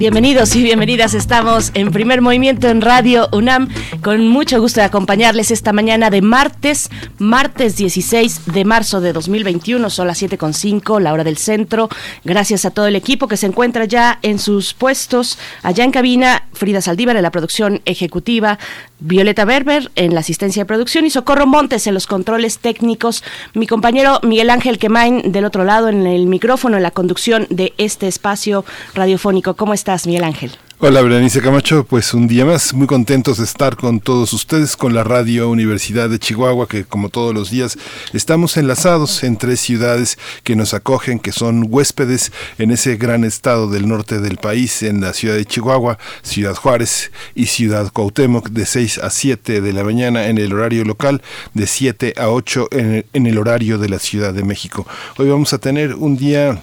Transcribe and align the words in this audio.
Bienvenidos 0.00 0.56
y 0.56 0.62
bienvenidas. 0.62 1.12
Estamos 1.12 1.72
en 1.74 1.90
primer 1.90 2.22
movimiento 2.22 2.68
en 2.68 2.80
Radio 2.80 3.28
UNAM. 3.32 3.68
Con 4.02 4.26
mucho 4.28 4.58
gusto 4.58 4.80
de 4.80 4.86
acompañarles 4.86 5.50
esta 5.50 5.74
mañana 5.74 6.08
de 6.08 6.22
martes, 6.22 6.88
martes 7.18 7.76
16 7.76 8.46
de 8.46 8.64
marzo 8.64 9.02
de 9.02 9.12
2021. 9.12 9.90
Son 9.90 10.06
las 10.06 10.22
7.5, 10.22 11.02
la 11.02 11.12
hora 11.12 11.22
del 11.22 11.36
centro. 11.36 11.90
Gracias 12.24 12.64
a 12.64 12.70
todo 12.70 12.86
el 12.86 12.96
equipo 12.96 13.28
que 13.28 13.36
se 13.36 13.44
encuentra 13.44 13.84
ya 13.84 14.18
en 14.22 14.38
sus 14.38 14.72
puestos. 14.72 15.38
Allá 15.62 15.84
en 15.84 15.90
cabina, 15.90 16.44
Frida 16.54 16.80
Saldívar 16.80 17.16
en 17.16 17.22
la 17.22 17.30
producción 17.30 17.82
ejecutiva, 17.84 18.58
Violeta 19.00 19.44
Berber 19.44 19.90
en 19.96 20.14
la 20.14 20.20
asistencia 20.20 20.62
de 20.62 20.66
producción 20.66 21.04
y 21.04 21.10
Socorro 21.10 21.46
Montes 21.46 21.86
en 21.86 21.92
los 21.92 22.06
controles 22.06 22.58
técnicos. 22.58 23.22
Mi 23.52 23.66
compañero 23.66 24.18
Miguel 24.22 24.48
Ángel 24.48 24.78
Quemain 24.78 25.30
del 25.30 25.44
otro 25.44 25.64
lado 25.64 25.90
en 25.90 26.06
el 26.06 26.24
micrófono, 26.24 26.78
en 26.78 26.84
la 26.84 26.90
conducción 26.90 27.46
de 27.50 27.74
este 27.76 28.08
espacio 28.08 28.64
radiofónico. 28.94 29.56
¿Cómo 29.56 29.74
está? 29.74 29.89
Miguel 30.06 30.24
Ángel? 30.24 30.52
Hola, 30.82 31.02
Berenice 31.02 31.42
Camacho. 31.42 31.84
Pues 31.84 32.14
un 32.14 32.26
día 32.26 32.46
más, 32.46 32.72
muy 32.72 32.86
contentos 32.86 33.38
de 33.38 33.44
estar 33.44 33.76
con 33.76 34.00
todos 34.00 34.32
ustedes, 34.32 34.76
con 34.76 34.94
la 34.94 35.04
Radio 35.04 35.50
Universidad 35.50 36.08
de 36.08 36.18
Chihuahua, 36.18 36.68
que 36.68 36.84
como 36.84 37.08
todos 37.10 37.34
los 37.34 37.50
días 37.50 37.76
estamos 38.14 38.56
enlazados 38.56 39.22
en 39.24 39.36
tres 39.36 39.60
ciudades 39.60 40.16
que 40.42 40.56
nos 40.56 40.72
acogen, 40.72 41.18
que 41.18 41.32
son 41.32 41.66
huéspedes 41.68 42.32
en 42.58 42.70
ese 42.70 42.96
gran 42.96 43.24
estado 43.24 43.68
del 43.68 43.88
norte 43.88 44.20
del 44.20 44.38
país, 44.38 44.82
en 44.82 45.00
la 45.00 45.12
ciudad 45.12 45.34
de 45.34 45.44
Chihuahua, 45.44 45.98
Ciudad 46.22 46.54
Juárez 46.54 47.10
y 47.34 47.46
Ciudad 47.46 47.92
Cuauhtémoc, 47.92 48.48
de 48.48 48.64
6 48.64 48.98
a 48.98 49.10
7 49.10 49.60
de 49.60 49.72
la 49.72 49.84
mañana 49.84 50.28
en 50.28 50.38
el 50.38 50.52
horario 50.52 50.84
local, 50.84 51.20
de 51.52 51.66
7 51.66 52.14
a 52.16 52.30
8 52.30 52.68
en 52.70 53.04
en 53.12 53.26
el 53.26 53.38
horario 53.38 53.76
de 53.76 53.88
la 53.88 53.98
Ciudad 53.98 54.32
de 54.32 54.44
México. 54.44 54.86
Hoy 55.18 55.28
vamos 55.28 55.52
a 55.52 55.58
tener 55.58 55.94
un 55.94 56.16
día, 56.16 56.60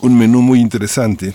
un 0.00 0.16
menú 0.16 0.40
muy 0.40 0.60
interesante 0.60 1.34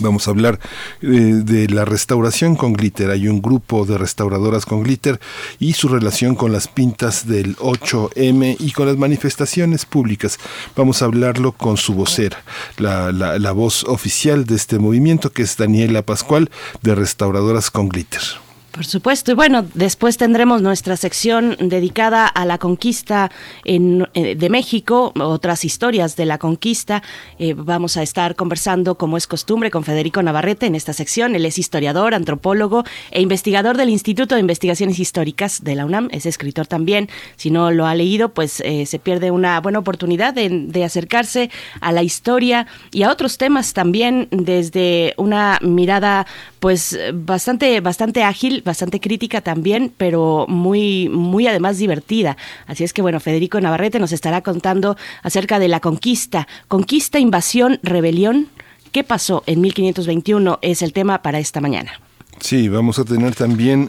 Vamos 0.00 0.26
a 0.26 0.30
hablar 0.30 0.58
eh, 1.02 1.06
de 1.06 1.68
la 1.68 1.84
restauración 1.84 2.56
con 2.56 2.72
glitter. 2.72 3.10
Hay 3.10 3.28
un 3.28 3.40
grupo 3.40 3.86
de 3.86 3.98
restauradoras 3.98 4.66
con 4.66 4.82
glitter 4.82 5.20
y 5.58 5.74
su 5.74 5.88
relación 5.88 6.34
con 6.34 6.52
las 6.52 6.68
pintas 6.68 7.26
del 7.26 7.56
8M 7.56 8.56
y 8.58 8.72
con 8.72 8.86
las 8.86 8.96
manifestaciones 8.96 9.86
públicas. 9.86 10.38
Vamos 10.76 11.02
a 11.02 11.06
hablarlo 11.06 11.52
con 11.52 11.76
su 11.76 11.94
vocera, 11.94 12.42
la, 12.78 13.12
la 13.12 13.52
voz 13.52 13.84
oficial 13.84 14.44
de 14.44 14.56
este 14.56 14.78
movimiento, 14.78 15.32
que 15.32 15.42
es 15.42 15.56
Daniela 15.56 16.02
Pascual, 16.02 16.50
de 16.82 16.94
Restauradoras 16.94 17.70
con 17.70 17.88
Glitter. 17.88 18.43
Por 18.74 18.86
supuesto. 18.86 19.30
Y 19.30 19.34
bueno, 19.34 19.64
después 19.74 20.16
tendremos 20.16 20.60
nuestra 20.60 20.96
sección 20.96 21.56
dedicada 21.60 22.26
a 22.26 22.44
la 22.44 22.58
conquista 22.58 23.30
en, 23.64 24.08
eh, 24.14 24.34
de 24.34 24.50
México, 24.50 25.12
otras 25.14 25.64
historias 25.64 26.16
de 26.16 26.24
la 26.24 26.38
conquista. 26.38 27.00
Eh, 27.38 27.54
vamos 27.56 27.96
a 27.96 28.02
estar 28.02 28.34
conversando, 28.34 28.96
como 28.96 29.16
es 29.16 29.28
costumbre, 29.28 29.70
con 29.70 29.84
Federico 29.84 30.24
Navarrete 30.24 30.66
en 30.66 30.74
esta 30.74 30.92
sección. 30.92 31.36
Él 31.36 31.46
es 31.46 31.56
historiador, 31.56 32.16
antropólogo 32.16 32.82
e 33.12 33.22
investigador 33.22 33.76
del 33.76 33.90
Instituto 33.90 34.34
de 34.34 34.40
Investigaciones 34.40 34.98
Históricas 34.98 35.62
de 35.62 35.76
la 35.76 35.86
UNAM. 35.86 36.08
Es 36.10 36.26
escritor 36.26 36.66
también. 36.66 37.08
Si 37.36 37.52
no 37.52 37.70
lo 37.70 37.86
ha 37.86 37.94
leído, 37.94 38.30
pues 38.30 38.60
eh, 38.64 38.86
se 38.86 38.98
pierde 38.98 39.30
una 39.30 39.60
buena 39.60 39.78
oportunidad 39.78 40.34
de, 40.34 40.48
de 40.48 40.82
acercarse 40.82 41.48
a 41.80 41.92
la 41.92 42.02
historia 42.02 42.66
y 42.90 43.04
a 43.04 43.12
otros 43.12 43.38
temas 43.38 43.72
también 43.72 44.26
desde 44.32 45.14
una 45.16 45.60
mirada 45.62 46.26
pues 46.58 46.98
bastante, 47.12 47.80
bastante 47.80 48.24
ágil 48.24 48.63
bastante 48.64 49.00
crítica 49.00 49.40
también, 49.40 49.92
pero 49.96 50.46
muy, 50.48 51.08
muy 51.08 51.46
además 51.46 51.78
divertida. 51.78 52.36
Así 52.66 52.84
es 52.84 52.92
que 52.92 53.02
bueno, 53.02 53.20
Federico 53.20 53.60
Navarrete 53.60 53.98
nos 53.98 54.12
estará 54.12 54.42
contando 54.42 54.96
acerca 55.22 55.58
de 55.58 55.68
la 55.68 55.80
conquista, 55.80 56.48
conquista, 56.68 57.18
invasión, 57.18 57.78
rebelión. 57.82 58.48
¿Qué 58.92 59.04
pasó 59.04 59.42
en 59.46 59.60
1521? 59.60 60.58
Es 60.62 60.82
el 60.82 60.92
tema 60.92 61.22
para 61.22 61.38
esta 61.38 61.60
mañana. 61.60 62.03
Sí, 62.40 62.68
vamos 62.68 62.98
a 62.98 63.04
tener 63.04 63.34
también 63.34 63.88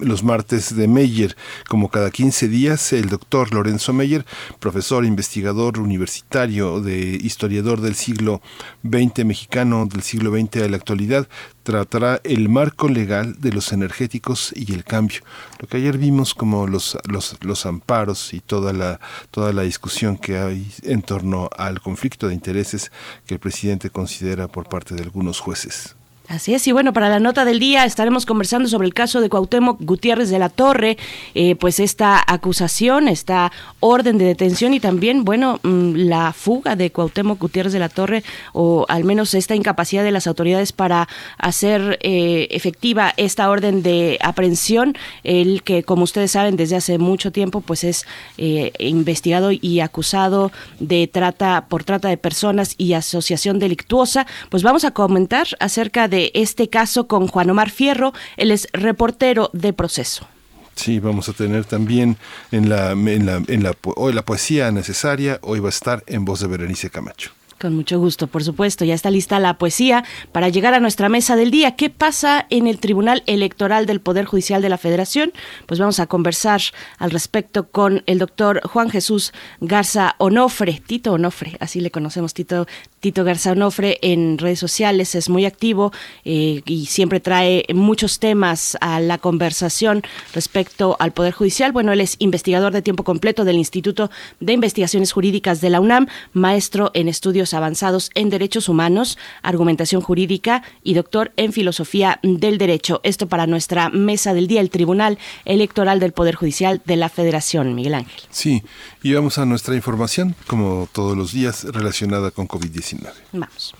los 0.00 0.22
martes 0.22 0.74
de 0.74 0.88
Meyer, 0.88 1.36
como 1.68 1.90
cada 1.90 2.10
15 2.10 2.48
días, 2.48 2.92
el 2.92 3.08
doctor 3.08 3.52
Lorenzo 3.52 3.92
Meyer, 3.92 4.24
profesor, 4.58 5.04
investigador 5.04 5.78
universitario, 5.78 6.80
de 6.80 6.98
historiador 6.98 7.80
del 7.80 7.94
siglo 7.94 8.40
XX 8.84 9.24
mexicano, 9.26 9.86
del 9.86 10.02
siglo 10.02 10.30
XX 10.30 10.62
a 10.62 10.68
la 10.68 10.76
actualidad, 10.76 11.28
tratará 11.62 12.20
el 12.24 12.48
marco 12.48 12.88
legal 12.88 13.36
de 13.40 13.52
los 13.52 13.72
energéticos 13.72 14.52
y 14.54 14.72
el 14.72 14.84
cambio. 14.84 15.20
Lo 15.58 15.68
que 15.68 15.76
ayer 15.76 15.98
vimos 15.98 16.34
como 16.34 16.66
los, 16.66 16.96
los, 17.04 17.36
los 17.42 17.66
amparos 17.66 18.32
y 18.32 18.40
toda 18.40 18.72
la, 18.72 19.00
toda 19.30 19.52
la 19.52 19.62
discusión 19.62 20.16
que 20.16 20.38
hay 20.38 20.70
en 20.84 21.02
torno 21.02 21.50
al 21.56 21.80
conflicto 21.80 22.28
de 22.28 22.34
intereses 22.34 22.92
que 23.26 23.34
el 23.34 23.40
presidente 23.40 23.90
considera 23.90 24.48
por 24.48 24.68
parte 24.68 24.94
de 24.94 25.02
algunos 25.02 25.40
jueces. 25.40 25.96
Así 26.34 26.52
es, 26.52 26.66
y 26.66 26.72
bueno, 26.72 26.92
para 26.92 27.08
la 27.08 27.20
nota 27.20 27.44
del 27.44 27.60
día 27.60 27.84
estaremos 27.84 28.26
conversando 28.26 28.68
sobre 28.68 28.88
el 28.88 28.92
caso 28.92 29.20
de 29.20 29.28
Cuauhtémoc 29.28 29.80
Gutiérrez 29.80 30.30
de 30.30 30.40
la 30.40 30.48
Torre, 30.48 30.98
eh, 31.36 31.54
pues 31.54 31.78
esta 31.78 32.20
acusación, 32.26 33.06
esta 33.06 33.52
orden 33.78 34.18
de 34.18 34.24
detención 34.24 34.74
y 34.74 34.80
también, 34.80 35.24
bueno, 35.24 35.60
mm, 35.62 35.94
la 35.94 36.32
fuga 36.32 36.74
de 36.74 36.90
Cuauhtémoc 36.90 37.38
Gutiérrez 37.38 37.72
de 37.72 37.78
la 37.78 37.88
Torre 37.88 38.24
o 38.52 38.84
al 38.88 39.04
menos 39.04 39.32
esta 39.34 39.54
incapacidad 39.54 40.02
de 40.02 40.10
las 40.10 40.26
autoridades 40.26 40.72
para 40.72 41.06
hacer 41.38 42.00
eh, 42.02 42.48
efectiva 42.50 43.14
esta 43.16 43.48
orden 43.48 43.84
de 43.84 44.18
aprehensión, 44.20 44.96
el 45.22 45.62
que, 45.62 45.84
como 45.84 46.02
ustedes 46.02 46.32
saben, 46.32 46.56
desde 46.56 46.74
hace 46.74 46.98
mucho 46.98 47.30
tiempo, 47.30 47.60
pues 47.60 47.84
es 47.84 48.06
eh, 48.38 48.72
investigado 48.80 49.52
y 49.52 49.78
acusado 49.78 50.50
de 50.80 51.06
trata 51.06 51.66
por 51.68 51.84
trata 51.84 52.08
de 52.08 52.16
personas 52.16 52.74
y 52.76 52.94
asociación 52.94 53.60
delictuosa. 53.60 54.26
Pues 54.50 54.64
vamos 54.64 54.84
a 54.84 54.90
comentar 54.90 55.46
acerca 55.60 56.08
de 56.08 56.23
este 56.34 56.68
caso 56.68 57.06
con 57.06 57.28
Juan 57.28 57.50
Omar 57.50 57.70
Fierro, 57.70 58.12
él 58.36 58.50
es 58.50 58.68
reportero 58.72 59.50
de 59.52 59.72
proceso. 59.72 60.26
Sí, 60.74 60.98
vamos 60.98 61.28
a 61.28 61.32
tener 61.32 61.64
también 61.64 62.16
en 62.50 62.68
la, 62.68 62.92
en 62.92 63.26
la, 63.26 63.42
en 63.46 63.62
la, 63.62 63.74
hoy 63.96 64.12
la 64.12 64.24
poesía 64.24 64.72
necesaria, 64.72 65.38
hoy 65.42 65.60
va 65.60 65.68
a 65.68 65.70
estar 65.70 66.02
en 66.06 66.24
voz 66.24 66.40
de 66.40 66.48
Berenice 66.48 66.90
Camacho. 66.90 67.30
Con 67.64 67.76
mucho 67.76 67.98
gusto, 67.98 68.26
por 68.26 68.44
supuesto. 68.44 68.84
Ya 68.84 68.92
está 68.92 69.10
lista 69.10 69.40
la 69.40 69.56
poesía 69.56 70.04
para 70.32 70.50
llegar 70.50 70.74
a 70.74 70.80
nuestra 70.80 71.08
mesa 71.08 71.34
del 71.34 71.50
día. 71.50 71.76
¿Qué 71.76 71.88
pasa 71.88 72.44
en 72.50 72.66
el 72.66 72.78
Tribunal 72.78 73.22
Electoral 73.24 73.86
del 73.86 74.02
Poder 74.02 74.26
Judicial 74.26 74.60
de 74.60 74.68
la 74.68 74.76
Federación? 74.76 75.32
Pues 75.64 75.80
vamos 75.80 75.98
a 75.98 76.06
conversar 76.06 76.60
al 76.98 77.10
respecto 77.10 77.70
con 77.70 78.02
el 78.04 78.18
doctor 78.18 78.60
Juan 78.68 78.90
Jesús 78.90 79.32
Garza 79.62 80.14
Onofre, 80.18 80.82
Tito 80.86 81.14
Onofre, 81.14 81.56
así 81.58 81.80
le 81.80 81.90
conocemos, 81.90 82.34
Tito, 82.34 82.66
Tito 83.00 83.24
Garza 83.24 83.52
Onofre 83.52 83.98
en 84.02 84.36
redes 84.36 84.58
sociales, 84.58 85.14
es 85.14 85.30
muy 85.30 85.46
activo 85.46 85.90
eh, 86.26 86.60
y 86.66 86.84
siempre 86.84 87.20
trae 87.20 87.64
muchos 87.72 88.18
temas 88.18 88.76
a 88.82 89.00
la 89.00 89.16
conversación 89.16 90.02
respecto 90.34 90.98
al 91.00 91.12
Poder 91.12 91.32
Judicial. 91.32 91.72
Bueno, 91.72 91.92
él 91.92 92.02
es 92.02 92.16
investigador 92.18 92.74
de 92.74 92.82
tiempo 92.82 93.04
completo 93.04 93.46
del 93.46 93.56
Instituto 93.56 94.10
de 94.40 94.52
Investigaciones 94.52 95.12
Jurídicas 95.12 95.62
de 95.62 95.70
la 95.70 95.80
UNAM, 95.80 96.08
maestro 96.34 96.90
en 96.92 97.08
estudios 97.08 97.53
avanzados 97.54 98.10
en 98.14 98.30
derechos 98.30 98.68
humanos, 98.68 99.18
argumentación 99.42 100.02
jurídica 100.02 100.62
y 100.82 100.94
doctor 100.94 101.32
en 101.36 101.52
filosofía 101.52 102.18
del 102.22 102.58
derecho. 102.58 103.00
Esto 103.04 103.28
para 103.28 103.46
nuestra 103.46 103.88
mesa 103.88 104.34
del 104.34 104.46
día, 104.46 104.60
el 104.60 104.70
Tribunal 104.70 105.18
Electoral 105.44 106.00
del 106.00 106.12
Poder 106.12 106.34
Judicial 106.34 106.82
de 106.84 106.96
la 106.96 107.08
Federación. 107.08 107.74
Miguel 107.74 107.94
Ángel. 107.94 108.20
Sí, 108.30 108.62
y 109.02 109.12
vamos 109.12 109.38
a 109.38 109.46
nuestra 109.46 109.74
información, 109.74 110.34
como 110.46 110.88
todos 110.92 111.16
los 111.16 111.32
días, 111.32 111.64
relacionada 111.64 112.30
con 112.30 112.48
COVID-19. 112.48 113.10
Vamos. 113.32 113.74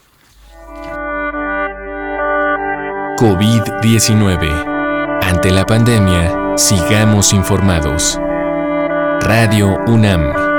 COVID-19. 3.18 5.20
Ante 5.22 5.50
la 5.50 5.64
pandemia, 5.64 6.56
sigamos 6.56 7.32
informados. 7.32 8.18
Radio 9.20 9.78
UNAM. 9.86 10.53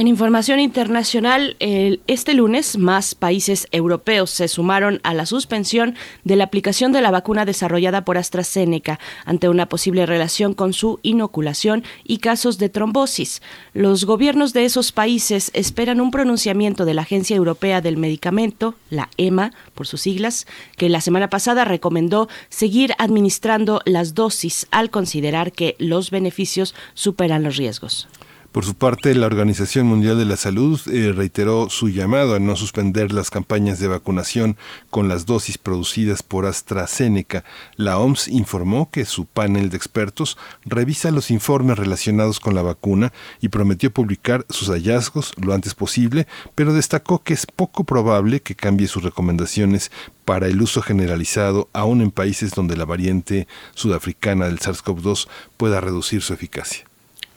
En 0.00 0.08
información 0.08 0.60
internacional, 0.60 1.58
este 1.58 2.32
lunes 2.32 2.78
más 2.78 3.14
países 3.14 3.68
europeos 3.70 4.30
se 4.30 4.48
sumaron 4.48 4.98
a 5.02 5.12
la 5.12 5.26
suspensión 5.26 5.94
de 6.24 6.36
la 6.36 6.44
aplicación 6.44 6.90
de 6.92 7.02
la 7.02 7.10
vacuna 7.10 7.44
desarrollada 7.44 8.02
por 8.02 8.16
AstraZeneca 8.16 8.98
ante 9.26 9.50
una 9.50 9.68
posible 9.68 10.06
relación 10.06 10.54
con 10.54 10.72
su 10.72 11.00
inoculación 11.02 11.84
y 12.02 12.16
casos 12.16 12.56
de 12.56 12.70
trombosis. 12.70 13.42
Los 13.74 14.06
gobiernos 14.06 14.54
de 14.54 14.64
esos 14.64 14.90
países 14.90 15.50
esperan 15.52 16.00
un 16.00 16.10
pronunciamiento 16.10 16.86
de 16.86 16.94
la 16.94 17.02
Agencia 17.02 17.36
Europea 17.36 17.82
del 17.82 17.98
Medicamento, 17.98 18.76
la 18.88 19.10
EMA 19.18 19.52
por 19.74 19.86
sus 19.86 20.00
siglas, 20.00 20.46
que 20.78 20.88
la 20.88 21.02
semana 21.02 21.28
pasada 21.28 21.66
recomendó 21.66 22.26
seguir 22.48 22.94
administrando 22.96 23.82
las 23.84 24.14
dosis 24.14 24.66
al 24.70 24.88
considerar 24.88 25.52
que 25.52 25.76
los 25.78 26.10
beneficios 26.10 26.74
superan 26.94 27.42
los 27.42 27.58
riesgos. 27.58 28.08
Por 28.52 28.64
su 28.64 28.74
parte, 28.74 29.14
la 29.14 29.26
Organización 29.26 29.86
Mundial 29.86 30.18
de 30.18 30.24
la 30.24 30.36
Salud 30.36 30.80
eh, 30.88 31.12
reiteró 31.12 31.70
su 31.70 31.88
llamado 31.88 32.34
a 32.34 32.40
no 32.40 32.56
suspender 32.56 33.12
las 33.12 33.30
campañas 33.30 33.78
de 33.78 33.86
vacunación 33.86 34.56
con 34.90 35.06
las 35.06 35.24
dosis 35.24 35.56
producidas 35.56 36.24
por 36.24 36.46
AstraZeneca. 36.46 37.44
La 37.76 37.98
OMS 37.98 38.26
informó 38.26 38.90
que 38.90 39.04
su 39.04 39.26
panel 39.26 39.70
de 39.70 39.76
expertos 39.76 40.36
revisa 40.64 41.12
los 41.12 41.30
informes 41.30 41.78
relacionados 41.78 42.40
con 42.40 42.56
la 42.56 42.62
vacuna 42.62 43.12
y 43.40 43.50
prometió 43.50 43.92
publicar 43.92 44.44
sus 44.48 44.68
hallazgos 44.68 45.32
lo 45.40 45.54
antes 45.54 45.76
posible, 45.76 46.26
pero 46.56 46.74
destacó 46.74 47.22
que 47.22 47.34
es 47.34 47.46
poco 47.46 47.84
probable 47.84 48.40
que 48.40 48.56
cambie 48.56 48.88
sus 48.88 49.04
recomendaciones 49.04 49.92
para 50.24 50.48
el 50.48 50.60
uso 50.60 50.82
generalizado, 50.82 51.68
aún 51.72 52.00
en 52.00 52.10
países 52.10 52.50
donde 52.50 52.76
la 52.76 52.84
variante 52.84 53.46
sudafricana 53.76 54.46
del 54.46 54.58
SARS-CoV-2 54.58 55.28
pueda 55.56 55.80
reducir 55.80 56.20
su 56.20 56.34
eficacia. 56.34 56.89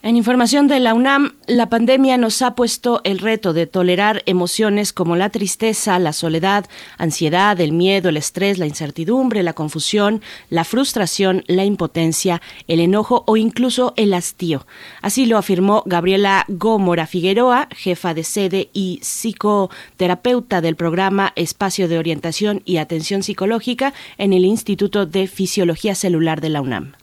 En 0.05 0.17
información 0.17 0.67
de 0.67 0.81
la 0.81 0.93
UNAM, 0.93 1.31
la 1.47 1.69
pandemia 1.69 2.17
nos 2.17 2.41
ha 2.41 2.55
puesto 2.55 2.99
el 3.05 3.19
reto 3.19 3.53
de 3.53 3.67
tolerar 3.67 4.21
emociones 4.25 4.91
como 4.91 5.15
la 5.15 5.29
tristeza, 5.29 5.97
la 5.97 6.11
soledad, 6.11 6.65
ansiedad, 6.97 7.57
el 7.61 7.71
miedo, 7.71 8.09
el 8.09 8.17
estrés, 8.17 8.57
la 8.57 8.65
incertidumbre, 8.65 9.43
la 9.43 9.53
confusión, 9.53 10.21
la 10.49 10.65
frustración, 10.65 11.45
la 11.47 11.63
impotencia, 11.63 12.41
el 12.67 12.81
enojo 12.81 13.23
o 13.27 13.37
incluso 13.37 13.93
el 13.95 14.13
hastío. 14.13 14.67
Así 15.01 15.25
lo 15.25 15.37
afirmó 15.37 15.83
Gabriela 15.85 16.43
Gómora 16.49 17.07
Figueroa, 17.07 17.69
jefa 17.71 18.13
de 18.13 18.25
sede 18.25 18.69
y 18.73 18.99
psicoterapeuta 19.01 20.59
del 20.59 20.75
programa 20.75 21.31
Espacio 21.37 21.87
de 21.87 21.97
Orientación 21.97 22.61
y 22.65 22.75
Atención 22.75 23.23
Psicológica 23.23 23.93
en 24.17 24.33
el 24.33 24.43
Instituto 24.43 25.05
de 25.05 25.27
Fisiología 25.27 25.95
Celular 25.95 26.41
de 26.41 26.49
la 26.49 26.59
UNAM. 26.59 27.02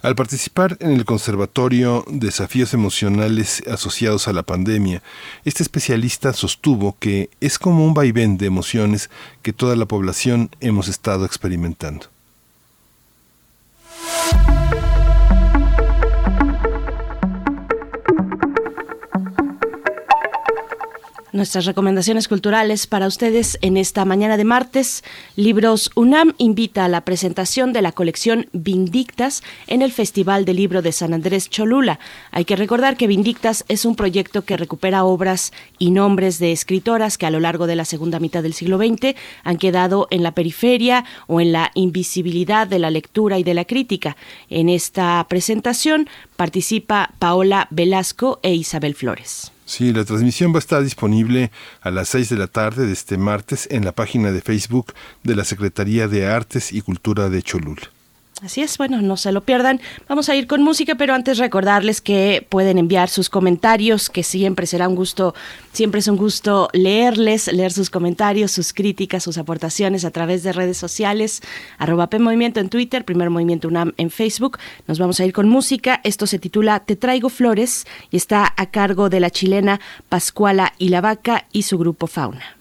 Al 0.00 0.14
participar 0.14 0.76
en 0.78 0.92
el 0.92 1.04
Conservatorio 1.04 2.04
Desafíos 2.06 2.72
Emocionales 2.72 3.64
asociados 3.66 4.28
a 4.28 4.32
la 4.32 4.44
pandemia, 4.44 5.02
este 5.44 5.64
especialista 5.64 6.32
sostuvo 6.32 6.96
que 7.00 7.30
es 7.40 7.58
como 7.58 7.84
un 7.84 7.94
vaivén 7.94 8.38
de 8.38 8.46
emociones 8.46 9.10
que 9.42 9.52
toda 9.52 9.74
la 9.74 9.86
población 9.86 10.50
hemos 10.60 10.86
estado 10.86 11.24
experimentando. 11.24 12.06
Nuestras 21.38 21.66
recomendaciones 21.66 22.26
culturales 22.26 22.88
para 22.88 23.06
ustedes 23.06 23.58
en 23.62 23.76
esta 23.76 24.04
mañana 24.04 24.36
de 24.36 24.42
martes. 24.42 25.04
Libros 25.36 25.88
UNAM 25.94 26.34
invita 26.38 26.84
a 26.84 26.88
la 26.88 27.02
presentación 27.02 27.72
de 27.72 27.80
la 27.80 27.92
colección 27.92 28.48
Vindictas 28.52 29.44
en 29.68 29.80
el 29.80 29.92
Festival 29.92 30.44
del 30.44 30.56
Libro 30.56 30.82
de 30.82 30.90
San 30.90 31.14
Andrés 31.14 31.48
Cholula. 31.48 32.00
Hay 32.32 32.44
que 32.44 32.56
recordar 32.56 32.96
que 32.96 33.06
Vindictas 33.06 33.64
es 33.68 33.84
un 33.84 33.94
proyecto 33.94 34.44
que 34.44 34.56
recupera 34.56 35.04
obras 35.04 35.52
y 35.78 35.92
nombres 35.92 36.40
de 36.40 36.50
escritoras 36.50 37.16
que 37.18 37.26
a 37.26 37.30
lo 37.30 37.38
largo 37.38 37.68
de 37.68 37.76
la 37.76 37.84
segunda 37.84 38.18
mitad 38.18 38.42
del 38.42 38.52
siglo 38.52 38.76
XX 38.76 39.14
han 39.44 39.58
quedado 39.58 40.08
en 40.10 40.24
la 40.24 40.32
periferia 40.32 41.04
o 41.28 41.40
en 41.40 41.52
la 41.52 41.70
invisibilidad 41.74 42.66
de 42.66 42.80
la 42.80 42.90
lectura 42.90 43.38
y 43.38 43.44
de 43.44 43.54
la 43.54 43.64
crítica. 43.64 44.16
En 44.50 44.68
esta 44.68 45.24
presentación 45.28 46.08
participa 46.34 47.12
Paola 47.20 47.68
Velasco 47.70 48.40
e 48.42 48.54
Isabel 48.54 48.96
Flores. 48.96 49.52
Sí, 49.68 49.92
la 49.92 50.06
transmisión 50.06 50.54
va 50.54 50.56
a 50.56 50.60
estar 50.60 50.82
disponible 50.82 51.50
a 51.82 51.90
las 51.90 52.08
6 52.08 52.30
de 52.30 52.36
la 52.38 52.46
tarde 52.46 52.86
de 52.86 52.92
este 52.94 53.18
martes 53.18 53.68
en 53.70 53.84
la 53.84 53.92
página 53.92 54.32
de 54.32 54.40
Facebook 54.40 54.94
de 55.24 55.36
la 55.36 55.44
Secretaría 55.44 56.08
de 56.08 56.26
Artes 56.26 56.72
y 56.72 56.80
Cultura 56.80 57.28
de 57.28 57.42
Cholula. 57.42 57.82
Así 58.42 58.62
es, 58.62 58.78
bueno, 58.78 59.02
no 59.02 59.16
se 59.16 59.32
lo 59.32 59.40
pierdan. 59.40 59.80
Vamos 60.08 60.28
a 60.28 60.36
ir 60.36 60.46
con 60.46 60.62
música, 60.62 60.94
pero 60.94 61.12
antes 61.12 61.38
recordarles 61.38 62.00
que 62.00 62.46
pueden 62.48 62.78
enviar 62.78 63.08
sus 63.08 63.28
comentarios, 63.28 64.10
que 64.10 64.22
siempre 64.22 64.66
será 64.66 64.88
un 64.88 64.94
gusto, 64.94 65.34
siempre 65.72 65.98
es 65.98 66.06
un 66.06 66.16
gusto 66.16 66.68
leerles, 66.72 67.52
leer 67.52 67.72
sus 67.72 67.90
comentarios, 67.90 68.52
sus 68.52 68.72
críticas, 68.72 69.24
sus 69.24 69.38
aportaciones 69.38 70.04
a 70.04 70.12
través 70.12 70.44
de 70.44 70.52
redes 70.52 70.78
sociales, 70.78 71.42
arroba 71.78 72.10
P 72.10 72.20
Movimiento 72.20 72.60
en 72.60 72.68
Twitter, 72.68 73.04
Primer 73.04 73.28
Movimiento 73.28 73.66
UNAM 73.66 73.92
en 73.96 74.10
Facebook. 74.10 74.58
Nos 74.86 75.00
vamos 75.00 75.18
a 75.18 75.24
ir 75.24 75.32
con 75.32 75.48
música. 75.48 76.00
Esto 76.04 76.28
se 76.28 76.38
titula 76.38 76.80
Te 76.80 76.94
traigo 76.94 77.30
flores 77.30 77.86
y 78.10 78.16
está 78.16 78.54
a 78.56 78.66
cargo 78.66 79.08
de 79.08 79.18
la 79.18 79.30
chilena 79.30 79.80
Pascuala 80.08 80.74
y 80.78 80.90
la 80.90 81.00
Vaca 81.00 81.46
y 81.52 81.62
su 81.62 81.76
grupo 81.76 82.06
Fauna. 82.06 82.56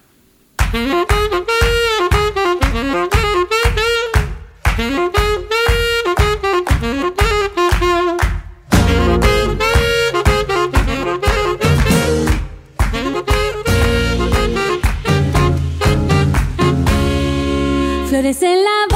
Flores 18.17 18.41
en 18.41 18.63
la 18.63 18.86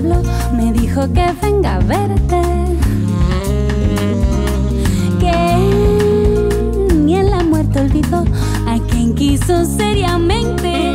me 0.00 0.72
dijo 0.72 1.12
que 1.12 1.26
venga 1.42 1.74
a 1.76 1.78
verte. 1.80 2.40
Que 5.18 6.94
ni 6.94 7.16
en 7.16 7.30
la 7.30 7.42
muerte 7.42 7.80
olvidó 7.80 8.24
a 8.66 8.78
quien 8.90 9.14
quiso 9.14 9.64
seriamente. 9.64 10.94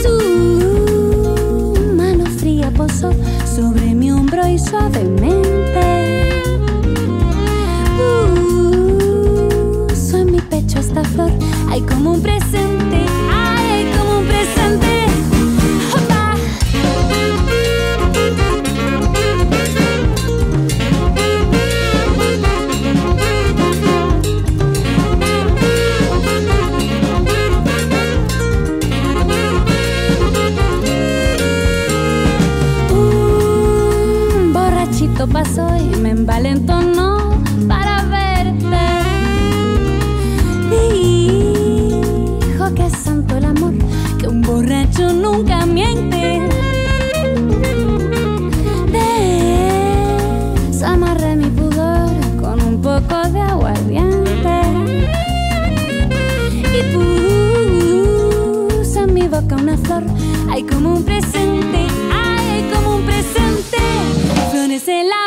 Su 0.00 1.74
mano 1.96 2.24
fría 2.38 2.70
posó 2.70 3.10
sobre 3.44 3.92
mi 3.94 4.12
hombro 4.12 4.46
y 4.46 4.56
suavemente. 4.56 6.28
Puso 9.88 10.18
en 10.18 10.32
mi 10.32 10.40
pecho 10.40 10.78
esta 10.78 11.02
flor, 11.02 11.32
hay 11.68 11.80
como 11.80 12.12
un 12.12 12.22
presente, 12.22 12.79
borrachito 35.20 35.26
pasó 35.26 35.68
y 35.76 35.96
me 35.96 36.10
envalentonó 36.10 37.42
para 37.68 38.02
verte. 38.04 38.76
Dijo 42.42 42.74
que 42.74 42.86
es 42.86 42.92
santo 42.92 43.36
el 43.36 43.44
amor, 43.44 43.74
que 44.18 44.28
un 44.28 44.40
borracho 44.40 45.12
nunca 45.12 45.66
miente. 45.66 46.40
Desamarré 50.68 51.36
mi 51.36 51.50
pudor 51.50 52.10
con 52.40 52.62
un 52.62 52.80
poco 52.80 53.28
de 53.30 53.40
aguardiente. 53.40 54.60
Y 56.72 56.82
puse 58.82 59.00
en 59.00 59.14
mi 59.14 59.28
boca 59.28 59.56
una 59.56 59.76
flor, 59.76 60.04
hay 60.50 60.62
como 60.62 60.94
un 60.94 61.04
canciones 64.70 64.88
en 64.88 65.08
la 65.08 65.19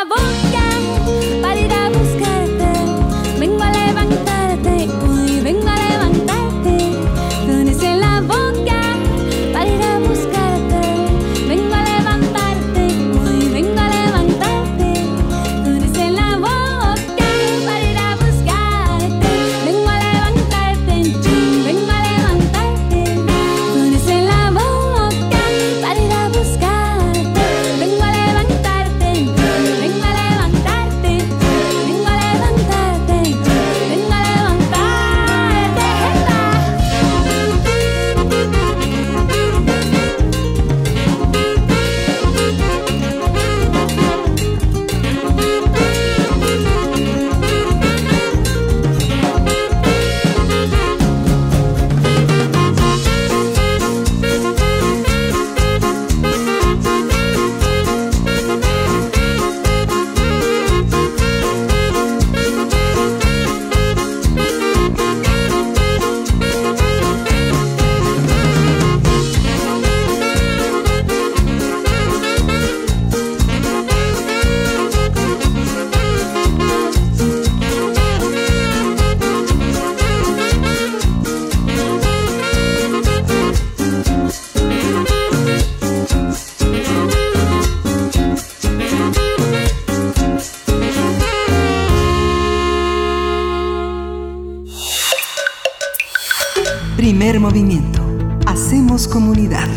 comunidad. 99.14 99.68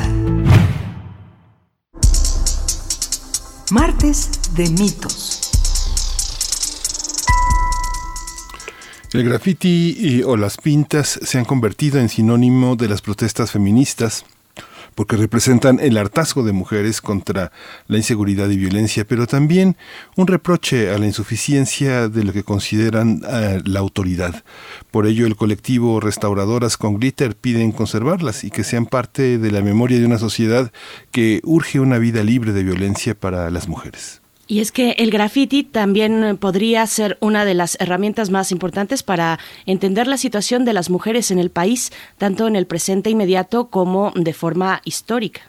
Martes 3.69 4.31
de 4.55 4.67
mitos. 4.71 5.51
El 9.13 9.23
graffiti 9.23 10.23
o 10.25 10.37
las 10.37 10.57
pintas 10.57 11.19
se 11.21 11.37
han 11.37 11.45
convertido 11.45 11.99
en 11.99 12.09
sinónimo 12.09 12.75
de 12.75 12.87
las 12.87 13.01
protestas 13.03 13.51
feministas 13.51 14.25
porque 14.97 15.15
representan 15.15 15.79
el 15.79 15.95
hartazgo 15.95 16.41
de 16.41 16.53
mujeres 16.53 17.01
contra 17.01 17.51
la 17.85 17.97
inseguridad 17.97 18.49
y 18.49 18.57
violencia, 18.57 19.05
pero 19.05 19.27
también 19.27 19.77
un 20.15 20.25
reproche 20.25 20.89
a 20.89 20.97
la 20.97 21.05
insuficiencia 21.05 22.09
de 22.09 22.23
lo 22.23 22.33
que 22.33 22.41
consideran 22.41 23.21
eh, 23.29 23.61
la 23.63 23.79
autoridad. 23.79 24.43
Por 24.89 25.05
ello, 25.05 25.27
el 25.27 25.35
colectivo 25.35 25.99
Restauradoras 25.99 26.77
con 26.77 26.95
Glitter 26.95 27.35
piden 27.35 27.73
conservarlas 27.73 28.43
y 28.43 28.49
que 28.49 28.63
sean 28.63 28.87
parte 28.87 29.37
de 29.37 29.51
la 29.51 29.61
memoria 29.61 29.99
de 29.99 30.05
una 30.07 30.17
sociedad 30.17 30.71
que 31.11 31.41
urge 31.43 31.79
una 31.79 31.99
vida 31.99 32.23
libre 32.23 32.51
de 32.51 32.63
violencia 32.63 33.13
para 33.13 33.51
las 33.51 33.67
mujeres. 33.67 34.21
Y 34.47 34.61
es 34.61 34.71
que 34.71 34.91
el 34.91 35.11
graffiti 35.11 35.63
también 35.63 36.37
podría 36.37 36.87
ser 36.87 37.17
una 37.19 37.43
de 37.43 37.53
las 37.53 37.77
herramientas 37.81 38.29
más 38.29 38.53
importantes 38.53 39.03
para 39.03 39.39
entender 39.65 40.07
la 40.07 40.17
situación 40.17 40.63
de 40.63 40.71
las 40.71 40.89
mujeres 40.89 41.31
en 41.31 41.39
el 41.39 41.49
país, 41.49 41.91
tanto 42.17 42.47
en 42.47 42.55
el 42.55 42.65
presente 42.65 43.09
inmediato 43.09 43.67
como 43.67 44.13
de 44.15 44.33
forma 44.33 44.81
histórica. 44.85 45.41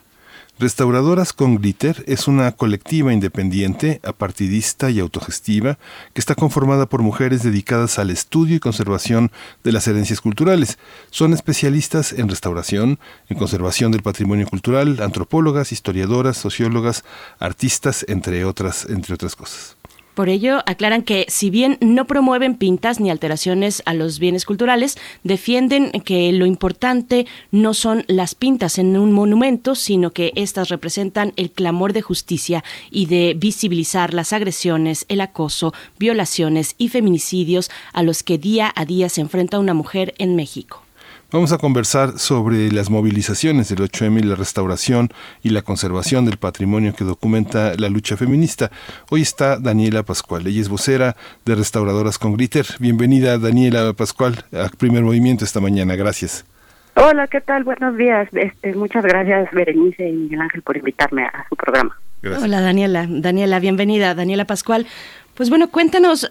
Restauradoras 0.60 1.32
con 1.32 1.54
Glitter 1.58 2.02
es 2.08 2.26
una 2.26 2.50
colectiva 2.50 3.12
independiente, 3.12 4.00
apartidista 4.02 4.90
y 4.90 4.98
autogestiva 4.98 5.78
que 6.14 6.20
está 6.20 6.34
conformada 6.34 6.86
por 6.86 7.00
mujeres 7.00 7.44
dedicadas 7.44 8.00
al 8.00 8.10
estudio 8.10 8.56
y 8.56 8.60
conservación 8.60 9.30
de 9.62 9.70
las 9.70 9.86
herencias 9.86 10.20
culturales. 10.20 10.76
Son 11.10 11.32
especialistas 11.32 12.12
en 12.12 12.28
restauración, 12.28 12.98
en 13.28 13.38
conservación 13.38 13.92
del 13.92 14.02
patrimonio 14.02 14.48
cultural, 14.48 15.00
antropólogas, 15.00 15.70
historiadoras, 15.70 16.36
sociólogas, 16.36 17.04
artistas, 17.38 18.04
entre 18.08 18.44
otras, 18.44 18.84
entre 18.90 19.14
otras 19.14 19.36
cosas. 19.36 19.77
Por 20.18 20.30
ello, 20.30 20.64
aclaran 20.66 21.02
que 21.02 21.26
si 21.28 21.48
bien 21.48 21.78
no 21.80 22.08
promueven 22.08 22.56
pintas 22.56 22.98
ni 22.98 23.08
alteraciones 23.08 23.84
a 23.86 23.94
los 23.94 24.18
bienes 24.18 24.46
culturales, 24.46 24.98
defienden 25.22 25.92
que 25.92 26.32
lo 26.32 26.44
importante 26.44 27.28
no 27.52 27.72
son 27.72 28.02
las 28.08 28.34
pintas 28.34 28.78
en 28.78 28.96
un 28.96 29.12
monumento, 29.12 29.76
sino 29.76 30.10
que 30.10 30.32
éstas 30.34 30.70
representan 30.70 31.32
el 31.36 31.52
clamor 31.52 31.92
de 31.92 32.02
justicia 32.02 32.64
y 32.90 33.06
de 33.06 33.36
visibilizar 33.38 34.12
las 34.12 34.32
agresiones, 34.32 35.06
el 35.08 35.20
acoso, 35.20 35.72
violaciones 36.00 36.74
y 36.78 36.88
feminicidios 36.88 37.70
a 37.92 38.02
los 38.02 38.24
que 38.24 38.38
día 38.38 38.72
a 38.74 38.84
día 38.86 39.08
se 39.10 39.20
enfrenta 39.20 39.60
una 39.60 39.72
mujer 39.72 40.14
en 40.18 40.34
México. 40.34 40.87
Vamos 41.30 41.52
a 41.52 41.58
conversar 41.58 42.18
sobre 42.18 42.72
las 42.72 42.88
movilizaciones 42.88 43.68
del 43.68 43.80
8M 43.80 44.20
y 44.20 44.22
la 44.22 44.34
restauración 44.34 45.10
y 45.42 45.50
la 45.50 45.60
conservación 45.60 46.24
del 46.24 46.38
patrimonio 46.38 46.94
que 46.94 47.04
documenta 47.04 47.74
la 47.76 47.90
lucha 47.90 48.16
feminista. 48.16 48.70
Hoy 49.10 49.20
está 49.20 49.58
Daniela 49.58 50.04
Pascual, 50.04 50.46
ella 50.46 50.62
es 50.62 50.70
vocera 50.70 51.16
de 51.44 51.54
Restauradoras 51.54 52.18
con 52.18 52.32
Glitter. 52.32 52.64
Bienvenida 52.80 53.36
Daniela 53.36 53.92
Pascual 53.92 54.36
a 54.54 54.70
Primer 54.70 55.02
Movimiento 55.02 55.44
esta 55.44 55.60
mañana, 55.60 55.96
gracias. 55.96 56.46
Hola, 56.94 57.26
¿qué 57.26 57.42
tal? 57.42 57.62
Buenos 57.62 57.98
días. 57.98 58.26
Este, 58.32 58.74
muchas 58.74 59.04
gracias 59.04 59.50
Berenice 59.52 60.08
y 60.08 60.12
Miguel 60.12 60.40
Ángel 60.40 60.62
por 60.62 60.78
invitarme 60.78 61.24
a, 61.24 61.44
su 61.50 61.56
programa. 61.56 61.94
Hola 62.42 62.62
Daniela, 62.62 63.06
Daniela, 63.06 63.60
bienvenida, 63.60 64.14
Daniela 64.14 64.46
Pascual. 64.46 64.86
Pues 65.34 65.50
bueno, 65.50 65.68
cuéntanos 65.68 66.26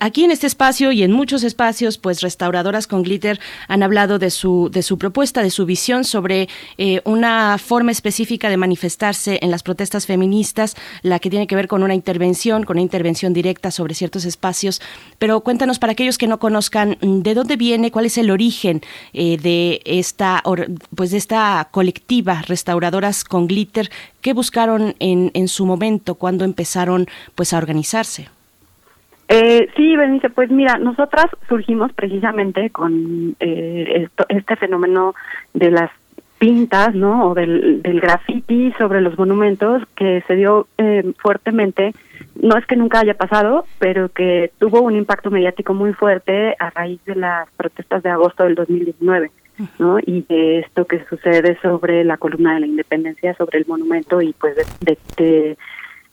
aquí 0.00 0.24
en 0.24 0.30
este 0.30 0.46
espacio 0.46 0.92
y 0.92 1.02
en 1.02 1.12
muchos 1.12 1.42
espacios, 1.42 1.98
pues 1.98 2.20
restauradoras 2.20 2.86
con 2.86 3.02
glitter 3.02 3.40
han 3.68 3.82
hablado 3.82 4.18
de 4.18 4.30
su, 4.30 4.70
de 4.72 4.82
su 4.82 4.98
propuesta, 4.98 5.42
de 5.42 5.50
su 5.50 5.66
visión 5.66 6.04
sobre 6.04 6.48
eh, 6.78 7.00
una 7.04 7.58
forma 7.58 7.92
específica 7.92 8.48
de 8.48 8.56
manifestarse 8.56 9.38
en 9.42 9.50
las 9.50 9.62
protestas 9.62 10.06
feministas, 10.06 10.76
la 11.02 11.18
que 11.18 11.30
tiene 11.30 11.46
que 11.46 11.56
ver 11.56 11.68
con 11.68 11.82
una 11.82 11.94
intervención, 11.94 12.64
con 12.64 12.76
una 12.76 12.82
intervención 12.82 13.32
directa 13.32 13.70
sobre 13.70 13.94
ciertos 13.94 14.24
espacios. 14.24 14.80
Pero 15.18 15.40
cuéntanos 15.40 15.78
para 15.78 15.92
aquellos 15.92 16.18
que 16.18 16.26
no 16.26 16.38
conozcan 16.38 16.98
de 17.00 17.34
dónde 17.34 17.56
viene, 17.56 17.90
cuál 17.90 18.06
es 18.06 18.18
el 18.18 18.30
origen 18.30 18.82
eh, 19.12 19.36
de 19.38 19.82
esta, 19.84 20.42
pues 20.94 21.10
de 21.10 21.18
esta 21.18 21.68
colectiva 21.70 22.42
restauradoras 22.46 23.24
con 23.24 23.46
glitter, 23.46 23.90
qué 24.20 24.32
buscaron 24.32 24.94
en, 24.98 25.30
en 25.34 25.48
su 25.48 25.66
momento 25.66 26.14
cuando 26.14 26.44
empezaron 26.44 27.08
pues 27.34 27.52
a 27.52 27.58
organizarse. 27.58 28.28
Eh, 29.32 29.68
sí, 29.76 29.96
Benice, 29.96 30.28
pues 30.28 30.50
mira, 30.50 30.76
nosotras 30.78 31.26
surgimos 31.48 31.92
precisamente 31.92 32.70
con 32.70 33.36
eh, 33.38 34.08
este 34.28 34.56
fenómeno 34.56 35.14
de 35.54 35.70
las 35.70 35.88
pintas, 36.40 36.96
¿no? 36.96 37.28
O 37.28 37.34
del, 37.34 37.80
del 37.80 38.00
graffiti 38.00 38.72
sobre 38.76 39.00
los 39.00 39.16
monumentos 39.16 39.84
que 39.94 40.24
se 40.26 40.34
dio 40.34 40.66
eh, 40.78 41.12
fuertemente. 41.18 41.94
No 42.42 42.56
es 42.56 42.66
que 42.66 42.74
nunca 42.74 42.98
haya 42.98 43.14
pasado, 43.14 43.66
pero 43.78 44.08
que 44.08 44.50
tuvo 44.58 44.80
un 44.80 44.96
impacto 44.96 45.30
mediático 45.30 45.74
muy 45.74 45.92
fuerte 45.92 46.56
a 46.58 46.70
raíz 46.70 47.00
de 47.04 47.14
las 47.14 47.48
protestas 47.52 48.02
de 48.02 48.10
agosto 48.10 48.42
del 48.42 48.56
2019. 48.56 49.30
¿no? 49.78 49.98
y 49.98 50.22
de 50.22 50.60
esto 50.60 50.86
que 50.86 51.04
sucede 51.04 51.58
sobre 51.60 52.02
la 52.02 52.16
columna 52.16 52.54
de 52.54 52.60
la 52.60 52.66
independencia 52.66 53.34
sobre 53.34 53.58
el 53.58 53.66
monumento 53.66 54.22
y 54.22 54.32
pues 54.32 54.56
de, 54.56 54.96
de 55.18 55.58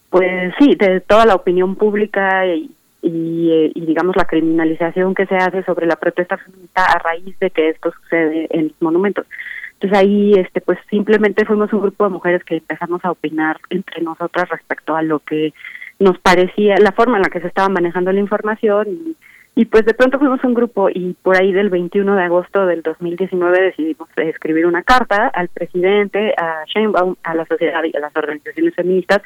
pues 0.10 0.54
sí 0.60 0.76
de 0.76 1.00
toda 1.00 1.26
la 1.26 1.36
opinión 1.36 1.78
pública 1.78 2.46
y, 2.46 2.70
y, 3.08 3.72
y, 3.74 3.86
digamos 3.86 4.16
la 4.16 4.26
criminalización 4.26 5.16
que 5.16 5.26
se 5.26 5.36
hace 5.36 5.64
sobre 5.64 5.88
la 5.88 5.96
protesta 5.96 6.38
feminista 6.38 6.84
a 6.84 7.00
raíz 7.00 7.38
de 7.40 7.50
que 7.50 7.70
esto 7.70 7.92
sucede 7.92 8.48
en 8.50 8.68
los 8.68 8.82
monumentos. 8.82 9.26
Entonces 9.74 10.00
ahí 10.00 10.34
este 10.34 10.60
pues 10.62 10.80
simplemente 10.90 11.46
fuimos 11.46 11.72
un 11.72 11.82
grupo 11.82 12.04
de 12.04 12.10
mujeres 12.10 12.44
que 12.44 12.58
empezamos 12.58 13.04
a 13.06 13.12
opinar 13.12 13.58
entre 13.70 14.02
nosotras 14.02 14.50
respecto 14.50 14.96
a 14.96 15.04
lo 15.04 15.20
que 15.20 15.54
nos 16.00 16.18
parecía 16.20 16.78
la 16.78 16.92
forma 16.92 17.18
en 17.18 17.24
la 17.24 17.30
que 17.30 17.42
se 17.42 17.48
estaba 17.48 17.70
manejando 17.70 18.12
la 18.12 18.20
información 18.20 18.88
y, 18.90 19.16
y 19.56 19.66
pues 19.66 19.86
de 19.86 19.94
pronto 19.94 20.20
fuimos 20.20 20.44
un 20.44 20.54
grupo 20.54 20.90
y 20.90 21.16
por 21.22 21.38
ahí 21.38 21.52
del 21.52 21.70
21 21.70 22.16
de 22.16 22.24
agosto 22.24 22.66
del 22.66 22.82
2019 22.82 23.62
decidimos 23.62 24.10
escribir 24.16 24.66
una 24.66 24.84
carta 24.84 25.28
al 25.28 25.48
presidente, 25.48 26.34
a 26.38 26.64
Sheinbaum, 26.66 27.16
a 27.24 27.36
la 27.36 27.46
sociedad 27.46 27.84
y 27.84 27.96
a 27.96 28.00
las 28.00 28.16
organizaciones 28.16 28.76
feministas 28.76 29.22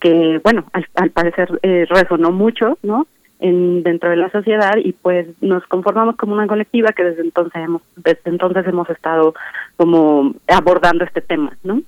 que 0.00 0.40
bueno 0.44 0.64
al, 0.72 0.86
al 0.94 1.10
parecer 1.10 1.48
eh, 1.62 1.86
resonó 1.90 2.30
mucho 2.30 2.78
no 2.82 3.06
en 3.40 3.82
dentro 3.82 4.10
de 4.10 4.16
la 4.16 4.30
sociedad 4.30 4.74
y 4.82 4.92
pues 4.92 5.26
nos 5.40 5.64
conformamos 5.66 6.16
como 6.16 6.34
una 6.34 6.46
colectiva 6.46 6.92
que 6.92 7.04
desde 7.04 7.22
entonces 7.22 7.62
hemos 7.62 7.82
desde 7.96 8.22
entonces 8.24 8.66
hemos 8.66 8.88
estado 8.90 9.34
como 9.76 10.34
abordando 10.48 11.04
este 11.04 11.20
tema 11.20 11.56
no 11.62 11.82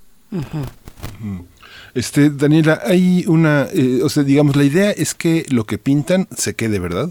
este 1.95 2.30
Daniela 2.30 2.80
hay 2.85 3.25
una 3.26 3.66
eh, 3.75 4.00
o 4.02 4.09
sea 4.09 4.23
digamos 4.23 4.54
la 4.54 4.64
idea 4.64 4.90
es 4.90 5.14
que 5.14 5.45
lo 5.50 5.64
que 5.64 5.78
pintan 5.78 6.26
se 6.30 6.54
quede 6.54 6.78
verdad 6.78 7.09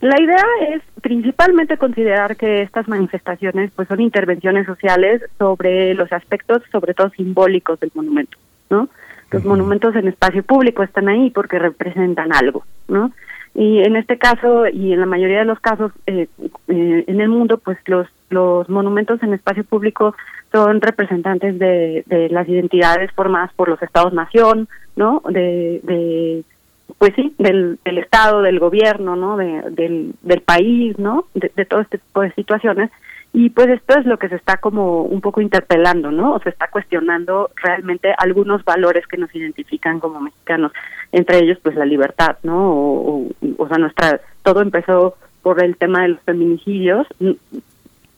la 0.00 0.20
idea 0.20 0.44
es 0.70 0.82
principalmente 1.00 1.76
considerar 1.78 2.36
que 2.36 2.62
estas 2.62 2.88
manifestaciones 2.88 3.70
pues 3.74 3.88
son 3.88 4.00
intervenciones 4.00 4.66
sociales 4.66 5.22
sobre 5.38 5.94
los 5.94 6.12
aspectos 6.12 6.62
sobre 6.70 6.92
todo 6.92 7.08
simbólicos 7.10 7.80
del 7.80 7.90
monumento 7.94 8.36
no 8.68 8.88
los 9.30 9.44
monumentos 9.44 9.94
en 9.94 10.08
espacio 10.08 10.42
público 10.42 10.82
están 10.82 11.08
ahí 11.08 11.30
porque 11.30 11.58
representan 11.58 12.32
algo, 12.32 12.64
¿no? 12.88 13.12
Y 13.54 13.80
en 13.80 13.96
este 13.96 14.16
caso 14.16 14.68
y 14.68 14.92
en 14.92 15.00
la 15.00 15.06
mayoría 15.06 15.40
de 15.40 15.44
los 15.44 15.60
casos 15.60 15.92
eh, 16.06 16.28
eh, 16.68 17.04
en 17.06 17.20
el 17.20 17.28
mundo, 17.28 17.58
pues 17.58 17.78
los 17.86 18.06
los 18.30 18.68
monumentos 18.68 19.22
en 19.22 19.34
espacio 19.34 19.64
público 19.64 20.14
son 20.52 20.80
representantes 20.80 21.58
de, 21.58 22.04
de 22.06 22.28
las 22.30 22.48
identidades 22.48 23.10
formadas 23.12 23.52
por 23.54 23.68
los 23.68 23.82
estados-nación, 23.82 24.68
¿no? 24.96 25.22
De, 25.28 26.44
pues 26.98 27.12
sí, 27.14 27.34
del, 27.38 27.78
del 27.84 27.98
Estado, 27.98 28.42
del 28.42 28.58
gobierno, 28.58 29.16
¿no? 29.16 29.36
De, 29.36 29.62
del, 29.70 30.14
del 30.22 30.40
país, 30.42 30.98
¿no? 30.98 31.26
De, 31.34 31.50
de 31.54 31.64
todo 31.64 31.80
este 31.80 31.98
tipo 31.98 32.20
de 32.22 32.32
situaciones 32.32 32.90
y 33.32 33.50
pues 33.50 33.68
esto 33.68 33.96
es 33.98 34.06
lo 34.06 34.18
que 34.18 34.28
se 34.28 34.34
está 34.34 34.56
como 34.56 35.02
un 35.02 35.20
poco 35.20 35.40
interpelando, 35.40 36.10
¿no? 36.10 36.34
O 36.34 36.40
se 36.40 36.48
está 36.48 36.68
cuestionando 36.68 37.50
realmente 37.62 38.12
algunos 38.18 38.64
valores 38.64 39.06
que 39.06 39.16
nos 39.16 39.32
identifican 39.34 40.00
como 40.00 40.20
mexicanos, 40.20 40.72
entre 41.12 41.38
ellos 41.38 41.58
pues 41.62 41.76
la 41.76 41.84
libertad, 41.84 42.38
¿no? 42.42 43.30
O, 43.56 43.68
sea, 43.68 43.78
nuestra 43.78 44.20
todo 44.42 44.62
empezó 44.62 45.14
por 45.42 45.62
el 45.62 45.76
tema 45.76 46.02
de 46.02 46.08
los 46.08 46.20
feminicidios, 46.22 47.06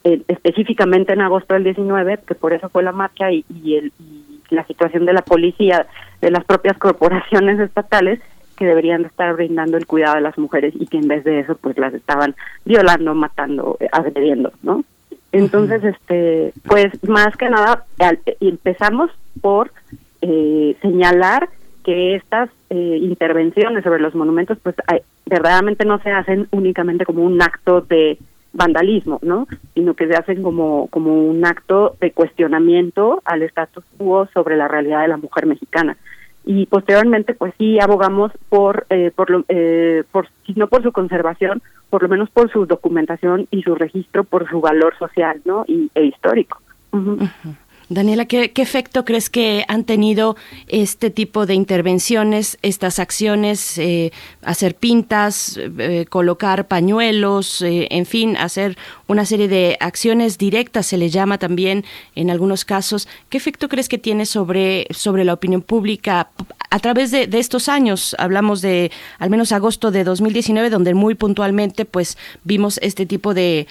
eh, 0.04 0.22
específicamente 0.28 1.12
en 1.12 1.20
agosto 1.20 1.54
del 1.54 1.64
19, 1.64 2.20
que 2.26 2.34
por 2.34 2.54
eso 2.54 2.70
fue 2.70 2.82
la 2.82 2.92
marcha 2.92 3.30
y, 3.30 3.44
el, 3.76 3.92
y 4.00 4.40
la 4.48 4.66
situación 4.66 5.04
de 5.04 5.12
la 5.12 5.22
policía, 5.22 5.86
de 6.22 6.30
las 6.30 6.44
propias 6.46 6.78
corporaciones 6.78 7.60
estatales, 7.60 8.18
que 8.56 8.64
deberían 8.64 9.02
de 9.02 9.08
estar 9.08 9.34
brindando 9.34 9.76
el 9.76 9.86
cuidado 9.86 10.14
de 10.14 10.20
las 10.22 10.38
mujeres 10.38 10.72
y 10.74 10.86
que 10.86 10.96
en 10.96 11.08
vez 11.08 11.24
de 11.24 11.40
eso 11.40 11.56
pues 11.56 11.76
las 11.76 11.92
estaban 11.92 12.34
violando, 12.64 13.14
matando, 13.14 13.76
agrediendo, 13.92 14.52
¿no? 14.62 14.84
Entonces, 15.32 15.82
este, 15.82 16.52
pues 16.64 16.92
más 17.08 17.36
que 17.36 17.48
nada 17.48 17.84
empezamos 18.40 19.10
por 19.40 19.72
eh, 20.20 20.76
señalar 20.82 21.48
que 21.84 22.14
estas 22.14 22.50
eh, 22.70 22.98
intervenciones 23.00 23.82
sobre 23.82 24.00
los 24.00 24.14
monumentos, 24.14 24.58
pues 24.62 24.76
verdaderamente 25.26 25.84
no 25.84 25.98
se 26.00 26.10
hacen 26.10 26.46
únicamente 26.52 27.04
como 27.04 27.22
un 27.22 27.40
acto 27.42 27.80
de 27.80 28.18
vandalismo, 28.52 29.18
¿no? 29.22 29.46
Sino 29.74 29.94
que 29.94 30.06
se 30.06 30.14
hacen 30.14 30.42
como, 30.42 30.88
como 30.88 31.14
un 31.14 31.44
acto 31.44 31.96
de 32.00 32.12
cuestionamiento 32.12 33.22
al 33.24 33.42
status 33.42 33.84
quo 33.96 34.28
sobre 34.32 34.56
la 34.56 34.68
realidad 34.68 35.02
de 35.02 35.08
la 35.08 35.16
mujer 35.16 35.46
mexicana. 35.46 35.96
Y 36.44 36.66
posteriormente, 36.66 37.34
pues 37.34 37.54
sí, 37.58 37.78
abogamos 37.80 38.32
por, 38.48 38.86
eh, 38.90 39.12
por, 39.14 39.30
lo, 39.30 39.44
eh, 39.48 40.02
por, 40.10 40.28
si 40.44 40.54
no 40.54 40.66
por 40.66 40.82
su 40.82 40.90
conservación, 40.90 41.62
por 41.88 42.02
lo 42.02 42.08
menos 42.08 42.30
por 42.30 42.50
su 42.50 42.66
documentación 42.66 43.46
y 43.50 43.62
su 43.62 43.74
registro, 43.74 44.24
por 44.24 44.48
su 44.48 44.60
valor 44.60 44.96
social, 44.98 45.40
¿no? 45.44 45.64
Y, 45.68 45.90
e 45.94 46.04
histórico. 46.04 46.60
Daniela, 47.88 48.24
¿qué, 48.24 48.52
¿qué, 48.52 48.62
efecto 48.62 49.04
crees 49.04 49.28
que 49.28 49.64
han 49.68 49.84
tenido 49.84 50.36
este 50.68 51.10
tipo 51.10 51.46
de 51.46 51.54
intervenciones, 51.54 52.58
estas 52.62 52.98
acciones, 52.98 53.76
eh, 53.78 54.12
hacer 54.42 54.76
pintas, 54.76 55.58
eh, 55.58 56.06
colocar 56.08 56.68
pañuelos, 56.68 57.62
eh, 57.62 57.88
en 57.90 58.06
fin, 58.06 58.36
hacer 58.36 58.76
una 59.08 59.26
serie 59.26 59.48
de 59.48 59.76
acciones 59.80 60.38
directas, 60.38 60.86
se 60.86 60.96
le 60.96 61.10
llama 61.10 61.38
también 61.38 61.84
en 62.14 62.30
algunos 62.30 62.64
casos? 62.64 63.08
¿Qué 63.28 63.36
efecto 63.36 63.68
crees 63.68 63.88
que 63.88 63.98
tiene 63.98 64.26
sobre, 64.26 64.86
sobre 64.90 65.24
la 65.24 65.34
opinión 65.34 65.62
pública 65.62 66.30
a 66.72 66.78
través 66.78 67.10
de, 67.10 67.28
estos 67.34 67.68
años? 67.68 68.16
Hablamos 68.18 68.62
de 68.62 68.90
al 69.18 69.28
menos 69.28 69.52
agosto 69.52 69.90
de 69.90 70.04
2019, 70.04 70.70
donde 70.70 70.94
muy 70.94 71.14
puntualmente 71.14 71.84
pues 71.84 72.16
vimos 72.44 72.78
este 72.82 73.04
tipo 73.04 73.34
de, 73.34 73.66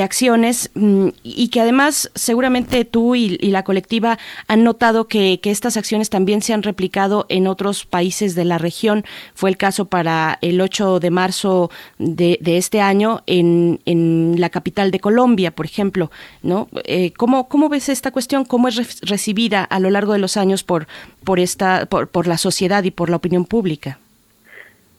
acciones 0.00 0.70
mm, 0.74 1.08
y 1.24 1.48
que 1.48 1.60
además 1.60 2.12
seguramente 2.14 2.84
tú 2.84 3.16
y, 3.16 3.38
la 3.54 3.64
colectiva 3.64 4.18
han 4.46 4.62
notado 4.62 5.08
que, 5.08 5.40
estas 5.44 5.76
acciones 5.76 6.10
también 6.10 6.42
se 6.42 6.52
han 6.52 6.62
replicado 6.62 7.26
en 7.28 7.48
otros 7.48 7.86
países 7.86 8.36
de 8.36 8.44
la 8.44 8.58
región. 8.58 9.04
Fue 9.34 9.50
el 9.50 9.56
caso 9.56 9.86
para 9.86 10.38
el 10.40 10.60
8 10.60 11.00
de 11.00 11.10
marzo 11.10 11.70
de, 11.98 12.38
de 12.40 12.56
este 12.56 12.80
año 12.80 13.22
en, 13.26 13.80
en, 13.84 14.36
la 14.38 14.50
capital 14.50 14.92
de 14.92 15.00
Colombia, 15.00 15.50
por 15.50 15.66
ejemplo. 15.66 16.10
¿no? 16.42 16.68
Eh, 16.84 17.12
¿cómo, 17.16 17.48
¿Cómo 17.48 17.68
ves 17.68 17.88
esta 17.88 18.12
cuestión? 18.12 18.44
¿Cómo 18.44 18.68
es 18.68 18.76
re 18.76 18.86
recibida 19.02 19.64
a 19.64 19.80
lo 19.80 19.90
largo 19.90 20.12
de 20.12 20.18
los 20.18 20.36
años 20.36 20.64
por, 20.64 20.86
por, 21.24 21.40
esta, 21.40 21.86
por, 21.86 22.08
por 22.08 22.26
la 22.26 22.38
sociedad 22.38 22.84
y 22.84 22.90
por 22.90 23.10
la 23.10 23.16
opinión 23.16 23.44
pública? 23.44 23.98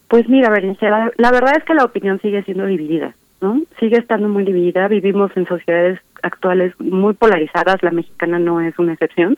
Pues 0.08 0.30
mira, 0.30 0.50
Berenice, 0.50 0.88
la, 0.90 1.32
verdad 1.32 1.54
es 1.58 1.64
que 1.64 1.74
la 1.74 1.84
opinión 1.84 2.20
sigue 2.22 2.44
siendo 2.44 2.66
dividida. 2.66 3.14
¿no? 3.42 3.62
Sigue 3.80 3.98
estando 3.98 4.30
muy 4.30 4.44
dividida. 4.44 4.88
Vivimos 4.88 5.32
en 5.36 5.46
sociedades 5.46 6.00
actuales 6.22 6.74
muy 6.80 7.14
polarizadas, 7.14 7.84
la 7.84 7.92
mexicana 7.92 8.40
no 8.40 8.62
es 8.62 8.78
una 8.80 8.94
excepción. 8.94 9.36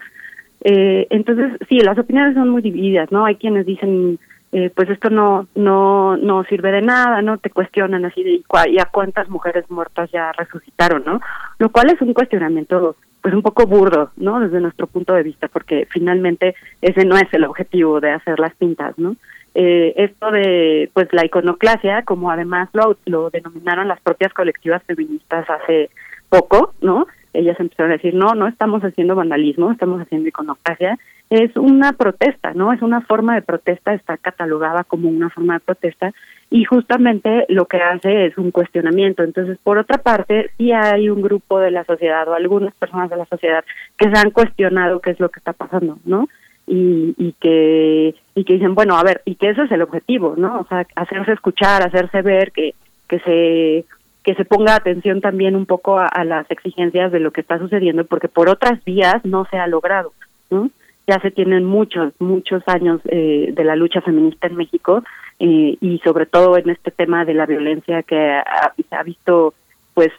Eh, 0.64 1.06
entonces, 1.10 1.52
sí, 1.68 1.80
las 1.80 1.98
opiniones 1.98 2.34
son 2.34 2.48
muy 2.48 2.62
divididas, 2.62 3.10
¿no? 3.12 3.24
Hay 3.24 3.36
quienes 3.36 3.66
dicen, 3.66 4.18
eh, 4.52 4.70
pues 4.74 4.88
esto 4.90 5.10
no 5.10 5.46
no 5.54 6.16
no 6.16 6.42
sirve 6.44 6.72
de 6.72 6.82
nada, 6.82 7.22
¿no? 7.22 7.38
Te 7.38 7.50
cuestionan 7.50 8.04
así 8.04 8.22
de, 8.24 8.42
¿y 8.70 8.78
a 8.78 8.86
cuántas 8.86 9.28
mujeres 9.28 9.70
muertas 9.70 10.10
ya 10.10 10.32
resucitaron, 10.32 11.04
¿no? 11.04 11.20
Lo 11.58 11.70
cual 11.70 11.90
es 11.90 12.00
un 12.00 12.14
cuestionamiento 12.14 12.96
pues 13.22 13.34
un 13.34 13.42
poco 13.42 13.66
burdo, 13.66 14.10
¿no? 14.16 14.40
Desde 14.40 14.60
nuestro 14.60 14.86
punto 14.86 15.14
de 15.14 15.22
vista, 15.22 15.48
porque 15.48 15.86
finalmente 15.90 16.54
ese 16.80 17.04
no 17.04 17.16
es 17.16 17.32
el 17.32 17.44
objetivo 17.44 18.00
de 18.00 18.12
hacer 18.12 18.38
las 18.38 18.54
pintas, 18.54 18.98
¿no? 18.98 19.16
Eh, 19.54 19.94
esto 19.96 20.30
de 20.30 20.90
pues 20.92 21.08
la 21.12 21.24
iconoclasia, 21.24 22.02
como 22.04 22.30
además 22.30 22.68
lo, 22.72 22.96
lo 23.06 23.30
denominaron 23.30 23.88
las 23.88 24.00
propias 24.00 24.32
colectivas 24.32 24.82
feministas 24.84 25.48
hace 25.50 25.90
poco, 26.28 26.74
¿no? 26.80 27.06
Ellas 27.32 27.58
empezaron 27.60 27.92
a 27.92 27.96
decir, 27.96 28.14
no, 28.14 28.34
no 28.34 28.46
estamos 28.46 28.82
haciendo 28.82 29.14
vandalismo, 29.14 29.70
estamos 29.70 30.00
haciendo 30.00 30.28
iconoclasia. 30.28 30.98
Es 31.30 31.56
una 31.56 31.92
protesta, 31.92 32.54
¿no? 32.54 32.72
Es 32.72 32.82
una 32.82 33.00
forma 33.02 33.34
de 33.34 33.42
protesta, 33.42 33.92
está 33.92 34.16
catalogada 34.16 34.84
como 34.84 35.08
una 35.08 35.28
forma 35.28 35.54
de 35.54 35.60
protesta 35.60 36.12
y 36.50 36.64
justamente 36.64 37.44
lo 37.48 37.66
que 37.66 37.78
hace 37.78 38.26
es 38.26 38.38
un 38.38 38.50
cuestionamiento. 38.50 39.22
Entonces, 39.22 39.58
por 39.62 39.78
otra 39.78 39.98
parte, 39.98 40.50
sí 40.56 40.72
hay 40.72 41.10
un 41.10 41.20
grupo 41.20 41.60
de 41.60 41.70
la 41.70 41.84
sociedad 41.84 42.26
o 42.28 42.34
algunas 42.34 42.74
personas 42.74 43.10
de 43.10 43.16
la 43.16 43.26
sociedad 43.26 43.64
que 43.96 44.10
se 44.10 44.18
han 44.18 44.30
cuestionado 44.30 45.00
qué 45.00 45.10
es 45.10 45.20
lo 45.20 45.28
que 45.28 45.40
está 45.40 45.52
pasando, 45.52 45.98
¿no? 46.04 46.28
Y, 46.66 47.14
y 47.16 47.32
que 47.40 48.14
y 48.34 48.44
que 48.44 48.54
dicen, 48.54 48.74
bueno, 48.74 48.96
a 48.96 49.02
ver, 49.02 49.22
y 49.24 49.34
que 49.36 49.50
eso 49.50 49.62
es 49.62 49.72
el 49.72 49.82
objetivo, 49.82 50.34
¿no? 50.36 50.60
O 50.60 50.66
sea, 50.68 50.86
hacerse 50.96 51.32
escuchar, 51.32 51.82
hacerse 51.82 52.22
ver, 52.22 52.52
que 52.52 52.74
que 53.08 53.18
se 53.20 53.84
que 54.22 54.34
se 54.34 54.44
ponga 54.44 54.74
atención 54.74 55.20
también 55.22 55.56
un 55.56 55.64
poco 55.64 55.98
a, 55.98 56.06
a, 56.06 56.24
las 56.24 56.50
exigencias 56.50 57.10
de 57.12 57.20
lo 57.20 57.30
que 57.30 57.40
está 57.40 57.58
sucediendo, 57.58 58.04
porque 58.04 58.28
por 58.28 58.50
otras 58.50 58.84
vías 58.84 59.24
no 59.24 59.46
se 59.50 59.56
ha 59.56 59.66
logrado. 59.66 60.12
¿no? 60.50 60.70
Ya 61.06 61.18
se 61.20 61.30
tienen 61.30 61.64
muchos, 61.64 62.12
muchos 62.18 62.62
años 62.66 63.00
eh, 63.06 63.52
de 63.54 63.64
la 63.64 63.76
lucha 63.76 64.02
feminista 64.02 64.46
en 64.46 64.56
México 64.56 65.02
eh, 65.40 65.76
y 65.80 65.98
sobre 66.04 66.26
todo 66.26 66.56
en 66.58 66.70
este 66.70 66.90
tema 66.90 67.24
de 67.24 67.34
la 67.34 67.46
violencia 67.46 68.02
que 68.02 68.18
ha, 68.18 68.74
ha 68.90 69.02
visto 69.02 69.54
pues 69.94 70.12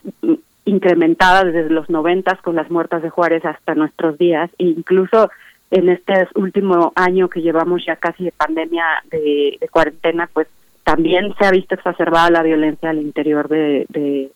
incrementada 0.64 1.44
desde 1.44 1.70
los 1.70 1.90
noventas 1.90 2.40
con 2.42 2.56
las 2.56 2.70
muertas 2.70 3.02
de 3.02 3.10
Juárez 3.10 3.44
hasta 3.44 3.74
nuestros 3.74 4.18
días. 4.18 4.50
E 4.58 4.64
incluso 4.64 5.30
en 5.70 5.88
este 5.88 6.28
último 6.34 6.92
año 6.96 7.28
que 7.28 7.42
llevamos 7.42 7.84
ya 7.86 7.96
casi 7.96 8.24
de 8.24 8.32
pandemia 8.32 8.84
de, 9.10 9.58
cuarentena 9.70 10.28
pues 10.32 10.48
también 10.84 11.34
se 11.38 11.46
ha 11.46 11.50
visto 11.50 11.74
exacerbada 11.74 12.30
la 12.30 12.42
violencia 12.42 12.90
al 12.90 13.00
interior 13.00 13.48
de, 13.48 14.30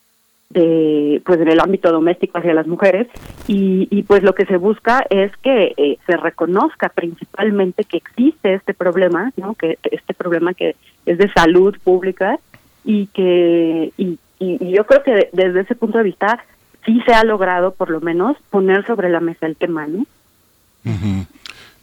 de 0.49 1.21
pues 1.25 1.39
en 1.39 1.47
el 1.47 1.59
ámbito 1.59 1.91
doméstico 1.91 2.37
hacia 2.37 2.53
las 2.53 2.67
mujeres. 2.67 3.07
Y, 3.47 3.87
y 3.91 4.03
pues 4.03 4.23
lo 4.23 4.33
que 4.35 4.45
se 4.45 4.57
busca 4.57 5.05
es 5.09 5.35
que 5.37 5.73
eh, 5.77 5.97
se 6.05 6.17
reconozca 6.17 6.89
principalmente 6.89 7.83
que 7.83 7.97
existe 7.97 8.53
este 8.53 8.73
problema 8.73 9.31
no 9.37 9.55
que 9.55 9.77
este 9.83 10.13
problema 10.13 10.53
que 10.53 10.75
es 11.05 11.17
de 11.17 11.31
salud 11.31 11.75
pública 11.83 12.39
y 12.83 13.07
que 13.07 13.91
y, 13.97 14.17
yo 14.39 14.85
creo 14.85 15.01
que 15.01 15.29
desde 15.31 15.61
ese 15.61 15.75
punto 15.75 15.97
de 15.97 16.03
vista 16.03 16.43
sí 16.85 17.01
se 17.05 17.13
ha 17.13 17.23
logrado 17.23 17.73
por 17.73 17.89
lo 17.89 18.01
menos 18.01 18.37
poner 18.49 18.85
sobre 18.85 19.09
la 19.09 19.19
mesa 19.21 19.45
el 19.45 19.55
tema 19.55 19.87
no. 19.87 20.05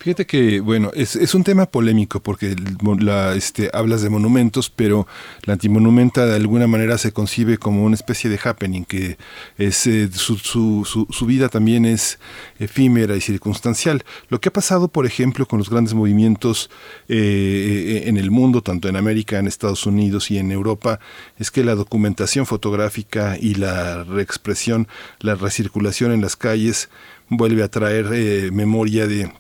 Fíjate 0.03 0.27
que, 0.27 0.59
bueno, 0.59 0.91
es, 0.95 1.15
es 1.15 1.33
un 1.33 1.45
tema 1.45 1.67
polémico 1.67 2.21
porque 2.21 2.57
la, 2.99 3.37
este, 3.37 3.71
hablas 3.73 4.03
de 4.03 4.11
monumentos, 4.11 4.69
pero 4.69 5.07
la 5.45 5.53
antimonumenta 5.53 6.27
de 6.27 6.35
alguna 6.35 6.67
manera 6.67 6.99
se 6.99 7.13
concibe 7.13 7.57
como 7.57 7.85
una 7.85 7.95
especie 7.95 8.29
de 8.29 8.37
happening, 8.43 8.83
que 8.83 9.17
es, 9.59 9.87
eh, 9.87 10.11
su, 10.13 10.39
su, 10.39 10.85
su, 10.85 11.27
vida 11.27 11.49
también 11.49 11.85
es 11.85 12.19
efímera 12.59 13.15
y 13.15 13.21
circunstancial. 13.21 14.03
Lo 14.29 14.41
que 14.41 14.49
ha 14.49 14.53
pasado, 14.53 14.89
por 14.89 15.07
ejemplo, 15.07 15.47
con 15.47 15.61
los 15.61 15.71
grandes 15.71 15.95
movimientos 15.95 16.69
eh, 17.09 18.03
en 18.07 18.17
el 18.17 18.33
mundo, 18.33 18.61
tanto 18.61 18.89
en 18.89 18.97
América, 18.97 19.39
en 19.39 19.47
Estados 19.47 19.87
Unidos 19.87 20.33
y 20.33 20.39
en 20.39 20.51
Europa, 20.51 20.99
es 21.39 21.53
que 21.53 21.63
la 21.63 21.77
documentación 21.77 22.45
fotográfica 22.45 23.37
y 23.41 23.55
la 23.55 24.03
reexpresión, 24.03 24.89
la 25.21 25.37
recirculación 25.37 26.11
en 26.11 26.23
las 26.23 26.35
calles, 26.35 26.89
vuelve 27.29 27.63
a 27.63 27.69
traer 27.69 28.09
eh, 28.13 28.51
memoria 28.51 29.07
de 29.07 29.31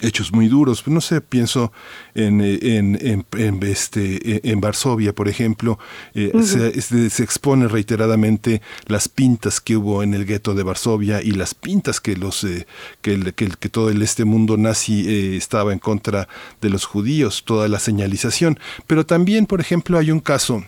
hechos 0.00 0.32
muy 0.32 0.48
duros. 0.48 0.86
No 0.86 1.00
sé, 1.00 1.20
pienso 1.20 1.72
en, 2.14 2.40
en, 2.40 2.98
en, 3.00 3.26
en 3.36 3.62
este, 3.62 4.50
en 4.50 4.60
Varsovia, 4.60 5.14
por 5.14 5.28
ejemplo, 5.28 5.78
eh, 6.14 6.30
uh 6.34 6.40
-huh. 6.40 6.42
se, 6.42 6.80
se, 6.80 7.10
se, 7.10 7.22
expone 7.22 7.68
reiteradamente 7.68 8.62
las 8.86 9.08
pintas 9.08 9.60
que 9.60 9.76
hubo 9.76 10.02
en 10.02 10.14
el 10.14 10.24
gueto 10.26 10.54
de 10.54 10.62
Varsovia 10.62 11.22
y 11.22 11.32
las 11.32 11.54
pintas 11.54 12.00
que, 12.00 12.16
los, 12.16 12.44
eh, 12.44 12.66
que, 13.02 13.14
el, 13.14 13.34
que, 13.34 13.48
que, 13.48 13.68
todo 13.68 13.90
el, 13.90 14.02
este 14.02 14.24
mundo 14.24 14.56
nazi 14.56 15.04
eh, 15.08 15.36
estaba 15.36 15.72
en 15.72 15.78
contra 15.78 16.28
de 16.60 16.70
los 16.70 16.84
judíos, 16.84 17.44
toda 17.44 17.68
la 17.68 17.78
señalización. 17.78 18.58
Pero 18.86 19.04
también, 19.04 19.46
por 19.46 19.60
ejemplo, 19.60 19.98
hay 19.98 20.10
un 20.10 20.20
caso 20.20 20.64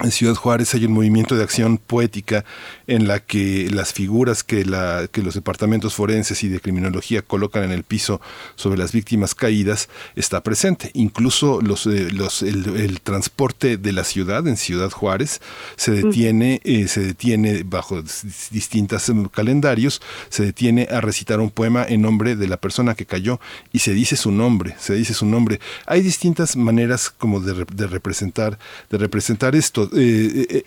en 0.00 0.10
Ciudad 0.10 0.34
Juárez 0.34 0.74
hay 0.74 0.86
un 0.86 0.92
movimiento 0.92 1.36
de 1.36 1.42
acción 1.42 1.78
poética 1.78 2.44
en 2.86 3.06
la 3.06 3.20
que 3.20 3.68
las 3.70 3.92
figuras 3.92 4.42
que, 4.42 4.64
la, 4.64 5.06
que 5.10 5.22
los 5.22 5.34
departamentos 5.34 5.94
forenses 5.94 6.42
y 6.42 6.48
de 6.48 6.60
criminología 6.60 7.22
colocan 7.22 7.62
en 7.64 7.72
el 7.72 7.84
piso 7.84 8.20
sobre 8.56 8.78
las 8.78 8.92
víctimas 8.92 9.34
caídas 9.34 9.88
está 10.16 10.42
presente. 10.42 10.90
Incluso 10.94 11.60
los, 11.60 11.86
eh, 11.86 12.10
los, 12.10 12.42
el, 12.42 12.76
el, 12.76 13.00
transporte 13.00 13.76
de 13.76 13.92
la 13.92 14.04
ciudad 14.04 14.46
en 14.48 14.56
Ciudad 14.56 14.90
Juárez 14.90 15.40
se 15.76 15.92
detiene, 15.92 16.60
eh, 16.64 16.88
se 16.88 17.00
detiene 17.00 17.62
bajo 17.62 18.02
distintos 18.50 19.08
em, 19.08 19.28
calendarios, 19.28 20.00
se 20.30 20.44
detiene 20.44 20.88
a 20.90 21.00
recitar 21.00 21.40
un 21.40 21.50
poema 21.50 21.84
en 21.86 22.02
nombre 22.02 22.34
de 22.34 22.48
la 22.48 22.56
persona 22.56 22.94
que 22.94 23.06
cayó 23.06 23.40
y 23.72 23.80
se 23.80 23.92
dice 23.92 24.16
su 24.16 24.32
nombre, 24.32 24.74
se 24.78 24.94
dice 24.94 25.14
su 25.14 25.26
nombre. 25.26 25.60
Hay 25.86 26.00
distintas 26.00 26.56
maneras 26.56 27.10
como 27.10 27.40
de, 27.40 27.66
de 27.72 27.86
representar, 27.86 28.58
de 28.90 28.98
representar 28.98 29.54
esto 29.54 29.82
eh, 29.94 30.62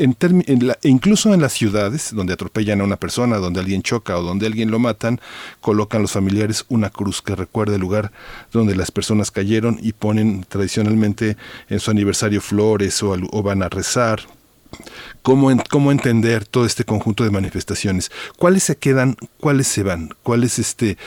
incluso 0.83 1.33
en 1.33 1.41
las 1.41 1.53
ciudades 1.53 2.13
donde 2.13 2.33
atropellan 2.33 2.81
a 2.81 2.83
una 2.83 2.97
persona, 2.97 3.37
donde 3.37 3.59
alguien 3.59 3.81
choca 3.81 4.17
o 4.17 4.23
donde 4.23 4.45
alguien 4.45 4.71
lo 4.71 4.79
matan, 4.79 5.19
colocan 5.61 6.01
los 6.01 6.11
familiares 6.11 6.65
una 6.69 6.89
cruz 6.89 7.21
que 7.21 7.35
recuerda 7.35 7.75
el 7.75 7.81
lugar 7.81 8.11
donde 8.51 8.75
las 8.75 8.91
personas 8.91 9.31
cayeron 9.31 9.79
y 9.81 9.93
ponen 9.93 10.45
tradicionalmente 10.47 11.37
en 11.69 11.79
su 11.79 11.91
aniversario 11.91 12.41
flores 12.41 13.01
o, 13.03 13.15
o 13.31 13.43
van 13.43 13.63
a 13.63 13.69
rezar. 13.69 14.21
¿Cómo, 15.21 15.51
¿Cómo 15.69 15.91
entender 15.91 16.45
todo 16.45 16.65
este 16.65 16.83
conjunto 16.83 17.23
de 17.23 17.31
manifestaciones? 17.31 18.11
¿Cuáles 18.37 18.63
se 18.63 18.75
quedan? 18.75 19.15
¿Cuáles 19.39 19.67
se 19.67 19.83
van? 19.83 20.09
¿Cuáles 20.21 20.59
este, 20.59 20.97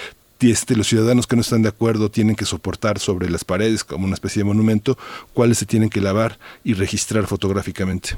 este, 0.40 0.76
los 0.76 0.86
ciudadanos 0.86 1.26
que 1.26 1.36
no 1.36 1.42
están 1.42 1.62
de 1.62 1.68
acuerdo 1.68 2.10
tienen 2.10 2.36
que 2.36 2.44
soportar 2.44 2.98
sobre 2.98 3.28
las 3.28 3.44
paredes 3.44 3.84
como 3.84 4.04
una 4.04 4.14
especie 4.14 4.40
de 4.40 4.48
monumento, 4.48 4.96
cuáles 5.34 5.58
se 5.58 5.66
tienen 5.66 5.90
que 5.90 6.00
lavar 6.00 6.38
y 6.64 6.74
registrar 6.74 7.24
fotográficamente. 7.24 8.10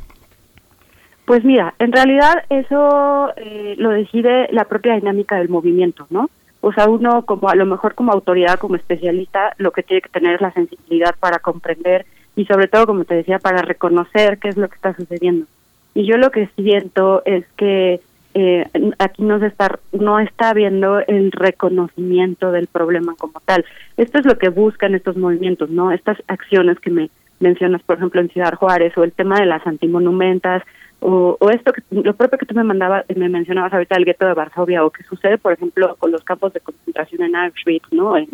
Pues 1.24 1.44
mira, 1.44 1.74
en 1.78 1.92
realidad 1.92 2.42
eso 2.48 3.32
eh, 3.36 3.74
lo 3.78 3.90
decide 3.90 4.48
la 4.50 4.64
propia 4.64 4.94
dinámica 4.94 5.36
del 5.36 5.48
movimiento, 5.48 6.06
¿no? 6.10 6.28
O 6.60 6.72
sea, 6.72 6.88
uno 6.88 7.24
como 7.24 7.48
a 7.48 7.54
lo 7.54 7.66
mejor 7.66 7.94
como 7.94 8.12
autoridad, 8.12 8.58
como 8.58 8.76
especialista, 8.76 9.54
lo 9.56 9.70
que 9.70 9.82
tiene 9.82 10.02
que 10.02 10.10
tener 10.10 10.34
es 10.34 10.40
la 10.40 10.52
sensibilidad 10.52 11.14
para 11.18 11.38
comprender 11.38 12.04
y 12.36 12.44
sobre 12.46 12.68
todo, 12.68 12.86
como 12.86 13.04
te 13.04 13.14
decía, 13.14 13.38
para 13.38 13.62
reconocer 13.62 14.38
qué 14.38 14.48
es 14.48 14.56
lo 14.56 14.68
que 14.68 14.74
está 14.74 14.94
sucediendo. 14.94 15.46
Y 15.94 16.06
yo 16.06 16.16
lo 16.16 16.30
que 16.30 16.48
siento 16.56 17.22
es 17.24 17.44
que 17.56 18.00
eh, 18.34 18.64
aquí 18.98 19.22
no 19.22 19.40
se 19.40 19.46
está 19.46 19.78
no 19.92 20.20
está 20.20 20.54
viendo 20.54 21.00
el 21.00 21.32
reconocimiento 21.32 22.52
del 22.52 22.68
problema 22.68 23.14
como 23.18 23.40
tal. 23.44 23.64
Esto 23.96 24.18
es 24.18 24.26
lo 24.26 24.38
que 24.38 24.48
buscan 24.48 24.94
estos 24.94 25.16
movimientos, 25.16 25.70
¿no? 25.70 25.90
Estas 25.90 26.18
acciones 26.28 26.78
que 26.78 26.90
me 26.90 27.10
mencionas, 27.40 27.82
por 27.82 27.96
ejemplo, 27.96 28.20
en 28.20 28.28
Ciudad 28.28 28.54
Juárez 28.54 28.96
o 28.96 29.04
el 29.04 29.12
tema 29.12 29.40
de 29.40 29.46
las 29.46 29.66
antimonumentas 29.66 30.62
o, 31.00 31.36
o 31.40 31.50
esto 31.50 31.72
que 31.72 31.82
lo 31.90 32.14
propio 32.14 32.38
que 32.38 32.46
tú 32.46 32.54
me 32.54 32.62
mandabas 32.62 33.04
me 33.16 33.28
mencionabas 33.28 33.72
ahorita 33.72 33.96
el 33.96 34.04
gueto 34.04 34.26
de 34.26 34.34
Varsovia 34.34 34.84
o 34.84 34.90
que 34.90 35.02
sucede 35.04 35.38
por 35.38 35.52
ejemplo 35.54 35.96
con 35.98 36.12
los 36.12 36.22
campos 36.24 36.52
de 36.52 36.60
concentración 36.60 37.22
en 37.22 37.36
Auschwitz 37.36 37.90
no 37.90 38.18
en, 38.18 38.28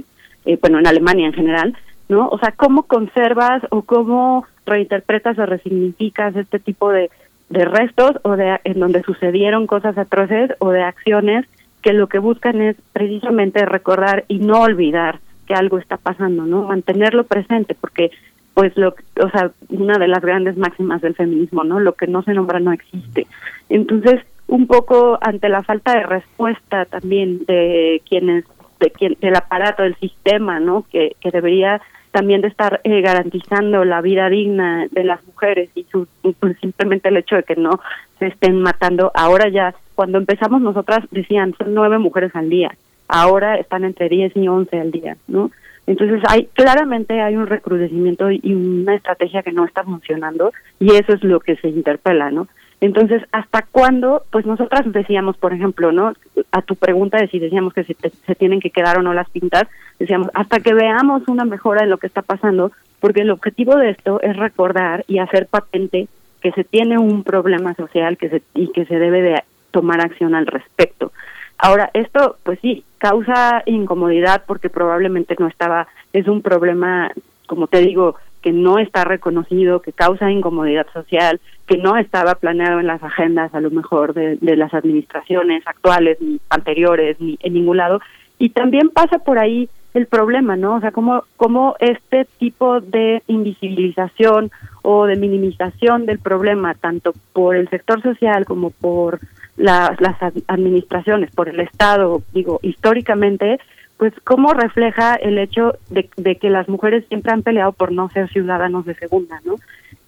eh, 0.44 0.58
bueno 0.60 0.80
en 0.80 0.86
Alemania 0.88 1.26
en 1.26 1.32
general 1.32 1.76
no 2.08 2.28
o 2.28 2.38
sea 2.38 2.52
cómo 2.52 2.82
conservas 2.82 3.62
o 3.70 3.82
cómo 3.82 4.46
reinterpretas 4.66 5.38
o 5.38 5.46
resignificas 5.46 6.34
este 6.34 6.58
tipo 6.58 6.90
de 6.90 7.08
de 7.48 7.64
restos 7.64 8.12
o 8.22 8.36
de 8.36 8.58
en 8.64 8.80
donde 8.80 9.02
sucedieron 9.02 9.66
cosas 9.66 9.96
atroces 9.96 10.50
o 10.58 10.70
de 10.70 10.82
acciones 10.82 11.46
que 11.82 11.92
lo 11.92 12.08
que 12.08 12.18
buscan 12.18 12.60
es 12.60 12.76
precisamente 12.92 13.64
recordar 13.64 14.24
y 14.28 14.38
no 14.38 14.62
olvidar 14.62 15.20
que 15.46 15.54
algo 15.54 15.78
está 15.78 15.96
pasando, 15.96 16.44
¿no? 16.44 16.62
Mantenerlo 16.62 17.24
presente 17.24 17.76
porque 17.80 18.10
pues 18.54 18.76
lo 18.76 18.94
o 19.20 19.30
sea 19.30 19.52
una 19.68 19.98
de 19.98 20.08
las 20.08 20.22
grandes 20.22 20.56
máximas 20.56 21.02
del 21.02 21.14
feminismo 21.14 21.62
no 21.62 21.78
lo 21.78 21.92
que 21.92 22.06
no 22.06 22.22
se 22.22 22.34
nombra 22.34 22.58
no 22.58 22.72
existe. 22.72 23.26
Entonces 23.68 24.22
un 24.48 24.66
poco 24.66 25.18
ante 25.20 25.48
la 25.48 25.62
falta 25.62 25.94
de 25.94 26.02
respuesta 26.02 26.86
también 26.86 27.44
de 27.46 28.02
quienes 28.08 28.44
de 28.80 28.90
quien 28.90 29.16
del 29.20 29.36
aparato 29.36 29.82
del 29.82 29.96
sistema 29.96 30.58
no 30.58 30.84
que, 30.90 31.16
que 31.20 31.30
debería 31.30 31.80
también 32.16 32.40
de 32.40 32.48
estar 32.48 32.80
eh, 32.82 33.02
garantizando 33.02 33.84
la 33.84 34.00
vida 34.00 34.30
digna 34.30 34.86
de 34.90 35.04
las 35.04 35.22
mujeres 35.26 35.68
y 35.74 35.84
su, 35.84 36.08
pues, 36.40 36.56
simplemente 36.62 37.10
el 37.10 37.18
hecho 37.18 37.36
de 37.36 37.42
que 37.42 37.56
no 37.56 37.78
se 38.18 38.28
estén 38.28 38.62
matando. 38.62 39.12
Ahora 39.14 39.50
ya 39.50 39.74
cuando 39.94 40.16
empezamos 40.16 40.62
nosotras 40.62 41.00
decían 41.10 41.54
son 41.58 41.74
nueve 41.74 41.98
mujeres 41.98 42.30
al 42.34 42.48
día 42.48 42.74
ahora 43.08 43.56
están 43.56 43.84
entre 43.84 44.08
diez 44.08 44.32
y 44.36 44.46
once 44.46 44.78
al 44.78 44.92
día 44.92 45.16
no 45.26 45.50
entonces 45.86 46.22
hay 46.28 46.46
claramente 46.52 47.20
hay 47.20 47.36
un 47.36 47.46
recrudecimiento 47.46 48.30
y 48.30 48.54
una 48.54 48.94
estrategia 48.94 49.42
que 49.42 49.52
no 49.52 49.64
está 49.64 49.82
funcionando 49.84 50.52
y 50.78 50.92
eso 50.92 51.12
es 51.12 51.22
lo 51.22 51.40
que 51.40 51.56
se 51.56 51.68
interpela, 51.68 52.30
¿no? 52.30 52.48
Entonces, 52.80 53.22
¿hasta 53.32 53.62
cuándo? 53.62 54.24
Pues 54.30 54.44
nosotras 54.44 54.82
decíamos, 54.92 55.36
por 55.36 55.52
ejemplo, 55.52 55.92
¿no? 55.92 56.12
A 56.52 56.62
tu 56.62 56.76
pregunta 56.76 57.18
de 57.18 57.28
si 57.28 57.38
decíamos 57.38 57.72
que 57.72 57.84
se, 57.84 57.96
se 58.26 58.34
tienen 58.34 58.60
que 58.60 58.70
quedar 58.70 58.98
o 58.98 59.02
no 59.02 59.14
las 59.14 59.30
pintas, 59.30 59.64
decíamos, 59.98 60.28
hasta 60.34 60.60
que 60.60 60.74
veamos 60.74 61.26
una 61.28 61.44
mejora 61.44 61.84
en 61.84 61.90
lo 61.90 61.98
que 61.98 62.06
está 62.06 62.22
pasando, 62.22 62.72
porque 63.00 63.22
el 63.22 63.30
objetivo 63.30 63.76
de 63.76 63.90
esto 63.90 64.20
es 64.20 64.36
recordar 64.36 65.04
y 65.08 65.18
hacer 65.18 65.46
patente 65.46 66.08
que 66.40 66.52
se 66.52 66.64
tiene 66.64 66.98
un 66.98 67.24
problema 67.24 67.74
social 67.74 68.16
que 68.16 68.28
se, 68.28 68.42
y 68.54 68.68
que 68.68 68.84
se 68.84 68.98
debe 68.98 69.22
de 69.22 69.42
tomar 69.70 70.00
acción 70.00 70.34
al 70.34 70.46
respecto. 70.46 71.12
Ahora, 71.58 71.90
esto, 71.94 72.36
pues 72.42 72.58
sí, 72.60 72.84
causa 72.98 73.62
incomodidad 73.66 74.44
porque 74.46 74.68
probablemente 74.68 75.34
no 75.38 75.48
estaba, 75.48 75.88
es 76.12 76.28
un 76.28 76.42
problema, 76.42 77.10
como 77.46 77.66
te 77.66 77.80
digo, 77.80 78.16
que 78.46 78.52
no 78.52 78.78
está 78.78 79.02
reconocido, 79.02 79.82
que 79.82 79.92
causa 79.92 80.30
incomodidad 80.30 80.86
social, 80.92 81.40
que 81.66 81.78
no 81.78 81.96
estaba 81.96 82.36
planeado 82.36 82.78
en 82.78 82.86
las 82.86 83.02
agendas 83.02 83.52
a 83.52 83.60
lo 83.60 83.72
mejor 83.72 84.14
de, 84.14 84.38
las 84.40 84.72
administraciones 84.72 85.66
actuales, 85.66 86.18
ni 86.20 86.38
anteriores, 86.48 87.20
ni 87.20 87.36
en 87.42 87.54
ningún 87.54 87.78
lado. 87.78 88.00
Y 88.38 88.50
también 88.50 88.90
pasa 88.90 89.18
por 89.18 89.40
ahí 89.40 89.68
el 89.94 90.06
problema, 90.06 90.54
¿no? 90.54 90.76
O 90.76 90.80
sea, 90.80 90.92
cómo, 90.92 91.24
cómo 91.36 91.74
este 91.80 92.24
tipo 92.38 92.80
de 92.80 93.20
invisibilización 93.26 94.52
o 94.82 95.06
de 95.06 95.16
minimización 95.16 96.06
del 96.06 96.20
problema, 96.20 96.74
tanto 96.74 97.14
por 97.32 97.56
el 97.56 97.68
sector 97.68 98.00
social 98.00 98.44
como 98.44 98.70
por 98.70 99.18
las 99.56 99.98
administraciones, 100.46 101.32
por 101.32 101.48
el 101.48 101.58
Estado, 101.58 102.22
digo, 102.32 102.60
históricamente, 102.62 103.58
pues 103.96 104.12
cómo 104.24 104.52
refleja 104.52 105.14
el 105.14 105.38
hecho 105.38 105.74
de, 105.88 106.08
de, 106.16 106.36
que 106.36 106.50
las 106.50 106.68
mujeres 106.68 107.04
siempre 107.08 107.32
han 107.32 107.42
peleado 107.42 107.72
por 107.72 107.92
no 107.92 108.10
ser 108.10 108.28
ciudadanos 108.30 108.84
de 108.84 108.94
segunda, 108.94 109.40
¿no? 109.44 109.56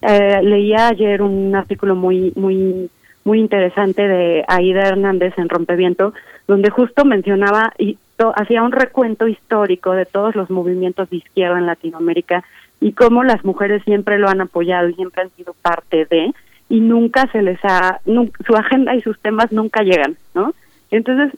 Eh, 0.01 0.41
leía 0.43 0.87
ayer 0.87 1.21
un 1.21 1.55
artículo 1.55 1.95
muy, 1.95 2.31
muy, 2.35 2.89
muy 3.23 3.39
interesante 3.39 4.07
de 4.07 4.45
Aida 4.47 4.87
Hernández 4.87 5.33
en 5.37 5.49
Rompeviento, 5.49 6.13
donde 6.47 6.69
justo 6.69 7.03
mencionaba 7.03 7.73
y 7.77 7.97
hacía 8.35 8.63
un 8.63 8.71
recuento 8.71 9.27
histórico 9.27 9.91
de 9.93 10.05
todos 10.05 10.35
los 10.35 10.49
movimientos 10.49 11.09
de 11.09 11.17
izquierda 11.17 11.57
en 11.57 11.65
Latinoamérica 11.65 12.43
y 12.81 12.93
cómo 12.93 13.23
las 13.23 13.43
mujeres 13.43 13.83
siempre 13.83 14.19
lo 14.19 14.29
han 14.29 14.41
apoyado 14.41 14.89
y 14.89 14.93
siempre 14.93 15.23
han 15.23 15.29
sido 15.31 15.53
parte 15.61 16.05
de, 16.05 16.33
y 16.69 16.79
nunca 16.79 17.27
se 17.31 17.41
les 17.41 17.59
ha, 17.63 17.99
su 18.05 18.55
agenda 18.55 18.95
y 18.95 19.01
sus 19.01 19.19
temas 19.19 19.51
nunca 19.51 19.83
llegan, 19.83 20.17
¿no? 20.33 20.53
Entonces, 20.91 21.37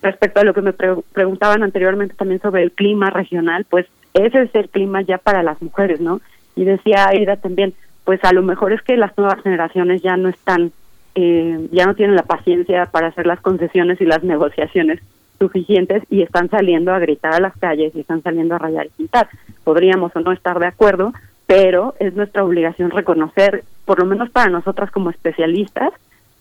respecto 0.00 0.40
a 0.40 0.44
lo 0.44 0.54
que 0.54 0.62
me 0.62 0.72
preguntaban 0.72 1.62
anteriormente 1.62 2.14
también 2.14 2.40
sobre 2.40 2.62
el 2.62 2.72
clima 2.72 3.10
regional, 3.10 3.66
pues 3.68 3.86
ese 4.14 4.42
es 4.42 4.54
el 4.54 4.68
clima 4.68 5.02
ya 5.02 5.18
para 5.18 5.42
las 5.42 5.60
mujeres, 5.62 6.00
¿no? 6.00 6.20
Y 6.54 6.64
decía 6.64 7.08
Aida 7.08 7.36
también, 7.36 7.74
pues 8.04 8.22
a 8.24 8.32
lo 8.32 8.42
mejor 8.42 8.72
es 8.72 8.82
que 8.82 8.96
las 8.96 9.16
nuevas 9.16 9.42
generaciones 9.42 10.02
ya 10.02 10.16
no 10.16 10.28
están, 10.28 10.72
eh, 11.14 11.68
ya 11.72 11.86
no 11.86 11.94
tienen 11.94 12.16
la 12.16 12.24
paciencia 12.24 12.86
para 12.86 13.08
hacer 13.08 13.26
las 13.26 13.40
concesiones 13.40 14.00
y 14.00 14.04
las 14.04 14.22
negociaciones 14.22 15.00
suficientes 15.38 16.04
y 16.10 16.22
están 16.22 16.48
saliendo 16.50 16.92
a 16.92 16.98
gritar 16.98 17.34
a 17.34 17.40
las 17.40 17.56
calles 17.56 17.94
y 17.94 18.00
están 18.00 18.22
saliendo 18.22 18.54
a 18.54 18.58
rayar 18.58 18.86
y 18.86 18.90
pintar. 18.90 19.28
Podríamos 19.64 20.14
o 20.14 20.20
no 20.20 20.32
estar 20.32 20.58
de 20.58 20.66
acuerdo, 20.66 21.12
pero 21.46 21.94
es 21.98 22.14
nuestra 22.14 22.44
obligación 22.44 22.90
reconocer, 22.90 23.64
por 23.84 23.98
lo 23.98 24.06
menos 24.06 24.30
para 24.30 24.50
nosotras 24.50 24.90
como 24.90 25.10
especialistas, 25.10 25.92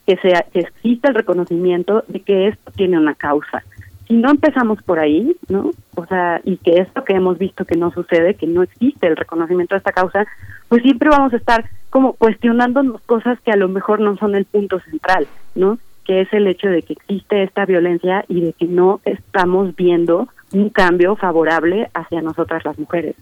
que, 0.06 0.18
sea, 0.18 0.46
que 0.52 0.62
exista 0.62 1.10
el 1.10 1.16
reconocimiento 1.16 2.04
de 2.08 2.22
que 2.22 2.48
esto 2.48 2.72
tiene 2.72 2.98
una 2.98 3.16
causa. 3.16 3.64
Si 4.08 4.16
no 4.16 4.30
empezamos 4.30 4.82
por 4.84 5.00
ahí, 5.00 5.36
¿no? 5.48 5.72
O 5.96 6.06
sea, 6.06 6.42
y 6.44 6.58
que 6.58 6.80
esto 6.80 7.06
que 7.06 7.14
hemos 7.14 7.38
visto 7.38 7.66
que 7.66 7.78
no 7.78 7.92
sucede, 7.92 8.36
que 8.36 8.48
no 8.48 8.64
existe 8.64 9.08
el 9.08 9.16
reconocimiento 9.16 9.76
de 9.76 9.80
esta 9.80 9.94
causa, 9.94 10.26
pues 10.68 10.82
siempre 10.84 11.10
vamos 11.10 11.34
a 11.34 11.38
estar 11.38 11.70
como 11.90 12.14
cuestionándonos 12.14 13.02
cosas 13.02 13.40
que 13.42 13.52
a 13.52 13.58
lo 13.58 13.70
mejor 13.70 14.00
no 14.00 14.18
son 14.18 14.36
el 14.36 14.46
punto 14.46 14.80
central, 14.80 15.28
¿no? 15.56 15.78
Que 16.06 16.22
es 16.22 16.34
el 16.34 16.48
hecho 16.48 16.68
de 16.68 16.82
que 16.82 16.94
existe 16.94 17.44
esta 17.44 17.66
violencia 17.66 18.26
y 18.28 18.42
de 18.42 18.54
que 18.54 18.66
no 18.66 19.00
estamos 19.06 19.76
viendo 19.76 20.28
un 20.52 20.70
cambio 20.70 21.16
favorable 21.16 21.90
hacia 21.94 22.22
nosotras 22.22 22.66
las 22.66 22.78
mujeres. 22.78 23.16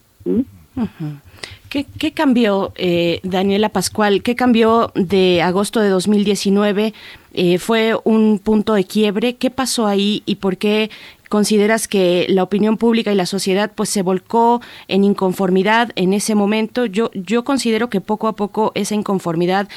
¿Qué, 1.69 2.11
cambió, 2.13 2.73
eh, 2.75 3.19
Daniela 3.21 3.69
Pascual? 3.69 4.23
¿Qué 4.23 4.35
cambió 4.35 4.91
de 4.95 5.41
agosto 5.43 5.79
de 5.79 5.89
2019? 5.89 6.93
Eh, 7.33 7.59
¿Fue 7.59 7.95
un 8.03 8.39
punto 8.39 8.73
de 8.73 8.85
quiebre? 8.85 9.35
¿Qué 9.35 9.51
pasó 9.51 9.85
ahí 9.85 10.23
y 10.25 10.35
por 10.35 10.57
qué 10.57 10.89
consideras 11.29 11.87
que 11.87 12.25
la 12.27 12.41
opinión 12.41 12.77
pública 12.77 13.11
y 13.11 13.15
la 13.15 13.27
sociedad 13.27 13.71
pues 13.75 13.89
se 13.89 14.01
volcó 14.01 14.61
en 14.87 15.03
inconformidad 15.03 15.91
en 15.95 16.13
ese 16.13 16.33
momento? 16.33 16.87
Yo, 16.87 17.11
yo 17.13 17.43
considero 17.43 17.87
que 17.89 18.01
poco 18.01 18.27
a 18.27 18.35
poco 18.35 18.71
esa 18.73 18.95
inconformidad 18.95 19.69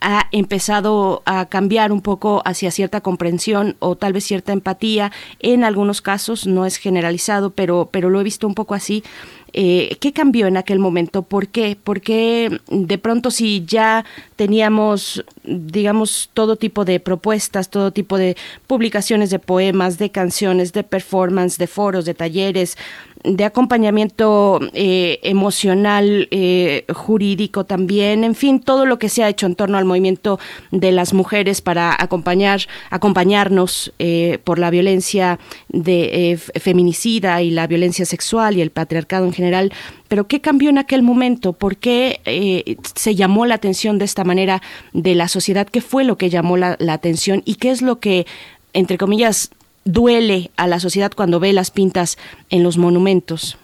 ha 0.00 0.28
empezado 0.30 1.22
a 1.24 1.46
cambiar 1.46 1.92
un 1.92 2.02
poco 2.02 2.42
hacia 2.44 2.70
cierta 2.70 3.00
comprensión 3.00 3.76
o 3.80 3.96
tal 3.96 4.12
vez 4.12 4.24
cierta 4.24 4.52
empatía 4.52 5.10
en 5.40 5.64
algunos 5.64 6.00
casos 6.02 6.46
no 6.46 6.66
es 6.66 6.76
generalizado 6.76 7.50
pero 7.50 7.88
pero 7.90 8.08
lo 8.08 8.20
he 8.20 8.24
visto 8.24 8.46
un 8.46 8.54
poco 8.54 8.74
así 8.74 9.02
eh, 9.52 9.96
¿Qué 10.00 10.12
cambió 10.12 10.46
en 10.46 10.56
aquel 10.56 10.78
momento? 10.78 11.22
¿Por 11.22 11.48
qué? 11.48 11.76
Porque 11.82 12.60
de 12.70 12.98
pronto 12.98 13.30
si 13.30 13.64
ya 13.64 14.04
teníamos, 14.36 15.24
digamos, 15.44 16.30
todo 16.34 16.56
tipo 16.56 16.84
de 16.84 17.00
propuestas, 17.00 17.70
todo 17.70 17.90
tipo 17.90 18.18
de 18.18 18.36
publicaciones 18.66 19.30
de 19.30 19.38
poemas, 19.38 19.98
de 19.98 20.10
canciones, 20.10 20.72
de 20.72 20.84
performance, 20.84 21.56
de 21.56 21.66
foros, 21.66 22.04
de 22.04 22.14
talleres, 22.14 22.76
de 23.24 23.44
acompañamiento 23.44 24.60
eh, 24.72 25.18
emocional, 25.22 26.28
eh, 26.30 26.84
jurídico 26.94 27.64
también, 27.64 28.24
en 28.24 28.34
fin, 28.34 28.60
todo 28.60 28.86
lo 28.86 28.98
que 28.98 29.08
se 29.08 29.24
ha 29.24 29.28
hecho 29.28 29.46
en 29.46 29.54
torno 29.54 29.78
al 29.78 29.84
movimiento 29.84 30.38
de 30.70 30.92
las 30.92 31.12
mujeres 31.12 31.60
para 31.60 31.94
acompañar, 31.98 32.60
acompañarnos 32.90 33.92
eh, 33.98 34.38
por 34.44 34.58
la 34.58 34.70
violencia 34.70 35.38
de 35.68 36.38
feminicida 36.60 37.42
y 37.42 37.50
la 37.50 37.66
violencia 37.66 38.04
sexual 38.04 38.56
y 38.56 38.62
el 38.62 38.70
patriarcado 38.70 39.26
en 39.26 39.32
general. 39.32 39.72
Pero 40.08 40.26
¿qué 40.26 40.40
cambió 40.40 40.70
en 40.70 40.78
aquel 40.78 41.02
momento? 41.02 41.52
¿Por 41.52 41.76
qué 41.76 42.78
se 42.94 43.14
llamó 43.14 43.44
la 43.46 43.56
atención 43.56 43.98
de 43.98 44.06
esta 44.06 44.24
manera 44.24 44.62
de 44.92 45.14
la 45.14 45.28
sociedad? 45.28 45.66
¿Qué 45.66 45.80
fue 45.80 46.04
lo 46.04 46.16
que 46.16 46.30
llamó 46.30 46.56
la, 46.56 46.76
la 46.78 46.94
atención 46.94 47.42
y 47.44 47.56
qué 47.56 47.70
es 47.70 47.82
lo 47.82 47.98
que 47.98 48.26
entre 48.72 48.98
comillas, 48.98 49.50
duele 49.88 50.50
a 50.58 50.66
la 50.66 50.80
sociedad 50.80 51.12
cuando 51.16 51.40
ve 51.40 51.52
las 51.52 51.70
pintas 51.70 52.18
en 52.50 52.62
los 52.62 52.76
monumentos? 52.76 53.58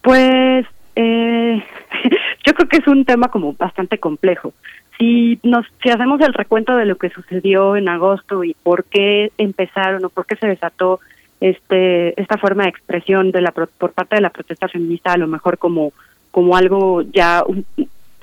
Pues 0.00 0.64
eh, 0.94 1.64
yo 2.46 2.54
creo 2.54 2.68
que 2.68 2.76
es 2.76 2.86
un 2.86 3.04
tema 3.04 3.28
como 3.28 3.52
bastante 3.54 3.98
complejo. 3.98 4.52
Si 4.98 5.40
nos 5.42 5.66
si 5.82 5.90
hacemos 5.90 6.20
el 6.20 6.34
recuento 6.34 6.76
de 6.76 6.86
lo 6.86 6.96
que 6.96 7.10
sucedió 7.10 7.76
en 7.76 7.88
agosto 7.88 8.44
y 8.44 8.54
por 8.62 8.84
qué 8.84 9.32
empezaron 9.38 10.04
o 10.04 10.08
por 10.08 10.26
qué 10.26 10.36
se 10.36 10.46
desató 10.46 11.00
este 11.40 12.20
esta 12.20 12.38
forma 12.38 12.64
de 12.64 12.68
expresión 12.68 13.32
de 13.32 13.40
la 13.40 13.50
por 13.50 13.92
parte 13.92 14.14
de 14.14 14.22
la 14.22 14.30
protesta 14.30 14.68
feminista 14.68 15.12
a 15.12 15.16
lo 15.16 15.26
mejor 15.26 15.58
como 15.58 15.92
como 16.30 16.56
algo 16.56 17.02
ya 17.02 17.42
un, 17.44 17.66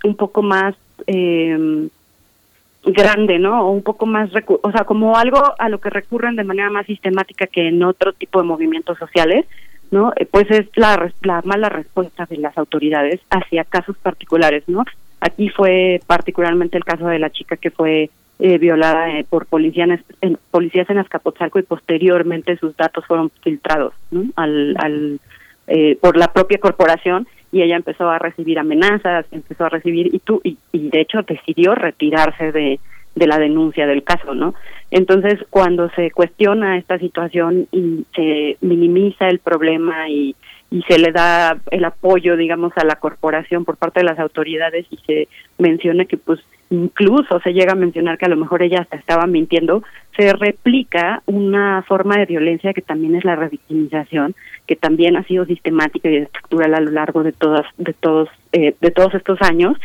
un 0.03 0.15
poco 0.15 0.41
más 0.41 0.75
eh, 1.07 1.89
grande, 2.85 3.39
¿no? 3.39 3.65
O 3.65 3.71
un 3.71 3.83
poco 3.83 4.05
más, 4.05 4.29
o 4.47 4.71
sea, 4.71 4.85
como 4.85 5.17
algo 5.17 5.41
a 5.57 5.69
lo 5.69 5.79
que 5.79 5.89
recurren 5.89 6.35
de 6.35 6.43
manera 6.43 6.69
más 6.69 6.85
sistemática 6.85 7.47
que 7.47 7.67
en 7.67 7.83
otro 7.83 8.13
tipo 8.13 8.39
de 8.39 8.47
movimientos 8.47 8.97
sociales, 8.97 9.45
¿no? 9.91 10.13
Eh, 10.15 10.25
pues 10.25 10.49
es 10.49 10.67
la, 10.75 11.11
la 11.23 11.41
mala 11.43 11.69
respuesta 11.69 12.25
de 12.25 12.37
las 12.37 12.57
autoridades 12.57 13.19
hacia 13.29 13.63
casos 13.63 13.97
particulares, 13.97 14.63
¿no? 14.67 14.85
Aquí 15.19 15.49
fue 15.49 15.99
particularmente 16.07 16.77
el 16.77 16.85
caso 16.85 17.07
de 17.07 17.19
la 17.19 17.29
chica 17.29 17.57
que 17.57 17.71
fue 17.71 18.09
eh, 18.41 18.57
violada 18.57 19.19
eh, 19.19 19.25
por 19.29 19.47
policías 19.47 19.99
en, 20.21 20.37
policías 20.49 20.89
en 20.89 20.97
Azcapotzalco 20.97 21.59
y 21.59 21.63
posteriormente 21.63 22.55
sus 22.55 22.73
datos 22.77 23.05
fueron 23.05 23.31
filtrados 23.43 23.93
¿no? 24.11 24.23
al, 24.37 24.77
al 24.79 25.19
eh, 25.67 25.97
por 25.99 26.15
la 26.15 26.31
propia 26.31 26.57
corporación 26.57 27.27
y 27.51 27.61
ella 27.61 27.75
empezó 27.75 28.09
a 28.09 28.19
recibir 28.19 28.59
amenazas, 28.59 29.25
empezó 29.31 29.65
a 29.65 29.69
recibir 29.69 30.13
y 30.13 30.19
tú 30.19 30.41
y, 30.43 30.57
de 30.71 31.01
hecho 31.01 31.23
decidió 31.23 31.75
retirarse 31.75 32.51
de, 32.51 32.79
de 33.15 33.27
la 33.27 33.39
denuncia 33.39 33.87
del 33.87 34.03
caso, 34.03 34.35
¿no? 34.35 34.53
Entonces, 34.91 35.39
cuando 35.49 35.89
se 35.91 36.11
cuestiona 36.11 36.77
esta 36.77 36.97
situación 36.99 37.67
y 37.71 38.05
se 38.15 38.57
minimiza 38.61 39.27
el 39.27 39.39
problema 39.39 40.09
y, 40.09 40.35
y 40.71 40.81
se 40.83 40.99
le 40.99 41.11
da 41.11 41.57
el 41.71 41.85
apoyo, 41.85 42.37
digamos, 42.37 42.73
a 42.75 42.85
la 42.85 42.95
corporación 42.95 43.65
por 43.65 43.77
parte 43.77 44.01
de 44.01 44.05
las 44.05 44.19
autoridades 44.19 44.85
y 44.91 44.97
se 44.97 45.27
menciona 45.57 46.05
que, 46.05 46.17
pues, 46.17 46.39
incluso 46.69 47.39
se 47.39 47.53
llega 47.53 47.73
a 47.73 47.75
mencionar 47.75 48.17
que 48.17 48.25
a 48.25 48.29
lo 48.29 48.35
mejor 48.35 48.61
ella 48.61 48.81
hasta 48.81 48.97
estaba 48.97 49.25
mintiendo, 49.25 49.83
se 50.15 50.33
replica 50.33 51.23
una 51.25 51.83
forma 51.83 52.17
de 52.17 52.25
violencia 52.25 52.73
que 52.73 52.81
también 52.81 53.15
es 53.15 53.25
la 53.25 53.35
revictimización, 53.35 54.35
que 54.67 54.75
también 54.75 55.17
ha 55.17 55.23
sido 55.23 55.45
sistemática 55.45 56.09
y 56.09 56.17
estructural 56.17 56.75
a 56.75 56.81
lo 56.81 56.91
largo 56.91 57.23
de 57.23 57.31
todas, 57.31 57.65
de 57.77 57.93
todos, 57.93 58.29
eh, 58.51 58.75
de 58.79 58.91
todos 58.91 59.13
estos 59.15 59.41
años 59.41 59.77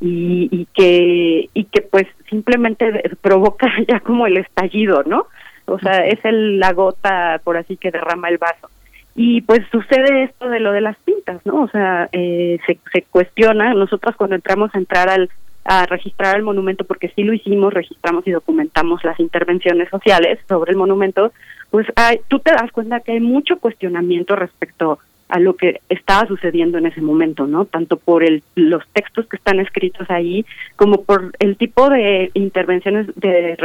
y, 0.00 0.48
y 0.50 0.66
que 0.74 1.48
y 1.54 1.64
que 1.64 1.82
pues 1.82 2.06
simplemente 2.28 3.10
provoca 3.20 3.68
ya 3.88 4.00
como 4.00 4.26
el 4.26 4.38
estallido, 4.38 5.04
¿no? 5.06 5.26
O 5.66 5.78
sea, 5.78 6.06
es 6.06 6.18
el, 6.24 6.58
la 6.58 6.72
gota, 6.72 7.40
por 7.44 7.56
así 7.56 7.76
que 7.76 7.92
derrama 7.92 8.28
el 8.28 8.38
vaso. 8.38 8.68
Y 9.14 9.42
pues 9.42 9.60
sucede 9.70 10.24
esto 10.24 10.48
de 10.48 10.58
lo 10.58 10.72
de 10.72 10.80
las 10.80 10.96
pintas, 10.98 11.44
¿no? 11.44 11.62
O 11.62 11.68
sea, 11.68 12.08
eh, 12.12 12.58
se, 12.66 12.78
se 12.92 13.02
cuestiona, 13.02 13.74
nosotros 13.74 14.16
cuando 14.16 14.34
entramos 14.34 14.74
a 14.74 14.78
entrar 14.78 15.08
al 15.08 15.30
a 15.64 15.86
registrar 15.86 16.36
el 16.36 16.42
monumento, 16.42 16.84
porque 16.84 17.12
sí 17.14 17.22
lo 17.22 17.32
hicimos, 17.32 17.72
registramos 17.72 18.26
y 18.26 18.30
documentamos 18.30 19.04
las 19.04 19.18
intervenciones 19.20 19.88
sociales 19.88 20.38
sobre 20.48 20.72
el 20.72 20.78
monumento, 20.78 21.32
pues 21.70 21.86
hay, 21.96 22.20
tú 22.28 22.38
te 22.38 22.52
das 22.52 22.70
cuenta 22.72 23.00
que 23.00 23.12
hay 23.12 23.20
mucho 23.20 23.58
cuestionamiento 23.58 24.36
respecto 24.36 24.98
a 25.32 25.40
lo 25.40 25.56
que 25.56 25.80
estaba 25.88 26.28
sucediendo 26.28 26.76
en 26.76 26.84
ese 26.84 27.00
momento, 27.00 27.46
¿no? 27.46 27.64
Tanto 27.64 27.96
por 27.96 28.22
el, 28.22 28.42
los 28.54 28.86
textos 28.92 29.26
que 29.26 29.36
están 29.36 29.60
escritos 29.60 30.10
ahí, 30.10 30.44
como 30.76 31.04
por 31.04 31.32
el 31.38 31.56
tipo 31.56 31.88
de 31.88 32.30
intervenciones 32.34 33.06
de 33.16 33.56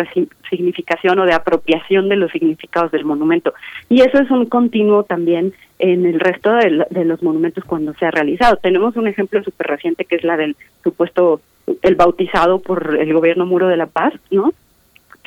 significación 0.49 1.19
o 1.19 1.25
de 1.25 1.33
apropiación 1.33 2.07
de 2.07 2.15
los 2.15 2.31
significados 2.31 2.93
del 2.93 3.03
monumento. 3.03 3.53
Y 3.89 3.99
eso 3.99 4.17
es 4.17 4.31
un 4.31 4.45
continuo 4.45 5.03
también 5.03 5.51
en 5.77 6.05
el 6.05 6.21
resto 6.21 6.53
de, 6.53 6.86
de 6.89 7.03
los 7.03 7.21
monumentos 7.21 7.65
cuando 7.65 7.93
se 7.95 8.05
ha 8.05 8.12
realizado. 8.12 8.55
Tenemos 8.55 8.95
un 8.95 9.10
ejemplo 9.10 9.43
súper 9.43 9.67
reciente 9.67 10.05
que 10.05 10.15
es 10.15 10.23
la 10.23 10.38
del 10.38 10.55
supuesto, 10.86 11.41
el 11.82 11.95
bautizado 11.95 12.60
por 12.60 12.97
el 12.99 13.13
gobierno 13.13 13.45
Muro 13.45 13.67
de 13.67 13.77
la 13.77 13.88
Paz, 13.88 14.13
¿no? 14.32 14.53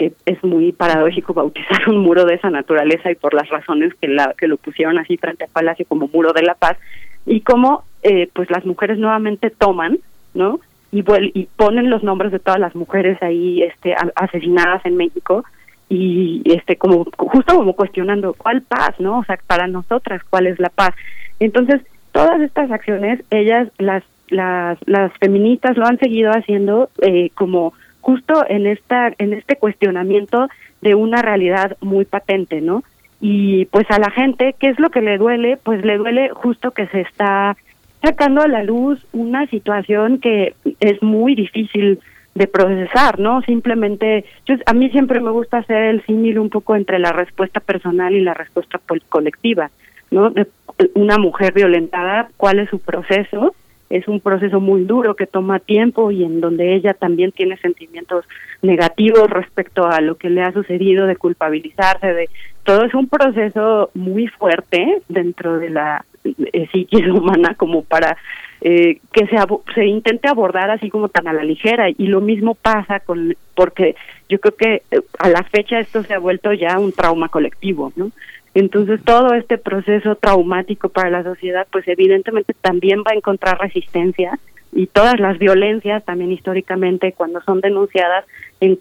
que 0.00 0.14
es 0.24 0.42
muy 0.42 0.72
paradójico 0.72 1.34
bautizar 1.34 1.88
un 1.88 1.98
muro 1.98 2.24
de 2.24 2.34
esa 2.34 2.48
naturaleza 2.48 3.10
y 3.10 3.16
por 3.16 3.34
las 3.34 3.50
razones 3.50 3.92
que 4.00 4.08
la 4.08 4.32
que 4.32 4.48
lo 4.48 4.56
pusieron 4.56 4.98
así 4.98 5.18
frente 5.18 5.44
al 5.44 5.50
palacio 5.50 5.84
como 5.86 6.08
muro 6.08 6.32
de 6.32 6.42
la 6.42 6.54
paz 6.54 6.78
y 7.26 7.42
cómo 7.42 7.84
eh, 8.02 8.30
pues 8.32 8.50
las 8.50 8.64
mujeres 8.64 8.98
nuevamente 8.98 9.50
toman 9.50 9.98
no 10.32 10.58
y 10.90 11.04
y 11.34 11.48
ponen 11.54 11.90
los 11.90 12.02
nombres 12.02 12.32
de 12.32 12.38
todas 12.38 12.58
las 12.58 12.74
mujeres 12.74 13.22
ahí 13.22 13.62
este 13.62 13.94
asesinadas 14.14 14.86
en 14.86 14.96
México 14.96 15.44
y 15.90 16.40
este 16.46 16.76
como 16.76 17.04
justo 17.18 17.56
como 17.56 17.74
cuestionando 17.74 18.32
cuál 18.32 18.62
paz 18.62 18.98
no 19.00 19.18
o 19.18 19.24
sea 19.24 19.38
para 19.46 19.66
nosotras 19.66 20.22
cuál 20.30 20.46
es 20.46 20.58
la 20.58 20.70
paz 20.70 20.94
entonces 21.40 21.82
todas 22.12 22.40
estas 22.40 22.70
acciones 22.70 23.22
ellas 23.30 23.68
las 23.76 24.02
las 24.30 24.78
las 24.86 25.12
feministas 25.18 25.76
lo 25.76 25.86
han 25.86 25.98
seguido 25.98 26.30
haciendo 26.30 26.90
eh, 27.02 27.30
como 27.34 27.72
justo 28.00 28.44
en 28.48 28.66
esta 28.66 29.12
en 29.18 29.32
este 29.32 29.56
cuestionamiento 29.56 30.48
de 30.80 30.94
una 30.94 31.22
realidad 31.22 31.76
muy 31.80 32.04
patente, 32.04 32.60
¿no? 32.60 32.82
Y 33.20 33.66
pues 33.66 33.84
a 33.90 33.98
la 33.98 34.10
gente, 34.10 34.54
¿qué 34.58 34.68
es 34.68 34.78
lo 34.80 34.90
que 34.90 35.02
le 35.02 35.18
duele? 35.18 35.58
Pues 35.58 35.84
le 35.84 35.98
duele 35.98 36.30
justo 36.30 36.70
que 36.70 36.86
se 36.86 37.02
está 37.02 37.56
sacando 38.02 38.40
a 38.40 38.48
la 38.48 38.62
luz 38.62 39.04
una 39.12 39.46
situación 39.46 40.18
que 40.18 40.54
es 40.80 41.02
muy 41.02 41.34
difícil 41.34 42.00
de 42.34 42.46
procesar, 42.46 43.18
¿no? 43.18 43.42
Simplemente, 43.42 44.24
yo, 44.46 44.54
a 44.64 44.72
mí 44.72 44.88
siempre 44.90 45.20
me 45.20 45.30
gusta 45.30 45.58
hacer 45.58 45.82
el 45.82 46.04
símil 46.06 46.38
un 46.38 46.48
poco 46.48 46.76
entre 46.76 46.98
la 46.98 47.12
respuesta 47.12 47.60
personal 47.60 48.14
y 48.14 48.20
la 48.20 48.34
respuesta 48.34 48.80
colectiva, 49.08 49.70
¿no? 50.10 50.30
De 50.30 50.46
una 50.94 51.18
mujer 51.18 51.52
violentada, 51.52 52.30
¿cuál 52.36 52.60
es 52.60 52.70
su 52.70 52.78
proceso? 52.78 53.54
Es 53.90 54.06
un 54.06 54.20
proceso 54.20 54.60
muy 54.60 54.84
duro 54.84 55.16
que 55.16 55.26
toma 55.26 55.58
tiempo 55.58 56.12
y 56.12 56.22
en 56.24 56.40
donde 56.40 56.74
ella 56.74 56.94
también 56.94 57.32
tiene 57.32 57.56
sentimientos 57.56 58.24
negativos 58.62 59.28
respecto 59.28 59.86
a 59.86 60.00
lo 60.00 60.16
que 60.16 60.30
le 60.30 60.42
ha 60.42 60.52
sucedido, 60.52 61.06
de 61.06 61.16
culpabilizarse, 61.16 62.14
de 62.14 62.30
todo 62.62 62.84
es 62.84 62.94
un 62.94 63.08
proceso 63.08 63.90
muy 63.94 64.28
fuerte 64.28 65.02
dentro 65.08 65.58
de 65.58 65.70
la 65.70 66.04
eh, 66.24 66.68
psique 66.70 67.10
humana 67.10 67.54
como 67.56 67.82
para 67.82 68.16
eh, 68.60 69.00
que 69.12 69.26
se, 69.26 69.36
se 69.74 69.86
intente 69.86 70.28
abordar 70.28 70.70
así 70.70 70.90
como 70.90 71.08
tan 71.08 71.26
a 71.26 71.32
la 71.32 71.42
ligera 71.42 71.88
y 71.88 72.06
lo 72.06 72.20
mismo 72.20 72.54
pasa 72.54 73.00
con 73.00 73.34
porque 73.54 73.96
yo 74.28 74.38
creo 74.38 74.54
que 74.54 74.82
eh, 74.90 75.00
a 75.18 75.28
la 75.30 75.42
fecha 75.42 75.80
esto 75.80 76.02
se 76.04 76.14
ha 76.14 76.18
vuelto 76.18 76.52
ya 76.52 76.78
un 76.78 76.92
trauma 76.92 77.28
colectivo, 77.28 77.92
¿no? 77.96 78.12
Entonces 78.54 79.00
todo 79.04 79.34
este 79.34 79.58
proceso 79.58 80.16
traumático 80.16 80.88
para 80.88 81.10
la 81.10 81.22
sociedad, 81.22 81.66
pues 81.70 81.86
evidentemente 81.86 82.54
también 82.60 83.00
va 83.00 83.12
a 83.12 83.16
encontrar 83.16 83.60
resistencia 83.60 84.38
y 84.72 84.86
todas 84.86 85.18
las 85.18 85.38
violencias 85.38 86.04
también 86.04 86.32
históricamente 86.32 87.12
cuando 87.12 87.40
son 87.42 87.60
denunciadas 87.60 88.24
en, 88.60 88.78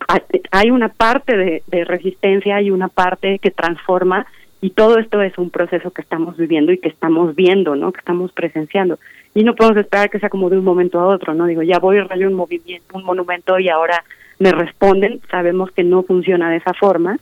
hay 0.51 0.71
una 0.71 0.89
parte 0.89 1.37
de, 1.37 1.85
resistencia, 1.85 2.57
hay 2.57 2.71
una 2.71 2.89
parte 2.89 3.39
que 3.39 3.51
transforma 3.51 4.25
y 4.61 4.71
todo 4.71 4.97
esto 4.97 5.21
es 5.21 5.37
un 5.37 5.51
proceso 5.51 5.91
que 5.91 6.01
estamos 6.01 6.35
viviendo 6.37 6.71
y 6.71 6.79
que 6.79 6.89
estamos 6.89 7.35
viendo, 7.35 7.75
¿no? 7.75 7.93
Que 7.93 7.99
estamos 7.99 8.33
presenciando. 8.33 8.99
Y 9.33 9.43
no 9.43 9.55
podemos 9.55 9.77
esperar 9.77 10.09
que 10.09 10.19
sea 10.19 10.29
como 10.29 10.49
de 10.49 10.57
un 10.57 10.65
momento 10.65 10.99
a 10.99 11.07
otro, 11.07 11.33
¿no? 11.33 11.45
Digo, 11.45 11.63
ya 11.63 11.79
voy 11.79 11.97
a 11.97 12.03
rayo 12.03 12.27
un 12.27 12.33
movimiento, 12.33 12.97
un 12.97 13.05
monumento 13.05 13.57
y 13.57 13.69
ahora 13.69 14.03
me 14.37 14.51
responden, 14.51 15.21
sabemos 15.31 15.71
que 15.71 15.83
no 15.83 16.03
funciona 16.03 16.49
de 16.49 16.57
esa 16.57 16.73
forma 16.73 17.19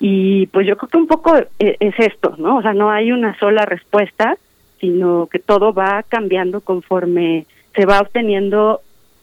y 0.00 0.46
pues 0.46 0.66
yo 0.66 0.76
creo 0.76 0.88
que 0.88 0.96
un 0.96 1.06
poco 1.06 1.36
e, 1.36 1.76
es 1.80 1.94
esto, 1.98 2.34
¿no? 2.38 2.56
O 2.56 2.62
sea, 2.62 2.74
no 2.74 2.90
hay 2.90 3.12
una 3.12 3.38
sola 3.38 3.64
respuesta, 3.64 4.36
sino 4.80 5.26
que 5.26 5.38
todo 5.38 5.72
va 5.72 6.02
cambiando 6.02 6.60
conforme 6.60 7.46
se 7.74 7.86
va 7.86 8.00
obteniendo 8.00 8.80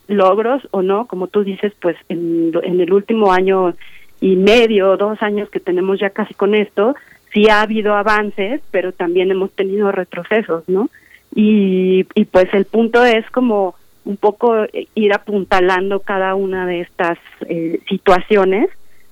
logros 0.07 0.67
o 0.71 0.81
no, 0.81 1.07
como 1.07 1.27
tú 1.27 1.43
dices, 1.43 1.73
pues 1.79 1.95
en, 2.09 2.51
en 2.63 2.81
el 2.81 2.91
último 2.93 3.31
año 3.31 3.75
y 4.19 4.35
medio, 4.35 4.97
dos 4.97 5.21
años 5.21 5.49
que 5.49 5.59
tenemos 5.59 5.99
ya 5.99 6.09
casi 6.09 6.33
con 6.33 6.53
esto, 6.53 6.95
sí 7.33 7.49
ha 7.49 7.61
habido 7.61 7.95
avances, 7.95 8.61
pero 8.71 8.91
también 8.91 9.31
hemos 9.31 9.51
tenido 9.51 9.91
retrocesos, 9.91 10.67
¿no? 10.67 10.89
Y, 11.33 12.05
y 12.13 12.25
pues 12.25 12.53
el 12.53 12.65
punto 12.65 13.05
es 13.05 13.29
como 13.31 13.75
un 14.03 14.17
poco 14.17 14.65
ir 14.95 15.13
apuntalando 15.13 15.99
cada 16.01 16.35
una 16.35 16.65
de 16.65 16.81
estas 16.81 17.17
eh, 17.47 17.79
situaciones 17.87 18.69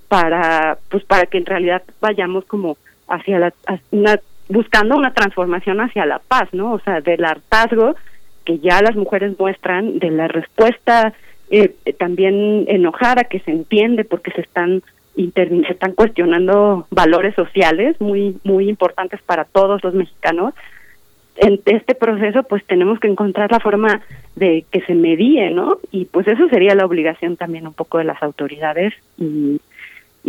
para 0.09 0.77
pues 0.89 1.05
para 1.05 1.27
que 1.27 1.37
en 1.37 1.45
realidad 1.45 1.83
vayamos 2.01 2.43
como 2.45 2.77
hacia 3.07 3.39
la 3.39 3.53
una 3.91 4.19
buscando 4.49 4.97
una 4.97 5.13
transformación 5.13 5.79
hacia 5.79 6.05
la 6.05 6.19
paz, 6.19 6.49
¿no? 6.51 6.73
O 6.73 6.79
sea, 6.79 6.99
del 7.01 7.23
hartazgo 7.23 7.95
que 8.43 8.57
ya 8.57 8.81
las 8.81 8.95
mujeres 8.95 9.37
muestran, 9.39 9.99
de 9.99 10.09
la 10.09 10.27
respuesta 10.27 11.13
eh, 11.51 11.75
también 11.99 12.65
enojada 12.67 13.25
que 13.25 13.39
se 13.41 13.51
entiende 13.51 14.03
porque 14.03 14.31
se 14.31 14.41
están 14.41 14.81
se 15.15 15.71
están 15.71 15.93
cuestionando 15.93 16.87
valores 16.91 17.35
sociales 17.35 17.99
muy 17.99 18.37
muy 18.43 18.69
importantes 18.69 19.21
para 19.21 19.45
todos 19.45 19.83
los 19.83 19.93
mexicanos. 19.93 20.53
En 21.35 21.61
este 21.65 21.93
proceso 21.93 22.43
pues 22.43 22.65
tenemos 22.65 22.99
que 22.99 23.07
encontrar 23.07 23.51
la 23.51 23.59
forma 23.59 24.01
de 24.35 24.65
que 24.71 24.81
se 24.81 24.95
medie, 24.95 25.51
¿no? 25.51 25.77
Y 25.91 26.05
pues 26.05 26.27
eso 26.27 26.49
sería 26.49 26.73
la 26.73 26.85
obligación 26.85 27.37
también 27.37 27.67
un 27.67 27.73
poco 27.73 27.99
de 27.99 28.05
las 28.05 28.21
autoridades 28.23 28.93
y 29.17 29.59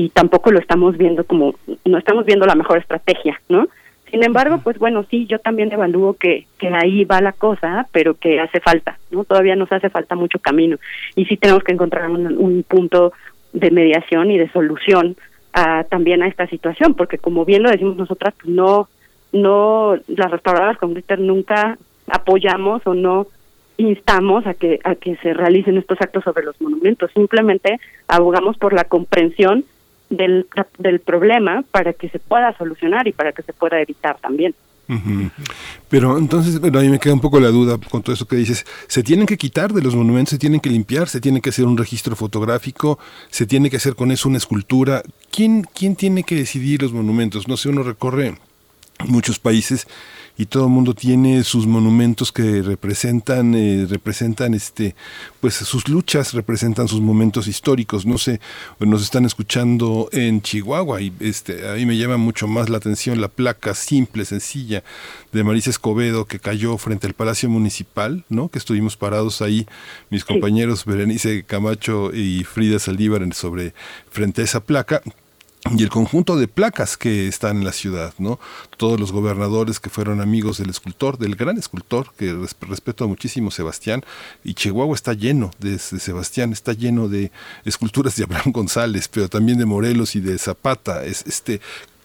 y 0.00 0.08
tampoco 0.08 0.50
lo 0.50 0.58
estamos 0.58 0.96
viendo 0.96 1.24
como, 1.24 1.54
no 1.84 1.98
estamos 1.98 2.24
viendo 2.24 2.46
la 2.46 2.54
mejor 2.54 2.78
estrategia, 2.78 3.38
¿no? 3.50 3.68
Sin 4.10 4.24
embargo, 4.24 4.60
pues 4.64 4.78
bueno, 4.78 5.04
sí, 5.10 5.26
yo 5.26 5.38
también 5.38 5.70
evalúo 5.70 6.14
que, 6.14 6.46
que 6.58 6.68
ahí 6.68 7.04
va 7.04 7.20
la 7.20 7.32
cosa, 7.32 7.86
pero 7.92 8.14
que 8.14 8.40
hace 8.40 8.60
falta, 8.60 8.98
¿no? 9.10 9.24
Todavía 9.24 9.56
nos 9.56 9.70
hace 9.70 9.90
falta 9.90 10.14
mucho 10.14 10.38
camino 10.38 10.78
y 11.16 11.26
sí 11.26 11.36
tenemos 11.36 11.62
que 11.64 11.72
encontrar 11.72 12.08
un, 12.08 12.38
un 12.38 12.62
punto 12.62 13.12
de 13.52 13.70
mediación 13.70 14.30
y 14.30 14.38
de 14.38 14.50
solución 14.52 15.16
a, 15.52 15.84
también 15.84 16.22
a 16.22 16.28
esta 16.28 16.46
situación, 16.46 16.94
porque 16.94 17.18
como 17.18 17.44
bien 17.44 17.62
lo 17.62 17.70
decimos 17.70 17.98
nosotras, 17.98 18.32
pues 18.40 18.54
no, 18.54 18.88
no, 19.32 19.96
las 20.06 20.30
restauradoras 20.30 20.78
con 20.78 20.94
glitter 20.94 21.20
nunca 21.20 21.76
apoyamos 22.06 22.86
o 22.86 22.94
no 22.94 23.26
instamos 23.76 24.46
a 24.46 24.54
que 24.54 24.80
a 24.82 24.94
que 24.94 25.16
se 25.16 25.34
realicen 25.34 25.76
estos 25.76 26.00
actos 26.00 26.24
sobre 26.24 26.44
los 26.44 26.58
monumentos, 26.58 27.10
simplemente 27.12 27.78
abogamos 28.08 28.56
por 28.56 28.72
la 28.72 28.84
comprensión 28.84 29.66
del, 30.10 30.46
del 30.78 31.00
problema 31.00 31.64
para 31.70 31.92
que 31.92 32.08
se 32.10 32.18
pueda 32.18 32.56
solucionar 32.58 33.08
y 33.08 33.12
para 33.12 33.32
que 33.32 33.42
se 33.42 33.52
pueda 33.52 33.80
evitar 33.80 34.18
también. 34.20 34.54
Pero 35.88 36.18
entonces, 36.18 36.58
bueno, 36.58 36.80
a 36.80 36.82
mí 36.82 36.88
me 36.88 36.98
queda 36.98 37.14
un 37.14 37.20
poco 37.20 37.38
la 37.38 37.48
duda 37.48 37.78
con 37.78 38.02
todo 38.02 38.12
eso 38.12 38.26
que 38.26 38.34
dices. 38.34 38.66
Se 38.88 39.04
tienen 39.04 39.26
que 39.26 39.38
quitar 39.38 39.72
de 39.72 39.82
los 39.82 39.94
monumentos, 39.94 40.30
se 40.30 40.38
tienen 40.38 40.60
que 40.60 40.68
limpiar, 40.68 41.08
se 41.08 41.20
tiene 41.20 41.40
que 41.40 41.50
hacer 41.50 41.64
un 41.64 41.78
registro 41.78 42.16
fotográfico, 42.16 42.98
se 43.30 43.46
tiene 43.46 43.70
que 43.70 43.76
hacer 43.76 43.94
con 43.94 44.10
eso 44.10 44.28
una 44.28 44.38
escultura. 44.38 45.02
¿Quién, 45.30 45.62
quién 45.62 45.94
tiene 45.94 46.24
que 46.24 46.34
decidir 46.34 46.82
los 46.82 46.92
monumentos? 46.92 47.46
No 47.46 47.56
sé, 47.56 47.68
uno 47.68 47.84
recorre 47.84 48.34
muchos 49.06 49.38
países 49.38 49.86
y 50.40 50.46
todo 50.46 50.64
el 50.64 50.70
mundo 50.70 50.94
tiene 50.94 51.44
sus 51.44 51.66
monumentos 51.66 52.32
que 52.32 52.62
representan 52.62 53.54
eh, 53.54 53.86
representan 53.86 54.54
este 54.54 54.94
pues 55.38 55.52
sus 55.56 55.86
luchas 55.86 56.32
representan 56.32 56.88
sus 56.88 57.02
momentos 57.02 57.46
históricos. 57.46 58.06
No 58.06 58.16
sé 58.16 58.40
nos 58.78 59.02
están 59.02 59.26
escuchando 59.26 60.08
en 60.12 60.40
Chihuahua 60.40 61.02
y 61.02 61.12
este 61.20 61.68
a 61.68 61.74
mí 61.74 61.84
me 61.84 61.98
llama 61.98 62.16
mucho 62.16 62.48
más 62.48 62.70
la 62.70 62.78
atención 62.78 63.20
la 63.20 63.28
placa 63.28 63.74
simple 63.74 64.24
sencilla 64.24 64.82
de 65.30 65.44
Marisa 65.44 65.68
Escobedo 65.68 66.24
que 66.24 66.38
cayó 66.38 66.78
frente 66.78 67.06
al 67.06 67.12
Palacio 67.12 67.50
Municipal 67.50 68.24
no 68.30 68.48
que 68.48 68.58
estuvimos 68.58 68.96
parados 68.96 69.42
ahí 69.42 69.66
mis 70.08 70.24
compañeros 70.24 70.86
Berenice 70.86 71.44
Camacho 71.44 72.14
y 72.14 72.44
Frida 72.44 72.78
Saldívar 72.78 73.20
sobre 73.34 73.74
frente 74.10 74.40
a 74.40 74.44
esa 74.44 74.60
placa 74.60 75.02
y 75.76 75.82
el 75.82 75.90
conjunto 75.90 76.36
de 76.36 76.48
placas 76.48 76.96
que 76.96 77.28
están 77.28 77.58
en 77.58 77.64
la 77.64 77.72
ciudad, 77.72 78.14
¿no? 78.16 78.40
Todos 78.78 78.98
los 78.98 79.12
gobernadores 79.12 79.78
que 79.78 79.90
fueron 79.90 80.22
amigos 80.22 80.56
del 80.56 80.70
escultor, 80.70 81.18
del 81.18 81.36
gran 81.36 81.58
escultor, 81.58 82.12
que 82.16 82.32
res- 82.32 82.56
respeto 82.62 83.06
muchísimo, 83.06 83.50
Sebastián, 83.50 84.02
y 84.42 84.54
Chihuahua 84.54 84.94
está 84.94 85.12
lleno 85.12 85.50
de, 85.58 85.72
de 85.72 85.78
Sebastián, 85.78 86.52
está 86.52 86.72
lleno 86.72 87.08
de 87.08 87.30
esculturas 87.66 88.16
de 88.16 88.24
Abraham 88.24 88.52
González, 88.52 89.08
pero 89.08 89.28
también 89.28 89.58
de 89.58 89.66
Morelos 89.66 90.16
y 90.16 90.20
de 90.20 90.38
Zapata. 90.38 91.04
Es, 91.04 91.24
este, 91.26 91.60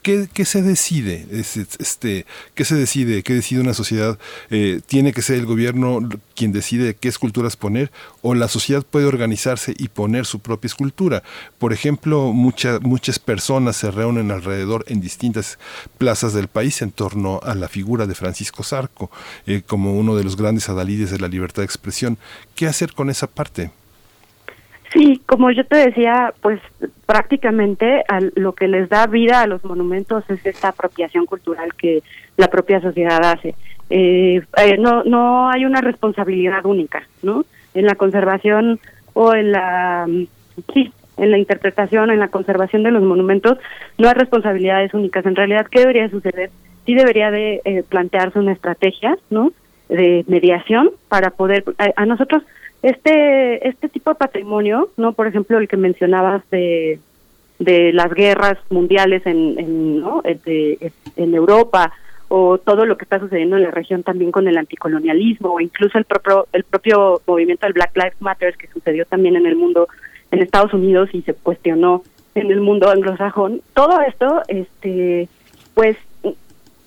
¿Qué, 0.05 0.45
se 0.45 0.61
decide? 0.61 1.25
Es, 1.31 1.57
es- 1.57 1.79
este, 1.79 2.27
¿Qué 2.53 2.63
se 2.63 2.75
decide? 2.75 3.23
¿Qué 3.23 3.33
decide 3.33 3.59
una 3.61 3.73
sociedad? 3.73 4.19
Eh, 4.51 4.79
¿Tiene 4.85 5.13
que 5.13 5.23
ser 5.23 5.37
el 5.37 5.47
gobierno 5.47 6.07
quien 6.35 6.51
decide 6.51 6.95
qué 6.95 7.07
esculturas 7.07 7.55
poner? 7.57 7.91
¿O 8.21 8.35
la 8.35 8.47
sociedad 8.47 8.83
puede 8.85 9.07
organizarse 9.07 9.73
y 9.75 9.87
poner 9.87 10.27
su 10.27 10.41
propia 10.41 10.67
escultura? 10.67 11.23
Por 11.57 11.73
ejemplo, 11.73 12.33
mucha- 12.33 12.79
muchas 12.81 13.17
personas 13.17 13.77
se 13.77 13.89
reúnen 13.89 14.29
alrededor 14.29 14.85
en 14.89 15.01
distintas 15.01 15.57
plazas 15.97 16.33
del 16.33 16.49
país 16.49 16.83
en 16.83 16.91
torno 16.91 17.39
a 17.41 17.55
la 17.55 17.67
figura 17.67 18.05
de 18.05 18.13
Francisco 18.13 18.61
Zarco, 18.61 19.09
eh, 19.47 19.63
como 19.65 19.97
uno 19.97 20.15
de 20.15 20.23
los 20.23 20.35
grandes 20.37 20.69
adalides 20.69 21.09
de 21.09 21.17
la 21.17 21.27
libertad 21.29 21.63
de 21.63 21.65
expresión. 21.65 22.19
¿Qué 22.53 22.67
hacer 22.67 22.93
con 22.93 23.09
esa 23.09 23.25
parte? 23.25 23.71
Sí, 24.95 25.21
como 25.25 25.51
yo 25.51 25.65
te 25.65 25.75
decía, 25.75 26.33
pues 26.41 26.61
prácticamente 27.05 28.03
al- 28.07 28.31
lo 28.35 28.53
que 28.53 28.67
les 28.69 28.87
da 28.87 29.07
vida 29.07 29.41
a 29.41 29.47
los 29.47 29.63
monumentos 29.65 30.23
es 30.29 30.45
esta 30.45 30.69
apropiación 30.69 31.25
cultural 31.25 31.73
que 31.75 32.01
la 32.37 32.47
propia 32.47 32.79
sociedad 32.79 33.19
hace. 33.25 33.55
Eh, 33.89 34.41
eh, 34.57 34.77
no, 34.79 35.03
no 35.03 35.49
hay 35.49 35.65
una 35.65 35.81
responsabilidad 35.81 36.65
única, 36.65 37.03
¿no? 37.23 37.43
En 37.73 37.85
la 37.85 37.95
conservación 37.95 38.79
o 39.13 39.33
en 39.35 39.51
la, 39.51 40.05
mm, 40.07 40.23
sí, 40.73 40.91
en 41.17 41.31
la 41.31 41.37
interpretación, 41.37 42.09
en 42.09 42.19
la 42.19 42.29
conservación 42.29 42.83
de 42.83 42.91
los 42.91 43.03
monumentos, 43.03 43.57
no 43.97 44.07
hay 44.07 44.13
responsabilidades 44.13 44.93
únicas. 44.93 45.25
En 45.25 45.35
realidad, 45.35 45.67
¿qué 45.69 45.81
debería 45.81 46.09
suceder? 46.09 46.51
Sí 46.85 46.95
debería 46.95 47.31
de 47.31 47.61
eh, 47.65 47.83
plantearse 47.87 48.39
una 48.39 48.53
estrategia, 48.53 49.17
¿no? 49.29 49.51
De 49.89 50.23
mediación 50.27 50.91
para 51.09 51.31
poder, 51.31 51.65
a, 51.77 51.89
a 52.01 52.05
nosotros 52.05 52.43
este 52.81 53.67
este 53.67 53.89
tipo 53.89 54.11
de 54.11 54.15
patrimonio, 54.15 54.89
no, 54.97 55.13
por 55.13 55.27
ejemplo 55.27 55.57
el 55.57 55.67
que 55.67 55.77
mencionabas 55.77 56.47
de 56.49 56.99
de 57.59 57.93
las 57.93 58.13
guerras 58.13 58.57
mundiales 58.69 59.25
en 59.25 59.59
en, 59.59 59.99
¿no? 59.99 60.21
Eh, 60.23 60.91
en 61.15 61.35
Europa 61.35 61.93
o 62.27 62.57
todo 62.57 62.85
lo 62.85 62.97
que 62.97 63.05
está 63.05 63.19
sucediendo 63.19 63.55
en 63.55 63.63
la 63.63 63.71
región 63.71 64.03
también 64.03 64.31
con 64.31 64.47
el 64.47 64.57
anticolonialismo 64.57 65.53
o 65.53 65.59
incluso 65.59 65.97
el 65.97 66.05
propio 66.05 66.47
el 66.53 66.63
propio 66.63 67.21
movimiento 67.25 67.65
del 67.65 67.73
Black 67.73 67.95
Lives 67.95 68.21
Matter 68.21 68.55
que 68.57 68.67
sucedió 68.67 69.05
también 69.05 69.35
en 69.35 69.45
el 69.45 69.55
mundo 69.55 69.87
en 70.31 70.41
Estados 70.41 70.73
Unidos 70.73 71.09
y 71.13 71.21
se 71.21 71.33
cuestionó 71.33 72.03
en 72.33 72.51
el 72.51 72.61
mundo 72.61 72.89
anglosajón 72.89 73.61
todo 73.73 74.01
esto 74.01 74.41
este 74.47 75.29
pues 75.75 75.97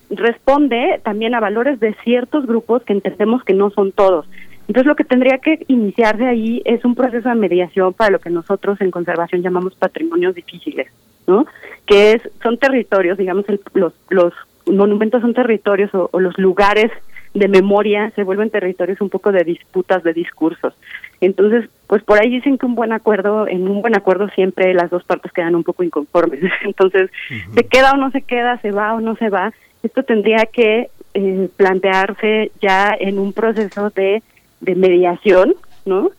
responde 0.09 0.99
también 1.03 1.35
a 1.35 1.39
valores 1.39 1.79
de 1.79 1.93
ciertos 2.03 2.45
grupos 2.45 2.83
que 2.83 2.93
entendemos 2.93 3.43
que 3.43 3.53
no 3.53 3.69
son 3.69 3.91
todos. 3.91 4.25
Entonces 4.69 4.85
lo 4.85 4.95
que 4.95 5.03
tendría 5.03 5.39
que 5.39 5.65
iniciarse 5.67 6.25
ahí 6.25 6.61
es 6.63 6.85
un 6.85 6.95
proceso 6.95 7.27
de 7.27 7.35
mediación 7.35 7.91
para 7.93 8.11
lo 8.11 8.19
que 8.19 8.29
nosotros 8.29 8.79
en 8.81 8.91
conservación 8.91 9.41
llamamos 9.41 9.75
patrimonios 9.75 10.35
difíciles, 10.35 10.87
¿no? 11.27 11.45
Que 11.87 12.13
es 12.13 12.21
son 12.41 12.57
territorios, 12.57 13.17
digamos 13.17 13.49
el- 13.49 13.59
los 13.73 13.93
los 14.09 14.31
monumentos 14.67 15.21
son 15.21 15.33
territorios 15.33 15.93
o, 15.95 16.07
o 16.13 16.19
los 16.19 16.37
lugares 16.37 16.91
de 17.33 17.47
memoria 17.47 18.11
se 18.15 18.23
vuelven 18.23 18.49
territorios 18.51 19.01
un 19.01 19.09
poco 19.09 19.31
de 19.31 19.43
disputas 19.43 20.03
de 20.03 20.13
discursos. 20.13 20.73
Entonces, 21.21 21.67
pues 21.87 22.03
por 22.03 22.19
ahí 22.19 22.29
dicen 22.29 22.57
que 22.59 22.65
un 22.67 22.75
buen 22.75 22.91
acuerdo, 22.91 23.47
en 23.47 23.67
un 23.67 23.81
buen 23.81 23.95
acuerdo 23.95 24.29
siempre 24.29 24.73
las 24.73 24.89
dos 24.91 25.03
partes 25.03 25.31
quedan 25.31 25.55
un 25.55 25.63
poco 25.63 25.83
inconformes. 25.83 26.41
Entonces, 26.63 27.09
se 27.55 27.63
queda 27.67 27.91
o 27.93 27.97
no 27.97 28.11
se 28.11 28.21
queda, 28.21 28.59
se 28.61 28.71
va 28.71 28.93
o 28.93 29.01
no 29.01 29.15
se 29.15 29.29
va. 29.29 29.51
Esto 29.83 30.03
tendría 30.03 30.45
que 30.45 30.89
eh, 31.15 31.49
plantearse 31.57 32.51
ya 32.61 32.95
en 32.99 33.17
un 33.19 33.33
proceso 33.33 33.89
de, 33.91 34.21
de 34.61 34.75
mediación, 34.75 35.55
¿no? 35.85 36.11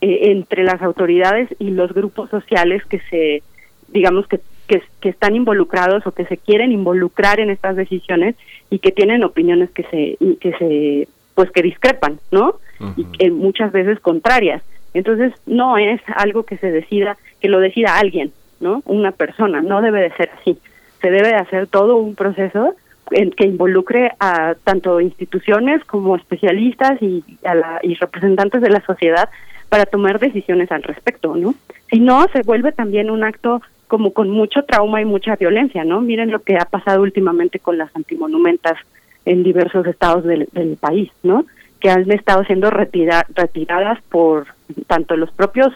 Eh, 0.00 0.32
entre 0.32 0.64
las 0.64 0.82
autoridades 0.82 1.48
y 1.58 1.70
los 1.70 1.92
grupos 1.92 2.28
sociales 2.30 2.84
que 2.84 3.00
se, 3.10 3.42
digamos 3.88 4.26
que, 4.26 4.40
que, 4.66 4.82
que 5.00 5.08
están 5.08 5.36
involucrados 5.36 6.06
o 6.06 6.12
que 6.12 6.26
se 6.26 6.36
quieren 6.36 6.72
involucrar 6.72 7.40
en 7.40 7.50
estas 7.50 7.76
decisiones 7.76 8.34
y 8.70 8.80
que 8.80 8.92
tienen 8.92 9.24
opiniones 9.24 9.70
que 9.70 9.84
se, 9.84 10.18
que 10.40 10.52
se, 10.58 11.08
pues 11.34 11.50
que 11.50 11.62
discrepan, 11.62 12.18
¿no? 12.30 12.56
Y 12.96 13.04
que 13.04 13.30
muchas 13.30 13.72
veces 13.72 14.00
contrarias. 14.00 14.62
Entonces 14.94 15.32
no 15.46 15.78
es 15.78 16.00
algo 16.16 16.42
que 16.42 16.58
se 16.58 16.70
decida, 16.70 17.16
que 17.40 17.48
lo 17.48 17.60
decida 17.60 17.98
alguien, 17.98 18.32
¿no? 18.60 18.82
Una 18.84 19.12
persona, 19.12 19.62
no 19.62 19.80
debe 19.80 20.02
de 20.02 20.12
ser 20.16 20.30
así. 20.40 20.58
Se 21.00 21.10
debe 21.10 21.28
de 21.28 21.36
hacer 21.36 21.66
todo 21.66 21.96
un 21.96 22.14
proceso 22.14 22.74
que 23.10 23.46
involucre 23.46 24.12
a 24.18 24.54
tanto 24.64 25.00
instituciones 25.00 25.84
como 25.84 26.16
especialistas 26.16 27.00
y, 27.02 27.22
a 27.44 27.54
la, 27.54 27.80
y 27.82 27.94
representantes 27.94 28.60
de 28.62 28.70
la 28.70 28.80
sociedad 28.84 29.28
para 29.68 29.86
tomar 29.86 30.18
decisiones 30.18 30.70
al 30.72 30.82
respecto, 30.82 31.34
¿no? 31.36 31.54
Si 31.90 32.00
no, 32.00 32.26
se 32.32 32.42
vuelve 32.42 32.72
también 32.72 33.10
un 33.10 33.24
acto 33.24 33.62
como 33.88 34.12
con 34.12 34.30
mucho 34.30 34.62
trauma 34.64 35.00
y 35.00 35.04
mucha 35.04 35.36
violencia, 35.36 35.84
¿no? 35.84 36.00
Miren 36.00 36.30
lo 36.30 36.40
que 36.40 36.56
ha 36.56 36.64
pasado 36.64 37.02
últimamente 37.02 37.58
con 37.58 37.78
las 37.78 37.94
antimonumentas 37.94 38.78
en 39.24 39.42
diversos 39.42 39.86
estados 39.86 40.24
del, 40.24 40.48
del 40.52 40.76
país, 40.76 41.10
¿no? 41.22 41.44
Que 41.80 41.90
han 41.90 42.10
estado 42.10 42.44
siendo 42.44 42.70
retira- 42.70 43.26
retiradas 43.34 44.00
por 44.08 44.46
tanto 44.86 45.16
los 45.16 45.30
propios 45.30 45.72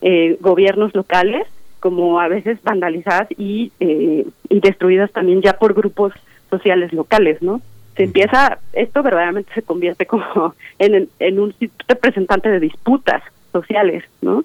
eh, 0.00 0.38
gobiernos 0.40 0.94
locales 0.94 1.46
como 1.80 2.20
a 2.20 2.28
veces 2.28 2.62
vandalizadas 2.62 3.28
y, 3.38 3.72
eh, 3.80 4.26
y 4.48 4.60
destruidas 4.60 5.12
también 5.12 5.42
ya 5.42 5.54
por 5.58 5.74
grupos 5.74 6.12
sociales 6.50 6.92
locales, 6.92 7.40
¿no? 7.42 7.60
Se 7.96 8.04
empieza, 8.04 8.58
esto 8.72 9.02
verdaderamente 9.02 9.52
se 9.54 9.62
convierte 9.62 10.06
como 10.06 10.54
en, 10.78 11.38
un 11.38 11.54
representante 11.88 12.48
de 12.48 12.60
disputas 12.60 13.22
sociales, 13.52 14.04
¿no? 14.20 14.44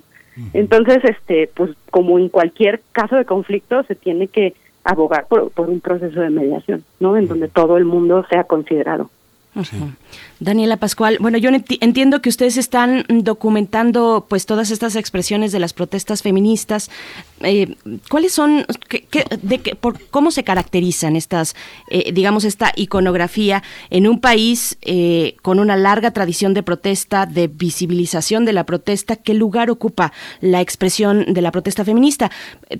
Entonces, 0.51 0.97
este, 1.05 1.49
pues 1.53 1.71
como 1.91 2.19
en 2.19 2.27
cualquier 2.27 2.81
caso 2.91 3.15
de 3.15 3.23
conflicto, 3.23 3.83
se 3.83 3.95
tiene 3.95 4.27
que 4.27 4.53
abogar 4.83 5.27
por, 5.27 5.49
por 5.51 5.69
un 5.69 5.79
proceso 5.79 6.19
de 6.19 6.29
mediación, 6.29 6.83
¿no? 6.99 7.15
En 7.15 7.27
donde 7.27 7.47
todo 7.47 7.77
el 7.77 7.85
mundo 7.85 8.25
sea 8.29 8.43
considerado. 8.43 9.09
Daniela 10.39 10.77
Pascual, 10.77 11.17
bueno, 11.21 11.37
yo 11.37 11.49
enti- 11.49 11.77
entiendo 11.79 12.21
que 12.21 12.27
ustedes 12.29 12.57
están 12.57 13.05
documentando 13.09 14.25
pues 14.27 14.45
todas 14.45 14.69
estas 14.69 14.95
expresiones 14.97 15.51
de 15.53 15.59
las 15.59 15.71
protestas 15.73 16.21
feministas. 16.21 16.89
eh, 17.41 17.75
¿cuáles 18.09 18.33
son, 18.33 18.65
de 19.41 19.59
por 19.79 20.01
cómo 20.09 20.31
se 20.31 20.43
caracterizan 20.43 21.15
estas, 21.15 21.55
eh, 21.89 22.11
digamos, 22.11 22.43
esta 22.43 22.73
iconografía 22.75 23.63
en 23.89 24.07
un 24.07 24.19
país 24.19 24.77
eh, 24.81 25.35
con 25.41 25.59
una 25.59 25.77
larga 25.77 26.11
tradición 26.11 26.53
de 26.53 26.63
protesta, 26.63 27.25
de 27.25 27.47
visibilización 27.47 28.43
de 28.45 28.53
la 28.53 28.65
protesta? 28.65 29.15
¿Qué 29.15 29.33
lugar 29.33 29.69
ocupa 29.69 30.11
la 30.41 30.59
expresión 30.61 31.33
de 31.33 31.41
la 31.41 31.51
protesta 31.51 31.85
feminista? 31.85 32.29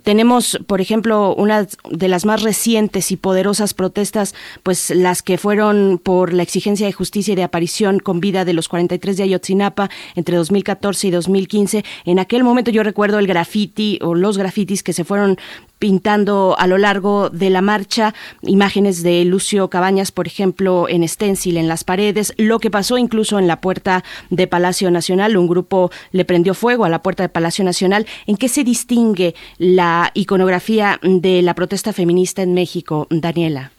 tenemos, 0.04 0.60
por 0.68 0.82
ejemplo, 0.82 1.34
una 1.36 1.68
de 1.90 2.08
las 2.08 2.26
más 2.26 2.42
recientes 2.42 3.12
y 3.12 3.18
poderosas 3.18 3.74
protestas, 3.74 4.36
pues 4.64 4.90
las 4.90 5.22
que 5.22 5.38
fueron 5.38 6.00
por 6.04 6.34
la 6.34 6.44
exigencia 6.44 6.64
de 6.66 6.91
justicia 6.91 7.34
y 7.34 7.36
de 7.36 7.43
aparición 7.43 7.99
con 7.99 8.20
vida 8.20 8.43
de 8.43 8.53
los 8.53 8.68
43 8.68 9.18
de 9.18 9.24
Ayotzinapa 9.24 9.91
entre 10.16 10.36
2014 10.36 11.07
y 11.07 11.11
2015. 11.11 11.86
En 12.05 12.18
aquel 12.18 12.43
momento 12.43 12.72
yo 12.72 12.82
recuerdo 12.82 13.20
el 13.20 13.28
graffiti 13.28 13.99
o 14.01 14.16
los 14.16 14.39
grafitis 14.39 14.82
que 14.82 14.91
se 14.91 15.03
fueron 15.03 15.38
pintando 15.78 16.55
a 16.57 16.66
lo 16.66 16.80
largo 16.80 17.30
de 17.30 17.51
la 17.51 17.61
marcha 17.61 18.16
imágenes 18.41 19.03
de 19.03 19.24
Lucio 19.26 19.70
Cabañas, 19.70 20.11
por 20.11 20.26
ejemplo, 20.26 20.89
en 20.89 21.07
stencil 21.07 21.57
en 21.57 21.68
las 21.68 21.84
paredes, 21.84 22.34
lo 22.38 22.57
que 22.57 22.72
pasó 22.72 22.97
incluso 22.97 23.38
en 23.38 23.45
la 23.45 23.61
puerta 23.61 24.03
de 24.32 24.47
Palacio 24.47 24.89
Nacional, 24.89 25.38
un 25.38 25.47
grupo 25.47 25.91
le 26.11 26.26
prendió 26.26 26.55
fuego 26.55 26.86
a 26.86 26.89
la 26.89 27.03
puerta 27.03 27.22
de 27.22 27.30
Palacio 27.30 27.63
Nacional. 27.63 28.07
¿En 28.26 28.38
qué 28.38 28.49
se 28.49 28.63
distingue 28.63 29.36
la 29.59 30.09
iconografía 30.16 30.99
de 31.03 31.43
la 31.43 31.53
protesta 31.53 31.93
feminista 31.93 32.41
en 32.41 32.55
México, 32.55 33.05
Daniela? 33.11 33.75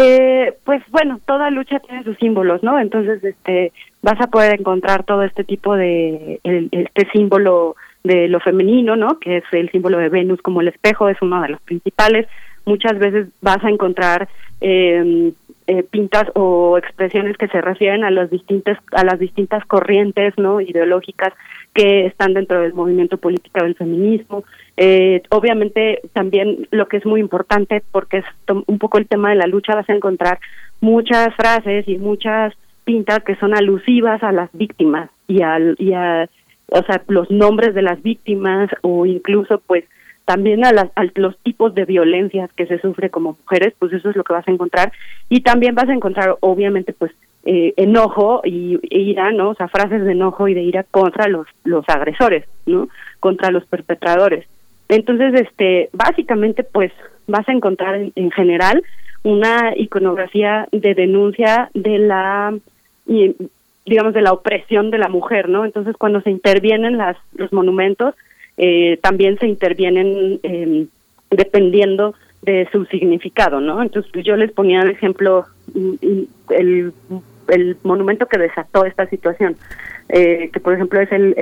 Eh, 0.00 0.54
pues 0.64 0.80
bueno, 0.90 1.20
toda 1.26 1.50
lucha 1.50 1.80
tiene 1.80 2.04
sus 2.04 2.16
símbolos, 2.18 2.62
¿no? 2.62 2.78
Entonces, 2.78 3.22
este, 3.24 3.72
vas 4.00 4.20
a 4.20 4.28
poder 4.28 4.60
encontrar 4.60 5.02
todo 5.02 5.24
este 5.24 5.42
tipo 5.42 5.74
de 5.74 6.40
este 6.44 7.10
símbolo 7.10 7.74
de 8.04 8.28
lo 8.28 8.38
femenino, 8.38 8.94
¿no? 8.94 9.18
Que 9.18 9.38
es 9.38 9.44
el 9.50 9.70
símbolo 9.70 9.98
de 9.98 10.08
Venus 10.08 10.40
como 10.40 10.60
el 10.60 10.68
espejo, 10.68 11.08
es 11.08 11.20
uno 11.20 11.42
de 11.42 11.48
los 11.48 11.60
principales. 11.62 12.28
Muchas 12.64 12.96
veces 12.98 13.26
vas 13.40 13.64
a 13.64 13.70
encontrar 13.70 14.28
eh, 14.60 15.32
eh, 15.66 15.82
pintas 15.82 16.30
o 16.34 16.78
expresiones 16.78 17.36
que 17.36 17.48
se 17.48 17.60
refieren 17.60 18.04
a 18.04 18.10
las 18.12 18.30
distintas 18.30 18.78
a 18.92 19.04
las 19.04 19.18
distintas 19.18 19.64
corrientes, 19.64 20.32
¿no? 20.36 20.60
Ideológicas 20.60 21.34
que 21.74 22.06
están 22.06 22.34
dentro 22.34 22.60
del 22.60 22.74
movimiento 22.74 23.18
político 23.18 23.62
del 23.62 23.74
feminismo. 23.74 24.44
Eh, 24.76 25.22
obviamente 25.30 26.00
también 26.12 26.66
lo 26.70 26.88
que 26.88 26.98
es 26.98 27.06
muy 27.06 27.20
importante, 27.20 27.82
porque 27.92 28.18
es 28.18 28.24
un 28.66 28.78
poco 28.78 28.98
el 28.98 29.06
tema 29.06 29.30
de 29.30 29.36
la 29.36 29.46
lucha, 29.46 29.74
vas 29.74 29.88
a 29.88 29.94
encontrar 29.94 30.38
muchas 30.80 31.34
frases 31.34 31.86
y 31.88 31.98
muchas 31.98 32.54
pintas 32.84 33.22
que 33.24 33.36
son 33.36 33.54
alusivas 33.54 34.22
a 34.22 34.32
las 34.32 34.50
víctimas 34.52 35.10
y, 35.26 35.42
al, 35.42 35.76
y 35.78 35.92
a 35.92 36.28
o 36.70 36.82
sea, 36.82 37.02
los 37.08 37.30
nombres 37.30 37.74
de 37.74 37.82
las 37.82 38.02
víctimas 38.02 38.70
o 38.82 39.06
incluso 39.06 39.60
pues 39.66 39.84
también 40.24 40.64
a, 40.64 40.72
las, 40.72 40.90
a 40.94 41.04
los 41.14 41.38
tipos 41.38 41.74
de 41.74 41.86
violencias 41.86 42.52
que 42.52 42.66
se 42.66 42.78
sufre 42.80 43.08
como 43.08 43.38
mujeres, 43.40 43.72
pues 43.78 43.94
eso 43.94 44.10
es 44.10 44.16
lo 44.16 44.24
que 44.24 44.34
vas 44.34 44.46
a 44.46 44.52
encontrar. 44.52 44.92
Y 45.30 45.40
también 45.40 45.74
vas 45.74 45.88
a 45.88 45.94
encontrar, 45.94 46.36
obviamente, 46.40 46.92
pues 46.92 47.12
eh, 47.44 47.74
enojo 47.76 48.42
y 48.44 48.78
e 48.90 48.98
ira, 48.98 49.32
¿no? 49.32 49.50
O 49.50 49.54
sea, 49.54 49.68
frases 49.68 50.04
de 50.04 50.12
enojo 50.12 50.48
y 50.48 50.54
de 50.54 50.62
ira 50.62 50.84
contra 50.84 51.28
los, 51.28 51.46
los 51.64 51.88
agresores, 51.88 52.44
¿no? 52.66 52.88
Contra 53.20 53.50
los 53.50 53.64
perpetradores. 53.66 54.46
Entonces, 54.88 55.34
este, 55.34 55.90
básicamente, 55.92 56.64
pues 56.64 56.92
vas 57.26 57.48
a 57.48 57.52
encontrar 57.52 57.94
en, 57.94 58.12
en 58.16 58.30
general 58.30 58.82
una 59.22 59.74
iconografía 59.76 60.68
de 60.72 60.94
denuncia 60.94 61.70
de 61.74 61.98
la 61.98 62.54
digamos, 63.86 64.12
de 64.14 64.22
la 64.22 64.32
opresión 64.32 64.90
de 64.90 64.98
la 64.98 65.08
mujer, 65.08 65.48
¿no? 65.48 65.64
Entonces, 65.64 65.96
cuando 65.96 66.20
se 66.20 66.30
intervienen 66.30 66.98
las, 66.98 67.16
los 67.34 67.52
monumentos, 67.52 68.14
eh, 68.56 68.98
también 69.02 69.38
se 69.38 69.46
intervienen 69.46 70.40
eh, 70.42 70.86
dependiendo 71.30 72.14
de 72.52 72.68
su 72.72 72.84
significado, 72.86 73.60
¿no? 73.60 73.82
Entonces, 73.82 74.10
yo 74.24 74.36
les 74.36 74.52
ponía 74.52 74.80
el 74.82 74.90
ejemplo 74.90 75.46
mm, 75.74 75.94
mm, 76.00 76.26
el, 76.50 76.92
el 77.48 77.76
monumento 77.82 78.26
que 78.26 78.38
desató 78.38 78.84
esta 78.84 79.06
situación, 79.06 79.56
eh, 80.08 80.50
que 80.52 80.60
por 80.60 80.72
ejemplo 80.72 81.00
es 81.00 81.12
el, 81.12 81.34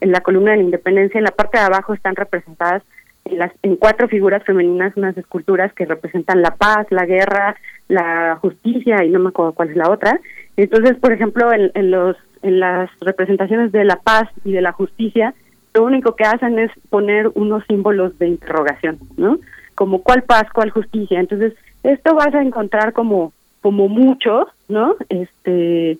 en 0.00 0.12
la 0.12 0.20
columna 0.20 0.52
de 0.52 0.58
la 0.58 0.62
independencia, 0.62 1.18
en 1.18 1.24
la 1.24 1.32
parte 1.32 1.58
de 1.58 1.64
abajo 1.64 1.94
están 1.94 2.14
representadas 2.14 2.82
en, 3.24 3.38
las, 3.38 3.52
en 3.62 3.74
cuatro 3.76 4.06
figuras 4.06 4.44
femeninas 4.44 4.96
unas 4.96 5.16
esculturas 5.18 5.72
que 5.72 5.84
representan 5.84 6.42
la 6.42 6.54
paz, 6.54 6.86
la 6.90 7.06
guerra, 7.06 7.56
la 7.88 8.38
justicia 8.40 9.02
y 9.04 9.10
no 9.10 9.18
me 9.18 9.30
acuerdo 9.30 9.52
cuál 9.52 9.70
es 9.70 9.76
la 9.76 9.90
otra, 9.90 10.20
entonces, 10.56 10.96
por 10.96 11.12
ejemplo, 11.12 11.50
en, 11.52 11.90
los, 11.90 12.16
en 12.42 12.60
las 12.60 12.88
representaciones 13.00 13.72
de 13.72 13.84
la 13.84 13.96
paz 13.96 14.28
y 14.44 14.52
de 14.52 14.62
la 14.62 14.72
justicia, 14.72 15.34
lo 15.74 15.84
único 15.84 16.16
que 16.16 16.24
hacen 16.24 16.58
es 16.58 16.70
poner 16.88 17.30
unos 17.34 17.62
símbolos 17.66 18.18
de 18.18 18.28
interrogación, 18.28 18.98
¿no? 19.16 19.38
Como 19.76 20.02
cuál 20.02 20.24
paz, 20.24 20.46
cuál 20.52 20.70
justicia. 20.70 21.20
Entonces, 21.20 21.54
esto 21.84 22.16
vas 22.16 22.34
a 22.34 22.42
encontrar 22.42 22.92
como, 22.92 23.32
como 23.60 23.88
mucho, 23.88 24.48
¿no? 24.68 24.96
Este, 25.08 25.98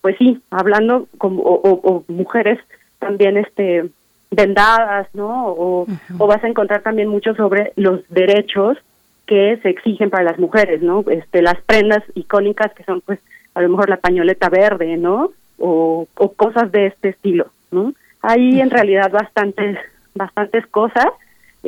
pues 0.00 0.16
sí, 0.18 0.40
hablando 0.50 1.08
como, 1.18 1.42
o, 1.42 2.04
mujeres 2.08 2.58
también, 2.98 3.36
este, 3.36 3.90
vendadas, 4.30 5.08
¿no? 5.14 5.48
O, 5.48 5.86
o 6.18 6.26
vas 6.26 6.42
a 6.42 6.48
encontrar 6.48 6.80
también 6.80 7.08
mucho 7.08 7.34
sobre 7.34 7.72
los 7.76 8.08
derechos 8.08 8.78
que 9.26 9.58
se 9.62 9.68
exigen 9.68 10.08
para 10.08 10.24
las 10.24 10.38
mujeres, 10.38 10.80
¿no? 10.82 11.04
Este, 11.10 11.42
las 11.42 11.60
prendas 11.62 12.02
icónicas 12.14 12.72
que 12.72 12.84
son, 12.84 13.00
pues, 13.02 13.18
a 13.54 13.60
lo 13.60 13.68
mejor 13.68 13.90
la 13.90 13.96
pañoleta 13.96 14.48
verde, 14.48 14.96
¿no? 14.96 15.32
O, 15.58 16.06
o 16.16 16.32
cosas 16.32 16.70
de 16.70 16.86
este 16.86 17.10
estilo, 17.10 17.48
¿no? 17.70 17.92
Hay 18.22 18.60
en 18.60 18.70
realidad 18.70 19.10
bastantes, 19.10 19.78
bastantes 20.14 20.66
cosas. 20.66 21.06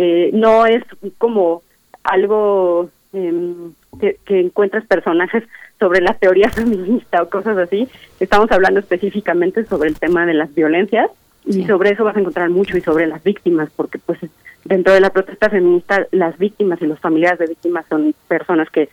Eh, 0.01 0.31
no 0.33 0.65
es 0.65 0.85
como 1.19 1.63
algo 2.05 2.89
em, 3.13 3.73
que, 4.01 4.19
que 4.25 4.39
encuentres 4.39 4.87
personajes 4.87 5.43
sobre 5.81 6.01
la 6.01 6.15
teoría 6.15 6.51
feminista 6.51 7.23
o 7.23 7.29
cosas 7.29 7.59
así. 7.59 7.89
Estamos 8.21 8.51
hablando 8.53 8.79
específicamente 8.79 9.65
sobre 9.65 9.89
el 9.89 9.99
tema 9.99 10.25
de 10.25 10.35
las 10.35 10.55
violencias 10.55 11.11
y 11.45 11.65
sobre 11.65 11.91
eso 11.91 12.05
vas 12.05 12.17
a 12.17 12.21
encontrar 12.21 12.49
mucho 12.51 12.77
y 12.77 12.81
sobre 12.81 13.07
las 13.09 13.25
víctimas, 13.25 13.71
porque 13.75 13.99
pues 13.99 14.19
dentro 14.65 14.93
de 14.93 15.01
la 15.01 15.11
protesta 15.11 15.51
feminista 15.51 16.07
las 16.13 16.39
víctimas 16.39 16.81
y 16.81 16.87
los 16.87 17.01
familiares 17.01 17.41
de 17.41 17.47
víctimas 17.47 17.87
son 17.89 18.15
personas 18.29 18.71
que 18.71 18.89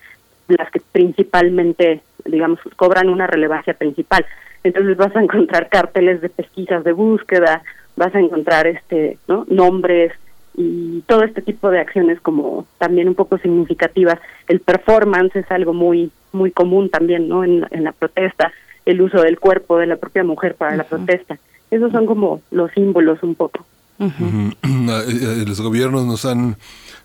las 0.48 0.72
que 0.72 0.82
principalmente 0.92 2.02
digamos, 2.26 2.60
cobran 2.76 3.10
una 3.10 3.28
relevancia 3.28 3.74
principal. 3.74 4.26
Entonces 4.64 4.98
vas 4.98 5.16
a 5.16 5.22
encontrar 5.22 5.70
carteles 5.70 6.22
de 6.22 6.30
pesquisas 6.30 6.84
de 6.84 6.92
búsqueda, 6.92 7.62
vas 7.96 8.14
a 8.16 8.20
encontrar 8.20 8.68
este, 8.68 9.18
¿no? 9.28 9.46
nombres 9.48 10.12
y 10.58 11.02
todo 11.08 11.24
este 11.24 11.42
tipo 11.42 11.70
de 11.70 11.80
acciones 11.80 12.20
como 12.22 12.66
también 12.78 13.08
un 13.08 13.16
poco 13.16 13.38
significativas. 13.38 14.20
El 14.48 14.60
performance 14.60 15.36
es 15.36 15.50
algo 15.52 15.74
muy 15.74 16.12
muy 16.32 16.52
común 16.52 16.90
también, 16.90 17.28
¿no? 17.28 17.44
En, 17.44 17.62
la 17.72 17.92
protesta, 17.94 18.52
el 18.86 19.02
uso 19.02 19.22
del 19.22 19.40
cuerpo 19.40 19.78
de 19.78 19.88
la 19.88 19.96
propia 19.96 20.24
mujer 20.24 20.56
para 20.56 20.76
la 20.76 20.84
protesta. 20.84 21.40
Esos 21.72 21.92
son 21.92 22.06
como 22.06 22.42
los 22.52 22.72
símbolos 22.72 23.24
un 23.24 23.36
poco. 23.36 23.66
Los 25.48 25.62
gobiernos 25.62 26.06
nos 26.06 26.26
han 26.26 26.58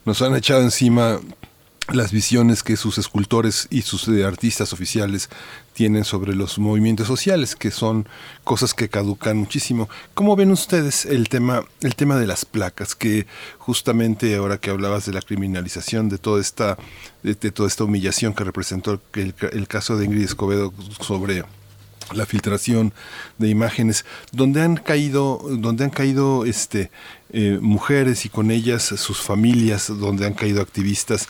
nos 0.04 0.20
han 0.22 0.34
echado 0.34 0.62
encima 0.62 1.20
las 1.92 2.12
visiones 2.12 2.62
que 2.62 2.76
sus 2.76 2.98
escultores 2.98 3.66
y 3.70 3.82
sus 3.82 4.06
eh, 4.08 4.24
artistas 4.24 4.72
oficiales 4.72 5.28
tienen 5.72 6.04
sobre 6.04 6.34
los 6.34 6.58
movimientos 6.58 7.06
sociales, 7.06 7.56
que 7.56 7.70
son 7.70 8.08
cosas 8.44 8.74
que 8.74 8.88
caducan 8.88 9.36
muchísimo. 9.36 9.88
¿Cómo 10.14 10.36
ven 10.36 10.50
ustedes 10.50 11.04
el 11.04 11.28
tema, 11.28 11.64
el 11.80 11.94
tema 11.94 12.16
de 12.16 12.26
las 12.26 12.44
placas? 12.44 12.94
Que 12.94 13.26
justamente 13.58 14.36
ahora 14.36 14.58
que 14.58 14.70
hablabas 14.70 15.06
de 15.06 15.12
la 15.12 15.22
criminalización, 15.22 16.08
de 16.08 16.18
toda 16.18 16.40
esta, 16.40 16.78
de, 17.22 17.34
toda 17.34 17.68
esta 17.68 17.84
humillación 17.84 18.34
que 18.34 18.44
representó 18.44 19.00
el, 19.14 19.68
caso 19.68 19.96
de 19.96 20.04
Ingrid 20.04 20.24
Escobedo 20.24 20.72
sobre 21.00 21.44
la 22.12 22.26
filtración 22.26 22.92
de 23.38 23.48
imágenes 23.48 24.04
donde 24.32 24.62
han 24.62 24.76
caído 24.76 25.40
donde 25.48 25.84
han 25.84 25.90
caído 25.90 26.44
este 26.44 26.90
eh, 27.32 27.58
mujeres 27.60 28.26
y 28.26 28.28
con 28.28 28.50
ellas 28.50 28.82
sus 28.82 29.20
familias 29.20 29.86
donde 29.86 30.26
han 30.26 30.34
caído 30.34 30.60
activistas 30.60 31.28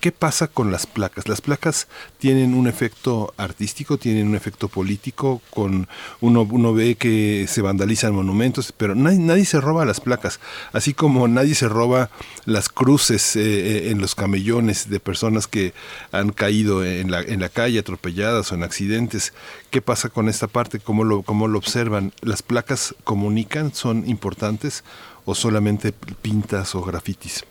¿Qué 0.00 0.12
pasa 0.12 0.46
con 0.46 0.70
las 0.70 0.86
placas? 0.86 1.26
Las 1.26 1.40
placas 1.40 1.88
tienen 2.18 2.54
un 2.54 2.68
efecto 2.68 3.34
artístico, 3.36 3.98
tienen 3.98 4.28
un 4.28 4.36
efecto 4.36 4.68
político, 4.68 5.42
con 5.50 5.88
uno, 6.20 6.72
ve 6.72 6.94
que 6.94 7.46
se 7.48 7.62
vandalizan 7.62 8.14
monumentos, 8.14 8.72
pero 8.76 8.94
nadie, 8.94 9.18
nadie 9.18 9.44
se 9.44 9.60
roba 9.60 9.84
las 9.84 10.00
placas, 10.00 10.38
así 10.72 10.94
como 10.94 11.26
nadie 11.26 11.56
se 11.56 11.68
roba 11.68 12.10
las 12.44 12.68
cruces 12.68 13.34
eh, 13.34 13.40
eh, 13.40 13.90
en 13.90 14.00
los 14.00 14.14
camellones 14.14 14.88
de 14.88 15.00
personas 15.00 15.48
que 15.48 15.74
han 16.12 16.30
caído 16.30 16.84
en 16.84 17.10
la, 17.10 17.20
en 17.20 17.40
la 17.40 17.48
calle 17.48 17.80
atropelladas 17.80 18.52
o 18.52 18.54
en 18.54 18.62
accidentes. 18.62 19.32
¿Qué 19.70 19.82
pasa 19.82 20.10
con 20.10 20.28
esta 20.28 20.46
parte? 20.46 20.78
¿Cómo 20.78 21.24
cómo 21.24 21.48
lo 21.48 21.58
observan? 21.58 22.12
¿Las 22.20 22.42
placas 22.42 22.94
comunican? 23.02 23.74
¿Son 23.74 24.08
importantes 24.08 24.84
o 25.24 25.34
solamente 25.34 25.92
pintas 25.92 26.76
o 26.76 26.82
grafitis? 26.82 27.44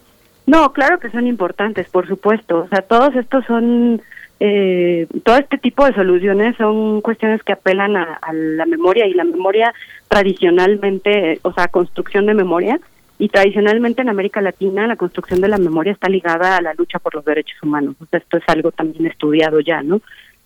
No, 0.48 0.72
claro 0.72 0.98
que 0.98 1.12
son 1.12 1.28
importantes, 1.28 1.90
por 1.90 2.08
supuesto. 2.08 2.60
O 2.60 2.68
sea, 2.70 2.82
todos 2.82 3.14
estos 3.16 3.46
son, 3.46 4.02
eh, 4.40 5.06
todo 5.24 5.36
este 5.36 5.58
tipo 5.58 5.86
de 5.86 5.94
soluciones 5.94 6.56
son 6.56 7.02
cuestiones 7.02 7.44
que 7.44 7.52
apelan 7.52 7.98
a, 7.98 8.18
la 8.32 8.66
memoria 8.66 9.06
y 9.06 9.14
la 9.14 9.26
memoria 9.26 9.74
tradicionalmente, 10.08 11.40
o 11.42 11.54
sea, 11.54 11.68
construcción 11.68 12.26
de 12.26 12.34
memoria, 12.34 12.80
Y 13.20 13.30
tradicionalmente 13.30 14.04
en 14.04 14.10
América 14.10 14.42
Latina 14.42 14.86
la 14.86 14.96
construcción 14.96 15.42
de 15.42 15.48
la 15.48 15.58
memoria 15.58 15.92
está 15.92 16.08
ligada 16.08 16.56
a 16.56 16.62
la 16.62 16.76
lucha 16.76 17.00
por 17.00 17.16
los 17.16 17.26
derechos 17.26 17.58
humanos. 17.64 17.96
O 18.00 18.06
sea, 18.06 18.20
esto 18.20 18.38
es 18.38 18.44
algo 18.48 18.72
también 18.72 19.08
estudiado 19.08 19.60
ya, 19.60 19.82
¿no? 19.82 20.02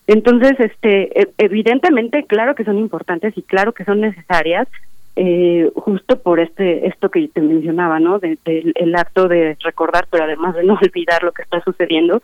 Entonces, 0.07 0.53
este, 0.59 1.21
e- 1.21 1.33
evidentemente, 1.37 2.25
claro 2.25 2.55
que 2.55 2.63
son 2.63 2.77
importantes 2.77 3.37
y 3.37 3.41
claro 3.43 3.73
que 3.73 3.83
son 3.83 4.01
necesarias, 4.01 4.67
eh, 5.15 5.69
justo 5.75 6.19
por 6.19 6.39
este 6.39 6.87
esto 6.87 7.09
que 7.09 7.27
te 7.27 7.41
mencionaba, 7.41 7.99
¿no? 7.99 8.19
De, 8.19 8.37
de- 8.45 8.71
el 8.75 8.95
acto 8.95 9.27
de 9.27 9.57
recordar, 9.63 10.07
pero 10.09 10.23
además 10.23 10.55
de 10.55 10.63
no 10.63 10.73
olvidar 10.81 11.23
lo 11.23 11.31
que 11.31 11.41
está 11.43 11.61
sucediendo. 11.61 12.21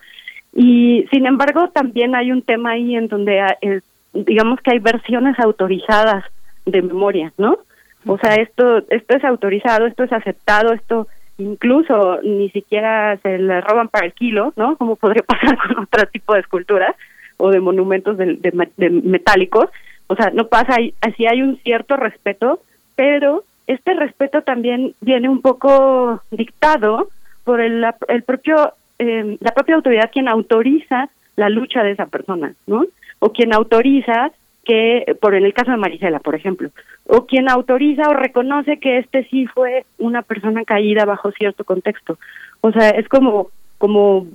Y 0.54 1.06
sin 1.12 1.26
embargo, 1.26 1.70
también 1.70 2.16
hay 2.16 2.32
un 2.32 2.42
tema 2.42 2.72
ahí 2.72 2.96
en 2.96 3.08
donde, 3.08 3.40
eh, 3.62 3.82
digamos 4.14 4.60
que 4.62 4.72
hay 4.72 4.80
versiones 4.80 5.38
autorizadas 5.40 6.24
de 6.66 6.82
memoria, 6.82 7.32
¿no? 7.38 7.60
O 8.06 8.18
sea, 8.18 8.36
esto 8.36 8.78
esto 8.90 9.18
es 9.18 9.24
autorizado, 9.26 9.86
esto 9.86 10.04
es 10.04 10.14
aceptado, 10.14 10.74
esto 10.74 11.08
incluso 11.38 12.20
ni 12.24 12.50
siquiera 12.50 13.18
se 13.18 13.38
le 13.38 13.62
roban 13.62 13.90
para 13.90 14.06
el 14.08 14.14
kilo, 14.14 14.54
¿no? 14.56 14.76
Como 14.78 14.96
podría 14.96 15.24
pasar 15.28 15.58
con 15.58 15.84
otro 15.84 16.08
tipo 16.08 16.34
de 16.34 16.40
esculturas 16.40 16.96
o 17.36 17.52
de 17.52 17.60
monumentos 17.60 18.18
de, 18.18 18.36
de 18.36 18.70
de 18.78 18.90
metálicos. 18.90 19.66
O 20.08 20.16
sea, 20.16 20.32
no 20.34 20.48
pasa, 20.48 20.78
así 21.02 21.28
hay 21.28 21.42
un 21.42 21.58
cierto 21.58 21.98
respeto, 21.98 22.62
pero 22.98 23.44
este 23.68 23.94
respeto 23.94 24.42
también 24.42 24.94
viene 25.00 25.30
un 25.30 25.42
poco 25.42 26.22
dictado 26.32 27.08
por 27.46 27.62
el, 27.62 27.86
el 28.10 28.24
propio 28.24 28.74
eh, 29.00 29.38
la 29.40 29.52
propia 29.52 29.76
autoridad 29.76 30.10
quien 30.12 30.28
autoriza 30.28 31.10
la 31.36 31.50
lucha 31.50 31.84
de 31.84 31.92
esa 31.92 32.08
persona, 32.08 32.54
¿no? 32.66 32.86
O 33.20 33.32
quien 33.32 33.54
autoriza 33.54 34.32
que, 34.66 35.16
por 35.22 35.36
en 35.36 35.46
el 35.46 35.54
caso 35.54 35.72
de 35.72 35.78
Marisela, 35.78 36.20
por 36.20 36.36
ejemplo, 36.36 36.70
o 37.06 37.26
quien 37.26 37.50
autoriza 37.50 38.10
o 38.10 38.14
reconoce 38.14 38.80
que 38.80 38.98
este 38.98 39.24
sí 39.26 39.46
fue 39.46 39.86
una 40.00 40.24
persona 40.24 40.66
caída 40.66 41.06
bajo 41.06 41.32
cierto 41.32 41.64
contexto. 41.64 42.18
O 42.62 42.72
sea, 42.72 42.90
es 42.90 43.08
como, 43.08 43.50
como, 43.78 44.28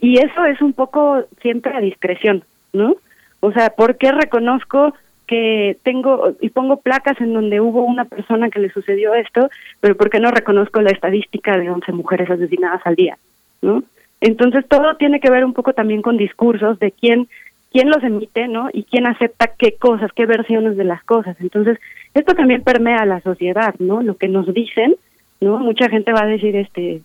y 0.00 0.18
eso 0.18 0.44
es 0.44 0.62
un 0.62 0.72
poco 0.72 1.24
siempre 1.42 1.76
a 1.76 1.80
discreción, 1.80 2.44
¿no? 2.72 2.94
O 3.40 3.52
sea, 3.52 3.70
¿por 3.70 3.98
qué 3.98 4.12
reconozco 4.12 4.94
que 5.28 5.76
tengo 5.84 6.34
y 6.40 6.48
pongo 6.48 6.78
placas 6.78 7.20
en 7.20 7.34
donde 7.34 7.60
hubo 7.60 7.84
una 7.84 8.06
persona 8.06 8.50
que 8.50 8.58
le 8.58 8.70
sucedió 8.70 9.14
esto, 9.14 9.50
pero 9.80 9.96
por 9.96 10.10
qué 10.10 10.18
no 10.18 10.30
reconozco 10.30 10.80
la 10.80 10.90
estadística 10.90 11.56
de 11.56 11.70
11 11.70 11.92
mujeres 11.92 12.30
asesinadas 12.30 12.80
al 12.84 12.96
día, 12.96 13.18
¿no? 13.62 13.84
Entonces 14.20 14.66
todo 14.66 14.96
tiene 14.96 15.20
que 15.20 15.30
ver 15.30 15.44
un 15.44 15.52
poco 15.52 15.74
también 15.74 16.02
con 16.02 16.16
discursos 16.16 16.80
de 16.80 16.90
quién 16.90 17.28
quién 17.70 17.90
los 17.90 18.02
emite, 18.02 18.48
¿no? 18.48 18.70
Y 18.72 18.84
quién 18.84 19.06
acepta 19.06 19.52
qué 19.58 19.76
cosas, 19.76 20.10
qué 20.14 20.24
versiones 20.24 20.78
de 20.78 20.84
las 20.84 21.04
cosas. 21.04 21.36
Entonces, 21.40 21.78
esto 22.14 22.34
también 22.34 22.62
permea 22.62 23.00
a 23.00 23.06
la 23.06 23.20
sociedad, 23.20 23.74
¿no? 23.78 24.02
Lo 24.02 24.16
que 24.16 24.28
nos 24.28 24.52
dicen, 24.54 24.96
¿no? 25.42 25.58
Mucha 25.58 25.90
gente 25.90 26.12
va 26.12 26.22
a 26.22 26.26
decir, 26.26 26.56
este, 26.56 27.02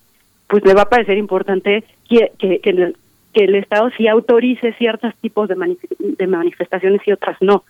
pues 0.48 0.64
le 0.66 0.74
va 0.74 0.84
a 0.84 0.90
parecer 0.90 1.18
importante 1.18 1.84
que, 2.10 2.32
el, 3.34 3.56
Estado 3.56 3.90
sí 3.98 4.08
autorice 4.08 4.74
ciertos 4.74 5.14
tipos 5.16 5.50
de 5.50 6.28
manifestaciones 6.28 7.02
y 7.06 7.12
otras 7.12 7.36
no. 7.42 7.66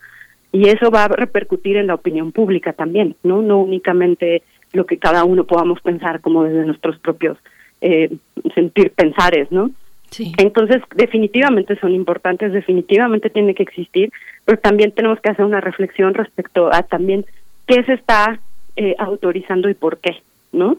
Y 0.53 0.69
eso 0.69 0.89
va 0.91 1.05
a 1.05 1.07
repercutir 1.09 1.75
en 1.75 1.87
la 1.87 1.95
opinión 1.95 2.31
pública 2.31 2.71
también, 2.71 3.15
¿no? 3.23 3.41
No 3.41 3.59
únicamente 3.59 4.43
lo 4.71 4.85
que 4.85 4.97
cada 4.97 5.25
uno 5.25 5.43
podamos 5.43 5.81
pensar 5.81 6.21
como 6.21 6.43
desde 6.43 6.65
nuestros 6.65 6.97
propios 6.99 7.37
eh, 7.81 8.09
sentir 8.55 8.91
pensares, 8.91 9.51
¿no? 9.51 9.71
Sí. 10.09 10.31
Entonces, 10.37 10.81
definitivamente 10.95 11.75
son 11.79 11.93
importantes, 11.93 12.53
definitivamente 12.53 13.31
tiene 13.31 13.55
que 13.55 13.63
existir, 13.63 14.11
pero 14.45 14.59
también 14.59 14.91
tenemos 14.91 15.19
que 15.19 15.31
hacer 15.31 15.43
una 15.43 15.59
reflexión 15.59 16.13
respecto 16.13 16.71
a 16.71 16.83
también 16.83 17.25
qué 17.67 17.83
se 17.83 17.93
está 17.93 18.39
eh, 18.75 18.95
autorizando 18.99 19.69
y 19.69 19.73
por 19.73 19.97
qué, 19.97 20.21
¿no? 20.51 20.77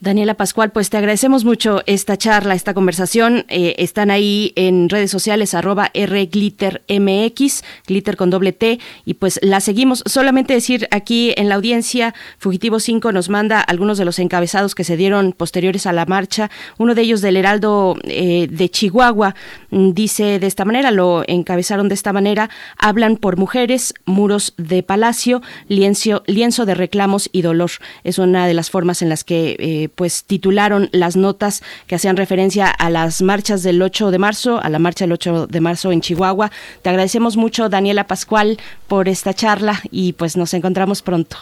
Daniela 0.00 0.34
Pascual, 0.34 0.70
pues 0.70 0.90
te 0.90 0.96
agradecemos 0.96 1.44
mucho 1.44 1.82
esta 1.86 2.16
charla, 2.16 2.54
esta 2.54 2.74
conversación. 2.74 3.44
Eh, 3.48 3.74
están 3.78 4.10
ahí 4.10 4.52
en 4.56 4.88
redes 4.88 5.10
sociales, 5.10 5.54
arroba 5.54 5.90
rglittermx, 5.94 7.64
glitter 7.86 8.16
con 8.16 8.30
doble 8.30 8.52
T, 8.52 8.78
y 9.04 9.14
pues 9.14 9.38
la 9.42 9.60
seguimos. 9.60 10.02
Solamente 10.06 10.54
decir 10.54 10.88
aquí 10.90 11.32
en 11.36 11.48
la 11.48 11.56
audiencia, 11.56 12.14
Fugitivo 12.38 12.80
5 12.80 13.12
nos 13.12 13.28
manda 13.28 13.60
algunos 13.60 13.98
de 13.98 14.04
los 14.04 14.18
encabezados 14.18 14.74
que 14.74 14.84
se 14.84 14.96
dieron 14.96 15.32
posteriores 15.32 15.86
a 15.86 15.92
la 15.92 16.06
marcha. 16.06 16.50
Uno 16.78 16.94
de 16.94 17.02
ellos 17.02 17.20
del 17.20 17.36
Heraldo 17.36 17.96
eh, 18.04 18.48
de 18.50 18.68
Chihuahua 18.68 19.34
mm, 19.70 19.90
dice 19.92 20.38
de 20.38 20.46
esta 20.46 20.64
manera, 20.64 20.90
lo 20.90 21.22
encabezaron 21.26 21.88
de 21.88 21.94
esta 21.94 22.12
manera, 22.12 22.50
hablan 22.78 23.16
por 23.16 23.36
mujeres, 23.36 23.94
muros 24.04 24.54
de 24.56 24.82
palacio, 24.82 25.42
lienzo, 25.68 26.22
lienzo 26.26 26.66
de 26.66 26.74
reclamos 26.74 27.28
y 27.32 27.42
dolor. 27.42 27.70
Es 28.04 28.18
una 28.18 28.46
de 28.46 28.54
las 28.54 28.70
formas 28.70 29.02
en 29.02 29.08
las 29.08 29.17
que 29.24 29.56
eh, 29.58 29.88
pues 29.94 30.24
titularon 30.24 30.88
las 30.92 31.16
notas 31.16 31.62
que 31.86 31.94
hacían 31.94 32.16
referencia 32.16 32.68
a 32.68 32.90
las 32.90 33.22
marchas 33.22 33.62
del 33.62 33.80
8 33.80 34.10
de 34.10 34.18
marzo, 34.18 34.60
a 34.62 34.68
la 34.68 34.78
marcha 34.78 35.04
del 35.04 35.12
8 35.12 35.46
de 35.46 35.60
marzo 35.60 35.92
en 35.92 36.00
Chihuahua. 36.00 36.50
Te 36.82 36.90
agradecemos 36.90 37.36
mucho, 37.36 37.68
Daniela 37.68 38.06
Pascual, 38.06 38.58
por 38.86 39.08
esta 39.08 39.34
charla 39.34 39.80
y 39.90 40.12
pues 40.14 40.36
nos 40.36 40.54
encontramos 40.54 41.02
pronto. 41.02 41.36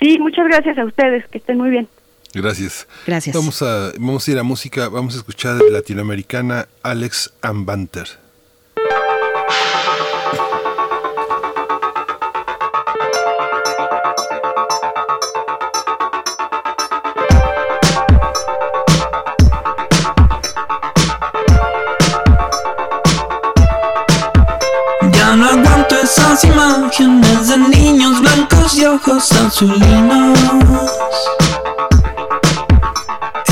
Sí, 0.00 0.18
muchas 0.18 0.46
gracias 0.46 0.76
a 0.78 0.84
ustedes, 0.84 1.26
que 1.28 1.38
estén 1.38 1.58
muy 1.58 1.70
bien. 1.70 1.88
Gracias. 2.34 2.88
Gracias. 3.06 3.34
Vamos 3.34 3.62
a, 3.62 3.92
vamos 3.98 4.26
a 4.26 4.30
ir 4.30 4.38
a 4.38 4.42
música, 4.42 4.88
vamos 4.88 5.14
a 5.14 5.18
escuchar 5.18 5.56
de 5.56 5.70
latinoamericana 5.70 6.66
Alex 6.82 7.32
Ambanter. 7.42 8.23
Esas 26.34 26.44
imágenes 26.44 27.48
de 27.48 27.56
niños 27.58 28.20
blancos 28.20 28.76
y 28.76 28.84
ojos 28.86 29.30
azulinos. 29.32 30.38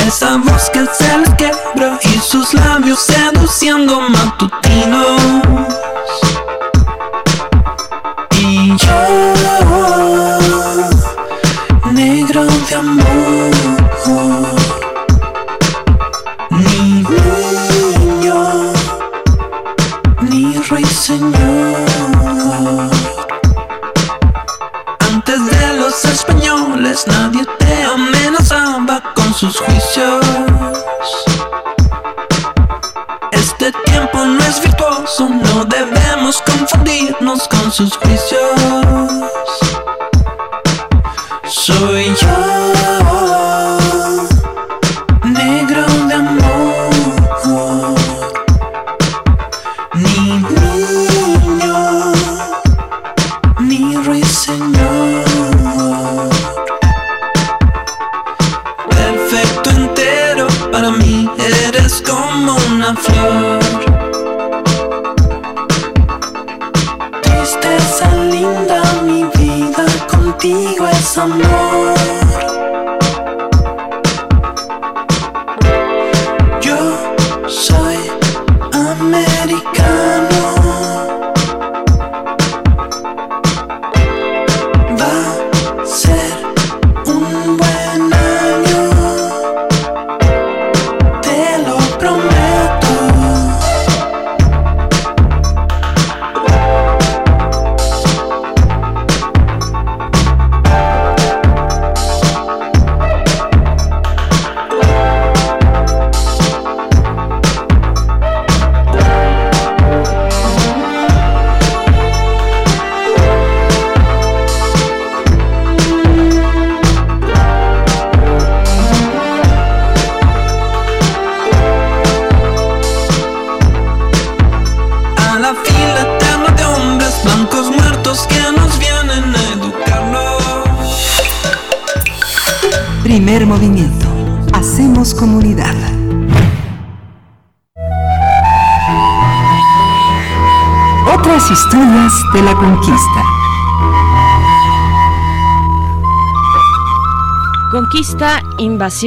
Esa 0.06 0.36
voz 0.38 0.68
que 0.70 0.84
se 0.86 1.18
les 1.18 1.30
quebra 1.34 1.98
y 2.02 2.18
sus 2.18 2.52
labios 2.54 2.98
seduciendo 2.98 4.00
matutinos. 4.00 5.61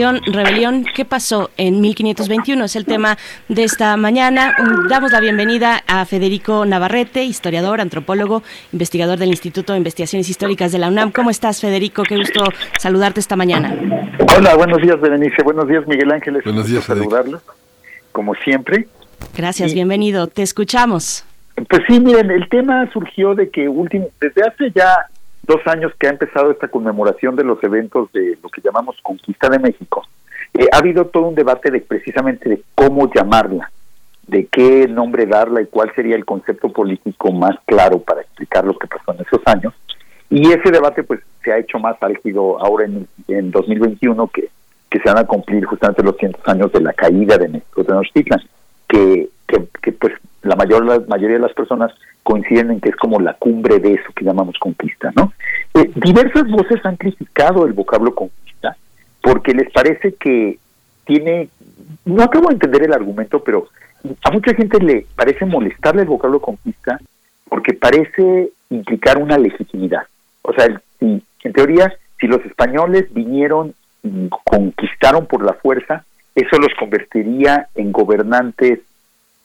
Rebelión, 0.03 0.85
¿qué 0.93 1.05
pasó 1.05 1.49
en 1.55 1.79
1521? 1.79 2.65
Es 2.65 2.75
el 2.75 2.85
tema 2.85 3.17
de 3.47 3.63
esta 3.63 3.95
mañana. 3.95 4.53
Damos 4.89 5.11
la 5.13 5.21
bienvenida 5.21 5.83
a 5.87 6.03
Federico 6.05 6.65
Navarrete, 6.65 7.23
historiador, 7.23 7.79
antropólogo, 7.79 8.43
investigador 8.73 9.17
del 9.17 9.29
Instituto 9.29 9.71
de 9.71 9.77
Investigaciones 9.77 10.29
Históricas 10.29 10.73
de 10.73 10.79
la 10.79 10.89
UNAM. 10.89 11.11
¿Cómo 11.11 11.29
estás, 11.29 11.61
Federico? 11.61 12.03
Qué 12.03 12.17
gusto 12.17 12.43
saludarte 12.77 13.21
esta 13.21 13.37
mañana. 13.37 13.73
Hola, 14.37 14.55
buenos 14.55 14.81
días, 14.81 14.99
Berenice. 14.99 15.41
Buenos 15.43 15.67
días, 15.67 15.87
Miguel 15.87 16.11
Ángeles. 16.11 16.43
Buenos 16.43 16.67
días, 16.67 16.83
saludarlos, 16.83 17.41
como 18.11 18.35
siempre. 18.35 18.87
Gracias, 19.37 19.71
Y- 19.71 19.75
bienvenido. 19.75 20.27
Te 20.27 20.41
escuchamos. 20.41 21.23
Pues 21.69 21.83
sí, 21.87 22.01
miren, 22.01 22.31
el 22.31 22.49
tema 22.49 22.89
surgió 22.91 23.33
de 23.33 23.49
que 23.49 23.69
último, 23.69 24.09
desde 24.19 24.41
hace 24.43 24.71
ya 24.75 25.07
dos 25.43 25.61
años 25.67 25.93
que 25.97 26.07
ha 26.07 26.09
empezado 26.09 26.51
esta 26.51 26.67
conmemoración 26.67 27.35
de 27.37 27.43
los 27.45 27.63
eventos 27.63 28.11
de 28.11 28.34
Conquista 29.25 29.49
de 29.49 29.59
México, 29.59 30.03
eh, 30.53 30.67
ha 30.71 30.77
habido 30.77 31.05
todo 31.07 31.27
un 31.27 31.35
debate 31.35 31.71
de 31.71 31.81
precisamente 31.81 32.47
de 32.47 32.61
cómo 32.75 33.11
llamarla, 33.11 33.71
de 34.27 34.45
qué 34.45 34.87
nombre 34.87 35.25
darla 35.25 35.61
y 35.61 35.65
cuál 35.65 35.91
sería 35.95 36.15
el 36.15 36.25
concepto 36.25 36.69
político 36.69 37.31
más 37.31 37.55
claro 37.65 37.99
para 37.99 38.21
explicar 38.21 38.65
lo 38.65 38.77
que 38.77 38.87
pasó 38.87 39.13
en 39.13 39.21
esos 39.21 39.41
años. 39.45 39.73
Y 40.29 40.51
ese 40.51 40.69
debate 40.71 41.03
pues 41.03 41.21
se 41.43 41.51
ha 41.51 41.57
hecho 41.57 41.79
más 41.79 41.95
álgido 42.01 42.59
ahora 42.63 42.85
en, 42.85 43.07
en 43.27 43.49
2021 43.49 44.27
que, 44.27 44.49
que 44.91 44.99
se 44.99 45.09
van 45.09 45.17
a 45.17 45.27
cumplir 45.27 45.65
justamente 45.65 46.03
los 46.03 46.17
100 46.17 46.37
años 46.45 46.71
de 46.71 46.81
la 46.81 46.93
caída 46.93 47.37
de 47.37 47.49
México 47.49 47.83
Tenochtitlan, 47.83 48.41
que, 48.87 49.29
que, 49.47 49.67
que 49.81 49.91
pues 49.91 50.13
la 50.43 50.55
mayor 50.55 50.85
la 50.85 50.99
mayoría 51.07 51.37
de 51.37 51.41
las 51.41 51.53
personas 51.53 51.91
coinciden 52.21 52.71
en 52.71 52.79
que 52.79 52.89
es 52.89 52.95
como 52.95 53.19
la 53.19 53.33
cumbre 53.33 53.79
de 53.79 53.93
eso 53.93 54.13
que 54.15 54.25
llamamos 54.25 54.57
conquista, 54.59 55.11
¿no? 55.15 55.33
Eh, 55.73 55.91
diversas 55.95 56.49
voces 56.49 56.83
han 56.85 56.97
criticado 56.97 57.65
el 57.65 57.73
vocablo 57.73 58.13
conquista 58.13 58.44
porque 59.25 59.55
les 59.55 59.71
parece 59.71 60.13
que 60.13 60.59
tiene, 61.03 61.49
no 62.05 62.21
acabo 62.21 62.49
de 62.49 62.53
entender 62.53 62.83
el 62.83 62.93
argumento, 62.93 63.43
pero 63.43 63.69
a 64.23 64.29
mucha 64.29 64.53
gente 64.53 64.77
le 64.79 65.07
parece 65.15 65.45
molestarle 65.45 66.03
el 66.03 66.07
vocablo 66.07 66.39
conquista 66.39 66.99
porque 67.49 67.73
parece 67.73 68.51
implicar 68.69 69.17
una 69.17 69.39
legitimidad. 69.39 70.03
O 70.43 70.53
sea, 70.53 70.79
en 70.99 71.53
teoría, 71.53 71.91
si 72.19 72.27
los 72.27 72.45
españoles 72.45 73.11
vinieron 73.15 73.73
y 74.03 74.29
conquistaron 74.43 75.25
por 75.25 75.43
la 75.43 75.53
fuerza, 75.53 76.05
eso 76.35 76.57
los 76.59 76.75
convertiría 76.79 77.67
en 77.73 77.91
gobernantes 77.91 78.81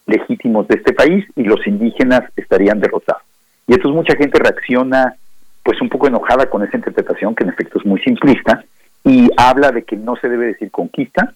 legítimos 0.05 0.68
de 0.68 0.76
este 0.76 0.93
país 0.93 1.24
y 1.37 1.45
los 1.45 1.66
indígenas 1.66 2.20
estarían 2.37 2.81
derrotados. 2.81 3.22
Y 3.66 3.72
entonces 3.72 3.97
mucha 3.97 4.14
gente 4.14 4.39
reacciona 4.39 5.14
pues 5.62 5.81
un 5.81 5.89
poco 5.89 6.07
enojada 6.07 6.51
con 6.51 6.62
esa 6.62 6.76
interpretación 6.76 7.35
que 7.35 7.45
en 7.45 7.51
efecto 7.51 7.78
es 7.78 7.87
muy 7.87 8.01
simplista 8.03 8.62
y 9.05 9.30
habla 9.36 9.70
de 9.72 9.84
que 9.84 9.96
no 9.96 10.16
se 10.16 10.28
debe 10.28 10.46
decir 10.46 10.70
conquista, 10.70 11.32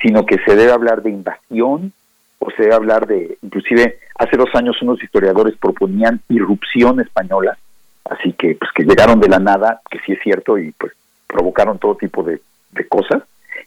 sino 0.00 0.26
que 0.26 0.38
se 0.44 0.54
debe 0.54 0.72
hablar 0.72 1.02
de 1.02 1.10
invasión 1.10 1.92
o 2.38 2.50
se 2.50 2.62
debe 2.62 2.74
hablar 2.74 3.06
de, 3.06 3.38
inclusive 3.42 3.98
hace 4.18 4.36
dos 4.36 4.50
años 4.54 4.80
unos 4.82 5.02
historiadores 5.02 5.56
proponían 5.56 6.20
irrupción 6.28 7.00
española, 7.00 7.56
así 8.04 8.32
que 8.32 8.54
pues 8.54 8.70
que 8.74 8.84
llegaron 8.84 9.20
de 9.20 9.28
la 9.28 9.38
nada, 9.38 9.80
que 9.90 9.98
sí 10.00 10.12
es 10.12 10.20
cierto, 10.22 10.58
y 10.58 10.72
pues 10.72 10.92
provocaron 11.26 11.78
todo 11.78 11.96
tipo 11.96 12.22
de, 12.22 12.40
de 12.72 12.88
cosas, 12.88 13.22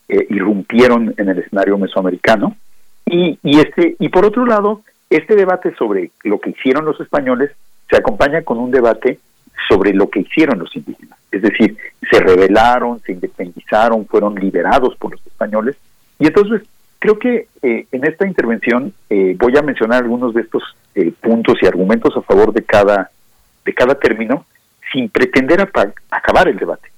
eh, 0.08 0.28
irrumpieron 0.30 1.14
en 1.18 1.30
el 1.30 1.40
escenario 1.40 1.78
mesoamericano, 1.78 2.56
y, 3.06 3.40
y 3.42 3.60
este 3.60 3.96
y 4.00 4.10
por 4.10 4.26
otro 4.26 4.46
lado, 4.46 4.82
este 5.10 5.36
debate 5.36 5.74
sobre 5.76 6.12
lo 6.24 6.40
que 6.40 6.52
hicieron 6.52 6.86
los 6.86 7.00
españoles 7.02 7.52
se 7.90 7.98
acompaña 7.98 8.44
con 8.44 8.60
un 8.60 8.70
debate 8.70 9.20
sobre 9.68 9.94
lo 9.94 10.10
que 10.10 10.20
hicieron 10.20 10.60
los 10.60 10.76
indígenas. 10.76 11.18
Es 11.32 11.42
decir, 11.42 11.76
se 12.10 12.20
rebelaron, 12.20 13.00
se 13.02 13.14
independizaron, 13.14 14.06
fueron 14.06 14.36
liberados 14.36 14.96
por 14.98 15.12
los 15.12 15.26
españoles. 15.26 15.76
Y 16.18 16.28
entonces 16.28 16.64
creo 17.00 17.18
que 17.18 17.48
eh, 17.62 17.86
en 17.92 18.06
esta 18.06 18.28
intervención 18.28 18.94
eh, 19.10 19.36
voy 19.38 19.58
a 19.58 19.62
mencionar 19.62 20.04
algunos 20.04 20.34
de 20.34 20.42
estos 20.42 20.64
eh, 20.96 21.12
puntos 21.22 21.58
y 21.62 21.68
argumentos 21.68 22.16
a 22.16 22.22
favor 22.22 22.52
de 22.54 22.64
cada, 22.64 23.10
de 23.66 23.74
cada 23.74 23.96
término, 23.96 24.46
sin 24.92 25.10
pretender 25.10 25.62
acabar 25.62 26.48
el 26.48 26.58
debate, 26.58 26.90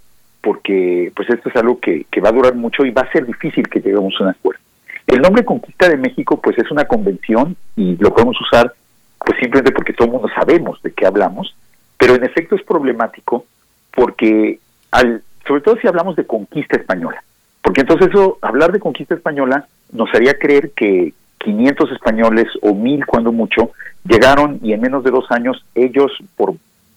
porque 0.41 1.12
pues 1.16 1.30
esto 1.30 1.49
es 1.49 1.55
algo 1.57 1.80
que, 1.80 2.05
que 2.09 2.22
va 2.22 2.30
a 2.30 2.34
durar 2.34 2.55
mucho 2.55 2.86
y 2.86 2.91
va 2.91 3.01
a 3.01 3.12
ser 3.12 3.26
difícil 3.26 3.68
que 3.68 3.82
lleguemos 3.82 4.16
a 4.20 4.24
un 4.24 4.30
acuerdo. 4.30 4.62
El 5.07 5.22
nombre 5.22 5.43
Conquista 5.43 5.89
de 5.89 5.97
México 5.97 6.39
pues 6.39 6.57
es 6.57 6.72
una 6.72 6.86
convención 6.86 7.57
y 7.76 7.97
lo 7.97 8.14
podemos 8.14 8.39
usar 8.39 8.74
pues 9.20 9.38
simplemente 9.39 9.74
porque 9.74 9.93
todo 9.93 10.05
el 10.05 10.14
mundo 10.14 10.30
sabemos 10.34 10.82
de 10.82 10.91
qué 10.93 11.05
hablamos, 11.05 11.53
pero 11.97 12.16
en 12.16 12.24
efecto 12.24 12.55
es 12.55 12.64
problemático 12.64 13.45
porque 13.93 14.59
al 14.92 15.24
sobre 15.48 15.62
todo 15.62 15.78
si 15.78 15.88
hablamos 15.88 16.16
de 16.16 16.26
conquista 16.26 16.78
española, 16.78 17.24
porque 17.62 17.82
entonces 17.82 18.10
eso 18.10 18.38
hablar 18.42 18.72
de 18.72 18.80
conquista 18.80 19.16
española 19.16 19.68
nos 19.92 20.14
haría 20.14 20.36
creer 20.36 20.72
que 20.72 21.14
500 21.39 21.92
españoles 21.92 22.48
o 22.62 22.74
1000 22.74 23.06
cuando 23.06 23.32
mucho 23.32 23.72
llegaron 24.04 24.60
y 24.62 24.74
en 24.74 24.82
menos 24.82 25.04
de 25.04 25.12
dos 25.12 25.26
años 25.32 25.66
ellos 25.74 26.12
por 26.36 26.54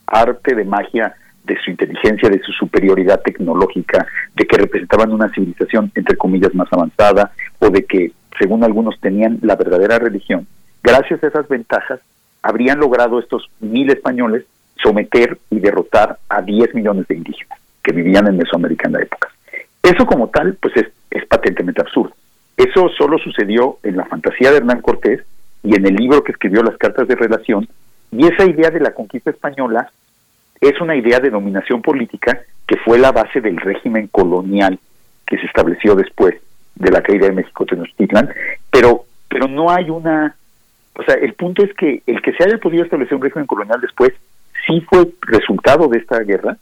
arte 0.07 0.55
de 0.55 0.65
magia 0.65 1.15
de 1.45 1.59
su 1.63 1.71
inteligencia, 1.71 2.29
de 2.29 2.41
su 2.41 2.53
superioridad 2.53 3.21
tecnológica, 3.23 4.07
de 4.35 4.47
que 4.47 4.57
representaban 4.57 5.13
una 5.13 5.29
civilización 5.31 5.91
entre 5.95 6.17
comillas 6.17 6.55
más 6.55 6.73
avanzada 6.73 7.33
o 7.59 7.71
de 7.71 7.85
que 7.85 8.13
según 8.39 8.65
algunos 8.65 8.99
tenían 9.01 9.39
la 9.43 9.57
verdadera 9.57 9.99
religión, 9.99 10.47
gracias 10.83 11.23
a 11.23 11.29
esas 11.29 11.49
ventajas 11.49 12.01
habrían 12.43 12.79
logrado 12.79 13.19
estos 13.19 13.49
mil 13.61 13.91
españoles 13.91 14.45
someter 14.83 15.39
y 15.51 15.61
derrotar 15.61 16.19
a 16.29 16.43
10 16.43 16.75
millones 16.75 17.07
de 17.09 17.17
indígenas 17.17 17.64
que 17.85 17.93
vivían 17.93 18.27
en 18.27 18.39
Mesoamérica 18.39 18.89
en 18.89 18.95
la 18.95 19.03
época. 19.03 19.29
Eso 19.83 20.07
como 20.07 20.29
tal, 20.29 20.57
pues 20.61 20.75
es, 20.77 20.87
patentemente 21.29 21.81
absurdo. 21.81 22.15
Eso 22.57 22.89
solo 22.97 23.19
sucedió 23.19 23.79
en 23.83 23.97
la 23.97 24.05
fantasía 24.07 24.51
de 24.51 24.57
Hernán 24.57 24.81
Cortés 24.81 25.23
y 25.63 25.77
en 25.77 25.87
el 25.87 25.95
libro 25.95 26.25
que 26.25 26.33
escribió 26.33 26.63
las 26.63 26.77
cartas 26.77 27.07
de 27.07 27.15
relación, 27.15 27.69
y 28.11 28.27
esa 28.27 28.45
idea 28.45 28.71
de 28.71 28.81
la 28.81 28.93
conquista 28.93 29.31
española 29.31 29.91
es 30.61 30.81
una 30.81 30.97
idea 30.97 31.19
de 31.21 31.31
dominación 31.31 31.83
política 31.83 32.41
que 32.67 32.77
fue 32.77 32.99
la 32.99 33.13
base 33.13 33.41
del 33.41 33.57
régimen 33.57 34.09
colonial 34.09 34.79
que 35.27 35.39
se 35.39 35.47
estableció 35.47 35.95
después 35.95 36.35
de 36.75 36.91
la 36.91 37.03
caída 37.03 37.27
de 37.27 37.33
México 37.33 37.67
Tenochtitlan, 37.67 38.31
pero 38.71 39.05
pero 39.29 39.49
no 39.49 39.71
hay 39.71 39.91
una 39.91 40.37
o 40.97 41.03
sea, 41.03 41.17
el 41.17 41.35
punto 41.35 41.65
es 41.65 41.75
que 41.75 42.03
el 42.07 42.23
que 42.23 42.33
se 42.33 42.45
haya 42.45 42.59
podido 42.59 42.85
establecer 42.85 43.17
un 43.17 43.23
régimen 43.23 43.47
colonial 43.47 43.81
después 43.81 44.13
sí 44.67 44.81
fue 44.89 45.09
resultado 45.23 45.89
de 45.89 45.99
esta 45.99 46.21
guerra, 46.21 46.57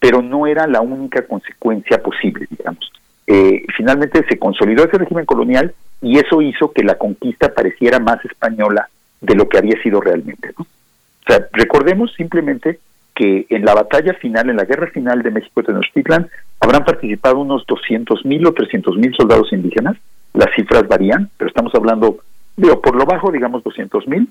pero 0.00 0.22
no 0.22 0.46
era 0.46 0.66
la 0.66 0.80
única 0.80 1.26
consecuencia 1.26 2.02
posible, 2.02 2.46
digamos. 2.50 2.90
Eh, 3.26 3.64
finalmente 3.76 4.24
se 4.28 4.38
consolidó 4.38 4.84
ese 4.84 4.98
régimen 4.98 5.26
colonial 5.26 5.72
y 6.02 6.18
eso 6.18 6.42
hizo 6.42 6.72
que 6.72 6.82
la 6.82 6.96
conquista 6.96 7.54
pareciera 7.54 8.00
más 8.00 8.24
española 8.24 8.88
de 9.20 9.34
lo 9.34 9.48
que 9.48 9.58
había 9.58 9.80
sido 9.82 10.00
realmente. 10.00 10.52
¿no? 10.58 10.64
O 10.64 11.32
sea, 11.32 11.46
recordemos 11.52 12.12
simplemente 12.14 12.80
que 13.14 13.46
en 13.50 13.64
la 13.64 13.74
batalla 13.74 14.14
final, 14.14 14.48
en 14.48 14.56
la 14.56 14.64
guerra 14.64 14.86
final 14.88 15.22
de 15.22 15.30
México 15.30 15.62
Tenochtitlan, 15.62 16.28
habrán 16.58 16.84
participado 16.84 17.38
unos 17.38 17.66
200 17.66 18.24
mil 18.24 18.46
o 18.46 18.54
300 18.54 18.96
mil 18.96 19.14
soldados 19.14 19.52
indígenas. 19.52 19.96
Las 20.32 20.54
cifras 20.56 20.88
varían, 20.88 21.28
pero 21.36 21.48
estamos 21.48 21.74
hablando, 21.74 22.18
digo, 22.56 22.80
por 22.80 22.96
lo 22.96 23.04
bajo, 23.04 23.30
digamos 23.30 23.62
200 23.62 24.08
mil, 24.08 24.28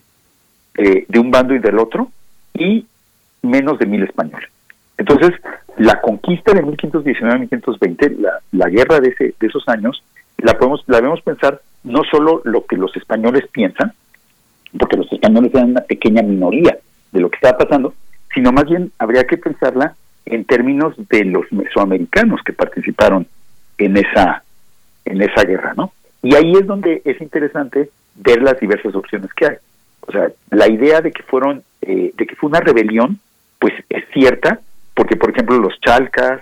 eh, 0.77 1.05
de 1.07 1.19
un 1.19 1.29
bando 1.29 1.53
y 1.53 1.59
del 1.59 1.77
otro, 1.77 2.11
y 2.53 2.85
menos 3.43 3.77
de 3.77 3.85
mil 3.85 4.03
españoles. 4.03 4.49
Entonces, 4.99 5.31
la 5.77 6.01
conquista 6.01 6.53
de 6.53 6.61
1519-1520, 6.61 8.17
la, 8.17 8.39
la 8.51 8.69
guerra 8.69 8.99
de, 8.99 9.09
ese, 9.09 9.33
de 9.39 9.47
esos 9.47 9.67
años, 9.67 10.03
la 10.37 10.57
podemos 10.57 10.83
la 10.87 10.97
debemos 10.97 11.21
pensar 11.21 11.61
no 11.83 12.03
solo 12.03 12.41
lo 12.43 12.65
que 12.65 12.75
los 12.75 12.95
españoles 12.97 13.45
piensan, 13.49 13.93
porque 14.77 14.97
los 14.97 15.11
españoles 15.11 15.51
eran 15.53 15.71
una 15.71 15.81
pequeña 15.81 16.21
minoría 16.21 16.77
de 17.13 17.19
lo 17.19 17.29
que 17.29 17.37
estaba 17.37 17.57
pasando, 17.57 17.93
sino 18.33 18.51
más 18.51 18.65
bien 18.65 18.91
habría 18.99 19.23
que 19.25 19.37
pensarla 19.37 19.95
en 20.25 20.43
términos 20.43 20.93
de 21.09 21.23
los 21.23 21.49
mesoamericanos 21.51 22.41
que 22.43 22.53
participaron 22.53 23.25
en 23.77 23.97
esa 23.97 24.43
en 25.05 25.21
esa 25.21 25.43
guerra, 25.43 25.73
¿no? 25.77 25.93
Y 26.21 26.35
ahí 26.35 26.53
es 26.53 26.67
donde 26.67 27.01
es 27.05 27.19
interesante 27.21 27.89
ver 28.15 28.41
las 28.41 28.59
diversas 28.59 28.93
opciones 28.93 29.33
que 29.33 29.45
hay. 29.45 29.55
O 30.01 30.11
sea, 30.11 30.29
la 30.51 30.67
idea 30.67 30.99
de 30.99 31.13
que 31.13 31.23
fueron 31.23 31.63
eh, 31.81 32.11
de 32.15 32.27
que 32.27 32.35
fue 32.35 32.49
una 32.49 32.59
rebelión, 32.59 33.19
pues 33.59 33.73
es 33.89 34.03
cierta, 34.13 34.59
porque 34.99 35.15
por 35.15 35.29
ejemplo 35.29 35.57
los 35.57 35.79
chalcas, 35.79 36.41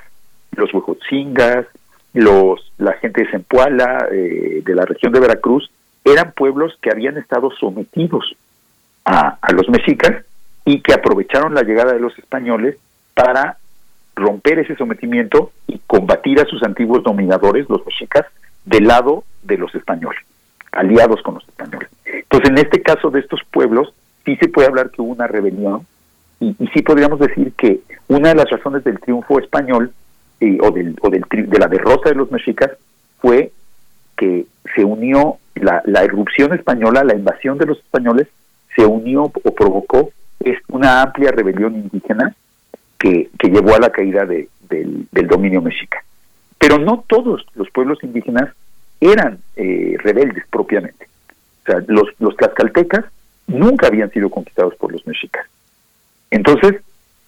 los 0.56 0.74
huejotzingas, 0.74 1.68
los 2.16 2.74
la 2.80 2.94
gente 2.94 3.22
de 3.22 3.30
Zempoala, 3.30 4.08
eh, 4.12 4.64
de 4.66 4.74
la 4.74 4.84
región 4.84 5.14
de 5.14 5.20
Veracruz, 5.20 5.70
eran 6.04 6.32
pueblos 6.32 6.76
que 6.82 6.90
habían 6.90 7.20
estado 7.20 7.52
sometidos 7.52 8.36
a, 9.06 9.38
a 9.40 9.52
los 9.52 9.70
mexicas 9.70 10.26
y 10.66 10.82
que 10.82 10.94
aprovecharon 10.94 11.54
la 11.54 11.62
llegada 11.62 11.94
de 11.94 12.00
los 12.00 12.18
españoles 12.18 12.78
para 13.14 13.58
romper 14.16 14.58
ese 14.58 14.76
sometimiento 14.76 15.52
y 15.68 15.80
combatir 15.86 16.40
a 16.40 16.46
sus 16.46 16.64
antiguos 16.64 17.04
dominadores, 17.04 17.70
los 17.70 17.86
mexicas, 17.86 18.26
del 18.66 18.88
lado 18.88 19.24
de 19.44 19.60
los 19.60 19.76
españoles, 19.76 20.24
aliados 20.72 21.22
con 21.22 21.36
los 21.36 21.48
españoles. 21.48 21.90
Entonces, 22.06 22.50
en 22.50 22.58
este 22.58 22.82
caso 22.82 23.12
de 23.12 23.20
estos 23.20 23.42
pueblos, 23.52 23.94
sí 24.26 24.36
se 24.38 24.50
puede 24.50 24.68
hablar 24.68 24.90
que 24.90 25.04
hubo 25.04 25.12
una 25.12 25.28
rebelión 25.28 25.86
y, 26.40 26.56
sí 26.74 26.82
podríamos 26.82 27.20
decir 27.20 27.54
que 27.54 27.80
una 28.08 28.30
de 28.30 28.36
las 28.36 28.50
razones 28.50 28.84
del 28.84 29.00
triunfo 29.00 29.40
español 29.40 29.92
eh, 30.40 30.58
o, 30.62 30.72
del, 30.72 30.96
o 31.02 31.10
del, 31.10 31.24
tri- 31.24 31.48
de 31.48 31.60
la 31.60 31.68
derrota 31.68 32.10
de 32.10 32.16
los 32.16 32.32
mexicas 32.32 32.72
fue 33.20 33.52
que 34.16 34.46
se 34.76 34.84
unió 34.84 35.38
la, 35.56 35.82
la 35.86 36.04
irrupción 36.06 36.54
española, 36.54 37.04
la 37.04 37.16
invasión 37.16 37.58
de 37.58 37.66
los 37.66 37.78
españoles, 37.80 38.28
se 38.76 38.86
unió 38.86 39.24
o 39.24 39.56
provocó 39.56 40.12
es 40.40 40.60
una 40.70 41.02
amplia 41.02 41.32
rebelión 41.32 41.76
indígena 41.76 42.36
que, 43.00 43.30
que 43.40 43.50
llevó 43.50 43.76
a 43.76 43.80
la 43.80 43.90
caída 43.92 44.26
de- 44.26 44.50
del, 44.70 45.08
del 45.12 45.28
dominio 45.28 45.62
mexica. 45.62 46.04
Pero 46.60 46.78
no 46.78 47.04
todos 47.08 47.46
los 47.56 47.70
pueblos 47.72 48.00
indígenas 48.04 48.50
eran 49.00 49.40
eh, 49.56 49.96
rebeldes 50.00 50.44
propiamente. 50.50 51.08
O 51.64 51.66
sea, 51.72 51.84
los, 51.88 52.10
los 52.20 52.36
tlaxcaltecas 52.38 53.06
nunca 53.48 53.88
habían 53.88 54.12
sido 54.12 54.30
conquistados 54.30 54.76
por 54.76 54.92
los 54.92 55.06
mexicas. 55.08 55.46
Entonces, 56.32 56.82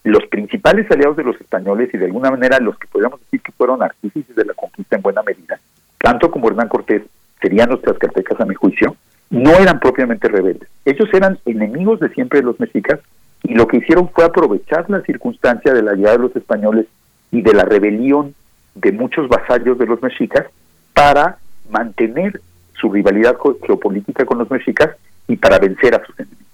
los 0.03 0.25
principales 0.27 0.89
aliados 0.91 1.17
de 1.17 1.23
los 1.23 1.39
españoles 1.39 1.89
y 1.93 1.97
de 1.97 2.05
alguna 2.05 2.31
manera 2.31 2.59
los 2.59 2.77
que 2.77 2.87
podríamos 2.87 3.19
decir 3.21 3.41
que 3.41 3.51
fueron 3.51 3.83
artífices 3.83 4.35
de 4.35 4.45
la 4.45 4.53
conquista 4.53 4.95
en 4.95 5.01
buena 5.01 5.21
medida, 5.23 5.59
tanto 5.97 6.31
como 6.31 6.47
Hernán 6.47 6.69
Cortés, 6.69 7.03
serían 7.41 7.69
los 7.69 7.81
tlaxcaltecas 7.81 8.39
a 8.39 8.45
mi 8.45 8.55
juicio, 8.55 8.95
no 9.29 9.51
eran 9.51 9.79
propiamente 9.79 10.27
rebeldes. 10.27 10.69
Ellos 10.85 11.09
eran 11.13 11.37
enemigos 11.45 11.99
de 11.99 12.09
siempre 12.09 12.39
de 12.39 12.45
los 12.45 12.59
mexicas 12.59 12.99
y 13.43 13.53
lo 13.53 13.67
que 13.67 13.77
hicieron 13.77 14.09
fue 14.09 14.25
aprovechar 14.25 14.89
la 14.89 15.01
circunstancia 15.01 15.73
de 15.73 15.83
la 15.83 15.93
llegada 15.93 16.17
de 16.17 16.23
los 16.23 16.35
españoles 16.35 16.87
y 17.31 17.41
de 17.41 17.53
la 17.53 17.63
rebelión 17.63 18.33
de 18.75 18.91
muchos 18.91 19.27
vasallos 19.27 19.77
de 19.77 19.85
los 19.85 20.01
mexicas 20.01 20.45
para 20.93 21.37
mantener 21.69 22.41
su 22.73 22.91
rivalidad 22.91 23.37
geopolítica 23.65 24.25
con 24.25 24.39
los 24.39 24.49
mexicas 24.49 24.95
y 25.27 25.35
para 25.35 25.59
vencer 25.59 25.95
a 25.95 26.05
sus 26.05 26.19
enemigos. 26.19 26.48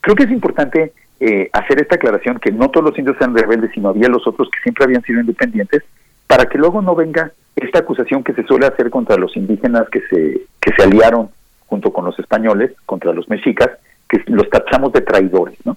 Creo 0.00 0.16
que 0.16 0.24
es 0.24 0.30
importante 0.30 0.92
eh, 1.20 1.50
hacer 1.52 1.80
esta 1.82 1.96
aclaración 1.96 2.38
que 2.38 2.52
no 2.52 2.70
todos 2.70 2.90
los 2.90 2.98
indios 2.98 3.16
eran 3.16 3.36
rebeldes, 3.36 3.72
sino 3.74 3.88
había 3.88 4.08
los 4.08 4.26
otros 4.26 4.48
que 4.50 4.60
siempre 4.62 4.84
habían 4.84 5.02
sido 5.02 5.20
independientes, 5.20 5.82
para 6.26 6.46
que 6.46 6.58
luego 6.58 6.82
no 6.82 6.94
venga 6.94 7.32
esta 7.56 7.80
acusación 7.80 8.22
que 8.22 8.34
se 8.34 8.44
suele 8.44 8.66
hacer 8.66 8.90
contra 8.90 9.16
los 9.16 9.36
indígenas 9.36 9.88
que 9.90 10.00
se, 10.08 10.42
que 10.60 10.72
se 10.76 10.82
aliaron 10.82 11.30
junto 11.66 11.92
con 11.92 12.04
los 12.04 12.18
españoles, 12.18 12.72
contra 12.86 13.12
los 13.12 13.28
mexicas, 13.28 13.70
que 14.08 14.22
los 14.26 14.48
tachamos 14.48 14.92
de 14.92 15.00
traidores, 15.00 15.58
¿no? 15.64 15.76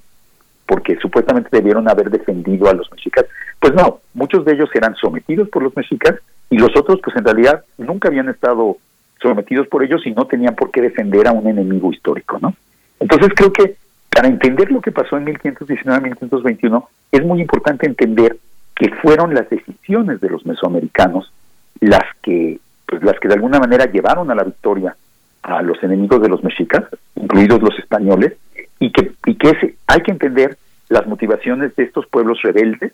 Porque 0.66 0.96
supuestamente 0.98 1.50
debieron 1.52 1.90
haber 1.90 2.10
defendido 2.10 2.70
a 2.70 2.74
los 2.74 2.90
mexicas. 2.92 3.26
Pues 3.60 3.74
no, 3.74 4.00
muchos 4.14 4.46
de 4.46 4.54
ellos 4.54 4.70
eran 4.74 4.96
sometidos 4.96 5.50
por 5.50 5.64
los 5.64 5.76
mexicas 5.76 6.16
y 6.50 6.58
los 6.58 6.70
otros, 6.78 7.00
pues 7.04 7.16
en 7.18 7.26
realidad 7.26 7.64
nunca 7.78 8.08
habían 8.08 8.30
estado 8.30 8.78
sometidos 9.22 9.68
por 9.68 9.84
ellos 9.84 10.06
y 10.06 10.12
no 10.12 10.26
tenían 10.26 10.56
por 10.56 10.72
qué 10.72 10.82
defender 10.82 11.28
a 11.28 11.32
un 11.32 11.48
enemigo 11.48 11.92
histórico, 11.92 12.40
¿no? 12.40 12.56
Entonces 13.00 13.30
creo 13.36 13.52
que 13.52 13.76
para 14.14 14.28
entender 14.28 14.72
lo 14.72 14.82
que 14.82 14.91
pasó 14.91 15.18
en 15.18 15.26
1519-1521 15.26 16.86
es 17.12 17.26
muy 17.26 17.41
importante 17.41 17.86
entender 17.88 18.38
que 18.76 18.89
fueron 19.01 19.34
las 19.34 19.49
decisiones 19.49 20.22
de 20.22 20.30
los 20.30 20.45
mesoamericanos 20.45 21.32
las 21.80 22.03
que 22.22 22.59
pues 22.88 23.03
las 23.03 23.18
que 23.20 23.28
de 23.30 23.36
alguna 23.36 23.59
manera 23.59 23.86
llevaron 23.86 24.30
a 24.32 24.36
la 24.36 24.43
victoria 24.43 24.95
a 25.43 25.62
los 25.62 25.82
enemigos 25.82 26.22
de 26.22 26.30
los 26.30 26.43
mexicas, 26.43 26.84
incluidos 27.16 27.62
los 27.62 27.78
españoles, 27.80 28.34
y 28.80 28.91
que 28.91 29.12
y 29.26 29.36
que 29.36 29.49
ese- 29.49 29.76
hay 29.88 30.01
que 30.01 30.12
entender 30.12 30.57
las 30.89 31.07
motivaciones 31.07 31.76
de 31.76 31.84
estos 31.84 32.05
pueblos 32.07 32.41
rebeldes 32.43 32.91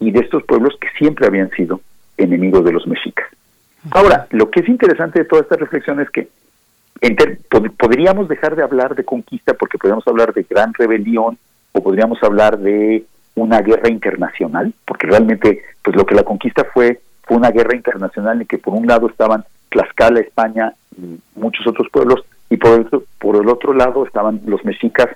y 0.00 0.10
de 0.10 0.20
estos 0.20 0.42
pueblos 0.42 0.74
que 0.80 0.88
siempre 0.98 1.26
habían 1.26 1.50
sido 1.50 1.80
enemigos 2.16 2.64
de 2.64 2.72
los 2.72 2.86
mexicas. 2.86 3.26
Ahora, 3.92 4.26
lo 4.32 4.50
que 4.50 4.60
es 4.60 4.68
interesante 4.68 5.20
de 5.20 5.24
toda 5.24 5.42
esta 5.42 5.56
reflexión 5.56 6.00
es 6.00 6.10
que 6.10 6.28
podríamos 7.76 8.28
dejar 8.28 8.56
de 8.56 8.62
hablar 8.62 8.94
de 8.94 9.04
conquista 9.04 9.54
porque 9.54 9.78
podríamos 9.78 10.06
hablar 10.06 10.32
de 10.32 10.46
gran 10.48 10.74
rebelión 10.74 11.38
o 11.72 11.82
podríamos 11.82 12.22
hablar 12.22 12.58
de 12.58 13.04
una 13.34 13.60
guerra 13.60 13.88
internacional, 13.88 14.72
porque 14.84 15.06
realmente 15.06 15.62
pues 15.82 15.96
lo 15.96 16.04
que 16.04 16.14
la 16.14 16.24
conquista 16.24 16.64
fue 16.64 17.00
fue 17.22 17.36
una 17.36 17.50
guerra 17.50 17.76
internacional 17.76 18.40
en 18.40 18.46
que 18.46 18.58
por 18.58 18.74
un 18.74 18.86
lado 18.86 19.08
estaban 19.08 19.44
Tlaxcala, 19.68 20.20
España 20.20 20.72
y 20.96 21.20
muchos 21.36 21.66
otros 21.66 21.88
pueblos 21.90 22.24
y 22.48 22.56
por 22.56 22.80
el, 22.80 22.88
por 23.18 23.36
el 23.36 23.48
otro 23.48 23.74
lado 23.74 24.06
estaban 24.06 24.40
los 24.46 24.64
mexicas 24.64 25.08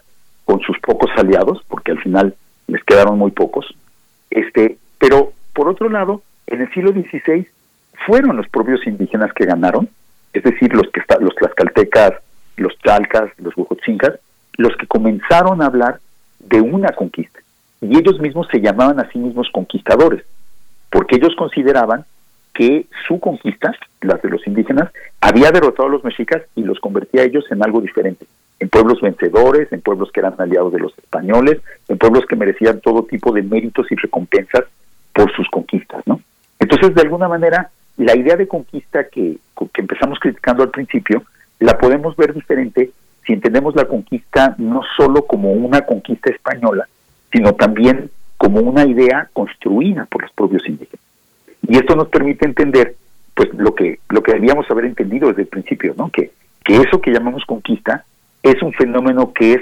con 0.44 0.60
sus 0.60 0.78
pocos 0.80 1.10
aliados, 1.16 1.62
porque 1.68 1.92
al 1.92 2.00
final 2.00 2.34
les 2.66 2.84
quedaron 2.84 3.18
muy 3.18 3.30
pocos. 3.30 3.74
Este, 4.30 4.76
pero 4.98 5.32
por 5.54 5.68
otro 5.68 5.88
lado, 5.88 6.22
en 6.46 6.60
el 6.60 6.72
siglo 6.72 6.92
XVI 6.92 7.46
fueron 8.06 8.36
los 8.36 8.48
propios 8.48 8.86
indígenas 8.86 9.32
que 9.32 9.46
ganaron, 9.46 9.88
es 10.32 10.42
decir, 10.42 10.74
los 10.74 10.88
que 10.90 11.00
está, 11.00 11.18
los 11.18 11.34
tlaxcaltecas, 11.34 12.14
los 12.56 12.76
chalcas, 12.78 13.30
los 13.38 13.56
huejotzincas, 13.56 14.18
los 14.56 14.76
que 14.76 14.86
comenzaron 14.86 15.62
a 15.62 15.66
hablar 15.66 16.00
de 16.38 16.60
una 16.60 16.90
conquista. 16.90 17.40
Y 17.80 17.98
ellos 17.98 18.20
mismos 18.20 18.48
se 18.50 18.60
llamaban 18.60 19.00
a 19.00 19.10
sí 19.10 19.18
mismos 19.18 19.48
conquistadores, 19.52 20.24
porque 20.90 21.16
ellos 21.16 21.34
consideraban 21.36 22.04
que 22.54 22.86
su 23.08 23.18
conquista, 23.18 23.74
las 24.02 24.20
de 24.22 24.28
los 24.28 24.46
indígenas, 24.46 24.90
había 25.20 25.50
derrotado 25.50 25.88
a 25.88 25.92
los 25.92 26.04
mexicas 26.04 26.42
y 26.54 26.62
los 26.62 26.78
convertía 26.80 27.22
a 27.22 27.24
ellos 27.24 27.44
en 27.50 27.62
algo 27.64 27.80
diferente, 27.80 28.26
en 28.60 28.68
pueblos 28.68 29.00
vencedores, 29.00 29.72
en 29.72 29.80
pueblos 29.80 30.12
que 30.12 30.20
eran 30.20 30.34
aliados 30.38 30.72
de 30.72 30.80
los 30.80 30.96
españoles, 30.98 31.60
en 31.88 31.98
pueblos 31.98 32.26
que 32.26 32.36
merecían 32.36 32.80
todo 32.80 33.04
tipo 33.04 33.32
de 33.32 33.42
méritos 33.42 33.90
y 33.90 33.96
recompensas 33.96 34.64
por 35.14 35.34
sus 35.34 35.48
conquistas, 35.48 36.06
¿no? 36.06 36.20
Entonces, 36.58 36.94
de 36.94 37.02
alguna 37.02 37.26
manera, 37.26 37.70
la 37.96 38.16
idea 38.16 38.36
de 38.36 38.48
conquista 38.48 39.04
que, 39.08 39.38
que 39.72 39.80
empezamos 39.80 40.18
criticando 40.18 40.62
al 40.62 40.70
principio, 40.70 41.24
la 41.60 41.78
podemos 41.78 42.16
ver 42.16 42.34
diferente 42.34 42.90
si 43.24 43.32
entendemos 43.32 43.76
la 43.76 43.84
conquista 43.84 44.54
no 44.58 44.82
solo 44.96 45.26
como 45.26 45.52
una 45.52 45.82
conquista 45.82 46.30
española, 46.30 46.88
sino 47.30 47.54
también 47.54 48.10
como 48.36 48.60
una 48.60 48.84
idea 48.84 49.28
construida 49.32 50.06
por 50.06 50.22
los 50.22 50.32
propios 50.32 50.68
indígenas. 50.68 51.04
Y 51.68 51.76
esto 51.76 51.94
nos 51.94 52.08
permite 52.08 52.44
entender 52.44 52.96
pues 53.34 53.48
lo 53.54 53.74
que 53.74 54.00
lo 54.10 54.22
que 54.22 54.32
debíamos 54.32 54.68
haber 54.70 54.84
entendido 54.84 55.28
desde 55.28 55.42
el 55.42 55.48
principio, 55.48 55.94
¿no? 55.96 56.10
Que 56.10 56.32
que 56.64 56.76
eso 56.76 57.00
que 57.00 57.12
llamamos 57.12 57.44
conquista 57.44 58.04
es 58.42 58.60
un 58.62 58.72
fenómeno 58.72 59.32
que 59.32 59.54
es 59.54 59.60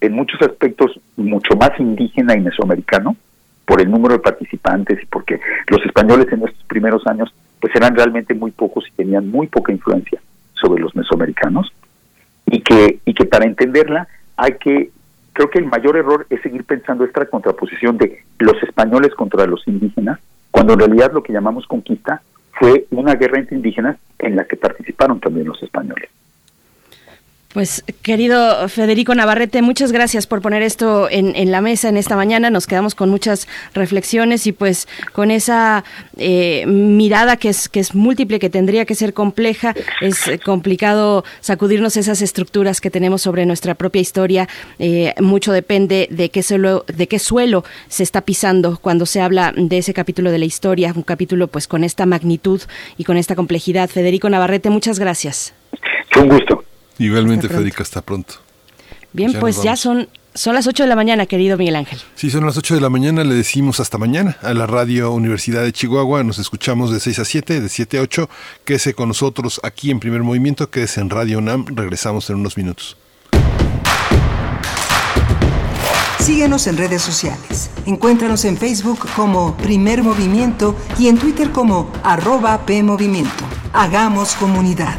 en 0.00 0.12
muchos 0.12 0.40
aspectos 0.42 1.00
mucho 1.16 1.56
más 1.56 1.70
indígena 1.78 2.36
y 2.36 2.40
mesoamericano 2.40 3.16
por 3.64 3.80
el 3.80 3.90
número 3.90 4.14
de 4.14 4.20
participantes 4.20 5.02
y 5.02 5.06
porque 5.06 5.40
los 5.68 5.84
españoles 5.84 6.26
en 6.32 6.44
estos 6.44 6.64
primeros 6.64 7.06
años 7.06 7.32
pues 7.60 7.74
eran 7.74 7.94
realmente 7.94 8.34
muy 8.34 8.50
pocos 8.50 8.84
y 8.88 8.92
tenían 8.92 9.28
muy 9.28 9.46
poca 9.46 9.72
influencia 9.72 10.20
sobre 10.54 10.82
los 10.82 10.94
mesoamericanos 10.94 11.72
y 12.46 12.60
que 12.60 13.00
y 13.04 13.14
que 13.14 13.24
para 13.24 13.46
entenderla 13.46 14.08
hay 14.36 14.52
que 14.54 14.90
creo 15.32 15.50
que 15.50 15.58
el 15.58 15.66
mayor 15.66 15.96
error 15.96 16.26
es 16.30 16.40
seguir 16.42 16.64
pensando 16.64 17.04
esta 17.04 17.26
contraposición 17.26 17.98
de 17.98 18.24
los 18.38 18.60
españoles 18.62 19.14
contra 19.14 19.46
los 19.46 19.66
indígenas 19.68 20.18
cuando 20.50 20.72
en 20.72 20.80
realidad 20.80 21.12
lo 21.12 21.22
que 21.22 21.32
llamamos 21.32 21.66
conquista 21.66 22.22
fue 22.52 22.86
una 22.90 23.14
guerra 23.14 23.38
entre 23.38 23.56
indígenas 23.56 23.96
en 24.18 24.36
la 24.36 24.44
que 24.44 24.56
participaron 24.56 25.20
también 25.20 25.46
los 25.46 25.62
españoles. 25.62 26.10
Pues 27.54 27.82
querido 28.02 28.68
Federico 28.68 29.14
Navarrete, 29.14 29.62
muchas 29.62 29.90
gracias 29.90 30.26
por 30.26 30.42
poner 30.42 30.60
esto 30.60 31.08
en, 31.10 31.50
la 31.50 31.62
mesa 31.62 31.88
en 31.88 31.96
esta 31.96 32.14
mañana. 32.14 32.50
Nos 32.50 32.66
quedamos 32.66 32.94
con 32.94 33.08
muchas 33.08 33.48
reflexiones 33.72 34.46
y 34.46 34.52
pues 34.52 34.86
con 35.14 35.30
esa 35.30 35.82
eh, 36.18 36.66
mirada 36.66 37.38
que 37.38 37.48
es, 37.48 37.70
que 37.70 37.80
es 37.80 37.94
múltiple, 37.94 38.38
que 38.38 38.50
tendría 38.50 38.84
que 38.84 38.94
ser 38.94 39.14
compleja. 39.14 39.74
Es 40.02 40.30
complicado 40.44 41.24
sacudirnos 41.40 41.96
esas 41.96 42.20
estructuras 42.20 42.82
que 42.82 42.90
tenemos 42.90 43.22
sobre 43.22 43.46
nuestra 43.46 43.74
propia 43.74 44.02
historia. 44.02 44.46
Eh, 44.78 45.14
mucho 45.18 45.50
depende 45.50 46.06
de 46.10 46.28
qué, 46.28 46.42
suelo, 46.42 46.84
de 46.86 47.08
qué 47.08 47.18
suelo 47.18 47.64
se 47.88 48.02
está 48.02 48.20
pisando 48.20 48.78
cuando 48.78 49.06
se 49.06 49.22
habla 49.22 49.54
de 49.56 49.78
ese 49.78 49.94
capítulo 49.94 50.30
de 50.30 50.38
la 50.38 50.44
historia, 50.44 50.92
un 50.94 51.02
capítulo 51.02 51.48
pues 51.48 51.66
con 51.66 51.82
esta 51.82 52.04
magnitud 52.04 52.60
y 52.98 53.04
con 53.04 53.16
esta 53.16 53.34
complejidad. 53.34 53.88
Federico 53.88 54.28
Navarrete, 54.28 54.68
muchas 54.68 54.98
gracias. 54.98 55.54
Fue 56.10 56.24
un 56.24 56.28
gusto. 56.28 56.67
Igualmente, 56.98 57.46
hasta 57.46 57.58
Federica, 57.58 57.82
hasta 57.82 58.02
pronto. 58.02 58.34
Bien, 59.12 59.32
ya 59.32 59.40
pues 59.40 59.62
ya 59.62 59.76
son, 59.76 60.08
son 60.34 60.54
las 60.54 60.66
8 60.66 60.82
de 60.82 60.88
la 60.88 60.96
mañana, 60.96 61.26
querido 61.26 61.56
Miguel 61.56 61.76
Ángel. 61.76 62.00
Sí, 62.14 62.30
son 62.30 62.44
las 62.44 62.56
8 62.56 62.74
de 62.74 62.80
la 62.80 62.90
mañana, 62.90 63.24
le 63.24 63.34
decimos 63.34 63.80
hasta 63.80 63.98
mañana 63.98 64.36
a 64.42 64.52
la 64.54 64.66
Radio 64.66 65.12
Universidad 65.12 65.62
de 65.62 65.72
Chihuahua. 65.72 66.22
Nos 66.24 66.38
escuchamos 66.38 66.92
de 66.92 67.00
6 67.00 67.18
a 67.20 67.24
7, 67.24 67.60
de 67.60 67.68
7 67.68 67.98
a 67.98 68.02
8. 68.02 68.28
Quédese 68.64 68.94
con 68.94 69.08
nosotros 69.08 69.60
aquí 69.62 69.90
en 69.90 70.00
Primer 70.00 70.22
Movimiento, 70.22 70.70
quédese 70.70 71.00
en 71.00 71.10
Radio 71.10 71.38
UNAM. 71.38 71.66
Regresamos 71.74 72.28
en 72.30 72.36
unos 72.36 72.56
minutos. 72.56 72.96
Síguenos 76.28 76.66
en 76.66 76.76
redes 76.76 77.00
sociales. 77.00 77.70
Encuéntranos 77.86 78.44
en 78.44 78.58
Facebook 78.58 78.98
como 79.16 79.56
Primer 79.56 80.02
Movimiento 80.02 80.76
y 80.98 81.08
en 81.08 81.16
Twitter 81.16 81.50
como 81.52 81.90
arroba 82.02 82.66
PMovimiento. 82.66 83.44
Hagamos 83.72 84.34
comunidad. 84.34 84.98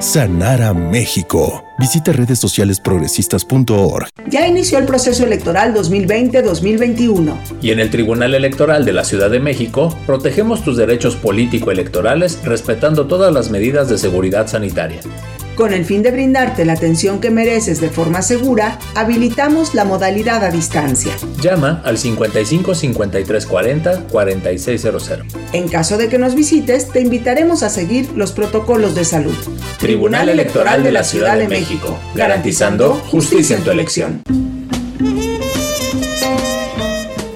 sanar 0.00 0.62
a 0.62 0.74
México. 0.74 1.64
Visita 1.78 2.12
redes 2.12 2.38
sociales 2.38 2.80
progresistas.org. 2.80 4.08
Ya 4.28 4.46
inició 4.46 4.78
el 4.78 4.86
proceso 4.86 5.24
electoral 5.24 5.74
2020-2021. 5.74 7.36
Y 7.62 7.70
en 7.70 7.80
el 7.80 7.90
Tribunal 7.90 8.34
Electoral 8.34 8.84
de 8.84 8.92
la 8.92 9.04
Ciudad 9.04 9.30
de 9.30 9.40
México, 9.40 9.96
protegemos 10.06 10.62
tus 10.62 10.76
derechos 10.76 11.16
político-electorales 11.16 12.40
respetando 12.44 13.06
todas 13.06 13.32
las 13.32 13.50
medidas 13.50 13.88
de 13.88 13.98
seguridad 13.98 14.46
sanitaria. 14.46 15.00
Con 15.56 15.72
el 15.72 15.86
fin 15.86 16.02
de 16.02 16.10
brindarte 16.10 16.66
la 16.66 16.74
atención 16.74 17.18
que 17.18 17.30
mereces 17.30 17.80
de 17.80 17.88
forma 17.88 18.20
segura, 18.20 18.78
habilitamos 18.94 19.74
la 19.74 19.86
modalidad 19.86 20.44
a 20.44 20.50
distancia. 20.50 21.16
Llama 21.40 21.80
al 21.82 21.96
55 21.96 22.74
53 22.74 23.46
40 23.46 24.00
4600. 24.08 25.10
En 25.54 25.68
caso 25.68 25.96
de 25.96 26.10
que 26.10 26.18
nos 26.18 26.34
visites, 26.34 26.90
te 26.90 27.00
invitaremos 27.00 27.62
a 27.62 27.70
seguir 27.70 28.10
los 28.14 28.32
protocolos 28.32 28.94
de 28.94 29.06
salud. 29.06 29.34
Tribunal 29.78 30.28
Electoral 30.28 30.82
de 30.82 30.92
la 30.92 31.04
Ciudad 31.04 31.38
de 31.38 31.48
México, 31.48 31.98
garantizando 32.14 32.92
justicia 33.10 33.56
en 33.56 33.64
tu 33.64 33.70
elección. 33.70 34.22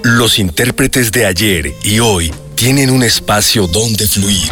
Los 0.03 0.37
intérpretes 0.37 1.11
de 1.11 1.25
ayer 1.25 1.73
y 1.83 1.99
hoy 1.99 2.31
tienen 2.53 2.91
un 2.91 3.01
espacio 3.01 3.65
donde 3.65 4.05
fluir. 4.05 4.51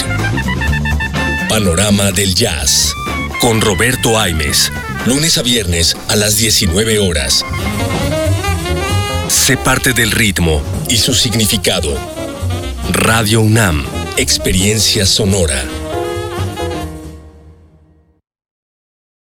Panorama 1.50 2.12
del 2.12 2.34
Jazz 2.34 2.96
con 3.40 3.62
Roberto 3.62 4.20
Aimes, 4.20 4.72
lunes 5.06 5.38
a 5.38 5.42
viernes 5.42 5.96
a 6.10 6.16
las 6.16 6.36
19 6.38 7.00
horas. 7.00 7.46
Sé 9.30 9.56
parte 9.56 9.94
del 9.94 10.12
ritmo 10.12 10.62
y 10.90 10.98
su 10.98 11.14
significado. 11.14 11.96
Radio 12.92 13.42
UNAM, 13.42 13.86
experiencia 14.18 15.06
sonora. 15.06 15.64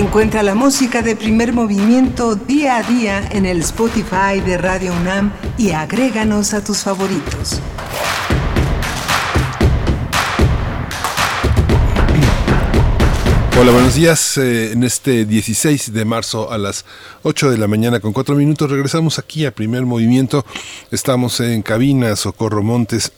Encuentra 0.00 0.42
la 0.42 0.54
música 0.54 1.02
de 1.02 1.14
primer 1.14 1.52
movimiento 1.52 2.34
día 2.34 2.78
a 2.78 2.82
día 2.82 3.28
en 3.32 3.44
el 3.44 3.58
Spotify 3.60 4.40
de 4.42 4.56
Radio 4.56 4.94
UNAM 4.94 5.30
y 5.58 5.72
agréganos 5.72 6.54
a 6.54 6.64
tus 6.64 6.78
favoritos. 6.78 7.60
Hola, 13.60 13.72
buenos 13.72 13.94
días. 13.94 14.38
Eh, 14.38 14.72
en 14.72 14.84
este 14.84 15.26
16 15.26 15.92
de 15.92 16.04
marzo 16.06 16.50
a 16.50 16.56
las 16.56 16.86
8 17.22 17.50
de 17.50 17.58
la 17.58 17.68
mañana 17.68 18.00
con 18.00 18.14
4 18.14 18.34
minutos 18.36 18.70
regresamos 18.70 19.18
aquí 19.18 19.44
a 19.44 19.54
primer 19.54 19.84
movimiento. 19.84 20.46
Estamos 20.90 21.40
en 21.40 21.60
cabina, 21.60 22.16
Socorro 22.16 22.62
Montes 22.62 23.12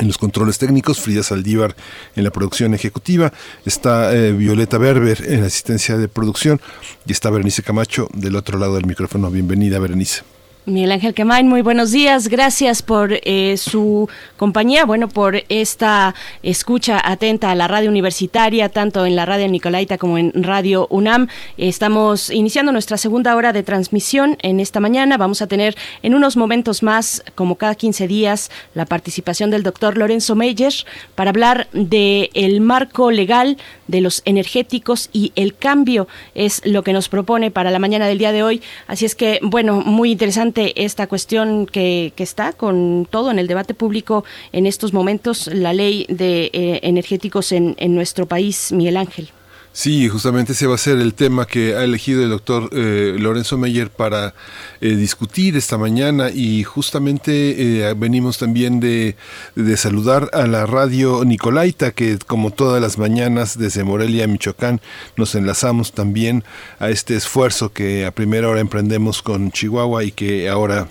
en 0.00 0.06
los 0.06 0.18
controles 0.18 0.58
técnicos, 0.58 1.00
Frida 1.00 1.22
Saldívar 1.22 1.76
en 2.16 2.24
la 2.24 2.30
producción 2.30 2.74
ejecutiva, 2.74 3.32
está 3.64 4.14
eh, 4.14 4.32
Violeta 4.32 4.78
Berber 4.78 5.22
en 5.26 5.40
la 5.40 5.46
asistencia 5.46 5.96
de 5.96 6.08
producción 6.08 6.60
y 7.06 7.12
está 7.12 7.30
Berenice 7.30 7.62
Camacho 7.62 8.08
del 8.12 8.36
otro 8.36 8.58
lado 8.58 8.74
del 8.74 8.86
micrófono. 8.86 9.30
Bienvenida, 9.30 9.78
Berenice. 9.78 10.33
Miguel 10.66 10.92
Ángel 10.92 11.12
Quemain, 11.12 11.46
muy 11.46 11.60
buenos 11.60 11.92
días. 11.92 12.28
Gracias 12.28 12.80
por 12.80 13.10
eh, 13.12 13.56
su 13.58 14.08
compañía, 14.38 14.86
bueno, 14.86 15.08
por 15.08 15.42
esta 15.50 16.14
escucha 16.42 16.98
atenta 17.04 17.50
a 17.50 17.54
la 17.54 17.68
radio 17.68 17.90
universitaria, 17.90 18.70
tanto 18.70 19.04
en 19.04 19.14
la 19.14 19.26
radio 19.26 19.46
Nicolaita 19.46 19.98
como 19.98 20.16
en 20.16 20.32
Radio 20.42 20.86
UNAM. 20.88 21.28
Estamos 21.58 22.30
iniciando 22.30 22.72
nuestra 22.72 22.96
segunda 22.96 23.36
hora 23.36 23.52
de 23.52 23.62
transmisión 23.62 24.38
en 24.40 24.58
esta 24.58 24.80
mañana. 24.80 25.18
Vamos 25.18 25.42
a 25.42 25.48
tener 25.48 25.76
en 26.02 26.14
unos 26.14 26.34
momentos 26.38 26.82
más, 26.82 27.22
como 27.34 27.56
cada 27.56 27.74
15 27.74 28.08
días, 28.08 28.50
la 28.72 28.86
participación 28.86 29.50
del 29.50 29.64
doctor 29.64 29.98
Lorenzo 29.98 30.34
Meyer 30.34 30.72
para 31.14 31.28
hablar 31.28 31.68
del 31.72 32.30
el 32.32 32.62
marco 32.62 33.10
legal 33.10 33.58
de 33.86 34.00
los 34.00 34.22
energéticos 34.24 35.10
y 35.12 35.32
el 35.36 35.54
cambio 35.54 36.08
es 36.34 36.62
lo 36.64 36.82
que 36.82 36.94
nos 36.94 37.10
propone 37.10 37.50
para 37.50 37.70
la 37.70 37.78
mañana 37.78 38.06
del 38.06 38.16
día 38.16 38.32
de 38.32 38.42
hoy. 38.42 38.62
Así 38.86 39.04
es 39.04 39.14
que, 39.14 39.40
bueno, 39.42 39.82
muy 39.82 40.10
interesante 40.10 40.53
esta 40.56 41.06
cuestión 41.06 41.66
que, 41.66 42.12
que, 42.16 42.22
está 42.22 42.52
con 42.52 43.06
todo 43.10 43.30
en 43.30 43.38
el 43.38 43.46
debate 43.46 43.74
público 43.74 44.24
en 44.52 44.66
estos 44.66 44.92
momentos, 44.92 45.46
la 45.48 45.72
ley 45.72 46.06
de 46.08 46.50
eh, 46.52 46.80
energéticos 46.82 47.52
en, 47.52 47.74
en 47.78 47.94
nuestro 47.94 48.26
país, 48.26 48.72
Miguel 48.72 48.96
Ángel. 48.96 49.28
Sí, 49.76 50.08
justamente 50.08 50.52
ese 50.52 50.68
va 50.68 50.76
a 50.76 50.78
ser 50.78 50.98
el 50.98 51.14
tema 51.14 51.48
que 51.48 51.74
ha 51.74 51.82
elegido 51.82 52.22
el 52.22 52.30
doctor 52.30 52.70
eh, 52.70 53.16
Lorenzo 53.18 53.58
Meyer 53.58 53.90
para 53.90 54.32
eh, 54.80 54.94
discutir 54.94 55.56
esta 55.56 55.76
mañana 55.76 56.30
y 56.30 56.62
justamente 56.62 57.88
eh, 57.88 57.94
venimos 57.94 58.38
también 58.38 58.78
de, 58.78 59.16
de, 59.56 59.76
saludar 59.76 60.30
a 60.32 60.46
la 60.46 60.64
radio 60.66 61.24
Nicolaita 61.24 61.90
que 61.90 62.18
como 62.24 62.52
todas 62.52 62.80
las 62.80 62.98
mañanas 62.98 63.58
desde 63.58 63.82
Morelia, 63.82 64.28
Michoacán, 64.28 64.80
nos 65.16 65.34
enlazamos 65.34 65.90
también 65.90 66.44
a 66.78 66.90
este 66.90 67.16
esfuerzo 67.16 67.72
que 67.72 68.06
a 68.06 68.12
primera 68.12 68.48
hora 68.48 68.60
emprendemos 68.60 69.22
con 69.22 69.50
Chihuahua 69.50 70.04
y 70.04 70.12
que 70.12 70.48
ahora 70.48 70.86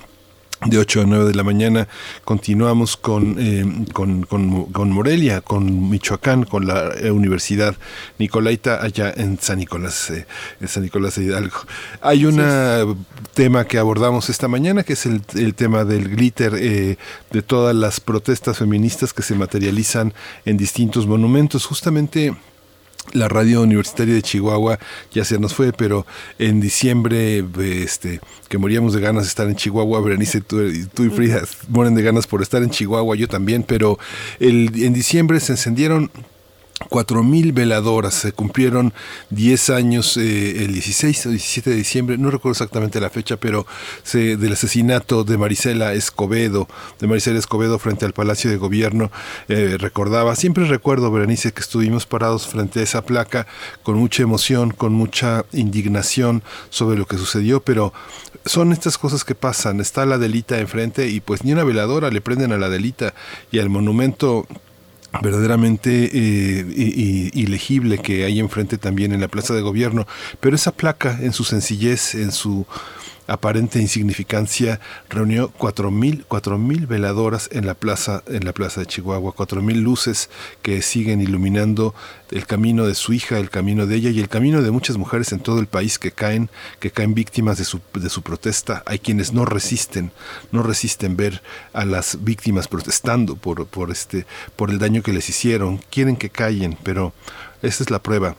de 0.66 0.78
8 0.78 1.02
a 1.02 1.06
9 1.06 1.26
de 1.26 1.36
la 1.36 1.44
mañana 1.44 1.88
continuamos 2.24 2.98
con, 2.98 3.36
eh, 3.40 3.66
con, 3.94 4.24
con, 4.24 4.66
con, 4.66 4.92
Morelia, 4.92 5.42
con 5.42 5.90
Michoacán, 5.90 6.46
con 6.46 6.68
la 6.68 6.92
eh, 6.96 7.12
Universidad 7.12 7.76
Nicolaita 8.20 8.82
allá 8.82 9.14
en 9.16 9.40
San 9.40 9.60
Nicolás, 9.60 10.10
eh, 10.10 10.26
en 10.62 10.68
San 10.68 10.84
Nicolás 10.84 11.16
de 11.16 11.26
Hidalgo. 11.26 11.58
Hay 12.02 12.26
un 12.26 12.38
tema 13.34 13.66
que 13.66 13.78
abordamos 13.78 14.30
esta 14.30 14.48
mañana 14.48 14.84
que 14.84 14.94
es 14.94 15.06
el, 15.06 15.22
el 15.36 15.56
tema 15.56 15.86
del 15.86 16.10
glitter 16.10 16.54
eh, 16.56 16.98
de 17.32 17.42
todas 17.42 17.76
las 17.76 18.00
protestas 18.00 18.58
feministas 18.58 19.14
que 19.14 19.24
se 19.24 19.36
materializan 19.36 20.14
en 20.46 20.58
distintos 20.58 21.08
monumentos. 21.08 21.66
Justamente 21.66 22.36
la 23.12 23.28
radio 23.28 23.62
universitaria 23.62 24.14
de 24.14 24.22
Chihuahua 24.22 24.80
ya 25.12 25.26
se 25.26 25.38
nos 25.38 25.54
fue, 25.54 25.74
pero 25.74 26.06
en 26.40 26.62
diciembre, 26.62 27.46
este, 27.60 28.22
que 28.50 28.58
moríamos 28.58 28.94
de 28.94 29.02
ganas 29.02 29.24
de 29.24 29.30
estar 29.30 29.48
en 29.48 29.56
Chihuahua, 29.56 30.02
Berenice, 30.02 30.42
tú, 30.42 30.62
tú 30.94 31.04
y 31.04 31.10
Frida 31.10 31.42
mueren 31.68 31.96
de 31.96 32.04
ganas 32.04 32.28
por 32.28 32.42
estar 32.42 32.64
en 32.64 32.70
Chihuahua, 32.70 33.16
yo 33.16 33.28
también, 33.28 33.64
pero 33.64 34.00
el, 34.40 34.72
en 34.84 34.94
diciembre 34.94 35.40
se 35.40 35.54
encendieron 35.54 36.10
cuatro 36.90 37.24
mil 37.24 37.52
veladoras. 37.52 38.14
Se 38.14 38.32
cumplieron 38.32 38.94
10 39.30 39.70
años 39.70 40.18
eh, 40.18 40.64
el 40.64 40.74
16 40.74 41.26
o 41.28 41.30
17 41.30 41.70
de 41.70 41.76
diciembre, 41.76 42.18
no 42.18 42.30
recuerdo 42.30 42.54
exactamente 42.54 43.00
la 43.00 43.10
fecha, 43.10 43.38
pero 43.38 43.66
se, 44.04 44.38
del 44.38 44.54
asesinato 44.54 45.24
de 45.24 45.38
Marisela 45.38 45.94
Escobedo, 45.94 46.68
de 47.00 47.08
Marisela 47.08 47.40
Escobedo 47.40 47.80
frente 47.80 48.06
al 48.06 48.14
Palacio 48.14 48.50
de 48.50 48.58
Gobierno. 48.58 49.12
Eh, 49.48 49.78
recordaba, 49.80 50.36
siempre 50.36 50.66
recuerdo, 50.66 51.12
Berenice, 51.12 51.54
que 51.54 51.62
estuvimos 51.62 52.06
parados 52.06 52.48
frente 52.48 52.80
a 52.80 52.84
esa 52.84 53.04
placa 53.04 53.48
con 53.84 53.98
mucha 53.98 54.24
emoción, 54.24 54.72
con 54.72 54.94
mucha 54.94 55.46
indignación 55.52 56.44
sobre 56.70 56.98
lo 56.98 57.06
que 57.06 57.18
sucedió, 57.18 57.62
pero 57.62 57.94
son 58.46 58.72
estas 58.72 58.98
cosas 58.98 59.24
que 59.24 59.36
pasan. 59.36 59.80
Está 59.80 60.06
la 60.06 60.18
delita 60.18 60.60
enfrente 60.60 61.08
y 61.08 61.20
pues 61.20 61.44
ni 61.44 61.54
una 61.54 61.64
veladora 61.64 62.10
le 62.10 62.22
prenden 62.22 62.52
a 62.52 62.58
la 62.58 62.70
delita 62.70 63.14
y 63.52 63.60
al 63.60 63.70
monumento 63.70 64.48
verdaderamente 65.22 66.10
eh, 66.12 67.32
ilegible 67.34 68.00
que 68.00 68.26
hay 68.26 68.40
enfrente 68.40 68.78
también 68.78 69.14
en 69.14 69.22
la 69.22 69.28
plaza 69.28 69.54
de 69.54 69.62
gobierno, 69.62 70.08
pero 70.40 70.56
esa 70.56 70.72
placa 70.72 71.20
en 71.22 71.34
su 71.34 71.44
sencillez, 71.44 72.16
en 72.16 72.32
su 72.32 72.66
aparente 73.34 73.80
insignificancia, 73.80 74.80
reunió 75.10 75.50
cuatro 75.50 75.92
mil, 75.92 76.24
cuatro 76.28 76.58
mil 76.58 76.88
veladoras 76.88 77.50
en 77.52 77.66
la 77.66 77.74
plaza, 77.74 78.24
en 78.28 78.46
la 78.46 78.54
plaza 78.54 78.82
de 78.82 78.86
Chihuahua, 78.86 79.34
cuatro 79.34 79.62
mil 79.62 79.82
luces 79.82 80.30
que 80.62 80.82
siguen 80.82 81.20
iluminando 81.20 81.96
el 82.32 82.46
camino 82.46 82.86
de 82.86 82.96
su 82.96 83.12
hija, 83.12 83.40
el 83.40 83.50
camino 83.50 83.86
de 83.86 83.96
ella 83.96 84.10
y 84.12 84.20
el 84.20 84.30
camino 84.30 84.62
de 84.62 84.72
muchas 84.72 84.98
mujeres 84.98 85.32
en 85.32 85.40
todo 85.40 85.60
el 85.60 85.68
país 85.68 86.00
que 86.00 86.12
caen, 86.12 86.50
que 86.80 86.92
caen 86.92 87.14
víctimas 87.14 87.58
de 87.58 87.66
su, 87.66 87.82
de 87.94 88.10
su 88.10 88.22
protesta. 88.22 88.84
Hay 88.86 89.00
quienes 89.00 89.34
no 89.34 89.46
resisten, 89.46 90.12
no 90.52 90.64
resisten 90.64 91.18
ver 91.18 91.42
a 91.74 91.86
las 91.86 92.24
víctimas 92.24 92.68
protestando 92.68 93.36
por, 93.36 93.66
por 93.66 93.92
este, 93.92 94.26
por 94.56 94.70
el 94.70 94.80
daño 94.80 95.02
que 95.02 95.14
les 95.14 95.28
hicieron, 95.28 95.80
quieren 95.90 96.18
que 96.18 96.30
callen, 96.30 96.78
pero 96.84 97.14
esa 97.62 97.84
es 97.84 97.90
la 97.90 98.02
prueba 98.02 98.36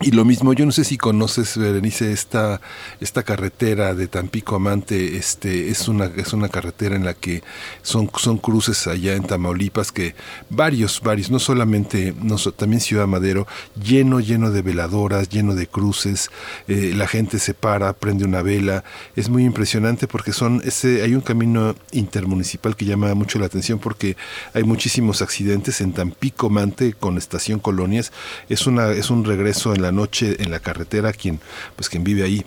y 0.00 0.12
lo 0.12 0.24
mismo, 0.24 0.52
yo 0.52 0.64
no 0.64 0.70
sé 0.70 0.84
si 0.84 0.96
conoces, 0.96 1.58
Berenice, 1.58 2.12
esta, 2.12 2.60
esta 3.00 3.24
carretera 3.24 3.94
de 3.94 4.06
Tampico 4.06 4.54
Amante, 4.54 5.16
este, 5.16 5.70
es 5.70 5.88
una, 5.88 6.04
es 6.04 6.32
una 6.32 6.48
carretera 6.48 6.94
en 6.94 7.04
la 7.04 7.14
que 7.14 7.42
son, 7.82 8.08
son 8.16 8.38
cruces 8.38 8.86
allá 8.86 9.16
en 9.16 9.24
Tamaulipas 9.24 9.90
que 9.90 10.14
varios, 10.50 11.00
varios, 11.00 11.32
no 11.32 11.40
solamente, 11.40 12.14
no, 12.22 12.36
también 12.36 12.80
Ciudad 12.80 13.08
Madero, 13.08 13.48
lleno, 13.82 14.20
lleno 14.20 14.52
de 14.52 14.62
veladoras, 14.62 15.30
lleno 15.30 15.56
de 15.56 15.66
cruces, 15.66 16.30
eh, 16.68 16.92
la 16.94 17.08
gente 17.08 17.40
se 17.40 17.54
para, 17.54 17.92
prende 17.92 18.24
una 18.24 18.42
vela, 18.42 18.84
es 19.16 19.28
muy 19.28 19.44
impresionante 19.44 20.06
porque 20.06 20.32
son, 20.32 20.62
ese, 20.64 21.02
hay 21.02 21.16
un 21.16 21.22
camino 21.22 21.74
intermunicipal 21.90 22.76
que 22.76 22.84
llama 22.84 23.12
mucho 23.14 23.40
la 23.40 23.46
atención 23.46 23.80
porque 23.80 24.16
hay 24.54 24.62
muchísimos 24.62 25.22
accidentes 25.22 25.80
en 25.80 25.92
Tampico 25.92 26.46
Amante 26.46 26.92
con 26.92 27.18
estación 27.18 27.58
Colonias, 27.58 28.12
es 28.48 28.68
una, 28.68 28.92
es 28.92 29.10
un 29.10 29.24
regreso 29.24 29.74
en 29.74 29.82
la 29.82 29.87
noche 29.92 30.42
en 30.42 30.50
la 30.50 30.60
carretera, 30.60 31.12
quien, 31.12 31.40
pues 31.76 31.88
quien 31.88 32.04
vive 32.04 32.22
ahí 32.22 32.44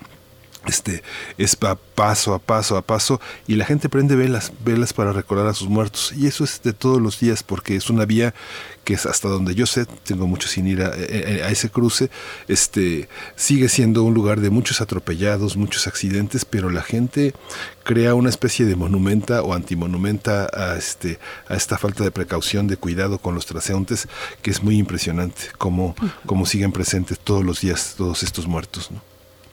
este 0.68 1.02
es 1.40 1.56
paso 1.56 2.36
a 2.36 2.40
paso 2.40 2.78
a 2.78 2.84
paso 2.84 3.20
y 3.48 3.56
la 3.56 3.66
gente 3.66 3.90
prende 3.90 4.16
velas 4.16 4.54
velas 4.64 4.94
para 4.94 5.12
recordar 5.12 5.48
a 5.48 5.56
sus 5.56 5.68
muertos 5.68 6.14
y 6.16 6.28
eso 6.28 6.44
es 6.44 6.62
de 6.62 6.72
todos 6.74 7.02
los 7.02 7.20
días 7.20 7.42
porque 7.42 7.76
es 7.76 7.90
una 7.90 8.06
vía 8.06 8.36
que 8.84 8.94
es 8.94 9.08
hasta 9.08 9.28
donde 9.28 9.56
yo 9.56 9.66
sé 9.66 9.86
tengo 9.86 10.28
mucho 10.28 10.48
sin 10.48 10.68
ir 10.68 10.84
a, 10.84 10.90
a, 10.90 11.50
ese 11.50 11.70
cruce 11.72 12.12
este 12.48 13.10
sigue 13.36 13.70
siendo 13.70 14.04
un 14.04 14.14
lugar 14.14 14.40
de 14.40 14.52
muchos 14.52 14.82
atropellados 14.82 15.58
muchos 15.58 15.88
accidentes 15.88 16.46
pero 16.46 16.70
la 16.70 16.84
gente 16.84 17.34
crea 17.84 18.14
una 18.14 18.30
especie 18.30 18.68
de 18.68 18.76
monumenta 18.76 19.42
o 19.42 19.56
antimonumenta 19.56 20.48
a 20.54 20.78
este 20.78 21.18
a 21.48 21.56
esta 21.56 21.80
falta 21.80 22.04
de 22.04 22.12
precaución 22.12 22.68
de 22.68 22.78
cuidado 22.78 23.18
con 23.18 23.34
los 23.34 23.48
transeúntes 23.48 24.08
que 24.44 24.52
es 24.52 24.62
muy 24.62 24.78
impresionante 24.78 25.42
como 25.58 25.96
como 26.28 26.46
siguen 26.46 26.72
presentes 26.72 27.18
todos 27.18 27.44
los 27.44 27.62
días 27.62 27.96
todos 27.98 28.22
estos 28.22 28.46
muertos 28.46 28.92
¿no? 28.92 29.11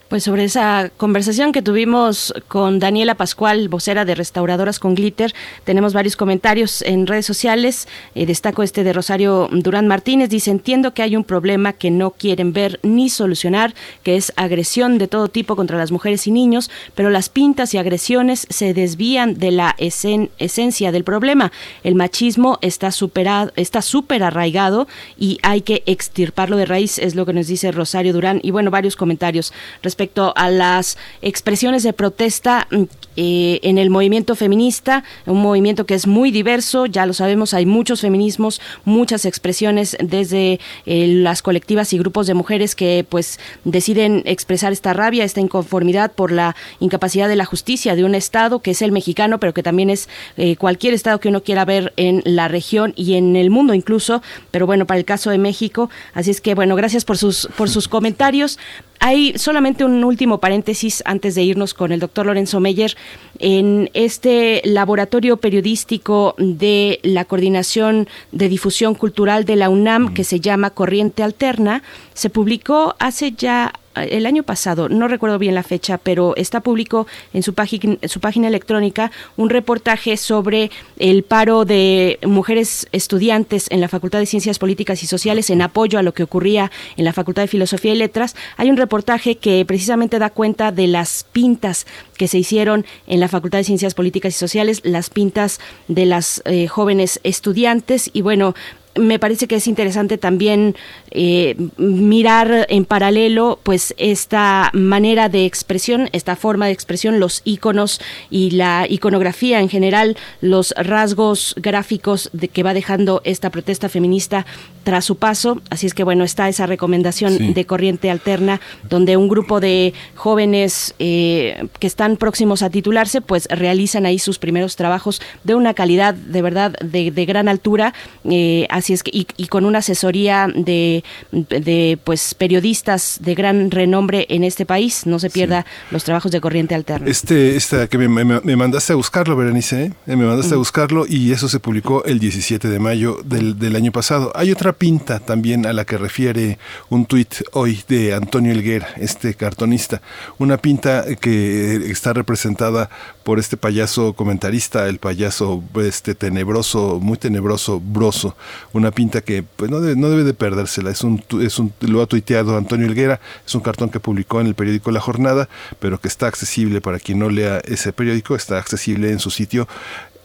Pues 0.09 0.25
sobre 0.25 0.45
esa 0.45 0.91
conversación 0.97 1.53
que 1.53 1.61
tuvimos 1.61 2.33
con 2.49 2.79
Daniela 2.79 3.15
Pascual, 3.15 3.69
vocera 3.69 4.07
de 4.07 4.15
Restauradoras 4.15 4.79
con 4.79 4.95
Glitter, 4.95 5.35
tenemos 5.65 5.93
varios 5.93 6.17
comentarios 6.17 6.81
en 6.81 7.07
redes 7.07 7.27
sociales. 7.27 7.87
Eh, 8.15 8.25
destaco 8.25 8.63
este 8.63 8.85
de 8.85 8.95
Rosario 8.95 9.51
Durán 9.53 9.87
Martínez. 9.87 10.31
Dice, 10.31 10.51
entiendo 10.51 10.95
que 10.95 11.03
hay 11.03 11.15
un 11.15 11.25
problema 11.25 11.75
que 11.75 11.91
no 11.91 12.13
quieren 12.13 12.55
ver 12.55 12.81
ni 12.83 13.11
solucionar, 13.11 13.75
que 14.03 14.17
es 14.17 14.33
agresión 14.37 14.97
de 14.97 15.09
todo 15.09 15.29
tipo 15.29 15.57
contra 15.57 15.77
las 15.77 15.93
mujeres 15.93 16.27
y 16.27 16.31
niños, 16.31 16.71
pero 16.95 17.11
las 17.11 17.29
pintas 17.29 17.75
y 17.75 17.79
agresiones 17.79 18.47
se 18.49 18.73
desvían 18.73 19.35
de 19.35 19.51
la 19.51 19.75
esen 19.77 20.31
esencia 20.39 20.91
del 20.91 21.05
problema. 21.05 21.53
El 21.85 21.97
machismo 21.97 22.59
está 22.63 22.93
superado, 22.93 23.53
está 23.57 23.83
súper 23.83 24.23
arraigado 24.23 24.89
y 25.19 25.37
hay 25.43 25.61
que 25.61 25.83
extirparlo 25.85 26.57
de 26.57 26.65
raíz, 26.65 26.99
es 26.99 27.15
lo 27.15 27.27
que 27.27 27.35
nos 27.35 27.47
dice 27.47 27.73
Rosario 27.73 28.15
Durán. 28.15 28.41
Y 28.43 28.53
bueno, 28.53 28.71
varios 28.71 28.97
comentarios 28.97 29.53
respecto 29.83 29.98
a 30.37 30.51
las 30.51 30.97
expresiones 31.23 31.83
de 31.83 31.93
protesta 31.93 32.69
eh, 33.17 33.59
en 33.65 33.79
el 33.79 33.91
movimiento 33.91 34.37
feminista, 34.37 35.03
un 35.27 35.43
movimiento 35.43 35.87
que 35.87 35.95
es 35.95 36.07
muy 36.07 36.31
diverso, 36.31 36.87
ya 36.87 37.05
lo 37.05 37.13
sabemos, 37.13 37.53
hay 37.53 37.67
muchos 37.67 38.01
feminismos, 38.01 38.61
muchas 38.85 39.25
expresiones 39.25 39.97
desde 40.01 40.61
eh, 40.87 41.07
las 41.09 41.43
colectivas 41.43 41.93
y 41.93 41.99
grupos 41.99 42.29
de 42.29 42.35
mujeres 42.35 42.77
que 42.77 43.05
pues 43.09 43.41
deciden 43.65 44.23
expresar 44.25 44.73
esta 44.73 44.93
rabia, 44.93 45.25
esta 45.25 45.41
inconformidad 45.41 46.13
por 46.13 46.31
la 46.31 46.55
incapacidad 46.79 47.29
de 47.29 47.35
la 47.35 47.45
justicia 47.45 47.97
de 47.97 48.05
un 48.05 48.15
Estado 48.15 48.61
que 48.61 48.71
es 48.71 48.83
el 48.83 48.93
mexicano, 48.93 49.41
pero 49.41 49.53
que 49.53 49.65
también 49.65 49.91
es 49.91 50.09
eh, 50.37 50.55
cualquier 50.55 50.95
Estado 50.95 51.19
que 51.19 51.29
uno 51.29 51.43
quiera 51.43 51.65
ver 51.65 51.93
en 51.97 52.23
la 52.25 52.47
región 52.47 52.93
y 52.95 53.15
en 53.15 53.35
el 53.35 53.51
mundo 53.51 53.75
incluso, 53.75 54.23
pero 54.53 54.65
bueno, 54.65 54.87
para 54.87 54.99
el 54.99 55.05
caso 55.05 55.31
de 55.31 55.39
México, 55.39 55.91
así 56.15 56.31
es 56.31 56.41
que 56.41 56.55
bueno, 56.55 56.77
gracias 56.77 57.05
por 57.05 57.19
sus, 57.19 57.49
por 57.57 57.69
sus 57.69 57.89
comentarios. 57.89 58.61
Hay 59.01 59.35
solamente 59.39 59.85
un 59.85 60.03
último 60.03 60.39
paréntesis 60.39 61.03
antes 61.07 61.35
de 61.35 61.43
irnos 61.43 61.73
con 61.73 61.93
el 61.93 62.01
doctor 62.01 62.27
Lorenzo 62.27 62.59
Meyer. 62.59 62.97
En 63.39 63.91
este 63.95 64.61
laboratorio 64.65 65.37
periodístico 65.37 66.35
de 66.39 66.99
la 67.03 67.25
Coordinación 67.25 68.09
de 68.33 68.49
Difusión 68.49 68.95
Cultural 68.95 69.45
de 69.45 69.57
la 69.57 69.69
UNAM, 69.69 70.15
que 70.15 70.25
se 70.25 70.41
llama 70.41 70.71
Corriente 70.71 71.23
Alterna, 71.23 71.83
se 72.15 72.29
publicó 72.29 72.97
hace 72.99 73.33
ya 73.33 73.73
el 74.05 74.27
año 74.27 74.43
pasado, 74.43 74.89
no 74.89 75.09
recuerdo 75.09 75.39
bien 75.39 75.55
la 75.55 75.63
fecha, 75.63 75.99
pero 75.99 76.35
está 76.37 76.61
público 76.61 77.07
en 77.33 77.43
su, 77.43 77.55
página, 77.55 78.49
electrónica 78.49 79.11
un 79.37 79.51
reportaje 79.51 80.17
sobre 80.17 80.71
el 80.99 81.23
paro 81.23 81.65
de 81.65 82.19
mujeres 82.27 82.89
estudiantes 82.93 83.67
en 83.71 83.81
la 83.81 83.89
Facultad 83.89 84.19
de 84.19 84.27
Ciencias 84.27 84.59
Políticas 84.59 85.03
y 85.03 85.07
Sociales 85.07 85.51
en 85.51 85.63
apoyo 85.63 85.99
a 85.99 86.03
lo 86.03 86.15
que 86.15 86.23
ocurría 86.23 86.71
en 86.97 87.05
la 87.05 87.13
Facultad 87.13 87.43
de 87.43 87.49
Filosofía 87.49 87.93
y 87.93 87.97
Letras. 87.97 88.37
Hay 88.57 88.71
un 88.71 88.77
reportaje 88.77 89.37
que 89.37 89.65
precisamente 89.65 90.19
da 90.19 90.31
cuenta 90.31 90.73
de 90.73 90.87
las 90.87 91.25
pintas 91.33 91.87
que 92.17 92.29
se 92.29 92.39
hicieron 92.39 92.85
en 93.07 93.21
la 93.21 93.29
Facultad 93.29 93.59
de 93.59 93.65
Ciencias 93.65 93.95
Políticas 93.95 94.35
y 94.35 94.39
Sociales, 94.39 94.81
las 94.85 95.11
pintas 95.11 95.61
de 95.87 96.07
las 96.07 96.43
eh, 96.45 96.67
jóvenes 96.67 97.21
estudiantes 97.23 98.11
y 98.13 98.23
bueno, 98.23 98.55
me 98.95 99.19
parece 99.19 99.47
que 99.47 99.57
es 99.57 99.67
interesante 99.67 100.19
también 100.19 100.75
eh, 101.11 101.57
mirar 101.77 102.67
en 102.69 102.85
paralelo 102.85 103.59
pues 103.63 103.95
esta 103.97 104.71
manera 104.73 105.29
de 105.29 105.45
expresión, 105.47 106.09
esta 106.13 106.37
forma 106.37 106.67
de 106.67 106.73
expresión, 106.73 107.21
los 107.21 107.43
iconos 107.45 108.01
y 108.31 108.51
la 108.51 108.87
iconografía 108.89 109.61
en 109.61 109.69
general, 109.69 110.17
los 110.41 110.75
rasgos 110.77 111.55
gráficos 111.57 112.31
de 112.33 112.49
que 112.49 112.63
va 112.63 112.75
dejando 112.75 113.23
esta 113.25 113.51
protesta 113.51 113.89
feminista 113.89 114.47
tras 114.85 115.05
su 115.05 115.17
paso. 115.17 115.61
Así 115.71 115.87
es 115.87 115.95
que 115.95 116.05
bueno, 116.05 116.25
está 116.25 116.49
esa 116.49 116.67
recomendación 116.67 117.55
de 117.55 117.65
corriente 117.67 118.11
alterna 118.11 118.61
donde 118.89 119.17
un 119.17 119.29
grupo 119.29 119.61
de 119.61 119.95
jóvenes 120.15 120.95
eh, 120.99 121.69
que 121.79 121.87
están 121.87 122.17
próximos 122.17 122.63
a 122.63 122.71
titularse 122.71 123.21
pues 123.21 123.47
realizan 123.51 124.07
ahí 124.07 124.19
sus 124.19 124.39
primeros 124.39 124.77
trabajos 124.77 125.21
de 125.45 125.55
una 125.55 125.75
calidad 125.75 126.15
de 126.15 126.43
verdad 126.43 126.73
de, 126.83 127.11
de 127.11 127.27
gran 127.27 127.49
altura. 127.49 127.95
Eh, 128.25 128.67
así 128.79 128.93
es 128.93 129.03
que, 129.03 129.11
y, 129.13 129.47
con 129.49 129.65
una 129.65 129.79
asesoría 129.79 130.49
de, 130.55 131.05
de, 131.33 131.99
pues 132.03 132.35
periodistas 132.35 133.19
de 133.21 133.35
gran 133.35 133.71
renombre 133.71 134.27
en 134.29 134.45
este 134.45 134.67
país. 134.67 135.07
No 135.07 135.19
se 135.19 135.31
pierda 135.31 135.67
los 135.91 136.05
trabajos 136.05 136.33
de 136.33 136.41
corriente 136.41 136.75
alterna. 136.75 137.09
Este, 137.09 137.57
esta 137.57 137.87
que 137.89 137.99
me, 137.99 138.09
me, 138.09 138.57
mandaste 138.57 138.93
a 138.93 138.97
buscarlo, 138.97 139.37
Berenice, 139.37 139.85
¿eh? 139.85 139.93
me 140.07 140.17
mandaste 140.17 140.55
a 140.55 140.59
buscarlo 140.59 141.07
y 141.07 141.33
eso 141.33 141.49
se 141.49 141.61
publicó 141.61 142.05
el 142.05 142.19
17 142.19 142.69
de 142.69 142.79
mayo 142.79 143.21
del, 143.25 143.59
del 143.59 143.77
año 143.77 143.93
pasado. 143.93 144.33
Hay 144.35 144.51
otra 144.51 144.73
pinta 144.73 145.19
también 145.19 145.67
a 145.67 145.73
la 145.73 145.85
que 145.85 145.99
refiere 145.99 146.59
un 146.89 147.07
tuit 147.07 147.35
hoy 147.53 147.81
de 147.89 148.15
Antonio 148.15 148.53
Elguera, 148.53 148.89
este 148.97 149.35
cartonista. 149.35 150.01
Una 150.39 150.57
pinta 150.59 151.05
que 151.21 151.91
está 151.91 152.13
representada 152.13 152.91
por 153.25 153.39
este 153.39 153.57
payaso 153.57 154.15
comentarista, 154.15 154.89
el 154.89 154.99
payaso 154.99 155.63
este 155.77 156.15
tenebroso, 156.15 156.99
muy 157.01 157.19
tenebroso, 157.19 157.81
broso, 157.81 158.37
una 158.73 158.91
pinta 158.91 159.21
que 159.21 159.43
pues 159.43 159.71
no 159.71 159.81
debe, 159.81 159.97
no 159.97 160.11
debe 160.11 160.25
de 160.25 160.35
perdérsela, 160.35 160.91
es 160.91 161.03
un, 161.03 161.23
es 161.41 161.59
un, 161.59 161.73
lo 161.81 162.03
ha 162.03 162.07
tuiteado 162.07 162.57
Antonio 162.57 162.87
Elguera, 162.87 163.21
es 163.47 163.55
un 163.55 163.61
cartón 163.61 163.91
que 163.91 164.01
publicó 164.01 164.41
en 164.41 164.47
el 164.47 164.55
periódico 164.55 164.91
La 164.91 165.01
Jornada, 165.01 165.49
pero 165.79 166.01
que 166.01 166.09
está 166.09 166.27
accesible 166.27 166.81
para 166.81 166.99
quien 166.99 167.19
no 167.19 167.31
lea 167.31 167.61
ese 167.65 167.93
periódico, 167.93 168.35
está 168.35 168.59
accesible 168.59 169.11
en 169.11 169.19
su 169.19 169.31
sitio 169.31 169.69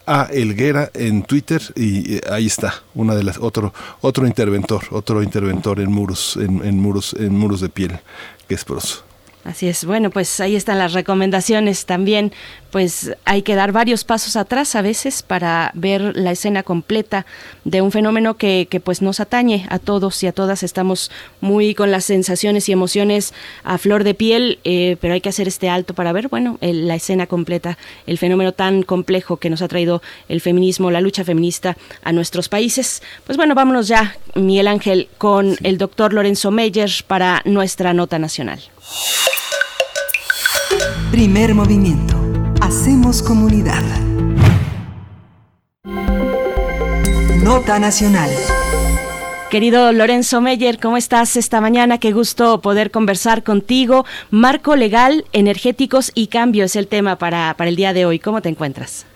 a 0.06 0.28
Elguera 0.30 0.90
en 0.94 1.22
Twitter 1.22 1.62
y 1.76 2.20
ahí 2.28 2.46
está 2.46 2.74
una 2.94 3.14
de 3.14 3.22
las 3.22 3.38
otro 3.38 3.72
otro 4.02 4.26
interventor 4.26 4.82
otro 4.90 5.22
interventor 5.22 5.80
en 5.80 5.90
muros 5.90 6.36
en, 6.36 6.62
en 6.62 6.78
muros 6.78 7.16
en 7.18 7.34
muros 7.34 7.62
de 7.62 7.70
piel 7.70 8.00
que 8.46 8.54
es 8.54 8.66
broso 8.66 9.04
Así 9.44 9.68
es. 9.68 9.84
Bueno, 9.84 10.08
pues 10.10 10.40
ahí 10.40 10.56
están 10.56 10.78
las 10.78 10.94
recomendaciones 10.94 11.84
también. 11.84 12.32
Pues 12.74 13.14
hay 13.24 13.42
que 13.42 13.54
dar 13.54 13.70
varios 13.70 14.02
pasos 14.02 14.34
atrás 14.34 14.74
a 14.74 14.82
veces 14.82 15.22
para 15.22 15.70
ver 15.74 16.16
la 16.16 16.32
escena 16.32 16.64
completa 16.64 17.24
de 17.62 17.80
un 17.82 17.92
fenómeno 17.92 18.36
que, 18.36 18.66
que 18.68 18.80
pues 18.80 19.00
nos 19.00 19.20
atañe 19.20 19.64
a 19.70 19.78
todos 19.78 20.20
y 20.24 20.26
a 20.26 20.32
todas. 20.32 20.64
Estamos 20.64 21.12
muy 21.40 21.76
con 21.76 21.92
las 21.92 22.04
sensaciones 22.04 22.68
y 22.68 22.72
emociones 22.72 23.32
a 23.62 23.78
flor 23.78 24.02
de 24.02 24.14
piel, 24.14 24.58
eh, 24.64 24.96
pero 25.00 25.14
hay 25.14 25.20
que 25.20 25.28
hacer 25.28 25.46
este 25.46 25.68
alto 25.68 25.94
para 25.94 26.10
ver, 26.10 26.26
bueno, 26.26 26.58
la 26.60 26.96
escena 26.96 27.28
completa, 27.28 27.78
el 28.08 28.18
fenómeno 28.18 28.50
tan 28.50 28.82
complejo 28.82 29.36
que 29.36 29.50
nos 29.50 29.62
ha 29.62 29.68
traído 29.68 30.02
el 30.28 30.40
feminismo, 30.40 30.90
la 30.90 31.00
lucha 31.00 31.22
feminista 31.22 31.76
a 32.02 32.10
nuestros 32.10 32.48
países. 32.48 33.04
Pues 33.24 33.36
bueno, 33.36 33.54
vámonos 33.54 33.86
ya, 33.86 34.16
Miguel 34.34 34.66
Ángel, 34.66 35.08
con 35.16 35.56
el 35.62 35.78
doctor 35.78 36.12
Lorenzo 36.12 36.50
Meyer 36.50 36.90
para 37.06 37.40
nuestra 37.44 37.94
nota 37.94 38.18
nacional. 38.18 38.58
Primer 41.12 41.54
movimiento. 41.54 42.33
Hacemos 42.76 43.22
comunidad. 43.22 43.84
Nota 47.44 47.78
nacional. 47.78 48.28
Querido 49.48 49.92
Lorenzo 49.92 50.40
Meyer, 50.40 50.80
¿cómo 50.80 50.96
estás 50.96 51.36
esta 51.36 51.60
mañana? 51.60 51.98
Qué 51.98 52.10
gusto 52.10 52.60
poder 52.60 52.90
conversar 52.90 53.44
contigo. 53.44 54.04
Marco 54.32 54.74
legal, 54.74 55.24
energéticos 55.32 56.10
y 56.16 56.26
cambio 56.26 56.64
es 56.64 56.74
el 56.74 56.88
tema 56.88 57.14
para, 57.14 57.54
para 57.56 57.70
el 57.70 57.76
día 57.76 57.92
de 57.92 58.06
hoy. 58.06 58.18
¿Cómo 58.18 58.42
te 58.42 58.48
encuentras? 58.48 59.06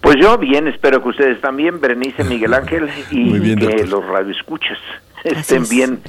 Pues 0.00 0.16
yo 0.18 0.38
bien, 0.38 0.66
espero 0.66 1.02
que 1.02 1.10
ustedes 1.10 1.38
también, 1.42 1.78
Berenice, 1.78 2.24
Miguel 2.24 2.54
Ángel, 2.60 2.88
y 3.10 3.56
que 3.56 3.86
los 3.86 4.06
radioescuchas 4.06 4.78
estén 5.22 5.68
bien 5.68 6.00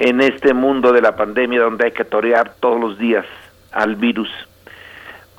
en 0.00 0.20
este 0.20 0.54
mundo 0.54 0.92
de 0.92 1.02
la 1.02 1.14
pandemia 1.14 1.60
donde 1.60 1.84
hay 1.84 1.92
que 1.92 2.04
torear 2.04 2.56
todos 2.58 2.80
los 2.80 2.98
días 2.98 3.26
al 3.70 3.94
virus. 3.94 4.28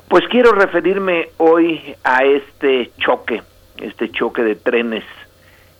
Pues 0.08 0.24
quiero 0.28 0.52
referirme 0.52 1.30
hoy 1.38 1.96
a 2.04 2.24
este 2.24 2.92
choque, 2.98 3.42
este 3.78 4.10
choque 4.10 4.42
de 4.42 4.54
trenes 4.54 5.04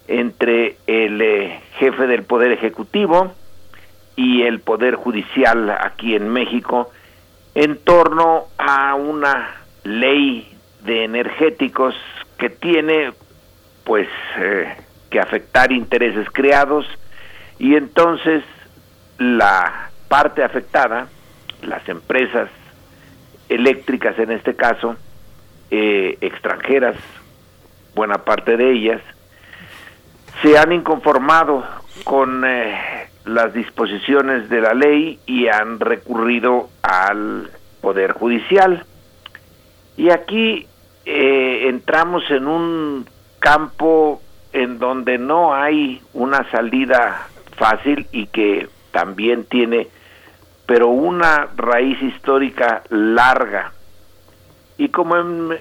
entre 0.08 0.76
el 0.86 1.20
eh, 1.20 1.60
jefe 1.78 2.06
del 2.06 2.24
Poder 2.24 2.52
Ejecutivo 2.52 3.32
y 4.16 4.42
el 4.42 4.60
Poder 4.60 4.94
Judicial 4.96 5.70
aquí 5.70 6.14
en 6.14 6.28
México 6.28 6.90
en 7.54 7.76
torno 7.78 8.44
a 8.58 8.94
una 8.94 9.54
ley 9.84 10.56
de 10.80 11.04
energéticos 11.04 11.94
que 12.38 12.50
tiene 12.50 13.12
pues 13.84 14.08
eh, 14.38 14.74
que 15.10 15.20
afectar 15.20 15.70
intereses 15.70 16.26
creados 16.32 16.86
y 17.58 17.76
entonces 17.76 18.42
la 19.18 19.90
parte 20.08 20.42
afectada, 20.42 21.08
las 21.62 21.88
empresas 21.88 22.48
eléctricas 23.48 24.18
en 24.18 24.32
este 24.32 24.54
caso, 24.54 24.96
eh, 25.70 26.18
extranjeras, 26.20 26.96
buena 27.94 28.18
parte 28.18 28.56
de 28.56 28.72
ellas, 28.72 29.00
se 30.42 30.58
han 30.58 30.72
inconformado 30.72 31.64
con 32.04 32.44
eh, 32.44 33.08
las 33.24 33.54
disposiciones 33.54 34.48
de 34.48 34.60
la 34.60 34.74
ley 34.74 35.18
y 35.26 35.48
han 35.48 35.80
recurrido 35.80 36.68
al 36.82 37.50
Poder 37.80 38.12
Judicial. 38.12 38.84
Y 39.96 40.10
aquí 40.10 40.66
eh, 41.06 41.68
entramos 41.68 42.28
en 42.30 42.46
un 42.46 43.06
campo 43.38 44.20
en 44.52 44.78
donde 44.78 45.18
no 45.18 45.54
hay 45.54 46.00
una 46.12 46.48
salida 46.50 47.28
fácil 47.56 48.06
y 48.12 48.26
que 48.26 48.68
también 48.90 49.44
tiene 49.44 49.88
pero 50.66 50.88
una 50.88 51.48
raíz 51.56 52.00
histórica 52.02 52.82
larga. 52.90 53.72
Y 54.78 54.88
como 54.88 55.16
en 55.16 55.58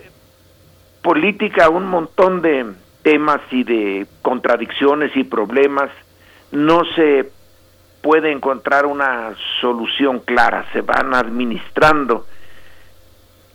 política 1.01 1.69
un 1.69 1.87
montón 1.87 2.41
de 2.41 2.65
temas 3.01 3.41
y 3.51 3.63
de 3.63 4.07
contradicciones 4.21 5.15
y 5.15 5.23
problemas, 5.23 5.89
no 6.51 6.83
se 6.95 7.29
puede 8.01 8.31
encontrar 8.31 8.85
una 8.85 9.33
solución 9.59 10.19
clara, 10.19 10.65
se 10.71 10.81
van 10.81 11.13
administrando. 11.13 12.25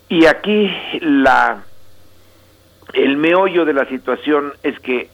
Y 0.07 0.25
aquí 0.25 0.71
la 1.01 1.63
el 2.93 3.17
meollo 3.17 3.65
de 3.65 3.73
la 3.73 3.85
situación 3.85 4.53
es 4.63 4.79
que 4.79 5.09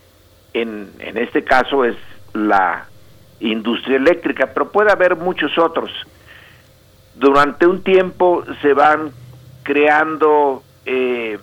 en, 0.53 0.89
en 0.99 1.17
este 1.17 1.43
caso 1.43 1.83
es 1.83 1.97
la 2.33 2.87
industria 3.39 3.97
eléctrica, 3.97 4.51
pero 4.53 4.71
puede 4.71 4.91
haber 4.91 5.15
muchos 5.15 5.57
otros. 5.57 5.91
Durante 7.15 7.65
un 7.65 7.83
tiempo 7.83 8.43
se 8.61 8.73
van 8.73 9.11
creando 9.63 10.63
eh, 10.85 11.39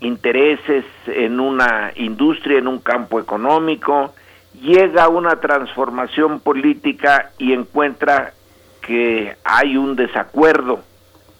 intereses 0.00 0.84
en 1.06 1.40
una 1.40 1.92
industria, 1.94 2.58
en 2.58 2.66
un 2.66 2.80
campo 2.80 3.20
económico, 3.20 4.14
llega 4.60 5.08
una 5.08 5.36
transformación 5.36 6.40
política 6.40 7.30
y 7.38 7.52
encuentra 7.52 8.32
que 8.80 9.36
hay 9.44 9.76
un 9.76 9.96
desacuerdo 9.96 10.80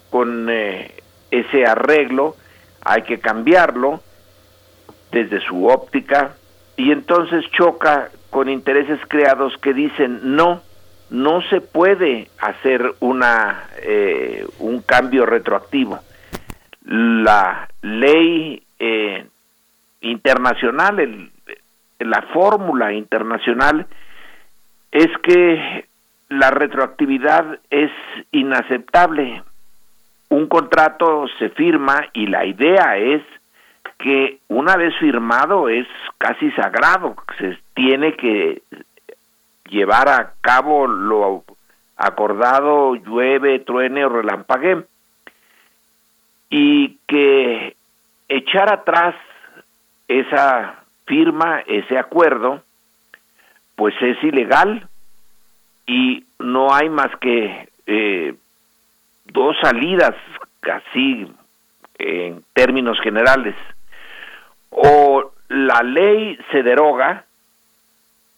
con 0.09 0.49
eh, 0.49 0.95
ese 1.29 1.65
arreglo, 1.65 2.35
hay 2.83 3.01
que 3.03 3.19
cambiarlo 3.19 4.01
desde 5.11 5.41
su 5.41 5.67
óptica 5.67 6.35
y 6.77 6.91
entonces 6.91 7.45
choca 7.51 8.09
con 8.29 8.49
intereses 8.49 8.99
creados 9.07 9.55
que 9.61 9.73
dicen 9.73 10.35
no, 10.35 10.61
no 11.13 11.43
se 11.43 11.61
puede 11.61 12.27
hacer 12.39 12.95
una 12.99 13.67
eh, 13.83 14.47
un 14.57 14.81
cambio 14.81 15.27
retroactivo. 15.27 15.99
La 16.85 17.69
ley 17.83 18.63
eh, 18.79 19.27
internacional, 20.01 20.99
el, 20.99 21.31
la 21.99 22.23
fórmula 22.33 22.93
internacional 22.93 23.85
es 24.91 25.07
que 25.21 25.85
la 26.29 26.49
retroactividad 26.49 27.59
es 27.69 27.91
inaceptable. 28.31 29.43
Un 30.29 30.47
contrato 30.47 31.27
se 31.37 31.49
firma 31.49 32.07
y 32.13 32.25
la 32.25 32.43
idea 32.43 32.97
es 32.97 33.21
que 33.99 34.39
una 34.47 34.77
vez 34.77 34.95
firmado 34.97 35.69
es 35.69 35.85
casi 36.17 36.49
sagrado, 36.53 37.15
se 37.37 37.59
tiene 37.75 38.15
que 38.15 38.63
llevar 39.73 40.07
a 40.07 40.33
cabo 40.41 40.87
lo 40.87 41.43
acordado, 41.97 42.95
llueve, 42.95 43.59
truene 43.59 44.05
o 44.05 44.09
relampague, 44.09 44.85
y 46.49 46.99
que 47.07 47.75
echar 48.29 48.71
atrás 48.71 49.15
esa 50.07 50.83
firma, 51.05 51.61
ese 51.65 51.97
acuerdo, 51.97 52.63
pues 53.75 53.95
es 54.01 54.23
ilegal 54.23 54.87
y 55.87 56.23
no 56.37 56.73
hay 56.73 56.89
más 56.89 57.09
que 57.19 57.69
eh, 57.87 58.35
dos 59.25 59.55
salidas 59.61 60.15
casi 60.59 61.27
en 61.97 62.43
términos 62.53 62.99
generales. 63.01 63.55
O 64.69 65.31
la 65.49 65.81
ley 65.81 66.37
se 66.51 66.61
deroga 66.61 67.25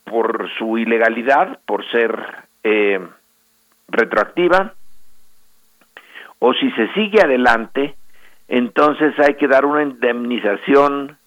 por 0.06 0.50
su 0.58 0.78
ilegalidad, 0.78 1.60
por 1.66 1.86
ser 1.92 2.18
eh, 2.64 3.00
retroactiva, 3.88 4.74
o 6.40 6.54
si 6.54 6.72
se 6.72 6.88
sigue 6.94 7.22
adelante, 7.22 7.96
entonces 8.48 9.14
hay 9.20 9.36
que 9.36 9.48
dar 9.48 9.66
una 9.66 9.84
indemnización 9.84 11.18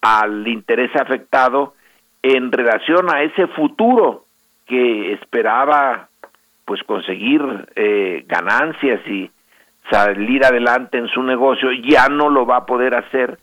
al 0.00 0.46
interés 0.48 0.94
afectado 0.96 1.74
en 2.22 2.50
relación 2.50 3.14
a 3.14 3.22
ese 3.22 3.46
futuro 3.48 4.24
que 4.66 5.12
esperaba 5.12 6.08
pues 6.64 6.82
conseguir 6.84 7.42
eh, 7.76 8.24
ganancias 8.26 9.06
y 9.06 9.30
salir 9.90 10.44
adelante 10.44 10.96
en 10.96 11.08
su 11.08 11.22
negocio, 11.22 11.70
ya 11.72 12.08
no 12.08 12.30
lo 12.30 12.46
va 12.46 12.58
a 12.58 12.66
poder 12.66 12.94
hacer, 12.94 13.38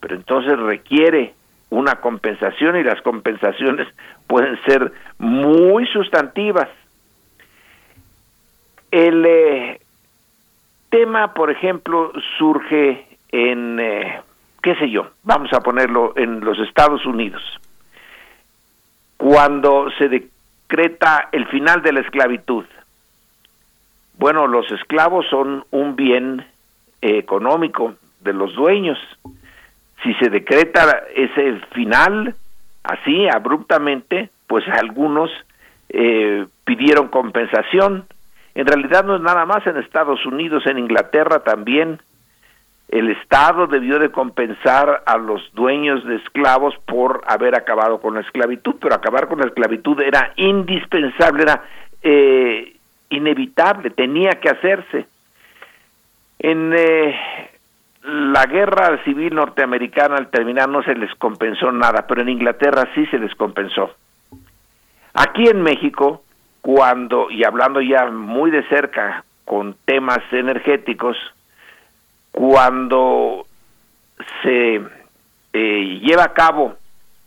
pero 0.00 0.14
entonces 0.14 0.58
requiere 0.58 1.32
una 1.70 1.96
compensación 1.96 2.76
y 2.76 2.84
las 2.84 3.00
compensaciones 3.02 3.88
pueden 4.26 4.58
ser 4.64 4.92
muy 5.18 5.86
sustantivas. 5.86 6.68
El 8.90 9.24
eh, 9.26 9.80
tema, 10.90 11.34
por 11.34 11.50
ejemplo, 11.50 12.12
surge 12.38 13.06
en, 13.30 13.78
eh, 13.80 14.20
qué 14.62 14.74
sé 14.76 14.90
yo, 14.90 15.10
vamos 15.22 15.52
a 15.52 15.60
ponerlo 15.60 16.12
en 16.16 16.40
los 16.40 16.58
Estados 16.58 17.04
Unidos, 17.04 17.42
cuando 19.16 19.90
se 19.98 20.08
decreta 20.08 21.28
el 21.32 21.46
final 21.46 21.82
de 21.82 21.92
la 21.92 22.00
esclavitud. 22.00 22.64
Bueno, 24.18 24.46
los 24.46 24.70
esclavos 24.70 25.26
son 25.28 25.64
un 25.70 25.94
bien 25.94 26.46
eh, 27.02 27.18
económico 27.18 27.94
de 28.20 28.32
los 28.32 28.54
dueños. 28.54 28.98
Si 30.02 30.14
se 30.14 30.30
decreta 30.30 31.04
ese 31.14 31.60
final 31.74 32.34
así, 32.86 33.28
abruptamente, 33.28 34.30
pues 34.46 34.64
algunos 34.68 35.30
eh, 35.88 36.46
pidieron 36.64 37.08
compensación. 37.08 38.06
En 38.54 38.66
realidad 38.66 39.04
no 39.04 39.16
es 39.16 39.22
nada 39.22 39.44
más 39.44 39.66
en 39.66 39.76
Estados 39.76 40.24
Unidos, 40.26 40.66
en 40.66 40.78
Inglaterra 40.78 41.40
también. 41.40 42.00
El 42.88 43.10
Estado 43.10 43.66
debió 43.66 43.98
de 43.98 44.10
compensar 44.10 45.02
a 45.04 45.18
los 45.18 45.42
dueños 45.54 46.04
de 46.06 46.16
esclavos 46.16 46.74
por 46.86 47.22
haber 47.26 47.56
acabado 47.56 48.00
con 48.00 48.14
la 48.14 48.20
esclavitud, 48.20 48.76
pero 48.80 48.94
acabar 48.94 49.26
con 49.26 49.40
la 49.40 49.46
esclavitud 49.46 50.00
era 50.00 50.32
indispensable, 50.36 51.42
era 51.42 51.64
eh, 52.02 52.76
inevitable, 53.10 53.90
tenía 53.90 54.30
que 54.40 54.48
hacerse. 54.48 55.06
En 56.38 56.72
eh, 56.76 57.18
la 58.06 58.46
guerra 58.46 59.02
civil 59.04 59.34
norteamericana 59.34 60.16
al 60.16 60.30
terminar 60.30 60.68
no 60.68 60.82
se 60.82 60.94
les 60.94 61.12
compensó 61.16 61.72
nada, 61.72 62.06
pero 62.06 62.22
en 62.22 62.28
Inglaterra 62.28 62.88
sí 62.94 63.04
se 63.06 63.18
les 63.18 63.34
compensó. 63.34 63.90
Aquí 65.14 65.48
en 65.48 65.62
México, 65.62 66.22
cuando, 66.60 67.30
y 67.30 67.42
hablando 67.44 67.80
ya 67.80 68.06
muy 68.06 68.50
de 68.50 68.62
cerca 68.68 69.24
con 69.44 69.74
temas 69.84 70.20
energéticos, 70.30 71.16
cuando 72.30 73.46
se 74.42 74.82
eh, 75.52 76.00
lleva 76.02 76.24
a 76.24 76.32
cabo 76.32 76.76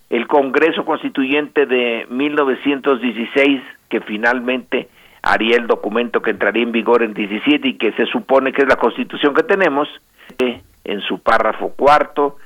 el 0.10 0.27
Congreso 0.27 0.85
Constituyente 0.85 1.65
de 1.65 2.07
1916, 2.10 3.61
que 3.89 4.01
finalmente 4.01 4.88
haría 5.22 5.57
el 5.57 5.68
documento 5.68 6.22
que 6.22 6.31
entraría 6.31 6.64
en 6.64 6.72
vigor 6.72 7.03
en 7.03 7.14
17 7.14 7.68
y 7.68 7.77
que 7.77 7.91
se 7.93 8.06
supone 8.06 8.53
que 8.53 8.61
es 8.61 8.68
la 8.68 8.77
constitución 8.77 9.34
que 9.34 9.43
tenemos, 9.43 9.89
en 10.38 11.01
su 11.01 11.19
párrafo 11.19 11.69
cuarto, 11.69 12.38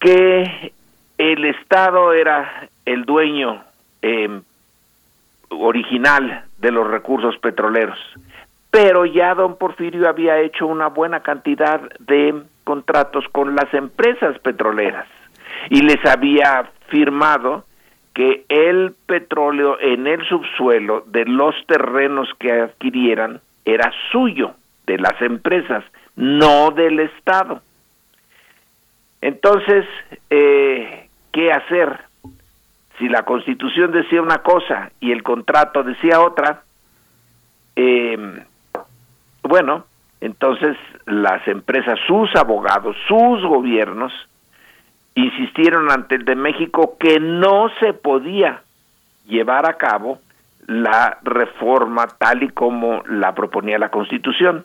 que 0.00 0.72
el 1.18 1.44
Estado 1.44 2.12
era 2.12 2.68
el 2.84 3.04
dueño 3.04 3.62
em, 4.02 4.42
original 5.50 6.44
de 6.58 6.72
los 6.72 6.88
recursos 6.88 7.36
petroleros, 7.38 7.98
pero 8.70 9.04
ya 9.04 9.34
don 9.34 9.56
Porfirio 9.56 10.08
había 10.08 10.40
hecho 10.40 10.66
una 10.66 10.88
buena 10.88 11.20
cantidad 11.20 11.80
de 12.00 12.42
contratos 12.64 13.24
con 13.30 13.54
las 13.54 13.72
empresas 13.74 14.38
petroleras. 14.38 15.06
Y 15.68 15.82
les 15.82 16.04
había 16.06 16.70
firmado 16.88 17.64
que 18.14 18.44
el 18.48 18.94
petróleo 19.06 19.78
en 19.80 20.06
el 20.06 20.26
subsuelo 20.26 21.04
de 21.06 21.24
los 21.24 21.54
terrenos 21.66 22.28
que 22.38 22.52
adquirieran 22.52 23.40
era 23.64 23.92
suyo, 24.10 24.54
de 24.86 24.98
las 24.98 25.20
empresas, 25.22 25.84
no 26.16 26.70
del 26.70 27.00
Estado. 27.00 27.62
Entonces, 29.20 29.86
eh, 30.30 31.08
¿qué 31.32 31.52
hacer? 31.52 32.00
Si 32.98 33.08
la 33.08 33.24
Constitución 33.24 33.92
decía 33.92 34.20
una 34.20 34.38
cosa 34.38 34.90
y 35.00 35.12
el 35.12 35.22
contrato 35.22 35.82
decía 35.82 36.20
otra, 36.20 36.62
eh, 37.76 38.44
bueno, 39.42 39.86
entonces 40.20 40.76
las 41.06 41.46
empresas, 41.48 41.98
sus 42.06 42.34
abogados, 42.36 42.96
sus 43.08 43.42
gobiernos, 43.44 44.12
insistieron 45.14 45.90
ante 45.90 46.14
el 46.14 46.24
de 46.24 46.36
México 46.36 46.96
que 46.98 47.20
no 47.20 47.70
se 47.80 47.92
podía 47.92 48.62
llevar 49.26 49.68
a 49.68 49.74
cabo 49.74 50.20
la 50.66 51.18
reforma 51.22 52.06
tal 52.06 52.42
y 52.44 52.48
como 52.48 53.02
la 53.06 53.34
proponía 53.34 53.78
la 53.78 53.90
Constitución. 53.90 54.64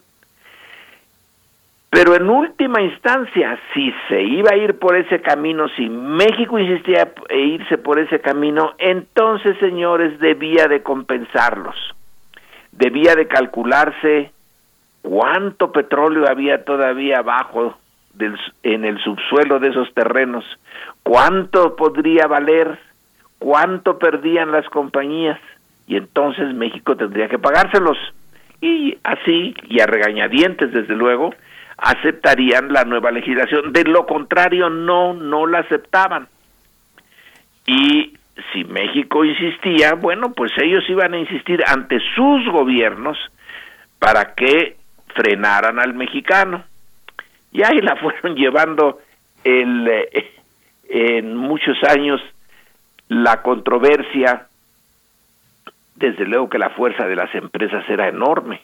Pero 1.90 2.16
en 2.16 2.30
última 2.30 2.82
instancia, 2.82 3.58
si 3.74 3.94
se 4.10 4.22
iba 4.22 4.52
a 4.52 4.58
ir 4.58 4.78
por 4.78 4.96
ese 4.96 5.22
camino, 5.22 5.68
si 5.70 5.90
México 5.90 6.60
insistía 6.60 7.14
en 7.30 7.40
irse 7.40 7.78
por 7.78 7.98
ese 8.00 8.20
camino, 8.20 8.74
entonces, 8.78 9.58
señores, 9.60 10.20
debía 10.20 10.68
de 10.68 10.84
compensarlos. 10.84 11.76
Debía 12.74 13.16
de 13.16 13.28
calcularse 13.28 14.32
cuánto 15.02 15.72
petróleo 15.72 16.30
había 16.30 16.66
todavía 16.66 17.20
abajo 17.20 17.78
en 18.64 18.84
el 18.84 19.00
subsuelo 19.00 19.60
de 19.60 19.70
esos 19.70 19.94
terrenos, 19.94 20.44
cuánto 21.04 21.76
podría 21.76 22.28
valer, 22.28 22.80
cuánto 23.40 23.98
perdían 23.98 24.52
las 24.52 24.68
compañías, 24.70 25.40
y 25.88 25.96
entonces 25.96 26.54
México 26.54 26.98
tendría 26.98 27.30
que 27.30 27.40
pagárselos. 27.40 27.98
Y 28.60 28.98
así, 29.04 29.56
y 29.70 29.80
a 29.80 29.86
regañadientes 29.86 30.74
desde 30.74 30.96
luego, 30.96 31.34
aceptarían 31.78 32.74
la 32.74 32.84
nueva 32.84 33.12
legislación. 33.12 33.72
De 33.72 33.84
lo 33.84 34.06
contrario, 34.06 34.70
no, 34.70 35.14
no 35.14 35.46
la 35.46 35.60
aceptaban. 35.60 36.28
Y 37.66 38.18
si 38.54 38.64
México 38.64 39.26
insistía, 39.26 39.94
bueno, 39.94 40.34
pues 40.34 40.52
ellos 40.58 40.84
iban 40.90 41.14
a 41.14 41.20
insistir 41.20 41.64
ante 41.68 42.00
sus 42.16 42.48
gobiernos 42.50 43.18
para 44.00 44.34
que 44.34 44.78
frenaran 45.16 45.80
al 45.80 45.94
mexicano 45.94 46.64
y 47.52 47.64
ahí 47.64 47.82
la 47.82 47.96
fueron 48.02 48.36
llevando 48.36 49.00
el, 49.44 49.88
eh, 49.88 50.32
en 50.90 51.36
muchos 51.36 51.78
años 51.84 52.22
la 53.08 53.42
controversia, 53.42 54.48
desde 55.96 56.26
luego 56.26 56.50
que 56.50 56.60
la 56.60 56.70
fuerza 56.72 57.08
de 57.08 57.16
las 57.16 57.34
empresas 57.34 57.88
era 57.90 58.08
enorme, 58.10 58.62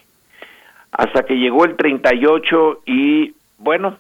hasta 0.93 1.25
que 1.25 1.37
llegó 1.37 1.65
el 1.65 1.75
38 1.75 2.83
y 2.85 3.33
bueno, 3.57 3.97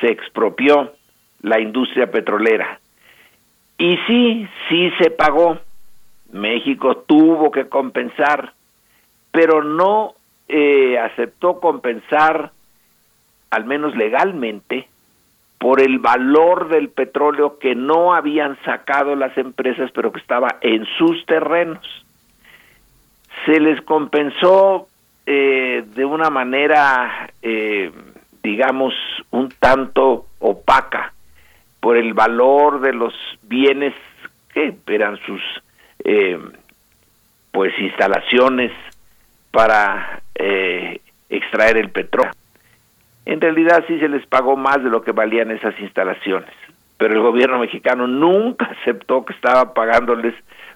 se 0.00 0.08
expropió 0.08 0.92
la 1.40 1.60
industria 1.60 2.10
petrolera. 2.10 2.80
Y 3.78 3.96
sí, 4.06 4.48
sí 4.68 4.90
se 4.98 5.10
pagó. 5.10 5.58
México 6.32 6.98
tuvo 6.98 7.50
que 7.50 7.68
compensar, 7.68 8.52
pero 9.30 9.62
no 9.62 10.14
eh, 10.48 10.98
aceptó 10.98 11.60
compensar 11.60 12.52
al 13.50 13.66
menos 13.66 13.94
legalmente, 13.94 14.88
por 15.58 15.80
el 15.80 15.98
valor 15.98 16.68
del 16.70 16.88
petróleo 16.88 17.58
que 17.58 17.74
no 17.74 18.14
habían 18.14 18.56
sacado 18.64 19.14
las 19.14 19.36
empresas, 19.36 19.90
pero 19.92 20.10
que 20.10 20.18
estaba 20.18 20.56
en 20.62 20.86
sus 20.98 21.24
terrenos. 21.26 21.86
Se 23.44 23.60
les 23.60 23.80
compensó 23.82 24.88
eh, 25.24 25.84
de 25.94 26.04
una 26.04 26.30
manera, 26.30 27.30
eh, 27.42 27.92
digamos, 28.42 28.92
un 29.30 29.50
tanto 29.50 30.26
opaca 30.40 31.12
por 31.78 31.96
el 31.96 32.12
valor 32.12 32.80
de 32.80 32.92
los 32.92 33.14
bienes 33.42 33.94
que 34.52 34.74
eran 34.88 35.18
sus 35.18 35.40
eh, 36.04 36.38
pues 37.52 37.72
instalaciones 37.78 38.72
para 39.50 40.20
extraer 41.28 41.76
el 41.76 41.90
petróleo. 41.90 42.32
En 43.24 43.40
realidad 43.40 43.84
sí 43.86 43.98
se 44.00 44.08
les 44.08 44.26
pagó 44.26 44.56
más 44.56 44.82
de 44.82 44.90
lo 44.90 45.02
que 45.02 45.12
valían 45.12 45.50
esas 45.52 45.78
instalaciones, 45.78 46.50
pero 46.96 47.14
el 47.14 47.20
gobierno 47.20 47.58
mexicano 47.60 48.08
nunca 48.08 48.64
aceptó 48.64 49.24
que 49.24 49.34
estaba 49.34 49.72
pagándoles 49.74 50.34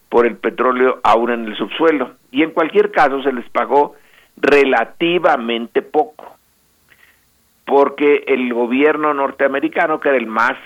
por 0.08 0.26
el 0.26 0.36
petróleo 0.36 1.00
aún 1.02 1.30
en 1.30 1.46
el 1.46 1.56
subsuelo. 1.56 2.12
Y 2.30 2.42
en 2.42 2.52
cualquier 2.52 2.92
caso 2.92 3.22
se 3.22 3.32
les 3.32 3.48
pagó 3.50 3.96
relativamente 4.36 5.82
poco, 5.82 6.36
porque 7.64 8.24
el 8.26 8.52
gobierno 8.52 9.14
norteamericano, 9.14 10.00
que 10.00 10.08
era 10.10 10.18
el 10.18 10.26
más 10.26 10.56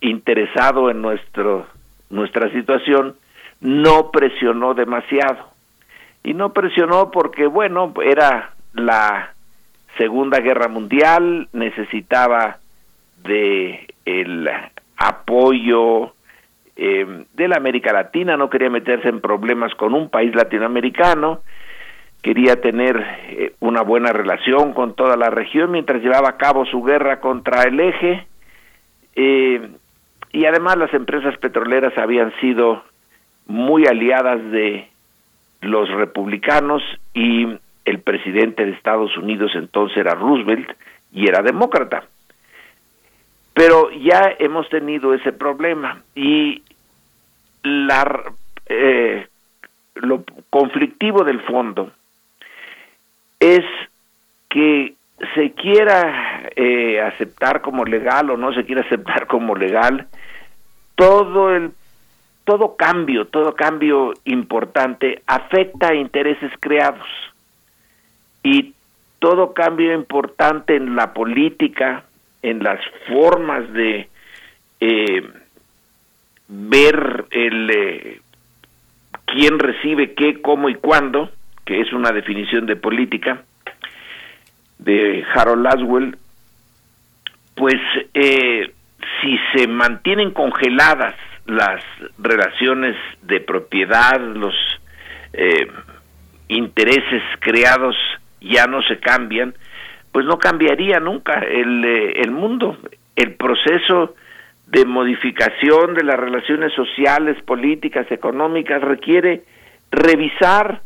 interesado 0.00 0.90
en 0.90 1.02
nuestro, 1.02 1.66
nuestra 2.10 2.50
situación, 2.50 3.16
no 3.60 4.10
presionó 4.10 4.74
demasiado. 4.74 5.52
Y 6.22 6.34
no 6.34 6.52
presionó 6.52 7.10
porque, 7.10 7.46
bueno, 7.46 7.92
era 8.02 8.52
la 8.72 9.34
Segunda 9.98 10.40
Guerra 10.40 10.68
Mundial, 10.68 11.48
necesitaba 11.52 12.58
de 13.22 13.86
el 14.04 14.48
apoyo 14.96 16.14
eh, 16.76 17.24
de 17.32 17.48
la 17.48 17.56
América 17.56 17.92
Latina, 17.92 18.36
no 18.36 18.50
quería 18.50 18.70
meterse 18.70 19.08
en 19.08 19.20
problemas 19.20 19.74
con 19.74 19.94
un 19.94 20.08
país 20.08 20.34
latinoamericano, 20.34 21.40
quería 22.24 22.58
tener 22.58 22.96
eh, 23.28 23.52
una 23.60 23.82
buena 23.82 24.10
relación 24.10 24.72
con 24.72 24.94
toda 24.94 25.14
la 25.14 25.28
región 25.28 25.70
mientras 25.70 26.02
llevaba 26.02 26.30
a 26.30 26.36
cabo 26.38 26.64
su 26.64 26.82
guerra 26.82 27.20
contra 27.20 27.64
el 27.64 27.78
eje, 27.78 28.26
eh, 29.14 29.68
y 30.32 30.46
además 30.46 30.78
las 30.78 30.94
empresas 30.94 31.36
petroleras 31.36 31.96
habían 31.98 32.32
sido 32.40 32.82
muy 33.46 33.86
aliadas 33.86 34.42
de 34.50 34.88
los 35.60 35.88
republicanos 35.90 36.82
y 37.12 37.46
el 37.84 37.98
presidente 38.00 38.64
de 38.64 38.72
Estados 38.72 39.14
Unidos 39.18 39.52
entonces 39.54 39.98
era 39.98 40.14
Roosevelt 40.14 40.70
y 41.12 41.28
era 41.28 41.42
demócrata. 41.42 42.04
Pero 43.52 43.90
ya 43.90 44.34
hemos 44.38 44.66
tenido 44.70 45.12
ese 45.12 45.32
problema 45.32 46.02
y 46.14 46.62
la, 47.62 48.32
eh, 48.66 49.28
lo 49.94 50.24
conflictivo 50.48 51.22
del 51.22 51.40
fondo 51.42 51.92
es 53.44 53.64
que 54.48 54.94
se 55.34 55.52
quiera 55.52 56.48
eh, 56.56 57.00
aceptar 57.02 57.60
como 57.60 57.84
legal 57.84 58.30
o 58.30 58.38
no 58.38 58.54
se 58.54 58.64
quiera 58.64 58.80
aceptar 58.80 59.26
como 59.28 59.54
legal 59.54 60.08
todo 60.94 61.54
el 61.54 61.72
todo 62.44 62.76
cambio, 62.76 63.26
todo 63.26 63.54
cambio 63.54 64.12
importante 64.24 65.22
afecta 65.26 65.88
a 65.88 65.94
intereses 65.94 66.52
creados. 66.60 67.06
Y 68.42 68.74
todo 69.18 69.54
cambio 69.54 69.94
importante 69.94 70.76
en 70.76 70.94
la 70.94 71.14
política, 71.14 72.04
en 72.42 72.62
las 72.62 72.80
formas 73.08 73.72
de 73.72 74.10
eh, 74.80 75.22
ver 76.48 77.24
el 77.30 77.70
eh, 77.70 78.20
quién 79.24 79.58
recibe 79.58 80.12
qué, 80.12 80.42
cómo 80.42 80.68
y 80.68 80.74
cuándo, 80.74 81.30
que 81.64 81.80
es 81.80 81.92
una 81.92 82.10
definición 82.10 82.66
de 82.66 82.76
política 82.76 83.42
de 84.78 85.24
Harold 85.34 85.62
Laswell, 85.64 86.16
pues 87.54 87.80
eh, 88.12 88.72
si 89.20 89.38
se 89.54 89.68
mantienen 89.68 90.32
congeladas 90.32 91.14
las 91.46 91.82
relaciones 92.18 92.96
de 93.22 93.40
propiedad, 93.40 94.20
los 94.20 94.54
eh, 95.32 95.66
intereses 96.48 97.22
creados 97.40 97.96
ya 98.40 98.66
no 98.66 98.82
se 98.82 98.98
cambian, 98.98 99.54
pues 100.12 100.26
no 100.26 100.38
cambiaría 100.38 101.00
nunca 101.00 101.40
el, 101.40 101.84
eh, 101.84 102.20
el 102.20 102.30
mundo. 102.30 102.76
El 103.16 103.34
proceso 103.34 104.14
de 104.66 104.84
modificación 104.84 105.94
de 105.94 106.04
las 106.04 106.18
relaciones 106.18 106.72
sociales, 106.72 107.40
políticas, 107.42 108.10
económicas 108.10 108.82
requiere 108.82 109.44
revisar 109.90 110.82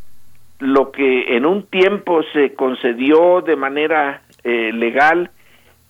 lo 0.61 0.91
que 0.91 1.37
en 1.37 1.47
un 1.47 1.65
tiempo 1.67 2.23
se 2.33 2.55
concedió 2.55 3.43
de 3.43 3.57
manera 3.57 4.23
eh, 4.45 4.73
legal 4.73 5.31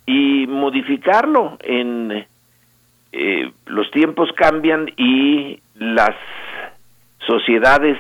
y 0.07 0.47
modificarlo 0.47 1.57
en 1.61 2.27
eh, 3.13 3.53
los 3.67 3.91
tiempos 3.91 4.31
cambian 4.33 4.91
y 4.97 5.61
las 5.75 6.15
sociedades 7.27 7.99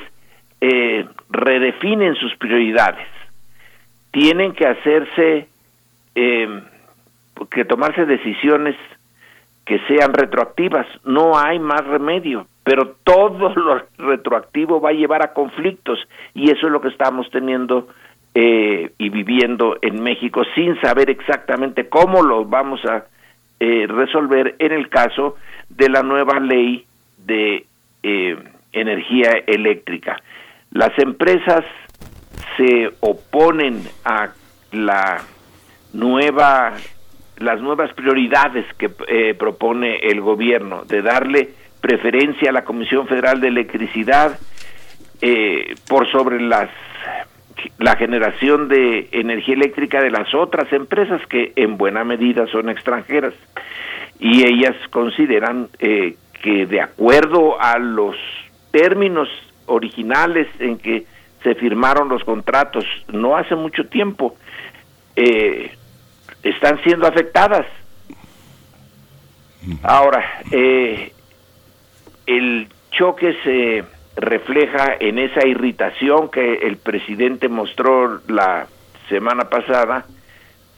eh, 0.61 1.07
redefinen 1.31 2.15
sus 2.16 2.35
prioridades. 2.36 3.07
Tienen 4.11 4.53
que 4.53 4.66
hacerse, 4.66 5.49
eh, 6.15 6.62
que 7.51 7.65
tomarse 7.65 8.07
decisiones 8.07 8.74
que 9.65 9.78
sean 9.86 10.12
retroactivas. 10.12 10.86
No 11.05 11.39
hay 11.39 11.59
más 11.59 11.86
remedio, 11.86 12.47
pero 12.69 12.97
todo 13.03 13.49
lo 13.57 13.82
retroactivo 13.97 14.78
va 14.78 14.90
a 14.90 14.93
llevar 14.93 15.23
a 15.23 15.32
conflictos 15.32 15.99
y 16.35 16.51
eso 16.51 16.66
es 16.66 16.73
lo 16.73 16.82
que 16.82 16.89
estamos 16.89 17.31
teniendo 17.31 17.89
eh, 18.35 18.93
y 18.99 19.09
viviendo 19.09 19.78
en 19.81 20.03
México 20.03 20.43
sin 20.55 20.78
saber 20.82 21.09
exactamente 21.09 21.89
cómo 21.89 22.23
lo 22.23 22.45
vamos 22.45 22.85
a 22.85 23.07
eh, 23.59 23.86
resolver 23.89 24.55
en 24.59 24.73
el 24.73 24.90
caso 24.90 25.36
de 25.70 25.89
la 25.89 26.03
nueva 26.03 26.40
ley 26.40 26.85
de 27.24 27.65
eh, 28.03 28.36
energía 28.73 29.31
eléctrica. 29.47 30.20
Las 30.70 30.97
empresas 30.99 31.65
se 32.59 32.90
oponen 33.01 33.82
a 34.05 34.28
la 34.73 35.23
nueva 35.95 36.74
las 37.39 37.61
nuevas 37.62 37.95
prioridades 37.95 38.66
que 38.74 38.90
eh, 39.07 39.32
propone 39.35 39.99
el 39.99 40.20
gobierno 40.20 40.85
de 40.85 41.03
darle 41.03 41.51
preferencia 41.80 42.50
a 42.50 42.52
la 42.52 42.64
Comisión 42.64 43.06
Federal 43.06 43.40
de 43.40 43.48
Electricidad 43.48 44.38
por 45.88 46.09
sobre 46.12 46.40
las 46.40 46.70
la 47.78 47.96
generación 47.96 48.68
de 48.68 49.09
energía 49.12 49.55
eléctrica 49.55 50.00
de 50.00 50.10
las 50.10 50.34
otras 50.34 50.72
empresas 50.72 51.20
que 51.26 51.52
en 51.56 51.76
buena 51.76 52.05
medida 52.05 52.46
son 52.46 52.68
extranjeras. 52.68 53.34
Y 54.18 54.44
ellas 54.46 54.76
consideran 54.90 55.68
eh, 55.78 56.16
que 56.42 56.66
de 56.66 56.80
acuerdo 56.80 57.60
a 57.60 57.78
los 57.78 58.16
términos 58.70 59.28
originales 59.66 60.48
en 60.59 60.78
que 60.78 61.05
se 61.42 61.55
firmaron 61.55 62.09
los 62.09 62.24
contratos 62.24 62.84
no 63.12 63.36
hace 63.36 63.55
mucho 63.55 63.86
tiempo 63.86 64.36
eh, 65.14 65.72
están 66.42 66.82
siendo 66.82 67.06
afectadas. 67.06 67.66
Ahora 69.82 70.24
eh, 70.50 71.12
el 72.28 72.68
choque 72.90 73.34
se 73.42 73.84
refleja 74.16 74.94
en 75.00 75.18
esa 75.18 75.46
irritación 75.46 76.30
que 76.30 76.56
el 76.56 76.76
presidente 76.76 77.48
mostró 77.48 78.20
la 78.28 78.66
semana 79.09 79.48
pasada, 79.48 80.05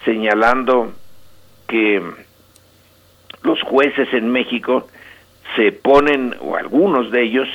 señalando 0.04 0.92
que 1.66 2.00
los 3.42 3.60
jueces 3.62 4.12
en 4.14 4.30
México 4.30 4.86
se 5.56 5.72
ponen, 5.72 6.36
o 6.40 6.54
algunos 6.54 7.10
de 7.10 7.24
ellos, 7.24 7.48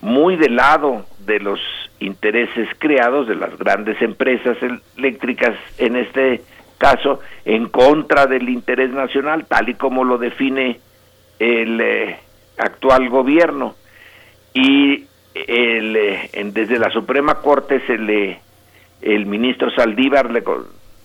muy 0.00 0.36
del 0.36 0.56
lado 0.56 1.06
de 1.20 1.38
los 1.38 1.60
intereses 2.00 2.68
creados 2.78 3.28
de 3.28 3.36
las 3.36 3.56
grandes 3.56 4.02
empresas 4.02 4.56
eléctricas, 4.96 5.54
en 5.78 5.94
este 5.94 6.42
caso, 6.78 7.20
en 7.44 7.68
contra 7.68 8.26
del 8.26 8.48
interés 8.48 8.90
nacional, 8.90 9.46
tal 9.46 9.68
y 9.68 9.74
como 9.74 10.02
lo 10.02 10.18
define 10.18 10.80
el 11.38 11.80
eh, 11.80 12.18
actual 12.58 13.08
gobierno. 13.08 13.74
Y 14.54 15.06
el, 15.34 15.96
eh, 15.96 16.30
desde 16.52 16.78
la 16.78 16.90
Suprema 16.90 17.36
Corte 17.36 17.80
se 17.86 17.98
le 17.98 18.40
el 19.00 19.26
ministro 19.26 19.70
Saldívar 19.70 20.30
le, 20.30 20.42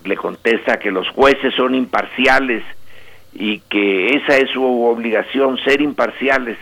le 0.03 0.15
contesta 0.15 0.79
que 0.79 0.89
los 0.89 1.07
jueces 1.09 1.53
son 1.53 1.75
imparciales 1.75 2.63
y 3.33 3.59
que 3.59 4.07
esa 4.07 4.37
es 4.37 4.49
su 4.49 4.63
obligación 4.63 5.59
ser 5.59 5.79
imparciales 5.81 6.57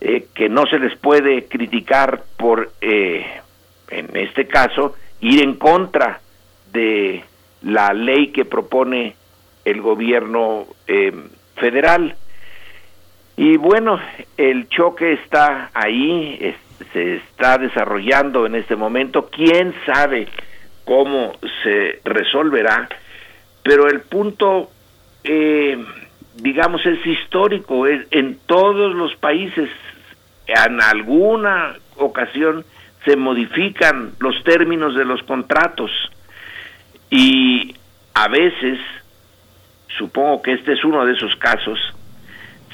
eh, 0.00 0.26
que 0.34 0.48
no 0.48 0.66
se 0.66 0.80
les 0.80 0.96
puede 0.98 1.44
criticar 1.44 2.24
por 2.36 2.72
eh, 2.80 3.24
en 3.90 4.16
este 4.16 4.48
caso 4.48 4.96
ir 5.20 5.44
en 5.44 5.54
contra 5.54 6.20
de 6.72 7.22
la 7.62 7.92
ley 7.92 8.32
que 8.32 8.44
propone 8.44 9.14
el 9.64 9.80
gobierno 9.80 10.66
federal 11.54 12.16
y 13.42 13.56
bueno 13.56 13.98
el 14.36 14.68
choque 14.68 15.14
está 15.14 15.72
ahí 15.74 16.54
se 16.92 17.16
está 17.16 17.58
desarrollando 17.58 18.46
en 18.46 18.54
este 18.54 18.76
momento. 18.76 19.28
¿Quién 19.32 19.74
sabe 19.84 20.28
cómo 20.84 21.32
se 21.64 22.00
resolverá? 22.04 22.88
Pero 23.64 23.88
el 23.88 24.02
punto, 24.02 24.70
eh, 25.24 25.76
digamos, 26.36 26.86
es 26.86 27.04
histórico. 27.04 27.88
en 27.88 28.38
todos 28.46 28.94
los 28.94 29.16
países, 29.16 29.68
en 30.46 30.80
alguna 30.80 31.74
ocasión, 31.96 32.64
se 33.04 33.16
modifican 33.16 34.12
los 34.20 34.40
términos 34.44 34.94
de 34.94 35.04
los 35.04 35.20
contratos. 35.24 35.90
Y 37.10 37.74
a 38.14 38.28
veces, 38.28 38.78
supongo 39.98 40.42
que 40.42 40.52
este 40.52 40.74
es 40.74 40.84
uno 40.84 41.04
de 41.04 41.14
esos 41.14 41.34
casos, 41.36 41.80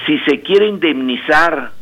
si 0.07 0.19
se 0.21 0.41
quiere 0.41 0.67
indemnizar 0.67 1.73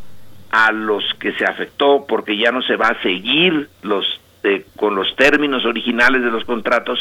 a 0.51 0.73
los 0.73 1.05
que 1.19 1.33
se 1.33 1.45
afectó 1.45 2.07
porque 2.07 2.37
ya 2.37 2.51
no 2.51 2.63
se 2.63 2.77
va 2.77 2.89
a 2.89 3.03
seguir 3.03 3.69
los 3.83 4.05
eh, 4.43 4.65
con 4.77 4.95
los 4.95 5.15
términos 5.17 5.65
originales 5.65 6.23
de 6.23 6.31
los 6.31 6.45
contratos 6.45 6.99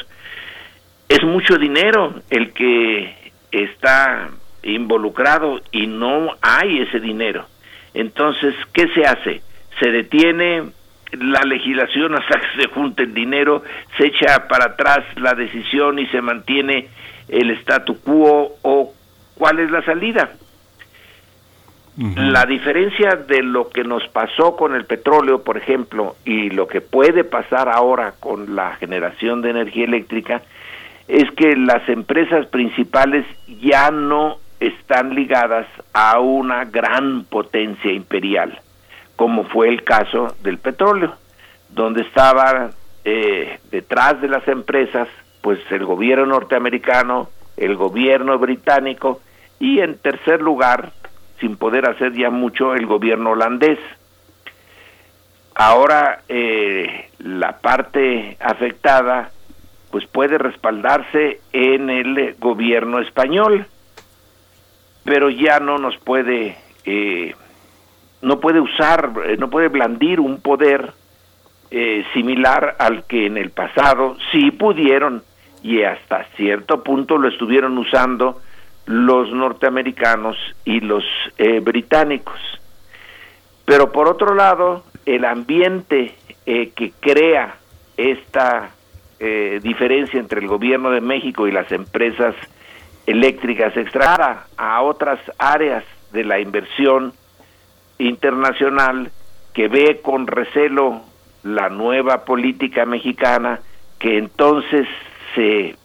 es 1.08 1.24
mucho 1.24 1.58
dinero 1.58 2.16
el 2.30 2.54
que 2.54 3.32
está 3.52 4.30
involucrado 4.64 5.62
y 5.72 5.86
no 5.86 6.36
hay 6.42 6.80
ese 6.80 7.00
dinero. 7.00 7.46
Entonces 7.94 8.56
qué 8.74 8.88
se 8.90 9.06
hace 9.06 9.42
se 9.80 9.92
detiene 9.92 10.64
la 11.12 11.42
legislación 11.42 12.16
hasta 12.16 12.40
que 12.40 12.62
se 12.62 12.68
junte 12.70 13.04
el 13.04 13.14
dinero 13.14 13.64
se 13.98 14.08
echa 14.08 14.48
para 14.48 14.72
atrás 14.74 15.06
la 15.18 15.34
decisión 15.34 16.00
y 16.00 16.08
se 16.08 16.22
mantiene 16.22 16.88
el 17.28 17.52
statu 17.52 18.00
quo 18.02 18.56
o 18.64 18.94
cuál 19.36 19.60
es 19.60 19.70
la 19.70 19.84
salida 19.84 20.32
la 21.98 22.46
diferencia 22.46 23.12
de 23.16 23.42
lo 23.42 23.70
que 23.70 23.86
nos 23.86 24.06
pasó 24.10 24.58
con 24.58 24.76
el 24.76 24.86
petróleo, 24.86 25.44
por 25.44 25.58
ejemplo, 25.58 26.18
y 26.26 26.50
lo 26.50 26.68
que 26.68 26.82
puede 26.82 27.24
pasar 27.24 27.70
ahora 27.70 28.16
con 28.20 28.54
la 28.54 28.76
generación 28.76 29.42
de 29.42 29.52
energía 29.52 29.86
eléctrica, 29.86 30.42
es 31.08 31.30
que 31.32 31.56
las 31.56 31.88
empresas 31.88 32.48
principales 32.48 33.26
ya 33.62 33.92
no 33.92 34.40
están 34.60 35.16
ligadas 35.16 35.68
a 35.94 36.20
una 36.20 36.66
gran 36.66 37.24
potencia 37.24 37.92
imperial, 37.92 38.60
como 39.16 39.46
fue 39.46 39.70
el 39.70 39.84
caso 39.84 40.36
del 40.44 40.58
petróleo, 40.58 41.16
donde 41.70 42.02
estaba 42.02 42.72
eh, 43.06 43.60
detrás 43.72 44.20
de 44.20 44.28
las 44.28 44.46
empresas, 44.50 45.08
pues 45.42 45.60
el 45.70 45.86
gobierno 45.86 46.26
norteamericano, 46.26 47.30
el 47.56 47.76
gobierno 47.76 48.38
británico 48.38 49.22
y 49.60 49.80
en 49.80 49.98
tercer 49.98 50.42
lugar 50.42 50.92
sin 51.40 51.58
poder 51.58 51.90
hacer 51.90 52.14
ya 52.14 52.30
mucho 52.30 52.74
el 52.74 52.86
gobierno 52.86 53.32
holandés. 53.32 53.80
Ahora 55.54 56.22
eh, 56.28 57.10
la 57.20 57.60
parte 57.60 58.38
afectada 58.40 59.32
pues 59.92 60.06
puede 60.08 60.38
respaldarse 60.38 61.40
en 61.54 61.90
el 61.90 62.36
gobierno 62.40 63.00
español, 63.00 63.66
pero 65.06 65.30
ya 65.30 65.60
no 65.60 65.78
nos 65.78 65.98
puede 65.98 66.58
eh, 66.84 67.34
no 68.22 68.40
puede 68.40 68.60
usar, 68.60 69.14
eh, 69.26 69.38
no 69.38 69.50
puede 69.50 69.70
blandir 69.70 70.20
un 70.20 70.42
poder 70.42 70.94
similar 72.14 72.78
al 72.80 73.04
que 73.04 73.26
en 73.26 73.36
el 73.38 73.50
pasado 73.50 74.16
sí 74.32 74.50
pudieron 74.52 75.24
y 75.62 75.84
hasta 75.84 76.24
cierto 76.38 76.84
punto 76.84 77.18
lo 77.18 77.28
estuvieron 77.28 77.78
usando 77.78 78.40
los 78.86 79.32
norteamericanos 79.32 80.38
y 80.64 80.80
los 80.80 81.04
eh, 81.38 81.60
británicos. 81.60 82.40
Pero 83.66 83.92
por 83.92 84.08
otro 84.08 84.36
lado, 84.36 84.84
el 85.06 85.26
ambiente 85.26 86.16
eh, 86.46 86.70
que 86.76 86.92
crea 87.00 87.58
esta 87.98 88.72
eh, 89.20 89.60
diferencia 89.64 90.20
entre 90.20 90.40
el 90.40 90.48
gobierno 90.48 90.92
de 90.92 91.02
México 91.02 91.48
y 91.48 91.52
las 91.52 91.72
empresas 91.72 92.36
eléctricas 93.08 93.76
extra 93.76 94.46
a 94.58 94.82
otras 94.82 95.20
áreas 95.38 95.84
de 96.12 96.24
la 96.24 96.40
inversión 96.40 97.14
internacional 97.98 99.12
que 99.54 99.68
ve 99.68 100.02
con 100.02 100.28
recelo 100.28 101.02
la 101.44 101.70
nueva 101.70 102.26
política 102.26 102.86
mexicana 102.86 103.62
que 104.00 104.18
entonces 104.18 104.88
se 105.34 105.76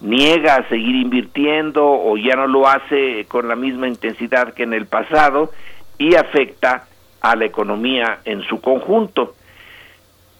niega 0.00 0.56
a 0.56 0.68
seguir 0.68 0.96
invirtiendo 0.96 1.86
o 1.86 2.16
ya 2.16 2.36
no 2.36 2.46
lo 2.46 2.66
hace 2.66 3.26
con 3.26 3.48
la 3.48 3.56
misma 3.56 3.88
intensidad 3.88 4.54
que 4.54 4.62
en 4.62 4.72
el 4.72 4.86
pasado 4.86 5.52
y 5.98 6.14
afecta 6.14 6.86
a 7.20 7.36
la 7.36 7.44
economía 7.44 8.20
en 8.24 8.42
su 8.42 8.60
conjunto. 8.60 9.34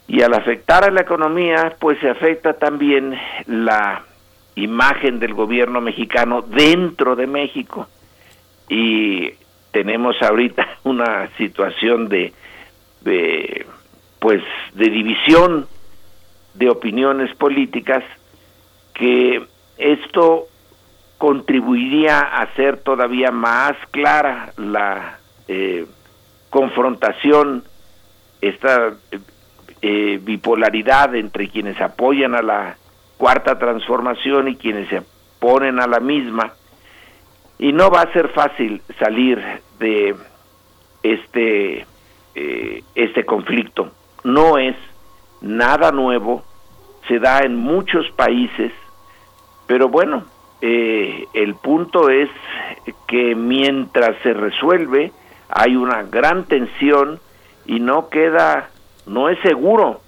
Y 0.07 0.21
al 0.23 0.33
afectar 0.33 0.83
a 0.83 0.91
la 0.91 1.01
economía, 1.01 1.75
pues 1.79 1.99
se 1.99 2.09
afecta 2.09 2.53
también 2.53 3.17
la 3.45 4.03
imagen 4.55 5.19
del 5.19 5.33
gobierno 5.33 5.79
mexicano 5.79 6.41
dentro 6.41 7.15
de 7.15 7.27
México. 7.27 7.87
Y 8.67 9.33
tenemos 9.71 10.15
ahorita 10.21 10.67
una 10.83 11.29
situación 11.37 12.09
de, 12.09 12.33
de 13.01 13.65
pues 14.19 14.43
de 14.73 14.89
división 14.89 15.67
de 16.53 16.69
opiniones 16.69 17.33
políticas 17.35 18.03
que 18.93 19.41
esto 19.81 20.47
contribuiría 21.17 22.19
a 22.19 22.43
hacer 22.43 22.77
todavía 22.77 23.31
más 23.31 23.73
clara 23.91 24.53
la 24.57 25.19
eh, 25.47 25.85
confrontación, 26.49 27.63
esta 28.41 28.93
eh, 29.81 30.19
bipolaridad 30.21 31.15
entre 31.15 31.49
quienes 31.49 31.79
apoyan 31.81 32.35
a 32.35 32.41
la 32.41 32.77
cuarta 33.17 33.57
transformación 33.57 34.47
y 34.47 34.55
quienes 34.55 34.89
se 34.89 34.99
oponen 34.99 35.79
a 35.79 35.87
la 35.87 35.99
misma. 35.99 36.53
Y 37.59 37.73
no 37.73 37.89
va 37.89 38.01
a 38.01 38.13
ser 38.13 38.29
fácil 38.29 38.81
salir 38.97 39.43
de 39.79 40.15
este, 41.03 41.85
eh, 42.35 42.83
este 42.95 43.25
conflicto. 43.25 43.91
No 44.23 44.57
es 44.57 44.75
nada 45.41 45.91
nuevo, 45.91 46.43
se 47.07 47.19
da 47.19 47.39
en 47.39 47.55
muchos 47.55 48.09
países 48.11 48.71
pero 49.71 49.87
bueno, 49.87 50.25
eh, 50.59 51.27
el 51.33 51.55
punto 51.55 52.09
es 52.09 52.29
que 53.07 53.35
mientras 53.35 54.21
se 54.21 54.33
resuelve 54.33 55.13
hay 55.47 55.77
una 55.77 56.03
gran 56.03 56.43
tensión 56.43 57.21
y 57.65 57.79
no 57.79 58.09
queda, 58.09 58.69
no 59.05 59.29
es 59.29 59.39
seguro 59.39 60.01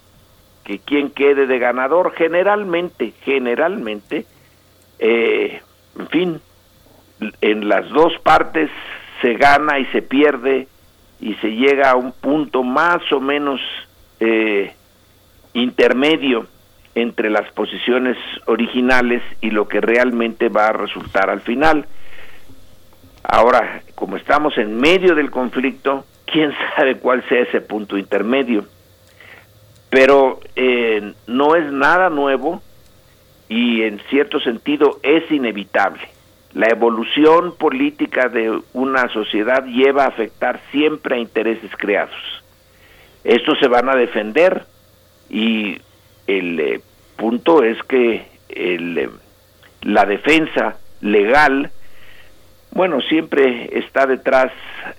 que 0.64 0.80
quien 0.80 1.08
quede 1.08 1.46
de 1.46 1.58
ganador. 1.58 2.12
Generalmente, 2.12 3.14
generalmente, 3.22 4.26
eh, 4.98 5.62
en 5.98 6.08
fin, 6.08 6.40
en 7.40 7.66
las 7.66 7.88
dos 7.88 8.12
partes 8.22 8.68
se 9.22 9.32
gana 9.32 9.78
y 9.78 9.86
se 9.86 10.02
pierde 10.02 10.68
y 11.20 11.36
se 11.36 11.52
llega 11.52 11.92
a 11.92 11.96
un 11.96 12.12
punto 12.12 12.62
más 12.62 13.00
o 13.12 13.18
menos 13.18 13.62
eh, 14.20 14.74
intermedio 15.54 16.48
entre 16.94 17.30
las 17.30 17.50
posiciones 17.52 18.16
originales 18.46 19.22
y 19.40 19.50
lo 19.50 19.68
que 19.68 19.80
realmente 19.80 20.48
va 20.48 20.68
a 20.68 20.72
resultar 20.72 21.30
al 21.30 21.40
final. 21.40 21.86
Ahora, 23.22 23.82
como 23.94 24.16
estamos 24.16 24.56
en 24.58 24.76
medio 24.76 25.14
del 25.14 25.30
conflicto, 25.30 26.04
quién 26.26 26.52
sabe 26.76 26.98
cuál 26.98 27.26
sea 27.28 27.40
ese 27.40 27.60
punto 27.60 27.96
intermedio. 27.98 28.66
Pero 29.90 30.40
eh, 30.56 31.14
no 31.26 31.54
es 31.54 31.70
nada 31.72 32.10
nuevo 32.10 32.62
y 33.48 33.82
en 33.82 34.00
cierto 34.10 34.40
sentido 34.40 34.98
es 35.02 35.30
inevitable. 35.30 36.08
La 36.52 36.68
evolución 36.68 37.56
política 37.56 38.28
de 38.28 38.60
una 38.72 39.08
sociedad 39.08 39.64
lleva 39.64 40.04
a 40.04 40.08
afectar 40.08 40.60
siempre 40.70 41.16
a 41.16 41.18
intereses 41.18 41.70
creados. 41.76 42.14
Estos 43.24 43.58
se 43.58 43.68
van 43.68 43.88
a 43.88 43.96
defender 43.96 44.64
y 45.30 45.78
el 46.26 46.60
eh, 46.60 46.80
punto 47.16 47.62
es 47.62 47.82
que 47.84 48.26
el, 48.48 48.98
eh, 48.98 49.10
la 49.82 50.04
defensa 50.04 50.76
legal, 51.00 51.70
bueno, 52.70 53.00
siempre 53.02 53.70
está 53.78 54.06
detrás 54.06 54.52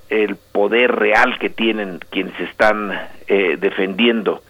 el 0.09 0.35
poder 0.35 0.95
real 0.95 1.37
que 1.39 1.49
tienen 1.49 1.99
quienes 2.09 2.39
están 2.39 2.91
eh, 3.27 3.57
defendiendo. 3.59 4.43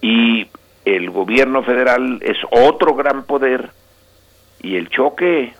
Y 0.00 0.48
el 0.84 1.10
gobierno 1.10 1.62
federal 1.62 2.18
es 2.22 2.36
otro 2.50 2.94
gran 2.94 3.24
poder 3.24 3.70
y 4.60 4.76
el 4.76 4.88
choque, 4.88 5.52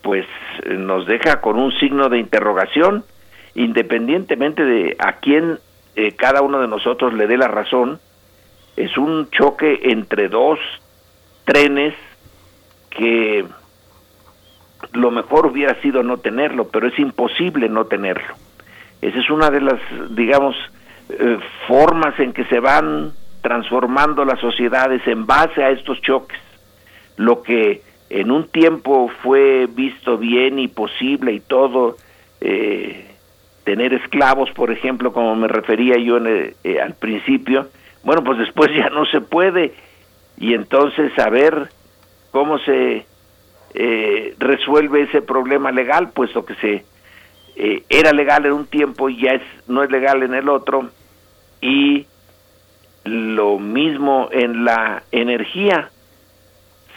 pues, 0.00 0.26
nos 0.66 1.06
deja 1.06 1.42
con 1.42 1.58
un 1.58 1.72
signo 1.78 2.08
de 2.08 2.18
interrogación, 2.18 3.04
independientemente 3.54 4.64
de 4.64 4.96
a 4.98 5.14
quién 5.14 5.58
cada 6.16 6.40
uno 6.40 6.60
de 6.60 6.68
nosotros 6.68 7.12
le 7.12 7.26
dé 7.26 7.36
la 7.36 7.48
razón, 7.48 8.00
es 8.84 8.96
un 8.96 9.28
choque 9.30 9.78
entre 9.84 10.28
dos 10.28 10.58
trenes 11.44 11.94
que 12.88 13.44
lo 14.92 15.10
mejor 15.10 15.46
hubiera 15.46 15.80
sido 15.82 16.02
no 16.02 16.16
tenerlo, 16.16 16.68
pero 16.68 16.88
es 16.88 16.98
imposible 16.98 17.68
no 17.68 17.84
tenerlo. 17.84 18.34
Esa 19.02 19.18
es 19.18 19.30
una 19.30 19.50
de 19.50 19.60
las, 19.60 19.80
digamos, 20.10 20.56
eh, 21.10 21.38
formas 21.68 22.18
en 22.18 22.32
que 22.32 22.44
se 22.46 22.58
van 22.58 23.12
transformando 23.42 24.24
las 24.24 24.40
sociedades 24.40 25.06
en 25.06 25.26
base 25.26 25.62
a 25.62 25.70
estos 25.70 26.00
choques. 26.00 26.38
Lo 27.16 27.42
que 27.42 27.82
en 28.08 28.30
un 28.30 28.48
tiempo 28.48 29.10
fue 29.22 29.66
visto 29.66 30.16
bien 30.16 30.58
y 30.58 30.68
posible 30.68 31.32
y 31.32 31.40
todo, 31.40 31.96
eh, 32.40 33.14
tener 33.64 33.92
esclavos, 33.92 34.50
por 34.52 34.70
ejemplo, 34.70 35.12
como 35.12 35.36
me 35.36 35.48
refería 35.48 35.96
yo 35.98 36.16
en 36.16 36.54
eh, 36.64 36.80
al 36.80 36.94
principio, 36.94 37.68
bueno, 38.02 38.22
pues 38.24 38.38
después 38.38 38.70
ya 38.76 38.88
no 38.90 39.04
se 39.06 39.20
puede. 39.20 39.74
Y 40.38 40.54
entonces 40.54 41.12
saber 41.14 41.68
cómo 42.30 42.58
se 42.58 43.04
eh, 43.74 44.34
resuelve 44.38 45.02
ese 45.02 45.22
problema 45.22 45.70
legal, 45.70 46.10
puesto 46.10 46.44
que 46.44 46.54
se 46.56 46.84
eh, 47.56 47.82
era 47.88 48.12
legal 48.12 48.46
en 48.46 48.52
un 48.52 48.66
tiempo 48.66 49.08
y 49.08 49.20
ya 49.20 49.32
es, 49.32 49.42
no 49.68 49.82
es 49.82 49.90
legal 49.90 50.22
en 50.22 50.34
el 50.34 50.48
otro, 50.48 50.88
y 51.60 52.06
lo 53.04 53.58
mismo 53.58 54.28
en 54.32 54.64
la 54.64 55.02
energía, 55.12 55.90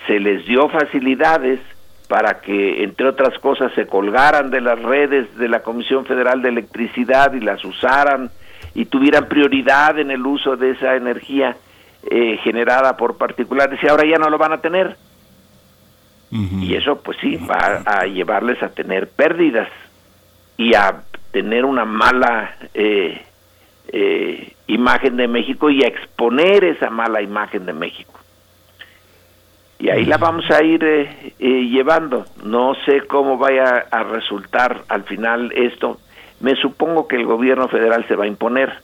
se 0.08 0.20
les 0.20 0.46
dio 0.46 0.70
facilidades 0.70 1.60
para 2.08 2.42
que, 2.42 2.84
entre 2.84 3.08
otras 3.08 3.38
cosas, 3.40 3.72
se 3.74 3.88
colgaran 3.88 4.52
de 4.52 4.62
las 4.62 4.82
redes 4.82 5.36
de 5.38 5.48
la 5.48 5.64
Comisión 5.64 6.06
Federal 6.06 6.42
de 6.42 6.50
Electricidad 6.50 7.34
y 7.34 7.40
las 7.40 7.64
usaran 7.64 8.30
y 8.76 8.86
tuvieran 8.86 9.28
prioridad 9.28 10.00
en 10.00 10.12
el 10.12 10.26
uso 10.26 10.56
de 10.56 10.72
esa 10.72 10.96
energía 10.96 11.56
eh, 12.06 12.38
generada 12.44 12.98
por 12.98 13.18
particulares 13.18 13.80
y 13.82 13.88
ahora 13.88 14.04
ya 14.06 14.18
no 14.18 14.30
lo 14.30 14.38
van 14.38 14.54
a 14.54 14.62
tener. 14.62 14.98
Y 16.32 16.74
eso 16.74 17.00
pues 17.00 17.16
sí, 17.22 17.38
va 17.38 17.84
a 17.86 18.08
llevarles 18.08 18.62
a 18.64 18.70
tener 18.70 19.08
pérdidas 19.08 19.70
y 20.58 20.74
a 20.74 21.04
tener 21.30 21.64
una 21.64 21.86
mala 21.86 22.56
eh, 22.74 23.22
eh, 23.90 24.54
imagen 24.66 25.16
de 25.16 25.28
México 25.28 25.70
y 25.70 25.84
a 25.84 25.88
exponer 25.88 26.64
esa 26.64 26.90
mala 26.90 27.22
imagen 27.22 27.68
de 27.68 27.74
México. 27.74 28.20
Y 29.78 29.90
ahí 29.90 30.06
la 30.06 30.18
vamos 30.18 30.50
a 30.50 30.64
ir 30.64 30.84
llevando. 31.38 32.26
No 32.44 32.74
sé 32.84 33.02
cómo 33.02 33.38
vaya 33.38 33.86
a 33.92 34.02
resultar 34.02 34.86
al 34.88 35.04
final 35.04 35.52
esto. 35.56 36.00
Me 36.44 36.56
supongo 36.56 37.08
que 37.08 37.16
el 37.16 37.26
gobierno 37.26 37.68
federal 37.70 38.06
se 38.08 38.16
va 38.16 38.26
a 38.26 38.28
imponer, 38.28 38.82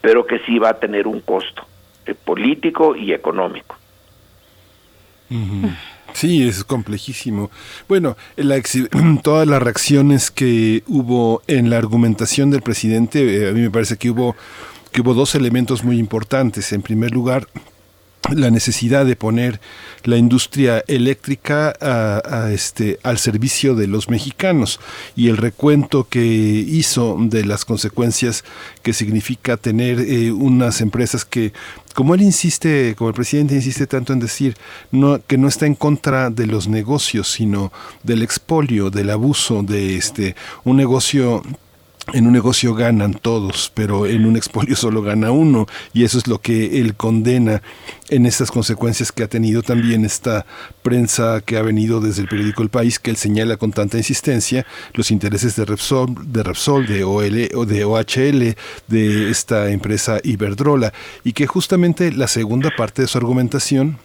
pero 0.00 0.26
que 0.26 0.38
sí 0.40 0.60
va 0.60 0.68
a 0.68 0.78
tener 0.78 1.08
un 1.08 1.20
costo 1.20 1.66
político 2.12 2.94
y 2.94 3.14
económico. 3.14 3.76
Sí, 6.12 6.46
es 6.46 6.62
complejísimo. 6.62 7.50
Bueno, 7.88 8.16
la 8.36 8.60
todas 9.22 9.48
las 9.48 9.62
reacciones 9.62 10.30
que 10.30 10.82
hubo 10.86 11.42
en 11.46 11.70
la 11.70 11.78
argumentación 11.78 12.50
del 12.50 12.60
presidente, 12.60 13.46
eh, 13.46 13.48
a 13.48 13.52
mí 13.52 13.62
me 13.62 13.70
parece 13.70 13.96
que 13.96 14.10
hubo 14.10 14.36
que 14.92 15.00
hubo 15.00 15.14
dos 15.14 15.34
elementos 15.34 15.82
muy 15.82 15.98
importantes. 15.98 16.72
En 16.72 16.82
primer 16.82 17.12
lugar, 17.12 17.48
la 18.32 18.50
necesidad 18.50 19.04
de 19.04 19.16
poner 19.16 19.60
la 20.04 20.16
industria 20.16 20.84
eléctrica 20.86 21.72
a, 21.80 22.50
este, 22.50 22.98
al 23.02 23.18
servicio 23.18 23.74
de 23.74 23.86
los 23.86 24.08
mexicanos 24.08 24.80
y 25.16 25.28
el 25.28 25.36
recuento 25.36 26.08
que 26.08 26.24
hizo 26.24 27.16
de 27.20 27.44
las 27.44 27.64
consecuencias 27.64 28.44
que 28.82 28.92
significa 28.92 29.56
tener 29.56 30.00
eh, 30.00 30.32
unas 30.32 30.80
empresas 30.80 31.24
que 31.24 31.52
como 31.94 32.14
él 32.14 32.22
insiste, 32.22 32.94
como 32.96 33.08
el 33.08 33.14
presidente 33.14 33.54
insiste 33.54 33.86
tanto 33.86 34.12
en 34.12 34.18
decir 34.18 34.56
no, 34.90 35.20
que 35.24 35.38
no 35.38 35.46
está 35.46 35.66
en 35.66 35.76
contra 35.76 36.28
de 36.28 36.46
los 36.46 36.66
negocios, 36.66 37.30
sino 37.30 37.72
del 38.02 38.22
expolio, 38.22 38.90
del 38.90 39.10
abuso, 39.10 39.62
de 39.62 39.96
este 39.96 40.34
un 40.64 40.76
negocio 40.76 41.42
en 42.12 42.26
un 42.26 42.32
negocio 42.32 42.74
ganan 42.74 43.14
todos, 43.14 43.72
pero 43.74 44.06
en 44.06 44.26
un 44.26 44.36
expolio 44.36 44.76
solo 44.76 45.02
gana 45.02 45.30
uno, 45.30 45.66
y 45.92 46.04
eso 46.04 46.18
es 46.18 46.26
lo 46.26 46.40
que 46.40 46.80
él 46.80 46.94
condena 46.94 47.62
en 48.10 48.26
estas 48.26 48.50
consecuencias 48.50 49.10
que 49.10 49.22
ha 49.22 49.28
tenido 49.28 49.62
también 49.62 50.04
esta 50.04 50.44
prensa 50.82 51.40
que 51.40 51.56
ha 51.56 51.62
venido 51.62 52.00
desde 52.00 52.22
el 52.22 52.28
periódico 52.28 52.62
El 52.62 52.68
País, 52.68 52.98
que 52.98 53.10
él 53.10 53.16
señala 53.16 53.56
con 53.56 53.72
tanta 53.72 53.96
insistencia 53.96 54.66
los 54.92 55.10
intereses 55.10 55.56
de 55.56 55.64
Repsol, 55.64 56.14
de 56.26 56.42
Repsol, 56.42 56.86
de 56.86 57.04
OL 57.04 57.48
o 57.54 57.64
de 57.64 57.84
OHL, 57.84 58.56
de 58.88 59.30
esta 59.30 59.70
empresa 59.70 60.18
Iberdrola, 60.22 60.92
y 61.24 61.32
que 61.32 61.46
justamente 61.46 62.12
la 62.12 62.28
segunda 62.28 62.70
parte 62.76 63.02
de 63.02 63.08
su 63.08 63.18
argumentación 63.18 63.98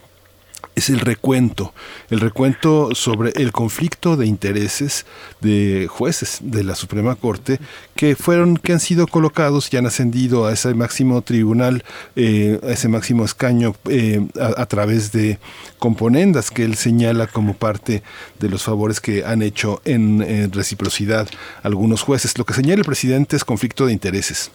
es 0.79 0.89
el 0.89 0.99
recuento, 0.99 1.73
el 2.09 2.19
recuento 2.19 2.93
sobre 2.95 3.31
el 3.35 3.51
conflicto 3.51 4.17
de 4.17 4.25
intereses 4.25 5.05
de 5.41 5.87
jueces 5.89 6.39
de 6.41 6.63
la 6.63 6.75
Suprema 6.75 7.15
Corte 7.15 7.59
que 7.95 8.15
fueron, 8.15 8.57
que 8.57 8.73
han 8.73 8.79
sido 8.79 9.07
colocados 9.07 9.71
y 9.71 9.77
han 9.77 9.85
ascendido 9.85 10.45
a 10.45 10.53
ese 10.53 10.73
máximo 10.73 11.21
tribunal, 11.21 11.83
eh, 12.15 12.59
a 12.63 12.71
ese 12.71 12.87
máximo 12.87 13.25
escaño 13.25 13.75
eh, 13.89 14.25
a, 14.39 14.65
través 14.65 15.11
de 15.11 15.39
componendas 15.77 16.51
que 16.51 16.63
él 16.63 16.75
señala 16.75 17.27
como 17.27 17.53
parte 17.53 18.03
de 18.39 18.49
los 18.49 18.63
favores 18.63 18.99
que 18.99 19.23
han 19.23 19.41
hecho 19.41 19.81
en 19.85 20.51
reciprocidad 20.51 21.27
algunos 21.63 22.01
jueces. 22.01 22.37
Lo 22.37 22.45
que 22.45 22.53
señala 22.53 22.79
el 22.79 22.85
presidente 22.85 23.35
es 23.35 23.43
conflicto 23.43 23.85
de 23.85 23.93
intereses. 23.93 24.51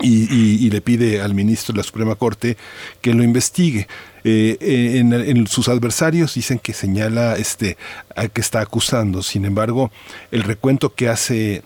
Y, 0.00 0.70
le 0.70 0.80
pide 0.80 1.20
al 1.20 1.34
ministro 1.34 1.74
de 1.74 1.78
la 1.78 1.82
Suprema 1.84 2.14
Corte 2.14 2.56
que 3.00 3.12
lo 3.14 3.22
investigue. 3.22 3.86
Eh, 4.24 4.56
en, 4.98 5.46
sus 5.46 5.68
adversarios 5.68 6.34
dicen 6.34 6.58
que 6.58 6.72
señala 6.72 7.36
este 7.36 7.76
a 8.16 8.28
que 8.28 8.40
está 8.40 8.60
acusando. 8.60 9.22
Sin 9.22 9.44
embargo, 9.44 9.92
el 10.30 10.42
recuento 10.44 10.94
que 10.94 11.08
hace 11.08 11.62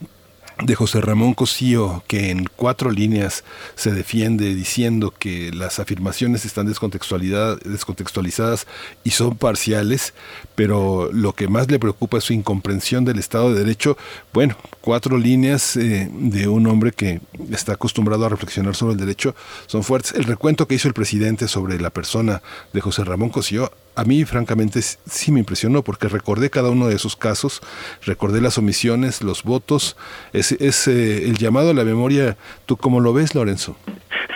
de 0.63 0.75
José 0.75 1.01
Ramón 1.01 1.35
Cosío, 1.35 2.03
que 2.07 2.31
en 2.31 2.47
cuatro 2.57 2.91
líneas 2.91 3.45
se 3.75 3.93
defiende 3.93 4.55
diciendo 4.55 5.13
que 5.17 5.53
las 5.53 5.79
afirmaciones 5.79 6.47
están 6.47 6.67
descontextualizadas 6.67 8.67
y 9.05 9.11
son 9.11 9.37
parciales, 9.37 10.15
pero 10.55 11.11
lo 11.13 11.35
que 11.35 11.49
más 11.49 11.71
le 11.71 11.79
preocupa 11.79 12.19
es 12.19 12.25
su 12.25 12.33
incomprensión 12.33 13.05
del 13.05 13.19
Estado 13.19 13.53
de 13.53 13.61
Derecho. 13.61 13.99
Bueno, 14.33 14.57
cuatro 14.81 15.19
líneas 15.19 15.77
eh, 15.77 16.09
de 16.11 16.49
un 16.49 16.67
hombre 16.67 16.93
que 16.93 17.21
está 17.51 17.75
acostumbrado 17.75 18.25
a 18.25 18.31
reflexionar 18.31 18.75
sobre 18.75 18.95
el 18.95 19.01
derecho 19.01 19.35
son 19.67 19.83
fuertes. 19.83 20.13
El 20.13 20.25
recuento 20.25 20.67
que 20.67 20.77
hizo 20.77 20.89
el 20.89 20.95
presidente 20.95 21.49
sobre 21.49 21.79
la 21.79 21.91
persona 21.91 22.41
de 22.73 22.81
José 22.81 23.05
Ramón 23.05 23.29
Cosío 23.29 23.71
a 23.97 24.05
mí 24.05 24.25
francamente 24.25 24.83
sí 24.83 25.33
me 25.33 25.41
impresionó 25.41 25.83
porque 25.83 26.09
recordé 26.09 26.51
cada 26.51 26.71
uno 26.71 26.87
de 26.87 26.95
esos 26.95 27.17
casos, 27.17 27.63
recordé 28.05 28.41
las 28.41 28.59
omisiones, 28.59 29.23
los 29.23 29.43
votos, 29.43 29.97
es, 30.33 30.53
es 30.53 30.87
eh, 30.87 31.25
el 31.25 31.39
llamado 31.39 31.71
a 31.71 31.75
la 31.75 31.85
memoria. 31.85 32.37
¿Tú 32.67 32.77
cómo 32.77 33.01
lo 33.01 33.15
ves, 33.15 33.35
Lorenzo? 33.35 33.77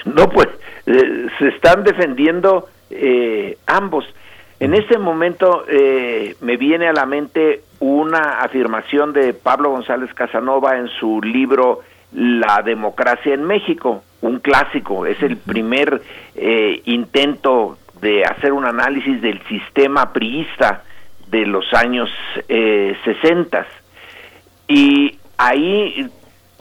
No, 0.06 0.28
pues 0.30 0.48
eh, 0.86 1.26
se 1.38 1.48
están 1.48 1.84
defendiendo 1.84 2.68
eh, 2.90 3.58
ambos. 3.66 4.04
En 4.58 4.74
este 4.74 4.98
momento 4.98 5.64
me 6.42 6.56
viene 6.58 6.86
a 6.86 6.92
la 6.92 7.06
mente 7.06 7.62
una 7.78 8.40
afirmación 8.40 9.14
de 9.14 9.32
Pablo 9.32 9.70
González 9.70 10.12
Casanova 10.12 10.76
en 10.76 10.88
su 10.88 11.22
libro 11.22 11.80
La 12.12 12.60
democracia 12.62 13.32
en 13.32 13.44
México, 13.44 14.02
un 14.20 14.40
clásico, 14.40 15.06
es 15.06 15.22
el 15.22 15.38
primer 15.38 16.02
intento 16.84 17.78
de 18.00 18.24
hacer 18.24 18.52
un 18.52 18.64
análisis 18.64 19.20
del 19.20 19.40
sistema 19.46 20.12
priista 20.12 20.84
de 21.28 21.46
los 21.46 21.72
años 21.74 22.10
eh, 22.48 22.96
60 23.04 23.66
y 24.68 25.18
ahí 25.36 26.08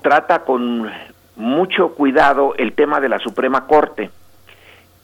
trata 0.02 0.40
con 0.40 0.90
mucho 1.36 1.94
cuidado 1.94 2.56
el 2.58 2.74
tema 2.74 3.00
de 3.00 3.10
la 3.10 3.20
Suprema 3.20 3.68
Corte. 3.68 4.10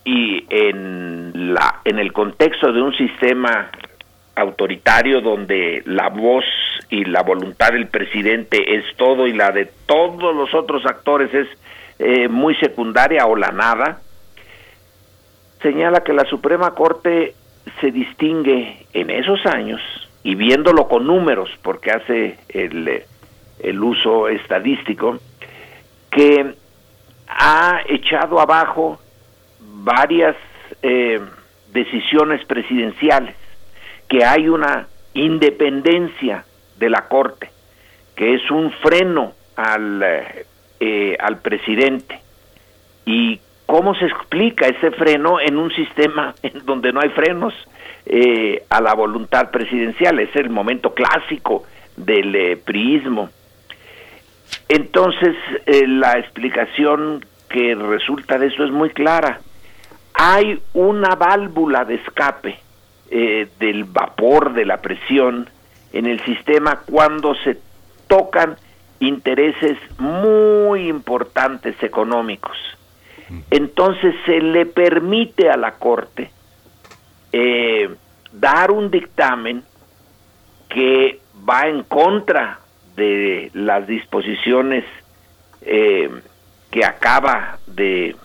Y 0.03 0.45
en 0.49 1.53
la 1.53 1.81
en 1.83 1.97
el 1.97 2.13
contexto 2.13 2.71
de 2.71 2.81
un 2.81 2.95
sistema 2.95 3.69
autoritario 4.35 5.21
donde 5.21 5.81
la 5.85 6.09
voz 6.09 6.45
y 6.89 7.05
la 7.05 7.23
voluntad 7.23 7.71
del 7.71 7.87
presidente 7.87 8.75
es 8.75 8.83
todo 8.97 9.27
y 9.27 9.33
la 9.33 9.51
de 9.51 9.65
todos 9.87 10.35
los 10.35 10.53
otros 10.53 10.85
actores 10.85 11.33
es 11.33 11.47
eh, 11.97 12.27
muy 12.27 12.55
secundaria 12.55 13.25
o 13.25 13.35
la 13.35 13.51
nada 13.51 14.01
señala 15.65 16.03
que 16.03 16.13
la 16.13 16.25
Suprema 16.25 16.75
Corte 16.75 17.33
se 17.81 17.89
distingue 17.89 18.85
en 18.93 19.09
esos 19.09 19.43
años, 19.47 19.81
y 20.21 20.35
viéndolo 20.35 20.87
con 20.87 21.07
números, 21.07 21.49
porque 21.63 21.89
hace 21.89 22.37
el, 22.49 23.03
el 23.59 23.83
uso 23.83 24.27
estadístico, 24.27 25.17
que 26.11 26.53
ha 27.27 27.79
echado 27.89 28.39
abajo 28.39 28.99
varias 29.59 30.35
eh, 30.83 31.19
decisiones 31.73 32.45
presidenciales, 32.45 33.35
que 34.07 34.23
hay 34.23 34.47
una 34.47 34.87
independencia 35.15 36.45
de 36.77 36.89
la 36.91 37.07
Corte, 37.07 37.49
que 38.15 38.35
es 38.35 38.51
un 38.51 38.71
freno 38.71 39.33
al, 39.55 40.03
eh, 40.79 41.17
al 41.19 41.39
presidente 41.39 42.19
y 43.07 43.39
¿Cómo 43.65 43.95
se 43.95 44.05
explica 44.05 44.67
ese 44.67 44.91
freno 44.91 45.39
en 45.39 45.57
un 45.57 45.71
sistema 45.71 46.35
en 46.43 46.65
donde 46.65 46.93
no 46.93 47.01
hay 47.01 47.09
frenos 47.09 47.53
eh, 48.05 48.63
a 48.69 48.81
la 48.81 48.93
voluntad 48.93 49.49
presidencial? 49.51 50.19
Es 50.19 50.35
el 50.35 50.49
momento 50.49 50.93
clásico 50.93 51.63
del 51.97 52.35
eh, 52.35 52.57
priismo. 52.57 53.29
Entonces, 54.69 55.35
eh, 55.65 55.87
la 55.87 56.19
explicación 56.19 57.25
que 57.49 57.73
resulta 57.75 58.37
de 58.37 58.47
eso 58.47 58.63
es 58.63 58.71
muy 58.71 58.89
clara. 58.89 59.39
Hay 60.13 60.59
una 60.73 61.15
válvula 61.15 61.85
de 61.85 61.95
escape 61.95 62.59
del 63.59 63.83
vapor, 63.83 64.53
de 64.53 64.65
la 64.65 64.81
presión 64.81 65.47
en 65.93 66.07
el 66.07 66.19
sistema 66.25 66.81
cuando 66.85 67.35
se 67.35 67.59
tocan 68.07 68.57
intereses 68.99 69.77
muy 69.99 70.89
importantes 70.89 71.81
económicos 71.83 72.57
entonces 73.49 74.14
se 74.26 74.39
le 74.39 74.65
permite 74.65 75.49
a 75.49 75.57
la 75.57 75.73
Corte 75.73 76.30
eh, 77.31 77.89
dar 78.31 78.72
un 78.72 78.91
dictamen 78.91 79.64
que 80.69 81.19
va 81.47 81.68
en 81.68 81.84
contra 81.84 82.60
de 82.95 83.49
las 83.53 83.88
disposiciones 83.88 84.84
eh, 85.61 86.10
que 86.72 86.85
acaba 86.85 87.57
de 87.68 88.15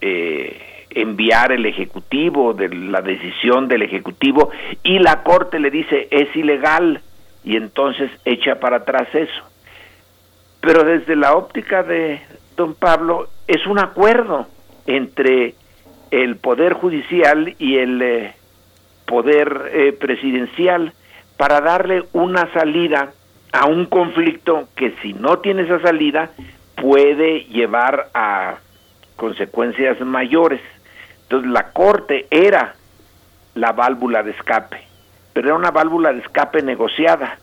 eh, 0.00 0.86
enviar 0.90 1.52
el 1.52 1.66
Ejecutivo, 1.66 2.54
de 2.54 2.68
la 2.68 3.02
decisión 3.02 3.68
del 3.68 3.82
Ejecutivo, 3.82 4.50
y 4.82 4.98
la 4.98 5.22
Corte 5.22 5.58
le 5.58 5.70
dice 5.70 6.08
es 6.10 6.34
ilegal 6.36 7.02
y 7.44 7.56
entonces 7.56 8.10
echa 8.24 8.60
para 8.60 8.78
atrás 8.78 9.08
eso. 9.14 9.42
Pero 10.60 10.84
desde 10.84 11.14
la 11.14 11.36
óptica 11.36 11.82
de 11.82 12.20
don 12.56 12.74
Pablo 12.74 13.28
es 13.46 13.66
un 13.66 13.78
acuerdo 13.78 14.46
entre 14.86 15.54
el 16.10 16.36
Poder 16.36 16.74
Judicial 16.74 17.54
y 17.58 17.78
el 17.78 18.02
eh, 18.02 18.34
Poder 19.06 19.70
eh, 19.72 19.92
Presidencial 19.92 20.92
para 21.36 21.60
darle 21.60 22.04
una 22.12 22.52
salida 22.52 23.12
a 23.52 23.66
un 23.66 23.86
conflicto 23.86 24.68
que 24.76 24.94
si 25.02 25.12
no 25.12 25.38
tiene 25.38 25.62
esa 25.62 25.80
salida 25.80 26.30
puede 26.76 27.44
llevar 27.44 28.08
a 28.14 28.56
consecuencias 29.16 30.00
mayores. 30.00 30.60
Entonces 31.22 31.50
la 31.50 31.72
Corte 31.72 32.26
era 32.30 32.74
la 33.54 33.72
válvula 33.72 34.22
de 34.22 34.32
escape, 34.32 34.82
pero 35.32 35.48
era 35.48 35.56
una 35.56 35.70
válvula 35.70 36.12
de 36.12 36.20
escape 36.20 36.62
negociada. 36.62 37.38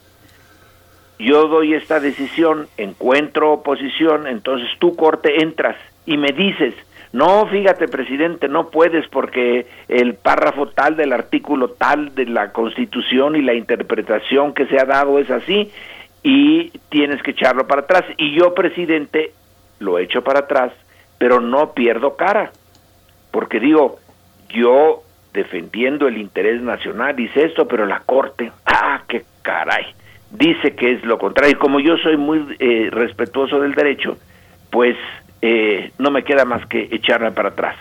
Yo 1.21 1.47
doy 1.47 1.75
esta 1.75 1.99
decisión, 1.99 2.67
encuentro 2.77 3.53
oposición, 3.53 4.25
entonces 4.25 4.67
tú 4.79 4.95
Corte 4.95 5.43
entras 5.43 5.75
y 6.05 6.17
me 6.17 6.31
dices, 6.31 6.73
no, 7.13 7.45
fíjate, 7.45 7.87
presidente, 7.87 8.47
no 8.47 8.69
puedes 8.69 9.07
porque 9.09 9.67
el 9.87 10.15
párrafo 10.15 10.67
tal 10.67 10.95
del 10.95 11.13
artículo 11.13 11.69
tal 11.69 12.15
de 12.15 12.25
la 12.25 12.51
Constitución 12.51 13.35
y 13.35 13.41
la 13.43 13.53
interpretación 13.53 14.53
que 14.53 14.65
se 14.65 14.79
ha 14.79 14.85
dado 14.85 15.19
es 15.19 15.29
así 15.29 15.71
y 16.23 16.71
tienes 16.89 17.21
que 17.21 17.31
echarlo 17.31 17.67
para 17.67 17.81
atrás. 17.81 18.03
Y 18.17 18.33
yo, 18.33 18.55
presidente, 18.55 19.31
lo 19.79 19.99
echo 19.99 20.23
para 20.23 20.39
atrás, 20.39 20.71
pero 21.19 21.39
no 21.39 21.73
pierdo 21.73 22.15
cara, 22.15 22.51
porque 23.29 23.59
digo, 23.59 23.99
yo 24.49 25.03
defendiendo 25.33 26.07
el 26.07 26.17
interés 26.17 26.61
nacional 26.61 27.15
dice 27.15 27.45
esto, 27.45 27.67
pero 27.67 27.85
la 27.85 27.99
Corte, 27.99 28.51
ah, 28.65 29.03
qué 29.07 29.23
caray, 29.43 29.85
dice 30.31 30.75
que 30.75 30.93
es 30.93 31.03
lo 31.03 31.17
contrario. 31.17 31.53
Y 31.53 31.59
como 31.59 31.79
yo 31.79 31.97
soy 31.97 32.17
muy 32.17 32.55
eh, 32.59 32.89
respetuoso 32.91 33.59
del 33.59 33.73
derecho, 33.73 34.17
pues 34.69 34.95
eh, 35.41 35.91
no 35.97 36.11
me 36.11 36.23
queda 36.23 36.45
más 36.45 36.65
que 36.67 36.89
echarme 36.91 37.31
para 37.31 37.49
atrás. 37.49 37.75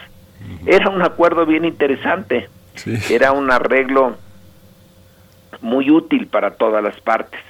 Era 0.66 0.88
un 0.88 1.02
acuerdo 1.02 1.46
bien 1.46 1.64
interesante, 1.64 2.48
era 3.10 3.32
un 3.32 3.50
arreglo 3.50 4.16
muy 5.60 5.90
útil 5.90 6.26
para 6.26 6.52
todas 6.52 6.82
las 6.82 6.98
partes, 7.00 7.40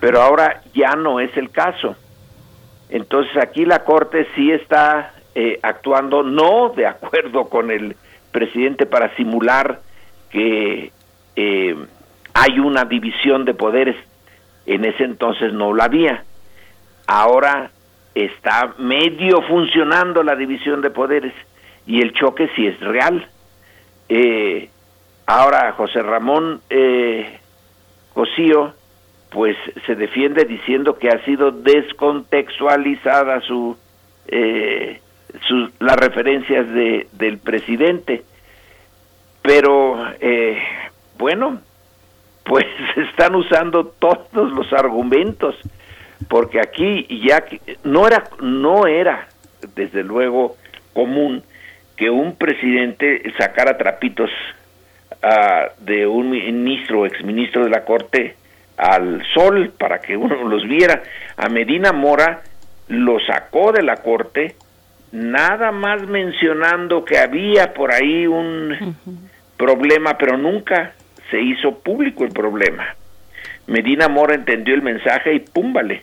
pero 0.00 0.20
ahora 0.20 0.62
ya 0.74 0.96
no 0.96 1.20
es 1.20 1.34
el 1.36 1.50
caso. 1.50 1.96
Entonces 2.88 3.36
aquí 3.36 3.64
la 3.64 3.84
Corte 3.84 4.26
sí 4.34 4.50
está 4.50 5.14
eh, 5.34 5.58
actuando 5.62 6.22
no 6.22 6.70
de 6.70 6.86
acuerdo 6.86 7.48
con 7.48 7.70
el 7.70 7.96
presidente 8.32 8.86
para 8.86 9.14
simular 9.16 9.80
que 10.30 10.92
eh, 11.36 11.76
hay 12.34 12.58
una 12.58 12.84
división 12.84 13.44
de 13.44 13.54
poderes. 13.54 13.96
En 14.66 14.84
ese 14.84 15.04
entonces 15.04 15.52
no 15.52 15.72
la 15.72 15.84
había. 15.84 16.24
Ahora 17.06 17.70
está 18.14 18.74
medio 18.78 19.42
funcionando 19.42 20.22
la 20.22 20.36
división 20.36 20.80
de 20.80 20.90
poderes 20.90 21.32
y 21.86 22.00
el 22.00 22.12
choque 22.12 22.50
sí 22.54 22.66
es 22.66 22.78
real. 22.80 23.26
Eh, 24.08 24.68
ahora 25.26 25.72
José 25.72 26.02
Ramón 26.02 26.60
eh, 26.70 27.38
pues 29.34 29.56
se 29.84 29.96
defiende 29.96 30.44
diciendo 30.44 30.96
que 30.96 31.08
ha 31.08 31.24
sido 31.24 31.50
descontextualizada 31.50 33.40
su, 33.40 33.76
eh, 34.28 35.00
las 35.80 35.96
referencias 35.96 36.68
de, 36.72 37.08
del 37.12 37.38
presidente. 37.38 38.22
Pero 39.42 39.96
eh, 40.20 40.62
bueno, 41.18 41.60
pues 42.44 42.64
están 43.10 43.34
usando 43.34 43.86
todos 43.86 44.52
los 44.52 44.72
argumentos 44.72 45.56
porque 46.28 46.60
aquí 46.60 47.06
ya 47.26 47.44
no 47.82 48.06
era 48.06 48.24
no 48.40 48.86
era 48.86 49.28
desde 49.74 50.02
luego 50.02 50.56
común 50.92 51.42
que 51.96 52.10
un 52.10 52.36
presidente 52.36 53.22
sacara 53.38 53.76
trapitos 53.76 54.30
uh, 55.22 55.84
de 55.84 56.06
un 56.06 56.30
ministro 56.30 57.00
o 57.00 57.06
exministro 57.06 57.64
de 57.64 57.70
la 57.70 57.84
corte 57.84 58.36
al 58.76 59.22
sol 59.32 59.72
para 59.78 60.00
que 60.00 60.16
uno 60.16 60.48
los 60.48 60.66
viera. 60.66 61.02
A 61.36 61.48
Medina 61.48 61.92
Mora 61.92 62.42
lo 62.88 63.20
sacó 63.20 63.72
de 63.72 63.82
la 63.82 63.96
corte 63.96 64.56
nada 65.12 65.70
más 65.70 66.02
mencionando 66.08 67.04
que 67.04 67.18
había 67.18 67.72
por 67.72 67.92
ahí 67.92 68.26
un 68.26 68.96
problema, 69.56 70.18
pero 70.18 70.36
nunca 70.36 70.94
se 71.30 71.40
hizo 71.40 71.78
público 71.78 72.24
el 72.24 72.32
problema. 72.32 72.94
Medina 73.66 74.08
Mora 74.08 74.34
entendió 74.34 74.74
el 74.74 74.82
mensaje 74.82 75.34
y 75.34 75.40
púmbale, 75.40 76.02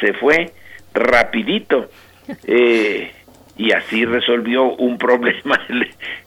se 0.00 0.12
fue 0.14 0.52
rapidito. 0.92 1.90
Eh, 2.46 3.12
y 3.56 3.72
así 3.72 4.04
resolvió 4.06 4.64
un 4.64 4.96
problema 4.96 5.60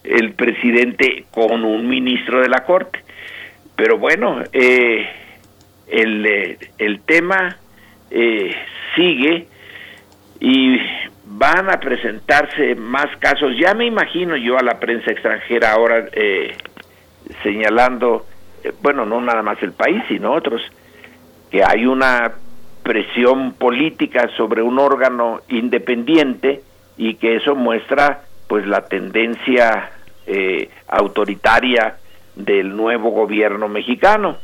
el, 0.03 0.33
presidente 0.33 1.25
con 1.31 1.65
un 1.65 1.89
ministro 1.89 2.41
de 2.41 2.49
la 2.49 2.63
Corte. 2.63 2.99
Pero 3.75 3.97
bueno, 3.97 4.43
eh, 4.53 5.09
el, 5.87 6.25
eh, 6.25 6.57
el, 6.77 7.01
tema 7.01 7.57
sigue 8.95 9.47
y 10.39 10.77
van 11.25 11.69
a 11.69 11.79
presentarse 11.79 12.75
más 12.75 13.07
casos. 13.17 13.53
Ya 13.59 13.73
me 13.73 13.85
imagino 13.85 14.37
yo 14.37 14.57
a 14.57 14.63
la 14.63 14.79
prensa 14.79 15.11
extranjera 15.11 15.71
ahora 15.71 16.05
señalando 17.43 18.25
eh, 18.63 18.73
bueno, 18.81 19.05
no 19.05 19.21
nada 19.21 19.41
más 19.41 19.61
el 19.61 19.73
país, 19.73 20.01
sino 20.07 20.33
otros, 20.33 20.61
que 21.51 21.63
hay 21.63 21.85
una 21.85 22.33
presión 22.83 23.53
política 23.53 24.29
sobre 24.35 24.61
un 24.61 24.79
órgano 24.79 25.41
independiente 25.49 26.61
y 26.97 27.15
que 27.15 27.35
eso 27.35 27.55
muestra 27.55 28.23
pues 28.47 28.65
la 28.65 28.85
tendencia 28.85 29.91
eh, 30.25 30.69
autoritaria 30.87 31.97
del 32.35 32.75
nuevo 32.75 33.11
gobierno 33.11 33.67
mexicano. 33.67 34.37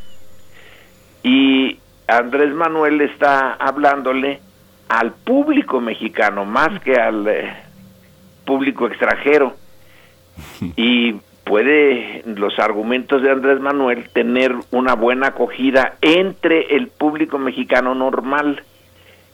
Y 1.24 1.80
Andrés 2.08 2.54
Manuel 2.54 3.02
está 3.02 3.54
hablándole 3.54 4.42
al 4.90 5.14
público 5.14 5.80
mexicano 5.80 6.44
más 6.44 6.82
que 6.82 6.96
al 6.96 7.28
eh, 7.28 7.54
público 8.46 8.88
extranjero. 8.88 9.56
Y 10.76 11.16
puede 11.44 12.24
los 12.26 12.58
argumentos 12.60 13.22
de 13.22 13.32
Andrés 13.32 13.60
Manuel 13.60 14.10
tener 14.10 14.54
una 14.72 14.96
buena 14.96 15.28
acogida 15.28 15.96
entre 16.02 16.76
el 16.76 16.88
público 16.88 17.38
mexicano 17.38 17.96
normal 17.96 18.64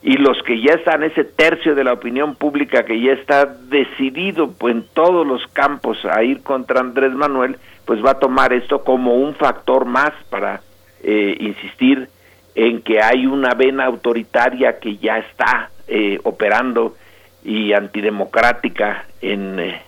y 0.02 0.18
los 0.18 0.42
que 0.44 0.62
ya 0.62 0.74
están 0.76 1.04
ese 1.04 1.26
tercio 1.26 1.76
de 1.76 1.84
la 1.84 1.94
opinión 1.94 2.36
pública 2.36 2.84
que 2.84 3.00
ya 3.02 3.12
está 3.12 3.46
decidido 3.46 4.52
pues, 4.52 4.76
en 4.76 4.86
todos 4.94 5.28
los 5.28 5.46
campos 5.48 5.98
a 6.06 6.24
ir 6.24 6.42
contra 6.42 6.80
Andrés 6.80 7.14
Manuel, 7.14 7.58
pues 7.86 8.04
va 8.04 8.12
a 8.12 8.20
tomar 8.20 8.54
esto 8.54 8.84
como 8.84 9.16
un 9.16 9.36
factor 9.36 9.86
más 9.86 10.12
para 10.30 10.62
eh, 11.04 11.36
insistir 11.40 12.08
en 12.56 12.82
que 12.82 13.02
hay 13.02 13.26
una 13.26 13.54
vena 13.54 13.86
autoritaria 13.86 14.80
que 14.80 14.98
ya 14.98 15.18
está 15.18 15.70
eh, 15.88 16.20
operando 16.24 16.96
y 17.44 17.74
antidemocrática 17.74 19.06
en, 19.22 19.60
eh, 19.60 19.82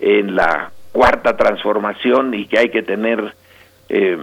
en 0.00 0.34
la 0.34 0.71
cuarta 0.92 1.36
transformación 1.36 2.34
y 2.34 2.46
que 2.46 2.58
hay 2.58 2.68
que 2.68 2.82
tener 2.82 3.34
eh, 3.88 4.18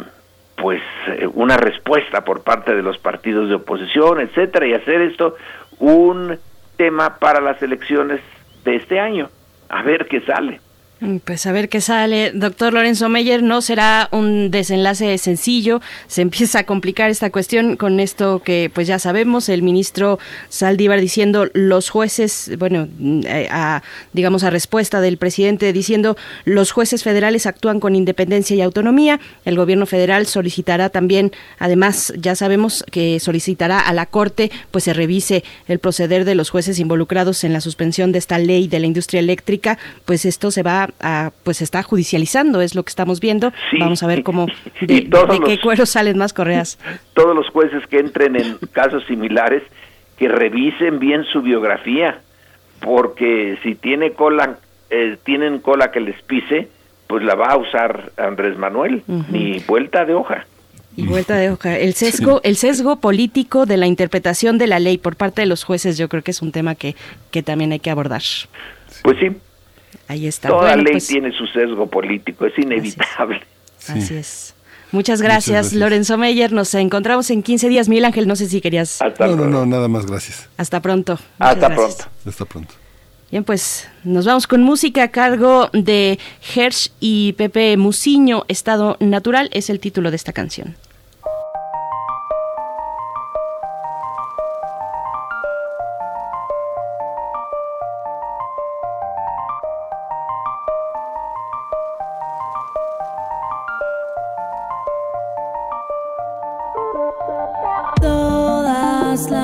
pues 0.55 0.81
eh, 1.07 1.27
una 1.33 1.57
respuesta 1.57 2.23
por 2.23 2.43
parte 2.43 2.75
de 2.75 2.83
los 2.83 2.97
partidos 2.97 3.49
de 3.49 3.55
oposición, 3.55 4.21
etcétera, 4.21 4.67
y 4.67 4.73
hacer 4.73 5.01
esto 5.01 5.35
un 5.79 6.37
tema 6.77 7.17
para 7.17 7.41
las 7.41 7.61
elecciones 7.61 8.21
de 8.63 8.75
este 8.75 8.99
año. 8.99 9.29
A 9.69 9.83
ver 9.83 10.07
qué 10.07 10.21
sale. 10.21 10.59
Pues 11.23 11.45
a 11.45 11.53
ver 11.53 11.69
qué 11.69 11.79
sale. 11.79 12.31
Doctor 12.33 12.73
Lorenzo 12.73 13.07
Meyer, 13.07 13.41
no 13.41 13.61
será 13.61 14.09
un 14.11 14.51
desenlace 14.51 15.17
sencillo. 15.17 15.79
Se 16.07 16.21
empieza 16.21 16.59
a 16.59 16.63
complicar 16.65 17.09
esta 17.09 17.29
cuestión 17.29 17.77
con 17.77 18.01
esto 18.01 18.41
que 18.43 18.69
pues 18.73 18.85
ya 18.85 18.99
sabemos, 18.99 19.47
el 19.47 19.61
ministro 19.63 20.19
Saldívar 20.49 20.99
diciendo 20.99 21.47
los 21.53 21.89
jueces, 21.89 22.51
bueno, 22.59 22.89
eh, 23.23 23.47
a, 23.49 23.81
digamos 24.11 24.43
a 24.43 24.49
respuesta 24.49 24.99
del 24.99 25.17
presidente 25.17 25.71
diciendo 25.71 26.17
los 26.43 26.71
jueces 26.71 27.01
federales 27.03 27.45
actúan 27.45 27.79
con 27.79 27.95
independencia 27.95 28.57
y 28.57 28.61
autonomía. 28.61 29.21
El 29.45 29.55
gobierno 29.55 29.85
federal 29.85 30.25
solicitará 30.25 30.89
también, 30.89 31.31
además 31.59 32.11
ya 32.17 32.35
sabemos 32.35 32.83
que 32.91 33.21
solicitará 33.21 33.79
a 33.79 33.93
la 33.93 34.05
Corte 34.05 34.51
pues 34.69 34.83
se 34.83 34.91
revise 34.91 35.45
el 35.69 35.79
proceder 35.79 36.25
de 36.25 36.35
los 36.35 36.49
jueces 36.49 36.77
involucrados 36.77 37.45
en 37.45 37.53
la 37.53 37.61
suspensión 37.61 38.11
de 38.11 38.19
esta 38.19 38.37
ley 38.37 38.67
de 38.67 38.81
la 38.81 38.87
industria 38.87 39.21
eléctrica, 39.21 39.77
pues 40.03 40.25
esto 40.25 40.51
se 40.51 40.61
va 40.61 40.88
a, 40.99 41.31
pues 41.43 41.61
está 41.61 41.83
judicializando, 41.83 42.61
es 42.61 42.75
lo 42.75 42.83
que 42.83 42.89
estamos 42.89 43.19
viendo. 43.19 43.51
Vamos 43.79 44.03
a 44.03 44.07
ver 44.07 44.23
cómo 44.23 44.47
de, 44.81 45.09
qué 45.45 45.59
cuero 45.61 45.85
salen 45.85 46.17
más 46.17 46.33
correas. 46.33 46.79
Todos 47.13 47.35
los 47.35 47.49
jueces 47.49 47.85
que 47.87 47.99
entren 47.99 48.35
en 48.35 48.57
casos 48.71 49.03
similares 49.07 49.63
que 50.17 50.27
revisen 50.27 50.99
bien 50.99 51.23
su 51.23 51.41
biografía, 51.41 52.19
porque 52.81 53.57
si 53.63 53.75
tiene 53.75 54.11
cola, 54.11 54.57
eh, 54.89 55.17
tienen 55.23 55.59
cola 55.59 55.91
que 55.91 56.01
les 56.01 56.21
pise, 56.23 56.67
pues 57.07 57.23
la 57.23 57.35
va 57.35 57.47
a 57.47 57.57
usar 57.57 58.11
Andrés 58.17 58.57
Manuel, 58.57 59.03
ni 59.07 59.59
vuelta 59.59 60.05
de 60.05 60.13
hoja. 60.13 60.45
Y 60.95 61.07
vuelta 61.07 61.37
de 61.37 61.49
hoja. 61.49 61.77
El 61.77 61.93
sesgo, 61.93 62.41
el 62.43 62.57
sesgo 62.57 62.97
político 62.97 63.65
de 63.65 63.77
la 63.77 63.87
interpretación 63.87 64.57
de 64.57 64.67
la 64.67 64.79
ley 64.79 64.97
por 64.97 65.15
parte 65.15 65.41
de 65.41 65.47
los 65.47 65.63
jueces, 65.63 65.97
yo 65.97 66.09
creo 66.09 66.23
que 66.23 66.31
es 66.31 66.41
un 66.41 66.51
tema 66.51 66.75
que, 66.75 66.95
que 67.31 67.41
también 67.41 67.71
hay 67.71 67.79
que 67.79 67.89
abordar. 67.89 68.21
Pues 69.03 69.17
sí. 69.19 69.31
Ahí 70.07 70.27
está. 70.27 70.49
Toda 70.49 70.75
ley 70.75 70.93
pues 70.93 71.07
tiene 71.07 71.31
su 71.31 71.45
sesgo 71.47 71.87
político, 71.87 72.45
es 72.45 72.57
inevitable. 72.57 73.41
Así 73.87 74.15
es. 74.15 74.55
Muchas 74.91 75.21
gracias, 75.21 75.73
Lorenzo 75.73 76.17
Meyer. 76.17 76.51
Nos 76.51 76.73
encontramos 76.73 77.29
en 77.29 77.43
15 77.43 77.69
días. 77.69 77.87
Miguel 77.89 78.05
Ángel, 78.05 78.27
no 78.27 78.35
sé 78.35 78.47
si 78.47 78.59
querías. 78.59 78.99
no, 79.19 79.35
no, 79.35 79.45
no, 79.45 79.65
nada 79.65 79.87
más, 79.87 80.05
gracias. 80.05 80.49
Hasta 80.57 80.81
pronto. 80.81 81.19
Hasta 81.37 81.69
pronto. 81.69 82.05
Hasta 82.25 82.45
pronto. 82.45 82.73
Bien, 83.29 83.43
pues 83.43 83.87
nos 84.03 84.25
vamos 84.25 84.47
con 84.47 84.63
música 84.63 85.03
a 85.03 85.07
cargo 85.09 85.69
de 85.73 86.17
Hersh 86.55 86.91
y 86.99 87.33
Pepe 87.33 87.77
Musiño. 87.77 88.45
Estado 88.47 88.97
Natural 88.99 89.51
es 89.53 89.69
el 89.69 89.79
título 89.79 90.09
de 90.09 90.15
esta 90.15 90.33
canción. 90.33 90.75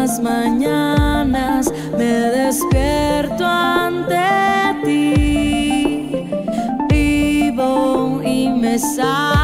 Las 0.07 0.19
mañanas 0.19 1.73
me 1.98 2.06
despierto 2.06 3.44
ante 3.44 4.15
ti, 4.84 6.27
vivo 6.88 8.22
y 8.23 8.49
me 8.49 8.77
salgo 8.77 9.35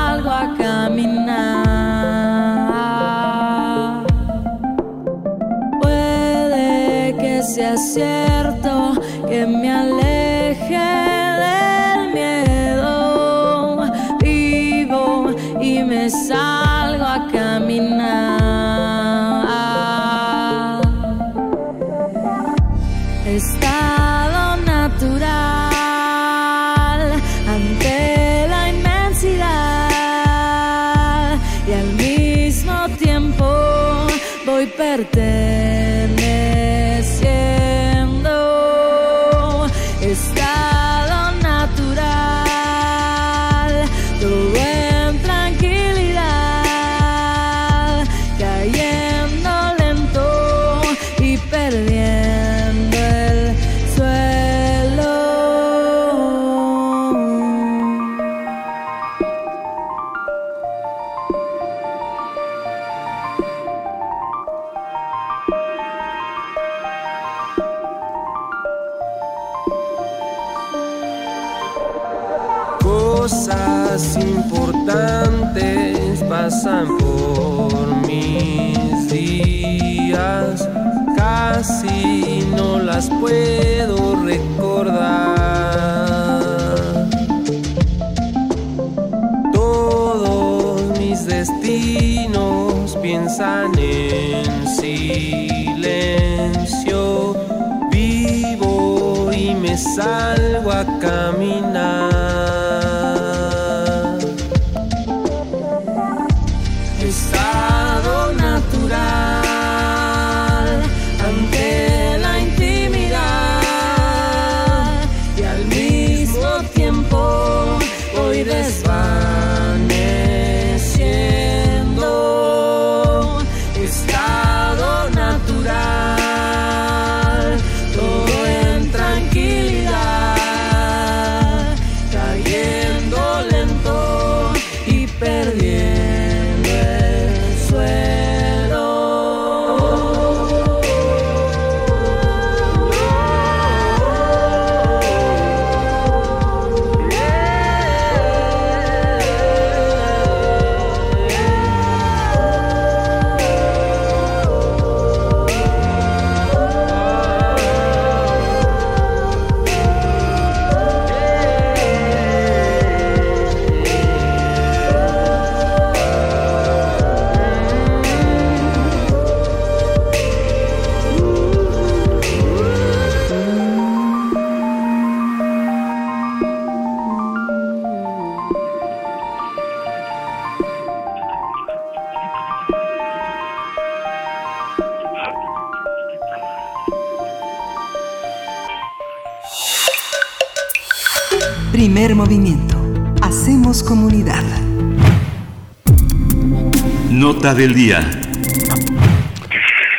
Del 197.55 197.73
día. 197.73 197.99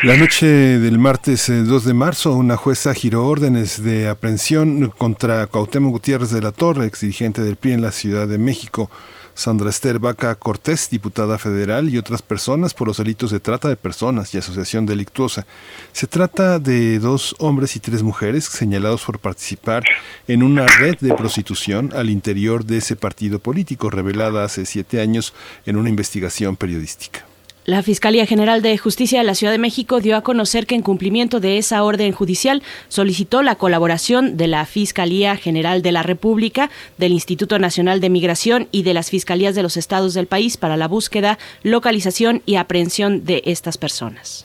La 0.03 0.17
noche 0.17 0.47
del 0.47 0.99
martes 0.99 1.51
eh, 1.51 1.63
2 1.63 1.85
de 1.85 1.93
marzo, 1.93 2.33
una 2.33 2.57
jueza 2.57 2.95
giró 2.95 3.27
órdenes 3.27 3.83
de 3.83 4.09
aprehensión 4.09 4.91
contra 4.97 5.47
Cuauhtémoc 5.47 5.93
Gutiérrez 5.93 6.31
de 6.31 6.41
la 6.41 6.53
Torre, 6.53 6.87
ex 6.87 7.03
dirigente 7.03 7.43
del 7.43 7.57
PRI 7.57 7.73
en 7.73 7.83
la 7.83 7.93
Ciudad 7.93 8.27
de 8.27 8.39
México. 8.39 8.91
Sandra 9.35 9.69
Esther 9.69 9.99
Vaca 9.99 10.35
Cortés, 10.35 10.89
diputada 10.91 11.37
federal, 11.37 11.91
y 11.91 11.99
otras 11.99 12.23
personas 12.23 12.73
por 12.73 12.89
los 12.89 12.97
delitos 12.97 13.31
de 13.31 13.41
trata 13.41 13.69
de 13.69 13.77
personas 13.77 14.35
y 14.35 14.39
asociación 14.39 14.87
delictuosa. 14.87 15.47
Se 15.93 16.07
trata 16.07 16.59
de 16.59 16.99
dos 17.01 17.37
hombres 17.39 17.77
y 17.77 17.81
tres 17.81 18.03
mujeres 18.03 18.47
señalados 18.47 19.05
por 19.05 19.19
participar 19.19 19.85
en 20.27 20.43
una 20.43 20.67
red 20.67 20.97
de 21.01 21.15
prostitución 21.15 21.93
al 21.95 22.09
interior 22.09 22.65
de 22.65 22.79
ese 22.79 22.97
partido 22.97 23.41
político, 23.41 23.91
revelada 23.91 24.43
hace 24.43 24.65
siete 24.65 25.03
años 25.03 25.35
en 25.67 25.77
una 25.77 25.91
investigación 25.91 26.57
periodística. 26.57 27.27
La 27.65 27.85
Fiscalía 27.85 28.27
General 28.27 28.61
de 28.61 28.77
Justicia 28.77 29.21
de 29.21 29.25
la 29.25 29.37
Ciudad 29.37 29.53
de 29.53 29.59
México 29.59 30.01
dio 30.01 30.17
a 30.17 30.23
conocer 30.23 30.67
que 30.67 30.75
en 30.75 30.83
cumplimiento 30.83 31.39
de 31.39 31.59
esa 31.59 31.85
orden 31.85 32.11
judicial 32.11 32.61
solicitó 32.89 33.41
la 33.45 33.55
colaboración 33.55 34.37
de 34.37 34.49
la 34.49 34.67
Fiscalía 34.67 35.37
General 35.37 35.81
de 35.81 35.93
la 35.93 36.03
República, 36.03 36.71
del 36.99 37.13
Instituto 37.13 37.61
Nacional 37.61 38.01
de 38.01 38.11
Migración 38.11 38.67
y 38.73 38.83
de 38.83 38.95
las 38.95 39.11
Fiscalías 39.11 39.55
de 39.55 39.63
los 39.63 39.77
estados 39.77 40.13
del 40.13 40.27
país 40.27 40.57
para 40.57 40.77
la 40.77 40.89
búsqueda, 40.89 41.39
localización 41.63 42.43
y 42.47 42.57
aprehensión 42.57 43.25
de 43.25 43.43
estas 43.45 43.79
personas. 43.79 44.45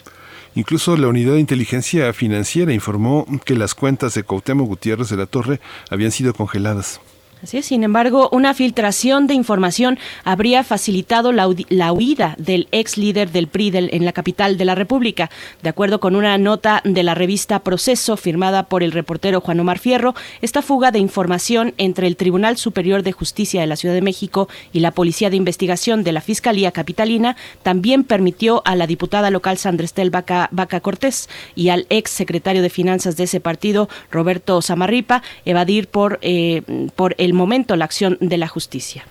Incluso 0.53 0.95
la 0.95 1.07
Unidad 1.07 1.34
de 1.34 1.39
Inteligencia 1.39 2.14
Financiera 2.14 2.72
informó 2.72 3.26
que 3.45 3.56
las 3.56 3.73
cuentas 3.73 4.14
de 4.14 4.22
Cuauhtémoc 4.22 4.68
Gutiérrez 4.68 5.10
de 5.10 5.18
la 5.18 5.26
Torre 5.26 5.60
habían 5.89 6.11
sido 6.11 6.35
congeladas. 6.35 7.02
Así 7.44 7.60
es, 7.60 7.68
sin 7.68 7.84
embargo, 7.84 8.30
una 8.32 8.56
filtración 8.56 9.28
de 9.28 9.36
información 9.36 10.00
habría 10.24 10.64
facilitado 10.64 11.32
la, 11.32 11.48
la 11.70 11.94
huida 11.94 12.34
del 12.40 12.68
ex 12.72 12.98
líder 12.98 13.32
del 13.32 13.48
PRI 13.48 13.72
en 13.76 14.06
la 14.06 14.12
capital 14.12 14.58
de 14.58 14.66
la 14.66 14.74
República. 14.74 15.30
De 15.62 15.70
acuerdo 15.70 16.00
con 16.00 16.16
una 16.16 16.38
nota 16.38 16.82
de 16.84 17.04
la 17.04 17.14
revista 17.14 17.60
Proceso 17.60 18.18
firmada 18.18 18.64
por 18.64 18.82
el 18.82 18.92
reportero 18.92 19.42
Juan 19.42 19.60
Omar 19.60 19.78
Fierro, 19.78 20.16
esta 20.42 20.62
fuga 20.62 20.92
de 20.92 21.00
información 21.00 21.74
entre 21.78 22.08
el 22.08 22.16
Tribunal 22.16 22.58
Superior 22.58 23.04
de 23.04 23.12
Justicia 23.12 23.62
de 23.62 23.68
la 23.68 23.76
Ciudad 23.76 23.94
de 23.94 24.02
México 24.02 24.48
y 24.74 24.80
la 24.80 24.92
Policía 24.92 25.30
de 25.30 25.36
Investigación 25.36 26.04
de 26.04 26.14
la 26.14 26.22
Fiscalía 26.22 26.72
Capitalina 26.72 27.36
también 27.62 28.04
permitió 28.04 28.62
a 28.66 28.76
la 28.76 28.88
diputada 28.88 29.30
local 29.30 29.58
Sandra 29.58 29.86
Estel 29.86 30.10
Vaca, 30.10 30.50
Vaca 30.52 30.80
Cortés 30.80 31.30
y 31.56 31.70
al 31.70 31.86
ex 31.90 32.10
secretario 32.10 32.62
de 32.62 32.70
Finanzas 32.70 33.18
de 33.18 33.26
ese 33.26 33.40
partido, 33.40 33.90
Roberto 34.10 34.62
Samarripa, 34.62 35.22
evadir 35.46 35.88
por, 35.88 36.20
eh, 36.22 36.62
por 36.96 37.16
el 37.18 37.27
el 37.28 37.34
momento 37.34 37.76
la 37.76 37.86
acción 37.86 38.18
de 38.22 38.38
la 38.38 38.48
justicia. 38.48 39.06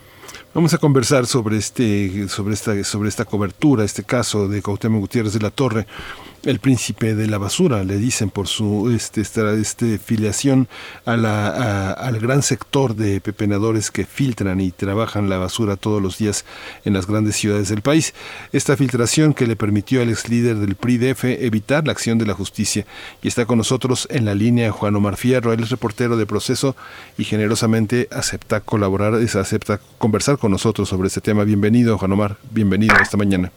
Vamos 0.55 0.72
a 0.72 0.78
conversar 0.78 1.26
sobre 1.26 1.59
este, 1.59 2.28
sobre 2.28 2.55
esta, 2.55 2.82
sobre 2.82 3.10
esta 3.10 3.26
cobertura, 3.26 3.84
este 3.84 4.05
caso 4.05 4.48
de 4.48 4.62
Cuauhtémoc 4.62 5.01
Gutiérrez 5.01 5.34
de 5.34 5.40
la 5.40 5.51
Torre 5.51 5.86
el 6.47 6.60
príncipe 6.60 7.14
de 7.14 7.27
la 7.27 7.39
basura, 7.39 7.82
le 7.82 7.98
dicen 7.98 8.31
por 8.31 8.47
su 8.47 8.90
este, 8.94 9.20
esta, 9.20 9.52
este 9.52 9.98
filiación 9.98 10.68
a 11.05 11.16
la, 11.16 11.90
al 11.93 12.18
gran 12.20 12.43
sector 12.43 12.94
de 12.94 13.20
pepenadores 13.20 13.90
que 13.90 14.06
filtran 14.06 14.60
y 14.60 14.70
trabajan 14.70 15.28
la 15.28 15.39
basura 15.39 15.77
todos 15.77 16.01
los 16.01 16.18
días 16.18 16.44
en 16.85 16.93
las 16.93 17.06
grandes 17.06 17.36
ciudades 17.36 17.68
del 17.68 17.82
país. 17.82 18.14
Esta 18.52 18.77
filtración 18.77 19.35
que 19.35 19.47
le 19.47 19.56
permitió 19.56 20.02
al 20.02 20.09
ex 20.09 20.28
líder 20.28 20.56
del 20.56 20.77
PRIDF 20.77 21.24
evitar 21.24 21.85
la 21.85 21.93
acción 21.93 22.18
de 22.18 22.27
la 22.27 22.35
justicia. 22.35 22.86
Y 23.23 23.28
está 23.28 23.44
con 23.44 23.59
nosotros 23.59 24.06
en 24.10 24.24
la 24.24 24.35
línea 24.35 24.70
Juan 24.70 24.94
Omar 24.94 25.16
Fierro, 25.16 25.52
él 25.52 25.62
es 25.62 25.70
reportero 25.70 26.16
de 26.16 26.27
proceso 26.27 26.77
y 27.18 27.24
generosamente 27.24 28.09
acepta 28.12 28.60
colaborar, 28.60 29.14
acepta 29.14 29.81
conversar 29.98 30.39
con 30.39 30.52
nosotros 30.52 30.89
sobre 30.89 31.09
este 31.09 31.20
tema. 31.20 31.43
Bienvenido, 31.44 31.98
Juan 31.98 32.12
Omar, 32.12 32.36
bienvenido 32.52 32.94
esta 33.02 33.16
mañana. 33.16 33.51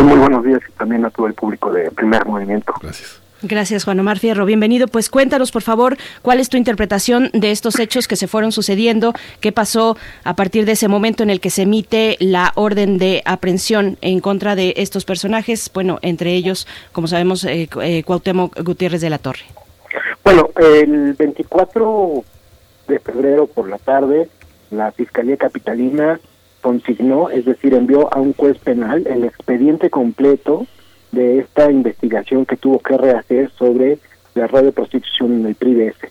Muy 0.00 0.16
buenos 0.16 0.42
días 0.42 0.60
y 0.66 0.72
también 0.72 1.04
a 1.04 1.10
todo 1.10 1.26
el 1.26 1.34
público 1.34 1.70
de 1.70 1.90
Primer 1.90 2.24
Movimiento. 2.24 2.72
Gracias. 2.80 3.20
Gracias, 3.42 3.84
Juan 3.84 4.00
Omar 4.00 4.18
Fierro. 4.18 4.46
Bienvenido. 4.46 4.86
Pues 4.86 5.10
cuéntanos, 5.10 5.52
por 5.52 5.62
favor, 5.62 5.98
cuál 6.22 6.40
es 6.40 6.48
tu 6.48 6.56
interpretación 6.56 7.28
de 7.34 7.50
estos 7.50 7.78
hechos 7.78 8.08
que 8.08 8.16
se 8.16 8.26
fueron 8.26 8.52
sucediendo, 8.52 9.12
qué 9.40 9.52
pasó 9.52 9.96
a 10.24 10.34
partir 10.34 10.64
de 10.64 10.72
ese 10.72 10.88
momento 10.88 11.22
en 11.22 11.30
el 11.30 11.40
que 11.40 11.50
se 11.50 11.62
emite 11.62 12.16
la 12.20 12.52
orden 12.54 12.96
de 12.96 13.22
aprehensión 13.26 13.98
en 14.00 14.20
contra 14.20 14.54
de 14.54 14.74
estos 14.78 15.04
personajes, 15.04 15.70
bueno, 15.74 15.98
entre 16.02 16.32
ellos, 16.32 16.66
como 16.92 17.06
sabemos, 17.06 17.44
eh, 17.44 17.68
eh, 17.82 18.02
Cuauhtémoc 18.04 18.62
Gutiérrez 18.62 19.00
de 19.02 19.10
la 19.10 19.18
Torre. 19.18 19.44
Bueno, 20.24 20.48
el 20.56 21.12
24 21.14 22.24
de 22.88 22.98
febrero 22.98 23.46
por 23.46 23.68
la 23.68 23.78
tarde, 23.78 24.28
la 24.70 24.90
Fiscalía 24.92 25.36
Capitalina 25.36 26.18
consignó, 26.62 27.28
es 27.28 27.44
decir, 27.44 27.74
envió 27.74 28.12
a 28.14 28.20
un 28.20 28.32
juez 28.32 28.56
penal 28.58 29.06
el 29.06 29.24
expediente 29.24 29.90
completo 29.90 30.66
de 31.10 31.40
esta 31.40 31.70
investigación 31.70 32.46
que 32.46 32.56
tuvo 32.56 32.78
que 32.78 32.96
rehacer 32.96 33.50
sobre 33.58 33.98
la 34.34 34.46
red 34.46 34.64
de 34.64 34.72
prostitución 34.72 35.40
en 35.40 35.46
el 35.46 35.54
PRIDF. 35.54 36.04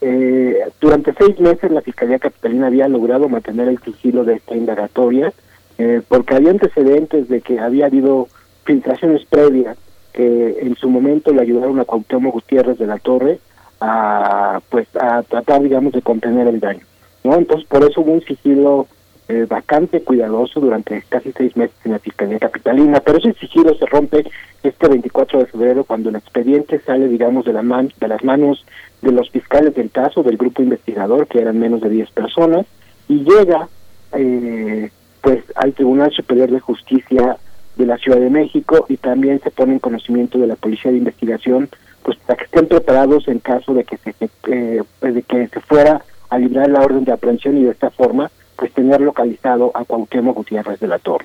Eh, 0.00 0.56
durante 0.80 1.12
seis 1.12 1.38
meses 1.38 1.70
la 1.70 1.82
Fiscalía 1.82 2.18
Capitalina 2.18 2.68
había 2.68 2.88
logrado 2.88 3.28
mantener 3.28 3.68
el 3.68 3.78
sigilo 3.80 4.24
de 4.24 4.36
esta 4.36 4.56
indagatoria 4.56 5.32
eh, 5.76 6.00
porque 6.08 6.34
había 6.34 6.50
antecedentes 6.50 7.28
de 7.28 7.42
que 7.42 7.60
había 7.60 7.86
habido 7.86 8.28
filtraciones 8.64 9.26
previas 9.26 9.76
que 10.14 10.56
en 10.60 10.74
su 10.76 10.88
momento 10.88 11.32
le 11.32 11.42
ayudaron 11.42 11.78
a 11.78 11.84
Cuauhtémoc 11.84 12.32
Gutiérrez 12.32 12.78
de 12.78 12.86
la 12.86 12.98
Torre 12.98 13.40
a 13.78 14.62
pues 14.70 14.88
a 14.96 15.22
tratar 15.22 15.62
digamos 15.62 15.92
de 15.92 16.00
contener 16.00 16.48
el 16.48 16.60
daño 16.60 16.86
no 17.22 17.36
entonces 17.36 17.68
por 17.68 17.84
eso 17.84 18.00
hubo 18.00 18.12
un 18.12 18.22
sigilo 18.22 18.86
eh, 19.30 19.46
bastante 19.48 20.02
cuidadoso 20.02 20.58
durante 20.58 21.04
casi 21.08 21.30
seis 21.30 21.56
meses 21.56 21.76
en 21.84 21.92
la 21.92 22.00
Fiscalía 22.00 22.40
Capitalina, 22.40 22.98
pero 22.98 23.18
ese 23.18 23.32
sigilo 23.34 23.72
se 23.76 23.86
rompe 23.86 24.28
este 24.64 24.88
24 24.88 25.38
de 25.38 25.46
febrero 25.46 25.84
cuando 25.84 26.08
el 26.08 26.16
expediente 26.16 26.80
sale, 26.80 27.06
digamos, 27.06 27.44
de, 27.44 27.52
la 27.52 27.62
man 27.62 27.92
de 28.00 28.08
las 28.08 28.24
manos 28.24 28.66
de 29.02 29.12
los 29.12 29.30
fiscales 29.30 29.72
del 29.76 29.92
caso, 29.92 30.24
del 30.24 30.36
grupo 30.36 30.64
investigador, 30.64 31.28
que 31.28 31.40
eran 31.40 31.60
menos 31.60 31.80
de 31.80 31.90
10 31.90 32.10
personas, 32.10 32.66
y 33.06 33.22
llega 33.22 33.68
eh, 34.14 34.90
pues 35.20 35.44
al 35.54 35.74
Tribunal 35.74 36.10
Superior 36.10 36.50
de 36.50 36.58
Justicia 36.58 37.36
de 37.76 37.86
la 37.86 37.98
Ciudad 37.98 38.18
de 38.18 38.30
México 38.30 38.86
y 38.88 38.96
también 38.96 39.40
se 39.40 39.52
pone 39.52 39.74
en 39.74 39.78
conocimiento 39.78 40.38
de 40.38 40.48
la 40.48 40.56
Policía 40.56 40.90
de 40.90 40.98
Investigación, 40.98 41.68
pues 42.02 42.18
para 42.26 42.36
que 42.36 42.46
estén 42.46 42.66
preparados 42.66 43.28
en 43.28 43.38
caso 43.38 43.74
de 43.74 43.84
que 43.84 43.96
se, 43.96 44.12
eh, 44.48 44.82
de 45.00 45.22
que 45.22 45.46
se 45.46 45.60
fuera 45.60 46.02
a 46.30 46.38
librar 46.38 46.68
la 46.68 46.80
orden 46.80 47.04
de 47.04 47.12
aprehensión 47.12 47.58
y 47.58 47.62
de 47.62 47.70
esta 47.70 47.90
forma 47.90 48.28
pues 48.60 48.72
tener 48.74 49.00
localizado 49.00 49.72
a 49.72 49.86
Cuauhtémoc 49.86 50.36
Gutiérrez 50.36 50.78
de 50.78 50.86
la 50.86 50.98
Torre. 50.98 51.24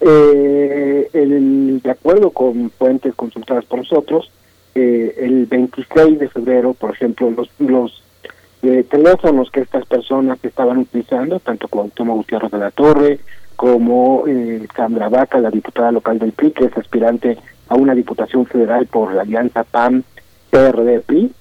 Eh, 0.00 1.10
el, 1.12 1.80
de 1.82 1.90
acuerdo 1.90 2.30
con 2.30 2.70
fuentes 2.70 3.12
consultadas 3.16 3.64
por 3.64 3.80
nosotros, 3.80 4.30
eh, 4.76 5.16
el 5.18 5.46
26 5.46 6.20
de 6.20 6.28
febrero, 6.28 6.72
por 6.74 6.92
ejemplo, 6.92 7.28
los, 7.32 7.50
los 7.58 8.04
eh, 8.62 8.84
teléfonos 8.88 9.50
que 9.50 9.62
estas 9.62 9.84
personas 9.84 10.38
estaban 10.44 10.78
utilizando, 10.78 11.40
tanto 11.40 11.66
Cuauhtémoc 11.66 12.18
Gutiérrez 12.18 12.52
de 12.52 12.58
la 12.58 12.70
Torre 12.70 13.18
como 13.56 14.22
eh, 14.28 14.64
Sandra 14.76 15.08
Vaca, 15.08 15.40
la 15.40 15.50
diputada 15.50 15.90
local 15.90 16.20
del 16.20 16.30
PRI, 16.30 16.52
que 16.52 16.66
es 16.66 16.78
aspirante 16.78 17.36
a 17.68 17.74
una 17.74 17.96
diputación 17.96 18.46
federal 18.46 18.86
por 18.86 19.12
la 19.12 19.22
alianza 19.22 19.64
PAM-PRD-PRI, 19.64 21.32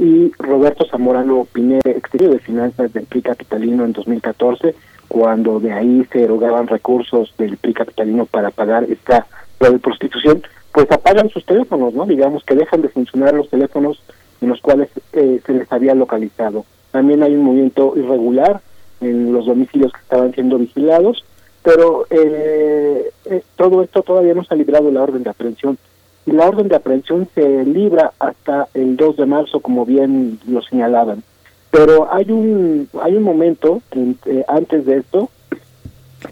y 0.00 0.32
Roberto 0.38 0.86
Zamorano 0.90 1.46
Pineda, 1.52 1.90
exterior 1.90 2.32
de 2.32 2.38
Finanzas 2.38 2.92
del 2.94 3.04
PRI 3.04 3.20
Capitalino 3.20 3.84
en 3.84 3.92
2014, 3.92 4.74
cuando 5.08 5.60
de 5.60 5.72
ahí 5.72 6.06
se 6.10 6.24
erogaban 6.24 6.68
recursos 6.68 7.34
del 7.36 7.58
PRI 7.58 7.74
Capitalino 7.74 8.24
para 8.24 8.50
pagar 8.50 8.84
esta 8.84 9.26
de 9.60 9.78
prostitución, 9.78 10.42
pues 10.72 10.90
apagan 10.90 11.28
sus 11.28 11.44
teléfonos, 11.44 11.92
¿no? 11.92 12.06
Digamos 12.06 12.44
que 12.44 12.54
dejan 12.54 12.80
de 12.80 12.88
funcionar 12.88 13.34
los 13.34 13.50
teléfonos 13.50 14.02
en 14.40 14.48
los 14.48 14.60
cuales 14.62 14.88
eh, 15.12 15.40
se 15.44 15.52
les 15.52 15.70
había 15.70 15.94
localizado. 15.94 16.64
También 16.92 17.22
hay 17.22 17.34
un 17.34 17.44
movimiento 17.44 17.92
irregular 17.94 18.62
en 19.02 19.34
los 19.34 19.44
domicilios 19.44 19.92
que 19.92 20.00
estaban 20.00 20.32
siendo 20.32 20.56
vigilados, 20.56 21.24
pero 21.62 22.06
eh, 22.08 23.10
eh, 23.26 23.42
todo 23.56 23.82
esto 23.82 24.02
todavía 24.02 24.32
no 24.32 24.44
se 24.44 24.54
ha 24.54 24.56
librado 24.56 24.90
la 24.90 25.02
orden 25.02 25.22
de 25.22 25.30
aprehensión 25.30 25.76
y 26.26 26.32
la 26.32 26.46
orden 26.46 26.68
de 26.68 26.76
aprehensión 26.76 27.28
se 27.34 27.64
libra 27.64 28.12
hasta 28.18 28.68
el 28.74 28.96
2 28.96 29.16
de 29.16 29.26
marzo, 29.26 29.60
como 29.60 29.86
bien 29.86 30.38
lo 30.46 30.62
señalaban. 30.62 31.22
Pero 31.70 32.12
hay 32.12 32.30
un 32.30 32.88
hay 33.00 33.14
un 33.14 33.22
momento 33.22 33.80
eh, 33.92 34.44
antes 34.48 34.84
de 34.86 34.98
esto 34.98 35.30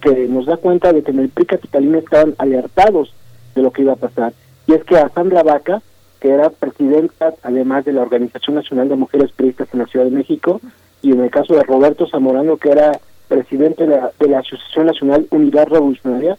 que 0.03 0.29
nos 0.29 0.47
da 0.47 0.57
cuenta 0.57 0.93
de 0.93 1.03
que 1.03 1.13
en 1.13 1.21
el 1.21 1.29
PRI 1.31 1.47
capitalino 1.47 1.99
estaban 1.99 2.35
alertados 2.39 3.15
de 3.55 3.63
lo 3.63 3.71
que 3.71 3.83
iba 3.83 3.95
a 3.95 3.97
pasar. 3.97 4.33
Y 4.67 4.75
es 4.75 4.85
que 4.85 4.97
a 4.97 5.09
Sandra 5.09 5.43
Vaca, 5.43 5.81
que 6.21 6.31
era 6.31 6.51
presidenta 6.51 7.35
además 7.43 7.85
de 7.85 7.93
la 7.93 8.03
Organización 8.03 8.57
Nacional 8.57 8.89
de 8.89 8.97
Mujeres 8.97 9.33
Priistas 9.33 9.69
en 9.73 9.79
la 9.79 9.87
Ciudad 9.87 10.05
de 10.05 10.11
México, 10.11 10.61
y 11.01 11.13
en 11.13 11.21
el 11.21 11.31
caso 11.31 11.55
de 11.55 11.63
Roberto 11.63 12.07
Zamorano, 12.09 12.57
que 12.57 12.71
era 12.71 13.01
presidente 13.29 13.87
de 13.87 13.97
la, 13.97 14.11
de 14.19 14.29
la 14.29 14.41
Asociación 14.41 14.87
Nacional 14.87 15.27
Unidad 15.31 15.69
Revolucionaria, 15.69 16.37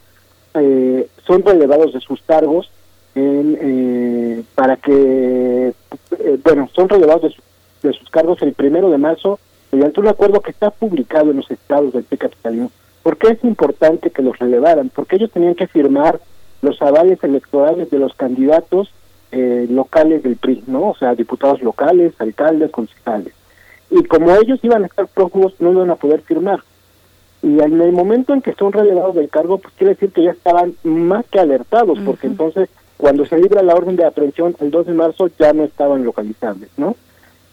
eh, 0.55 1.07
son 1.25 1.43
relevados 1.43 1.93
de 1.93 2.01
sus 2.01 2.21
cargos 2.23 2.69
eh, 3.15 4.43
para 4.55 4.77
que, 4.77 5.73
eh, 6.19 6.39
bueno, 6.43 6.69
son 6.73 6.89
relevados 6.89 7.35
de, 7.81 7.93
sus 7.93 8.09
cargos 8.09 8.41
el 8.41 8.53
primero 8.53 8.89
de 8.89 8.97
marzo 8.97 9.39
mediante 9.71 9.99
un 9.99 10.07
acuerdo 10.07 10.41
que 10.41 10.51
está 10.51 10.69
publicado 10.69 11.31
en 11.31 11.37
los 11.37 11.49
estados 11.49 11.93
del 11.93 12.03
PRI 12.03 12.17
capitalino. 12.17 12.71
¿Por 13.03 13.17
qué 13.17 13.29
es 13.29 13.43
importante 13.43 14.11
que 14.11 14.21
los 14.21 14.37
relevaran? 14.37 14.89
Porque 14.89 15.15
ellos 15.15 15.31
tenían 15.31 15.55
que 15.55 15.67
firmar 15.67 16.19
los 16.61 16.81
avales 16.81 17.23
electorales 17.23 17.89
de 17.89 17.99
los 17.99 18.13
candidatos 18.15 18.91
eh, 19.31 19.67
locales 19.69 20.23
del 20.23 20.35
PRI, 20.35 20.63
¿no? 20.67 20.89
O 20.89 20.95
sea, 20.95 21.15
diputados 21.15 21.61
locales, 21.61 22.13
alcaldes, 22.19 22.71
concejales. 22.71 23.33
Y 23.89 24.03
como 24.03 24.35
ellos 24.35 24.59
iban 24.63 24.83
a 24.83 24.87
estar 24.87 25.07
prófugos, 25.07 25.53
no 25.59 25.71
iban 25.71 25.89
a 25.89 25.95
poder 25.95 26.21
firmar. 26.21 26.61
Y 27.41 27.59
en 27.59 27.81
el 27.81 27.91
momento 27.93 28.33
en 28.33 28.41
que 28.41 28.53
son 28.53 28.73
relevados 28.73 29.15
del 29.15 29.29
cargo, 29.29 29.59
pues 29.59 29.73
quiere 29.75 29.93
decir 29.93 30.11
que 30.11 30.23
ya 30.23 30.31
estaban 30.31 30.75
más 30.83 31.25
que 31.27 31.39
alertados, 31.39 31.97
porque 32.05 32.27
entonces 32.27 32.69
cuando 32.99 33.25
se 33.25 33.37
libra 33.37 33.63
la 33.63 33.75
orden 33.75 33.95
de 33.95 34.03
aprehensión 34.03 34.57
el 34.59 34.71
2 34.71 34.87
de 34.87 34.93
marzo 34.93 35.29
ya 35.39 35.53
no 35.53 35.63
estaban 35.63 36.03
localizables, 36.03 36.69
¿no? 36.75 36.97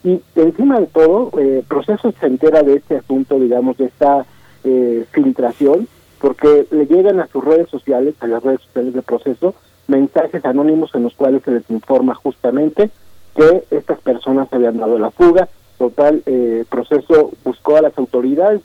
Y 0.02 0.20
encima 0.34 0.80
de 0.80 0.86
todo, 0.86 1.30
eh, 1.38 1.62
Proceso 1.68 2.12
se 2.18 2.26
entera 2.26 2.64
de 2.64 2.74
este 2.74 2.96
asunto, 2.96 3.38
digamos, 3.38 3.76
de 3.76 3.84
esta 3.84 4.26
eh, 4.64 5.04
filtración, 5.12 5.86
porque 6.20 6.66
le 6.72 6.86
llegan 6.86 7.20
a 7.20 7.28
sus 7.28 7.44
redes 7.44 7.68
sociales, 7.70 8.16
a 8.18 8.26
las 8.26 8.42
redes 8.42 8.60
sociales 8.62 8.94
de 8.94 9.02
Proceso, 9.02 9.54
mensajes 9.86 10.44
anónimos 10.44 10.92
en 10.96 11.04
los 11.04 11.14
cuales 11.14 11.44
se 11.44 11.52
les 11.52 11.70
informa 11.70 12.16
justamente 12.16 12.90
que 13.36 13.62
estas 13.70 14.00
personas 14.00 14.48
habían 14.50 14.78
dado 14.78 14.98
la 14.98 15.12
fuga. 15.12 15.48
Total, 15.78 16.24
eh, 16.26 16.64
Proceso 16.68 17.30
buscó 17.44 17.76
a 17.76 17.82
las 17.82 17.96
autoridades, 17.98 18.62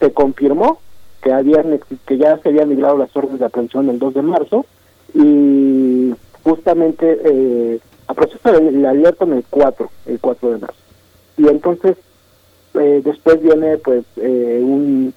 se 0.00 0.12
confirmó 0.12 0.78
que 1.22 1.30
habían 1.30 1.78
que 2.06 2.16
ya 2.16 2.38
se 2.38 2.48
habían 2.48 2.70
librado 2.70 2.96
las 2.96 3.14
órdenes 3.14 3.40
de 3.40 3.46
aprehensión 3.46 3.90
el 3.90 3.98
2 3.98 4.14
de 4.14 4.22
marzo 4.22 4.64
y 5.14 6.14
justamente 6.42 7.20
eh, 7.24 7.80
a 8.06 8.14
proceso 8.14 8.60
le 8.60 8.86
alertan 8.86 9.32
el 9.32 9.44
4, 9.48 9.90
el 10.06 10.20
4 10.20 10.50
de 10.50 10.58
marzo. 10.58 10.76
Y 11.36 11.48
entonces 11.48 11.96
eh, 12.74 13.02
después 13.04 13.42
viene 13.42 13.78
pues 13.78 14.04
eh, 14.16 14.60
un, 14.62 15.14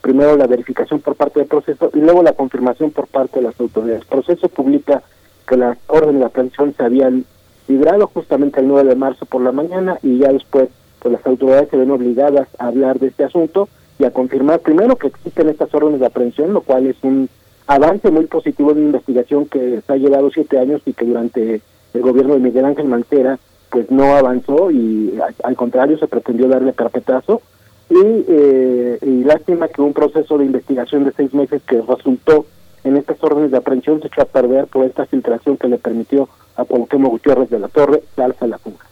primero 0.00 0.36
la 0.36 0.46
verificación 0.46 1.00
por 1.00 1.14
parte 1.14 1.40
del 1.40 1.48
proceso 1.48 1.90
y 1.94 2.00
luego 2.00 2.22
la 2.22 2.32
confirmación 2.32 2.90
por 2.90 3.06
parte 3.06 3.38
de 3.38 3.46
las 3.46 3.58
autoridades. 3.60 4.02
El 4.02 4.08
proceso 4.08 4.48
publica 4.48 5.02
que 5.46 5.56
las 5.56 5.78
órdenes 5.86 6.20
de 6.20 6.26
aprehensión 6.26 6.74
se 6.76 6.82
habían 6.82 7.24
librado 7.68 8.06
justamente 8.08 8.60
el 8.60 8.68
9 8.68 8.90
de 8.90 8.96
marzo 8.96 9.26
por 9.26 9.42
la 9.42 9.52
mañana 9.52 9.98
y 10.02 10.18
ya 10.18 10.32
después 10.32 10.68
pues 10.98 11.12
las 11.12 11.24
autoridades 11.26 11.68
se 11.70 11.76
ven 11.76 11.90
obligadas 11.90 12.48
a 12.58 12.66
hablar 12.66 12.98
de 12.98 13.08
este 13.08 13.24
asunto 13.24 13.68
y 13.98 14.04
a 14.04 14.10
confirmar 14.10 14.60
primero 14.60 14.96
que 14.96 15.06
existen 15.06 15.48
estas 15.48 15.72
órdenes 15.74 16.00
de 16.00 16.06
aprehensión, 16.06 16.52
lo 16.52 16.62
cual 16.62 16.86
es 16.86 16.96
un 17.02 17.28
avance 17.68 18.10
muy 18.10 18.26
positivo 18.26 18.72
una 18.72 18.80
investigación 18.80 19.46
que 19.46 19.82
se 19.86 19.92
ha 19.92 19.96
llevado 19.96 20.30
siete 20.30 20.58
años 20.58 20.80
y 20.86 20.94
que 20.94 21.04
durante 21.04 21.60
el 21.94 22.00
gobierno 22.00 22.34
de 22.34 22.40
Miguel 22.40 22.64
Ángel 22.64 22.86
Mantera 22.86 23.38
pues 23.70 23.90
no 23.90 24.16
avanzó 24.16 24.70
y 24.70 25.18
al 25.44 25.54
contrario 25.54 25.98
se 25.98 26.08
pretendió 26.08 26.48
darle 26.48 26.72
carpetazo 26.72 27.42
y, 27.90 28.24
eh, 28.26 28.98
y 29.02 29.24
lástima 29.24 29.68
que 29.68 29.82
un 29.82 29.92
proceso 29.92 30.38
de 30.38 30.46
investigación 30.46 31.04
de 31.04 31.12
seis 31.12 31.34
meses 31.34 31.62
que 31.66 31.82
resultó 31.82 32.46
en 32.84 32.96
estas 32.96 33.22
órdenes 33.22 33.50
de 33.50 33.58
aprehensión 33.58 34.00
se 34.00 34.06
echó 34.08 34.22
a 34.22 34.26
perder 34.26 34.66
por 34.66 34.86
esta 34.86 35.04
filtración 35.04 35.58
que 35.58 35.68
le 35.68 35.76
permitió 35.76 36.28
a 36.56 36.64
Cuauhtémoc 36.64 37.10
Gutiérrez 37.12 37.50
de 37.50 37.58
la 37.58 37.68
Torre 37.68 38.02
darse 38.16 38.46
la 38.46 38.58
fuga. 38.58 38.87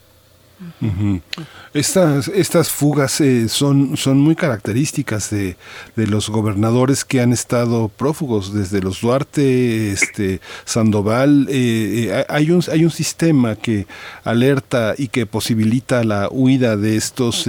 Estas, 1.75 2.29
estas 2.29 2.71
fugas 2.71 3.21
eh, 3.21 3.49
son, 3.49 3.97
son 3.97 4.19
muy 4.19 4.35
características 4.35 5.31
de, 5.31 5.57
los 5.97 6.31
gobernadores 6.31 7.05
que 7.05 7.21
han 7.21 7.33
estado 7.33 7.89
prófugos, 7.89 8.55
desde 8.55 8.81
los 8.81 9.03
Duarte, 9.03 9.93
este, 9.93 10.41
Sandoval. 10.65 11.47
Eh, 11.51 12.09
eh, 12.11 12.25
hay, 12.29 12.51
un, 12.51 12.63
hay 12.73 12.85
un 12.85 12.91
sistema 12.91 13.57
que 13.57 13.87
alerta 14.25 14.95
y 14.97 15.09
que 15.09 15.27
posibilita 15.27 16.05
la 16.05 16.29
huida 16.31 16.77
de 16.77 16.97
estos 16.97 17.47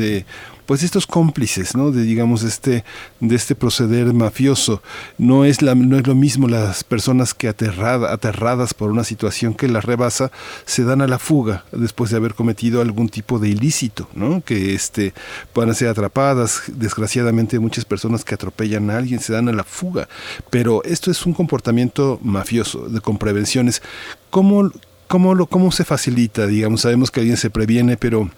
pues 0.67 0.83
estos 0.83 1.07
cómplices, 1.07 1.75
¿no? 1.75 1.91
De 1.91 2.03
digamos 2.03 2.43
este 2.43 2.83
de 3.19 3.35
este 3.35 3.55
proceder 3.55 4.13
mafioso. 4.13 4.83
No 5.17 5.45
es 5.45 5.61
la 5.61 5.73
no 5.73 5.97
es 5.97 6.05
lo 6.05 6.13
mismo 6.13 6.47
las 6.47 6.83
personas 6.83 7.33
que 7.33 7.47
aterrada, 7.47 8.13
aterradas 8.13 8.73
por 8.73 8.91
una 8.91 9.03
situación 9.03 9.55
que 9.55 9.67
las 9.69 9.85
rebasa 9.85 10.31
se 10.65 10.83
dan 10.83 11.01
a 11.01 11.07
la 11.07 11.17
fuga 11.17 11.63
después 11.71 12.11
de 12.11 12.17
haber 12.17 12.35
cometido 12.35 12.81
algún 12.81 13.09
tipo 13.09 13.39
de 13.39 13.47
ilícito, 13.47 14.09
¿no? 14.13 14.41
Que 14.41 14.75
este 14.75 15.13
puedan 15.53 15.73
ser 15.73 15.87
atrapadas, 15.87 16.63
desgraciadamente 16.67 17.59
muchas 17.59 17.85
personas 17.85 18.25
que 18.25 18.35
atropellan 18.35 18.89
a 18.89 18.97
alguien 18.97 19.21
se 19.21 19.33
dan 19.33 19.47
a 19.47 19.53
la 19.53 19.63
fuga, 19.63 20.09
pero 20.49 20.83
esto 20.83 21.09
es 21.09 21.25
un 21.25 21.33
comportamiento 21.33 22.19
mafioso 22.21 22.89
de 22.89 22.99
con 22.99 23.17
prevenciones. 23.17 23.81
¿Cómo 24.29 24.69
cómo 25.07 25.33
lo 25.33 25.47
cómo 25.47 25.71
se 25.71 25.85
facilita, 25.85 26.45
digamos, 26.45 26.81
sabemos 26.81 27.09
que 27.09 27.21
alguien 27.21 27.37
se 27.37 27.49
previene, 27.49 27.95
pero 27.95 28.29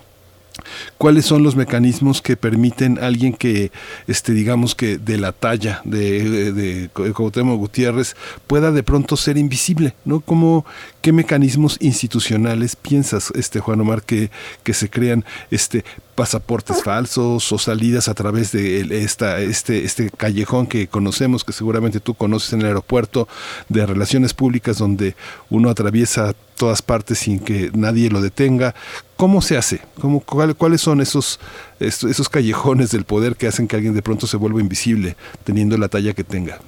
¿Cuáles 0.98 1.26
son 1.26 1.44
los 1.44 1.56
mecanismos 1.56 2.22
que 2.22 2.38
permiten 2.38 3.00
alguien 3.00 3.34
que, 3.34 3.72
este, 4.08 4.34
digamos 4.34 4.76
que 4.76 4.98
de 4.98 5.18
la 5.18 5.32
talla 5.32 5.82
de, 5.84 6.52
de, 6.52 6.90
Gutiérrez 6.94 8.16
pueda 8.48 8.72
de 8.72 8.84
pronto 8.84 9.18
ser 9.18 9.38
invisible, 9.38 9.96
¿no? 10.06 10.20
¿Cómo, 10.20 10.66
¿Qué 11.02 11.12
mecanismos 11.12 11.78
institucionales 11.80 12.76
piensas, 12.76 13.32
este 13.36 13.60
Juan 13.60 13.82
Omar, 13.82 14.04
que, 14.04 14.32
que 14.64 14.74
se 14.74 14.90
crean 14.90 15.26
este 15.52 15.84
pasaportes 16.20 16.84
falsos 16.84 17.50
o 17.50 17.58
salidas 17.58 18.10
a 18.10 18.14
través 18.14 18.52
de 18.52 18.82
esta, 19.04 19.40
este, 19.40 19.86
este 19.86 20.10
callejón 20.10 20.68
que 20.68 20.90
conocemos, 20.90 21.46
que 21.46 21.54
seguramente 21.54 22.02
tú 22.02 22.14
conoces 22.14 22.52
en 22.52 22.60
el 22.60 22.68
aeropuerto, 22.68 23.30
de 23.70 23.86
relaciones 23.86 24.34
públicas 24.34 24.78
donde 24.78 25.16
uno 25.50 25.70
atraviesa 25.70 26.34
todas 26.58 26.82
partes 26.82 27.20
sin 27.20 27.40
que 27.40 27.72
nadie 27.74 28.10
lo 28.10 28.20
detenga. 28.20 28.76
¿Cómo 29.16 29.42
se 29.42 29.56
hace? 29.56 29.80
¿Cómo, 30.02 30.20
¿Cuáles 30.60 30.82
son 30.82 31.00
esos, 31.00 31.40
esos 31.80 32.28
callejones 32.28 32.92
del 32.92 33.06
poder 33.06 33.38
que 33.38 33.48
hacen 33.48 33.66
que 33.66 33.78
alguien 33.78 33.94
de 33.94 34.02
pronto 34.02 34.28
se 34.28 34.36
vuelva 34.36 34.60
invisible 34.60 35.16
teniendo 35.46 35.78
la 35.78 35.88
talla 35.88 36.14
que 36.14 36.26
tenga? 36.26 36.60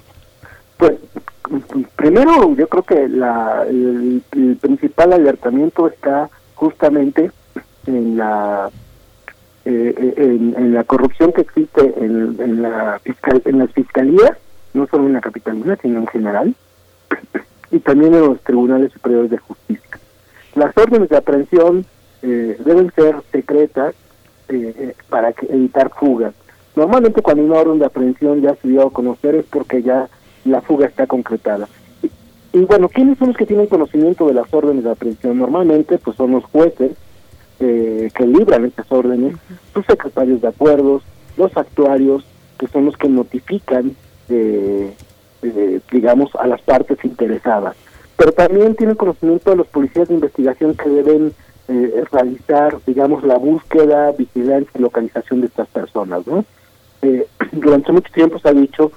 Pues 0.78 0.94
primero 1.96 2.56
yo 2.56 2.66
creo 2.68 2.82
que 2.84 3.06
la, 3.06 3.64
el, 3.68 4.22
principal 4.62 5.12
alertamiento 5.12 5.88
está 5.88 6.30
justamente 6.54 7.30
en 7.86 8.16
la 8.16 8.70
eh, 9.66 9.94
eh, 9.94 10.54
en, 10.56 10.72
la 10.72 10.84
corrupción 10.84 11.30
que 11.34 11.42
existe 11.42 11.94
en, 11.98 12.36
en 12.40 12.62
la 12.62 12.98
fiscal, 13.04 13.42
en 13.44 13.58
las 13.58 13.70
fiscalías 13.72 14.32
no 14.72 14.86
solo 14.86 15.06
en 15.06 15.12
la 15.12 15.20
capitalina 15.20 15.78
sino 15.80 16.00
en 16.00 16.06
general 16.06 16.54
y 17.70 17.78
también 17.78 18.14
en 18.14 18.20
los 18.22 18.40
tribunales 18.40 18.90
superiores 18.92 19.30
de 19.30 19.38
justicia 19.38 19.98
las 20.54 20.76
órdenes 20.76 21.10
de 21.10 21.16
aprehensión 21.16 21.86
eh, 22.22 22.56
deben 22.64 22.92
ser 22.94 23.16
secretas 23.30 23.94
para 25.08 25.32
evitar 25.48 25.90
fugas 25.90 26.34
normalmente 26.76 27.22
cuando 27.22 27.44
una 27.44 27.56
orden 27.56 27.78
de 27.78 27.86
aprehensión 27.86 28.40
ya 28.40 28.54
se 28.56 28.68
dio 28.68 28.86
a 28.86 28.92
conocer 28.92 29.34
es 29.34 29.44
porque 29.46 29.82
ya 29.82 30.08
la 30.44 30.60
fuga 30.60 30.86
está 30.86 31.06
concretada. 31.06 31.68
Y, 32.52 32.58
bueno, 32.64 32.88
¿quiénes 32.88 33.18
son 33.18 33.28
los 33.28 33.36
que 33.36 33.46
tienen 33.46 33.66
conocimiento 33.66 34.26
de 34.26 34.34
las 34.34 34.52
órdenes 34.52 34.84
de 34.84 34.90
aprehensión? 34.90 35.38
Normalmente 35.38 35.96
pues 35.98 36.16
son 36.16 36.32
los 36.32 36.44
jueces 36.44 36.92
eh, 37.60 38.10
que 38.14 38.26
libran 38.26 38.64
estas 38.64 38.90
órdenes, 38.92 39.36
los 39.74 39.86
secretarios 39.86 40.42
de 40.42 40.48
acuerdos, 40.48 41.02
los 41.36 41.56
actuarios, 41.56 42.24
que 42.58 42.66
son 42.66 42.84
los 42.84 42.96
que 42.96 43.08
notifican, 43.08 43.96
eh, 44.28 44.92
eh, 45.42 45.80
digamos, 45.90 46.34
a 46.36 46.46
las 46.46 46.60
partes 46.60 47.02
interesadas. 47.04 47.74
Pero 48.16 48.32
también 48.32 48.74
tienen 48.76 48.96
conocimiento 48.96 49.50
de 49.50 49.56
los 49.56 49.66
policías 49.68 50.08
de 50.08 50.14
investigación 50.14 50.74
que 50.74 50.88
deben 50.90 51.32
realizar, 52.10 52.78
digamos, 52.86 53.22
la 53.24 53.36
búsqueda, 53.36 54.12
vigilancia 54.12 54.70
y 54.74 54.80
localización 54.80 55.40
de 55.40 55.46
estas 55.46 55.68
personas, 55.68 56.26
¿no? 56.26 56.44
durante 57.52 57.92
mucho 57.92 58.12
tiempo 58.12 58.38
se 58.38 58.48
ha 58.48 58.52
dicho 58.52 58.92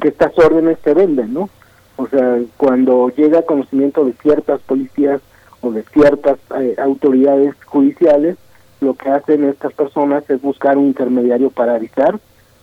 que 0.00 0.08
estas 0.08 0.36
órdenes 0.38 0.78
se 0.82 0.94
venden, 0.94 1.34
¿no? 1.34 1.50
O 1.96 2.06
sea, 2.06 2.38
cuando 2.56 3.10
llega 3.10 3.42
conocimiento 3.42 4.04
de 4.04 4.14
ciertas 4.14 4.60
policías 4.62 5.20
o 5.60 5.70
de 5.70 5.82
ciertas 5.92 6.38
eh, 6.58 6.74
autoridades 6.78 7.54
judiciales, 7.66 8.36
lo 8.80 8.94
que 8.94 9.10
hacen 9.10 9.44
estas 9.44 9.74
personas 9.74 10.28
es 10.30 10.40
buscar 10.40 10.78
un 10.78 10.86
intermediario 10.86 11.50
para 11.50 11.74
avisar 11.74 12.18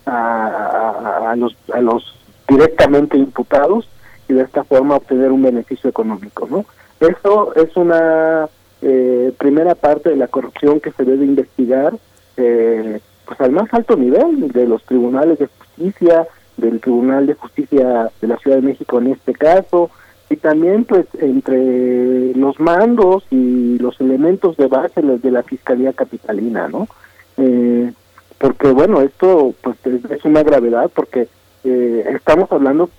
a, 0.06 1.30
a, 1.30 1.36
los, 1.36 1.56
a 1.72 1.80
los 1.80 2.16
directamente 2.48 3.16
imputados 3.16 3.88
y 4.26 4.32
de 4.32 4.42
esta 4.42 4.64
forma 4.64 4.96
obtener 4.96 5.30
un 5.30 5.42
beneficio 5.42 5.88
económico, 5.88 6.48
¿no? 6.50 6.64
Eso 6.98 7.54
es 7.54 7.76
una 7.76 8.48
eh, 8.82 9.32
primera 9.38 9.74
parte 9.74 10.10
de 10.10 10.16
la 10.16 10.28
corrupción 10.28 10.80
que 10.80 10.92
se 10.92 11.04
debe 11.04 11.24
investigar 11.24 11.94
eh, 12.36 13.00
pues 13.24 13.40
al 13.40 13.52
más 13.52 13.72
alto 13.74 13.96
nivel 13.96 14.48
de 14.52 14.66
los 14.66 14.82
tribunales 14.84 15.38
de 15.38 15.48
justicia, 15.48 16.26
del 16.56 16.80
Tribunal 16.80 17.26
de 17.26 17.34
Justicia 17.34 18.10
de 18.20 18.26
la 18.26 18.36
Ciudad 18.38 18.56
de 18.56 18.62
México 18.62 18.98
en 18.98 19.08
este 19.08 19.32
caso, 19.34 19.90
y 20.30 20.36
también 20.36 20.84
pues 20.84 21.06
entre 21.20 22.34
los 22.34 22.58
mandos 22.60 23.24
y 23.30 23.78
los 23.78 24.00
elementos 24.00 24.56
de 24.56 24.66
base 24.66 25.02
de 25.02 25.30
la 25.30 25.42
Fiscalía 25.42 25.92
Capitalina, 25.92 26.68
¿no? 26.68 26.88
Eh, 27.36 27.92
porque 28.38 28.68
bueno, 28.68 29.00
esto 29.00 29.54
pues 29.62 29.76
es, 29.84 30.24
una 30.24 30.42
gravedad 30.42 30.90
porque 30.94 31.28
eh, 31.64 32.04
estamos 32.14 32.50
hablando 32.52 32.90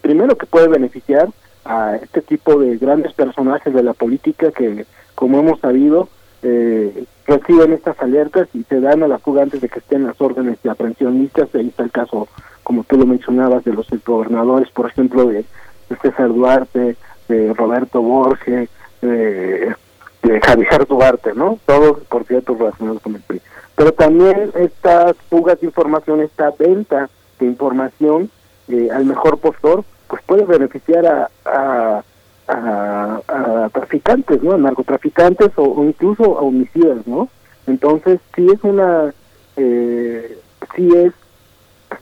primero 0.00 0.36
que 0.36 0.46
puede 0.46 0.68
beneficiar 0.68 1.28
a 1.64 1.96
este 1.96 2.22
tipo 2.22 2.58
de 2.58 2.76
grandes 2.76 3.12
personajes 3.12 3.72
de 3.72 3.82
la 3.82 3.92
política 3.92 4.50
que 4.50 4.86
como 5.14 5.38
hemos 5.38 5.60
sabido 5.60 6.08
eh, 6.42 7.04
reciben 7.26 7.72
estas 7.72 8.00
alertas 8.00 8.48
y 8.52 8.64
se 8.64 8.80
dan 8.80 9.02
a 9.02 9.08
la 9.08 9.18
fuga 9.18 9.42
antes 9.42 9.60
de 9.60 9.68
que 9.68 9.78
estén 9.78 10.06
las 10.06 10.20
órdenes 10.20 10.60
de 10.62 10.70
aprehensión 10.70 11.18
listas. 11.18 11.54
Ahí 11.54 11.68
está 11.68 11.84
el 11.84 11.92
caso, 11.92 12.28
como 12.62 12.84
tú 12.84 12.98
lo 12.98 13.06
mencionabas, 13.06 13.64
de 13.64 13.72
los 13.72 13.86
gobernadores, 14.04 14.70
por 14.70 14.86
ejemplo, 14.86 15.26
de, 15.26 15.44
César 16.00 16.32
Duarte, 16.32 16.96
de 17.28 17.52
Roberto 17.52 18.00
Borges, 18.00 18.68
de, 19.02 19.76
de 20.22 20.40
Javier 20.40 20.86
Duarte, 20.86 21.34
¿no? 21.34 21.58
Todos, 21.66 22.00
por 22.04 22.24
cierto, 22.24 22.54
relacionados 22.54 23.02
con 23.02 23.14
el 23.14 23.20
PRI. 23.20 23.42
Pero 23.76 23.92
también 23.92 24.52
estas 24.54 25.16
fugas 25.28 25.60
de 25.60 25.66
información, 25.66 26.22
esta 26.22 26.50
venta 26.58 27.10
de 27.38 27.46
información 27.46 28.30
eh, 28.68 28.88
al 28.92 29.04
mejor 29.04 29.38
postor, 29.38 29.84
pues 30.12 30.22
puede 30.24 30.44
beneficiar 30.44 31.06
a, 31.06 31.30
a, 31.46 32.02
a, 32.46 33.70
traficantes, 33.72 34.42
¿no? 34.42 34.52
A 34.52 34.58
narcotraficantes 34.58 35.52
o, 35.56 35.82
incluso 35.82 36.38
a 36.38 36.42
homicidas, 36.42 37.06
¿no? 37.06 37.30
Entonces, 37.66 38.20
sí 38.36 38.46
es 38.52 38.62
una, 38.62 39.14
eh, 39.56 40.38
sí 40.76 40.90
es 40.94 41.14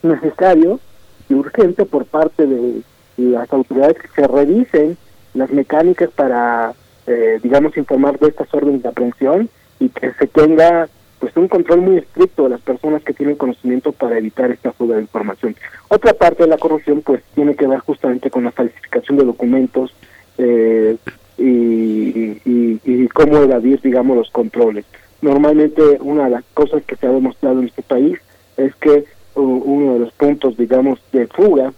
necesario 0.02 0.80
y 1.28 1.34
urgente 1.34 1.84
por 1.84 2.04
parte 2.04 2.48
de 2.48 2.82
las 3.16 3.52
autoridades 3.52 3.98
que 3.98 4.08
se 4.08 4.26
revisen 4.26 4.98
las 5.34 5.52
mecánicas 5.52 6.10
para, 6.10 6.72
eh, 7.06 7.38
digamos, 7.40 7.76
informar 7.76 8.18
de 8.18 8.26
estas 8.26 8.52
órdenes 8.52 8.82
de 8.82 8.88
aprehensión 8.88 9.48
y 9.78 9.88
que 9.88 10.12
se 10.14 10.26
tenga 10.26 10.88
pues 11.20 11.36
un 11.36 11.48
control 11.48 11.82
muy 11.82 11.98
estricto 11.98 12.44
de 12.44 12.50
las 12.50 12.60
personas 12.62 13.02
que 13.02 13.12
tienen 13.12 13.36
conocimiento 13.36 13.92
para 13.92 14.18
evitar 14.18 14.50
esta 14.50 14.72
fuga 14.72 14.96
de 14.96 15.02
información. 15.02 15.54
Otra 15.88 16.14
parte 16.14 16.44
de 16.44 16.48
la 16.48 16.56
corrupción 16.56 17.02
pues 17.02 17.22
tiene 17.34 17.54
que 17.54 17.66
ver 17.66 17.80
justamente 17.80 18.30
con 18.30 18.44
la 18.44 18.52
falsificación 18.52 19.18
de 19.18 19.24
documentos 19.24 19.94
eh, 20.38 20.96
y, 21.36 22.40
y, 22.44 23.08
cómo 23.08 23.38
evadir, 23.38 23.80
digamos, 23.82 24.16
los 24.16 24.30
controles. 24.30 24.86
Normalmente 25.20 25.82
una 26.00 26.24
de 26.24 26.30
las 26.30 26.44
cosas 26.54 26.82
que 26.84 26.96
se 26.96 27.06
ha 27.06 27.10
demostrado 27.10 27.60
en 27.60 27.66
este 27.66 27.82
país 27.82 28.18
es 28.56 28.74
que 28.76 29.04
uno 29.34 29.94
de 29.94 29.98
los 30.00 30.12
puntos, 30.12 30.56
digamos, 30.56 31.00
de 31.12 31.26
fuga 31.26 31.72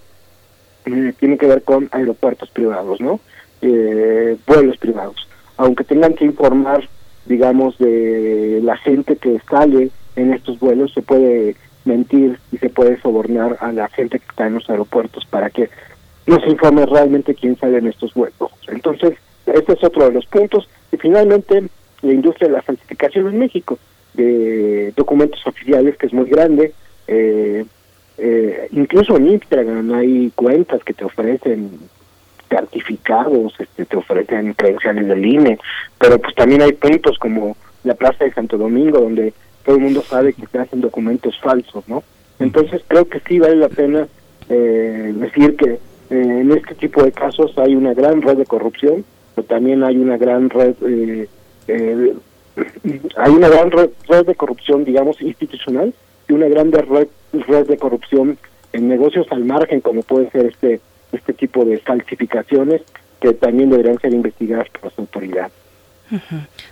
eh, 0.85 1.12
tiene 1.19 1.36
que 1.36 1.47
ver 1.47 1.62
con 1.62 1.89
aeropuertos 1.90 2.51
privados, 2.51 3.01
¿no? 3.01 3.20
Eh, 3.60 4.36
vuelos 4.47 4.77
privados. 4.78 5.28
Aunque 5.56 5.85
tengan 5.85 6.14
que 6.14 6.24
informar 6.24 6.89
digamos, 7.27 7.78
de 7.78 8.61
la 8.62 8.77
gente 8.77 9.16
que 9.16 9.39
sale 9.49 9.90
en 10.16 10.32
estos 10.32 10.59
vuelos, 10.59 10.93
se 10.93 11.03
puede 11.03 11.57
mentir 11.85 12.39
y 12.53 12.59
se 12.59 12.69
puede 12.69 13.01
sobornar 13.01 13.57
a 13.61 13.73
la 13.73 13.89
gente 13.89 14.19
que 14.19 14.27
está 14.28 14.47
en 14.47 14.55
los 14.55 14.69
aeropuertos 14.70 15.24
para 15.27 15.51
que 15.51 15.69
no 16.27 16.40
se 16.40 16.51
informe 16.51 16.86
realmente 16.86 17.35
quién 17.35 17.57
sale 17.57 17.78
en 17.78 17.89
estos 17.89 18.15
vuelos. 18.15 18.53
Entonces, 18.69 19.15
este 19.47 19.73
es 19.73 19.85
otro 19.85 20.05
de 20.05 20.12
los 20.12 20.27
puntos. 20.27 20.69
Y 20.93 20.97
finalmente, 20.97 21.65
la 22.03 22.12
industria 22.12 22.49
de 22.49 22.55
la 22.55 22.62
falsificación 22.62 23.27
en 23.28 23.39
México, 23.39 23.78
de 24.15 24.93
documentos 24.97 25.44
oficiales, 25.47 25.97
que 25.97 26.07
es 26.07 26.12
muy 26.12 26.28
grande. 26.28 26.73
Eh, 27.09 27.65
eh, 28.19 28.69
incluso 28.73 29.16
en 29.16 29.28
Instagram 29.28 29.93
hay 29.94 30.31
cuentas 30.35 30.85
que 30.85 30.93
te 30.93 31.05
ofrecen 31.05 31.70
certificados, 32.53 33.55
este, 33.59 33.87
te 33.87 33.97
ofrecen 33.97 34.53
credenciales 34.55 35.09
del 35.09 35.24
INE, 35.24 35.59
pero 35.99 36.19
pues 36.19 36.35
también 36.35 36.62
hay 36.62 36.73
puntos 36.73 37.19
como 37.19 37.57
la 37.85 37.95
Plaza 37.95 38.24
de 38.24 38.33
Santo 38.33 38.59
Domingo, 38.59 39.01
donde 39.01 39.33
todo 39.65 39.77
el 39.77 39.83
mundo 39.83 40.03
sabe 40.03 40.35
que 40.35 40.47
se 40.47 40.59
hacen 40.59 40.81
documentos 40.81 41.39
falsos, 41.41 41.89
¿no? 41.89 42.03
Entonces 42.39 42.83
creo 42.87 43.09
que 43.09 43.20
sí 43.20 43.39
vale 43.39 43.57
la 43.57 43.69
pena 43.69 44.07
eh, 44.49 45.12
decir 45.15 45.57
que 45.57 45.70
eh, 45.73 45.79
en 46.11 46.53
este 46.53 46.74
tipo 46.74 47.03
de 47.03 47.12
casos 47.12 47.57
hay 47.57 47.74
una 47.74 47.95
gran 47.95 48.20
red 48.20 48.37
de 48.37 48.47
corrupción, 48.47 49.05
pero 49.35 49.47
también 49.47 49.83
hay 49.83 49.97
una 49.97 50.19
gran 50.19 50.51
red, 50.51 50.74
eh, 50.87 51.29
hay 53.16 53.33
una 53.33 53.49
gran 53.49 53.70
red, 53.70 53.91
de 54.27 54.35
corrupción, 54.35 54.85
digamos, 54.85 55.23
institucional 55.23 55.95
y 56.29 56.33
una 56.35 56.49
gran 56.49 56.70
red, 56.70 57.09
red 57.33 57.66
de 57.66 57.79
corrupción 57.79 58.37
en 58.74 58.89
negocios 58.89 59.27
al 59.31 59.45
margen, 59.45 59.81
como 59.81 60.03
puede 60.03 60.31
ser 60.31 60.47
este 60.47 60.81
este 61.12 61.32
tipo 61.32 61.64
de 61.64 61.78
falsificaciones 61.78 62.82
que 63.20 63.34
también 63.34 63.70
deberían 63.70 63.98
ser 64.01 64.12
investigadas 64.12 64.68
por 64.70 64.84
las 64.84 64.98
autoridades. 64.98 65.61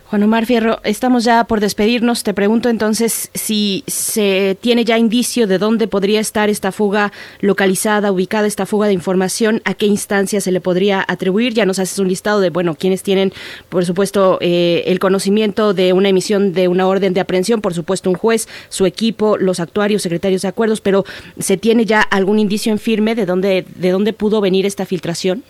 Juan 0.05 0.23
Omar 0.23 0.45
Fierro, 0.45 0.79
estamos 0.83 1.23
ya 1.23 1.43
por 1.45 1.59
despedirnos. 1.59 2.23
Te 2.23 2.33
pregunto 2.33 2.69
entonces 2.69 3.29
si 3.33 3.83
se 3.87 4.57
tiene 4.59 4.85
ya 4.85 4.97
indicio 4.97 5.47
de 5.47 5.57
dónde 5.57 5.87
podría 5.87 6.19
estar 6.19 6.49
esta 6.49 6.71
fuga 6.71 7.11
localizada, 7.39 8.11
ubicada, 8.11 8.47
esta 8.47 8.65
fuga 8.65 8.87
de 8.87 8.93
información, 8.93 9.61
a 9.65 9.73
qué 9.73 9.85
instancia 9.85 10.41
se 10.41 10.51
le 10.51 10.61
podría 10.61 11.03
atribuir. 11.07 11.53
Ya 11.53 11.65
nos 11.65 11.79
haces 11.79 11.97
un 11.99 12.07
listado 12.07 12.39
de, 12.39 12.49
bueno, 12.49 12.75
quienes 12.75 13.03
tienen, 13.03 13.33
por 13.69 13.85
supuesto, 13.85 14.37
eh, 14.41 14.83
el 14.87 14.99
conocimiento 14.99 15.73
de 15.73 15.93
una 15.93 16.09
emisión 16.09 16.53
de 16.53 16.67
una 16.67 16.87
orden 16.87 17.13
de 17.13 17.21
aprehensión, 17.21 17.61
por 17.61 17.73
supuesto, 17.73 18.09
un 18.09 18.15
juez, 18.15 18.47
su 18.69 18.85
equipo, 18.85 19.37
los 19.37 19.59
actuarios, 19.59 20.01
secretarios 20.01 20.43
de 20.43 20.49
acuerdos, 20.49 20.81
pero 20.81 21.05
¿se 21.39 21.57
tiene 21.57 21.85
ya 21.85 22.01
algún 22.01 22.39
indicio 22.39 22.71
en 22.71 22.79
firme 22.79 23.15
de 23.15 23.25
dónde, 23.25 23.65
de 23.75 23.91
dónde 23.91 24.13
pudo 24.13 24.41
venir 24.41 24.65
esta 24.65 24.85
filtración? 24.85 25.43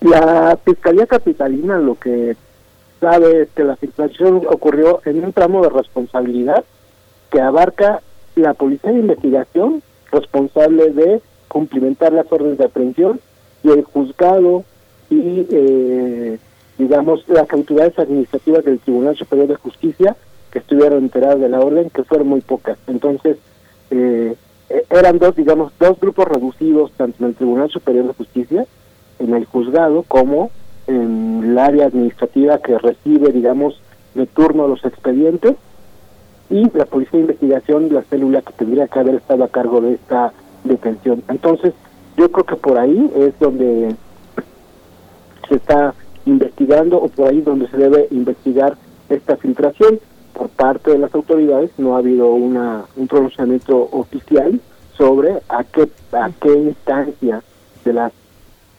La 0.00 0.58
Fiscalía 0.64 1.06
Capitalina 1.06 1.78
lo 1.78 1.98
que 1.98 2.36
sabe 3.00 3.48
que 3.54 3.64
la 3.64 3.76
situación 3.76 4.42
ocurrió 4.48 5.00
en 5.04 5.24
un 5.24 5.32
tramo 5.32 5.62
de 5.62 5.70
responsabilidad 5.70 6.64
que 7.30 7.40
abarca 7.40 8.00
la 8.36 8.54
policía 8.54 8.92
de 8.92 9.00
investigación 9.00 9.82
responsable 10.10 10.90
de 10.90 11.20
cumplimentar 11.48 12.12
las 12.12 12.30
órdenes 12.30 12.58
de 12.58 12.64
aprehensión 12.64 13.20
y 13.62 13.70
el 13.70 13.84
juzgado 13.84 14.64
y 15.10 15.46
eh, 15.50 16.38
digamos 16.78 17.28
las 17.28 17.50
autoridades 17.50 17.98
administrativas 17.98 18.64
del 18.64 18.80
Tribunal 18.80 19.16
Superior 19.16 19.48
de 19.48 19.56
Justicia 19.56 20.16
que 20.50 20.58
estuvieron 20.58 21.04
enteradas 21.04 21.40
de 21.40 21.48
la 21.48 21.60
orden 21.60 21.90
que 21.90 22.04
fueron 22.04 22.28
muy 22.28 22.40
pocas. 22.40 22.78
Entonces 22.86 23.36
eh, 23.90 24.34
eran 24.90 25.18
dos 25.18 25.36
digamos 25.36 25.72
dos 25.78 25.98
grupos 26.00 26.26
reducidos 26.26 26.92
tanto 26.92 27.22
en 27.22 27.30
el 27.30 27.34
Tribunal 27.36 27.70
Superior 27.70 28.06
de 28.06 28.14
Justicia 28.14 28.66
en 29.18 29.34
el 29.34 29.44
juzgado 29.44 30.04
como 30.06 30.50
en 30.86 31.42
el 31.44 31.58
área 31.58 31.86
administrativa 31.86 32.58
que 32.58 32.78
recibe, 32.78 33.32
digamos, 33.32 33.80
de 34.14 34.26
turno 34.26 34.68
los 34.68 34.84
expedientes 34.84 35.54
y 36.50 36.70
la 36.76 36.84
Policía 36.84 37.18
de 37.18 37.26
Investigación, 37.26 37.92
la 37.92 38.02
célula 38.02 38.42
que 38.42 38.52
tendría 38.52 38.88
que 38.88 38.98
haber 38.98 39.16
estado 39.16 39.44
a 39.44 39.48
cargo 39.48 39.80
de 39.80 39.94
esta 39.94 40.32
detención. 40.64 41.22
Entonces, 41.28 41.72
yo 42.16 42.30
creo 42.30 42.44
que 42.44 42.56
por 42.56 42.78
ahí 42.78 43.10
es 43.16 43.38
donde 43.38 43.96
se 45.48 45.54
está 45.56 45.94
investigando 46.26 46.98
o 46.98 47.08
por 47.08 47.28
ahí 47.28 47.40
donde 47.40 47.68
se 47.68 47.76
debe 47.76 48.08
investigar 48.10 48.76
esta 49.08 49.36
filtración 49.36 50.00
por 50.32 50.48
parte 50.48 50.90
de 50.90 50.98
las 50.98 51.14
autoridades 51.14 51.70
no 51.78 51.94
ha 51.94 51.98
habido 51.98 52.32
una 52.32 52.84
un 52.96 53.06
pronunciamiento 53.06 53.88
oficial 53.92 54.60
sobre 54.96 55.40
a 55.48 55.64
qué 55.64 55.88
a 56.12 56.30
qué 56.40 56.54
instancia 56.54 57.42
de 57.84 57.92
las 57.92 58.12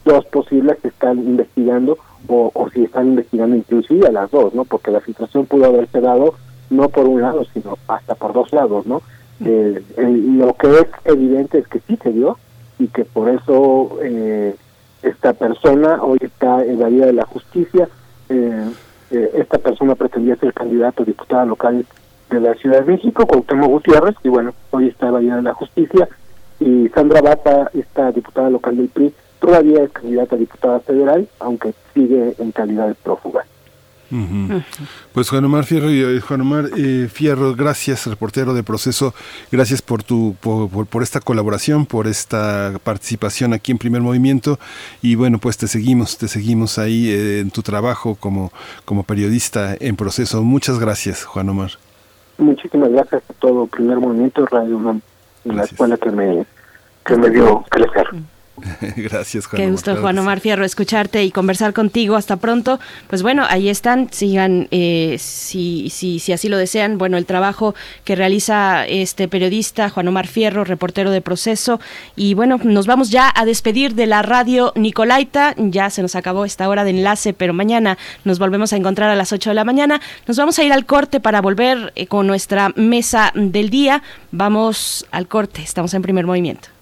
dos 0.05 0.25
posibles 0.25 0.77
que 0.81 0.87
están 0.87 1.17
investigando 1.19 1.97
o, 2.27 2.51
o 2.53 2.69
si 2.69 2.83
están 2.83 3.07
investigando 3.07 3.55
inclusive 3.55 4.07
a 4.07 4.11
las 4.11 4.31
dos, 4.31 4.53
¿no? 4.53 4.63
Porque 4.63 4.91
la 4.91 5.01
filtración 5.01 5.45
pudo 5.45 5.65
haberse 5.65 5.99
dado 5.99 6.35
no 6.69 6.89
por 6.89 7.07
un 7.07 7.21
lado, 7.21 7.43
sino 7.53 7.77
hasta 7.87 8.15
por 8.15 8.33
dos 8.33 8.51
lados, 8.53 8.85
¿no? 8.85 9.01
Eh, 9.43 9.83
lo 9.97 10.53
que 10.53 10.79
es 10.79 10.87
evidente 11.03 11.59
es 11.59 11.67
que 11.67 11.81
sí 11.81 11.97
se 12.01 12.11
dio 12.11 12.37
y 12.79 12.87
que 12.87 13.03
por 13.03 13.29
eso 13.29 13.97
eh, 14.01 14.55
esta 15.01 15.33
persona 15.33 16.01
hoy 16.01 16.19
está 16.21 16.63
en 16.63 16.79
la 16.79 16.87
vida 16.87 17.05
de 17.07 17.13
la 17.13 17.25
justicia. 17.25 17.89
Eh, 18.29 18.69
esta 19.11 19.59
persona 19.59 19.95
pretendía 19.95 20.35
ser 20.35 20.53
candidato 20.53 21.03
a 21.03 21.05
diputada 21.05 21.45
local 21.45 21.85
de 22.29 22.39
la 22.39 22.53
Ciudad 22.55 22.81
de 22.81 22.93
México, 22.93 23.25
Cuauhtémoc 23.25 23.69
Gutiérrez, 23.69 24.15
y 24.23 24.29
bueno, 24.29 24.53
hoy 24.71 24.87
está 24.87 25.07
en 25.07 25.13
la 25.13 25.19
vida 25.19 25.35
de 25.37 25.41
la 25.43 25.53
justicia. 25.53 26.09
Y 26.59 26.89
Sandra 26.89 27.21
Bata, 27.21 27.69
esta 27.73 28.11
diputada 28.11 28.49
local 28.49 28.77
del 28.77 28.87
PRI, 28.87 29.13
todavía 29.45 29.83
es 29.83 29.91
candidata 29.91 30.35
a 30.35 30.39
diputada 30.39 30.79
federal, 30.79 31.27
aunque 31.39 31.73
sigue 31.93 32.35
en 32.39 32.51
calidad 32.51 32.87
de 32.87 32.95
prófuga. 32.95 33.45
Pues 35.13 35.29
Juan 35.29 35.43
Omar 35.43 35.65
Fierro 35.65 35.89
y 35.91 36.01
eh, 36.01 36.21
Juan 36.21 36.41
Omar 36.41 36.65
eh, 36.77 37.09
Fierro, 37.11 37.55
gracias, 37.55 38.05
reportero 38.05 38.53
de 38.53 38.63
proceso, 38.63 39.13
gracias 39.51 39.81
por 39.81 40.03
tu 40.03 40.35
por, 40.39 40.69
por, 40.87 41.03
esta 41.03 41.19
colaboración, 41.19 41.85
por 41.85 42.07
esta 42.07 42.73
participación 42.83 43.53
aquí 43.53 43.71
en 43.71 43.77
Primer 43.77 44.01
Movimiento 44.01 44.57
y 45.01 45.15
bueno, 45.15 45.39
pues 45.39 45.57
te 45.57 45.67
seguimos, 45.67 46.17
te 46.17 46.27
seguimos 46.27 46.77
ahí 46.77 47.09
eh, 47.09 47.39
en 47.39 47.49
tu 47.49 47.61
trabajo 47.61 48.15
como 48.15 48.51
como 48.85 49.03
periodista 49.03 49.75
en 49.79 49.95
proceso. 49.95 50.43
Muchas 50.43 50.79
gracias, 50.79 51.25
Juan 51.25 51.49
Omar. 51.49 51.71
Muchísimas 52.37 52.91
gracias 52.91 53.23
a 53.27 53.33
todo 53.33 53.65
Primer 53.65 53.97
Movimiento 53.97 54.45
Radio 54.45 54.77
UNAM 54.77 55.01
la 55.45 55.63
escuela 55.63 55.97
que 55.97 56.11
me 56.11 56.45
que 57.05 57.15
me 57.17 57.29
dio 57.29 57.63
crecer. 57.69 58.07
Gracias, 58.95 59.47
Juan. 59.47 59.61
Qué 59.61 59.69
gusto, 59.69 59.95
Juan 59.97 60.17
Omar 60.17 60.39
Fierro, 60.39 60.63
escucharte 60.63 61.23
y 61.23 61.31
conversar 61.31 61.73
contigo. 61.73 62.15
Hasta 62.15 62.37
pronto. 62.37 62.79
Pues 63.07 63.21
bueno, 63.21 63.45
ahí 63.49 63.69
están. 63.69 64.09
Sigan, 64.11 64.67
eh, 64.71 65.17
si, 65.19 65.89
si, 65.89 66.19
si 66.19 66.31
así 66.31 66.47
lo 66.47 66.57
desean, 66.57 66.97
bueno, 66.97 67.17
el 67.17 67.25
trabajo 67.25 67.75
que 68.03 68.15
realiza 68.15 68.85
este 68.85 69.27
periodista, 69.27 69.89
Juan 69.89 70.07
Omar 70.07 70.27
Fierro, 70.27 70.63
reportero 70.63 71.11
de 71.11 71.21
proceso. 71.21 71.79
Y 72.15 72.33
bueno, 72.33 72.59
nos 72.63 72.87
vamos 72.87 73.09
ya 73.09 73.31
a 73.35 73.45
despedir 73.45 73.95
de 73.95 74.05
la 74.05 74.21
radio 74.21 74.71
Nicolaita. 74.75 75.53
Ya 75.57 75.89
se 75.89 76.01
nos 76.01 76.15
acabó 76.15 76.45
esta 76.45 76.69
hora 76.69 76.83
de 76.83 76.91
enlace, 76.91 77.33
pero 77.33 77.53
mañana 77.53 77.97
nos 78.23 78.39
volvemos 78.39 78.71
a 78.71 78.77
encontrar 78.77 79.09
a 79.09 79.15
las 79.15 79.33
8 79.33 79.49
de 79.49 79.55
la 79.55 79.65
mañana. 79.65 79.99
Nos 80.27 80.37
vamos 80.37 80.57
a 80.59 80.63
ir 80.63 80.71
al 80.71 80.85
corte 80.85 81.19
para 81.19 81.41
volver 81.41 81.91
eh, 81.95 82.07
con 82.07 82.25
nuestra 82.27 82.71
mesa 82.75 83.31
del 83.35 83.69
día. 83.69 84.01
Vamos 84.31 85.05
al 85.11 85.27
corte. 85.27 85.61
Estamos 85.61 85.93
en 85.93 86.01
primer 86.01 86.25
movimiento. 86.25 86.74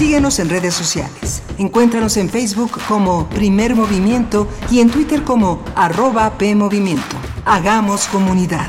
Síguenos 0.00 0.38
en 0.38 0.48
redes 0.48 0.72
sociales. 0.72 1.42
Encuéntranos 1.58 2.16
en 2.16 2.30
Facebook 2.30 2.70
como 2.88 3.28
Primer 3.28 3.74
Movimiento 3.74 4.48
y 4.70 4.80
en 4.80 4.88
Twitter 4.88 5.24
como 5.24 5.62
arroba 5.76 6.38
PMovimiento. 6.38 7.16
Hagamos 7.44 8.06
comunidad. 8.06 8.66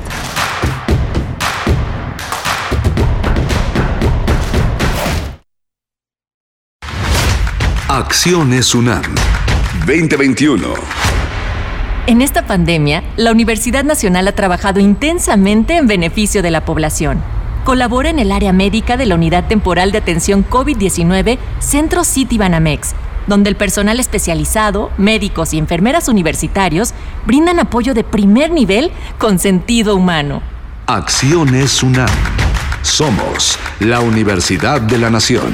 Acciones 7.88 8.76
UNAM 8.76 9.16
2021. 9.88 10.68
En 12.08 12.22
esta 12.22 12.46
pandemia, 12.46 13.06
la 13.16 13.32
Universidad 13.32 13.86
Nacional 13.86 14.28
ha 14.28 14.36
trabajado 14.36 14.82
intensamente 14.82 15.78
en 15.78 15.88
beneficio 15.88 16.42
de 16.42 16.52
la 16.52 16.66
población. 16.66 17.24
Colabora 17.64 18.10
en 18.10 18.18
el 18.18 18.32
área 18.32 18.54
médica 18.54 18.98
de 18.98 19.06
la 19.06 19.14
Unidad 19.14 19.48
Temporal 19.48 19.92
de 19.92 20.00
Atención 20.00 20.44
COVID-19 20.50 21.38
Centro 21.60 22.04
City 22.04 22.40
Banamex, 22.40 22.96
donde 23.28 23.52
el 23.52 23.56
personal 23.56 24.00
especializado, 24.00 24.90
médicos 24.98 25.54
y 25.54 25.60
enfermeras 25.60 26.08
universitarios 26.08 26.94
brindan 27.28 27.60
apoyo 27.60 27.94
de 27.94 28.04
primer 28.04 28.50
nivel 28.50 28.92
con 29.20 29.38
sentido 29.38 29.96
humano. 29.96 30.42
Acciones 30.88 31.84
UNAM. 31.84 32.10
Somos 32.82 33.60
la 33.80 34.00
Universidad 34.00 34.82
de 34.82 34.98
la 34.98 35.12
Nación. 35.12 35.54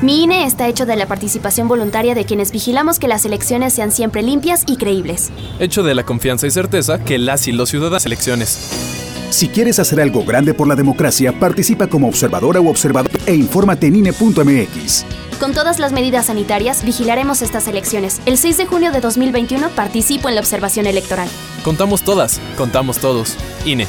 Mi 0.00 0.22
INE 0.22 0.44
está 0.44 0.68
hecho 0.68 0.86
de 0.86 0.94
la 0.94 1.06
participación 1.06 1.66
voluntaria 1.66 2.14
de 2.14 2.24
quienes 2.24 2.52
vigilamos 2.52 3.00
que 3.00 3.08
las 3.08 3.24
elecciones 3.24 3.72
sean 3.72 3.90
siempre 3.90 4.22
limpias 4.22 4.62
y 4.68 4.76
creíbles. 4.76 5.30
Hecho 5.58 5.82
de 5.82 5.92
la 5.96 6.04
confianza 6.04 6.46
y 6.46 6.52
certeza 6.52 7.02
que 7.02 7.18
las 7.18 7.48
y 7.48 7.52
los 7.52 7.70
ciudadanos 7.70 8.06
elecciones. 8.06 8.70
Si 9.30 9.48
quieres 9.48 9.80
hacer 9.80 10.00
algo 10.00 10.24
grande 10.24 10.54
por 10.54 10.68
la 10.68 10.76
democracia, 10.76 11.32
participa 11.32 11.88
como 11.88 12.06
observadora 12.06 12.60
u 12.60 12.68
observador 12.68 13.10
e 13.26 13.34
infórmate 13.34 13.88
en 13.88 13.96
INE.mx. 13.96 15.04
Con 15.40 15.52
todas 15.52 15.80
las 15.80 15.90
medidas 15.90 16.26
sanitarias, 16.26 16.84
vigilaremos 16.84 17.42
estas 17.42 17.66
elecciones. 17.66 18.20
El 18.24 18.38
6 18.38 18.56
de 18.56 18.66
junio 18.66 18.92
de 18.92 19.00
2021 19.00 19.68
participo 19.70 20.28
en 20.28 20.36
la 20.36 20.40
observación 20.40 20.86
electoral. 20.86 21.28
Contamos 21.64 22.02
todas, 22.02 22.40
contamos 22.56 22.98
todos. 22.98 23.36
INE. 23.64 23.88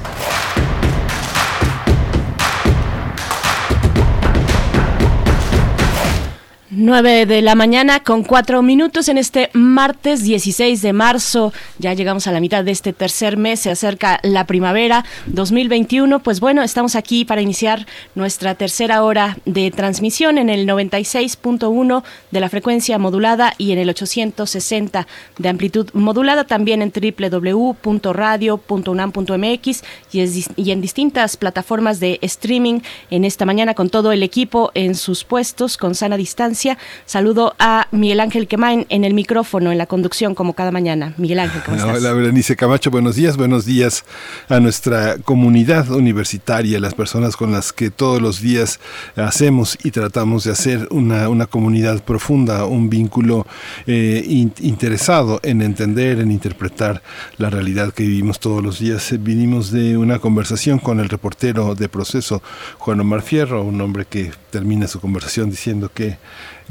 9 6.81 7.25
de 7.27 7.43
la 7.43 7.53
mañana 7.53 7.99
con 7.99 8.23
cuatro 8.23 8.63
minutos 8.63 9.07
en 9.07 9.19
este 9.19 9.51
martes 9.53 10.23
16 10.23 10.81
de 10.81 10.93
marzo. 10.93 11.53
Ya 11.77 11.93
llegamos 11.93 12.25
a 12.25 12.31
la 12.31 12.39
mitad 12.39 12.63
de 12.63 12.71
este 12.71 12.91
tercer 12.91 13.37
mes, 13.37 13.59
se 13.59 13.69
acerca 13.69 14.19
la 14.23 14.47
primavera 14.47 15.05
2021. 15.27 16.23
Pues 16.23 16.39
bueno, 16.39 16.63
estamos 16.63 16.95
aquí 16.95 17.23
para 17.23 17.41
iniciar 17.41 17.85
nuestra 18.15 18.55
tercera 18.55 19.03
hora 19.03 19.37
de 19.45 19.69
transmisión 19.69 20.39
en 20.39 20.49
el 20.49 20.67
96.1 20.67 22.03
de 22.31 22.39
la 22.39 22.49
frecuencia 22.49 22.97
modulada 22.97 23.53
y 23.59 23.73
en 23.73 23.77
el 23.77 23.89
860 23.89 25.05
de 25.37 25.49
amplitud 25.49 25.91
modulada, 25.93 26.45
también 26.45 26.81
en 26.81 26.91
www.radio.unam.mx 26.91 29.83
y, 30.11 30.45
y 30.55 30.71
en 30.71 30.81
distintas 30.81 31.37
plataformas 31.37 31.99
de 31.99 32.17
streaming 32.23 32.79
en 33.11 33.23
esta 33.23 33.45
mañana 33.45 33.75
con 33.75 33.91
todo 33.91 34.11
el 34.11 34.23
equipo 34.23 34.71
en 34.73 34.95
sus 34.95 35.23
puestos 35.23 35.77
con 35.77 35.93
sana 35.93 36.17
distancia 36.17 36.70
Saludo 37.05 37.55
a 37.59 37.87
Miguel 37.91 38.19
Ángel 38.19 38.47
Quemain 38.47 38.85
en 38.89 39.03
el 39.03 39.13
micrófono, 39.13 39.71
en 39.71 39.77
la 39.77 39.85
conducción, 39.85 40.35
como 40.35 40.53
cada 40.53 40.71
mañana. 40.71 41.13
Miguel 41.17 41.39
Ángel, 41.39 41.61
¿cómo 41.63 41.77
estás? 41.77 41.97
Hola, 41.97 42.13
Berenice 42.13 42.55
Camacho, 42.55 42.91
buenos 42.91 43.15
días, 43.15 43.37
buenos 43.37 43.65
días 43.65 44.05
a 44.49 44.59
nuestra 44.59 45.17
comunidad 45.17 45.89
universitaria, 45.91 46.79
las 46.79 46.93
personas 46.93 47.35
con 47.35 47.51
las 47.51 47.73
que 47.73 47.89
todos 47.89 48.21
los 48.21 48.41
días 48.41 48.79
hacemos 49.15 49.77
y 49.83 49.91
tratamos 49.91 50.43
de 50.43 50.51
hacer 50.51 50.87
una, 50.91 51.29
una 51.29 51.47
comunidad 51.47 52.03
profunda, 52.03 52.65
un 52.65 52.89
vínculo 52.89 53.45
eh, 53.87 54.23
interesado 54.25 55.39
en 55.43 55.61
entender, 55.61 56.19
en 56.19 56.31
interpretar 56.31 57.01
la 57.37 57.49
realidad 57.49 57.93
que 57.93 58.03
vivimos 58.03 58.39
todos 58.39 58.63
los 58.63 58.79
días. 58.79 59.13
Vinimos 59.19 59.71
de 59.71 59.97
una 59.97 60.19
conversación 60.19 60.79
con 60.79 60.99
el 60.99 61.09
reportero 61.09 61.75
de 61.75 61.89
proceso, 61.89 62.41
Juan 62.77 62.99
Omar 62.99 63.21
Fierro, 63.21 63.63
un 63.63 63.79
hombre 63.81 64.05
que 64.05 64.31
termina 64.49 64.87
su 64.87 64.99
conversación 64.99 65.49
diciendo 65.49 65.91
que 65.93 66.17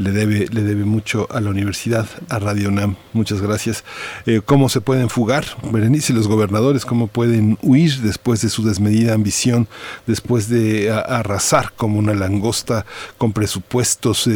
le 0.01 0.13
debe, 0.13 0.47
le 0.51 0.63
debe 0.63 0.85
mucho 0.85 1.27
a 1.31 1.41
la 1.41 1.51
universidad, 1.51 2.07
a 2.29 2.39
Radio 2.39 2.69
UNAM. 2.69 2.97
Muchas 3.13 3.41
gracias. 3.41 3.85
Eh, 4.27 4.41
¿Cómo 4.45 4.69
se 4.69 4.81
pueden 4.81 5.09
fugar, 5.11 5.45
Berenice, 5.71 6.13
los 6.13 6.29
gobernadores? 6.29 6.85
¿Cómo 6.85 7.07
pueden 7.07 7.59
huir 7.63 7.99
después 8.01 8.41
de 8.43 8.49
su 8.49 8.65
desmedida 8.65 9.15
ambición, 9.15 9.69
después 10.07 10.49
de 10.49 10.91
arrasar 10.91 11.73
como 11.77 11.99
una 11.99 12.15
langosta 12.15 12.87
con 13.19 13.33
presupuestos, 13.33 14.27
eh, 14.27 14.31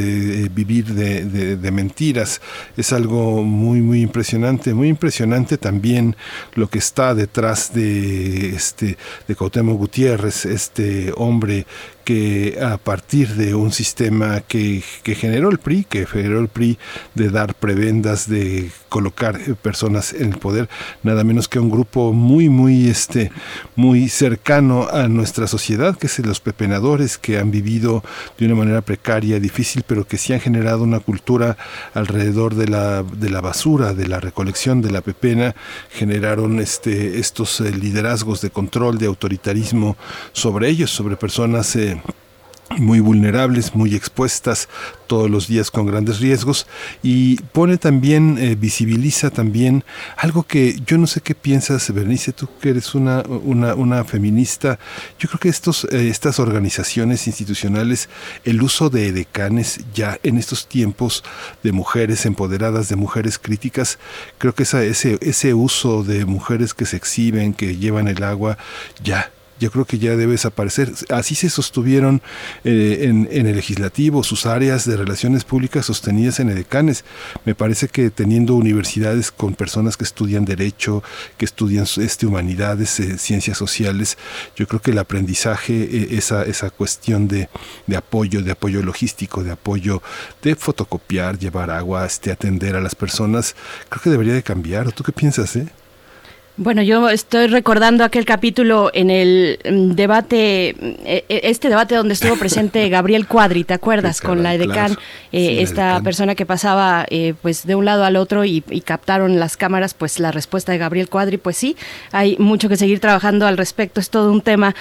eh, 0.45 0.49
vivir 0.55 0.87
de, 0.95 1.57
de, 1.57 1.71
mentiras? 1.71 2.41
Es 2.77 2.93
algo 2.93 3.43
muy, 3.43 3.81
muy 3.81 4.03
impresionante. 4.03 4.75
Muy 4.75 4.89
impresionante 4.89 5.59
también 5.59 6.17
lo 6.55 6.69
que 6.69 6.79
está 6.79 7.15
detrás 7.15 7.73
de, 7.75 8.55
este, 8.55 8.99
de 9.27 9.35
Cuauhtémoc 9.35 9.79
Gutiérrez, 9.79 10.45
este 10.47 11.13
hombre 11.17 11.67
que 12.05 12.59
a 12.63 12.77
partir 12.79 13.31
de 13.35 13.55
un 13.55 13.73
sistema 13.73 14.41
que, 14.41 14.83
generó 15.05 15.51
el 15.51 15.59
PRI, 15.59 15.85
que 15.85 16.07
generó 16.07 16.41
el 16.41 16.49
PRI 16.49 16.79
de 17.15 17.31
dar 17.31 17.55
prebendas, 17.55 18.29
de 18.29 18.71
colocar 18.89 19.41
eh, 19.41 19.55
personas 19.61 20.13
en 20.13 20.33
el 20.33 20.39
poder, 20.39 20.69
nada 21.03 21.25
menos 21.25 21.49
que 21.49 21.59
un 21.59 21.71
grupo 21.71 22.13
muy, 22.13 22.49
muy, 22.49 22.89
este, 22.89 23.33
muy 23.75 24.09
cercano 24.09 24.89
a 24.89 25.09
nuestra 25.09 25.47
sociedad, 25.47 25.97
que 25.97 26.07
es 26.07 26.19
los 26.21 26.41
pepenadores, 26.41 27.19
que 27.19 27.39
han 27.39 27.51
vivido 27.51 28.05
de 28.39 28.47
una 28.47 28.55
manera 28.55 28.83
precaria, 28.83 29.41
difícil, 29.41 29.83
pero 29.87 30.07
que 30.07 30.19
sí 30.19 30.33
han 30.33 30.41
generado 30.41 30.83
una 30.83 31.01
cultura 31.01 31.57
alrededor 31.95 32.55
de 32.55 32.69
la, 32.69 33.03
de 33.03 33.31
la 33.31 33.41
basura, 33.41 33.95
de 33.95 34.07
la 34.07 34.21
recolección 34.21 34.81
de 34.83 34.91
la 34.91 35.01
pepena, 35.01 35.55
generaron 35.91 36.61
este, 36.61 37.19
estos 37.19 37.61
eh, 37.61 37.73
liderazgos 37.73 38.41
de 38.41 38.51
control, 38.51 38.99
de 38.99 39.07
autoritarismo 39.07 39.97
sobre 40.33 40.69
ellos, 40.69 40.91
sobre 40.91 41.17
personas 41.17 41.75
eh, 41.77 41.94
muy 42.79 43.01
vulnerables, 43.01 43.75
muy 43.75 43.95
expuestas 43.95 44.69
todos 45.07 45.31
los 45.31 45.47
días 45.47 45.71
con 45.71 45.87
grandes 45.87 46.21
riesgos 46.21 46.67
y 47.03 47.37
pone 47.53 47.79
también, 47.79 48.37
eh, 48.39 48.57
visibiliza 48.57 49.31
también 49.31 49.85
algo 50.17 50.45
que 50.45 50.81
yo 50.87 50.99
no 50.99 51.07
sé 51.07 51.21
qué 51.21 51.35
piensas, 51.35 51.93
Bernice, 51.93 52.33
tú 52.33 52.49
que 52.61 52.71
eres 52.71 52.95
una, 52.95 53.23
una, 53.23 54.05
feminista, 54.05 54.79
yo 55.19 55.29
creo 55.29 55.41
que 55.41 55.49
estos, 55.49 55.85
eh, 55.91 56.09
estas 56.09 56.41
organizaciones 56.41 57.27
institucionales, 57.27 58.09
el 58.45 58.63
uso 58.63 58.91
de 58.91 59.13
decanes 59.13 59.81
ya 59.95 60.19
en 60.23 60.39
estos 60.39 60.67
tiempos 60.67 61.23
de 61.63 61.73
mujeres 61.73 62.27
empoderadas, 62.27 62.89
de 62.89 62.97
mujeres 62.97 63.39
críticas, 63.39 63.99
creo 64.39 64.55
que 64.55 64.65
esa, 64.65 64.83
ese, 64.83 65.19
ese 65.21 65.55
uso 65.55 66.03
de 66.03 66.25
mujeres 66.25 66.75
que 66.75 66.87
se 66.87 66.97
exhiben, 66.97 67.55
que 67.55 67.77
llevan 67.77 68.09
el 68.09 68.23
agua, 68.23 68.59
ya 69.03 69.31
yo 69.61 69.71
creo 69.71 69.85
que 69.85 69.99
ya 69.99 70.17
debe 70.17 70.33
desaparecer. 70.33 70.93
Así 71.11 71.35
se 71.35 71.51
sostuvieron 71.51 72.23
eh, 72.65 72.99
en, 73.03 73.29
el 73.31 73.55
legislativo 73.55 74.23
sus 74.25 74.47
áreas 74.47 74.85
de 74.87 74.97
relaciones 74.97 75.45
públicas 75.45 75.87
sostenidas 75.87 76.41
en 76.41 76.51
edecanes. 76.51 77.05
Me 77.45 77.55
parece 77.55 77.89
que 77.89 78.11
teniendo 78.11 78.55
universidades 78.55 79.31
con 79.31 79.55
personas 79.55 79.97
que 79.97 80.05
estudian 80.05 80.45
derecho, 80.45 81.03
que 81.37 81.45
estudian 81.45 81.87
este, 81.97 82.27
humanidades, 82.27 82.99
eh, 83.01 83.19
ciencias 83.19 83.59
sociales, 83.59 84.19
yo 84.57 84.67
creo 84.67 84.81
que 84.81 84.91
el 84.91 84.99
aprendizaje, 84.99 85.83
eh, 85.83 86.09
esa, 86.13 86.45
esa 86.45 86.71
cuestión 86.71 87.29
de, 87.29 87.49
de, 87.87 87.97
apoyo, 87.97 88.43
de 88.43 88.53
apoyo 88.53 88.83
logístico, 88.83 89.45
de 89.45 89.53
apoyo 89.53 90.03
de 90.43 90.57
fotocopiar, 90.57 91.39
llevar 91.39 91.71
agua, 91.71 92.07
este, 92.07 92.33
atender 92.33 92.77
a 92.77 92.81
las 92.81 92.95
personas, 92.95 93.55
creo 93.89 94.03
que 94.03 94.11
debería 94.11 94.35
de 94.35 94.43
cambiar. 94.43 94.93
¿Tú 94.93 95.05
qué 95.05 95.13
piensas? 95.13 95.57
Eh? 95.57 95.69
Bueno, 96.57 96.83
yo 96.83 97.09
estoy 97.09 97.49
recordando 97.49 98.05
aquel 98.05 98.25
capítulo 98.25 98.93
en 98.95 99.11
el 99.11 99.59
mm, 99.69 99.91
debate, 99.97 100.69
eh, 100.69 101.25
eh, 101.29 101.41
este 101.43 101.69
debate 101.69 101.97
donde 101.97 102.15
estuvo 102.15 102.37
presente 102.37 102.89
Gabriel 102.91 103.27
Cuadri, 103.27 103.65
¿te 103.65 103.75
acuerdas? 103.75 104.21
Con 104.21 104.45
la 104.45 104.55
Edecán, 104.55 104.97
eh, 105.33 105.63
esta 105.63 106.01
persona 106.03 106.37
que 106.37 106.47
pasaba 106.47 107.07
pues 107.43 107.67
de 107.67 107.75
un 107.75 107.85
lado 107.85 108.05
al 108.05 108.15
otro 108.15 108.45
y, 108.45 108.61
captaron 108.85 109.41
las 109.41 109.57
cámaras, 109.57 109.95
pues 109.95 110.21
la 110.21 110.31
respuesta 110.31 110.71
de 110.71 110.79
Gabriel 110.79 111.09
Cuadri, 111.09 111.39
pues 111.39 111.57
sí, 111.57 111.77
hay 112.13 112.37
mucho 112.39 112.69
que 112.69 112.77
seguir 112.77 113.01
trabajando 113.01 113.49
al 113.49 113.57
respecto, 113.57 113.99
es 113.99 114.11
todo 114.11 114.31
un 114.31 114.41
tema, 114.41 114.77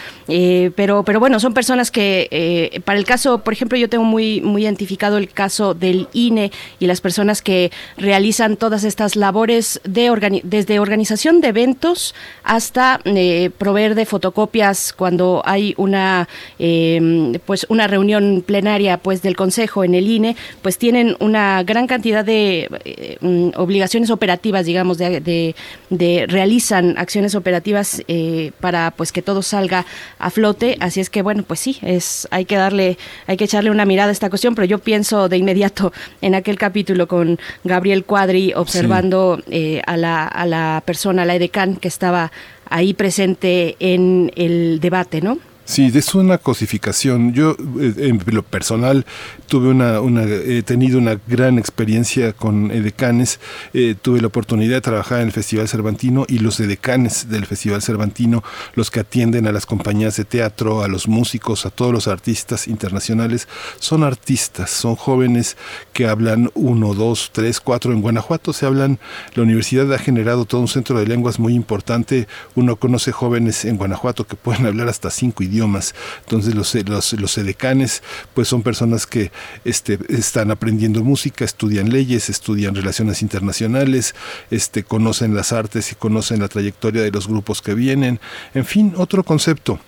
pero, 0.75 1.03
pero 1.03 1.19
bueno, 1.19 1.39
son 1.39 1.53
personas 1.55 1.89
que, 1.89 2.81
para 2.85 2.99
el 2.99 3.05
caso, 3.05 3.39
por 3.39 3.53
ejemplo, 3.53 3.77
yo 3.77 3.89
tengo 3.89 4.03
muy, 4.03 4.41
muy 4.41 4.63
identificado 4.63 5.17
el 5.17 5.29
caso 5.29 5.73
del 5.73 6.07
INE 6.13 6.51
y 6.79 6.85
las 6.85 7.01
personas 7.01 7.41
que 7.41 7.71
realizan 7.97 8.57
todas 8.57 8.83
estas 8.83 9.15
labores 9.15 9.81
de 9.85 10.41
desde 10.43 10.79
organización 10.79 11.41
de 11.41 11.51
eventos, 11.63 12.13
hasta 12.43 12.99
eh, 13.05 13.49
proveer 13.57 13.95
de 13.95 14.05
fotocopias 14.05 14.91
cuando 14.91 15.41
hay 15.45 15.73
una 15.77 16.27
em, 16.59 17.33
pues 17.45 17.65
una 17.69 17.87
reunión 17.87 18.43
plenaria 18.45 18.97
pues 18.97 19.21
del 19.21 19.35
consejo 19.35 19.83
en 19.83 19.95
el 19.95 20.07
INE 20.07 20.35
pues 20.61 20.77
tienen 20.77 21.15
una 21.19 21.63
gran 21.63 21.87
cantidad 21.87 22.25
de 22.25 22.69
eh, 22.83 23.17
mm, 23.21 23.51
obligaciones 23.55 24.09
operativas 24.09 24.65
digamos 24.65 24.97
de, 24.97 25.55
de, 25.89 26.25
realizan 26.27 26.95
acciones 26.97 27.33
operativas 27.35 28.03
eh, 28.07 28.51
para 28.59 28.91
pues 28.91 29.11
que 29.11 29.21
todo 29.21 29.41
salga 29.41 29.85
a 30.19 30.29
flote. 30.29 30.77
Así 30.79 30.99
es 30.99 31.09
que 31.09 31.21
bueno 31.21 31.43
pues 31.43 31.61
sí 31.61 31.77
es 31.81 32.27
hay 32.31 32.45
que 32.45 32.57
darle 32.57 32.97
hay 33.27 33.37
que 33.37 33.45
echarle 33.45 33.71
una 33.71 33.85
mirada 33.85 34.09
a 34.09 34.11
esta 34.11 34.29
cuestión 34.29 34.53
pero 34.53 34.65
yo 34.65 34.79
pienso 34.79 35.29
de 35.29 35.37
inmediato 35.37 35.93
en 36.21 36.35
aquel 36.35 36.57
capítulo 36.57 37.07
con 37.07 37.39
Gabriel 37.63 38.03
Cuadri 38.03 38.53
observando 38.53 39.39
a 39.85 39.97
la 39.97 40.27
a 40.27 40.45
la 40.45 40.83
persona 40.85 41.25
la 41.25 41.35
Que 41.79 41.87
estaba 41.87 42.31
ahí 42.69 42.93
presente 42.93 43.75
en 43.79 44.31
el 44.35 44.79
debate, 44.81 45.21
¿no? 45.21 45.37
Sí, 45.65 45.91
es 45.93 46.13
una 46.13 46.39
cosificación. 46.39 47.33
Yo, 47.33 47.55
eh, 47.79 47.93
en 47.97 48.21
lo 48.25 48.43
personal, 48.43 49.05
tuve 49.53 49.69
una, 49.69 50.01
una, 50.01 50.23
he 50.23 50.63
tenido 50.63 50.97
una 50.97 51.19
gran 51.27 51.59
experiencia 51.59 52.33
con 52.33 52.71
edecanes. 52.71 53.39
Eh, 53.73 53.95
tuve 54.01 54.19
la 54.19 54.27
oportunidad 54.27 54.77
de 54.77 54.81
trabajar 54.81 55.21
en 55.21 55.27
el 55.27 55.31
Festival 55.31 55.67
Cervantino 55.67 56.25
y 56.27 56.39
los 56.39 56.59
edecanes 56.59 57.29
del 57.29 57.45
Festival 57.45 57.83
Cervantino, 57.83 58.43
los 58.73 58.89
que 58.89 59.01
atienden 59.01 59.47
a 59.47 59.51
las 59.51 59.65
compañías 59.65 60.17
de 60.17 60.25
teatro, 60.25 60.81
a 60.81 60.87
los 60.87 61.07
músicos, 61.07 61.65
a 61.65 61.69
todos 61.69 61.93
los 61.93 62.07
artistas 62.07 62.67
internacionales, 62.67 63.47
son 63.79 64.03
artistas, 64.03 64.71
son 64.71 64.95
jóvenes 64.95 65.55
que 65.93 66.07
hablan 66.07 66.49
uno, 66.55 66.95
dos, 66.95 67.29
tres, 67.31 67.61
cuatro. 67.61 67.93
En 67.93 68.01
Guanajuato 68.01 68.53
se 68.53 68.65
hablan, 68.65 68.99
la 69.35 69.43
universidad 69.43 69.93
ha 69.93 69.99
generado 69.99 70.45
todo 70.45 70.61
un 70.61 70.67
centro 70.67 70.99
de 70.99 71.05
lenguas 71.05 71.39
muy 71.39 71.53
importante. 71.53 72.27
Uno 72.55 72.75
conoce 72.75 73.11
jóvenes 73.11 73.65
en 73.65 73.77
Guanajuato 73.77 74.25
que 74.25 74.35
pueden 74.35 74.65
hablar 74.65 74.89
hasta 74.89 75.09
cinco 75.09 75.43
idiomas 75.43 75.53
idiomas. 75.53 75.93
Entonces 76.21 76.55
los, 76.55 76.73
los, 76.89 77.13
los 77.13 77.37
edecanes 77.37 78.01
pues 78.33 78.47
son 78.47 78.63
personas 78.63 79.05
que 79.05 79.31
este, 79.65 79.99
están 80.09 80.51
aprendiendo 80.51 81.03
música, 81.03 81.45
estudian 81.45 81.89
leyes, 81.89 82.29
estudian 82.29 82.75
relaciones 82.75 83.21
internacionales, 83.21 84.15
este, 84.51 84.83
conocen 84.83 85.35
las 85.35 85.53
artes 85.53 85.91
y 85.91 85.95
conocen 85.95 86.39
la 86.41 86.47
trayectoria 86.47 87.01
de 87.01 87.11
los 87.11 87.27
grupos 87.27 87.61
que 87.61 87.73
vienen. 87.73 88.19
En 88.53 88.65
fin, 88.65 88.93
otro 88.97 89.23
concepto 89.23 89.79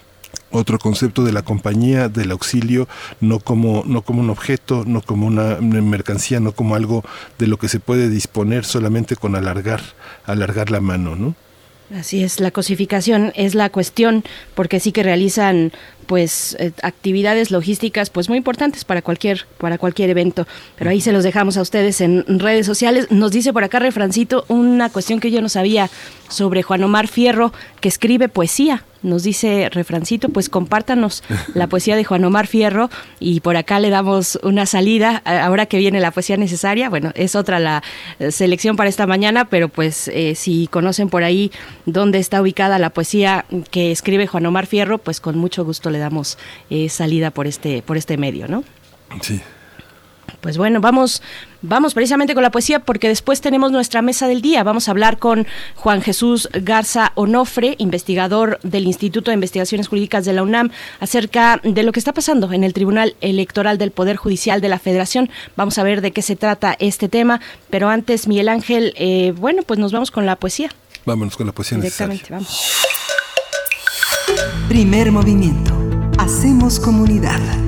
otro 0.52 0.80
concepto 0.80 1.24
de 1.24 1.32
la 1.32 1.44
compañía 1.44 2.10
del 2.10 2.32
auxilio 2.32 2.88
no 3.20 3.40
como 3.40 3.84
no 3.86 4.02
como 4.02 4.22
un 4.22 4.30
objeto 4.30 4.84
no 4.86 5.02
como 5.02 5.28
una 5.28 5.58
mercancía 5.62 6.40
no 6.40 6.52
como 6.54 6.76
algo 6.76 7.04
de 7.40 7.48
lo 7.48 7.58
que 7.58 7.70
se 7.70 7.80
puede 7.80 8.10
disponer 8.10 8.66
solamente 8.66 9.16
con 9.16 9.36
alargar 9.36 9.82
alargar 10.26 10.72
la 10.72 10.82
mano 10.82 11.16
no 11.16 11.36
Así 11.94 12.24
es, 12.24 12.40
la 12.40 12.50
cosificación 12.50 13.32
es 13.36 13.54
la 13.54 13.70
cuestión 13.70 14.24
porque 14.56 14.80
sí 14.80 14.92
que 14.92 15.04
realizan 15.04 15.72
pues 16.08 16.56
eh, 16.60 16.72
actividades 16.82 17.52
logísticas 17.52 18.10
pues 18.10 18.30
muy 18.30 18.38
importantes 18.38 18.86
para 18.86 19.02
cualquier 19.02 19.46
para 19.60 19.78
cualquier 19.78 20.10
evento. 20.10 20.48
Pero 20.78 20.90
ahí 20.90 21.02
se 21.02 21.12
los 21.12 21.24
dejamos 21.24 21.58
a 21.58 21.62
ustedes 21.62 22.02
en 22.02 22.24
redes 22.40 22.66
sociales. 22.66 23.08
Nos 23.12 23.32
dice 23.32 23.54
por 23.54 23.64
acá 23.64 23.80
refrancito 23.80 24.46
una 24.48 24.90
cuestión 24.90 25.20
que 25.20 25.32
yo 25.32 25.42
no 25.42 25.50
sabía 25.50 25.90
sobre 26.28 26.64
Juan 26.64 26.84
Omar 26.84 27.08
Fierro 27.08 27.54
que 27.82 27.90
escribe 27.90 28.30
poesía 28.30 28.84
nos 29.04 29.22
dice 29.22 29.70
refrancito 29.72 30.30
pues 30.30 30.50
compártanos 30.50 31.24
la 31.54 31.68
poesía 31.68 31.96
de 31.96 32.04
Juan 32.04 32.24
Omar 32.26 32.48
Fierro 32.48 32.90
y 33.20 33.40
por 33.42 33.56
acá 33.56 33.80
le 33.80 33.90
damos 33.90 34.40
una 34.42 34.66
salida 34.66 35.22
ahora 35.26 35.68
que 35.68 35.78
viene 35.78 36.00
la 36.00 36.12
poesía 36.12 36.38
necesaria 36.38 36.90
bueno 36.90 37.12
es 37.16 37.36
otra 37.36 37.60
la 37.60 37.84
eh, 38.20 38.32
selección 38.32 38.76
para 38.76 38.90
esta 38.90 39.06
mañana 39.06 39.46
pero 39.46 39.70
pues 39.70 40.08
eh, 40.08 40.34
si 40.36 40.68
conocen 40.68 41.10
por 41.10 41.24
ahí 41.24 41.52
dónde 41.86 42.20
está 42.20 42.42
ubicada 42.42 42.80
la 42.80 42.90
poesía 42.90 43.46
que 43.70 43.92
escribe 43.92 44.28
Juan 44.28 44.46
Omar 44.48 44.66
Fierro 44.66 44.98
pues 44.98 45.20
con 45.20 45.38
mucho 45.38 45.64
gusto 45.64 45.90
le 45.90 46.00
damos 46.00 46.38
eh, 46.70 46.90
salida 46.90 47.32
por 47.32 47.48
este, 47.48 47.82
por 47.82 47.98
este 47.98 48.18
medio, 48.18 48.48
¿no? 48.48 48.64
Sí. 49.22 49.42
Pues 50.42 50.58
bueno, 50.58 50.80
vamos, 50.82 51.22
vamos 51.62 51.94
precisamente 51.94 52.34
con 52.34 52.44
la 52.44 52.52
poesía 52.52 52.80
porque 52.80 53.08
después 53.08 53.42
tenemos 53.42 53.72
nuestra 53.72 54.02
mesa 54.02 54.28
del 54.28 54.42
día. 54.42 54.64
Vamos 54.64 54.88
a 54.88 54.92
hablar 54.92 55.18
con 55.18 55.48
Juan 55.76 56.02
Jesús 56.02 56.50
Garza 56.54 57.12
Onofre, 57.16 57.76
investigador 57.80 58.60
del 58.64 58.86
Instituto 58.86 59.32
de 59.32 59.36
Investigaciones 59.36 59.88
Jurídicas 59.88 60.26
de 60.26 60.34
la 60.34 60.44
UNAM, 60.44 60.72
acerca 61.00 61.60
de 61.64 61.84
lo 61.84 61.92
que 61.92 62.00
está 62.00 62.14
pasando 62.14 62.52
en 62.52 62.64
el 62.64 62.74
Tribunal 62.74 63.16
Electoral 63.22 63.78
del 63.78 63.92
Poder 63.92 64.18
Judicial 64.18 64.62
de 64.62 64.70
la 64.70 64.80
Federación. 64.80 65.30
Vamos 65.56 65.78
a 65.78 65.84
ver 65.84 66.02
de 66.02 66.12
qué 66.12 66.22
se 66.22 66.36
trata 66.36 66.76
este 66.80 67.10
tema, 67.10 67.42
pero 67.70 67.90
antes, 67.90 68.28
Miguel 68.28 68.50
Ángel, 68.50 68.94
eh, 68.98 69.34
bueno, 69.38 69.64
pues 69.64 69.80
nos 69.80 69.92
vamos 69.92 70.12
con 70.12 70.26
la 70.26 70.36
poesía. 70.36 70.70
Vámonos 71.06 71.38
con 71.38 71.48
la 71.48 71.54
poesía 71.54 71.78
Directamente, 71.78 72.28
vamos. 72.30 72.86
Primer 74.68 75.12
movimiento. 75.12 75.76
Hacemos 76.18 76.80
comunidad. 76.80 77.65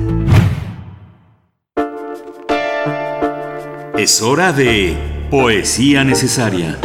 Es 3.98 4.22
hora 4.22 4.52
de 4.52 4.96
Poesía 5.28 6.04
Necesaria. 6.04 6.78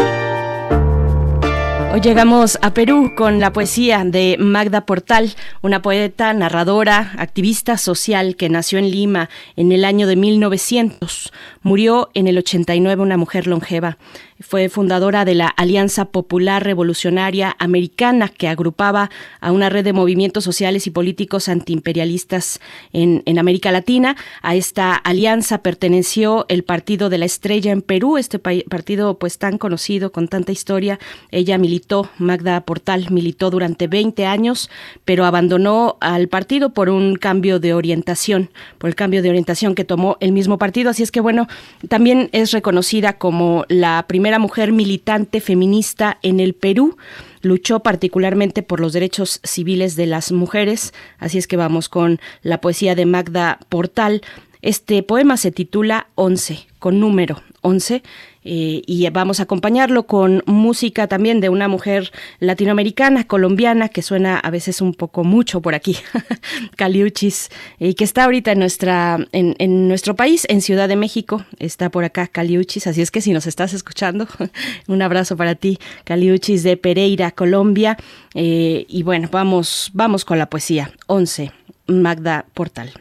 Hoy 1.94 2.02
llegamos 2.02 2.57
a 2.64 2.73
Perú 2.73 3.11
con 3.15 3.40
la 3.40 3.53
poesía 3.53 4.03
de 4.03 4.35
Magda 4.40 4.88
Portal, 4.88 5.35
una 5.61 5.84
poeta, 5.84 6.34
narradora, 6.34 7.14
activista 7.19 7.77
social 7.77 8.35
que 8.35 8.49
nació 8.49 8.80
en 8.80 8.90
Lima 8.90 9.30
en 9.56 9.72
el 9.72 9.85
año 9.85 10.07
de 10.07 10.15
1900. 10.15 11.31
Murió 11.61 12.10
en 12.15 12.26
el 12.26 12.40
89 12.40 13.03
una 13.03 13.18
mujer 13.18 13.45
longeva. 13.45 13.99
Fue 14.45 14.67
fundadora 14.67 15.23
de 15.23 15.35
la 15.35 15.47
Alianza 15.47 16.05
Popular 16.05 16.63
Revolucionaria 16.63 17.55
Americana, 17.59 18.27
que 18.27 18.49
agrupaba 18.49 19.09
a 19.39 19.51
una 19.53 19.69
red 19.69 19.85
de 19.85 19.93
movimientos 19.93 20.43
sociales 20.43 20.85
y 20.85 20.91
políticos 20.91 21.47
antiimperialistas 21.47 22.59
en, 22.91 23.23
en 23.25 23.39
América 23.39 23.71
Latina. 23.71 24.17
A 24.41 24.55
esta 24.55 24.95
alianza 24.95 25.63
perteneció 25.63 26.45
el 26.49 26.63
Partido 26.63 27.09
de 27.09 27.19
la 27.19 27.25
Estrella 27.25 27.71
en 27.71 27.81
Perú, 27.81 28.17
este 28.17 28.37
partido 28.37 29.17
pues 29.17 29.37
tan 29.37 29.57
conocido, 29.57 30.11
con 30.11 30.27
tanta 30.27 30.51
historia. 30.51 30.99
Ella 31.31 31.57
militó, 31.57 32.09
Magda 32.17 32.61
Portal 32.61 33.07
militó 33.11 33.49
durante 33.49 33.87
20 33.87 34.25
años, 34.25 34.69
pero 35.05 35.25
abandonó 35.25 35.97
al 36.01 36.27
partido 36.27 36.73
por 36.73 36.89
un 36.89 37.15
cambio 37.15 37.59
de 37.59 37.73
orientación, 37.73 38.49
por 38.77 38.89
el 38.89 38.95
cambio 38.95 39.21
de 39.21 39.29
orientación 39.29 39.73
que 39.73 39.85
tomó 39.85 40.17
el 40.19 40.33
mismo 40.33 40.57
partido. 40.57 40.89
Así 40.89 41.01
es 41.01 41.11
que 41.11 41.21
bueno, 41.21 41.47
también 41.87 42.29
es 42.33 42.51
reconocida 42.51 43.13
como 43.13 43.65
la 43.69 44.03
primera 44.05 44.32
mujer 44.39 44.72
militante 44.72 45.41
feminista 45.41 46.18
en 46.22 46.39
el 46.39 46.53
Perú. 46.53 46.97
Luchó 47.41 47.81
particularmente 47.81 48.64
por 48.64 48.80
los 48.80 48.93
derechos 48.93 49.39
civiles 49.43 49.95
de 49.95 50.05
las 50.05 50.31
mujeres. 50.31 50.93
Así 51.18 51.38
es 51.38 51.47
que 51.47 51.57
vamos 51.57 51.89
con 51.89 52.19
la 52.41 52.61
poesía 52.61 52.95
de 52.95 53.05
Magda 53.05 53.60
Portal. 53.69 54.22
Este 54.61 55.03
poema 55.03 55.38
se 55.38 55.51
titula 55.51 56.07
Once, 56.15 56.68
con 56.80 56.99
número 56.99 57.41
11 57.61 58.03
eh, 58.43 58.81
y 58.85 59.09
vamos 59.09 59.39
a 59.39 59.43
acompañarlo 59.43 60.03
con 60.03 60.43
música 60.45 61.07
también 61.07 61.39
de 61.39 61.49
una 61.49 61.67
mujer 61.67 62.11
latinoamericana, 62.39 63.25
colombiana, 63.25 63.89
que 63.89 64.01
suena 64.01 64.37
a 64.37 64.49
veces 64.49 64.81
un 64.81 64.93
poco 64.93 65.23
mucho 65.23 65.61
por 65.61 65.75
aquí, 65.75 65.97
Caliuchis, 66.75 67.49
y 67.79 67.93
que 67.93 68.03
está 68.03 68.25
ahorita 68.25 68.51
en, 68.51 68.59
nuestra, 68.59 69.19
en, 69.31 69.55
en, 69.59 69.87
nuestro 69.87 70.15
país, 70.15 70.45
en 70.49 70.61
Ciudad 70.61 70.87
de 70.87 70.95
México, 70.95 71.45
está 71.59 71.89
por 71.89 72.03
acá 72.03 72.27
Caliuchis, 72.27 72.87
así 72.87 73.01
es 73.01 73.11
que 73.11 73.21
si 73.21 73.33
nos 73.33 73.47
estás 73.47 73.73
escuchando, 73.73 74.27
un 74.87 75.01
abrazo 75.01 75.37
para 75.37 75.55
ti, 75.55 75.79
Caliuchis 76.03 76.63
de 76.63 76.77
Pereira, 76.77 77.31
Colombia, 77.31 77.97
eh, 78.33 78.85
y 78.87 79.03
bueno, 79.03 79.29
vamos, 79.31 79.91
vamos 79.93 80.25
con 80.25 80.37
la 80.37 80.49
poesía, 80.49 80.91
11, 81.07 81.51
Magda 81.87 82.45
Portal. 82.53 82.91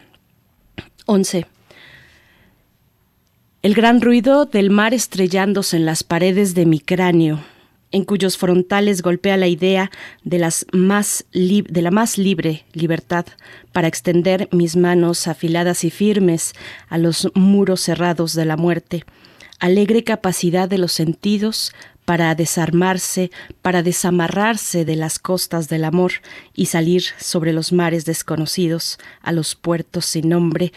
11. 1.06 1.46
El 3.62 3.74
gran 3.74 4.00
ruido 4.00 4.44
del 4.44 4.70
mar 4.70 4.92
estrellándose 4.92 5.76
en 5.76 5.86
las 5.86 6.02
paredes 6.02 6.56
de 6.56 6.66
mi 6.66 6.80
cráneo, 6.80 7.44
en 7.92 8.04
cuyos 8.04 8.36
frontales 8.36 9.02
golpea 9.02 9.36
la 9.36 9.46
idea 9.46 9.92
de, 10.24 10.40
la 10.40 10.50
más 11.92 12.18
libre 12.18 12.64
libertad 12.72 13.24
para 13.70 13.86
extender 13.86 14.48
mis 14.50 14.74
manos 14.74 15.28
afiladas 15.28 15.84
y 15.84 15.90
firmes 15.90 16.54
a 16.88 16.98
los 16.98 17.30
muros 17.36 17.82
cerrados 17.82 18.34
de 18.34 18.46
la 18.46 18.56
muerte, 18.56 19.04
alegre 19.60 20.02
capacidad 20.02 20.68
de 20.68 20.78
los 20.78 20.92
sentidos 20.92 21.72
para 22.04 22.34
desarmarse, 22.34 23.30
para 23.62 23.84
desamarrarse 23.84 24.84
de 24.84 24.96
las 24.96 25.20
costas 25.20 25.68
del 25.68 25.84
amor 25.84 26.14
y 26.52 26.66
salir 26.66 27.04
sobre 27.20 27.52
los 27.52 27.72
mares 27.72 28.06
desconocidos, 28.06 28.98
a 29.20 29.30
los 29.30 29.54
puertos 29.54 30.04
sin 30.04 30.30
nombre, 30.30 30.72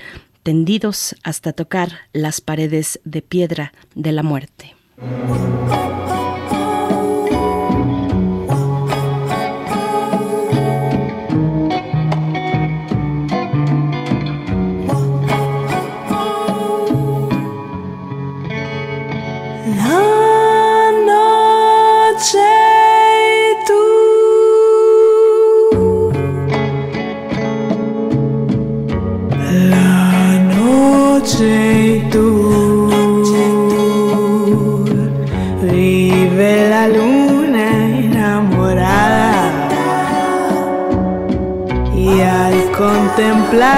tendidos 0.46 1.16
hasta 1.24 1.54
tocar 1.54 1.90
las 2.14 2.40
paredes 2.40 3.00
de 3.04 3.24
piedra 3.24 3.74
de 3.96 4.12
la 4.12 4.22
muerte. 4.22 4.76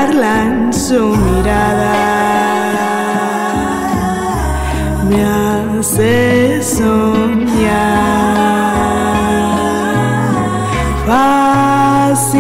En 0.06 0.72
su 0.72 1.15
mirada. 1.15 1.95
Me 5.10 5.24
hace 5.26 6.61
soñar. 6.61 7.98
Fascinación. 11.07 12.38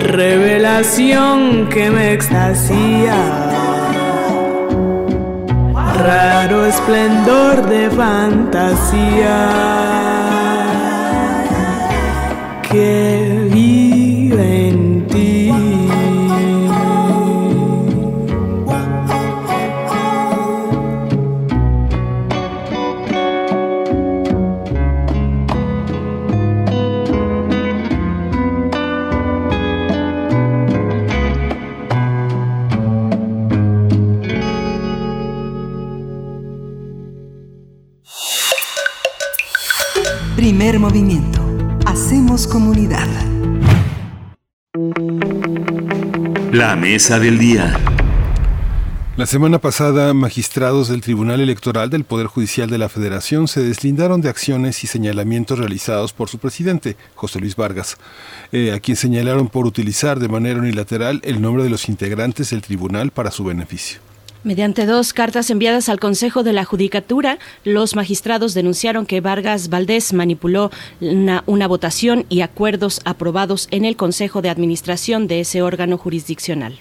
Revelación 0.00 1.68
que 1.68 1.90
me 1.90 2.12
extasía. 2.12 3.14
Raro 5.96 6.66
esplendor 6.66 7.66
de 7.68 7.88
fantasía 7.90 9.44
que 12.74 13.23
La 46.64 46.76
mesa 46.76 47.18
del 47.20 47.38
día. 47.38 47.78
La 49.18 49.26
semana 49.26 49.58
pasada, 49.58 50.14
magistrados 50.14 50.88
del 50.88 51.02
Tribunal 51.02 51.42
Electoral 51.42 51.90
del 51.90 52.04
Poder 52.04 52.26
Judicial 52.26 52.70
de 52.70 52.78
la 52.78 52.88
Federación 52.88 53.48
se 53.48 53.62
deslindaron 53.62 54.22
de 54.22 54.30
acciones 54.30 54.82
y 54.82 54.86
señalamientos 54.86 55.58
realizados 55.58 56.14
por 56.14 56.30
su 56.30 56.38
presidente, 56.38 56.96
José 57.16 57.38
Luis 57.38 57.54
Vargas, 57.54 57.98
eh, 58.50 58.72
a 58.72 58.80
quien 58.80 58.96
señalaron 58.96 59.48
por 59.48 59.66
utilizar 59.66 60.18
de 60.18 60.28
manera 60.28 60.58
unilateral 60.58 61.20
el 61.22 61.42
nombre 61.42 61.64
de 61.64 61.68
los 61.68 61.86
integrantes 61.90 62.48
del 62.48 62.62
tribunal 62.62 63.10
para 63.10 63.30
su 63.30 63.44
beneficio. 63.44 64.00
Mediante 64.44 64.84
dos 64.84 65.14
cartas 65.14 65.48
enviadas 65.48 65.88
al 65.88 65.98
Consejo 65.98 66.42
de 66.42 66.52
la 66.52 66.66
Judicatura, 66.66 67.38
los 67.64 67.96
magistrados 67.96 68.52
denunciaron 68.52 69.06
que 69.06 69.22
Vargas 69.22 69.70
Valdés 69.70 70.12
manipuló 70.12 70.70
una, 71.00 71.66
votación 71.66 72.26
y 72.28 72.42
acuerdos 72.42 73.00
aprobados 73.06 73.68
en 73.70 73.86
el 73.86 73.96
Consejo 73.96 74.42
de 74.42 74.50
Administración 74.50 75.28
de 75.28 75.40
ese 75.40 75.62
órgano 75.62 75.96
jurisdiccional. 75.96 76.78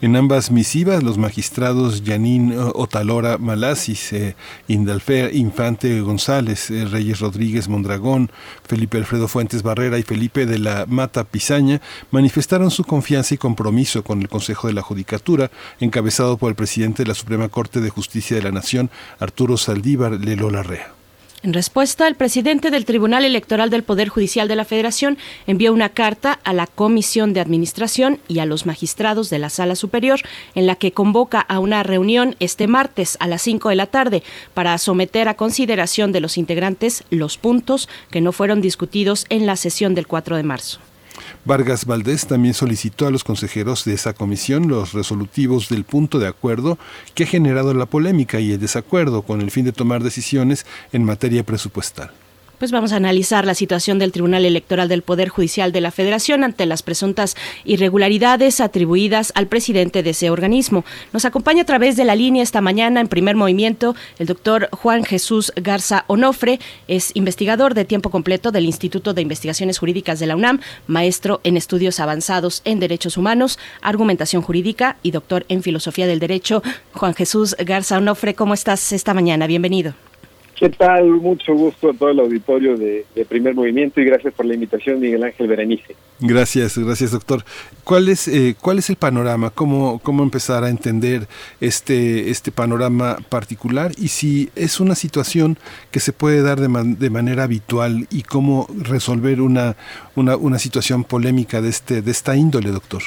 En 0.00 0.14
ambas 0.14 0.52
misivas, 0.52 1.02
los 1.02 1.18
magistrados 1.18 2.04
Yanín 2.04 2.54
Otalora 2.56 3.36
Malasis, 3.36 4.12
eh, 4.12 4.36
Indalfer 4.68 5.34
Infante 5.34 6.00
González, 6.02 6.70
eh, 6.70 6.84
Reyes 6.84 7.18
Rodríguez 7.18 7.68
Mondragón, 7.68 8.30
Felipe 8.62 8.98
Alfredo 8.98 9.26
Fuentes 9.26 9.64
Barrera 9.64 9.98
y 9.98 10.04
Felipe 10.04 10.46
de 10.46 10.60
la 10.60 10.86
Mata 10.86 11.24
Pizaña 11.24 11.80
manifestaron 12.12 12.70
su 12.70 12.84
confianza 12.84 13.34
y 13.34 13.38
compromiso 13.38 14.04
con 14.04 14.20
el 14.20 14.28
Consejo 14.28 14.68
de 14.68 14.74
la 14.74 14.82
Judicatura, 14.82 15.50
encabezado 15.80 16.36
por 16.36 16.50
el 16.50 16.54
presidente 16.54 17.02
de 17.02 17.08
la 17.08 17.14
Suprema 17.14 17.48
Corte 17.48 17.80
de 17.80 17.90
Justicia 17.90 18.36
de 18.36 18.44
la 18.44 18.52
Nación, 18.52 18.90
Arturo 19.18 19.56
Saldívar 19.56 20.12
Lelo 20.12 20.48
Larrea. 20.48 20.97
En 21.44 21.52
respuesta, 21.52 22.08
el 22.08 22.16
presidente 22.16 22.72
del 22.72 22.84
Tribunal 22.84 23.24
Electoral 23.24 23.70
del 23.70 23.84
Poder 23.84 24.08
Judicial 24.08 24.48
de 24.48 24.56
la 24.56 24.64
Federación 24.64 25.18
envió 25.46 25.72
una 25.72 25.90
carta 25.90 26.40
a 26.42 26.52
la 26.52 26.66
Comisión 26.66 27.32
de 27.32 27.38
Administración 27.40 28.18
y 28.26 28.40
a 28.40 28.46
los 28.46 28.66
magistrados 28.66 29.30
de 29.30 29.38
la 29.38 29.48
Sala 29.48 29.76
Superior 29.76 30.18
en 30.56 30.66
la 30.66 30.74
que 30.74 30.90
convoca 30.90 31.40
a 31.40 31.60
una 31.60 31.84
reunión 31.84 32.34
este 32.40 32.66
martes 32.66 33.16
a 33.20 33.28
las 33.28 33.42
5 33.42 33.68
de 33.68 33.76
la 33.76 33.86
tarde 33.86 34.24
para 34.52 34.76
someter 34.78 35.28
a 35.28 35.34
consideración 35.34 36.10
de 36.10 36.20
los 36.20 36.38
integrantes 36.38 37.04
los 37.10 37.38
puntos 37.38 37.88
que 38.10 38.20
no 38.20 38.32
fueron 38.32 38.60
discutidos 38.60 39.24
en 39.28 39.46
la 39.46 39.54
sesión 39.54 39.94
del 39.94 40.08
4 40.08 40.36
de 40.36 40.42
marzo. 40.42 40.80
Vargas 41.44 41.84
Valdés 41.84 42.26
también 42.26 42.54
solicitó 42.54 43.06
a 43.06 43.10
los 43.10 43.24
consejeros 43.24 43.84
de 43.84 43.94
esa 43.94 44.12
comisión 44.12 44.68
los 44.68 44.92
resolutivos 44.92 45.68
del 45.68 45.84
punto 45.84 46.18
de 46.18 46.28
acuerdo 46.28 46.78
que 47.14 47.24
ha 47.24 47.26
generado 47.26 47.74
la 47.74 47.86
polémica 47.86 48.40
y 48.40 48.52
el 48.52 48.60
desacuerdo 48.60 49.22
con 49.22 49.40
el 49.40 49.50
fin 49.50 49.64
de 49.64 49.72
tomar 49.72 50.02
decisiones 50.02 50.66
en 50.92 51.04
materia 51.04 51.44
presupuestal. 51.44 52.12
Pues 52.58 52.72
vamos 52.72 52.92
a 52.92 52.96
analizar 52.96 53.46
la 53.46 53.54
situación 53.54 54.00
del 54.00 54.10
Tribunal 54.10 54.44
Electoral 54.44 54.88
del 54.88 55.02
Poder 55.02 55.28
Judicial 55.28 55.70
de 55.70 55.80
la 55.80 55.92
Federación 55.92 56.42
ante 56.42 56.66
las 56.66 56.82
presuntas 56.82 57.36
irregularidades 57.64 58.60
atribuidas 58.60 59.30
al 59.36 59.46
presidente 59.46 60.02
de 60.02 60.10
ese 60.10 60.28
organismo. 60.28 60.84
Nos 61.12 61.24
acompaña 61.24 61.62
a 61.62 61.66
través 61.66 61.94
de 61.94 62.04
la 62.04 62.16
línea 62.16 62.42
esta 62.42 62.60
mañana 62.60 63.00
en 63.00 63.06
primer 63.06 63.36
movimiento 63.36 63.94
el 64.18 64.26
doctor 64.26 64.68
Juan 64.72 65.04
Jesús 65.04 65.52
Garza 65.54 66.04
Onofre, 66.08 66.58
es 66.88 67.12
investigador 67.14 67.74
de 67.74 67.84
tiempo 67.84 68.10
completo 68.10 68.50
del 68.50 68.64
Instituto 68.64 69.14
de 69.14 69.22
Investigaciones 69.22 69.78
Jurídicas 69.78 70.18
de 70.18 70.26
la 70.26 70.34
UNAM, 70.34 70.60
maestro 70.88 71.40
en 71.44 71.56
estudios 71.56 72.00
avanzados 72.00 72.62
en 72.64 72.80
derechos 72.80 73.16
humanos, 73.16 73.60
argumentación 73.82 74.42
jurídica 74.42 74.96
y 75.04 75.12
doctor 75.12 75.46
en 75.48 75.62
filosofía 75.62 76.08
del 76.08 76.18
derecho. 76.18 76.64
Juan 76.92 77.14
Jesús 77.14 77.54
Garza 77.60 77.98
Onofre, 77.98 78.34
¿cómo 78.34 78.54
estás 78.54 78.92
esta 78.92 79.14
mañana? 79.14 79.46
Bienvenido. 79.46 80.07
¿Qué 80.58 80.70
tal? 80.70 81.04
Mucho 81.04 81.54
gusto 81.54 81.90
a 81.90 81.94
todo 81.94 82.08
el 82.08 82.18
auditorio 82.18 82.76
de, 82.76 83.06
Primer 83.28 83.54
Movimiento 83.54 84.00
y 84.00 84.04
gracias 84.04 84.34
por 84.34 84.44
la 84.44 84.54
invitación, 84.54 84.98
Miguel 84.98 85.22
Ángel 85.22 85.46
Berenice. 85.46 85.94
Gracias, 86.18 86.76
gracias, 86.76 87.12
doctor. 87.12 87.44
¿Cuál 87.84 88.08
es, 88.08 88.26
eh, 88.26 88.56
cuál 88.60 88.78
es 88.78 88.90
el 88.90 88.96
panorama? 88.96 89.50
¿Cómo, 89.50 90.00
¿Cómo 90.00 90.24
empezar 90.24 90.64
a 90.64 90.68
entender 90.68 91.28
este, 91.60 92.30
este 92.30 92.50
panorama 92.50 93.18
particular? 93.28 93.92
Y 93.98 94.08
si 94.08 94.50
es 94.56 94.80
una 94.80 94.96
situación 94.96 95.58
que 95.92 96.00
se 96.00 96.12
puede 96.12 96.42
dar 96.42 96.58
de, 96.58 96.68
de 96.96 97.10
manera 97.10 97.44
habitual 97.44 98.08
y 98.10 98.22
cómo 98.24 98.66
resolver 98.82 99.40
una, 99.40 99.76
una, 100.16 100.36
una 100.36 100.58
situación 100.58 101.04
polémica 101.04 101.60
de, 101.60 101.68
este, 101.68 102.02
de 102.02 102.10
esta 102.10 102.34
índole, 102.34 102.70
doctor. 102.70 103.02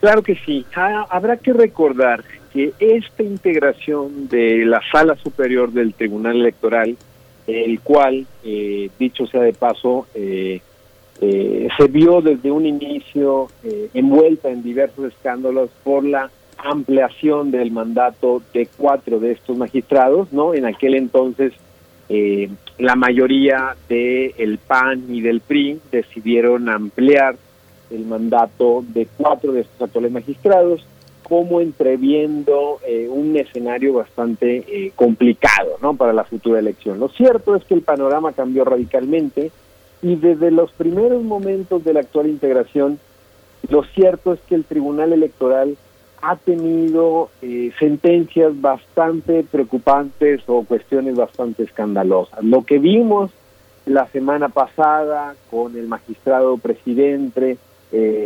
Claro 0.00 0.22
que 0.22 0.34
sí. 0.44 0.66
Ah, 0.74 1.06
habrá 1.08 1.36
que 1.36 1.52
recordar 1.52 2.24
que 2.56 2.72
esta 2.78 3.22
integración 3.22 4.28
de 4.28 4.64
la 4.64 4.80
sala 4.90 5.14
superior 5.16 5.72
del 5.72 5.92
Tribunal 5.92 6.36
Electoral, 6.36 6.96
el 7.46 7.80
cual, 7.80 8.26
eh, 8.44 8.88
dicho 8.98 9.26
sea 9.26 9.42
de 9.42 9.52
paso, 9.52 10.06
eh, 10.14 10.62
eh, 11.20 11.68
se 11.76 11.86
vio 11.88 12.22
desde 12.22 12.50
un 12.50 12.64
inicio 12.64 13.48
envuelta 13.92 14.48
en 14.48 14.62
diversos 14.62 15.12
escándalos 15.12 15.68
por 15.84 16.02
la 16.04 16.30
ampliación 16.56 17.50
del 17.50 17.70
mandato 17.72 18.42
de 18.54 18.66
cuatro 18.74 19.20
de 19.20 19.32
estos 19.32 19.56
magistrados, 19.58 20.32
¿no? 20.32 20.54
En 20.54 20.64
aquel 20.64 20.94
entonces 20.94 21.52
la 22.78 22.94
mayoría 22.94 23.76
del 23.88 24.58
PAN 24.58 25.04
y 25.08 25.20
del 25.20 25.40
PRI 25.40 25.80
decidieron 25.90 26.68
ampliar 26.68 27.36
el 27.90 28.06
mandato 28.06 28.84
de 28.88 29.08
cuatro 29.16 29.52
de 29.52 29.62
estos 29.62 29.82
actuales 29.82 30.12
magistrados 30.12 30.86
como 31.28 31.60
entreviendo 31.60 32.78
eh, 32.86 33.08
un 33.10 33.36
escenario 33.36 33.94
bastante 33.94 34.58
eh, 34.58 34.92
complicado 34.94 35.76
¿no? 35.82 35.96
para 35.96 36.12
la 36.12 36.22
futura 36.22 36.60
elección. 36.60 37.00
Lo 37.00 37.08
cierto 37.08 37.56
es 37.56 37.64
que 37.64 37.74
el 37.74 37.82
panorama 37.82 38.32
cambió 38.32 38.64
radicalmente 38.64 39.50
y 40.02 40.14
desde 40.14 40.52
los 40.52 40.70
primeros 40.70 41.24
momentos 41.24 41.82
de 41.82 41.94
la 41.94 42.00
actual 42.00 42.28
integración, 42.28 43.00
lo 43.68 43.82
cierto 43.82 44.34
es 44.34 44.40
que 44.42 44.54
el 44.54 44.64
Tribunal 44.64 45.12
Electoral 45.12 45.76
ha 46.22 46.36
tenido 46.36 47.30
eh, 47.42 47.72
sentencias 47.80 48.60
bastante 48.60 49.42
preocupantes 49.42 50.42
o 50.46 50.62
cuestiones 50.62 51.16
bastante 51.16 51.64
escandalosas. 51.64 52.44
Lo 52.44 52.62
que 52.62 52.78
vimos 52.78 53.32
la 53.84 54.06
semana 54.08 54.48
pasada 54.48 55.34
con 55.50 55.76
el 55.76 55.88
magistrado 55.88 56.56
presidente 56.58 57.58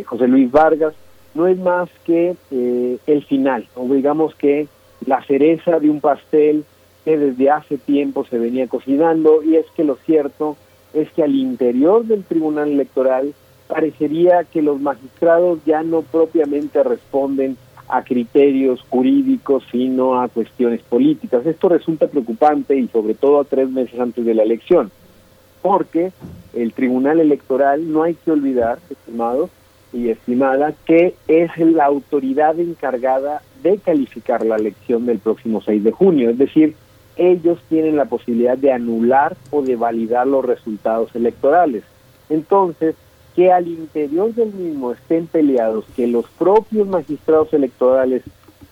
José 0.07 0.27
Luis 0.27 0.51
Vargas, 0.51 0.95
no 1.35 1.47
es 1.47 1.59
más 1.59 1.89
que 2.05 2.37
eh, 2.51 2.99
el 3.07 3.25
final, 3.25 3.67
o 3.75 3.87
digamos 3.87 4.35
que 4.35 4.69
la 5.07 5.23
cereza 5.25 5.79
de 5.79 5.89
un 5.89 6.01
pastel 6.01 6.65
que 7.05 7.17
desde 7.17 7.51
hace 7.51 7.79
tiempo 7.79 8.25
se 8.27 8.39
venía 8.39 8.67
cocinando, 8.67 9.43
y 9.43 9.57
es 9.57 9.67
que 9.77 9.85
lo 9.85 9.97
cierto 9.97 10.57
es 10.93 11.11
que 11.13 11.23
al 11.23 11.35
interior 11.35 12.05
del 12.05 12.25
Tribunal 12.25 12.71
Electoral 12.73 13.33
parecería 13.69 14.45
que 14.45 14.63
los 14.63 14.81
magistrados 14.81 15.61
ya 15.65 15.83
no 15.83 16.03
propiamente 16.03 16.83
responden 16.83 17.57
a 17.89 18.03
criterios 18.03 18.85
jurídicos, 18.89 19.65
sino 19.71 20.21
a 20.21 20.29
cuestiones 20.29 20.81
políticas. 20.83 21.47
Esto 21.47 21.69
resulta 21.69 22.07
preocupante 22.07 22.77
y 22.77 22.89
sobre 22.89 23.15
todo 23.15 23.41
a 23.41 23.45
tres 23.45 23.69
meses 23.71 23.99
antes 23.99 24.25
de 24.25 24.35
la 24.35 24.43
elección, 24.43 24.91
porque 25.63 26.13
el 26.53 26.73
Tribunal 26.73 27.21
Electoral, 27.21 27.93
no 27.93 28.03
hay 28.03 28.15
que 28.15 28.33
olvidar, 28.33 28.79
estimados, 28.91 29.51
y 29.93 30.11
estimada 30.11 30.75
que 30.85 31.15
es 31.29 31.57
la 31.59 31.85
autoridad 31.85 32.59
encargada 32.59 33.43
de 33.63 33.79
calificar 33.79 34.45
la 34.45 34.57
elección 34.57 35.07
del 35.07 35.19
próximo 35.19 35.61
6 35.61 35.83
de 35.83 35.93
junio. 35.93 36.31
Es 36.31 36.39
decir, 36.39 36.75
ellos 37.17 37.59
tienen 37.69 37.97
la 37.97 38.07
posibilidad 38.07 38.57
de 38.57 38.73
anular 38.73 39.37
o 39.51 39.63
de 39.63 39.77
validar 39.77 40.27
los 40.27 40.45
resultados 40.45 41.15
electorales. 41.15 41.85
Entonces, 42.29 42.95
que 43.35 43.53
al 43.53 43.69
interior 43.69 44.35
del 44.35 44.53
mismo 44.53 44.93
estén 44.93 45.27
peleados, 45.27 45.85
que 45.97 46.07
los 46.07 46.27
propios 46.31 46.89
magistrados 46.89 47.53
electorales 47.53 48.23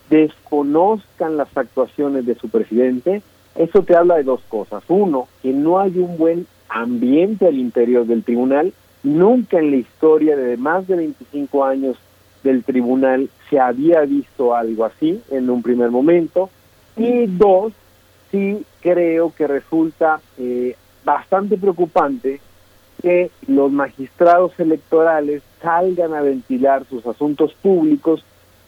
desconozcan 0.09 1.37
las 1.37 1.55
actuaciones 1.55 2.25
de 2.25 2.35
su 2.35 2.49
presidente, 2.49 3.21
eso 3.55 3.83
te 3.83 3.95
habla 3.95 4.15
de 4.15 4.23
dos 4.23 4.41
cosas. 4.49 4.83
Uno, 4.87 5.27
que 5.41 5.51
no 5.51 5.79
hay 5.79 5.99
un 5.99 6.17
buen 6.17 6.47
ambiente 6.69 7.47
al 7.47 7.57
interior 7.57 8.05
del 8.05 8.23
tribunal 8.23 8.73
Nunca 9.03 9.59
en 9.59 9.71
la 9.71 9.77
historia 9.77 10.35
de 10.35 10.57
más 10.57 10.87
de 10.87 10.95
25 10.95 11.63
años 11.63 11.97
del 12.43 12.63
tribunal 12.63 13.29
se 13.49 13.59
había 13.59 14.01
visto 14.01 14.55
algo 14.55 14.85
así 14.85 15.21
en 15.29 15.49
un 15.49 15.61
primer 15.61 15.89
momento. 15.89 16.49
Y 16.97 17.27
dos, 17.27 17.73
sí 18.31 18.65
creo 18.81 19.33
que 19.35 19.47
resulta 19.47 20.19
eh, 20.37 20.75
bastante 21.03 21.57
preocupante 21.57 22.41
que 23.01 23.31
los 23.47 23.71
magistrados 23.71 24.51
electorales 24.59 25.41
salgan 25.61 26.13
a 26.13 26.21
ventilar 26.21 26.85
sus 26.89 27.05
asuntos 27.05 27.53
públicos 27.61 28.25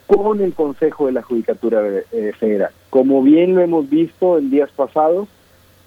con 0.08 0.42
el 0.42 0.54
Consejo 0.54 1.08
de 1.08 1.14
la 1.14 1.22
Judicatura 1.22 1.82
eh, 2.12 2.32
Federal. 2.38 2.72
Como 2.90 3.22
bien 3.22 3.56
lo 3.56 3.62
hemos 3.62 3.90
visto 3.90 4.38
en 4.38 4.50
días 4.50 4.70
pasados, 4.72 5.28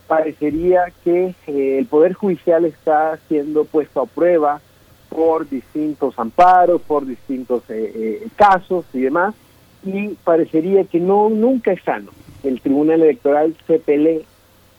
parecería 0.06 0.92
que 1.02 1.34
eh, 1.46 1.78
el 1.78 1.86
Poder 1.86 2.14
Judicial 2.14 2.64
está 2.64 3.18
siendo 3.28 3.64
puesto 3.64 4.02
a 4.02 4.06
prueba 4.06 4.60
por 5.08 5.48
distintos 5.48 6.18
amparos, 6.18 6.82
por 6.82 7.06
distintos 7.06 7.62
eh, 7.70 7.92
eh, 7.94 8.28
casos 8.36 8.84
y 8.92 9.00
demás, 9.00 9.34
y 9.84 10.08
parecería 10.24 10.84
que 10.84 11.00
no 11.00 11.28
nunca 11.28 11.72
es 11.72 11.82
sano 11.82 12.10
el 12.44 12.60
Tribunal 12.60 13.02
Electoral 13.02 13.56
se 13.66 13.78
pelee 13.78 14.24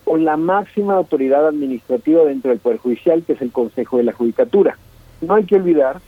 con 0.03 0.23
la 0.23 0.37
máxima 0.37 0.95
autoridad 0.95 1.47
administrativa 1.47 2.23
dentro 2.23 2.51
del 2.51 2.59
Poder 2.59 2.77
Judicial, 2.77 3.23
que 3.23 3.33
es 3.33 3.41
el 3.41 3.51
Consejo 3.51 3.97
de 3.97 4.03
la 4.03 4.13
Judicatura. 4.13 4.77
No 5.21 5.35
hay 5.35 5.45
que 5.45 5.55
olvidar, 5.55 5.99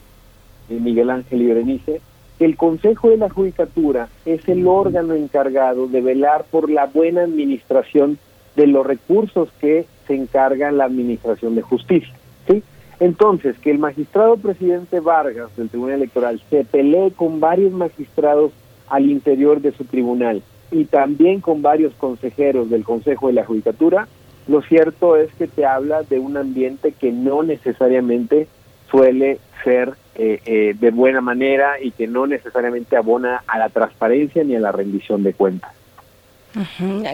Miguel 0.70 1.10
Ángel 1.10 1.42
y 1.42 1.48
Berenice, 1.48 2.02
que 2.38 2.46
el 2.46 2.56
Consejo 2.56 3.10
de 3.10 3.18
la 3.18 3.30
Judicatura 3.30 4.10
es 4.26 4.48
el 4.48 4.68
órgano 4.68 5.16
encargado 5.16 5.88
de 5.88 6.02
velar 6.02 6.46
por 6.52 6.70
la 6.70 6.86
buena 6.86 7.24
administración 7.24 8.20
de 8.58 8.68
los 8.68 8.86
recursos 8.86 9.50
que 9.62 9.86
se 10.08 10.16
encarga 10.16 10.72
la 10.72 10.86
Administración 10.86 11.56
de 11.56 11.62
Justicia. 11.62 12.14
¿sí? 12.50 12.64
Entonces, 13.00 13.58
que 13.60 13.72
el 13.72 13.78
magistrado 13.78 14.36
presidente 14.36 15.00
Vargas 15.00 15.56
del 15.56 15.70
Tribunal 15.70 15.98
Electoral 15.98 16.42
se 16.50 16.66
pelee 16.66 17.12
con 17.12 17.40
varios 17.40 17.72
magistrados 17.72 18.52
al 18.90 19.10
interior 19.10 19.62
de 19.62 19.72
su 19.72 19.86
tribunal 19.86 20.42
y 20.72 20.86
también 20.86 21.40
con 21.40 21.62
varios 21.62 21.94
consejeros 21.94 22.70
del 22.70 22.84
Consejo 22.84 23.28
de 23.28 23.34
la 23.34 23.46
Judicatura, 23.46 24.08
lo 24.48 24.62
cierto 24.64 25.16
es 25.16 25.32
que 25.36 25.48
te 25.48 25.66
habla 25.66 26.04
de 26.04 26.20
un 26.20 26.36
ambiente 26.36 26.94
que 26.94 27.12
no 27.12 27.44
necesariamente 27.44 28.48
suele 28.90 29.40
ser 29.64 29.94
eh, 30.16 30.42
eh, 30.46 30.76
de 30.80 30.92
buena 30.92 31.22
manera 31.22 31.80
y 31.80 31.92
que 31.92 32.08
no 32.08 32.26
necesariamente 32.26 32.98
abona 32.98 33.44
a 33.46 33.60
la 33.60 33.70
transparencia 33.70 34.44
ni 34.44 34.56
a 34.56 34.60
la 34.60 34.72
rendición 34.72 35.22
de 35.22 35.34
cuentas. 35.34 35.77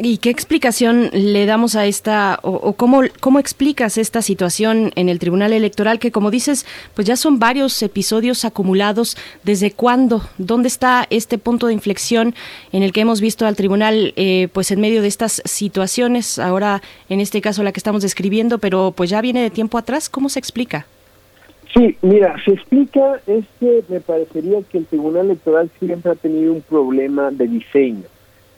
¿Y 0.01 0.17
qué 0.17 0.29
explicación 0.29 1.09
le 1.11 1.45
damos 1.45 1.75
a 1.75 1.85
esta, 1.85 2.39
o, 2.43 2.73
cómo, 2.73 3.01
cómo 3.19 3.39
explicas 3.39 3.97
esta 3.97 4.21
situación 4.21 4.91
en 4.95 5.09
el 5.09 5.19
Tribunal 5.19 5.53
Electoral, 5.53 5.99
que 5.99 6.11
como 6.11 6.31
dices, 6.31 6.65
pues 6.93 7.07
ya 7.07 7.15
son 7.15 7.39
varios 7.39 7.81
episodios 7.81 8.45
acumulados? 8.45 9.17
¿Desde 9.43 9.71
cuándo? 9.71 10.21
¿Dónde 10.37 10.67
está 10.67 11.07
este 11.09 11.37
punto 11.37 11.67
de 11.67 11.73
inflexión 11.73 12.35
en 12.71 12.83
el 12.83 12.93
que 12.93 13.01
hemos 13.01 13.21
visto 13.21 13.45
al 13.45 13.55
Tribunal, 13.55 14.13
eh, 14.15 14.47
pues 14.53 14.71
en 14.71 14.81
medio 14.81 15.01
de 15.01 15.07
estas 15.07 15.41
situaciones, 15.45 16.39
ahora 16.39 16.81
en 17.09 17.19
este 17.19 17.41
caso 17.41 17.63
la 17.63 17.71
que 17.71 17.79
estamos 17.79 18.01
describiendo, 18.01 18.59
pero 18.59 18.93
pues 18.95 19.09
ya 19.09 19.21
viene 19.21 19.41
de 19.41 19.49
tiempo 19.49 19.77
atrás? 19.77 20.09
¿Cómo 20.09 20.29
se 20.29 20.39
explica? 20.39 20.85
Sí, 21.73 21.97
mira, 22.03 22.35
se 22.45 22.51
explica, 22.51 23.19
es 23.25 23.45
que 23.59 23.83
me 23.89 23.99
parecería 23.99 24.59
que 24.71 24.77
el 24.77 24.85
Tribunal 24.85 25.25
Electoral 25.25 25.71
siempre 25.79 26.11
ha 26.11 26.15
tenido 26.15 26.53
un 26.53 26.61
problema 26.61 27.31
de 27.31 27.47
diseño 27.47 28.12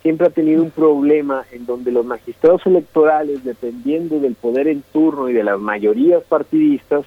siempre 0.06 0.28
ha 0.28 0.30
tenido 0.30 0.62
un 0.62 0.70
problema 0.70 1.42
en 1.50 1.66
donde 1.66 1.90
los 1.90 2.06
magistrados 2.06 2.64
electorales, 2.64 3.42
dependiendo 3.42 4.20
del 4.20 4.36
poder 4.36 4.68
en 4.68 4.84
turno 4.92 5.28
y 5.28 5.32
de 5.32 5.42
las 5.42 5.58
mayorías 5.58 6.22
partidistas, 6.22 7.04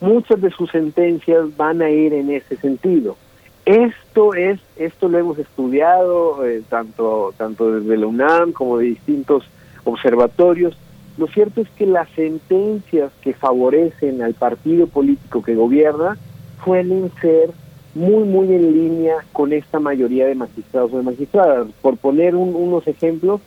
muchas 0.00 0.40
de 0.40 0.52
sus 0.52 0.70
sentencias 0.70 1.56
van 1.56 1.82
a 1.82 1.90
ir 1.90 2.14
en 2.14 2.30
ese 2.30 2.56
sentido. 2.58 3.16
Esto 3.64 4.32
es, 4.34 4.60
esto 4.76 5.08
lo 5.08 5.18
hemos 5.18 5.40
estudiado 5.40 6.46
eh, 6.46 6.62
tanto, 6.68 7.34
tanto 7.36 7.80
desde 7.80 7.96
la 7.96 8.06
UNAM 8.06 8.52
como 8.52 8.78
de 8.78 8.84
distintos 8.84 9.42
observatorios. 9.82 10.78
Lo 11.18 11.26
cierto 11.26 11.62
es 11.62 11.68
que 11.70 11.84
las 11.84 12.08
sentencias 12.10 13.10
que 13.22 13.34
favorecen 13.34 14.22
al 14.22 14.34
partido 14.34 14.86
político 14.86 15.42
que 15.42 15.56
gobierna 15.56 16.16
suelen 16.64 17.10
ser 17.20 17.50
muy, 17.96 18.24
muy 18.24 18.54
en 18.54 18.74
línea 18.74 19.16
con 19.32 19.54
esta 19.54 19.80
mayoría 19.80 20.26
de 20.26 20.34
magistrados 20.34 20.92
o 20.92 20.98
de 20.98 21.02
magistradas. 21.02 21.66
Por 21.80 21.96
poner 21.96 22.36
unos 22.36 22.86
ejemplos, 22.86 23.40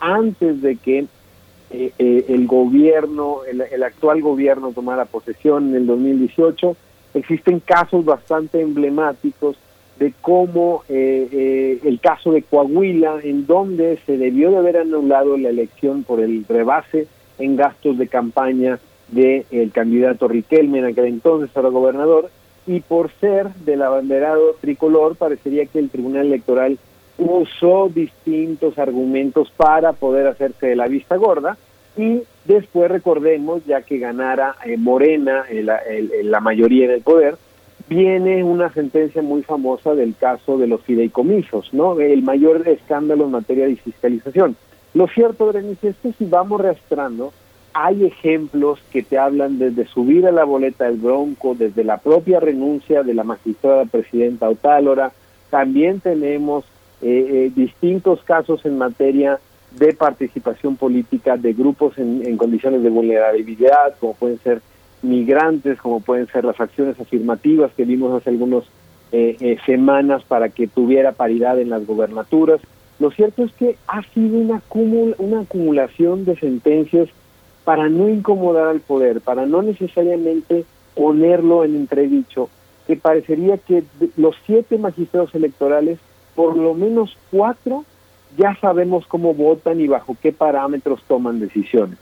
antes 0.00 0.60
de 0.60 0.76
que 0.76 0.98
eh, 1.70 1.92
eh, 1.98 2.24
el 2.28 2.48
gobierno, 2.48 3.42
el, 3.48 3.82
actual 3.82 4.20
gobierno 4.20 4.72
tomara 4.72 5.04
posesión 5.04 5.68
en 5.68 5.76
el 5.76 5.86
2018, 5.86 6.76
existen 7.14 7.60
casos 7.60 8.04
bastante 8.04 8.60
emblemáticos 8.60 9.56
de 10.00 10.12
cómo 10.20 10.82
eh, 10.88 11.78
el 11.84 12.00
caso 12.00 12.32
de 12.32 12.42
Coahuila, 12.42 13.20
en 13.22 13.46
donde 13.46 14.00
se 14.04 14.18
debió 14.18 14.50
de 14.50 14.56
haber 14.56 14.78
anulado 14.78 15.36
la 15.36 15.50
elección 15.50 16.02
por 16.02 16.18
el 16.18 16.44
rebase 16.48 17.06
en 17.38 17.54
gastos 17.54 17.98
de 17.98 18.08
campaña 18.08 18.80
del 19.12 19.70
candidato 19.72 20.26
Riquelme 20.26 20.80
en 20.80 20.86
aquel 20.86 21.04
entonces, 21.04 21.50
ahora 21.54 21.68
gobernador, 21.68 22.30
y 22.66 22.80
por 22.80 23.10
ser 23.20 23.52
del 23.54 23.82
abanderado 23.82 24.54
tricolor 24.60 25.16
parecería 25.16 25.66
que 25.66 25.78
el 25.78 25.90
Tribunal 25.90 26.26
Electoral 26.26 26.78
usó 27.18 27.90
distintos 27.92 28.78
argumentos 28.78 29.52
para 29.56 29.92
poder 29.92 30.26
hacerse 30.26 30.68
de 30.68 30.76
la 30.76 30.88
vista 30.88 31.16
gorda 31.16 31.56
y 31.96 32.22
después 32.44 32.90
recordemos, 32.90 33.64
ya 33.66 33.82
que 33.82 33.98
ganara 33.98 34.56
eh, 34.64 34.76
Morena 34.76 35.44
la 36.24 36.40
mayoría 36.40 36.86
en 36.86 36.92
el 36.92 37.02
poder, 37.02 37.36
viene 37.88 38.42
una 38.44 38.72
sentencia 38.72 39.22
muy 39.22 39.42
famosa 39.42 39.94
del 39.94 40.14
caso 40.16 40.56
de 40.56 40.66
los 40.66 40.80
fideicomisos, 40.82 41.72
¿no? 41.74 42.00
El 42.00 42.22
mayor 42.22 42.66
escándalo 42.66 43.24
en 43.24 43.32
materia 43.32 43.66
de 43.66 43.76
fiscalización. 43.76 44.56
Lo 44.94 45.06
cierto, 45.08 45.46
Berenice, 45.46 45.88
es 45.88 45.96
que 46.02 46.12
si 46.12 46.24
vamos 46.26 46.60
reastrando, 46.60 47.32
hay 47.74 48.04
ejemplos 48.04 48.80
que 48.92 49.02
te 49.02 49.18
hablan 49.18 49.58
desde 49.58 49.86
subir 49.86 50.26
a 50.26 50.32
la 50.32 50.44
boleta 50.44 50.84
del 50.84 50.98
Bronco, 50.98 51.54
desde 51.54 51.84
la 51.84 51.98
propia 51.98 52.40
renuncia 52.40 53.02
de 53.02 53.14
la 53.14 53.24
magistrada 53.24 53.84
presidenta 53.86 54.48
Otálora. 54.48 55.12
También 55.50 56.00
tenemos 56.00 56.64
eh, 57.00 57.26
eh, 57.30 57.52
distintos 57.54 58.22
casos 58.22 58.64
en 58.64 58.78
materia 58.78 59.38
de 59.78 59.94
participación 59.94 60.76
política 60.76 61.36
de 61.36 61.54
grupos 61.54 61.96
en, 61.98 62.36
condiciones 62.36 62.82
de 62.82 62.90
vulnerabilidad, 62.90 63.94
como 63.98 64.14
pueden 64.14 64.38
ser 64.40 64.60
migrantes, 65.00 65.80
como 65.80 66.00
pueden 66.00 66.26
ser 66.26 66.44
las 66.44 66.60
acciones 66.60 67.00
afirmativas 67.00 67.72
que 67.74 67.84
vimos 67.84 68.12
hace 68.12 68.30
algunas 68.30 68.64
eh, 69.12 69.58
semanas 69.64 70.22
para 70.24 70.50
que 70.50 70.66
tuviera 70.66 71.12
paridad 71.12 71.58
en 71.58 71.70
las 71.70 71.86
gobernaturas. 71.86 72.60
Lo 72.98 73.10
cierto 73.10 73.44
es 73.44 73.52
que 73.52 73.76
ha 73.88 74.02
sido 74.12 74.38
una 74.38 75.40
acumulación 75.40 76.24
de 76.24 76.36
sentencias 76.36 77.08
para 77.64 77.88
no 77.88 78.08
incomodar 78.08 78.68
al 78.68 78.80
poder, 78.80 79.20
para 79.20 79.46
no 79.46 79.62
necesariamente 79.62 80.64
ponerlo 80.94 81.64
en 81.64 81.76
entredicho, 81.76 82.48
que 82.86 82.96
parecería 82.96 83.58
que 83.58 83.84
los 84.16 84.36
siete 84.44 84.78
magistrados 84.78 85.34
electorales, 85.34 85.98
por 86.34 86.56
lo 86.56 86.74
menos 86.74 87.16
cuatro, 87.30 87.84
ya 88.36 88.56
sabemos 88.60 89.06
cómo 89.06 89.34
votan 89.34 89.80
y 89.80 89.88
bajo 89.88 90.16
qué 90.20 90.32
parámetros 90.32 91.02
toman 91.06 91.38
decisiones. 91.38 91.98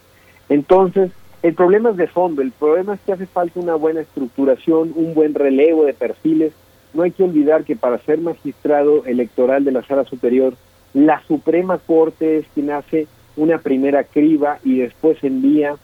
Entonces, 0.48 1.10
el 1.42 1.54
problema 1.54 1.90
es 1.90 1.96
de 1.96 2.06
fondo, 2.06 2.42
el 2.42 2.52
problema 2.52 2.94
es 2.94 3.00
que 3.00 3.12
hace 3.12 3.26
falta 3.26 3.60
una 3.60 3.74
buena 3.74 4.00
estructuración, 4.00 4.92
un 4.94 5.14
buen 5.14 5.34
relevo 5.34 5.84
de 5.84 5.94
perfiles. 5.94 6.52
No 6.92 7.02
hay 7.02 7.12
que 7.12 7.22
olvidar 7.22 7.64
que 7.64 7.76
para 7.76 7.98
ser 7.98 8.18
magistrado 8.18 9.04
electoral 9.06 9.64
de 9.64 9.72
la 9.72 9.82
sala 9.82 10.04
superior, 10.04 10.54
la 10.92 11.22
Suprema 11.26 11.78
Corte 11.78 12.38
es 12.38 12.46
quien 12.52 12.70
hace 12.70 13.06
una 13.40 13.56
primera 13.56 14.04
criba 14.04 14.58
y 14.64 14.80
después 14.80 15.16
envía 15.24 15.76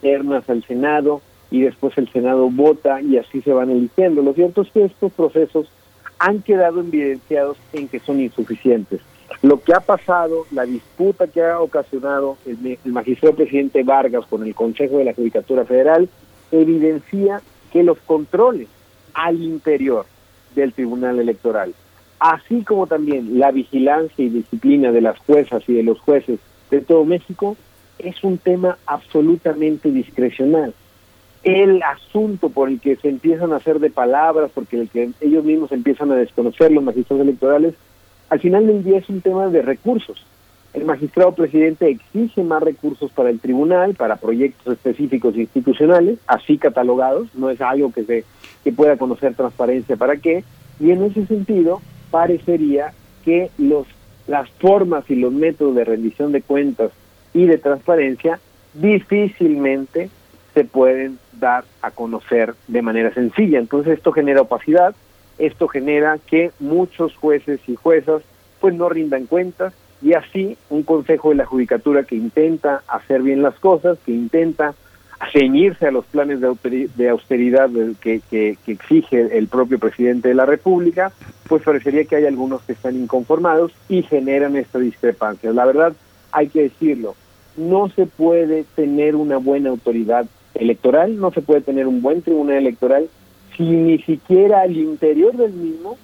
ternas 0.00 0.48
al 0.48 0.62
Senado 0.62 1.20
y 1.50 1.62
después 1.62 1.98
el 1.98 2.08
Senado 2.12 2.48
vota 2.50 3.02
y 3.02 3.16
así 3.16 3.42
se 3.42 3.52
van 3.52 3.70
eligiendo. 3.70 4.22
Lo 4.22 4.32
cierto 4.32 4.62
es 4.62 4.70
que 4.70 4.84
estos 4.84 5.12
procesos 5.12 5.68
han 6.20 6.40
quedado 6.42 6.80
evidenciados 6.80 7.56
en 7.72 7.88
que 7.88 7.98
son 7.98 8.20
insuficientes. 8.20 9.00
Lo 9.42 9.60
que 9.60 9.74
ha 9.74 9.80
pasado, 9.80 10.46
la 10.52 10.66
disputa 10.66 11.26
que 11.26 11.42
ha 11.42 11.60
ocasionado 11.60 12.38
el, 12.46 12.78
magistrado 12.84 13.34
presidente 13.34 13.82
Vargas 13.82 14.24
con 14.26 14.46
el 14.46 14.54
Consejo 14.54 14.98
de 14.98 15.04
la 15.04 15.14
Judicatura 15.14 15.64
Federal, 15.64 16.08
evidencia 16.52 17.42
que 17.72 17.82
los 17.82 17.98
controles 17.98 18.68
al 19.14 19.42
interior 19.42 20.06
del 20.54 20.72
Tribunal 20.72 21.18
Electoral, 21.18 21.74
así 22.20 22.62
como 22.62 22.86
también 22.86 23.40
la 23.40 23.50
vigilancia 23.50 24.24
y 24.24 24.28
disciplina 24.28 24.92
de 24.92 25.00
las 25.00 25.18
juezas 25.18 25.62
y 25.68 25.74
de 25.74 25.82
los 25.82 25.98
jueces 25.98 26.38
de 26.70 26.80
todo 26.80 27.04
México 27.04 27.56
es 27.98 28.22
un 28.22 28.38
tema 28.38 28.78
absolutamente 28.86 29.90
discrecional. 29.90 30.74
El 31.42 31.82
asunto 31.82 32.50
por 32.50 32.68
el 32.68 32.80
que 32.80 32.96
se 32.96 33.08
empiezan 33.08 33.52
a 33.52 33.56
hacer 33.56 33.78
de 33.78 33.90
palabras, 33.90 34.50
porque 34.54 34.80
el 34.80 34.88
que 34.88 35.10
ellos 35.20 35.44
mismos 35.44 35.72
empiezan 35.72 36.10
a 36.10 36.16
desconocer 36.16 36.72
los 36.72 36.82
magistrados 36.82 37.22
electorales, 37.22 37.74
al 38.28 38.40
final 38.40 38.66
del 38.66 38.84
día 38.84 38.98
es 38.98 39.08
un 39.08 39.20
tema 39.20 39.48
de 39.48 39.62
recursos. 39.62 40.24
El 40.74 40.84
magistrado 40.84 41.32
presidente 41.32 41.88
exige 41.88 42.42
más 42.42 42.62
recursos 42.62 43.10
para 43.12 43.30
el 43.30 43.40
tribunal, 43.40 43.94
para 43.94 44.16
proyectos 44.16 44.74
específicos 44.74 45.34
institucionales, 45.36 46.18
así 46.26 46.58
catalogados, 46.58 47.34
no 47.34 47.50
es 47.50 47.60
algo 47.60 47.90
que 47.90 48.04
se 48.04 48.24
que 48.64 48.72
pueda 48.72 48.96
conocer 48.96 49.34
transparencia 49.34 49.96
para 49.96 50.16
qué, 50.16 50.44
y 50.78 50.90
en 50.90 51.04
ese 51.04 51.24
sentido 51.26 51.80
parecería 52.10 52.92
que 53.24 53.50
los 53.56 53.86
las 54.28 54.48
formas 54.50 55.10
y 55.10 55.16
los 55.16 55.32
métodos 55.32 55.74
de 55.74 55.84
rendición 55.84 56.30
de 56.30 56.42
cuentas 56.42 56.92
y 57.34 57.46
de 57.46 57.58
transparencia 57.58 58.38
difícilmente 58.74 60.10
se 60.54 60.64
pueden 60.64 61.18
dar 61.32 61.64
a 61.82 61.90
conocer 61.90 62.54
de 62.68 62.82
manera 62.82 63.12
sencilla. 63.12 63.58
Entonces 63.58 63.98
esto 63.98 64.12
genera 64.12 64.42
opacidad, 64.42 64.94
esto 65.38 65.66
genera 65.66 66.18
que 66.18 66.52
muchos 66.60 67.16
jueces 67.16 67.60
y 67.66 67.74
juezas 67.74 68.22
pues 68.60 68.74
no 68.74 68.88
rindan 68.88 69.26
cuentas 69.26 69.72
y 70.02 70.12
así 70.12 70.56
un 70.68 70.82
consejo 70.82 71.30
de 71.30 71.36
la 71.36 71.46
judicatura 71.46 72.04
que 72.04 72.16
intenta 72.16 72.82
hacer 72.86 73.22
bien 73.22 73.42
las 73.42 73.58
cosas, 73.58 73.98
que 74.04 74.12
intenta 74.12 74.74
ceñirse 75.32 75.86
a 75.86 75.90
los 75.90 76.04
planes 76.06 76.40
de 76.40 77.08
austeridad 77.08 77.70
que, 78.00 78.20
que, 78.30 78.56
exige 78.66 79.36
el 79.36 79.48
propio 79.48 79.78
presidente 79.78 80.28
de 80.28 80.34
la 80.34 80.46
República, 80.46 81.12
pues 81.48 81.62
parecería 81.62 82.04
que 82.04 82.16
hay 82.16 82.26
algunos 82.26 82.62
que 82.62 82.72
están 82.72 82.96
inconformados 82.96 83.72
y 83.88 84.02
generan 84.02 84.56
esta 84.56 84.78
discrepancia. 84.78 85.52
La 85.52 85.64
verdad, 85.64 85.92
hay 86.30 86.48
que 86.48 86.62
decirlo, 86.62 87.16
no 87.56 87.88
se 87.88 88.06
puede 88.06 88.64
tener 88.76 89.16
una 89.16 89.38
buena 89.38 89.70
autoridad 89.70 90.26
electoral, 90.54 91.18
no 91.18 91.32
se 91.32 91.42
puede 91.42 91.60
tener 91.62 91.86
un 91.86 92.00
buen 92.00 92.22
tribunal 92.22 92.56
electoral 92.56 93.08
si 93.56 93.64
ni 93.64 93.98
siquiera 93.98 94.62
al 94.62 94.76
interior 94.76 95.36
del 95.36 95.52
mismo 95.52 95.98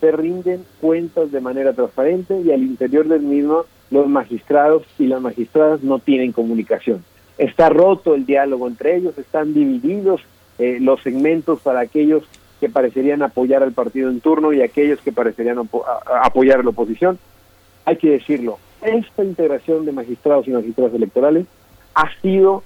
se 0.00 0.12
rinden 0.12 0.64
cuentas 0.80 1.30
de 1.32 1.40
manera 1.40 1.72
transparente 1.72 2.40
y 2.40 2.52
al 2.52 2.62
interior 2.62 3.06
del 3.08 3.22
mismo 3.22 3.64
los 3.90 4.08
magistrados 4.08 4.84
y 4.98 5.06
las 5.06 5.20
magistradas 5.20 5.82
no 5.82 5.98
tienen 5.98 6.32
comunicación. 6.32 7.04
Está 7.40 7.70
roto 7.70 8.14
el 8.14 8.26
diálogo 8.26 8.68
entre 8.68 8.96
ellos, 8.96 9.16
están 9.16 9.54
divididos 9.54 10.20
eh, 10.58 10.76
los 10.78 11.02
segmentos 11.02 11.60
para 11.60 11.80
aquellos 11.80 12.22
que 12.60 12.68
parecerían 12.68 13.22
apoyar 13.22 13.62
al 13.62 13.72
partido 13.72 14.10
en 14.10 14.20
turno 14.20 14.52
y 14.52 14.60
aquellos 14.60 15.00
que 15.00 15.10
parecerían 15.10 15.58
apoyar 16.22 16.60
a 16.60 16.62
la 16.62 16.68
oposición. 16.68 17.18
Hay 17.86 17.96
que 17.96 18.10
decirlo, 18.10 18.58
esta 18.82 19.24
integración 19.24 19.86
de 19.86 19.92
magistrados 19.92 20.46
y 20.48 20.50
magistradas 20.50 20.92
electorales 20.92 21.46
ha 21.94 22.10
sido 22.20 22.62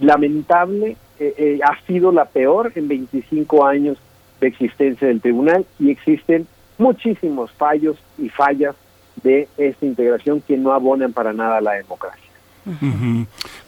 lamentable, 0.00 0.96
eh, 1.20 1.34
eh, 1.36 1.60
ha 1.62 1.78
sido 1.86 2.10
la 2.10 2.24
peor 2.24 2.72
en 2.74 2.88
25 2.88 3.66
años 3.66 3.98
de 4.40 4.46
existencia 4.46 5.08
del 5.08 5.20
tribunal 5.20 5.66
y 5.78 5.90
existen 5.90 6.46
muchísimos 6.78 7.52
fallos 7.52 7.98
y 8.16 8.30
fallas 8.30 8.74
de 9.22 9.46
esta 9.58 9.84
integración 9.84 10.40
que 10.40 10.56
no 10.56 10.72
abonan 10.72 11.12
para 11.12 11.34
nada 11.34 11.58
a 11.58 11.60
la 11.60 11.72
democracia. 11.72 12.25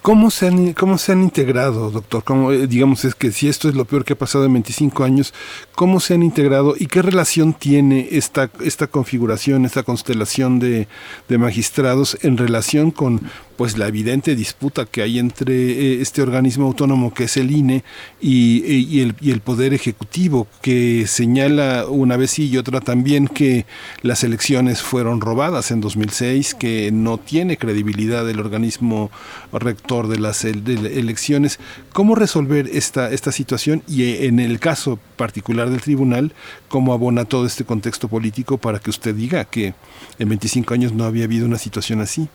¿Cómo 0.02 0.30
se 0.30 0.48
han, 0.48 0.72
cómo 0.72 0.98
se 0.98 1.12
han 1.12 1.22
integrado, 1.22 1.90
doctor? 1.90 2.24
¿Cómo, 2.24 2.50
eh, 2.50 2.66
digamos, 2.66 3.04
es 3.04 3.14
que 3.14 3.30
si 3.30 3.48
esto 3.48 3.68
es 3.68 3.76
lo 3.76 3.84
peor 3.84 4.04
que 4.04 4.14
ha 4.14 4.18
pasado 4.18 4.44
en 4.44 4.52
25 4.52 5.04
años, 5.04 5.32
¿cómo 5.78 6.00
se 6.00 6.14
han 6.14 6.24
integrado 6.24 6.74
y 6.76 6.86
qué 6.86 7.02
relación 7.02 7.52
tiene 7.52 8.08
esta, 8.10 8.50
esta 8.64 8.88
configuración, 8.88 9.64
esta 9.64 9.84
constelación 9.84 10.58
de, 10.58 10.88
magistrados 11.28 12.18
en 12.22 12.36
relación 12.36 12.90
con 12.90 13.20
pues 13.56 13.78
la 13.78 13.86
evidente 13.86 14.34
disputa 14.34 14.86
que 14.86 15.02
hay 15.02 15.20
entre 15.20 15.54
eh, 15.54 16.00
este 16.00 16.22
organismo 16.22 16.66
autónomo 16.66 17.14
que 17.14 17.24
es 17.24 17.36
el 17.36 17.50
INE 17.52 17.84
y, 18.20 19.00
el, 19.00 19.14
y 19.20 19.30
el 19.30 19.40
Poder 19.40 19.72
Ejecutivo, 19.72 20.48
que 20.62 21.06
señala 21.06 21.86
una 21.86 22.16
vez 22.16 22.38
y 22.40 22.56
otra 22.56 22.80
también 22.80 23.28
que 23.28 23.64
las 24.02 24.24
elecciones 24.24 24.82
fueron 24.82 25.20
robadas 25.20 25.70
en 25.70 25.80
2006, 25.80 26.54
que 26.54 26.90
no 26.92 27.18
tiene 27.18 27.56
credibilidad 27.56 28.28
el 28.28 28.40
organismo 28.40 29.10
rector 29.52 30.08
de 30.08 30.18
las 30.18 30.44
elecciones. 30.44 31.58
¿Cómo 31.98 32.14
resolver 32.14 32.68
esta, 32.68 33.10
esta 33.10 33.32
situación 33.32 33.82
y 33.88 34.04
eh, 34.04 34.26
en 34.26 34.38
el 34.38 34.60
caso 34.60 35.00
particular 35.16 35.68
del 35.68 35.80
tribunal, 35.80 36.30
cómo 36.68 36.92
abona 36.92 37.24
todo 37.24 37.44
este 37.44 37.64
contexto 37.64 38.06
político 38.06 38.56
para 38.56 38.78
que 38.78 38.88
usted 38.88 39.16
diga 39.16 39.44
que 39.44 39.74
en 40.20 40.28
25 40.28 40.74
años 40.74 40.92
no 40.92 41.02
había 41.02 41.24
habido 41.24 41.44
una 41.44 41.58
situación 41.58 42.00
así? 42.00 42.28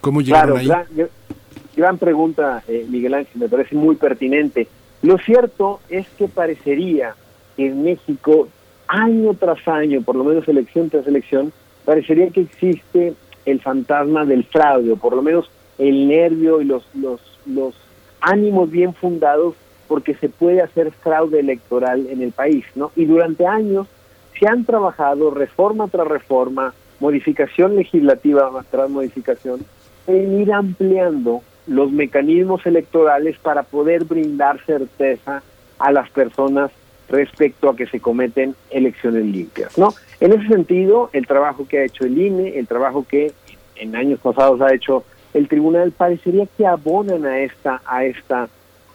¿Cómo 0.00 0.20
llegaron 0.20 0.58
claro, 0.58 0.88
Gran, 0.90 1.10
gran 1.76 1.98
pregunta, 1.98 2.64
eh, 2.66 2.88
Miguel 2.90 3.14
Ángel, 3.14 3.40
me 3.40 3.48
parece 3.48 3.76
muy 3.76 3.94
pertinente. 3.94 4.66
Lo 5.02 5.16
cierto 5.18 5.78
es 5.88 6.08
que 6.18 6.26
parecería 6.26 7.14
que 7.56 7.68
en 7.68 7.84
México, 7.84 8.48
año 8.88 9.32
tras 9.34 9.68
año, 9.68 10.02
por 10.02 10.16
lo 10.16 10.24
menos 10.24 10.48
elección 10.48 10.90
tras 10.90 11.06
elección, 11.06 11.52
parecería 11.84 12.30
que 12.30 12.40
existe 12.40 13.14
el 13.44 13.60
fantasma 13.60 14.24
del 14.24 14.42
fraude, 14.42 14.90
o 14.90 14.96
por 14.96 15.14
lo 15.14 15.22
menos 15.22 15.48
el 15.78 16.08
nervio 16.08 16.60
y 16.60 16.64
los, 16.64 16.82
los, 16.94 17.20
los 17.46 17.76
ánimos 18.20 18.70
bien 18.70 18.94
fundados 18.94 19.54
porque 19.86 20.14
se 20.14 20.28
puede 20.28 20.60
hacer 20.60 20.92
fraude 20.92 21.40
electoral 21.40 22.06
en 22.08 22.22
el 22.22 22.32
país, 22.32 22.64
¿no? 22.74 22.92
Y 22.94 23.06
durante 23.06 23.46
años 23.46 23.86
se 24.38 24.46
han 24.46 24.64
trabajado 24.64 25.30
reforma 25.30 25.88
tras 25.88 26.06
reforma, 26.06 26.74
modificación 27.00 27.76
legislativa 27.76 28.50
tras 28.70 28.90
modificación, 28.90 29.64
en 30.06 30.40
ir 30.40 30.52
ampliando 30.52 31.42
los 31.66 31.90
mecanismos 31.90 32.64
electorales 32.66 33.38
para 33.38 33.62
poder 33.62 34.04
brindar 34.04 34.60
certeza 34.64 35.42
a 35.78 35.92
las 35.92 36.10
personas 36.10 36.70
respecto 37.08 37.70
a 37.70 37.76
que 37.76 37.86
se 37.86 38.00
cometen 38.00 38.54
elecciones 38.70 39.24
limpias, 39.24 39.78
¿no? 39.78 39.94
En 40.20 40.32
ese 40.32 40.48
sentido, 40.48 41.10
el 41.12 41.26
trabajo 41.26 41.66
que 41.66 41.78
ha 41.78 41.84
hecho 41.84 42.04
el 42.04 42.18
INE, 42.18 42.58
el 42.58 42.66
trabajo 42.66 43.06
que 43.08 43.32
en 43.76 43.96
años 43.96 44.20
pasados 44.20 44.60
ha 44.60 44.74
hecho 44.74 45.04
el 45.34 45.48
tribunal 45.48 45.92
parecería 45.92 46.46
que 46.56 46.66
abonan 46.66 47.26
a 47.26 47.40
esta 47.40 47.80
a 47.86 48.04
esta 48.04 48.48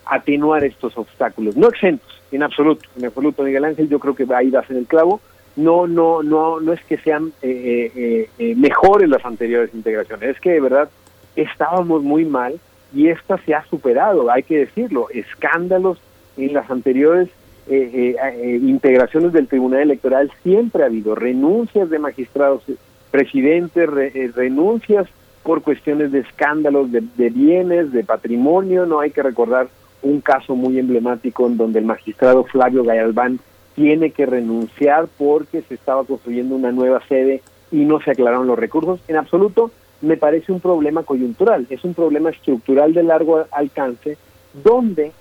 atenuar 0.06 0.64
estos 0.64 0.98
obstáculos, 0.98 1.56
no 1.56 1.70
exentos, 1.70 2.22
en 2.32 2.44
absoluto, 2.44 2.90
en 2.98 3.06
absoluto, 3.06 3.44
Miguel 3.44 3.66
Ángel, 3.66 3.88
yo 3.88 4.00
creo 4.00 4.16
que 4.16 4.28
ahí 4.34 4.50
das 4.50 4.70
en 4.70 4.78
el 4.78 4.86
clavo, 4.86 5.22
no, 5.56 5.88
no, 5.88 6.22
no, 6.24 6.60
no 6.60 6.74
es 6.74 6.84
que 6.84 6.98
sean 6.98 7.32
eh, 7.42 7.92
eh, 7.96 8.30
eh, 8.38 8.56
mejores 8.56 9.08
las 9.08 9.24
anteriores 9.24 9.74
integraciones, 9.74 10.30
es 10.32 10.40
que 10.42 10.52
de 10.52 10.60
verdad 10.60 10.90
estábamos 11.36 12.04
muy 12.04 12.26
mal 12.26 12.60
y 12.94 13.08
esta 13.08 13.38
se 13.40 13.56
ha 13.56 13.64
superado, 13.66 14.30
hay 14.30 14.44
que 14.44 14.58
decirlo, 14.58 15.08
escándalos 15.10 16.00
en 16.38 16.54
las 16.54 16.70
anteriores 16.70 17.30
eh, 17.66 17.90
eh, 17.94 18.16
eh, 18.20 18.60
integraciones 18.62 19.32
del 19.32 19.48
Tribunal 19.48 19.82
Electoral 19.82 20.30
siempre 20.44 20.84
ha 20.84 20.88
habido 20.88 21.16
renuncias 21.16 21.90
de 21.90 21.98
magistrados, 21.98 22.64
presidentes, 23.10 23.90
renuncias 24.36 25.08
por 25.44 25.62
cuestiones 25.62 26.12
de 26.12 26.20
escándalos 26.20 26.92
de, 26.92 27.04
de, 27.16 27.30
bienes, 27.30 27.92
de 27.92 28.04
patrimonio, 28.04 28.86
no 28.86 29.00
hay 29.00 29.12
que 29.12 29.24
recordar 29.24 29.68
un 30.02 30.22
caso 30.22 30.56
muy 30.56 30.80
emblemático 30.80 31.46
en 31.48 31.58
donde 31.58 31.80
el 31.80 31.86
magistrado 31.86 32.44
Flavio 32.46 32.84
Galván 32.84 33.40
tiene 33.76 34.12
que 34.12 34.26
renunciar 34.26 35.08
porque 35.18 35.62
se 35.64 35.76
estaba 35.76 36.04
construyendo 36.04 36.56
una 36.56 36.72
nueva 36.72 37.02
sede 37.08 37.42
y 37.72 37.86
no 37.86 38.00
se 38.02 38.12
aclararon 38.12 38.48
los 38.48 38.60
recursos. 38.60 39.00
En 39.08 39.18
absoluto, 39.18 39.72
me 40.02 40.18
parece 40.18 40.52
un 40.52 40.60
problema 40.60 41.04
coyuntural, 41.04 41.66
es 41.70 41.84
un 41.84 41.94
problema 41.94 42.30
estructural 42.30 42.94
de 42.94 43.04
largo 43.04 43.46
alcance, 43.52 44.18
donde 44.64 45.12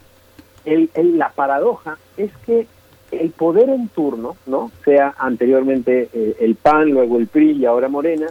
el, 0.65 0.91
la 1.17 1.31
paradoja 1.31 1.99
es 2.17 2.31
que 2.45 2.67
el 3.13 3.31
poder 3.31 3.69
en 3.69 3.89
turno, 3.89 4.37
no 4.47 4.71
sea 4.85 5.15
anteriormente 5.19 6.09
eh, 6.13 6.37
el 6.41 6.57
PAN, 6.57 6.91
luego 6.91 7.19
el 7.19 7.27
PRI 7.27 7.53
y 7.53 7.67
ahora 7.67 7.89
Morena, 7.89 8.29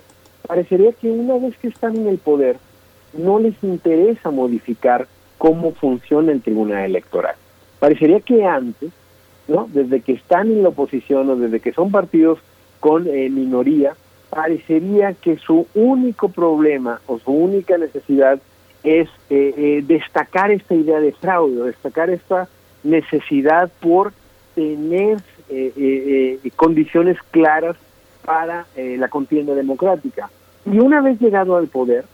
parecería 0.48 0.92
que 0.94 1.10
una 1.10 1.38
vez 1.38 1.58
que 1.58 1.68
están 1.68 1.96
en 1.96 2.08
el 2.08 2.18
poder, 2.18 2.58
no 3.14 3.40
les 3.40 3.56
interesa 3.64 4.32
modificar 4.32 5.08
cómo 5.38 5.74
funciona 5.74 6.32
el 6.32 6.42
Tribunal 6.42 6.86
Electoral. 6.86 7.36
Parecería 7.80 8.20
que 8.20 8.46
antes, 8.46 8.92
no 9.48 9.68
desde 9.72 10.02
que 10.02 10.14
están 10.14 10.48
en 10.52 10.64
la 10.64 10.70
oposición 10.70 11.30
o 11.30 11.36
desde 11.36 11.60
que 11.60 11.74
son 11.74 11.92
partidos 11.92 12.40
con 12.80 13.08
eh, 13.08 13.30
minoría, 13.30 13.96
parecería 14.30 15.14
que 15.14 15.38
su 15.38 15.68
único 15.76 16.30
problema 16.30 17.02
o 17.08 17.20
su 17.20 17.32
única 17.32 17.78
necesidad 17.78 18.40
es 18.84 19.10
eh, 19.30 19.54
eh, 19.58 19.84
destacar 19.86 20.52
esta 20.52 20.74
idea 20.74 21.00
de 21.00 21.12
fraude, 21.12 21.68
destacar 21.68 22.10
esta 22.10 22.48
necesidad 22.84 23.72
por 23.80 24.14
tener 24.56 25.20
eh, 25.50 26.40
condiciones 26.56 27.18
claras 27.30 27.76
para 28.26 28.66
la 28.76 29.08
contienda 29.08 29.54
democrática. 29.56 30.30
Y 30.66 30.80
una 30.80 31.02
vez 31.02 31.20
llegado 31.20 31.56
al 31.58 31.68
poder, 31.68 32.06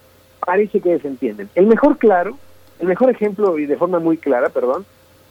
parece 0.46 0.80
que 0.80 0.92
desentienden. 0.92 1.50
El 1.56 1.68
mejor 1.68 1.98
claro, 1.98 2.38
el 2.80 2.88
mejor 2.88 3.10
ejemplo, 3.10 3.58
y 3.60 3.66
de 3.66 3.78
forma 3.78 4.00
muy 4.00 4.18
clara, 4.18 4.50
perdón, 4.50 4.86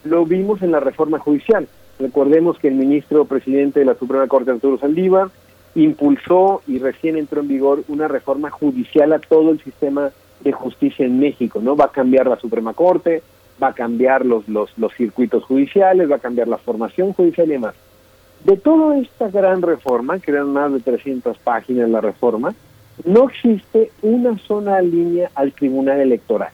lo 0.04 0.24
vimos 0.24 0.62
en 0.62 0.72
la 0.72 0.80
reforma 0.80 1.18
judicial. 1.18 1.68
Recordemos 1.98 2.58
que 2.58 2.68
el 2.68 2.74
ministro 2.74 3.24
presidente 3.24 3.80
de 3.80 3.86
la 3.86 3.94
Suprema 3.94 4.26
Corte, 4.26 4.50
Arturo 4.50 4.78
Saldívar, 4.78 5.28
impulsó 5.74 6.62
y 6.66 6.78
recién 6.78 7.16
entró 7.16 7.40
en 7.40 7.48
vigor 7.48 7.82
una 7.88 8.08
reforma 8.08 8.50
judicial 8.50 9.12
a 9.12 9.18
todo 9.18 9.50
el 9.50 9.62
sistema 9.62 10.10
de 10.40 10.52
justicia 10.52 11.04
en 11.04 11.18
México, 11.18 11.60
¿no? 11.62 11.76
Va 11.76 11.86
a 11.86 11.92
cambiar 11.92 12.26
la 12.26 12.38
Suprema 12.38 12.74
Corte, 12.74 13.22
va 13.62 13.68
a 13.68 13.74
cambiar 13.74 14.24
los, 14.24 14.48
los, 14.48 14.76
los 14.78 14.92
circuitos 14.94 15.44
judiciales, 15.44 16.10
va 16.10 16.16
a 16.16 16.20
cambiar 16.20 16.48
la 16.48 16.58
formación 16.58 17.12
judicial 17.12 17.48
y 17.48 17.52
demás. 17.52 17.74
De 18.46 18.56
toda 18.56 18.96
esta 18.98 19.28
gran 19.28 19.60
reforma, 19.60 20.20
que 20.20 20.30
eran 20.30 20.52
más 20.52 20.72
de 20.72 20.78
300 20.78 21.36
páginas 21.38 21.90
la 21.90 22.00
reforma, 22.00 22.54
no 23.04 23.28
existe 23.28 23.90
una 24.02 24.38
sola 24.38 24.80
línea 24.82 25.32
al 25.34 25.52
Tribunal 25.52 25.98
Electoral. 25.98 26.50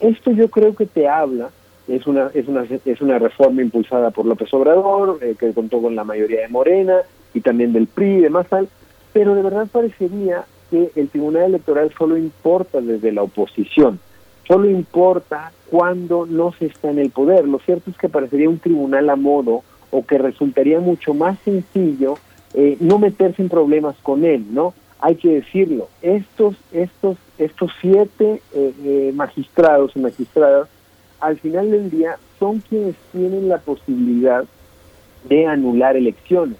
Esto 0.00 0.30
yo 0.30 0.48
creo 0.48 0.74
que 0.74 0.86
te 0.86 1.06
habla, 1.06 1.50
es 1.86 2.06
una, 2.06 2.30
es 2.32 2.48
una, 2.48 2.64
es 2.86 3.00
una 3.02 3.18
reforma 3.18 3.60
impulsada 3.60 4.10
por 4.10 4.24
López 4.24 4.54
Obrador, 4.54 5.18
eh, 5.20 5.34
que 5.38 5.52
contó 5.52 5.82
con 5.82 5.94
la 5.94 6.02
mayoría 6.02 6.40
de 6.40 6.48
Morena, 6.48 7.02
y 7.34 7.42
también 7.42 7.74
del 7.74 7.88
PRI 7.88 8.14
y 8.14 8.20
demás 8.22 8.46
tal, 8.48 8.70
pero 9.12 9.34
de 9.34 9.42
verdad 9.42 9.68
parecería 9.70 10.46
que 10.70 10.92
el 10.96 11.10
Tribunal 11.10 11.42
Electoral 11.42 11.92
solo 11.98 12.16
importa 12.16 12.80
desde 12.80 13.12
la 13.12 13.22
oposición, 13.22 14.00
solo 14.48 14.66
importa 14.66 15.52
cuando 15.70 16.24
no 16.24 16.52
se 16.52 16.64
está 16.64 16.90
en 16.90 17.00
el 17.00 17.10
poder. 17.10 17.46
Lo 17.46 17.58
cierto 17.58 17.90
es 17.90 17.98
que 17.98 18.08
parecería 18.08 18.48
un 18.48 18.60
tribunal 18.60 19.10
a 19.10 19.16
modo 19.16 19.62
o 19.92 20.04
que 20.04 20.18
resultaría 20.18 20.80
mucho 20.80 21.14
más 21.14 21.38
sencillo 21.44 22.16
eh, 22.54 22.76
no 22.80 22.98
meterse 22.98 23.40
en 23.42 23.48
problemas 23.48 23.94
con 24.02 24.24
él, 24.24 24.44
¿no? 24.50 24.74
Hay 24.98 25.14
que 25.14 25.34
decirlo, 25.36 25.88
estos, 26.02 26.56
estos, 26.72 27.16
estos 27.38 27.70
siete 27.80 28.42
eh, 28.52 28.72
eh, 28.84 29.12
magistrados 29.14 29.92
y 29.94 30.00
magistradas, 30.00 30.68
al 31.20 31.38
final 31.38 31.70
del 31.70 31.90
día, 31.90 32.18
son 32.40 32.58
quienes 32.58 32.96
tienen 33.12 33.48
la 33.48 33.58
posibilidad 33.58 34.44
de 35.28 35.46
anular 35.46 35.96
elecciones 35.96 36.56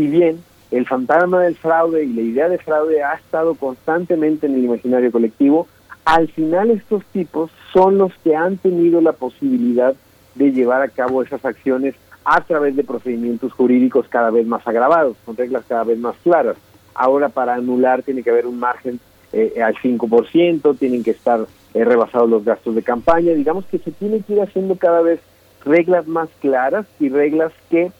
si 0.00 0.06
bien 0.06 0.42
el 0.70 0.86
fantasma 0.86 1.42
del 1.42 1.56
fraude 1.56 2.04
y 2.04 2.12
la 2.14 2.22
idea 2.22 2.48
de 2.48 2.56
fraude 2.56 3.02
ha 3.02 3.14
estado 3.14 3.54
constantemente 3.54 4.46
en 4.46 4.54
el 4.54 4.64
imaginario 4.64 5.12
colectivo, 5.12 5.66
al 6.06 6.28
final 6.28 6.70
estos 6.70 7.04
tipos 7.12 7.50
son 7.72 7.98
los 7.98 8.10
que 8.24 8.34
han 8.34 8.56
tenido 8.56 9.02
la 9.02 9.12
posibilidad 9.12 9.94
de 10.36 10.52
llevar 10.52 10.80
a 10.80 10.88
cabo 10.88 11.22
esas 11.22 11.44
acciones 11.44 11.94
a 12.24 12.40
través 12.42 12.76
de 12.76 12.84
procedimientos 12.84 13.52
jurídicos 13.52 14.06
cada 14.08 14.30
vez 14.30 14.46
más 14.46 14.66
agravados, 14.66 15.16
con 15.24 15.36
reglas 15.36 15.64
cada 15.68 15.84
vez 15.84 15.98
más 15.98 16.16
claras. 16.22 16.56
Ahora 16.94 17.28
para 17.28 17.54
anular 17.54 18.02
tiene 18.02 18.22
que 18.22 18.30
haber 18.30 18.46
un 18.46 18.58
margen 18.58 19.00
eh, 19.32 19.62
al 19.62 19.74
5%, 19.76 20.78
tienen 20.78 21.02
que 21.02 21.12
estar 21.12 21.46
eh, 21.74 21.84
rebasados 21.84 22.28
los 22.28 22.44
gastos 22.44 22.74
de 22.74 22.82
campaña, 22.82 23.32
digamos 23.32 23.64
que 23.66 23.78
se 23.78 23.92
tiene 23.92 24.20
que 24.20 24.34
ir 24.34 24.40
haciendo 24.40 24.76
cada 24.76 25.02
vez 25.02 25.20
reglas 25.64 26.06
más 26.06 26.28
claras 26.40 26.86
y 26.98 27.08
reglas 27.08 27.52
que 27.70 27.92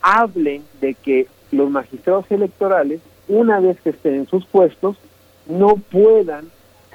hablen 0.00 0.62
de 0.80 0.94
que 0.94 1.26
los 1.50 1.70
magistrados 1.70 2.24
electorales, 2.30 3.00
una 3.28 3.60
vez 3.60 3.80
que 3.82 3.90
estén 3.90 4.14
en 4.14 4.26
sus 4.26 4.46
puestos, 4.46 4.96
no 5.46 5.76
puedan 5.76 6.46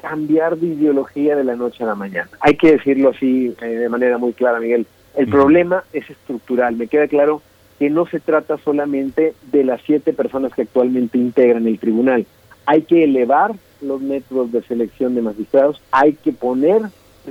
cambiar 0.01 0.57
de 0.57 0.67
ideología 0.67 1.35
de 1.35 1.43
la 1.43 1.55
noche 1.55 1.83
a 1.83 1.87
la 1.87 1.95
mañana. 1.95 2.29
Hay 2.39 2.55
que 2.55 2.73
decirlo 2.73 3.09
así 3.09 3.55
eh, 3.61 3.65
de 3.65 3.89
manera 3.89 4.17
muy 4.17 4.33
clara, 4.33 4.59
Miguel. 4.59 4.87
El 5.17 5.29
problema 5.29 5.83
es 5.93 6.07
estructural. 6.09 6.75
Me 6.75 6.87
queda 6.87 7.07
claro 7.07 7.41
que 7.79 7.89
no 7.89 8.05
se 8.05 8.19
trata 8.19 8.57
solamente 8.57 9.33
de 9.51 9.63
las 9.63 9.81
siete 9.81 10.13
personas 10.13 10.53
que 10.53 10.61
actualmente 10.61 11.17
integran 11.17 11.65
el 11.67 11.79
tribunal. 11.79 12.25
Hay 12.67 12.83
que 12.83 13.03
elevar 13.03 13.53
los 13.81 13.99
métodos 13.99 14.51
de 14.51 14.61
selección 14.61 15.15
de 15.15 15.23
magistrados, 15.23 15.81
hay 15.91 16.13
que 16.13 16.33
poner 16.33 16.83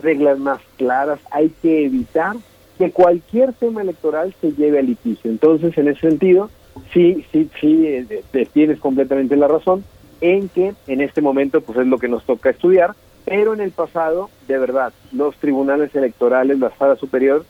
reglas 0.03 0.39
más 0.39 0.61
claras, 0.77 1.21
hay 1.31 1.51
que 1.63 1.85
evitar 1.85 2.37
que 2.77 2.91
cualquier 2.91 3.53
tema 3.53 3.83
electoral 3.83 4.35
se 4.41 4.53
lleve 4.53 4.81
a 4.81 4.83
litigio. 4.83 5.31
Entonces, 5.31 5.79
en 5.79 5.89
ese 5.89 6.01
sentido, 6.01 6.51
sí, 6.93 7.25
sí, 7.33 7.49
sí, 7.61 7.87
eh, 7.87 8.49
tienes 8.53 8.81
completamente 8.81 9.37
la 9.37 9.49
razón 9.49 9.85
en 10.21 10.49
que 10.49 10.75
en 10.87 11.01
este 11.01 11.21
momento 11.21 11.61
pues 11.61 11.79
es 11.79 11.87
lo 11.87 11.99
que 11.99 12.09
nos 12.09 12.25
toca 12.25 12.51
estudiar, 12.51 12.95
pero 13.25 13.55
en 13.55 13.61
el 13.61 13.71
pasado, 13.71 14.31
de 14.47 14.59
verdad, 14.59 14.93
los 15.13 15.37
tribunales 15.37 15.95
electorales, 15.95 16.59
la 16.59 16.71
sala 16.77 16.97
superior, 16.97 17.45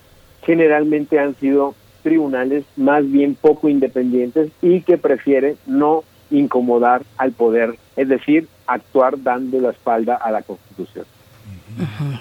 generalmente 0.46 1.18
han 1.18 1.34
sido 1.34 1.74
tribunales 2.02 2.64
más 2.76 3.10
bien 3.10 3.34
poco 3.34 3.68
independientes 3.68 4.52
y 4.62 4.80
que 4.82 4.96
prefieren 4.96 5.56
no 5.66 6.04
incomodar 6.30 7.02
al 7.18 7.32
poder, 7.32 7.74
es 7.96 8.08
decir, 8.08 8.46
actuar 8.66 9.20
dando 9.22 9.60
la 9.60 9.70
espalda 9.70 10.14
a 10.14 10.30
la 10.30 10.42
Constitución. 10.42 11.04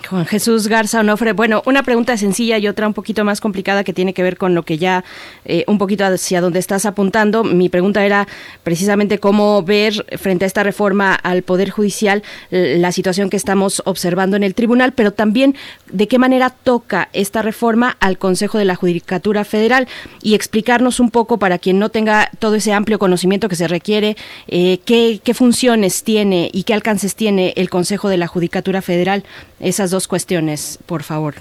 Juan 0.10 0.26
Jesús 0.26 0.68
Garza 0.68 1.00
Onofre, 1.00 1.32
bueno, 1.34 1.64
una 1.66 1.84
pregunta 1.84 2.18
sencilla 2.18 2.58
y 2.58 2.68
otra 2.68 2.88
un 2.88 2.94
poquito 2.94 3.24
más 3.24 3.40
complicada 3.40 3.84
que 3.84 3.94
tiene 3.94 4.14
que 4.14 4.22
ver 4.22 4.38
con 4.38 4.54
lo 4.54 4.64
que 4.64 4.78
ya 4.78 5.06
eh, 5.46 5.64
un 5.68 5.78
poquito 5.78 6.06
hacia 6.06 6.42
donde 6.42 6.60
estás 6.60 6.86
apuntando. 6.86 7.44
Mi 7.44 7.70
pregunta 7.70 8.06
era 8.06 8.28
precisamente 8.64 9.20
cómo 9.20 9.64
ver 9.64 10.06
frente 10.18 10.46
a 10.46 10.48
esta 10.48 10.64
reforma 10.64 11.16
al 11.16 11.44
Poder 11.44 11.70
Judicial 11.70 12.24
la 12.50 12.92
situación 12.92 13.30
que 13.30 13.38
estamos 13.38 13.82
observando 13.86 14.36
en 14.36 14.44
el 14.44 14.56
tribunal, 14.56 14.92
pero 14.92 15.12
también 15.12 15.56
de 15.92 16.08
qué 16.08 16.20
manera 16.20 16.50
toca 16.50 17.10
esta 17.14 17.42
reforma 17.42 17.96
al 18.00 18.18
Consejo 18.18 18.58
de 18.58 18.66
la 18.66 18.76
Judicatura 18.76 19.46
Federal 19.46 19.88
y 20.22 20.36
explicarnos 20.36 21.00
un 21.00 21.12
poco 21.12 21.40
para 21.40 21.60
quien 21.60 21.80
no 21.80 21.90
tenga 21.90 22.30
todo 22.40 22.56
ese 22.56 22.74
amplio 22.74 23.00
conocimiento 23.00 23.48
que 23.48 23.56
se 23.56 23.68
requiere, 23.68 24.18
eh, 24.48 24.80
qué, 24.86 25.22
qué 25.24 25.34
funciones 25.34 26.04
tiene 26.04 26.50
y 26.52 26.64
qué 26.64 26.74
alcances 26.74 27.16
tiene 27.16 27.54
el 27.56 27.70
Consejo 27.70 28.10
de 28.10 28.18
la 28.18 28.28
Judicatura 28.28 28.82
Federal 28.82 29.24
esas 29.60 29.92
dos 29.92 30.08
cuestiones, 30.08 30.80
por 30.86 31.04
favor. 31.04 31.36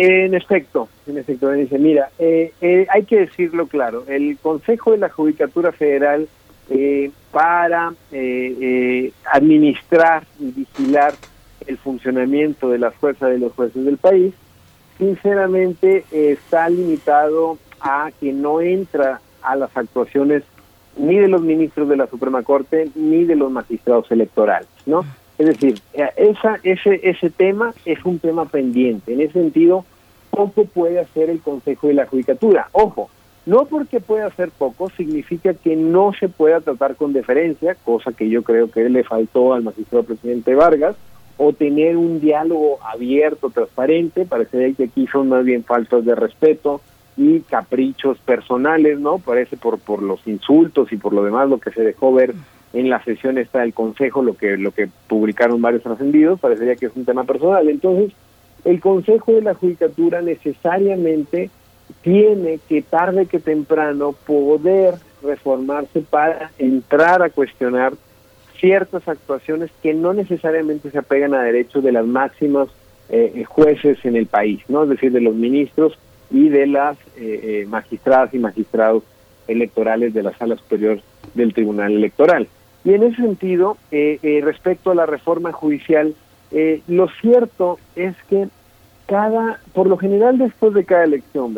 En 0.00 0.32
efecto, 0.32 0.88
en 1.08 1.18
efecto, 1.18 1.50
dice, 1.50 1.76
mira, 1.76 2.10
eh, 2.20 2.52
eh, 2.60 2.86
hay 2.88 3.02
que 3.02 3.18
decirlo 3.18 3.66
claro, 3.66 4.04
el 4.06 4.38
Consejo 4.38 4.92
de 4.92 4.98
la 4.98 5.08
Judicatura 5.08 5.72
Federal 5.72 6.28
eh, 6.70 7.10
para 7.32 7.92
administrar 9.24 10.24
y 10.38 10.52
vigilar 10.52 11.14
el 11.66 11.78
funcionamiento 11.78 12.68
de 12.68 12.78
las 12.78 12.94
fuerzas 12.94 13.30
de 13.30 13.38
los 13.38 13.52
jueces 13.54 13.84
del 13.84 13.96
país, 13.96 14.34
sinceramente 14.98 16.04
está 16.12 16.68
limitado 16.68 17.58
a 17.80 18.12
que 18.20 18.32
no 18.32 18.60
entra 18.60 19.20
a 19.42 19.56
las 19.56 19.76
actuaciones 19.76 20.44
ni 20.98 21.16
de 21.16 21.28
los 21.28 21.42
ministros 21.42 21.88
de 21.88 21.96
la 21.96 22.06
Suprema 22.06 22.42
Corte 22.42 22.90
ni 22.94 23.24
de 23.24 23.36
los 23.36 23.50
magistrados 23.50 24.10
electorales, 24.10 24.68
¿no? 24.86 25.04
Es 25.38 25.46
decir, 25.46 25.80
eh, 25.94 26.08
esa, 26.16 26.58
ese, 26.62 27.00
ese 27.02 27.30
tema 27.30 27.72
es 27.84 28.04
un 28.04 28.18
tema 28.18 28.46
pendiente. 28.46 29.12
En 29.12 29.20
ese 29.20 29.34
sentido, 29.34 29.84
poco 30.30 30.64
puede 30.64 30.98
hacer 30.98 31.30
el 31.30 31.40
Consejo 31.40 31.88
de 31.88 31.94
la 31.94 32.06
Judicatura. 32.06 32.68
Ojo, 32.72 33.08
no 33.46 33.64
porque 33.64 34.00
pueda 34.00 34.26
hacer 34.26 34.50
poco 34.50 34.90
significa 34.90 35.54
que 35.54 35.74
no 35.74 36.12
se 36.12 36.28
pueda 36.28 36.60
tratar 36.60 36.96
con 36.96 37.12
deferencia, 37.12 37.76
cosa 37.76 38.12
que 38.12 38.28
yo 38.28 38.42
creo 38.42 38.70
que 38.70 38.88
le 38.88 39.04
faltó 39.04 39.54
al 39.54 39.62
magistrado 39.62 40.04
presidente 40.04 40.54
Vargas, 40.54 40.96
o 41.38 41.52
tener 41.52 41.96
un 41.96 42.20
diálogo 42.20 42.78
abierto, 42.84 43.48
transparente. 43.48 44.26
Parece 44.26 44.74
que 44.74 44.84
aquí 44.84 45.06
son 45.06 45.28
más 45.28 45.44
bien 45.44 45.64
faltas 45.64 46.04
de 46.04 46.14
respeto, 46.14 46.82
y 47.18 47.40
caprichos 47.40 48.16
personales, 48.18 48.98
¿no? 49.00 49.18
Parece 49.18 49.56
por 49.56 49.78
por 49.78 50.02
los 50.02 50.24
insultos 50.26 50.92
y 50.92 50.96
por 50.96 51.12
lo 51.12 51.24
demás 51.24 51.48
lo 51.48 51.58
que 51.58 51.72
se 51.72 51.82
dejó 51.82 52.14
ver 52.14 52.32
en 52.72 52.88
la 52.88 53.02
sesión 53.02 53.38
esta 53.38 53.60
del 53.60 53.74
Consejo, 53.74 54.22
lo 54.22 54.36
que 54.36 54.56
lo 54.56 54.70
que 54.70 54.88
publicaron 55.08 55.60
varios 55.60 55.82
trascendidos, 55.82 56.38
parecería 56.38 56.76
que 56.76 56.86
es 56.86 56.92
un 56.94 57.04
tema 57.04 57.24
personal. 57.24 57.68
Entonces, 57.68 58.12
el 58.64 58.80
Consejo 58.80 59.32
de 59.32 59.42
la 59.42 59.54
Judicatura 59.54 60.22
necesariamente 60.22 61.50
tiene 62.02 62.60
que 62.68 62.82
tarde 62.82 63.26
que 63.26 63.40
temprano 63.40 64.12
poder 64.12 64.94
reformarse 65.22 66.00
para 66.00 66.52
entrar 66.58 67.22
a 67.22 67.30
cuestionar 67.30 67.94
ciertas 68.60 69.08
actuaciones 69.08 69.70
que 69.82 69.92
no 69.92 70.12
necesariamente 70.12 70.90
se 70.90 70.98
apegan 70.98 71.34
a 71.34 71.42
derechos 71.42 71.82
de 71.82 71.92
las 71.92 72.06
máximas 72.06 72.68
eh, 73.08 73.44
jueces 73.44 74.04
en 74.04 74.14
el 74.16 74.26
país, 74.26 74.60
¿no? 74.68 74.84
Es 74.84 74.90
decir, 74.90 75.10
de 75.10 75.20
los 75.20 75.34
ministros 75.34 75.98
y 76.30 76.48
de 76.48 76.66
las 76.66 76.96
eh, 77.16 77.40
eh, 77.42 77.66
magistradas 77.68 78.34
y 78.34 78.38
magistrados 78.38 79.02
electorales 79.46 80.12
de 80.12 80.22
la 80.22 80.36
Sala 80.36 80.56
Superior 80.56 81.00
del 81.34 81.54
Tribunal 81.54 81.92
Electoral. 81.92 82.48
Y 82.84 82.92
en 82.92 83.02
ese 83.02 83.16
sentido, 83.16 83.76
eh, 83.90 84.40
respecto 84.42 84.90
a 84.90 84.94
la 84.94 85.06
reforma 85.06 85.52
judicial, 85.52 86.14
lo 86.86 87.08
cierto 87.20 87.78
es 87.96 88.14
que 88.30 88.48
cada, 89.06 89.60
por 89.74 89.86
lo 89.86 89.98
general 89.98 90.38
después 90.38 90.72
de 90.74 90.84
cada 90.84 91.04
elección, 91.04 91.54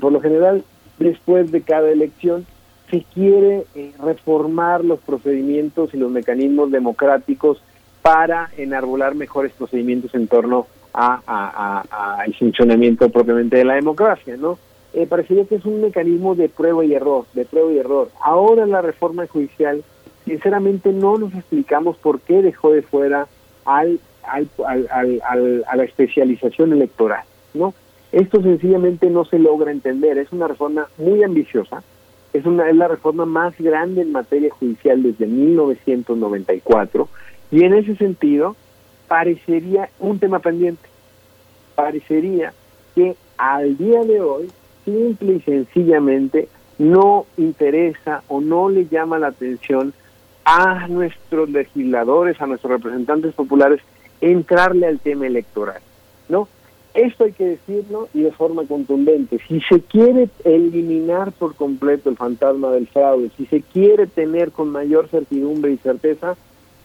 por 0.00 0.12
lo 0.12 0.20
general 0.20 0.64
después 0.98 1.50
de 1.50 1.60
cada 1.62 1.90
elección, 1.90 2.46
se 2.90 3.04
quiere 3.14 3.64
reformar 4.02 4.84
los 4.84 5.00
procedimientos 5.00 5.92
y 5.92 5.98
los 5.98 6.10
mecanismos 6.10 6.70
democráticos 6.70 7.62
para 8.02 8.50
enarbolar 8.56 9.14
mejores 9.14 9.52
procedimientos 9.52 10.14
en 10.14 10.26
torno 10.26 10.60
a, 10.60 10.79
el 10.94 12.34
funcionamiento 12.34 13.08
propiamente 13.10 13.58
de 13.58 13.64
la 13.64 13.74
democracia, 13.74 14.36
¿no? 14.36 14.58
Eh, 14.92 15.06
parecería 15.06 15.44
que 15.44 15.54
es 15.54 15.64
un 15.64 15.80
mecanismo 15.80 16.34
de 16.34 16.48
prueba 16.48 16.84
y 16.84 16.94
error, 16.94 17.24
de 17.32 17.44
prueba 17.44 17.72
y 17.72 17.78
error. 17.78 18.10
Ahora 18.20 18.66
la 18.66 18.82
reforma 18.82 19.26
judicial, 19.26 19.84
sinceramente 20.24 20.92
no 20.92 21.16
nos 21.16 21.32
explicamos 21.34 21.96
por 21.96 22.20
qué 22.20 22.42
dejó 22.42 22.72
de 22.72 22.82
fuera 22.82 23.28
al, 23.64 24.00
al, 24.24 24.48
al, 24.66 25.64
a 25.66 25.76
la 25.76 25.84
especialización 25.84 26.72
electoral, 26.72 27.22
¿no? 27.54 27.72
Esto 28.12 28.42
sencillamente 28.42 29.08
no 29.08 29.24
se 29.24 29.38
logra 29.38 29.70
entender. 29.70 30.18
Es 30.18 30.32
una 30.32 30.48
reforma 30.48 30.88
muy 30.98 31.22
ambiciosa. 31.22 31.82
Es, 32.32 32.44
una, 32.44 32.68
es 32.68 32.76
la 32.76 32.88
reforma 32.88 33.24
más 33.24 33.56
grande 33.58 34.02
en 34.02 34.12
materia 34.12 34.50
judicial 34.50 35.02
desde 35.02 35.26
1994. 35.26 37.08
Y 37.52 37.64
en 37.64 37.74
ese 37.74 37.96
sentido, 37.96 38.56
parecería 39.10 39.90
un 39.98 40.20
tema 40.20 40.38
pendiente. 40.38 40.88
Parecería 41.74 42.54
que 42.94 43.16
al 43.36 43.76
día 43.76 44.04
de 44.04 44.20
hoy, 44.20 44.48
simple 44.84 45.32
y 45.32 45.40
sencillamente, 45.40 46.46
no 46.78 47.26
interesa 47.36 48.22
o 48.28 48.40
no 48.40 48.68
le 48.68 48.86
llama 48.86 49.18
la 49.18 49.26
atención 49.26 49.92
a 50.44 50.86
nuestros 50.86 51.50
legisladores, 51.50 52.40
a 52.40 52.46
nuestros 52.46 52.70
representantes 52.74 53.34
populares, 53.34 53.80
entrarle 54.20 54.86
al 54.86 55.00
tema 55.00 55.26
electoral, 55.26 55.80
¿no? 56.28 56.46
Esto 56.94 57.24
hay 57.24 57.32
que 57.32 57.46
decirlo 57.46 58.08
y 58.14 58.22
de 58.22 58.30
forma 58.30 58.64
contundente. 58.64 59.40
Si 59.48 59.60
se 59.62 59.80
quiere 59.80 60.28
eliminar 60.44 61.32
por 61.32 61.56
completo 61.56 62.10
el 62.10 62.16
fantasma 62.16 62.70
del 62.70 62.86
fraude, 62.86 63.32
si 63.36 63.46
se 63.46 63.60
quiere 63.60 64.06
tener 64.06 64.52
con 64.52 64.70
mayor 64.70 65.08
certidumbre 65.08 65.72
y 65.72 65.78
certeza, 65.78 66.36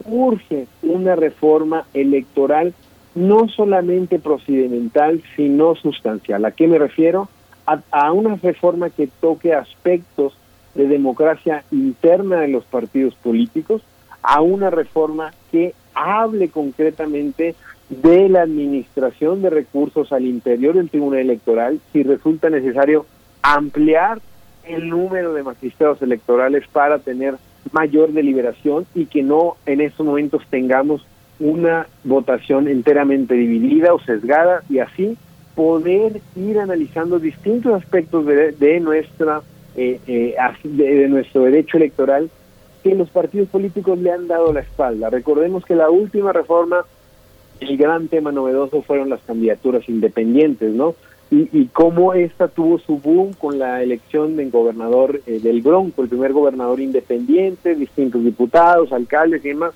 urge 0.06 0.68
una 0.82 1.16
reforma 1.16 1.86
electoral 1.94 2.74
no 3.16 3.48
solamente 3.48 4.20
procedimental, 4.20 5.24
sino 5.36 5.76
sustancial. 5.76 6.44
¿A 6.46 6.52
qué 6.52 6.68
me 6.68 6.78
refiero? 6.78 7.30
A, 7.66 8.12
una 8.12 8.36
reforma 8.36 8.92
que 8.92 9.08
toque 9.08 9.54
aspectos 9.54 10.38
de 10.76 10.88
democracia 10.88 11.64
interna 11.72 12.42
de 12.42 12.50
los 12.50 12.64
partidos 12.66 13.16
políticos, 13.16 13.82
a 14.22 14.42
una 14.42 14.70
reforma 14.70 15.34
que 15.52 15.74
hable 15.96 16.50
concretamente 16.50 17.56
de 17.90 18.30
la 18.30 18.42
administración 18.42 19.42
de 19.42 19.50
recursos 19.50 20.12
al 20.12 20.26
interior 20.26 20.76
del 20.76 20.90
Tribunal 20.90 21.22
Electoral, 21.22 21.80
si 21.94 22.04
resulta 22.04 22.50
necesario 22.50 23.06
ampliar 23.42 24.20
el 24.66 24.90
número 24.90 25.34
de 25.34 25.44
magistrados 25.44 26.02
electorales 26.02 26.68
para 26.72 27.00
tener 27.00 27.36
mayor 27.72 28.12
deliberación 28.12 28.86
y 28.94 29.06
que 29.06 29.24
no 29.24 29.58
en 29.66 29.82
estos 29.82 30.06
momentos 30.06 30.44
tengamos 30.50 31.06
una 31.40 31.88
votación 32.04 32.68
enteramente 32.68 33.34
dividida 33.34 33.94
o 33.94 34.00
sesgada 34.00 34.64
y 34.70 34.80
así 34.80 35.18
poder 35.56 36.22
ir 36.36 36.60
analizando 36.60 37.20
distintos 37.20 37.74
aspectos 37.74 38.26
de, 38.26 38.52
de 38.52 38.80
nuestra 38.80 39.42
eh, 39.76 40.00
eh, 40.08 40.36
de, 40.64 40.96
de 40.96 41.08
nuestro 41.10 41.44
derecho 41.44 41.78
electoral 41.78 42.30
que 42.84 42.96
los 42.96 43.10
partidos 43.10 43.50
políticos 43.50 43.98
le 43.98 44.12
han 44.12 44.28
dado 44.28 44.54
la 44.54 44.62
espalda. 44.62 45.10
Recordemos 45.10 45.66
que 45.66 45.76
la 45.76 45.90
última 45.90 46.32
reforma, 46.32 46.86
el 47.60 47.78
gran 47.78 48.08
tema 48.08 48.32
novedoso 48.32 48.84
fueron 48.84 49.10
las 49.10 49.22
candidaturas 49.22 49.90
independientes, 49.90 50.72
¿no? 50.74 50.96
Y, 51.32 51.50
y 51.52 51.66
cómo 51.68 52.14
esta 52.14 52.48
tuvo 52.48 52.78
su 52.78 53.00
boom 53.00 53.34
con 53.34 53.58
la 53.58 53.82
elección 53.82 54.36
del 54.36 54.52
gobernador 54.52 55.22
eh, 55.26 55.40
del 55.40 55.62
Bronco, 55.62 56.04
el 56.04 56.10
primer 56.10 56.34
gobernador 56.34 56.80
independiente, 56.80 57.76
distintos 57.76 58.24
diputados, 58.24 58.92
alcaldes 58.92 59.44
y 59.44 59.50
demás. 59.50 59.74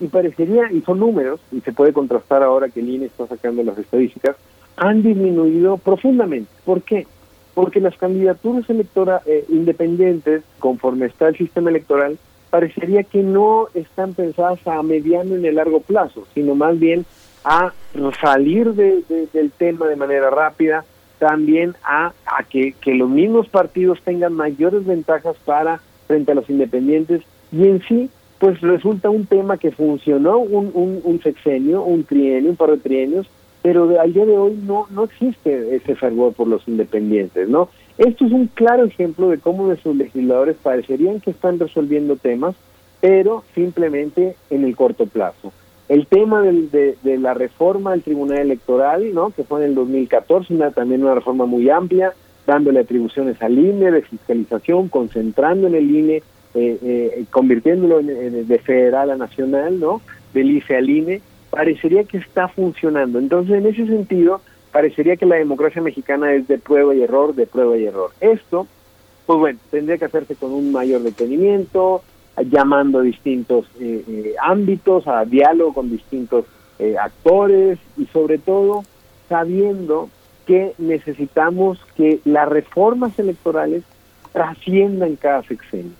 Y 0.00 0.06
parecería, 0.06 0.70
y 0.72 0.80
son 0.82 1.00
números, 1.00 1.40
y 1.50 1.60
se 1.60 1.72
puede 1.72 1.92
contrastar 1.92 2.42
ahora 2.42 2.68
que 2.68 2.80
el 2.80 2.88
INE 2.88 3.06
está 3.06 3.26
sacando 3.26 3.62
las 3.62 3.78
estadísticas, 3.78 4.36
han 4.76 5.02
disminuido 5.02 5.76
profundamente. 5.76 6.50
¿Por 6.64 6.82
qué? 6.82 7.06
Porque 7.54 7.80
las 7.80 7.96
candidaturas 7.96 8.68
electora, 8.70 9.22
eh, 9.26 9.44
independientes, 9.48 10.42
conforme 10.58 11.06
está 11.06 11.28
el 11.28 11.36
sistema 11.36 11.70
electoral, 11.70 12.18
parecería 12.50 13.02
que 13.02 13.22
no 13.22 13.68
están 13.74 14.14
pensadas 14.14 14.58
a 14.66 14.82
mediano 14.82 15.36
y 15.36 15.48
a 15.48 15.52
largo 15.52 15.80
plazo, 15.80 16.26
sino 16.34 16.54
más 16.54 16.78
bien 16.78 17.06
a 17.44 17.72
salir 18.20 18.74
de, 18.74 19.02
del 19.32 19.50
tema 19.52 19.86
de 19.86 19.96
manera 19.96 20.30
rápida, 20.30 20.84
también 21.22 21.76
a, 21.84 22.12
a 22.26 22.42
que, 22.42 22.74
los 22.86 23.08
mismos 23.08 23.48
partidos 23.48 24.00
tengan 24.02 24.32
mayores 24.32 24.84
ventajas 24.84 25.36
para 25.44 25.80
frente 26.08 26.32
a 26.32 26.34
los 26.34 26.50
independientes 26.50 27.22
y 27.52 27.68
en 27.68 27.80
sí 27.82 28.10
pues 28.40 28.60
resulta 28.60 29.08
un 29.08 29.26
tema 29.26 29.56
que 29.56 29.70
funcionó 29.70 30.38
un, 30.38 30.72
un, 30.74 31.00
un 31.04 31.22
sexenio, 31.22 31.84
un 31.84 32.02
trienio, 32.02 32.50
un 32.50 32.56
par 32.56 32.72
de 32.72 32.78
trienios, 32.78 33.28
pero 33.62 33.86
de, 33.86 34.00
al 34.00 34.12
día 34.12 34.26
de 34.26 34.36
hoy 34.36 34.58
no, 34.66 34.88
no 34.90 35.04
existe 35.04 35.76
ese 35.76 35.94
fervor 35.94 36.32
por 36.32 36.48
los 36.48 36.66
independientes, 36.66 37.48
¿no? 37.48 37.68
Esto 37.98 38.26
es 38.26 38.32
un 38.32 38.48
claro 38.48 38.84
ejemplo 38.84 39.28
de 39.28 39.38
cómo 39.38 39.68
nuestros 39.68 39.94
legisladores 39.94 40.56
parecerían 40.60 41.20
que 41.20 41.30
están 41.30 41.60
resolviendo 41.60 42.16
temas, 42.16 42.56
pero 43.00 43.44
simplemente 43.54 44.34
en 44.50 44.64
el 44.64 44.74
corto 44.74 45.06
plazo. 45.06 45.52
El 45.92 46.06
tema 46.06 46.40
de, 46.40 46.96
de, 47.02 47.18
la 47.18 47.34
reforma 47.34 47.90
del 47.90 48.00
Tribunal 48.02 48.38
Electoral, 48.38 49.12
¿no? 49.12 49.28
que 49.28 49.44
fue 49.44 49.60
en 49.60 49.66
el 49.66 49.74
2014, 49.74 50.54
una, 50.54 50.70
también 50.70 51.02
una 51.02 51.14
reforma 51.14 51.44
muy 51.44 51.68
amplia, 51.68 52.14
dándole 52.46 52.80
atribuciones 52.80 53.42
al 53.42 53.58
INE 53.58 53.90
de 53.90 54.00
fiscalización, 54.00 54.88
concentrando 54.88 55.66
en 55.66 55.74
el 55.74 55.94
INE, 55.94 56.22
eh, 56.54 56.78
eh, 56.82 57.24
convirtiéndolo 57.30 58.00
en, 58.00 58.48
de 58.48 58.58
federal 58.58 59.10
a 59.10 59.16
nacional, 59.16 59.78
¿no? 59.78 60.00
del 60.32 60.52
IFE 60.52 60.76
al 60.78 60.88
INE, 60.88 61.20
parecería 61.50 62.04
que 62.04 62.16
está 62.16 62.48
funcionando. 62.48 63.18
Entonces, 63.18 63.56
en 63.56 63.66
ese 63.66 63.86
sentido, 63.86 64.40
parecería 64.72 65.16
que 65.16 65.26
la 65.26 65.36
democracia 65.36 65.82
mexicana 65.82 66.32
es 66.32 66.48
de 66.48 66.56
prueba 66.56 66.94
y 66.94 67.02
error, 67.02 67.34
de 67.34 67.46
prueba 67.46 67.76
y 67.76 67.84
error. 67.84 68.12
Esto, 68.22 68.66
pues 69.26 69.38
bueno, 69.38 69.58
tendría 69.70 69.98
que 69.98 70.06
hacerse 70.06 70.36
con 70.36 70.52
un 70.52 70.72
mayor 70.72 71.02
detenimiento, 71.02 72.02
llamando 72.40 73.00
a 73.00 73.02
distintos 73.02 73.66
eh, 73.80 74.04
eh, 74.08 74.34
ámbitos, 74.40 75.06
a 75.06 75.24
diálogo 75.24 75.74
con 75.74 75.90
distintos 75.90 76.46
eh, 76.78 76.96
actores 76.98 77.78
y 77.96 78.06
sobre 78.06 78.38
todo 78.38 78.84
sabiendo 79.28 80.08
que 80.46 80.74
necesitamos 80.78 81.78
que 81.96 82.20
las 82.24 82.48
reformas 82.48 83.18
electorales 83.18 83.84
trasciendan 84.32 85.16
cada 85.16 85.42
sexenio. 85.42 85.92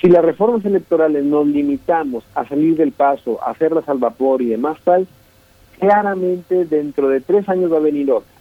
Si 0.00 0.08
las 0.08 0.24
reformas 0.24 0.64
electorales 0.64 1.24
nos 1.24 1.46
limitamos 1.46 2.24
a 2.34 2.46
salir 2.46 2.76
del 2.76 2.92
paso, 2.92 3.42
a 3.42 3.50
hacerlas 3.50 3.88
al 3.88 3.98
vapor 3.98 4.42
y 4.42 4.46
demás 4.46 4.78
tal, 4.84 5.06
claramente 5.78 6.64
dentro 6.64 7.08
de 7.08 7.20
tres 7.20 7.48
años 7.48 7.72
va 7.72 7.78
a 7.78 7.80
venir 7.80 8.10
otra. 8.10 8.38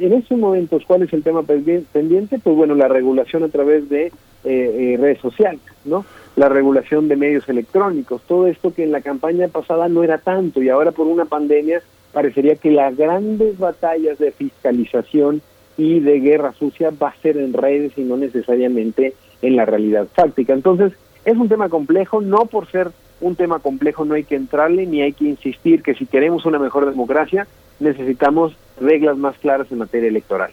En 0.00 0.12
estos 0.12 0.38
momentos, 0.38 0.82
¿cuál 0.86 1.02
es 1.02 1.12
el 1.12 1.22
tema 1.22 1.42
pendiente? 1.42 2.38
Pues 2.38 2.56
bueno, 2.56 2.74
la 2.74 2.88
regulación 2.88 3.42
a 3.42 3.48
través 3.48 3.88
de 3.88 4.06
eh, 4.06 4.12
eh, 4.44 4.96
redes 4.98 5.20
sociales, 5.20 5.60
¿no? 5.84 6.04
La 6.36 6.48
regulación 6.48 7.08
de 7.08 7.16
medios 7.16 7.48
electrónicos, 7.48 8.22
todo 8.22 8.46
esto 8.46 8.72
que 8.72 8.84
en 8.84 8.92
la 8.92 9.02
campaña 9.02 9.48
pasada 9.48 9.88
no 9.88 10.02
era 10.02 10.18
tanto 10.18 10.62
y 10.62 10.68
ahora 10.68 10.92
por 10.92 11.06
una 11.06 11.26
pandemia 11.26 11.82
parecería 12.12 12.56
que 12.56 12.70
las 12.70 12.96
grandes 12.96 13.58
batallas 13.58 14.18
de 14.18 14.32
fiscalización 14.32 15.42
y 15.76 16.00
de 16.00 16.20
guerra 16.20 16.52
sucia 16.52 16.90
va 16.90 17.08
a 17.08 17.16
ser 17.16 17.36
en 17.36 17.52
redes 17.52 17.92
y 17.96 18.02
no 18.02 18.16
necesariamente 18.16 19.14
en 19.40 19.56
la 19.56 19.64
realidad 19.64 20.06
fáctica. 20.14 20.52
Entonces, 20.52 20.92
es 21.24 21.36
un 21.36 21.48
tema 21.48 21.68
complejo, 21.68 22.20
no 22.20 22.46
por 22.46 22.70
ser 22.70 22.90
un 23.20 23.36
tema 23.36 23.60
complejo 23.60 24.04
no 24.04 24.14
hay 24.14 24.24
que 24.24 24.34
entrarle 24.34 24.84
ni 24.86 25.00
hay 25.00 25.12
que 25.12 25.24
insistir 25.24 25.82
que 25.82 25.94
si 25.94 26.06
queremos 26.06 26.44
una 26.44 26.58
mejor 26.58 26.86
democracia 26.86 27.46
necesitamos 27.78 28.56
reglas 28.80 29.16
más 29.16 29.38
claras 29.38 29.70
en 29.70 29.78
materia 29.78 30.08
electoral. 30.08 30.50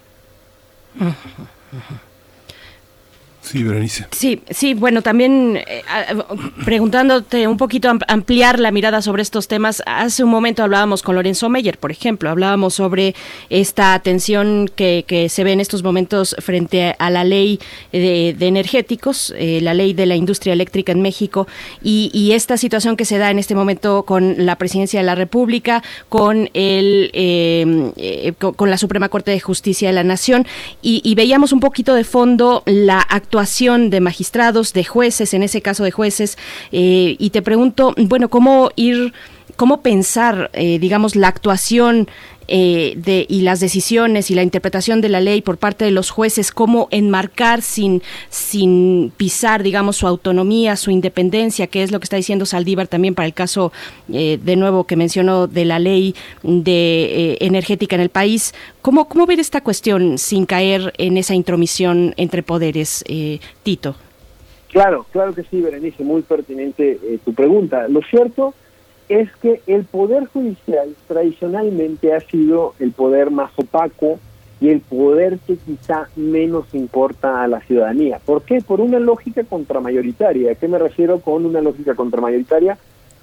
Sí, 3.50 3.64
Berenice. 3.64 4.06
Sí, 4.12 4.44
sí, 4.52 4.76
bueno, 4.76 5.02
también 5.02 5.58
eh, 5.58 5.82
preguntándote 6.66 7.48
un 7.48 7.58
poquito 7.58 7.90
ampliar 8.08 8.60
la 8.60 8.70
mirada 8.70 9.02
sobre 9.02 9.24
estos 9.24 9.48
temas, 9.48 9.82
hace 9.88 10.24
un 10.24 10.30
momento 10.30 10.62
hablábamos 10.62 11.02
con 11.02 11.16
Lorenzo 11.16 11.50
Meyer, 11.50 11.80
por 11.80 11.90
ejemplo, 11.90 12.30
hablábamos 12.30 12.76
sobre 12.76 13.16
esta 13.50 13.98
tensión 14.02 14.70
que, 14.76 15.04
se 15.32 15.44
ve 15.44 15.54
en 15.54 15.62
estos 15.62 15.82
momentos 15.82 16.36
frente 16.38 16.96
a 17.00 17.10
la 17.10 17.24
ley 17.24 17.60
de, 17.92 18.36
energéticos, 18.40 19.34
eh, 19.36 19.62
la 19.64 19.74
ley 19.74 19.94
de 19.94 20.06
la 20.06 20.16
industria 20.16 20.54
eléctrica 20.54 20.92
en 20.92 21.02
México, 21.02 21.48
y, 21.82 22.30
esta 22.30 22.58
situación 22.58 22.96
que 22.96 23.06
se 23.06 23.18
da 23.18 23.32
en 23.32 23.40
este 23.40 23.56
momento 23.56 24.04
con 24.04 24.46
la 24.46 24.58
presidencia 24.58 25.00
de 25.00 25.06
la 25.08 25.16
República, 25.16 25.82
con, 26.08 26.52
el, 26.54 27.10
eh, 27.14 28.34
con, 28.38 28.70
la 28.70 28.78
Suprema 28.78 29.10
Corte 29.10 29.32
de 29.32 29.40
Justicia 29.40 29.90
de 29.90 29.96
la 29.96 30.04
Nación, 30.04 30.46
y, 30.84 31.02
y 31.04 31.16
veíamos 31.16 31.52
un 31.52 31.60
poquito 31.60 31.96
de 31.96 32.04
fondo 32.04 32.62
la 32.68 33.00
actuación 33.40 33.90
de 33.90 34.02
magistrados, 34.02 34.74
de 34.74 34.84
jueces, 34.84 35.34
en 35.34 35.44
ese 35.44 35.62
caso 35.62 35.86
de 35.86 35.92
jueces, 35.92 36.38
eh, 36.74 37.16
y 37.18 37.30
te 37.30 37.42
pregunto, 37.42 37.94
bueno, 37.96 38.30
¿cómo 38.30 38.72
ir, 38.76 39.14
cómo 39.56 39.82
pensar, 39.82 40.50
eh, 40.52 40.78
digamos, 40.78 41.16
la 41.16 41.30
actuación 41.30 42.10
eh, 42.50 42.94
de, 42.98 43.26
y 43.30 43.42
las 43.42 43.60
decisiones 43.60 44.32
y 44.32 44.36
la 44.36 44.44
interpretación 44.44 45.02
de 45.02 45.10
la 45.10 45.22
ley 45.22 45.42
por 45.42 45.58
parte 45.58 45.86
de 45.86 45.92
los 45.92 46.10
jueces, 46.10 46.52
cómo 46.52 46.88
enmarcar 46.92 47.62
sin, 47.62 48.02
sin 48.30 49.12
pisar, 49.16 49.64
digamos, 49.64 49.98
su 49.98 50.08
autonomía, 50.08 50.76
su 50.76 50.92
independencia, 50.92 51.68
que 51.68 51.84
es 51.84 51.92
lo 51.92 52.00
que 52.00 52.06
está 52.06 52.18
diciendo 52.18 52.46
Saldívar 52.46 52.88
también 52.88 53.16
para 53.16 53.28
el 53.28 53.34
caso, 53.34 53.72
eh, 54.12 54.40
de 54.44 54.56
nuevo, 54.56 54.86
que 54.86 54.96
mencionó 54.96 55.48
de 55.48 55.66
la 55.66 55.80
ley 55.80 56.16
de 56.44 57.34
eh, 57.34 57.38
energética 57.42 57.96
en 57.96 58.02
el 58.02 58.10
país. 58.10 58.54
¿Cómo, 58.82 59.08
¿Cómo 59.08 59.26
ver 59.26 59.40
esta 59.40 59.62
cuestión 59.62 60.18
sin 60.18 60.46
caer 60.46 60.94
en 60.98 61.18
esa 61.18 61.36
intromisión 61.36 62.14
entre 62.18 62.44
poderes, 62.44 63.04
Tito? 63.64 63.96
Claro, 64.70 65.06
claro 65.12 65.34
que 65.34 65.44
sí, 65.44 65.62
Berenice, 65.62 66.04
muy 66.04 66.22
pertinente 66.22 67.00
tu 67.26 67.34
pregunta. 67.34 67.88
Lo 67.88 68.02
cierto 68.02 68.54
que 69.42 69.62
el 69.66 69.86
poder 69.86 70.26
judicial 70.28 70.96
tradicionalmente 71.08 72.14
ha 72.14 72.20
sido 72.20 72.76
el 72.80 72.92
poder 72.92 73.32
más 73.32 73.52
opaco 73.58 74.20
y 74.62 74.70
el 74.70 74.82
poder 74.82 75.40
que 75.48 75.58
quizá 75.58 76.10
menos 76.16 76.66
importa 76.74 77.42
a 77.44 77.48
la 77.48 77.62
ciudadanía. 77.62 78.20
¿Por 78.24 78.44
qué? 78.44 78.62
Por 78.62 78.82
una 78.82 79.00
lógica 79.00 79.44
contramayoritaria. 79.44 80.52
¿A 80.52 80.56
qué 80.56 80.68
me 80.68 80.78
refiero 80.78 81.22
con 81.22 81.46
una 81.46 81.62
lógica 81.62 81.96
contramayoritaria? 81.96 82.78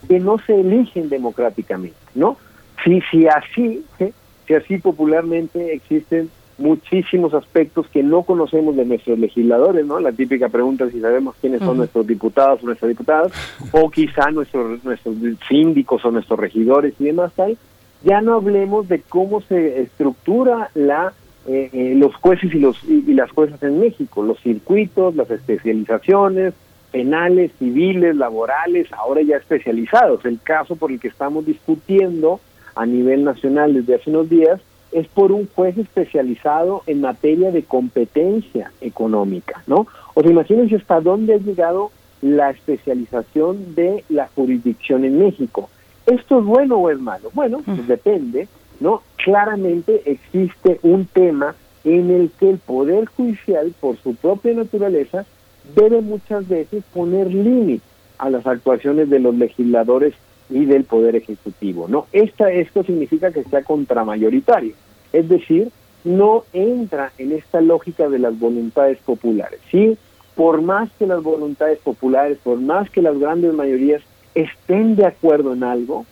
Que 0.08 0.18
no 0.18 0.38
se 0.38 0.58
eligen 0.58 1.08
democráticamente, 1.08 1.96
¿no? 2.14 2.36
Si, 2.82 3.00
si 3.10 3.28
así, 3.28 3.84
¿sí? 3.98 4.12
si 4.46 4.54
así 4.54 4.78
popularmente 4.78 5.72
existen 5.72 6.30
muchísimos 6.58 7.34
aspectos 7.34 7.86
que 7.88 8.02
no 8.02 8.22
conocemos 8.22 8.76
de 8.76 8.84
nuestros 8.84 9.18
legisladores, 9.18 9.84
¿no? 9.86 10.00
La 10.00 10.12
típica 10.12 10.48
pregunta 10.48 10.88
si 10.90 11.00
sabemos 11.00 11.34
quiénes 11.40 11.60
son 11.60 11.68
uh 11.68 11.72
-huh. 11.72 11.76
nuestros 11.76 12.06
diputados 12.06 12.62
o 12.62 12.66
nuestras 12.66 12.88
diputadas, 12.88 13.32
o 13.72 13.90
quizá 13.90 14.30
nuestros, 14.30 14.82
nuestros 14.84 15.16
síndicos 15.48 16.04
o 16.04 16.10
nuestros 16.10 16.38
regidores 16.38 16.94
y 16.98 17.04
demás 17.04 17.32
tal. 17.34 17.56
Ya 18.04 18.20
no 18.20 18.34
hablemos 18.34 18.88
de 18.88 19.00
cómo 19.00 19.40
se 19.42 19.82
estructura 19.82 20.70
la 20.74 21.12
eh, 21.48 21.70
eh, 21.72 21.94
los 21.96 22.14
jueces 22.16 22.52
y 22.54 22.58
los 22.58 22.82
y, 22.84 23.04
y, 23.06 23.14
las 23.14 23.30
juezas 23.30 23.62
en 23.62 23.78
México, 23.78 24.22
los 24.22 24.40
circuitos, 24.40 25.14
las 25.14 25.30
especializaciones 25.30 26.54
penales, 26.90 27.52
civiles, 27.58 28.16
laborales, 28.16 28.92
ahora 28.92 29.20
ya 29.22 29.36
especializados. 29.36 30.24
El 30.24 30.40
caso 30.40 30.76
por 30.76 30.90
el 30.90 30.98
que 30.98 31.08
estamos 31.08 31.44
discutiendo 31.44 32.40
a 32.74 32.86
nivel 32.86 33.22
nacional 33.22 33.74
desde 33.74 33.96
hace 33.96 34.10
unos 34.10 34.28
días 34.28 34.60
es 34.96 35.06
por 35.08 35.30
un 35.30 35.46
juez 35.54 35.76
especializado 35.76 36.82
en 36.86 37.02
materia 37.02 37.52
de 37.52 37.62
competencia 37.64 38.72
económica, 38.80 39.62
¿no? 39.66 39.86
O 40.14 40.22
sea, 40.22 40.30
imagínense 40.30 40.76
hasta 40.76 41.02
dónde 41.02 41.34
ha 41.34 41.36
llegado 41.36 41.90
la 42.22 42.48
especialización 42.48 43.74
de 43.74 44.04
la 44.08 44.26
jurisdicción 44.34 45.04
en 45.04 45.18
México. 45.18 45.68
¿Esto 46.06 46.38
es 46.38 46.46
bueno 46.46 46.76
o 46.76 46.90
es 46.90 46.98
malo? 46.98 47.30
Bueno, 47.34 47.60
pues 47.62 47.86
depende, 47.86 48.48
¿no? 48.80 49.02
Claramente 49.16 50.00
existe 50.06 50.80
un 50.82 51.04
tema 51.04 51.54
en 51.84 52.10
el 52.10 52.30
que 52.40 52.48
el 52.48 52.56
Poder 52.56 53.04
Judicial, 53.04 53.74
por 53.78 53.98
su 53.98 54.14
propia 54.14 54.54
naturaleza, 54.54 55.26
debe 55.74 56.00
muchas 56.00 56.48
veces 56.48 56.84
poner 56.94 57.26
límite 57.26 57.84
a 58.16 58.30
las 58.30 58.46
actuaciones 58.46 59.10
de 59.10 59.18
los 59.18 59.34
legisladores 59.34 60.14
y 60.48 60.64
del 60.64 60.84
Poder 60.84 61.16
Ejecutivo. 61.16 61.86
¿no? 61.86 62.06
Esta, 62.12 62.50
esto 62.50 62.82
significa 62.82 63.30
que 63.30 63.44
sea 63.44 63.62
contramayoritario, 63.62 64.72
es 65.12 65.28
decir, 65.28 65.70
no 66.04 66.44
entra 66.52 67.12
en 67.18 67.32
esta 67.32 67.60
lógica 67.60 68.08
de 68.08 68.18
las 68.18 68.38
voluntades 68.38 68.98
populares. 68.98 69.60
Sí, 69.70 69.98
por 70.34 70.62
más 70.62 70.90
que 70.98 71.06
las 71.06 71.22
voluntades 71.22 71.78
populares, 71.78 72.38
por 72.42 72.58
más 72.58 72.90
que 72.90 73.02
las 73.02 73.18
grandes 73.18 73.54
mayorías 73.54 74.02
estén 74.34 74.96
de 74.96 75.06
acuerdo 75.06 75.54
en 75.54 75.64
algo, 75.64 76.04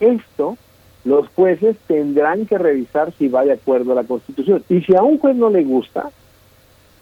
esto 0.00 0.56
los 1.04 1.28
jueces 1.28 1.76
tendrán 1.86 2.46
que 2.46 2.58
revisar 2.58 3.12
si 3.18 3.28
va 3.28 3.44
de 3.44 3.52
acuerdo 3.52 3.92
a 3.92 3.96
la 3.96 4.04
Constitución. 4.04 4.64
Y 4.68 4.82
si 4.82 4.94
a 4.94 5.02
un 5.02 5.18
juez 5.18 5.34
no 5.36 5.50
le 5.50 5.64
gusta, 5.64 6.10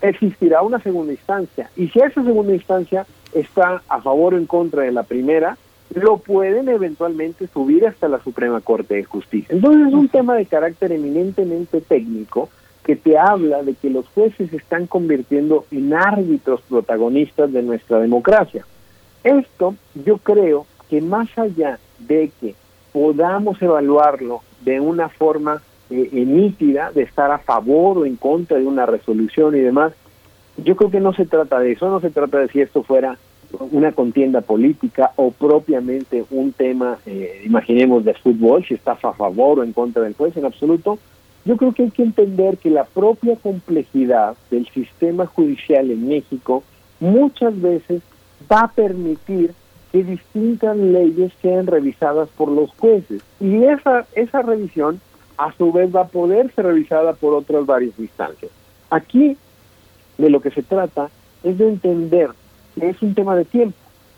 existirá 0.01 0.63
una 0.63 0.81
segunda 0.81 1.13
instancia. 1.13 1.71
Y 1.77 1.89
si 1.89 1.99
esa 2.01 2.25
segunda 2.25 2.55
instancia 2.55 3.07
está 3.35 3.83
a 3.89 4.01
favor 4.01 4.35
o 4.35 4.39
en 4.39 4.47
contra 4.47 4.83
de 4.83 4.93
la 4.93 5.03
primera, 5.03 5.59
lo 5.95 6.19
pueden 6.19 6.69
eventualmente 6.69 7.49
subir 7.49 7.87
hasta 7.87 8.09
la 8.09 8.23
Suprema 8.23 8.61
Corte 8.61 8.95
de 8.95 9.05
Justicia. 9.05 9.55
Entonces 9.55 9.89
es 9.89 9.95
un 9.95 10.09
tema 10.09 10.37
de 10.37 10.47
carácter 10.47 10.93
eminentemente 10.93 11.81
técnico 11.81 12.49
que 12.85 12.97
te 12.97 13.19
habla 13.19 13.63
de 13.63 13.75
que 13.75 13.91
los 13.91 14.07
jueces 14.09 14.51
se 14.51 14.57
están 14.57 14.87
convirtiendo 14.87 15.67
en 15.71 15.93
árbitros 15.95 16.61
protagonistas 16.63 17.53
de 17.53 17.63
nuestra 17.63 17.99
democracia. 17.99 18.65
Esto 19.25 19.75
yo 20.05 20.19
creo 20.19 20.67
que 20.89 21.01
más 21.01 21.29
allá 21.37 21.79
de 21.99 22.31
que 22.41 22.55
podamos 22.93 23.61
evaluarlo 23.61 24.43
de 24.63 24.81
una 24.81 25.09
forma 25.09 25.63
eh, 25.91 26.09
eh, 26.13 26.25
nítida, 26.25 26.91
de 26.93 27.03
estar 27.03 27.31
a 27.31 27.39
favor 27.39 27.99
o 27.99 28.07
en 28.07 28.17
contra 28.17 28.59
de 28.59 28.67
una 28.67 28.87
resolución 28.87 29.57
y 29.57 29.61
demás, 29.61 29.93
yo 30.57 30.77
creo 30.77 30.91
que 30.91 31.01
no 31.01 31.13
se 31.13 31.27
trata 31.27 31.59
de 31.59 31.73
eso, 31.73 31.89
no 31.91 32.01
se 32.01 32.11
trata 32.11 32.39
de 32.39 32.49
si 32.49 32.61
esto 32.61 32.83
fuera 32.83 33.19
una 33.59 33.93
contienda 33.93 34.41
política 34.41 35.13
o 35.17 35.31
propiamente 35.31 36.25
un 36.31 36.53
tema, 36.53 36.99
eh, 37.07 37.43
imaginemos, 37.45 38.05
de 38.05 38.15
fútbol, 38.15 38.65
si 38.65 38.75
estás 38.75 39.05
a 39.05 39.13
favor 39.13 39.59
o 39.59 39.65
en 39.65 39.73
contra 39.73 40.03
del 40.03 40.15
juez, 40.15 40.37
en 40.37 40.45
absoluto. 40.45 40.99
Yo 41.45 41.57
creo 41.57 41.73
que 41.73 41.85
hay 41.85 41.91
que 41.91 42.03
entender 42.03 42.59
que 42.59 42.71
la 42.71 42.85
propia 42.85 43.37
complejidad 43.37 44.37
del 44.51 44.69
sistema 44.69 45.27
judicial 45.27 45.91
en 45.91 46.09
México 46.09 46.63
muchas 47.01 47.59
veces 47.61 48.03
va 48.51 48.61
a 48.61 48.69
permitir 48.69 49.53
que 49.91 50.05
distintas 50.05 50.77
leyes 50.77 51.33
sean 51.43 51.67
revisadas 51.67 52.29
por 52.31 52.49
los 52.49 52.71
jueces. 52.73 53.23
Y 53.41 53.65
esa, 53.65 54.07
esa 54.15 54.43
revisión, 54.43 55.01
a 55.37 55.53
su 55.55 55.73
vez, 55.73 55.95
va 55.95 56.03
a 56.03 56.09
poder 56.09 56.53
ser 56.55 56.67
revisada 56.67 57.15
por 57.15 57.35
otras 57.35 57.67
varias 57.67 57.99
instancias. 57.99 58.53
Aquí, 58.91 59.37
de 60.19 60.31
lo 60.31 60.41
que 60.41 60.51
se 60.51 60.63
trata, 60.63 61.11
es 61.43 61.59
de 61.59 61.69
entender 61.69 62.31
que 62.81 62.89
es 62.89 63.03
un 63.03 63.15
tema 63.15 63.37
de 63.37 63.45
tiempo, 63.45 63.77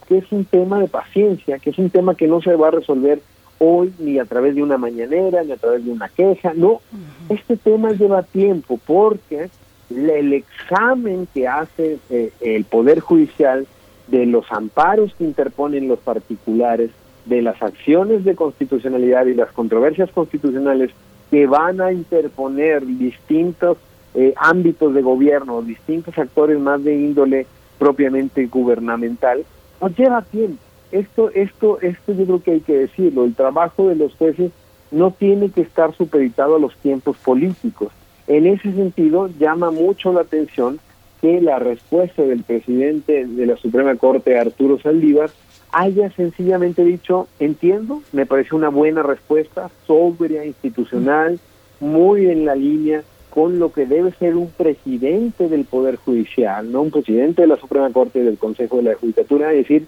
que 0.08 0.18
es 0.18 0.32
un 0.32 0.44
tema 0.44 0.78
de 0.78 0.88
paciencia, 0.88 1.58
que 1.58 1.70
es 1.70 1.78
un 1.78 1.90
tema 1.90 2.14
que 2.14 2.28
no 2.28 2.40
se 2.40 2.54
va 2.54 2.68
a 2.68 2.72
resolver 2.72 3.20
hoy 3.58 3.92
ni 3.98 4.18
a 4.18 4.24
través 4.24 4.54
de 4.54 4.62
una 4.62 4.78
mañanera, 4.78 5.42
ni 5.44 5.52
a 5.52 5.56
través 5.56 5.84
de 5.84 5.90
una 5.90 6.08
queja, 6.08 6.52
no, 6.54 6.80
este 7.28 7.56
tema 7.56 7.92
lleva 7.92 8.22
tiempo 8.22 8.78
porque 8.86 9.50
el 9.90 10.32
examen 10.32 11.28
que 11.32 11.46
hace 11.46 11.98
eh, 12.10 12.32
el 12.40 12.64
Poder 12.64 13.00
Judicial 13.00 13.66
de 14.08 14.26
los 14.26 14.50
amparos 14.50 15.14
que 15.14 15.24
interponen 15.24 15.88
los 15.88 15.98
particulares, 15.98 16.90
de 17.26 17.40
las 17.40 17.62
acciones 17.62 18.24
de 18.24 18.34
constitucionalidad 18.34 19.26
y 19.26 19.34
las 19.34 19.52
controversias 19.52 20.10
constitucionales 20.10 20.90
que 21.30 21.46
van 21.46 21.80
a 21.80 21.92
interponer 21.92 22.84
distintos 22.84 23.78
eh, 24.14 24.34
ámbitos 24.36 24.92
de 24.92 25.02
gobierno, 25.02 25.62
distintos 25.62 26.18
actores 26.18 26.58
más 26.58 26.82
de 26.82 26.94
índole 26.94 27.46
propiamente 27.82 28.46
gubernamental, 28.46 29.44
nos 29.80 29.98
lleva 29.98 30.22
tiempo. 30.22 30.62
Esto, 30.92 31.30
esto, 31.30 31.80
esto 31.80 32.12
yo 32.12 32.24
creo 32.26 32.42
que 32.44 32.50
hay 32.52 32.60
que 32.60 32.78
decirlo. 32.78 33.24
El 33.24 33.34
trabajo 33.34 33.88
de 33.88 33.96
los 33.96 34.14
jueces 34.14 34.52
no 34.92 35.10
tiene 35.10 35.50
que 35.50 35.62
estar 35.62 35.92
supeditado 35.92 36.54
a 36.54 36.60
los 36.60 36.76
tiempos 36.76 37.16
políticos. 37.16 37.90
En 38.28 38.46
ese 38.46 38.72
sentido, 38.72 39.28
llama 39.36 39.72
mucho 39.72 40.12
la 40.12 40.20
atención 40.20 40.78
que 41.20 41.40
la 41.40 41.58
respuesta 41.58 42.22
del 42.22 42.44
presidente 42.44 43.26
de 43.26 43.46
la 43.46 43.56
Suprema 43.56 43.96
Corte, 43.96 44.38
Arturo 44.38 44.78
Saldívar, 44.78 45.30
haya 45.72 46.08
sencillamente 46.12 46.84
dicho, 46.84 47.26
entiendo, 47.40 48.00
me 48.12 48.26
parece 48.26 48.54
una 48.54 48.68
buena 48.68 49.02
respuesta, 49.02 49.70
sobria, 49.88 50.44
institucional, 50.44 51.40
muy 51.80 52.26
en 52.26 52.44
la 52.44 52.54
línea 52.54 53.02
con 53.32 53.58
lo 53.58 53.72
que 53.72 53.86
debe 53.86 54.12
ser 54.12 54.36
un 54.36 54.50
presidente 54.50 55.48
del 55.48 55.64
Poder 55.64 55.96
Judicial, 55.96 56.70
no 56.70 56.82
un 56.82 56.90
presidente 56.90 57.42
de 57.42 57.48
la 57.48 57.56
Suprema 57.56 57.90
Corte 57.90 58.18
y 58.18 58.22
del 58.22 58.36
Consejo 58.36 58.76
de 58.76 58.82
la 58.82 58.94
Judicatura, 58.94 59.52
es 59.52 59.58
decir, 59.58 59.86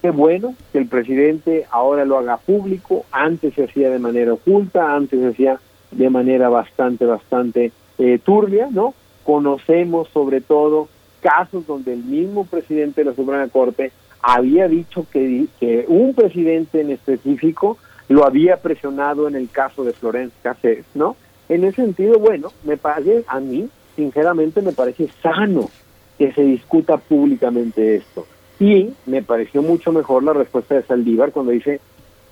qué 0.00 0.10
bueno 0.10 0.54
que 0.72 0.78
el 0.78 0.86
presidente 0.86 1.66
ahora 1.70 2.06
lo 2.06 2.16
haga 2.16 2.38
público, 2.38 3.04
antes 3.12 3.52
se 3.52 3.64
hacía 3.64 3.90
de 3.90 3.98
manera 3.98 4.32
oculta, 4.32 4.94
antes 4.94 5.20
se 5.20 5.26
hacía 5.28 5.60
de 5.90 6.08
manera 6.08 6.48
bastante, 6.48 7.04
bastante 7.04 7.72
eh, 7.98 8.18
turbia, 8.24 8.68
¿no? 8.70 8.94
Conocemos 9.22 10.08
sobre 10.08 10.40
todo 10.40 10.88
casos 11.20 11.66
donde 11.66 11.92
el 11.92 12.04
mismo 12.04 12.46
presidente 12.46 13.02
de 13.02 13.10
la 13.10 13.16
Suprema 13.16 13.48
Corte 13.48 13.92
había 14.22 14.66
dicho 14.66 15.04
que, 15.12 15.44
que 15.60 15.84
un 15.88 16.14
presidente 16.14 16.80
en 16.80 16.90
específico 16.90 17.76
lo 18.08 18.24
había 18.24 18.56
presionado 18.56 19.28
en 19.28 19.34
el 19.36 19.50
caso 19.50 19.84
de 19.84 19.92
Florence 19.92 20.34
Cassés, 20.42 20.86
¿no? 20.94 21.16
En 21.48 21.64
ese 21.64 21.82
sentido, 21.82 22.18
bueno, 22.18 22.52
me 22.64 22.76
parece, 22.76 23.24
a 23.26 23.40
mí, 23.40 23.68
sinceramente, 23.96 24.62
me 24.62 24.72
parece 24.72 25.08
sano 25.22 25.70
que 26.18 26.32
se 26.32 26.42
discuta 26.42 26.96
públicamente 26.96 27.96
esto. 27.96 28.26
Y 28.60 28.90
me 29.06 29.22
pareció 29.22 29.62
mucho 29.62 29.92
mejor 29.92 30.24
la 30.24 30.32
respuesta 30.32 30.74
de 30.74 30.82
Saldívar 30.82 31.30
cuando 31.30 31.52
dice, 31.52 31.80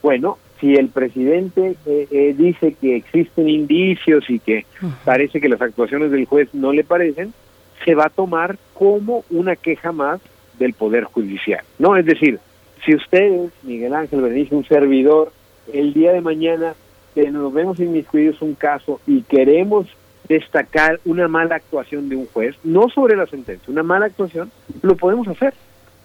bueno, 0.02 0.38
si 0.60 0.74
el 0.74 0.88
presidente 0.88 1.76
eh, 1.86 2.08
eh, 2.10 2.34
dice 2.36 2.74
que 2.80 2.96
existen 2.96 3.48
indicios 3.48 4.28
y 4.28 4.38
que 4.38 4.66
parece 5.04 5.40
que 5.40 5.48
las 5.48 5.60
actuaciones 5.60 6.10
del 6.10 6.26
juez 6.26 6.48
no 6.52 6.72
le 6.72 6.84
parecen, 6.84 7.32
se 7.84 7.94
va 7.94 8.06
a 8.06 8.10
tomar 8.10 8.58
como 8.74 9.24
una 9.30 9.54
queja 9.54 9.92
más 9.92 10.20
del 10.58 10.72
Poder 10.72 11.04
Judicial. 11.04 11.62
¿no? 11.78 11.96
Es 11.96 12.06
decir, 12.06 12.40
si 12.84 12.94
ustedes, 12.94 13.52
Miguel 13.62 13.94
Ángel 13.94 14.20
Berenice, 14.20 14.54
un 14.54 14.64
servidor, 14.64 15.32
el 15.72 15.92
día 15.92 16.12
de 16.12 16.20
mañana 16.20 16.74
que 17.16 17.30
nos 17.30 17.50
vemos 17.50 17.80
inmiscuidos 17.80 18.42
un 18.42 18.52
caso 18.52 19.00
y 19.06 19.22
queremos 19.22 19.86
destacar 20.28 21.00
una 21.06 21.28
mala 21.28 21.56
actuación 21.56 22.10
de 22.10 22.16
un 22.16 22.26
juez, 22.26 22.54
no 22.62 22.90
sobre 22.90 23.16
la 23.16 23.26
sentencia, 23.26 23.72
una 23.72 23.82
mala 23.82 24.04
actuación, 24.04 24.50
lo 24.82 24.96
podemos 24.96 25.26
hacer. 25.26 25.54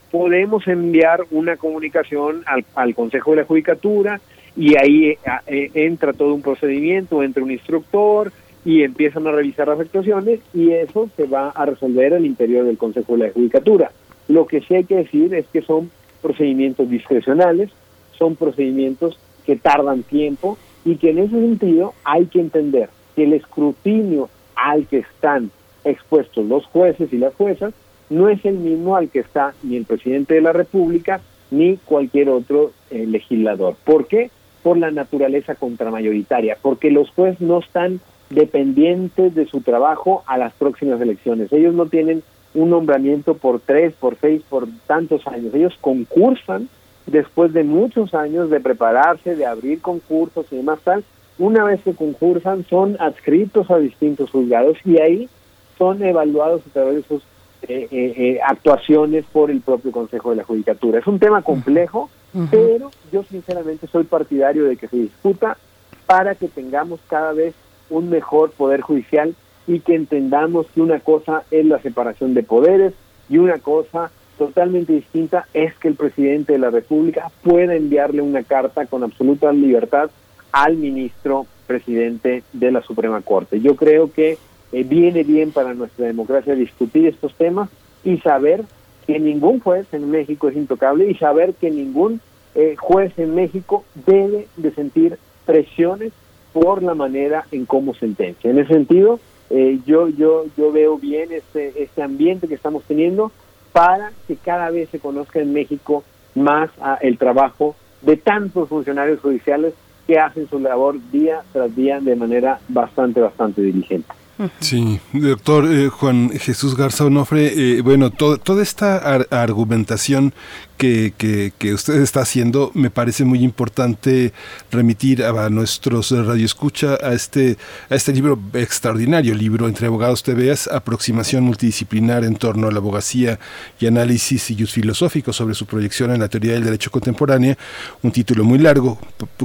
Podemos 0.09 0.65
enviar 0.67 1.25
una 1.31 1.57
comunicación 1.57 2.43
al, 2.45 2.64
al 2.75 2.95
Consejo 2.95 3.31
de 3.31 3.38
la 3.38 3.43
Judicatura, 3.45 4.22
y 4.56 4.77
ahí 4.77 5.09
eh, 5.09 5.17
eh, 5.48 5.72
entra 5.73 6.14
todo 6.14 6.33
un 6.33 6.41
procedimiento, 6.41 7.23
entra 7.23 7.43
un 7.43 7.51
instructor 7.51 8.31
y 8.64 8.83
empiezan 8.83 9.27
a 9.27 9.31
revisar 9.31 9.67
las 9.67 9.81
actuaciones 9.81 10.40
y 10.53 10.72
eso 10.72 11.09
se 11.17 11.25
va 11.25 11.49
a 11.49 11.65
resolver 11.65 12.14
al 12.14 12.25
interior 12.25 12.65
del 12.65 12.77
Consejo 12.77 13.17
de 13.17 13.27
la 13.27 13.33
Judicatura. 13.33 13.91
Lo 14.30 14.48
que 14.48 14.61
sí 14.61 14.75
hay 14.75 14.85
que 14.85 14.95
decir 14.95 15.33
es 15.33 15.45
que 15.48 15.61
son 15.61 15.91
procedimientos 16.22 16.90
discrecionales, 16.90 17.69
son 18.17 18.38
procedimientos 18.38 19.19
que 19.45 19.57
tardan 19.57 20.03
tiempo 20.03 20.57
y 20.85 20.95
que 20.95 21.11
en 21.11 21.19
ese 21.19 21.40
sentido 21.40 21.93
hay 22.03 22.26
que 22.26 22.40
entender 22.40 22.90
que 23.16 23.24
el 23.24 23.34
escrutinio 23.34 24.30
al 24.56 24.88
que 24.88 25.00
están 25.00 25.51
expuestos 25.84 26.45
los 26.45 26.66
jueces 26.66 27.11
y 27.11 27.18
las 27.18 27.34
juezas 27.35 27.74
no 28.10 28.30
es 28.30 28.43
el 28.45 28.56
mismo 28.56 28.95
al 28.95 29.10
que 29.10 29.19
está 29.19 29.53
ni 29.64 29.77
el 29.77 29.85
presidente 29.85 30.35
de 30.35 30.42
la 30.42 30.53
República 30.53 31.22
ni 31.50 31.77
cualquier 31.77 32.30
otro 32.30 32.72
eh, 32.90 33.06
legislador. 33.06 33.76
¿Por 33.84 34.08
qué? 34.08 34.30
por 34.64 34.77
la 34.77 34.92
naturaleza 34.92 35.56
contramayoritaria, 35.56 36.58
porque 36.61 36.92
los 36.92 37.10
jueces 37.11 37.42
no 37.42 37.60
están 37.60 38.00
dependientes 38.30 39.35
de 39.35 39.45
su 39.45 39.61
trabajo 39.61 40.24
a 40.27 40.38
las 40.38 40.53
próximas 40.53 41.01
elecciones. 41.01 41.51
Ellos 41.51 41.74
no 41.74 41.88
tienen 41.88 42.24
un 42.53 42.69
nombramiento 42.69 43.35
por 43.35 43.60
tres, 43.60 43.93
por 43.93 44.18
seis, 44.19 44.42
por 44.48 44.68
tantos 44.88 45.26
años. 45.27 45.53
Ellos 45.53 45.77
concursan 45.82 46.69
después 47.11 47.53
de 47.53 47.64
muchos 47.64 48.14
años 48.14 48.49
de 48.49 48.59
prepararse, 48.59 49.35
de 49.35 49.45
abrir 49.45 49.81
concursos 49.81 50.45
y 50.51 50.57
demás 50.57 50.80
tal. 50.83 51.03
Una 51.38 51.64
vez 51.64 51.81
que 51.81 51.93
concursan, 51.93 52.65
son 52.69 52.98
adscritos 52.99 53.69
a 53.72 53.77
distintos 53.77 54.30
juzgados 54.31 54.77
y 54.85 54.99
ahí 54.99 55.30
son 55.77 56.03
evaluados 56.03 56.61
a 56.67 56.73
través 56.73 56.95
de 56.95 57.03
sus 57.03 57.23
eh, 57.64 57.88
eh, 57.91 58.14
eh, 58.17 58.40
actuaciones 58.45 59.25
por 59.31 59.51
el 59.51 59.61
propio 59.61 59.91
Consejo 59.91 60.31
de 60.31 60.38
la 60.38 60.43
Judicatura. 60.43 60.99
Es 60.99 61.07
un 61.07 61.19
tema 61.19 61.41
complejo, 61.41 62.09
pero 62.49 62.91
yo 63.11 63.23
sinceramente 63.23 63.88
soy 63.88 64.03
partidario 64.06 64.65
de 64.65 64.77
que 64.77 64.88
se 64.88 64.98
discuta 64.98 65.57
para 66.06 66.35
que 66.35 66.48
tengamos 66.48 66.99
cada 67.07 67.33
vez 67.33 67.53
un 67.90 68.09
mejor 68.09 68.51
poder 68.51 68.81
judicial 68.81 69.35
y 69.67 69.80
que 69.80 69.95
entendamos 69.95 70.67
que 70.73 70.81
una 70.81 70.99
cosa 70.99 71.43
es 71.51 71.65
la 71.65 71.80
separación 71.80 72.33
de 72.33 72.43
poderes 72.43 72.93
y 73.30 73.38
una 73.38 73.59
cosa 73.59 74.11
totalmente 74.38 74.93
distinta 74.93 75.48
es 75.53 75.76
que 75.76 75.88
el 75.88 75.95
presidente 75.95 76.53
de 76.53 76.60
la 76.60 76.69
República 76.69 77.32
pueda 77.43 77.76
enviarle 77.76 78.22
una 78.22 78.43
carta 78.43 78.85
con 78.85 79.03
absoluta 79.03 79.51
libertad 79.51 80.10
al 80.51 80.77
ministro 80.77 81.45
presidente 81.68 82.43
de 82.51 82.72
la 82.72 82.82
Suprema 82.82 83.22
Corte. 83.22 83.61
Yo 83.61 83.76
creo 83.76 84.11
que 84.11 84.38
eh, 84.72 84.84
viene 84.84 85.24
bien 85.24 85.51
para 85.51 85.74
nuestra 85.74 86.06
democracia 86.06 86.56
discutir 86.56 87.08
estos 87.08 87.34
temas 87.35 87.69
y 88.03 88.18
saber 88.18 88.64
que 89.08 89.19
ningún 89.19 89.60
juez 89.60 89.88
en 89.93 90.10
México 90.10 90.50
es 90.50 90.56
intocable 90.56 91.10
y 91.10 91.16
saber 91.16 91.53
que 91.53 91.72
ningún 91.72 92.22
eh, 92.56 92.76
juez 92.77 93.18
en 93.18 93.35
México 93.35 93.84
debe 94.06 94.48
de 94.58 94.72
sentir 94.72 95.18
presiones 95.45 96.11
por 96.53 96.84
la 96.84 96.95
manera 96.95 97.45
en 97.51 97.66
cómo 97.66 97.93
sentencia. 97.93 98.50
En 98.50 98.60
ese 98.60 98.74
sentido, 98.74 99.19
eh, 99.50 99.80
yo, 99.85 100.10
yo, 100.10 100.45
yo 100.58 100.72
veo 100.72 100.98
bien 100.98 101.32
este, 101.32 101.82
este 101.82 102.01
ambiente 102.01 102.48
que 102.48 102.56
estamos 102.56 102.84
teniendo 102.84 103.32
para 103.72 104.11
que 104.27 104.35
cada 104.35 104.69
vez 104.69 104.90
se 104.90 105.00
conozca 105.00 105.40
en 105.40 105.53
México 105.53 106.03
más 106.35 106.69
ah, 106.82 106.98
el 107.01 107.17
trabajo 107.17 107.75
de 108.01 108.17
tantos 108.17 108.69
funcionarios 108.69 109.19
judiciales 109.19 109.74
que 110.08 110.19
hacen 110.19 110.50
su 110.50 110.59
labor 110.59 110.98
día 111.11 111.41
tras 111.53 111.75
día 111.75 112.00
de 112.00 112.16
manera 112.16 112.59
bastante, 112.67 113.22
bastante 113.22 113.61
diligente. 113.61 114.11
Sí, 114.60 115.00
doctor 115.14 115.72
eh, 115.72 115.90
Juan 115.90 116.32
Jesús 116.32 116.76
Garza 116.76 117.06
Onofre, 117.06 117.78
eh, 117.78 117.82
bueno, 117.82 118.10
toda 118.10 118.64
esta 118.64 118.98
argumentación 119.30 120.34
que, 120.78 121.14
que, 121.16 121.74
usted 121.74 122.02
está 122.02 122.22
haciendo 122.22 122.72
me 122.74 122.90
parece 122.90 123.24
muy 123.24 123.44
importante 123.44 124.34
remitir 124.72 125.24
a, 125.24 125.50
nuestros 125.50 126.10
radioescucha 126.10 126.98
a 127.03 127.14
este, 127.14 127.58
a 127.90 127.95
este 127.95 128.14
libro 128.14 128.40
extraordinario, 128.53 129.36
libro 129.36 129.68
Entre 129.68 129.86
Abogados 129.86 130.24
TVS, 130.24 130.68
aproximación 130.72 131.44
multidisciplinar 131.44 132.24
en 132.24 132.36
torno 132.36 132.68
a 132.68 132.72
la 132.72 132.80
abogacía 132.80 133.40
y 133.80 133.86
análisis 133.86 134.50
y 134.50 134.66
filosóficos 134.66 135.36
sobre 135.36 135.53
su 135.53 135.68
proyección 135.68 136.11
en 136.11 136.22
la 136.22 136.30
teoría 136.30 136.53
del 136.53 136.64
derecho 136.64 136.90
contemporáneo, 136.90 137.56
un 138.02 138.11
título 138.11 138.44
muy 138.44 138.58
largo, 138.58 138.98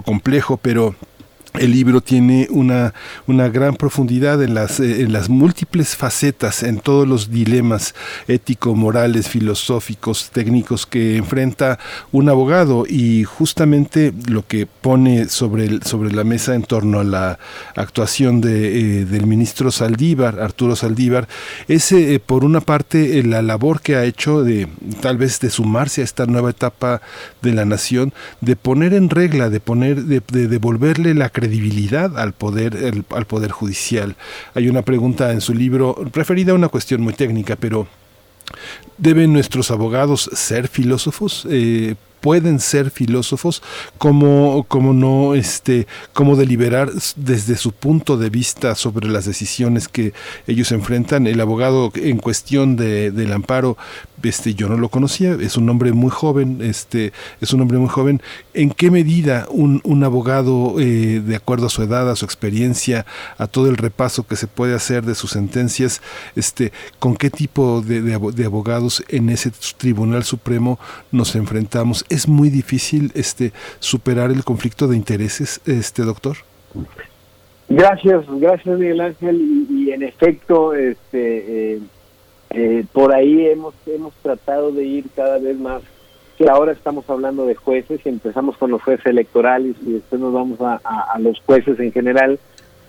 complejo, 0.04 0.56
pero 0.56 0.94
el 1.58 1.72
libro 1.72 2.00
tiene 2.00 2.48
una, 2.50 2.94
una 3.26 3.48
gran 3.48 3.74
profundidad 3.74 4.42
en 4.42 4.54
las, 4.54 4.80
eh, 4.80 5.02
en 5.02 5.12
las 5.12 5.28
múltiples 5.28 5.96
facetas, 5.96 6.62
en 6.62 6.80
todos 6.80 7.06
los 7.06 7.30
dilemas 7.30 7.94
éticos, 8.28 8.76
morales, 8.76 9.28
filosóficos, 9.28 10.30
técnicos 10.30 10.86
que 10.86 11.16
enfrenta 11.16 11.78
un 12.12 12.28
abogado. 12.28 12.84
Y 12.88 13.24
justamente 13.24 14.12
lo 14.28 14.46
que 14.46 14.66
pone 14.66 15.28
sobre, 15.28 15.80
sobre 15.80 16.12
la 16.12 16.24
mesa 16.24 16.54
en 16.54 16.62
torno 16.62 17.00
a 17.00 17.04
la 17.04 17.38
actuación 17.74 18.40
de, 18.40 19.00
eh, 19.00 19.04
del 19.04 19.26
ministro 19.26 19.70
Saldívar, 19.70 20.40
Arturo 20.40 20.76
Saldívar, 20.76 21.28
es 21.68 21.92
eh, 21.92 22.20
por 22.24 22.44
una 22.44 22.60
parte 22.60 23.22
la 23.22 23.42
labor 23.42 23.80
que 23.80 23.96
ha 23.96 24.04
hecho 24.04 24.42
de 24.42 24.68
tal 25.00 25.16
vez 25.16 25.40
de 25.40 25.50
sumarse 25.50 26.00
a 26.00 26.04
esta 26.04 26.26
nueva 26.26 26.50
etapa 26.50 27.00
de 27.42 27.52
la 27.52 27.64
nación, 27.64 28.12
de 28.40 28.56
poner 28.56 28.94
en 28.94 29.10
regla, 29.10 29.48
de 29.50 29.60
poner, 29.60 30.04
de, 30.04 30.22
de 30.28 30.48
devolverle 30.48 31.14
la 31.14 31.30
credibilidad 31.30 31.45
credibilidad 31.46 32.18
al 32.18 32.32
poder, 32.32 33.04
al 33.10 33.26
poder 33.26 33.52
judicial. 33.52 34.16
Hay 34.54 34.68
una 34.68 34.82
pregunta 34.82 35.30
en 35.30 35.40
su 35.40 35.54
libro 35.54 35.96
referida 36.12 36.52
a 36.52 36.54
una 36.54 36.68
cuestión 36.68 37.00
muy 37.02 37.12
técnica, 37.12 37.56
pero 37.56 37.86
¿deben 38.98 39.32
nuestros 39.32 39.70
abogados 39.70 40.28
ser 40.32 40.66
filósofos? 40.66 41.46
Eh, 41.48 41.94
pueden 42.20 42.60
ser 42.60 42.90
filósofos, 42.90 43.62
como, 43.98 44.64
como 44.68 44.92
no, 44.92 45.34
este, 45.34 45.86
cómo 46.12 46.36
deliberar 46.36 46.90
desde 47.16 47.56
su 47.56 47.72
punto 47.72 48.16
de 48.16 48.30
vista 48.30 48.74
sobre 48.74 49.08
las 49.08 49.24
decisiones 49.24 49.88
que 49.88 50.12
ellos 50.46 50.72
enfrentan. 50.72 51.26
El 51.26 51.40
abogado 51.40 51.92
en 51.94 52.18
cuestión 52.18 52.76
de, 52.76 53.10
del 53.10 53.32
amparo, 53.32 53.76
este, 54.22 54.54
yo 54.54 54.68
no 54.68 54.76
lo 54.76 54.88
conocía, 54.88 55.36
es 55.40 55.56
un 55.56 55.68
hombre 55.68 55.92
muy 55.92 56.10
joven, 56.10 56.58
este, 56.60 57.12
es 57.40 57.52
un 57.52 57.60
hombre 57.60 57.78
muy 57.78 57.88
joven. 57.88 58.20
¿En 58.54 58.70
qué 58.70 58.90
medida 58.90 59.46
un, 59.50 59.80
un 59.84 60.02
abogado, 60.02 60.80
eh, 60.80 61.22
de 61.24 61.36
acuerdo 61.36 61.66
a 61.66 61.70
su 61.70 61.82
edad, 61.82 62.10
a 62.10 62.16
su 62.16 62.24
experiencia, 62.24 63.06
a 63.38 63.46
todo 63.46 63.68
el 63.68 63.76
repaso 63.76 64.26
que 64.26 64.34
se 64.34 64.48
puede 64.48 64.74
hacer 64.74 65.04
de 65.04 65.14
sus 65.14 65.30
sentencias, 65.30 66.00
este, 66.34 66.72
con 66.98 67.16
qué 67.16 67.30
tipo 67.30 67.82
de 67.82 68.44
abogados 68.44 69.04
en 69.08 69.28
ese 69.28 69.52
Tribunal 69.76 70.24
Supremo 70.24 70.80
nos 71.12 71.36
enfrentamos? 71.36 72.04
Es 72.08 72.28
muy 72.28 72.50
difícil 72.50 73.12
este 73.14 73.52
superar 73.78 74.30
el 74.30 74.44
conflicto 74.44 74.86
de 74.88 74.96
intereses, 74.96 75.60
este 75.66 76.02
doctor. 76.02 76.36
Gracias, 77.68 78.24
gracias 78.28 78.78
Miguel 78.78 79.00
Ángel 79.00 79.66
y, 79.70 79.90
en 79.90 80.02
efecto, 80.02 80.74
este, 80.74 81.74
eh, 81.74 81.80
eh, 82.50 82.84
por 82.92 83.12
ahí 83.12 83.46
hemos 83.46 83.74
hemos 83.86 84.14
tratado 84.22 84.70
de 84.72 84.84
ir 84.84 85.04
cada 85.14 85.38
vez 85.38 85.58
más. 85.58 85.82
Que 86.38 86.50
ahora 86.50 86.72
estamos 86.72 87.08
hablando 87.08 87.46
de 87.46 87.54
jueces 87.54 87.98
y 88.04 88.10
empezamos 88.10 88.58
con 88.58 88.70
los 88.70 88.82
jueces 88.82 89.06
electorales 89.06 89.74
y 89.80 89.92
después 89.92 90.20
nos 90.20 90.34
vamos 90.34 90.60
a, 90.60 90.76
a 90.84 91.18
los 91.18 91.40
jueces 91.40 91.80
en 91.80 91.92
general. 91.92 92.38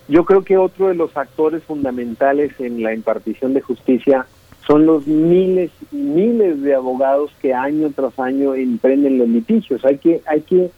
Yo 0.10 0.26
creo 0.26 0.44
que 0.44 0.58
otro 0.58 0.90
de 0.90 0.96
los 0.96 1.12
factores 1.14 1.64
fundamentales 1.64 2.52
en 2.60 2.84
la 2.84 2.94
impartición 2.94 3.54
de 3.54 3.62
justicia 3.62 4.26
son 4.68 4.86
los 4.86 5.08
miles 5.08 5.72
y 5.94 5.96
miles 5.96 6.62
de 6.62 6.76
abogados 6.76 7.32
que 7.42 7.54
año 7.54 7.90
tras 7.96 8.20
año 8.20 8.54
emprenden 8.54 9.18
los 9.18 9.30
litigios. 9.30 9.84
Hay 9.86 9.98
que, 9.98 10.22
hay 10.28 10.42
que, 10.42 10.70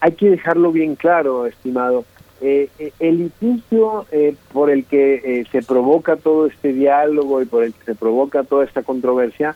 hay 0.00 0.12
que 0.12 0.30
dejarlo 0.30 0.72
bien 0.72 0.96
claro, 0.96 1.46
estimado. 1.46 2.06
Eh, 2.40 2.68
eh, 2.78 2.92
el 2.98 3.18
litigio 3.18 4.06
eh, 4.10 4.34
por 4.52 4.70
el 4.70 4.84
que 4.86 5.46
se 5.52 5.62
provoca 5.62 6.16
todo 6.16 6.46
este 6.46 6.72
diálogo 6.72 7.42
y 7.42 7.46
por 7.46 7.64
el 7.64 7.74
que 7.74 7.84
se 7.84 7.94
provoca 7.94 8.42
toda 8.42 8.64
esta 8.64 8.82
controversia 8.82 9.54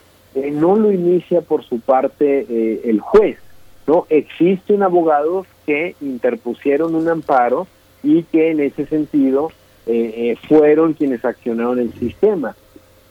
no 0.53 0.77
lo 0.77 0.93
inicia 0.93 1.41
por 1.41 1.65
su 1.65 1.81
parte 1.81 2.47
el 2.89 3.01
juez. 3.01 3.39
no 3.89 4.07
Existen 4.11 4.85
abogados 4.85 5.49
que 5.67 5.97
interpusieron 6.01 6.95
un 6.95 7.09
amparo 7.09 7.67
y 8.05 8.23
que 8.23 8.53
en 8.53 8.61
ese 8.61 8.87
sentido 8.87 9.51
fueron 10.47 10.93
quienes 10.93 11.25
accionaron 11.25 11.81
el 11.81 11.93
sistema 11.95 12.55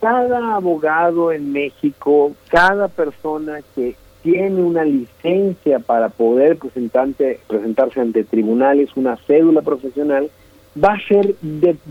cada 0.01 0.55
abogado 0.55 1.31
en 1.31 1.51
México, 1.51 2.33
cada 2.49 2.87
persona 2.87 3.59
que 3.75 3.95
tiene 4.23 4.61
una 4.61 4.83
licencia 4.83 5.79
para 5.79 6.09
poder 6.09 6.57
presentarse 6.57 7.99
ante 7.99 8.23
tribunales, 8.23 8.89
una 8.95 9.17
cédula 9.27 9.61
profesional, 9.61 10.29
va 10.81 10.93
a 10.93 11.07
ser 11.07 11.35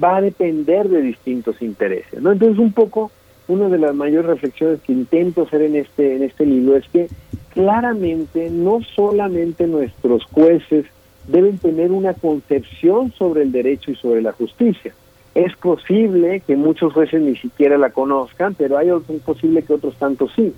va 0.03 0.17
a 0.17 0.21
depender 0.21 0.89
de 0.89 1.03
distintos 1.03 1.61
intereses, 1.63 2.21
¿no? 2.21 2.33
Entonces 2.33 2.59
un 2.59 2.73
poco 2.73 3.11
una 3.49 3.69
de 3.69 3.79
las 3.79 3.95
mayores 3.95 4.27
reflexiones 4.27 4.81
que 4.83 4.93
intento 4.93 5.43
hacer 5.43 5.63
en 5.63 5.77
este 5.77 6.17
en 6.17 6.23
este 6.23 6.45
libro 6.47 6.77
es 6.77 6.87
que 6.89 7.09
claramente 7.53 8.51
no 8.51 8.81
solamente 8.95 9.67
nuestros 9.67 10.25
jueces 10.27 10.85
deben 11.27 11.59
tener 11.59 11.91
una 11.91 12.15
concepción 12.15 13.13
sobre 13.13 13.43
el 13.43 13.53
derecho 13.53 13.91
y 13.91 13.97
sobre 13.97 14.23
la 14.23 14.33
justicia, 14.33 14.95
es 15.35 15.55
posible 15.57 16.41
que 16.47 16.57
muchos 16.57 16.93
jueces 16.93 17.21
ni 17.21 17.37
siquiera 17.37 17.79
la 17.79 17.91
conozcan, 17.91 18.55
pero 18.55 18.79
hay 18.79 18.91
otros, 18.91 19.21
posible 19.23 19.63
que 19.63 19.75
otros 19.75 19.97
tantos 19.97 20.33
sí. 20.35 20.55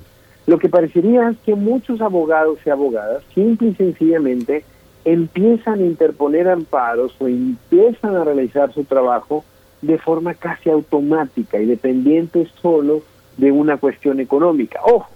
Lo 0.46 0.58
que 0.58 0.68
parecería 0.68 1.28
es 1.30 1.36
que 1.44 1.54
muchos 1.54 2.00
abogados 2.00 2.58
y 2.64 2.70
abogadas 2.70 3.22
simple 3.34 3.68
y 3.68 3.74
sencillamente 3.74 4.64
empiezan 5.04 5.80
a 5.80 5.86
interponer 5.86 6.48
amparos 6.48 7.14
o 7.20 7.28
empiezan 7.28 8.16
a 8.16 8.24
realizar 8.24 8.72
su 8.72 8.84
trabajo 8.84 9.44
de 9.82 9.98
forma 9.98 10.34
casi 10.34 10.70
automática 10.70 11.58
y 11.58 11.66
dependiente 11.66 12.46
solo 12.60 13.02
de 13.36 13.52
una 13.52 13.78
cuestión 13.78 14.20
económica. 14.20 14.80
Ojo, 14.84 15.08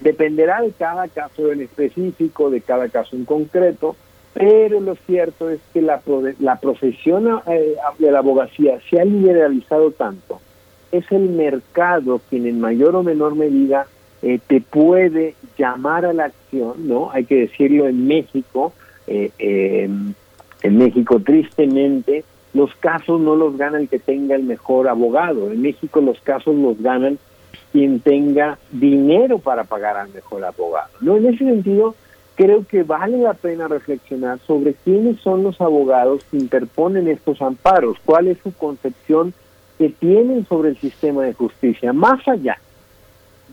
dependerá 0.00 0.60
de 0.62 0.72
cada 0.72 1.08
caso 1.08 1.50
en 1.50 1.62
específico, 1.62 2.50
de 2.50 2.60
cada 2.60 2.88
caso 2.88 3.16
en 3.16 3.24
concreto, 3.24 3.96
pero 4.38 4.80
lo 4.80 4.96
cierto 5.06 5.48
es 5.48 5.60
que 5.72 5.80
la, 5.80 6.02
la 6.40 6.60
profesión 6.60 7.40
eh, 7.46 7.74
de 7.98 8.12
la 8.12 8.18
abogacía 8.18 8.78
se 8.90 9.00
ha 9.00 9.04
liberalizado 9.06 9.92
tanto, 9.92 10.40
es 10.92 11.10
el 11.10 11.30
mercado 11.30 12.20
quien 12.28 12.46
en 12.46 12.60
mayor 12.60 12.96
o 12.96 13.02
menor 13.02 13.34
medida 13.34 13.86
eh, 14.20 14.38
te 14.46 14.60
puede 14.60 15.34
llamar 15.56 16.04
a 16.04 16.12
la 16.12 16.26
acción, 16.26 16.86
¿no? 16.86 17.10
Hay 17.12 17.24
que 17.24 17.36
decirlo 17.36 17.88
en 17.88 18.06
México, 18.06 18.74
eh, 19.06 19.30
en 19.38 20.78
México 20.78 21.18
tristemente 21.20 22.24
los 22.52 22.74
casos 22.74 23.18
no 23.18 23.36
los 23.36 23.56
gana 23.56 23.78
el 23.78 23.88
que 23.88 23.98
tenga 23.98 24.34
el 24.34 24.42
mejor 24.42 24.88
abogado, 24.88 25.50
en 25.50 25.62
México 25.62 26.02
los 26.02 26.20
casos 26.20 26.54
los 26.54 26.78
ganan 26.82 27.18
quien 27.72 28.00
tenga 28.00 28.58
dinero 28.70 29.38
para 29.38 29.64
pagar 29.64 29.96
al 29.96 30.10
mejor 30.10 30.44
abogado, 30.44 30.90
¿no? 31.00 31.16
En 31.16 31.24
ese 31.24 31.38
sentido, 31.38 31.94
creo 32.36 32.66
que 32.66 32.82
vale 32.82 33.18
la 33.18 33.34
pena 33.34 33.66
reflexionar 33.66 34.38
sobre 34.46 34.74
quiénes 34.74 35.18
son 35.20 35.42
los 35.42 35.60
abogados 35.60 36.22
que 36.30 36.36
interponen 36.36 37.08
estos 37.08 37.42
amparos, 37.42 37.96
cuál 38.04 38.28
es 38.28 38.38
su 38.42 38.52
concepción 38.52 39.34
que 39.78 39.88
tienen 39.88 40.46
sobre 40.46 40.70
el 40.70 40.78
sistema 40.78 41.24
de 41.24 41.32
justicia, 41.32 41.92
más 41.92 42.26
allá 42.28 42.58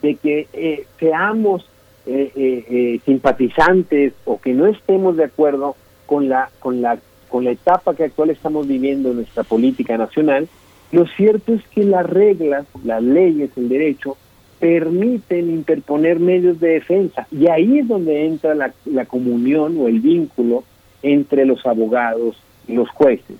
de 0.01 0.15
que 0.15 0.47
eh, 0.53 0.85
seamos 0.99 1.65
eh, 2.05 2.31
eh, 2.35 2.99
simpatizantes 3.05 4.13
o 4.25 4.39
que 4.39 4.53
no 4.53 4.67
estemos 4.67 5.15
de 5.15 5.23
acuerdo 5.23 5.77
con 6.05 6.27
la 6.27 6.49
con 6.59 6.81
la 6.81 6.99
con 7.29 7.45
la 7.45 7.51
etapa 7.51 7.95
que 7.95 8.03
actual 8.03 8.29
estamos 8.29 8.67
viviendo 8.67 9.09
en 9.09 9.15
nuestra 9.15 9.43
política 9.43 9.97
nacional, 9.97 10.47
lo 10.91 11.07
cierto 11.07 11.53
es 11.53 11.67
que 11.69 11.83
las 11.83 12.07
reglas, 12.07 12.67
las 12.83 13.01
leyes, 13.01 13.49
el 13.55 13.69
derecho 13.69 14.17
permiten 14.63 15.49
interponer 15.49 16.21
medios 16.21 16.57
de 16.61 16.69
defensa. 16.69 17.27
Y 17.29 17.49
ahí 17.49 17.79
es 17.79 17.87
donde 17.89 18.25
entra 18.25 18.55
la, 18.55 18.73
la 18.85 19.03
comunión 19.03 19.75
o 19.77 19.89
el 19.89 19.99
vínculo 19.99 20.63
entre 21.01 21.45
los 21.45 21.65
abogados 21.65 22.37
y 22.65 22.75
los 22.75 22.89
jueces. 22.91 23.35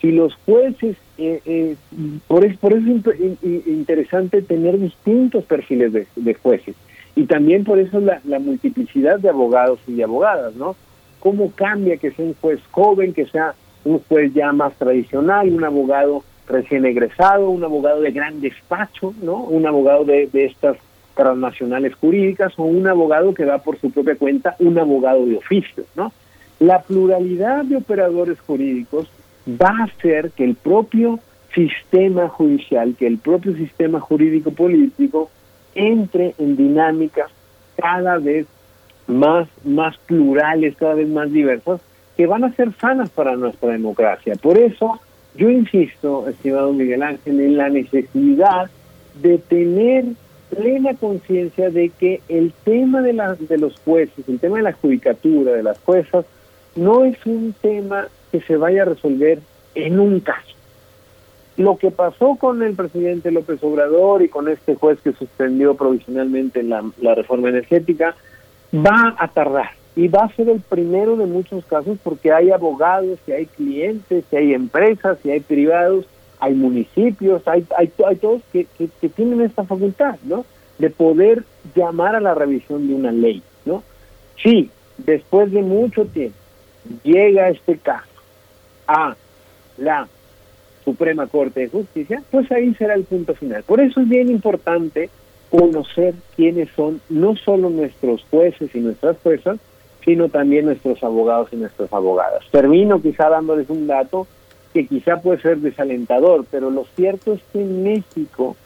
Si 0.00 0.10
los 0.10 0.34
jueces, 0.46 0.96
eh, 1.18 1.42
eh, 1.44 1.76
por, 2.26 2.46
eso, 2.46 2.56
por 2.60 2.72
eso 2.72 3.10
es 3.10 3.66
interesante 3.66 4.40
tener 4.40 4.80
distintos 4.80 5.44
perfiles 5.44 5.92
de, 5.92 6.34
jueces. 6.34 6.74
Y 7.14 7.24
también 7.24 7.64
por 7.64 7.78
eso 7.78 8.00
la, 8.00 8.22
la, 8.24 8.38
multiplicidad 8.38 9.18
de 9.18 9.28
abogados 9.28 9.80
y 9.86 9.92
de 9.92 10.04
abogadas, 10.04 10.54
¿no? 10.54 10.76
¿Cómo 11.20 11.52
cambia 11.54 11.98
que 11.98 12.10
sea 12.10 12.24
un 12.24 12.34
juez 12.40 12.60
joven, 12.70 13.12
que 13.12 13.26
sea 13.26 13.54
un 13.84 13.98
juez 13.98 14.32
ya 14.32 14.50
más 14.52 14.72
tradicional, 14.76 15.52
un 15.52 15.62
abogado 15.62 16.24
recién 16.48 16.84
egresado, 16.84 17.50
un 17.50 17.64
abogado 17.64 18.00
de 18.00 18.10
gran 18.10 18.40
despacho, 18.40 19.14
¿no? 19.22 19.36
Un 19.36 19.66
abogado 19.66 20.04
de, 20.04 20.28
de 20.32 20.46
estas 20.46 20.76
transnacionales 21.14 21.94
jurídicas 21.94 22.52
o 22.56 22.64
un 22.64 22.86
abogado 22.86 23.34
que 23.34 23.44
va 23.44 23.58
por 23.58 23.78
su 23.78 23.90
propia 23.90 24.16
cuenta, 24.16 24.56
un 24.58 24.78
abogado 24.78 25.24
de 25.26 25.36
oficio, 25.36 25.84
¿no? 25.94 26.12
La 26.60 26.82
pluralidad 26.82 27.64
de 27.64 27.76
operadores 27.76 28.40
jurídicos 28.40 29.08
va 29.48 29.70
a 29.70 29.84
hacer 29.84 30.30
que 30.32 30.44
el 30.44 30.54
propio 30.54 31.20
sistema 31.54 32.28
judicial, 32.28 32.96
que 32.98 33.06
el 33.06 33.18
propio 33.18 33.54
sistema 33.54 34.00
jurídico 34.00 34.50
político 34.50 35.30
entre 35.74 36.34
en 36.38 36.56
dinámicas 36.56 37.30
cada 37.76 38.18
vez 38.18 38.46
más, 39.06 39.48
más 39.64 39.96
plurales, 39.98 40.76
cada 40.76 40.94
vez 40.94 41.08
más 41.08 41.30
diversas, 41.30 41.80
que 42.16 42.26
van 42.26 42.44
a 42.44 42.52
ser 42.52 42.72
sanas 42.80 43.10
para 43.10 43.36
nuestra 43.36 43.70
democracia. 43.70 44.34
Por 44.40 44.56
eso 44.58 45.00
yo 45.36 45.50
insisto, 45.50 46.28
estimado 46.28 46.72
Miguel 46.72 47.02
Ángel, 47.02 47.40
en 47.40 47.56
la 47.56 47.68
necesidad 47.68 48.70
de 49.20 49.38
tener 49.38 50.04
plena 50.50 50.94
conciencia 50.94 51.70
de 51.70 51.90
que 51.90 52.20
el 52.28 52.52
tema 52.64 53.02
de, 53.02 53.12
la, 53.12 53.34
de 53.34 53.58
los 53.58 53.78
jueces, 53.84 54.28
el 54.28 54.38
tema 54.38 54.58
de 54.58 54.62
la 54.62 54.72
judicatura, 54.72 55.52
de 55.52 55.62
las 55.62 55.78
juezas, 55.80 56.24
no 56.76 57.04
es 57.04 57.16
un 57.26 57.54
tema 57.60 58.08
que 58.30 58.40
se 58.42 58.56
vaya 58.56 58.82
a 58.82 58.86
resolver 58.86 59.40
en 59.74 59.98
un 59.98 60.20
caso. 60.20 60.54
Lo 61.56 61.78
que 61.78 61.90
pasó 61.90 62.36
con 62.36 62.62
el 62.62 62.74
presidente 62.74 63.30
López 63.30 63.62
Obrador 63.62 64.22
y 64.22 64.28
con 64.28 64.48
este 64.48 64.74
juez 64.74 65.00
que 65.00 65.12
suspendió 65.12 65.74
provisionalmente 65.74 66.62
la, 66.62 66.84
la 67.00 67.14
reforma 67.14 67.48
energética 67.48 68.14
va 68.74 69.14
a 69.18 69.28
tardar 69.28 69.70
y 69.96 70.08
va 70.08 70.24
a 70.24 70.34
ser 70.34 70.48
el 70.48 70.60
primero 70.60 71.16
de 71.16 71.26
muchos 71.26 71.64
casos 71.66 71.98
porque 72.02 72.32
hay 72.32 72.50
abogados, 72.50 73.18
que 73.24 73.34
hay 73.34 73.46
clientes, 73.46 74.24
que 74.30 74.36
hay 74.36 74.54
empresas, 74.54 75.18
que 75.22 75.32
hay 75.32 75.40
privados, 75.40 76.06
hay 76.40 76.54
municipios, 76.54 77.46
hay, 77.46 77.64
hay, 77.76 77.88
todos 78.16 78.42
que, 78.52 78.66
que, 78.76 79.08
tienen 79.08 79.40
esta 79.40 79.64
facultad, 79.64 80.16
¿no? 80.24 80.44
De 80.78 80.90
poder 80.90 81.44
llamar 81.74 82.16
a 82.16 82.20
la 82.20 82.34
revisión 82.34 82.88
de 82.88 82.94
una 82.94 83.12
ley, 83.12 83.42
¿no? 83.64 83.82
Sí, 84.42 84.70
después 84.98 85.52
de 85.52 85.62
mucho 85.62 86.04
tiempo 86.06 86.36
llega 87.02 87.48
este 87.48 87.78
caso 87.78 88.08
a 88.86 89.16
la 89.78 90.08
Suprema 90.84 91.26
Corte 91.26 91.60
de 91.60 91.68
Justicia, 91.68 92.22
pues 92.30 92.50
ahí 92.52 92.74
será 92.74 92.94
el 92.94 93.04
punto 93.04 93.34
final. 93.34 93.62
Por 93.62 93.80
eso 93.80 94.00
es 94.00 94.08
bien 94.08 94.30
importante 94.30 95.08
conocer 95.50 96.14
quiénes 96.36 96.68
son 96.76 97.00
no 97.08 97.36
solo 97.36 97.70
nuestros 97.70 98.24
jueces 98.30 98.74
y 98.74 98.80
nuestras 98.80 99.16
juezas, 99.22 99.58
sino 100.04 100.28
también 100.28 100.66
nuestros 100.66 101.02
abogados 101.02 101.48
y 101.52 101.56
nuestras 101.56 101.92
abogadas. 101.92 102.44
Termino 102.50 103.00
quizá 103.00 103.28
dándoles 103.28 103.70
un 103.70 103.86
dato 103.86 104.26
que 104.72 104.86
quizá 104.86 105.20
puede 105.20 105.40
ser 105.40 105.58
desalentador, 105.58 106.44
pero 106.50 106.70
lo 106.70 106.84
cierto 106.96 107.34
es 107.34 107.40
que 107.52 107.62
en 107.62 107.84
México, 107.84 108.56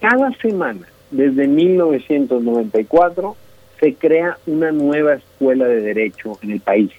cada 0.00 0.32
semana, 0.32 0.86
desde 1.10 1.46
1994, 1.46 3.36
se 3.80 3.94
crea 3.94 4.38
una 4.46 4.72
nueva 4.72 5.14
escuela 5.14 5.66
de 5.66 5.80
derecho 5.80 6.38
en 6.42 6.50
el 6.50 6.60
país. 6.60 6.90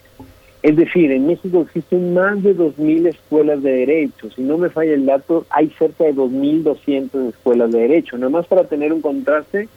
Es 0.64 0.76
decir, 0.76 1.12
en 1.12 1.28
México 1.28 1.62
existen 1.62 2.16
más 2.16 2.42
de 2.42 2.56
2.000 2.56 3.10
escuelas 3.10 3.62
de 3.62 3.72
derecho. 3.72 4.32
Si 4.32 4.42
no 4.42 4.58
me 4.58 4.70
falla 4.70 4.94
el 4.94 5.06
dato, 5.06 5.46
hay 5.52 5.70
cerca 5.78 6.06
de 6.06 6.16
2.200 6.16 7.30
escuelas 7.30 7.72
de 7.72 7.82
derecho. 7.82 8.18
Nada 8.18 8.32
más 8.32 8.48
para 8.48 8.64
tener 8.64 8.92
un 8.92 9.02
contraste, 9.02 9.68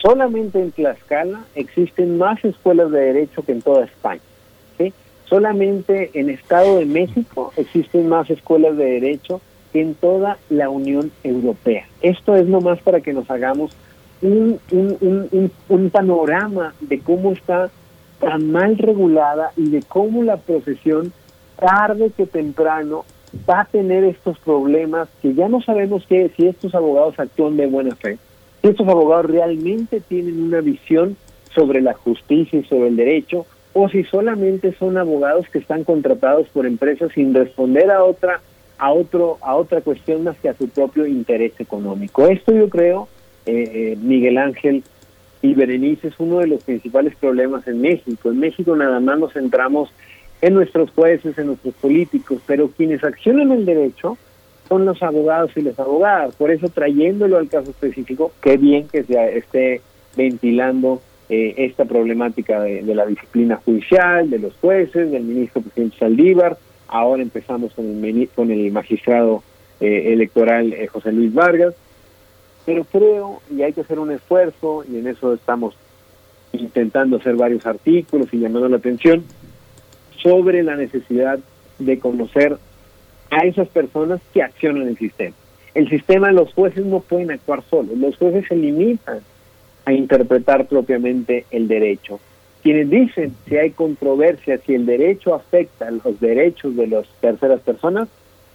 solamente 0.00 0.60
en 0.60 0.72
Tlaxcala 0.72 1.44
existen 1.54 2.18
más 2.18 2.44
escuelas 2.44 2.90
de 2.90 3.00
derecho 3.00 3.42
que 3.42 3.52
en 3.52 3.62
toda 3.62 3.84
España. 3.84 4.20
¿sí? 4.78 4.92
Solamente 5.26 6.10
en 6.14 6.30
Estado 6.30 6.78
de 6.78 6.86
México 6.86 7.52
existen 7.56 8.08
más 8.08 8.30
escuelas 8.30 8.76
de 8.76 8.84
derecho 8.84 9.40
que 9.72 9.80
en 9.80 9.94
toda 9.94 10.38
la 10.48 10.68
Unión 10.68 11.12
Europea. 11.22 11.86
Esto 12.02 12.34
es 12.34 12.46
nomás 12.46 12.80
para 12.80 13.00
que 13.00 13.12
nos 13.12 13.30
hagamos 13.30 13.76
un, 14.22 14.58
un, 14.72 15.28
un, 15.30 15.52
un 15.68 15.90
panorama 15.90 16.74
de 16.80 16.98
cómo 17.00 17.32
está 17.32 17.70
tan 18.18 18.50
mal 18.50 18.76
regulada 18.76 19.52
y 19.56 19.70
de 19.70 19.82
cómo 19.82 20.22
la 20.22 20.36
profesión 20.36 21.12
tarde 21.56 22.10
que 22.16 22.26
temprano 22.26 23.04
va 23.48 23.60
a 23.60 23.64
tener 23.64 24.04
estos 24.04 24.38
problemas 24.40 25.08
que 25.22 25.34
ya 25.34 25.48
no 25.48 25.62
sabemos 25.62 26.04
que 26.06 26.30
si 26.36 26.46
estos 26.46 26.74
abogados 26.74 27.18
actúan 27.18 27.56
de 27.56 27.66
buena 27.66 27.94
fe, 27.94 28.18
estos 28.62 28.86
abogados 28.88 29.30
realmente 29.30 30.00
tienen 30.00 30.42
una 30.42 30.60
visión 30.60 31.16
sobre 31.54 31.80
la 31.80 31.94
justicia 31.94 32.58
y 32.58 32.64
sobre 32.64 32.88
el 32.88 32.96
derecho, 32.96 33.46
o 33.72 33.88
si 33.88 34.04
solamente 34.04 34.74
son 34.74 34.98
abogados 34.98 35.48
que 35.48 35.58
están 35.58 35.84
contratados 35.84 36.48
por 36.48 36.66
empresas 36.66 37.12
sin 37.14 37.34
responder 37.34 37.90
a 37.90 38.04
otra 38.04 38.40
a 38.78 38.92
otro 38.92 39.38
a 39.42 39.56
otra 39.56 39.82
cuestión 39.82 40.24
más 40.24 40.36
que 40.38 40.48
a 40.48 40.54
su 40.54 40.68
propio 40.68 41.06
interés 41.06 41.52
económico. 41.58 42.26
Esto 42.26 42.52
yo 42.52 42.68
creo, 42.68 43.08
eh, 43.46 43.70
eh, 43.72 43.98
Miguel 44.00 44.38
Ángel, 44.38 44.82
y 45.42 45.54
Berenice 45.54 46.08
es 46.08 46.14
uno 46.18 46.38
de 46.38 46.46
los 46.46 46.64
principales 46.64 47.14
problemas 47.16 47.66
en 47.66 47.80
México. 47.80 48.30
En 48.30 48.40
México 48.40 48.76
nada 48.76 49.00
más 49.00 49.18
nos 49.18 49.32
centramos 49.32 49.90
en 50.42 50.54
nuestros 50.54 50.90
jueces, 50.90 51.36
en 51.38 51.48
nuestros 51.48 51.74
políticos, 51.74 52.40
pero 52.46 52.68
quienes 52.68 53.04
accionan 53.04 53.52
el 53.52 53.64
derecho 53.64 54.18
son 54.70 54.86
los 54.86 55.02
abogados 55.02 55.50
y 55.56 55.60
las 55.60 55.78
abogadas. 55.78 56.34
Por 56.36 56.50
eso, 56.50 56.68
trayéndolo 56.68 57.36
al 57.36 57.48
caso 57.48 57.70
específico, 57.72 58.32
qué 58.40 58.56
bien 58.56 58.88
que 58.88 59.02
se 59.02 59.36
esté 59.36 59.82
ventilando 60.16 61.02
eh, 61.28 61.54
esta 61.58 61.84
problemática 61.84 62.62
de, 62.62 62.82
de, 62.82 62.94
la 62.94 63.04
disciplina 63.04 63.60
judicial, 63.62 64.30
de 64.30 64.38
los 64.38 64.54
jueces, 64.54 65.10
del 65.10 65.24
ministro 65.24 65.60
presidente 65.60 65.98
Saldívar. 65.98 66.56
Ahora 66.88 67.22
empezamos 67.22 67.74
con 67.74 68.02
el, 68.02 68.28
con 68.34 68.50
el 68.50 68.72
magistrado 68.72 69.42
eh, 69.80 70.12
electoral 70.12 70.72
eh, 70.72 70.86
José 70.86 71.12
Luis 71.12 71.34
Vargas 71.34 71.74
pero 72.64 72.84
creo, 72.84 73.40
y 73.50 73.62
hay 73.62 73.72
que 73.72 73.80
hacer 73.80 73.98
un 73.98 74.12
esfuerzo, 74.12 74.84
y 74.88 74.98
en 74.98 75.08
eso 75.08 75.34
estamos 75.34 75.74
intentando 76.52 77.16
hacer 77.16 77.34
varios 77.34 77.66
artículos 77.66 78.28
y 78.32 78.38
llamando 78.38 78.68
la 78.68 78.76
atención, 78.76 79.24
sobre 80.22 80.62
la 80.62 80.76
necesidad 80.76 81.40
de 81.78 81.98
conocer 81.98 82.58
a 83.30 83.46
esas 83.46 83.68
personas 83.68 84.20
que 84.32 84.42
accionan 84.42 84.88
el 84.88 84.98
sistema. 84.98 85.34
El 85.74 85.88
sistema, 85.88 86.32
los 86.32 86.52
jueces 86.52 86.84
no 86.84 87.00
pueden 87.00 87.30
actuar 87.30 87.62
solos, 87.70 87.96
los 87.96 88.16
jueces 88.16 88.44
se 88.48 88.56
limitan 88.56 89.20
a 89.84 89.92
interpretar 89.92 90.66
propiamente 90.66 91.46
el 91.50 91.68
derecho. 91.68 92.20
Quienes 92.62 92.90
dicen 92.90 93.34
si 93.48 93.56
hay 93.56 93.70
controversia, 93.70 94.58
si 94.58 94.74
el 94.74 94.84
derecho 94.84 95.34
afecta 95.34 95.90
los 95.90 96.20
derechos 96.20 96.76
de 96.76 96.88
las 96.88 97.06
terceras 97.20 97.60
personas, 97.60 98.08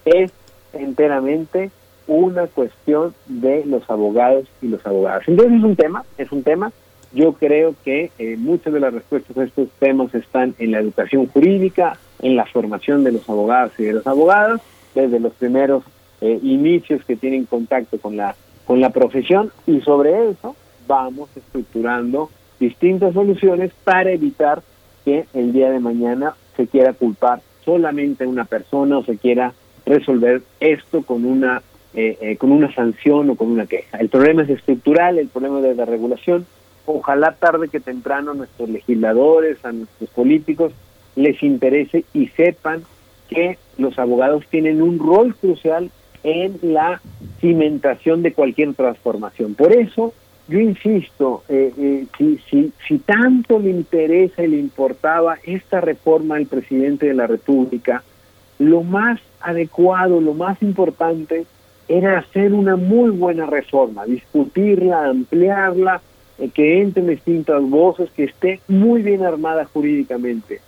es 0.06 0.32
enteramente 0.74 1.72
una 2.08 2.48
cuestión 2.48 3.16
de 3.26 3.66
los 3.66 3.90
abogados 3.90 4.48
y 4.62 4.68
los 4.68 4.86
abogadas. 4.86 5.28
Entonces 5.28 5.58
es 5.58 5.64
un 5.64 5.76
tema, 5.76 6.06
es 6.18 6.32
un 6.32 6.44
tema. 6.44 6.72
Yo 7.14 7.34
creo 7.34 7.74
que 7.84 8.12
eh, 8.20 8.36
muchas 8.38 8.74
de 8.74 8.80
las 8.80 8.94
respuestas 8.94 9.38
a 9.38 9.44
estos 9.46 9.70
temas 9.80 10.14
están 10.14 10.54
en 10.60 10.72
la 10.72 10.80
educación 10.80 11.28
jurídica, 11.28 11.98
en 12.20 12.36
la 12.36 12.46
formación 12.46 13.04
de 13.04 13.12
los 13.12 13.30
abogados 13.30 13.74
y 13.78 13.84
de 13.84 13.94
las 13.94 14.08
abogadas, 14.08 14.62
desde 14.94 15.20
los 15.20 15.34
primeros 15.34 15.84
eh, 16.22 16.40
inicios 16.44 17.04
que 17.06 17.16
tienen 17.16 17.46
contacto 17.46 18.00
con 18.00 18.18
la 18.18 18.36
con 18.66 18.82
la 18.82 18.90
profesión 18.90 19.52
y 19.68 19.80
sobre 19.82 20.30
eso 20.30 20.56
vamos 20.88 21.30
estructurando 21.36 22.30
distintas 22.60 23.14
soluciones 23.14 23.72
para 23.84 24.12
evitar 24.12 24.62
que 25.04 25.26
el 25.34 25.54
día 25.54 25.70
de 25.70 25.80
mañana 25.80 26.36
se 26.58 26.68
quiera 26.68 26.94
culpar 26.94 27.42
solamente 27.64 28.24
a 28.24 28.28
una 28.28 28.46
persona 28.46 28.98
o 28.98 29.04
se 29.04 29.18
quiera 29.18 29.54
resolver 29.86 30.42
esto 30.60 31.04
con 31.04 31.26
una 31.26 31.62
eh, 31.94 32.18
eh, 32.20 32.38
con 32.38 32.52
una 32.52 32.74
sanción 32.74 33.30
o 33.30 33.36
con 33.36 33.50
una 33.50 33.68
queja. 33.68 33.98
El 34.00 34.10
problema 34.10 34.44
es 34.44 34.50
estructural, 34.50 35.18
el 35.18 35.30
problema 35.30 35.60
es 35.60 35.64
de 35.64 35.76
la 35.76 35.86
regulación. 35.86 36.46
Ojalá 36.86 37.36
tarde 37.36 37.70
que 37.70 37.80
temprano 37.80 38.34
nuestros 38.34 38.70
legisladores, 38.70 39.64
a 39.64 39.72
nuestros 39.72 40.10
políticos, 40.10 40.74
les 41.16 41.42
interese 41.44 42.06
y 42.14 42.28
sepan 42.28 42.84
que 43.30 43.58
los 43.78 43.98
abogados 44.00 44.46
tienen 44.50 44.82
un 44.82 45.00
rol 45.00 45.36
crucial 45.36 45.90
en 46.24 46.58
la 46.62 47.02
cimentación 47.40 48.24
de 48.24 48.34
cualquier 48.34 48.74
transformación. 48.74 49.54
Por 49.56 49.74
eso, 49.74 50.14
yo 50.48 50.60
insisto, 50.60 51.44
eh, 51.50 51.72
eh, 51.78 52.06
si, 52.18 52.72
si, 52.88 52.98
tanto 53.00 53.60
le 53.60 53.70
interesa 53.70 54.44
y 54.44 54.48
le 54.48 54.58
importaba 54.58 55.38
esta 55.44 55.82
reforma 55.82 56.36
al 56.36 56.48
presidente 56.48 57.08
de 57.08 57.14
la 57.14 57.28
República, 57.28 58.04
lo 58.58 58.84
más 58.84 59.20
adecuado, 59.42 60.22
lo 60.22 60.34
más 60.34 60.62
importante 60.62 61.46
era 61.88 62.18
hacer 62.18 62.54
una 62.54 62.76
muy 62.76 63.12
buena 63.12 63.46
reforma, 63.46 64.06
discutirla, 64.06 65.06
ampliarla, 65.06 66.02
eh, 66.40 66.50
que 66.50 66.82
entren 66.82 67.08
distintas 67.08 67.62
voces, 67.62 68.10
que 68.12 68.24
esté 68.24 68.60
muy 68.68 69.02
bien 69.02 69.24
armada 69.24 69.66
jurídicamente. 69.66 70.62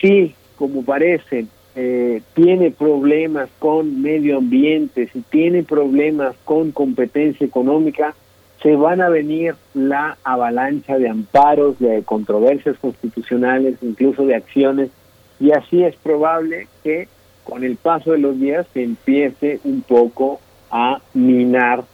Si, 0.00 0.34
como 0.56 0.82
parece, 0.84 1.46
eh, 1.76 2.22
tiene 2.34 2.70
problemas 2.70 3.48
con 3.58 4.02
medio 4.02 4.38
ambiente, 4.38 5.08
si 5.12 5.20
tiene 5.20 5.62
problemas 5.62 6.34
con 6.44 6.72
competencia 6.72 7.46
económica, 7.46 8.14
se 8.62 8.76
van 8.76 9.00
a 9.00 9.08
venir 9.08 9.54
la 9.72 10.18
avalancha 10.22 10.98
de 10.98 11.08
amparos, 11.08 11.78
de 11.78 12.02
controversias 12.02 12.76
constitucionales, 12.78 13.76
incluso 13.82 14.26
de 14.26 14.34
acciones, 14.34 14.90
y 15.38 15.52
así 15.52 15.82
es 15.82 15.96
probable 15.96 16.66
que 16.82 17.08
con 17.44 17.64
el 17.64 17.76
paso 17.76 18.12
de 18.12 18.18
los 18.18 18.38
días 18.38 18.66
se 18.74 18.82
empiece 18.82 19.60
un 19.64 19.80
poco 19.82 20.40
a 20.70 21.00
minar 21.14 21.84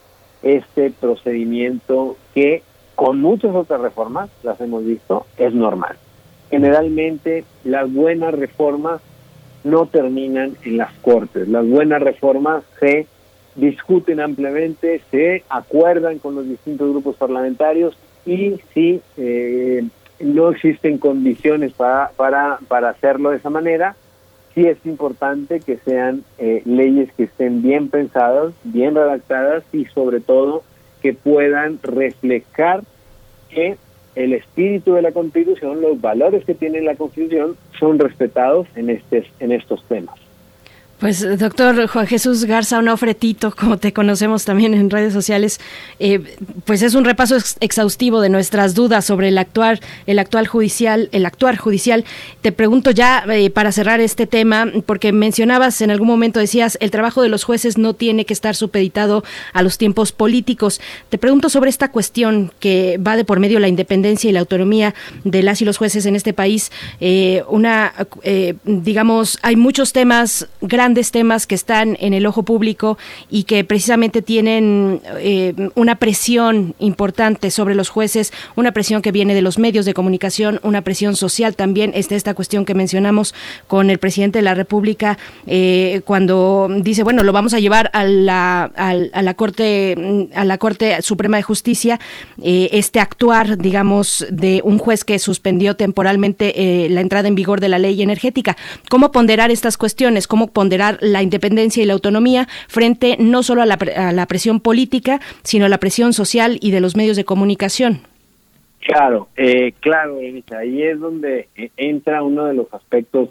este 0.43 0.91
procedimiento 0.91 2.17
que 2.33 2.63
con 2.95 3.21
muchas 3.21 3.55
otras 3.55 3.79
reformas, 3.79 4.29
las 4.43 4.59
hemos 4.59 4.83
visto, 4.83 5.25
es 5.37 5.53
normal. 5.53 5.97
Generalmente 6.49 7.43
las 7.63 7.91
buenas 7.91 8.33
reformas 8.33 9.01
no 9.63 9.85
terminan 9.87 10.55
en 10.63 10.77
las 10.77 10.93
cortes, 11.01 11.47
las 11.47 11.67
buenas 11.67 12.01
reformas 12.01 12.63
se 12.79 13.07
discuten 13.55 14.19
ampliamente, 14.19 15.01
se 15.11 15.43
acuerdan 15.49 16.19
con 16.19 16.35
los 16.35 16.47
distintos 16.47 16.89
grupos 16.89 17.15
parlamentarios 17.15 17.97
y 18.25 18.59
si 18.73 19.01
eh, 19.17 19.83
no 20.19 20.51
existen 20.51 20.97
condiciones 20.97 21.73
para, 21.73 22.11
para, 22.15 22.59
para 22.67 22.89
hacerlo 22.89 23.31
de 23.31 23.37
esa 23.37 23.49
manera, 23.49 23.95
sí 24.53 24.65
es 24.65 24.77
importante 24.85 25.59
que 25.59 25.77
sean 25.77 26.23
eh, 26.37 26.61
leyes 26.65 27.11
que 27.13 27.23
estén 27.23 27.61
bien 27.61 27.89
pensadas, 27.89 28.53
bien 28.63 28.95
redactadas 28.95 29.63
y 29.73 29.85
sobre 29.85 30.19
todo 30.19 30.63
que 31.01 31.13
puedan 31.13 31.79
reflejar 31.83 32.83
que 33.49 33.77
el 34.17 34.33
espíritu 34.33 34.93
de 34.93 35.03
la 35.03 35.11
Constitución, 35.11 35.79
los 35.79 36.01
valores 36.01 36.43
que 36.43 36.55
tiene 36.55 36.81
la 36.81 36.95
Constitución 36.95 37.55
son 37.79 37.99
respetados 37.99 38.67
en, 38.75 38.89
este, 38.89 39.25
en 39.39 39.51
estos 39.51 39.83
temas. 39.83 40.15
Pues 40.99 41.37
doctor 41.37 41.85
Juan 41.85 42.07
Jesús 42.07 42.45
Garza 42.45 42.79
Onofretito, 42.79 43.53
como 43.55 43.77
te 43.77 43.93
conocemos 43.93 44.45
también 44.45 44.73
en 44.73 44.89
redes 44.89 45.13
sociales, 45.13 45.59
eh, 45.99 46.37
pues 46.65 46.81
es 46.81 46.95
un 46.95 47.05
repaso 47.05 47.37
exhaustivo 47.59 48.19
de 48.19 48.29
nuestras 48.29 48.73
dudas 48.73 49.05
sobre 49.05 49.27
el 49.27 49.37
actual, 49.37 49.79
el 50.07 50.17
actual 50.17 50.47
judicial, 50.47 51.09
el 51.11 51.27
actuar 51.27 51.57
judicial. 51.57 52.03
Te 52.41 52.51
pregunto 52.51 52.89
ya 52.89 53.23
eh, 53.29 53.51
para 53.51 53.71
cerrar 53.71 53.99
este 53.99 54.25
tema, 54.25 54.71
porque 54.87 55.11
mencionabas 55.11 55.81
en 55.81 55.91
algún 55.91 56.07
momento 56.07 56.39
decías 56.39 56.79
el 56.81 56.89
trabajo 56.89 57.21
de 57.21 57.29
los 57.29 57.43
jueces 57.43 57.77
no 57.77 57.93
tiene 57.93 58.25
que 58.25 58.33
estar 58.33 58.55
supeditado 58.55 59.23
a 59.53 59.61
los 59.61 59.77
tiempos 59.77 60.11
políticos. 60.11 60.81
Te 61.09 61.19
pregunto 61.19 61.49
sobre 61.49 61.69
esta 61.69 61.91
cuestión 61.91 62.51
que 62.59 62.97
va 62.97 63.15
de 63.15 63.23
por 63.23 63.39
medio 63.39 63.59
la 63.59 63.67
independencia 63.67 64.31
y 64.31 64.33
la 64.33 64.39
autonomía 64.39 64.95
de 65.23 65.43
las 65.43 65.61
y 65.61 65.65
los 65.65 65.77
jueces 65.77 66.07
en 66.07 66.15
este 66.15 66.33
país. 66.33 66.71
Eh, 66.99 67.43
una, 67.49 67.93
digamos, 68.63 69.37
hay 69.43 69.55
muchos 69.55 69.93
temas 69.93 70.47
grandes 70.59 70.86
grandes 70.87 71.11
temas 71.11 71.47
que 71.47 71.55
están 71.55 71.97
en 71.99 72.13
el 72.13 72.25
ojo 72.25 72.43
público 72.43 72.97
y 73.29 73.43
que 73.43 73.65
precisamente 73.65 74.21
tienen 74.21 75.01
eh, 75.19 75.53
una 75.75 75.95
presión 75.95 76.75
importante 76.79 77.51
sobre 77.51 77.75
los 77.75 77.89
jueces, 77.89 78.31
una 78.55 78.71
presión 78.71 79.01
que 79.01 79.11
viene 79.11 79.35
de 79.35 79.41
los 79.41 79.59
medios 79.59 79.85
de 79.85 79.93
comunicación, 79.93 80.61
una 80.63 80.83
presión 80.83 81.17
social 81.17 81.57
también. 81.57 81.91
Esta, 81.93 82.15
esta 82.15 82.33
cuestión 82.35 82.63
que 82.63 82.73
mencionamos 82.73 83.35
con 83.67 83.89
el 83.89 83.97
presidente 83.97 84.39
de 84.39 84.43
la 84.43 84.53
República 84.53 85.17
eh, 85.45 85.99
cuando 86.05 86.69
dice, 86.77 87.03
bueno, 87.03 87.21
lo 87.23 87.33
vamos 87.33 87.53
a 87.53 87.59
llevar 87.59 87.89
a 87.91 88.05
la, 88.05 88.63
a, 88.63 89.21
la 89.21 89.33
Corte 89.33 90.29
a 90.33 90.45
la 90.45 90.57
Corte 90.57 91.01
Suprema 91.01 91.35
de 91.35 91.43
Justicia, 91.43 91.99
eh, 92.41 92.69
este 92.71 93.01
actuar, 93.01 93.57
digamos, 93.57 94.25
de 94.29 94.61
un 94.63 94.77
juez 94.77 95.03
que 95.03 95.19
suspendió 95.19 95.75
temporalmente 95.75 96.87
la 96.89 97.01
entrada 97.01 97.27
en 97.27 97.35
vigor 97.35 97.59
de 97.59 97.67
la 97.67 97.77
ley 97.77 98.01
energética. 98.01 98.55
¿Cómo 98.89 99.11
ponderar 99.11 99.51
estas 99.51 99.75
cuestiones? 99.75 100.27
¿Cómo 100.27 100.47
ponderar 100.47 100.76
la 100.77 101.23
independencia 101.23 101.83
y 101.83 101.85
la 101.85 101.93
autonomía 101.93 102.47
frente 102.67 103.15
no 103.19 103.43
solo 103.43 103.61
a 103.61 103.65
la, 103.65 103.77
a 103.95 104.11
la 104.11 104.25
presión 104.25 104.59
política, 104.59 105.19
sino 105.43 105.65
a 105.65 105.69
la 105.69 105.77
presión 105.77 106.13
social 106.13 106.57
y 106.61 106.71
de 106.71 106.81
los 106.81 106.95
medios 106.95 107.17
de 107.17 107.25
comunicación. 107.25 108.01
Claro, 108.79 109.27
eh, 109.35 109.73
claro, 109.81 110.19
ahí 110.57 110.81
es 110.81 110.97
donde 110.97 111.49
eh, 111.57 111.71
entra 111.75 112.23
uno 112.23 112.45
de 112.45 112.53
los 112.53 112.73
aspectos 112.73 113.29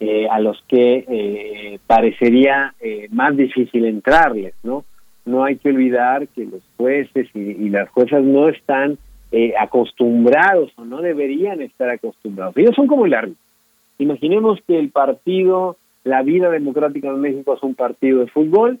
eh, 0.00 0.26
a 0.30 0.40
los 0.40 0.62
que 0.66 1.04
eh, 1.06 1.78
parecería 1.86 2.74
más 3.10 3.36
difícil 3.36 3.84
entrarles, 3.84 4.54
¿no? 4.62 4.84
No 5.26 5.44
hay 5.44 5.56
que 5.56 5.68
olvidar 5.68 6.26
que 6.28 6.44
los 6.46 6.62
jueces 6.76 7.28
y, 7.34 7.38
y 7.38 7.68
las 7.68 7.88
juezas 7.90 8.22
no 8.22 8.48
están 8.48 8.98
acostumbrados 9.58 10.70
o 10.76 10.84
no 10.84 11.02
deberían 11.02 11.60
estar 11.60 11.90
acostumbrados. 11.90 12.56
Ellos 12.56 12.74
son 12.74 12.86
como 12.86 13.04
el 13.04 13.14
árbitro. 13.14 13.42
Imaginemos 13.98 14.60
que 14.66 14.78
el 14.78 14.90
partido 14.90 15.76
la 16.04 16.22
vida 16.22 16.50
democrática 16.50 17.08
en 17.08 17.20
México 17.20 17.54
es 17.54 17.62
un 17.62 17.74
partido 17.74 18.20
de 18.20 18.28
fútbol, 18.28 18.78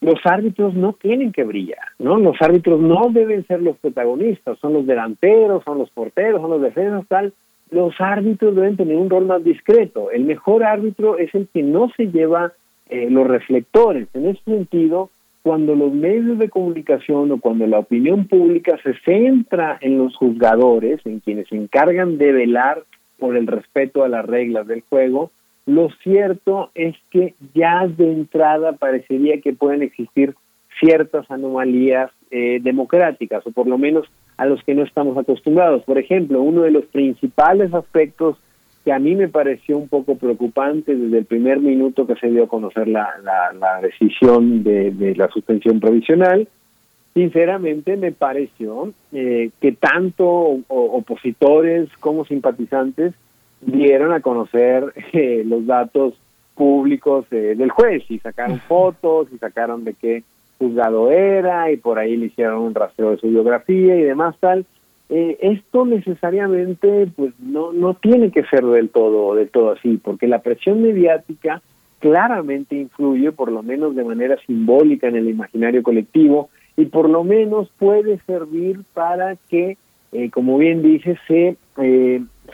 los 0.00 0.18
árbitros 0.24 0.74
no 0.74 0.94
tienen 0.94 1.30
que 1.30 1.44
brillar, 1.44 1.86
¿no? 2.00 2.18
Los 2.18 2.36
árbitros 2.40 2.80
no 2.80 3.10
deben 3.10 3.46
ser 3.46 3.62
los 3.62 3.76
protagonistas, 3.76 4.58
son 4.58 4.72
los 4.72 4.84
delanteros, 4.84 5.62
son 5.64 5.78
los 5.78 5.90
porteros, 5.90 6.40
son 6.40 6.50
los 6.50 6.60
defensas, 6.62 7.06
tal. 7.06 7.32
Los 7.70 7.94
árbitros 8.00 8.56
deben 8.56 8.76
tener 8.76 8.96
un 8.96 9.08
rol 9.08 9.26
más 9.26 9.44
discreto. 9.44 10.10
El 10.10 10.24
mejor 10.24 10.64
árbitro 10.64 11.18
es 11.18 11.32
el 11.34 11.46
que 11.54 11.62
no 11.62 11.88
se 11.96 12.08
lleva 12.08 12.52
eh, 12.88 13.08
los 13.10 13.28
reflectores. 13.28 14.08
En 14.12 14.26
ese 14.26 14.42
sentido, 14.42 15.10
cuando 15.42 15.76
los 15.76 15.92
medios 15.92 16.38
de 16.38 16.50
comunicación 16.50 17.30
o 17.30 17.40
cuando 17.40 17.66
la 17.68 17.78
opinión 17.78 18.26
pública 18.26 18.78
se 18.82 18.94
centra 19.04 19.78
en 19.80 19.98
los 19.98 20.16
juzgadores, 20.16 21.00
en 21.04 21.20
quienes 21.20 21.48
se 21.48 21.56
encargan 21.56 22.18
de 22.18 22.32
velar 22.32 22.82
por 23.18 23.36
el 23.36 23.46
respeto 23.46 24.02
a 24.02 24.08
las 24.08 24.26
reglas 24.26 24.66
del 24.66 24.82
juego, 24.88 25.30
lo 25.66 25.90
cierto 26.02 26.70
es 26.74 26.96
que 27.10 27.34
ya 27.54 27.86
de 27.86 28.10
entrada 28.10 28.72
parecería 28.72 29.40
que 29.40 29.52
pueden 29.52 29.82
existir 29.82 30.34
ciertas 30.80 31.30
anomalías 31.30 32.10
eh, 32.30 32.58
democráticas, 32.62 33.46
o 33.46 33.52
por 33.52 33.68
lo 33.68 33.78
menos 33.78 34.06
a 34.36 34.46
los 34.46 34.62
que 34.64 34.74
no 34.74 34.82
estamos 34.82 35.16
acostumbrados. 35.16 35.84
Por 35.84 35.98
ejemplo, 35.98 36.42
uno 36.42 36.62
de 36.62 36.72
los 36.72 36.84
principales 36.86 37.72
aspectos 37.74 38.38
que 38.84 38.92
a 38.92 38.98
mí 38.98 39.14
me 39.14 39.28
pareció 39.28 39.78
un 39.78 39.86
poco 39.86 40.16
preocupante 40.16 40.96
desde 40.96 41.18
el 41.18 41.24
primer 41.24 41.60
minuto 41.60 42.06
que 42.06 42.16
se 42.16 42.28
dio 42.30 42.44
a 42.44 42.48
conocer 42.48 42.88
la, 42.88 43.10
la, 43.22 43.80
decisión 43.80 44.64
de, 44.64 45.14
la 45.16 45.28
suspensión 45.28 45.78
provisional, 45.78 46.48
sinceramente 47.14 47.96
me 47.96 48.10
pareció 48.10 48.92
eh, 49.12 49.50
que 49.60 49.72
tanto 49.72 50.26
opositores 50.66 51.88
como 52.00 52.24
simpatizantes 52.24 53.14
dieron 53.62 54.12
a 54.12 54.20
conocer 54.20 54.92
eh, 55.12 55.42
los 55.46 55.66
datos 55.66 56.14
públicos 56.54 57.24
eh, 57.30 57.54
del 57.56 57.70
juez 57.70 58.04
y 58.10 58.18
sacaron 58.18 58.58
fotos 58.60 59.28
y 59.32 59.38
sacaron 59.38 59.84
de 59.84 59.94
qué 59.94 60.22
juzgado 60.58 61.10
era 61.10 61.72
y 61.72 61.76
por 61.76 61.98
ahí 61.98 62.16
le 62.16 62.26
hicieron 62.26 62.60
un 62.60 62.74
rastreo 62.74 63.12
de 63.12 63.16
su 63.16 63.28
biografía 63.28 63.96
y 63.96 64.02
demás 64.02 64.36
tal. 64.38 64.66
Eh, 65.08 65.38
esto 65.40 65.84
necesariamente 65.84 67.06
pues 67.16 67.32
no 67.38 67.72
no 67.72 67.94
tiene 67.94 68.30
que 68.30 68.44
ser 68.44 68.64
del 68.64 68.88
todo 68.88 69.34
del 69.34 69.50
todo 69.50 69.72
así 69.72 69.98
porque 70.02 70.26
la 70.26 70.38
presión 70.38 70.80
mediática 70.80 71.60
claramente 71.98 72.76
influye 72.76 73.30
por 73.30 73.52
lo 73.52 73.62
menos 73.62 73.94
de 73.94 74.04
manera 74.04 74.38
simbólica 74.46 75.08
en 75.08 75.16
el 75.16 75.28
imaginario 75.28 75.82
colectivo 75.82 76.48
y 76.78 76.86
por 76.86 77.10
lo 77.10 77.24
menos 77.24 77.70
puede 77.78 78.20
servir 78.26 78.80
para 78.94 79.36
que 79.50 79.76
como 80.32 80.56
bien 80.56 80.82
dice 80.82 81.18
se 81.26 81.56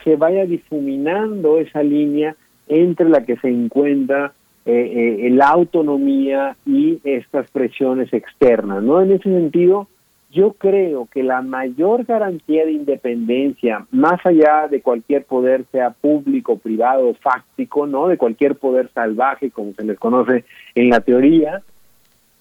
se 0.04 0.16
vaya 0.16 0.46
difuminando 0.46 1.58
esa 1.58 1.82
línea 1.82 2.36
entre 2.68 3.08
la 3.08 3.24
que 3.24 3.36
se 3.36 3.48
encuentra 3.48 4.32
eh, 4.66 5.26
eh, 5.26 5.30
la 5.30 5.48
autonomía 5.48 6.56
y 6.66 7.00
estas 7.02 7.50
presiones 7.50 8.12
externas, 8.12 8.82
¿no? 8.82 9.00
En 9.00 9.12
ese 9.12 9.30
sentido, 9.30 9.88
yo 10.30 10.52
creo 10.52 11.08
que 11.10 11.22
la 11.22 11.40
mayor 11.40 12.04
garantía 12.04 12.66
de 12.66 12.72
independencia, 12.72 13.86
más 13.90 14.20
allá 14.26 14.68
de 14.68 14.82
cualquier 14.82 15.24
poder, 15.24 15.64
sea 15.72 15.90
público, 15.90 16.58
privado, 16.58 17.14
fáctico, 17.14 17.86
¿no? 17.86 18.08
De 18.08 18.18
cualquier 18.18 18.56
poder 18.56 18.90
salvaje, 18.92 19.50
como 19.50 19.72
se 19.72 19.84
les 19.84 19.98
conoce 19.98 20.44
en 20.74 20.90
la 20.90 21.00
teoría, 21.00 21.62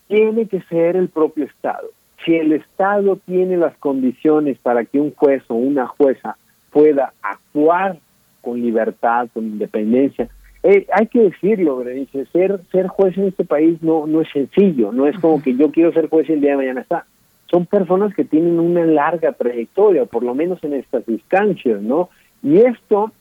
tiene 0.09 0.47
que 0.47 0.61
ser 0.63 0.97
el 0.97 1.07
propio 1.07 1.45
Estado. 1.45 1.87
Si 2.25 2.35
el 2.35 2.51
Estado 2.51 3.19
tiene 3.25 3.55
las 3.55 3.77
condiciones 3.77 4.57
para 4.57 4.83
que 4.83 4.99
un 4.99 5.13
juez 5.13 5.43
o 5.47 5.55
una 5.55 5.87
jueza 5.87 6.35
pueda 6.77 7.11
actuar 7.23 7.97
con 8.39 8.61
libertad, 8.61 9.29
con 9.33 9.45
independencia. 9.45 10.29
Eh, 10.61 10.85
hay 10.93 11.07
que 11.07 11.21
decirlo, 11.21 11.77
Berenice, 11.77 12.27
ser, 12.27 12.61
ser 12.71 12.85
juez 12.85 13.17
en 13.17 13.29
este 13.29 13.45
país 13.45 13.81
no, 13.81 14.05
no 14.05 14.21
es 14.21 14.29
sencillo, 14.31 14.91
no 14.91 15.07
es 15.07 15.17
como 15.17 15.41
que 15.41 15.55
yo 15.55 15.71
quiero 15.71 15.91
ser 15.91 16.07
juez 16.07 16.29
y 16.29 16.33
el 16.33 16.41
día 16.41 16.51
de 16.51 16.57
mañana 16.57 16.81
está. 16.81 17.07
Son 17.49 17.65
personas 17.65 18.13
que 18.13 18.25
tienen 18.25 18.59
una 18.59 18.85
larga 18.85 19.31
trayectoria, 19.31 20.05
por 20.05 20.21
lo 20.21 20.35
menos 20.35 20.63
en 20.63 20.73
estas 20.73 21.01
instancias, 21.09 21.81
¿no? 21.81 22.09
Y 22.43 22.57
esto 22.57 23.11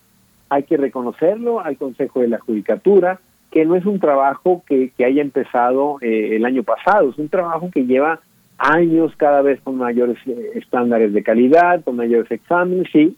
hay 0.50 0.64
que 0.64 0.76
reconocerlo 0.76 1.60
al 1.60 1.78
Consejo 1.78 2.20
de 2.20 2.28
la 2.28 2.38
Judicatura, 2.40 3.20
que 3.50 3.64
no 3.64 3.74
es 3.74 3.86
un 3.86 4.00
trabajo 4.00 4.64
que, 4.68 4.90
que 4.90 5.06
haya 5.06 5.22
empezado 5.22 5.96
eh, 6.02 6.36
el 6.36 6.44
año 6.44 6.62
pasado, 6.62 7.08
es 7.08 7.16
un 7.16 7.30
trabajo 7.30 7.70
que 7.72 7.86
lleva 7.86 8.20
años 8.58 9.12
cada 9.16 9.40
vez 9.40 9.62
con 9.62 9.78
mayores 9.78 10.18
eh, 10.26 10.50
estándares 10.56 11.14
de 11.14 11.22
calidad, 11.22 11.82
con 11.84 11.96
mayores 11.96 12.30
exámenes, 12.30 12.88
sí, 12.92 13.16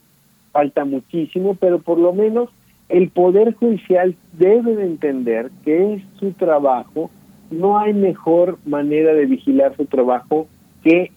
falta 0.52 0.84
muchísimo, 0.84 1.54
pero 1.54 1.78
por 1.80 1.98
lo 1.98 2.12
menos 2.12 2.50
el 2.88 3.10
Poder 3.10 3.54
Judicial 3.54 4.14
debe 4.32 4.76
de 4.76 4.84
entender 4.84 5.50
que 5.64 5.94
es 5.94 6.02
su 6.18 6.32
trabajo, 6.32 7.10
no 7.50 7.78
hay 7.78 7.92
mejor 7.92 8.58
manera 8.64 9.14
de 9.14 9.26
vigilar 9.26 9.76
su 9.76 9.86
trabajo 9.86 10.46
que 10.82 11.12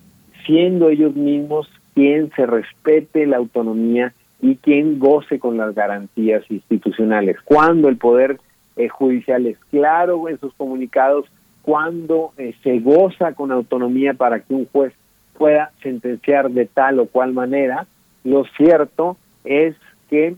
siendo 0.46 0.90
ellos 0.90 1.16
mismos 1.16 1.70
quien 1.94 2.32
se 2.36 2.46
respete 2.46 3.26
la 3.26 3.38
autonomía 3.38 4.14
y 4.42 4.56
quien 4.56 5.00
goce 5.00 5.40
con 5.40 5.58
las 5.58 5.76
garantías 5.76 6.44
institucionales. 6.50 7.38
Cuando 7.44 7.90
el 7.90 7.98
Poder 7.98 8.40
eh, 8.76 8.88
judiciales 8.88 9.58
claro 9.70 10.30
en 10.30 10.40
sus 10.40 10.54
comunicados 10.54 11.26
cuando 11.62 12.32
eh, 12.38 12.56
se 12.64 12.80
goza 12.80 13.34
con 13.34 13.52
autonomía 13.52 14.14
para 14.14 14.40
que 14.40 14.54
un 14.54 14.66
juez 14.66 14.94
pueda 15.38 15.72
sentenciar 15.82 16.50
de 16.52 16.66
tal 16.66 17.00
o 17.00 17.06
cual 17.08 17.34
manera. 17.34 17.86
Lo 18.24 18.46
cierto 18.58 19.18
es 19.44 19.76
que 20.10 20.36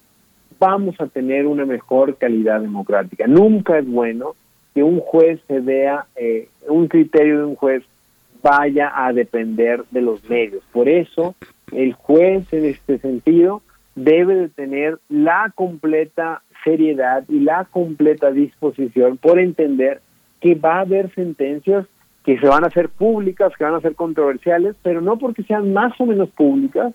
vamos 0.60 0.96
a 1.00 1.08
tener 1.08 1.46
una 1.48 1.66
mejor 1.66 2.16
calidad 2.16 2.62
democrática. 2.62 3.28
Nunca 3.28 3.78
es 3.78 3.88
bueno 3.88 4.36
que 4.74 4.84
un 4.84 5.00
juez 5.00 5.40
se 5.48 5.60
vea, 5.60 6.06
eh, 6.16 6.48
un 6.68 6.88
criterio 6.88 7.40
de 7.40 7.46
un 7.46 7.56
juez 7.56 7.84
vaya 8.42 8.92
a 8.94 9.14
depender 9.14 9.84
de 9.92 10.02
los 10.02 10.24
medios. 10.30 10.64
Por 10.72 10.90
eso, 10.90 11.36
el 11.72 11.94
juez 11.94 12.52
en 12.54 12.66
este 12.66 13.00
sentido 13.00 13.62
debe 13.96 14.36
de 14.36 14.50
tener 14.50 15.00
la 15.10 15.52
completa 15.56 16.42
seriedad 16.64 17.24
y 17.30 17.40
la 17.40 17.66
completa 17.66 18.32
disposición 18.32 19.18
por 19.18 19.40
entender 19.40 20.02
que 20.40 20.56
va 20.56 20.78
a 20.78 20.82
haber 20.82 21.14
sentencias 21.14 21.86
que 22.24 22.40
se 22.40 22.48
van 22.48 22.64
a 22.64 22.68
hacer 22.68 22.90
públicas, 22.90 23.54
que 23.58 23.64
van 23.64 23.76
a 23.76 23.82
ser 23.82 23.96
controversiales, 23.96 24.76
pero 24.82 25.02
no 25.02 25.18
porque 25.18 25.44
sean 25.44 25.74
más 25.74 25.94
o 26.00 26.06
menos 26.06 26.30
públicas, 26.30 26.94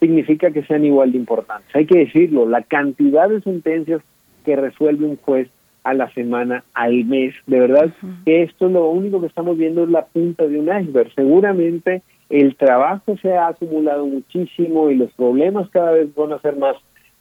significa 0.00 0.50
que 0.50 0.62
sean 0.64 0.84
igual 0.84 1.12
de 1.12 1.18
importantes. 1.18 1.74
Hay 1.74 1.86
que 1.86 1.98
decirlo, 1.98 2.46
la 2.46 2.62
cantidad 2.62 3.28
de 3.28 3.40
sentencias 3.40 4.02
que 4.44 4.56
resuelve 4.56 5.06
un 5.06 5.16
juez 5.16 5.48
a 5.84 5.94
la 5.94 6.10
semana, 6.12 6.64
al 6.74 7.04
mes, 7.04 7.34
de 7.46 7.60
verdad 7.60 7.92
que 8.24 8.42
esto 8.42 8.68
lo 8.68 8.88
único 8.88 9.20
que 9.20 9.28
estamos 9.28 9.56
viendo 9.56 9.84
es 9.84 9.90
la 9.90 10.04
punta 10.04 10.46
de 10.46 10.58
un 10.58 10.66
iceberg. 10.66 11.12
Seguramente 11.14 12.02
el 12.28 12.56
trabajo 12.56 13.16
se 13.18 13.32
ha 13.34 13.46
acumulado 13.46 14.04
muchísimo 14.04 14.90
y 14.90 14.96
los 14.96 15.12
problemas 15.12 15.70
cada 15.70 15.92
vez 15.92 16.12
van 16.14 16.32
a 16.32 16.40
ser 16.40 16.56
más, 16.56 16.76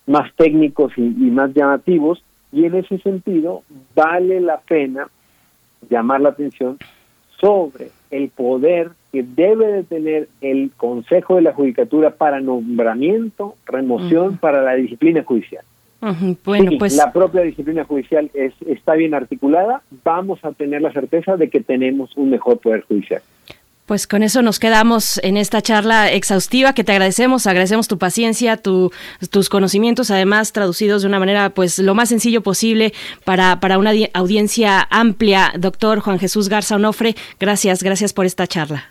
más 0.08 0.34
técnicos 0.36 0.94
y, 0.98 1.02
y 1.04 1.30
más 1.30 1.54
llamativos, 1.54 2.24
y 2.52 2.66
en 2.66 2.76
ese 2.76 2.98
sentido 3.00 3.62
vale 3.94 4.42
la 4.42 4.62
pena 4.62 5.10
llamar 5.90 6.22
la 6.22 6.30
atención 6.30 6.78
sobre 7.40 7.90
el 8.10 8.30
poder 8.30 8.92
que 9.16 9.24
debe 9.42 9.68
de 9.68 9.84
tener 9.84 10.28
el 10.42 10.72
Consejo 10.78 11.36
de 11.38 11.42
la 11.42 11.54
Judicatura 11.54 12.12
para 12.12 12.40
nombramiento, 12.42 13.56
remoción, 13.66 14.38
para 14.38 14.62
la 14.62 14.76
disciplina 14.76 15.24
judicial. 15.24 15.64
Bueno, 16.44 16.70
Sí, 16.72 16.78
pues 16.78 16.96
la 16.98 17.12
propia 17.12 17.42
disciplina 17.42 17.84
judicial 17.84 18.30
es, 18.36 18.54
está 18.68 18.94
bien 18.94 19.16
articulada, 19.16 19.82
vamos 20.04 20.40
a 20.44 20.52
tener 20.52 20.82
la 20.84 20.92
certeza 20.92 21.36
de 21.36 21.50
que 21.50 21.62
tenemos 21.62 22.16
un 22.16 22.30
mejor 22.30 22.60
poder 22.60 22.82
judicial. 22.82 23.22
Pues 23.88 24.08
con 24.08 24.24
eso 24.24 24.42
nos 24.42 24.58
quedamos 24.60 25.20
en 25.24 25.38
esta 25.38 25.62
charla 25.62 26.12
exhaustiva 26.12 26.74
que 26.74 26.84
te 26.84 26.92
agradecemos, 26.92 27.46
agradecemos 27.46 27.88
tu 27.88 28.00
paciencia, 28.00 28.58
tu- 28.58 28.92
tus 29.30 29.48
conocimientos, 29.48 30.10
además 30.10 30.54
traducidos 30.54 31.04
de 31.04 31.08
una 31.08 31.20
manera 31.20 31.52
pues 31.52 31.78
lo 31.78 31.94
más 31.94 32.10
sencillo 32.10 32.42
posible 32.42 32.94
para, 33.26 33.60
para 33.60 33.78
una 33.78 33.92
di- 33.92 34.10
audiencia 34.14 34.88
amplia. 34.90 35.54
Doctor 35.58 36.00
Juan 36.00 36.18
Jesús 36.18 36.50
Garza 36.50 36.76
Onofre, 36.78 37.16
gracias, 37.40 37.84
gracias 37.84 38.12
por 38.12 38.26
esta 38.26 38.48
charla. 38.48 38.86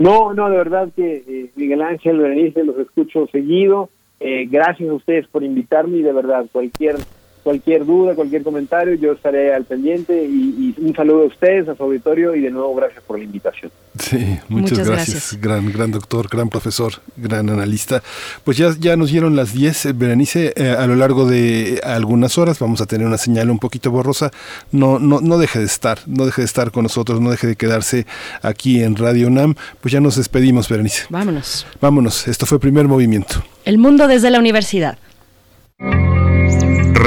No, 0.00 0.32
no, 0.32 0.48
de 0.48 0.56
verdad 0.56 0.88
que 0.96 1.22
eh, 1.28 1.50
Miguel 1.56 1.82
Ángel, 1.82 2.16
Berenice, 2.16 2.64
los 2.64 2.78
escucho 2.78 3.26
seguido. 3.26 3.90
Eh, 4.18 4.46
gracias 4.50 4.88
a 4.88 4.94
ustedes 4.94 5.26
por 5.28 5.44
invitarme 5.44 5.98
y 5.98 6.02
de 6.02 6.12
verdad 6.14 6.46
cualquier 6.50 6.96
cualquier 7.42 7.84
duda, 7.84 8.14
cualquier 8.14 8.42
comentario, 8.42 8.94
yo 8.94 9.12
estaré 9.12 9.54
al 9.54 9.64
pendiente 9.64 10.24
y, 10.24 10.74
y 10.78 10.84
un 10.84 10.94
saludo 10.94 11.22
a 11.22 11.26
ustedes, 11.26 11.68
a 11.68 11.74
su 11.74 11.82
auditorio 11.82 12.34
y 12.34 12.40
de 12.40 12.50
nuevo 12.50 12.74
gracias 12.74 13.02
por 13.04 13.18
la 13.18 13.24
invitación. 13.24 13.70
Sí, 13.98 14.38
muchas, 14.48 14.78
Muchas 14.78 14.88
gracias. 14.88 15.38
Gran, 15.40 15.72
gran 15.72 15.90
doctor, 15.90 16.28
gran 16.28 16.48
profesor, 16.48 16.94
gran 17.16 17.50
analista. 17.50 18.02
Pues 18.44 18.56
ya, 18.56 18.74
ya 18.78 18.96
nos 18.96 19.10
dieron 19.10 19.36
las 19.36 19.52
10, 19.52 19.86
eh, 19.86 19.92
Berenice, 19.92 20.52
eh, 20.56 20.70
a 20.70 20.86
lo 20.86 20.94
largo 20.94 21.26
de 21.26 21.80
algunas 21.82 22.38
horas 22.38 22.58
vamos 22.58 22.80
a 22.80 22.86
tener 22.86 23.06
una 23.06 23.18
señal 23.18 23.50
un 23.50 23.58
poquito 23.58 23.90
borrosa. 23.90 24.30
No, 24.70 24.98
no, 24.98 25.20
no 25.20 25.38
deje 25.38 25.58
de 25.58 25.64
estar, 25.64 25.98
no 26.06 26.26
deje 26.26 26.42
de 26.42 26.46
estar 26.46 26.70
con 26.70 26.84
nosotros, 26.84 27.20
no 27.20 27.30
deje 27.30 27.46
de 27.46 27.56
quedarse 27.56 28.06
aquí 28.42 28.82
en 28.82 28.96
Radio 28.96 29.26
UNAM. 29.26 29.54
Pues 29.80 29.92
ya 29.92 30.00
nos 30.00 30.16
despedimos, 30.16 30.68
Berenice. 30.68 31.06
Vámonos. 31.10 31.66
Vámonos, 31.80 32.28
esto 32.28 32.46
fue 32.46 32.60
primer 32.60 32.86
movimiento. 32.86 33.42
El 33.64 33.78
mundo 33.78 34.06
desde 34.06 34.30
la 34.30 34.38
universidad. 34.38 34.98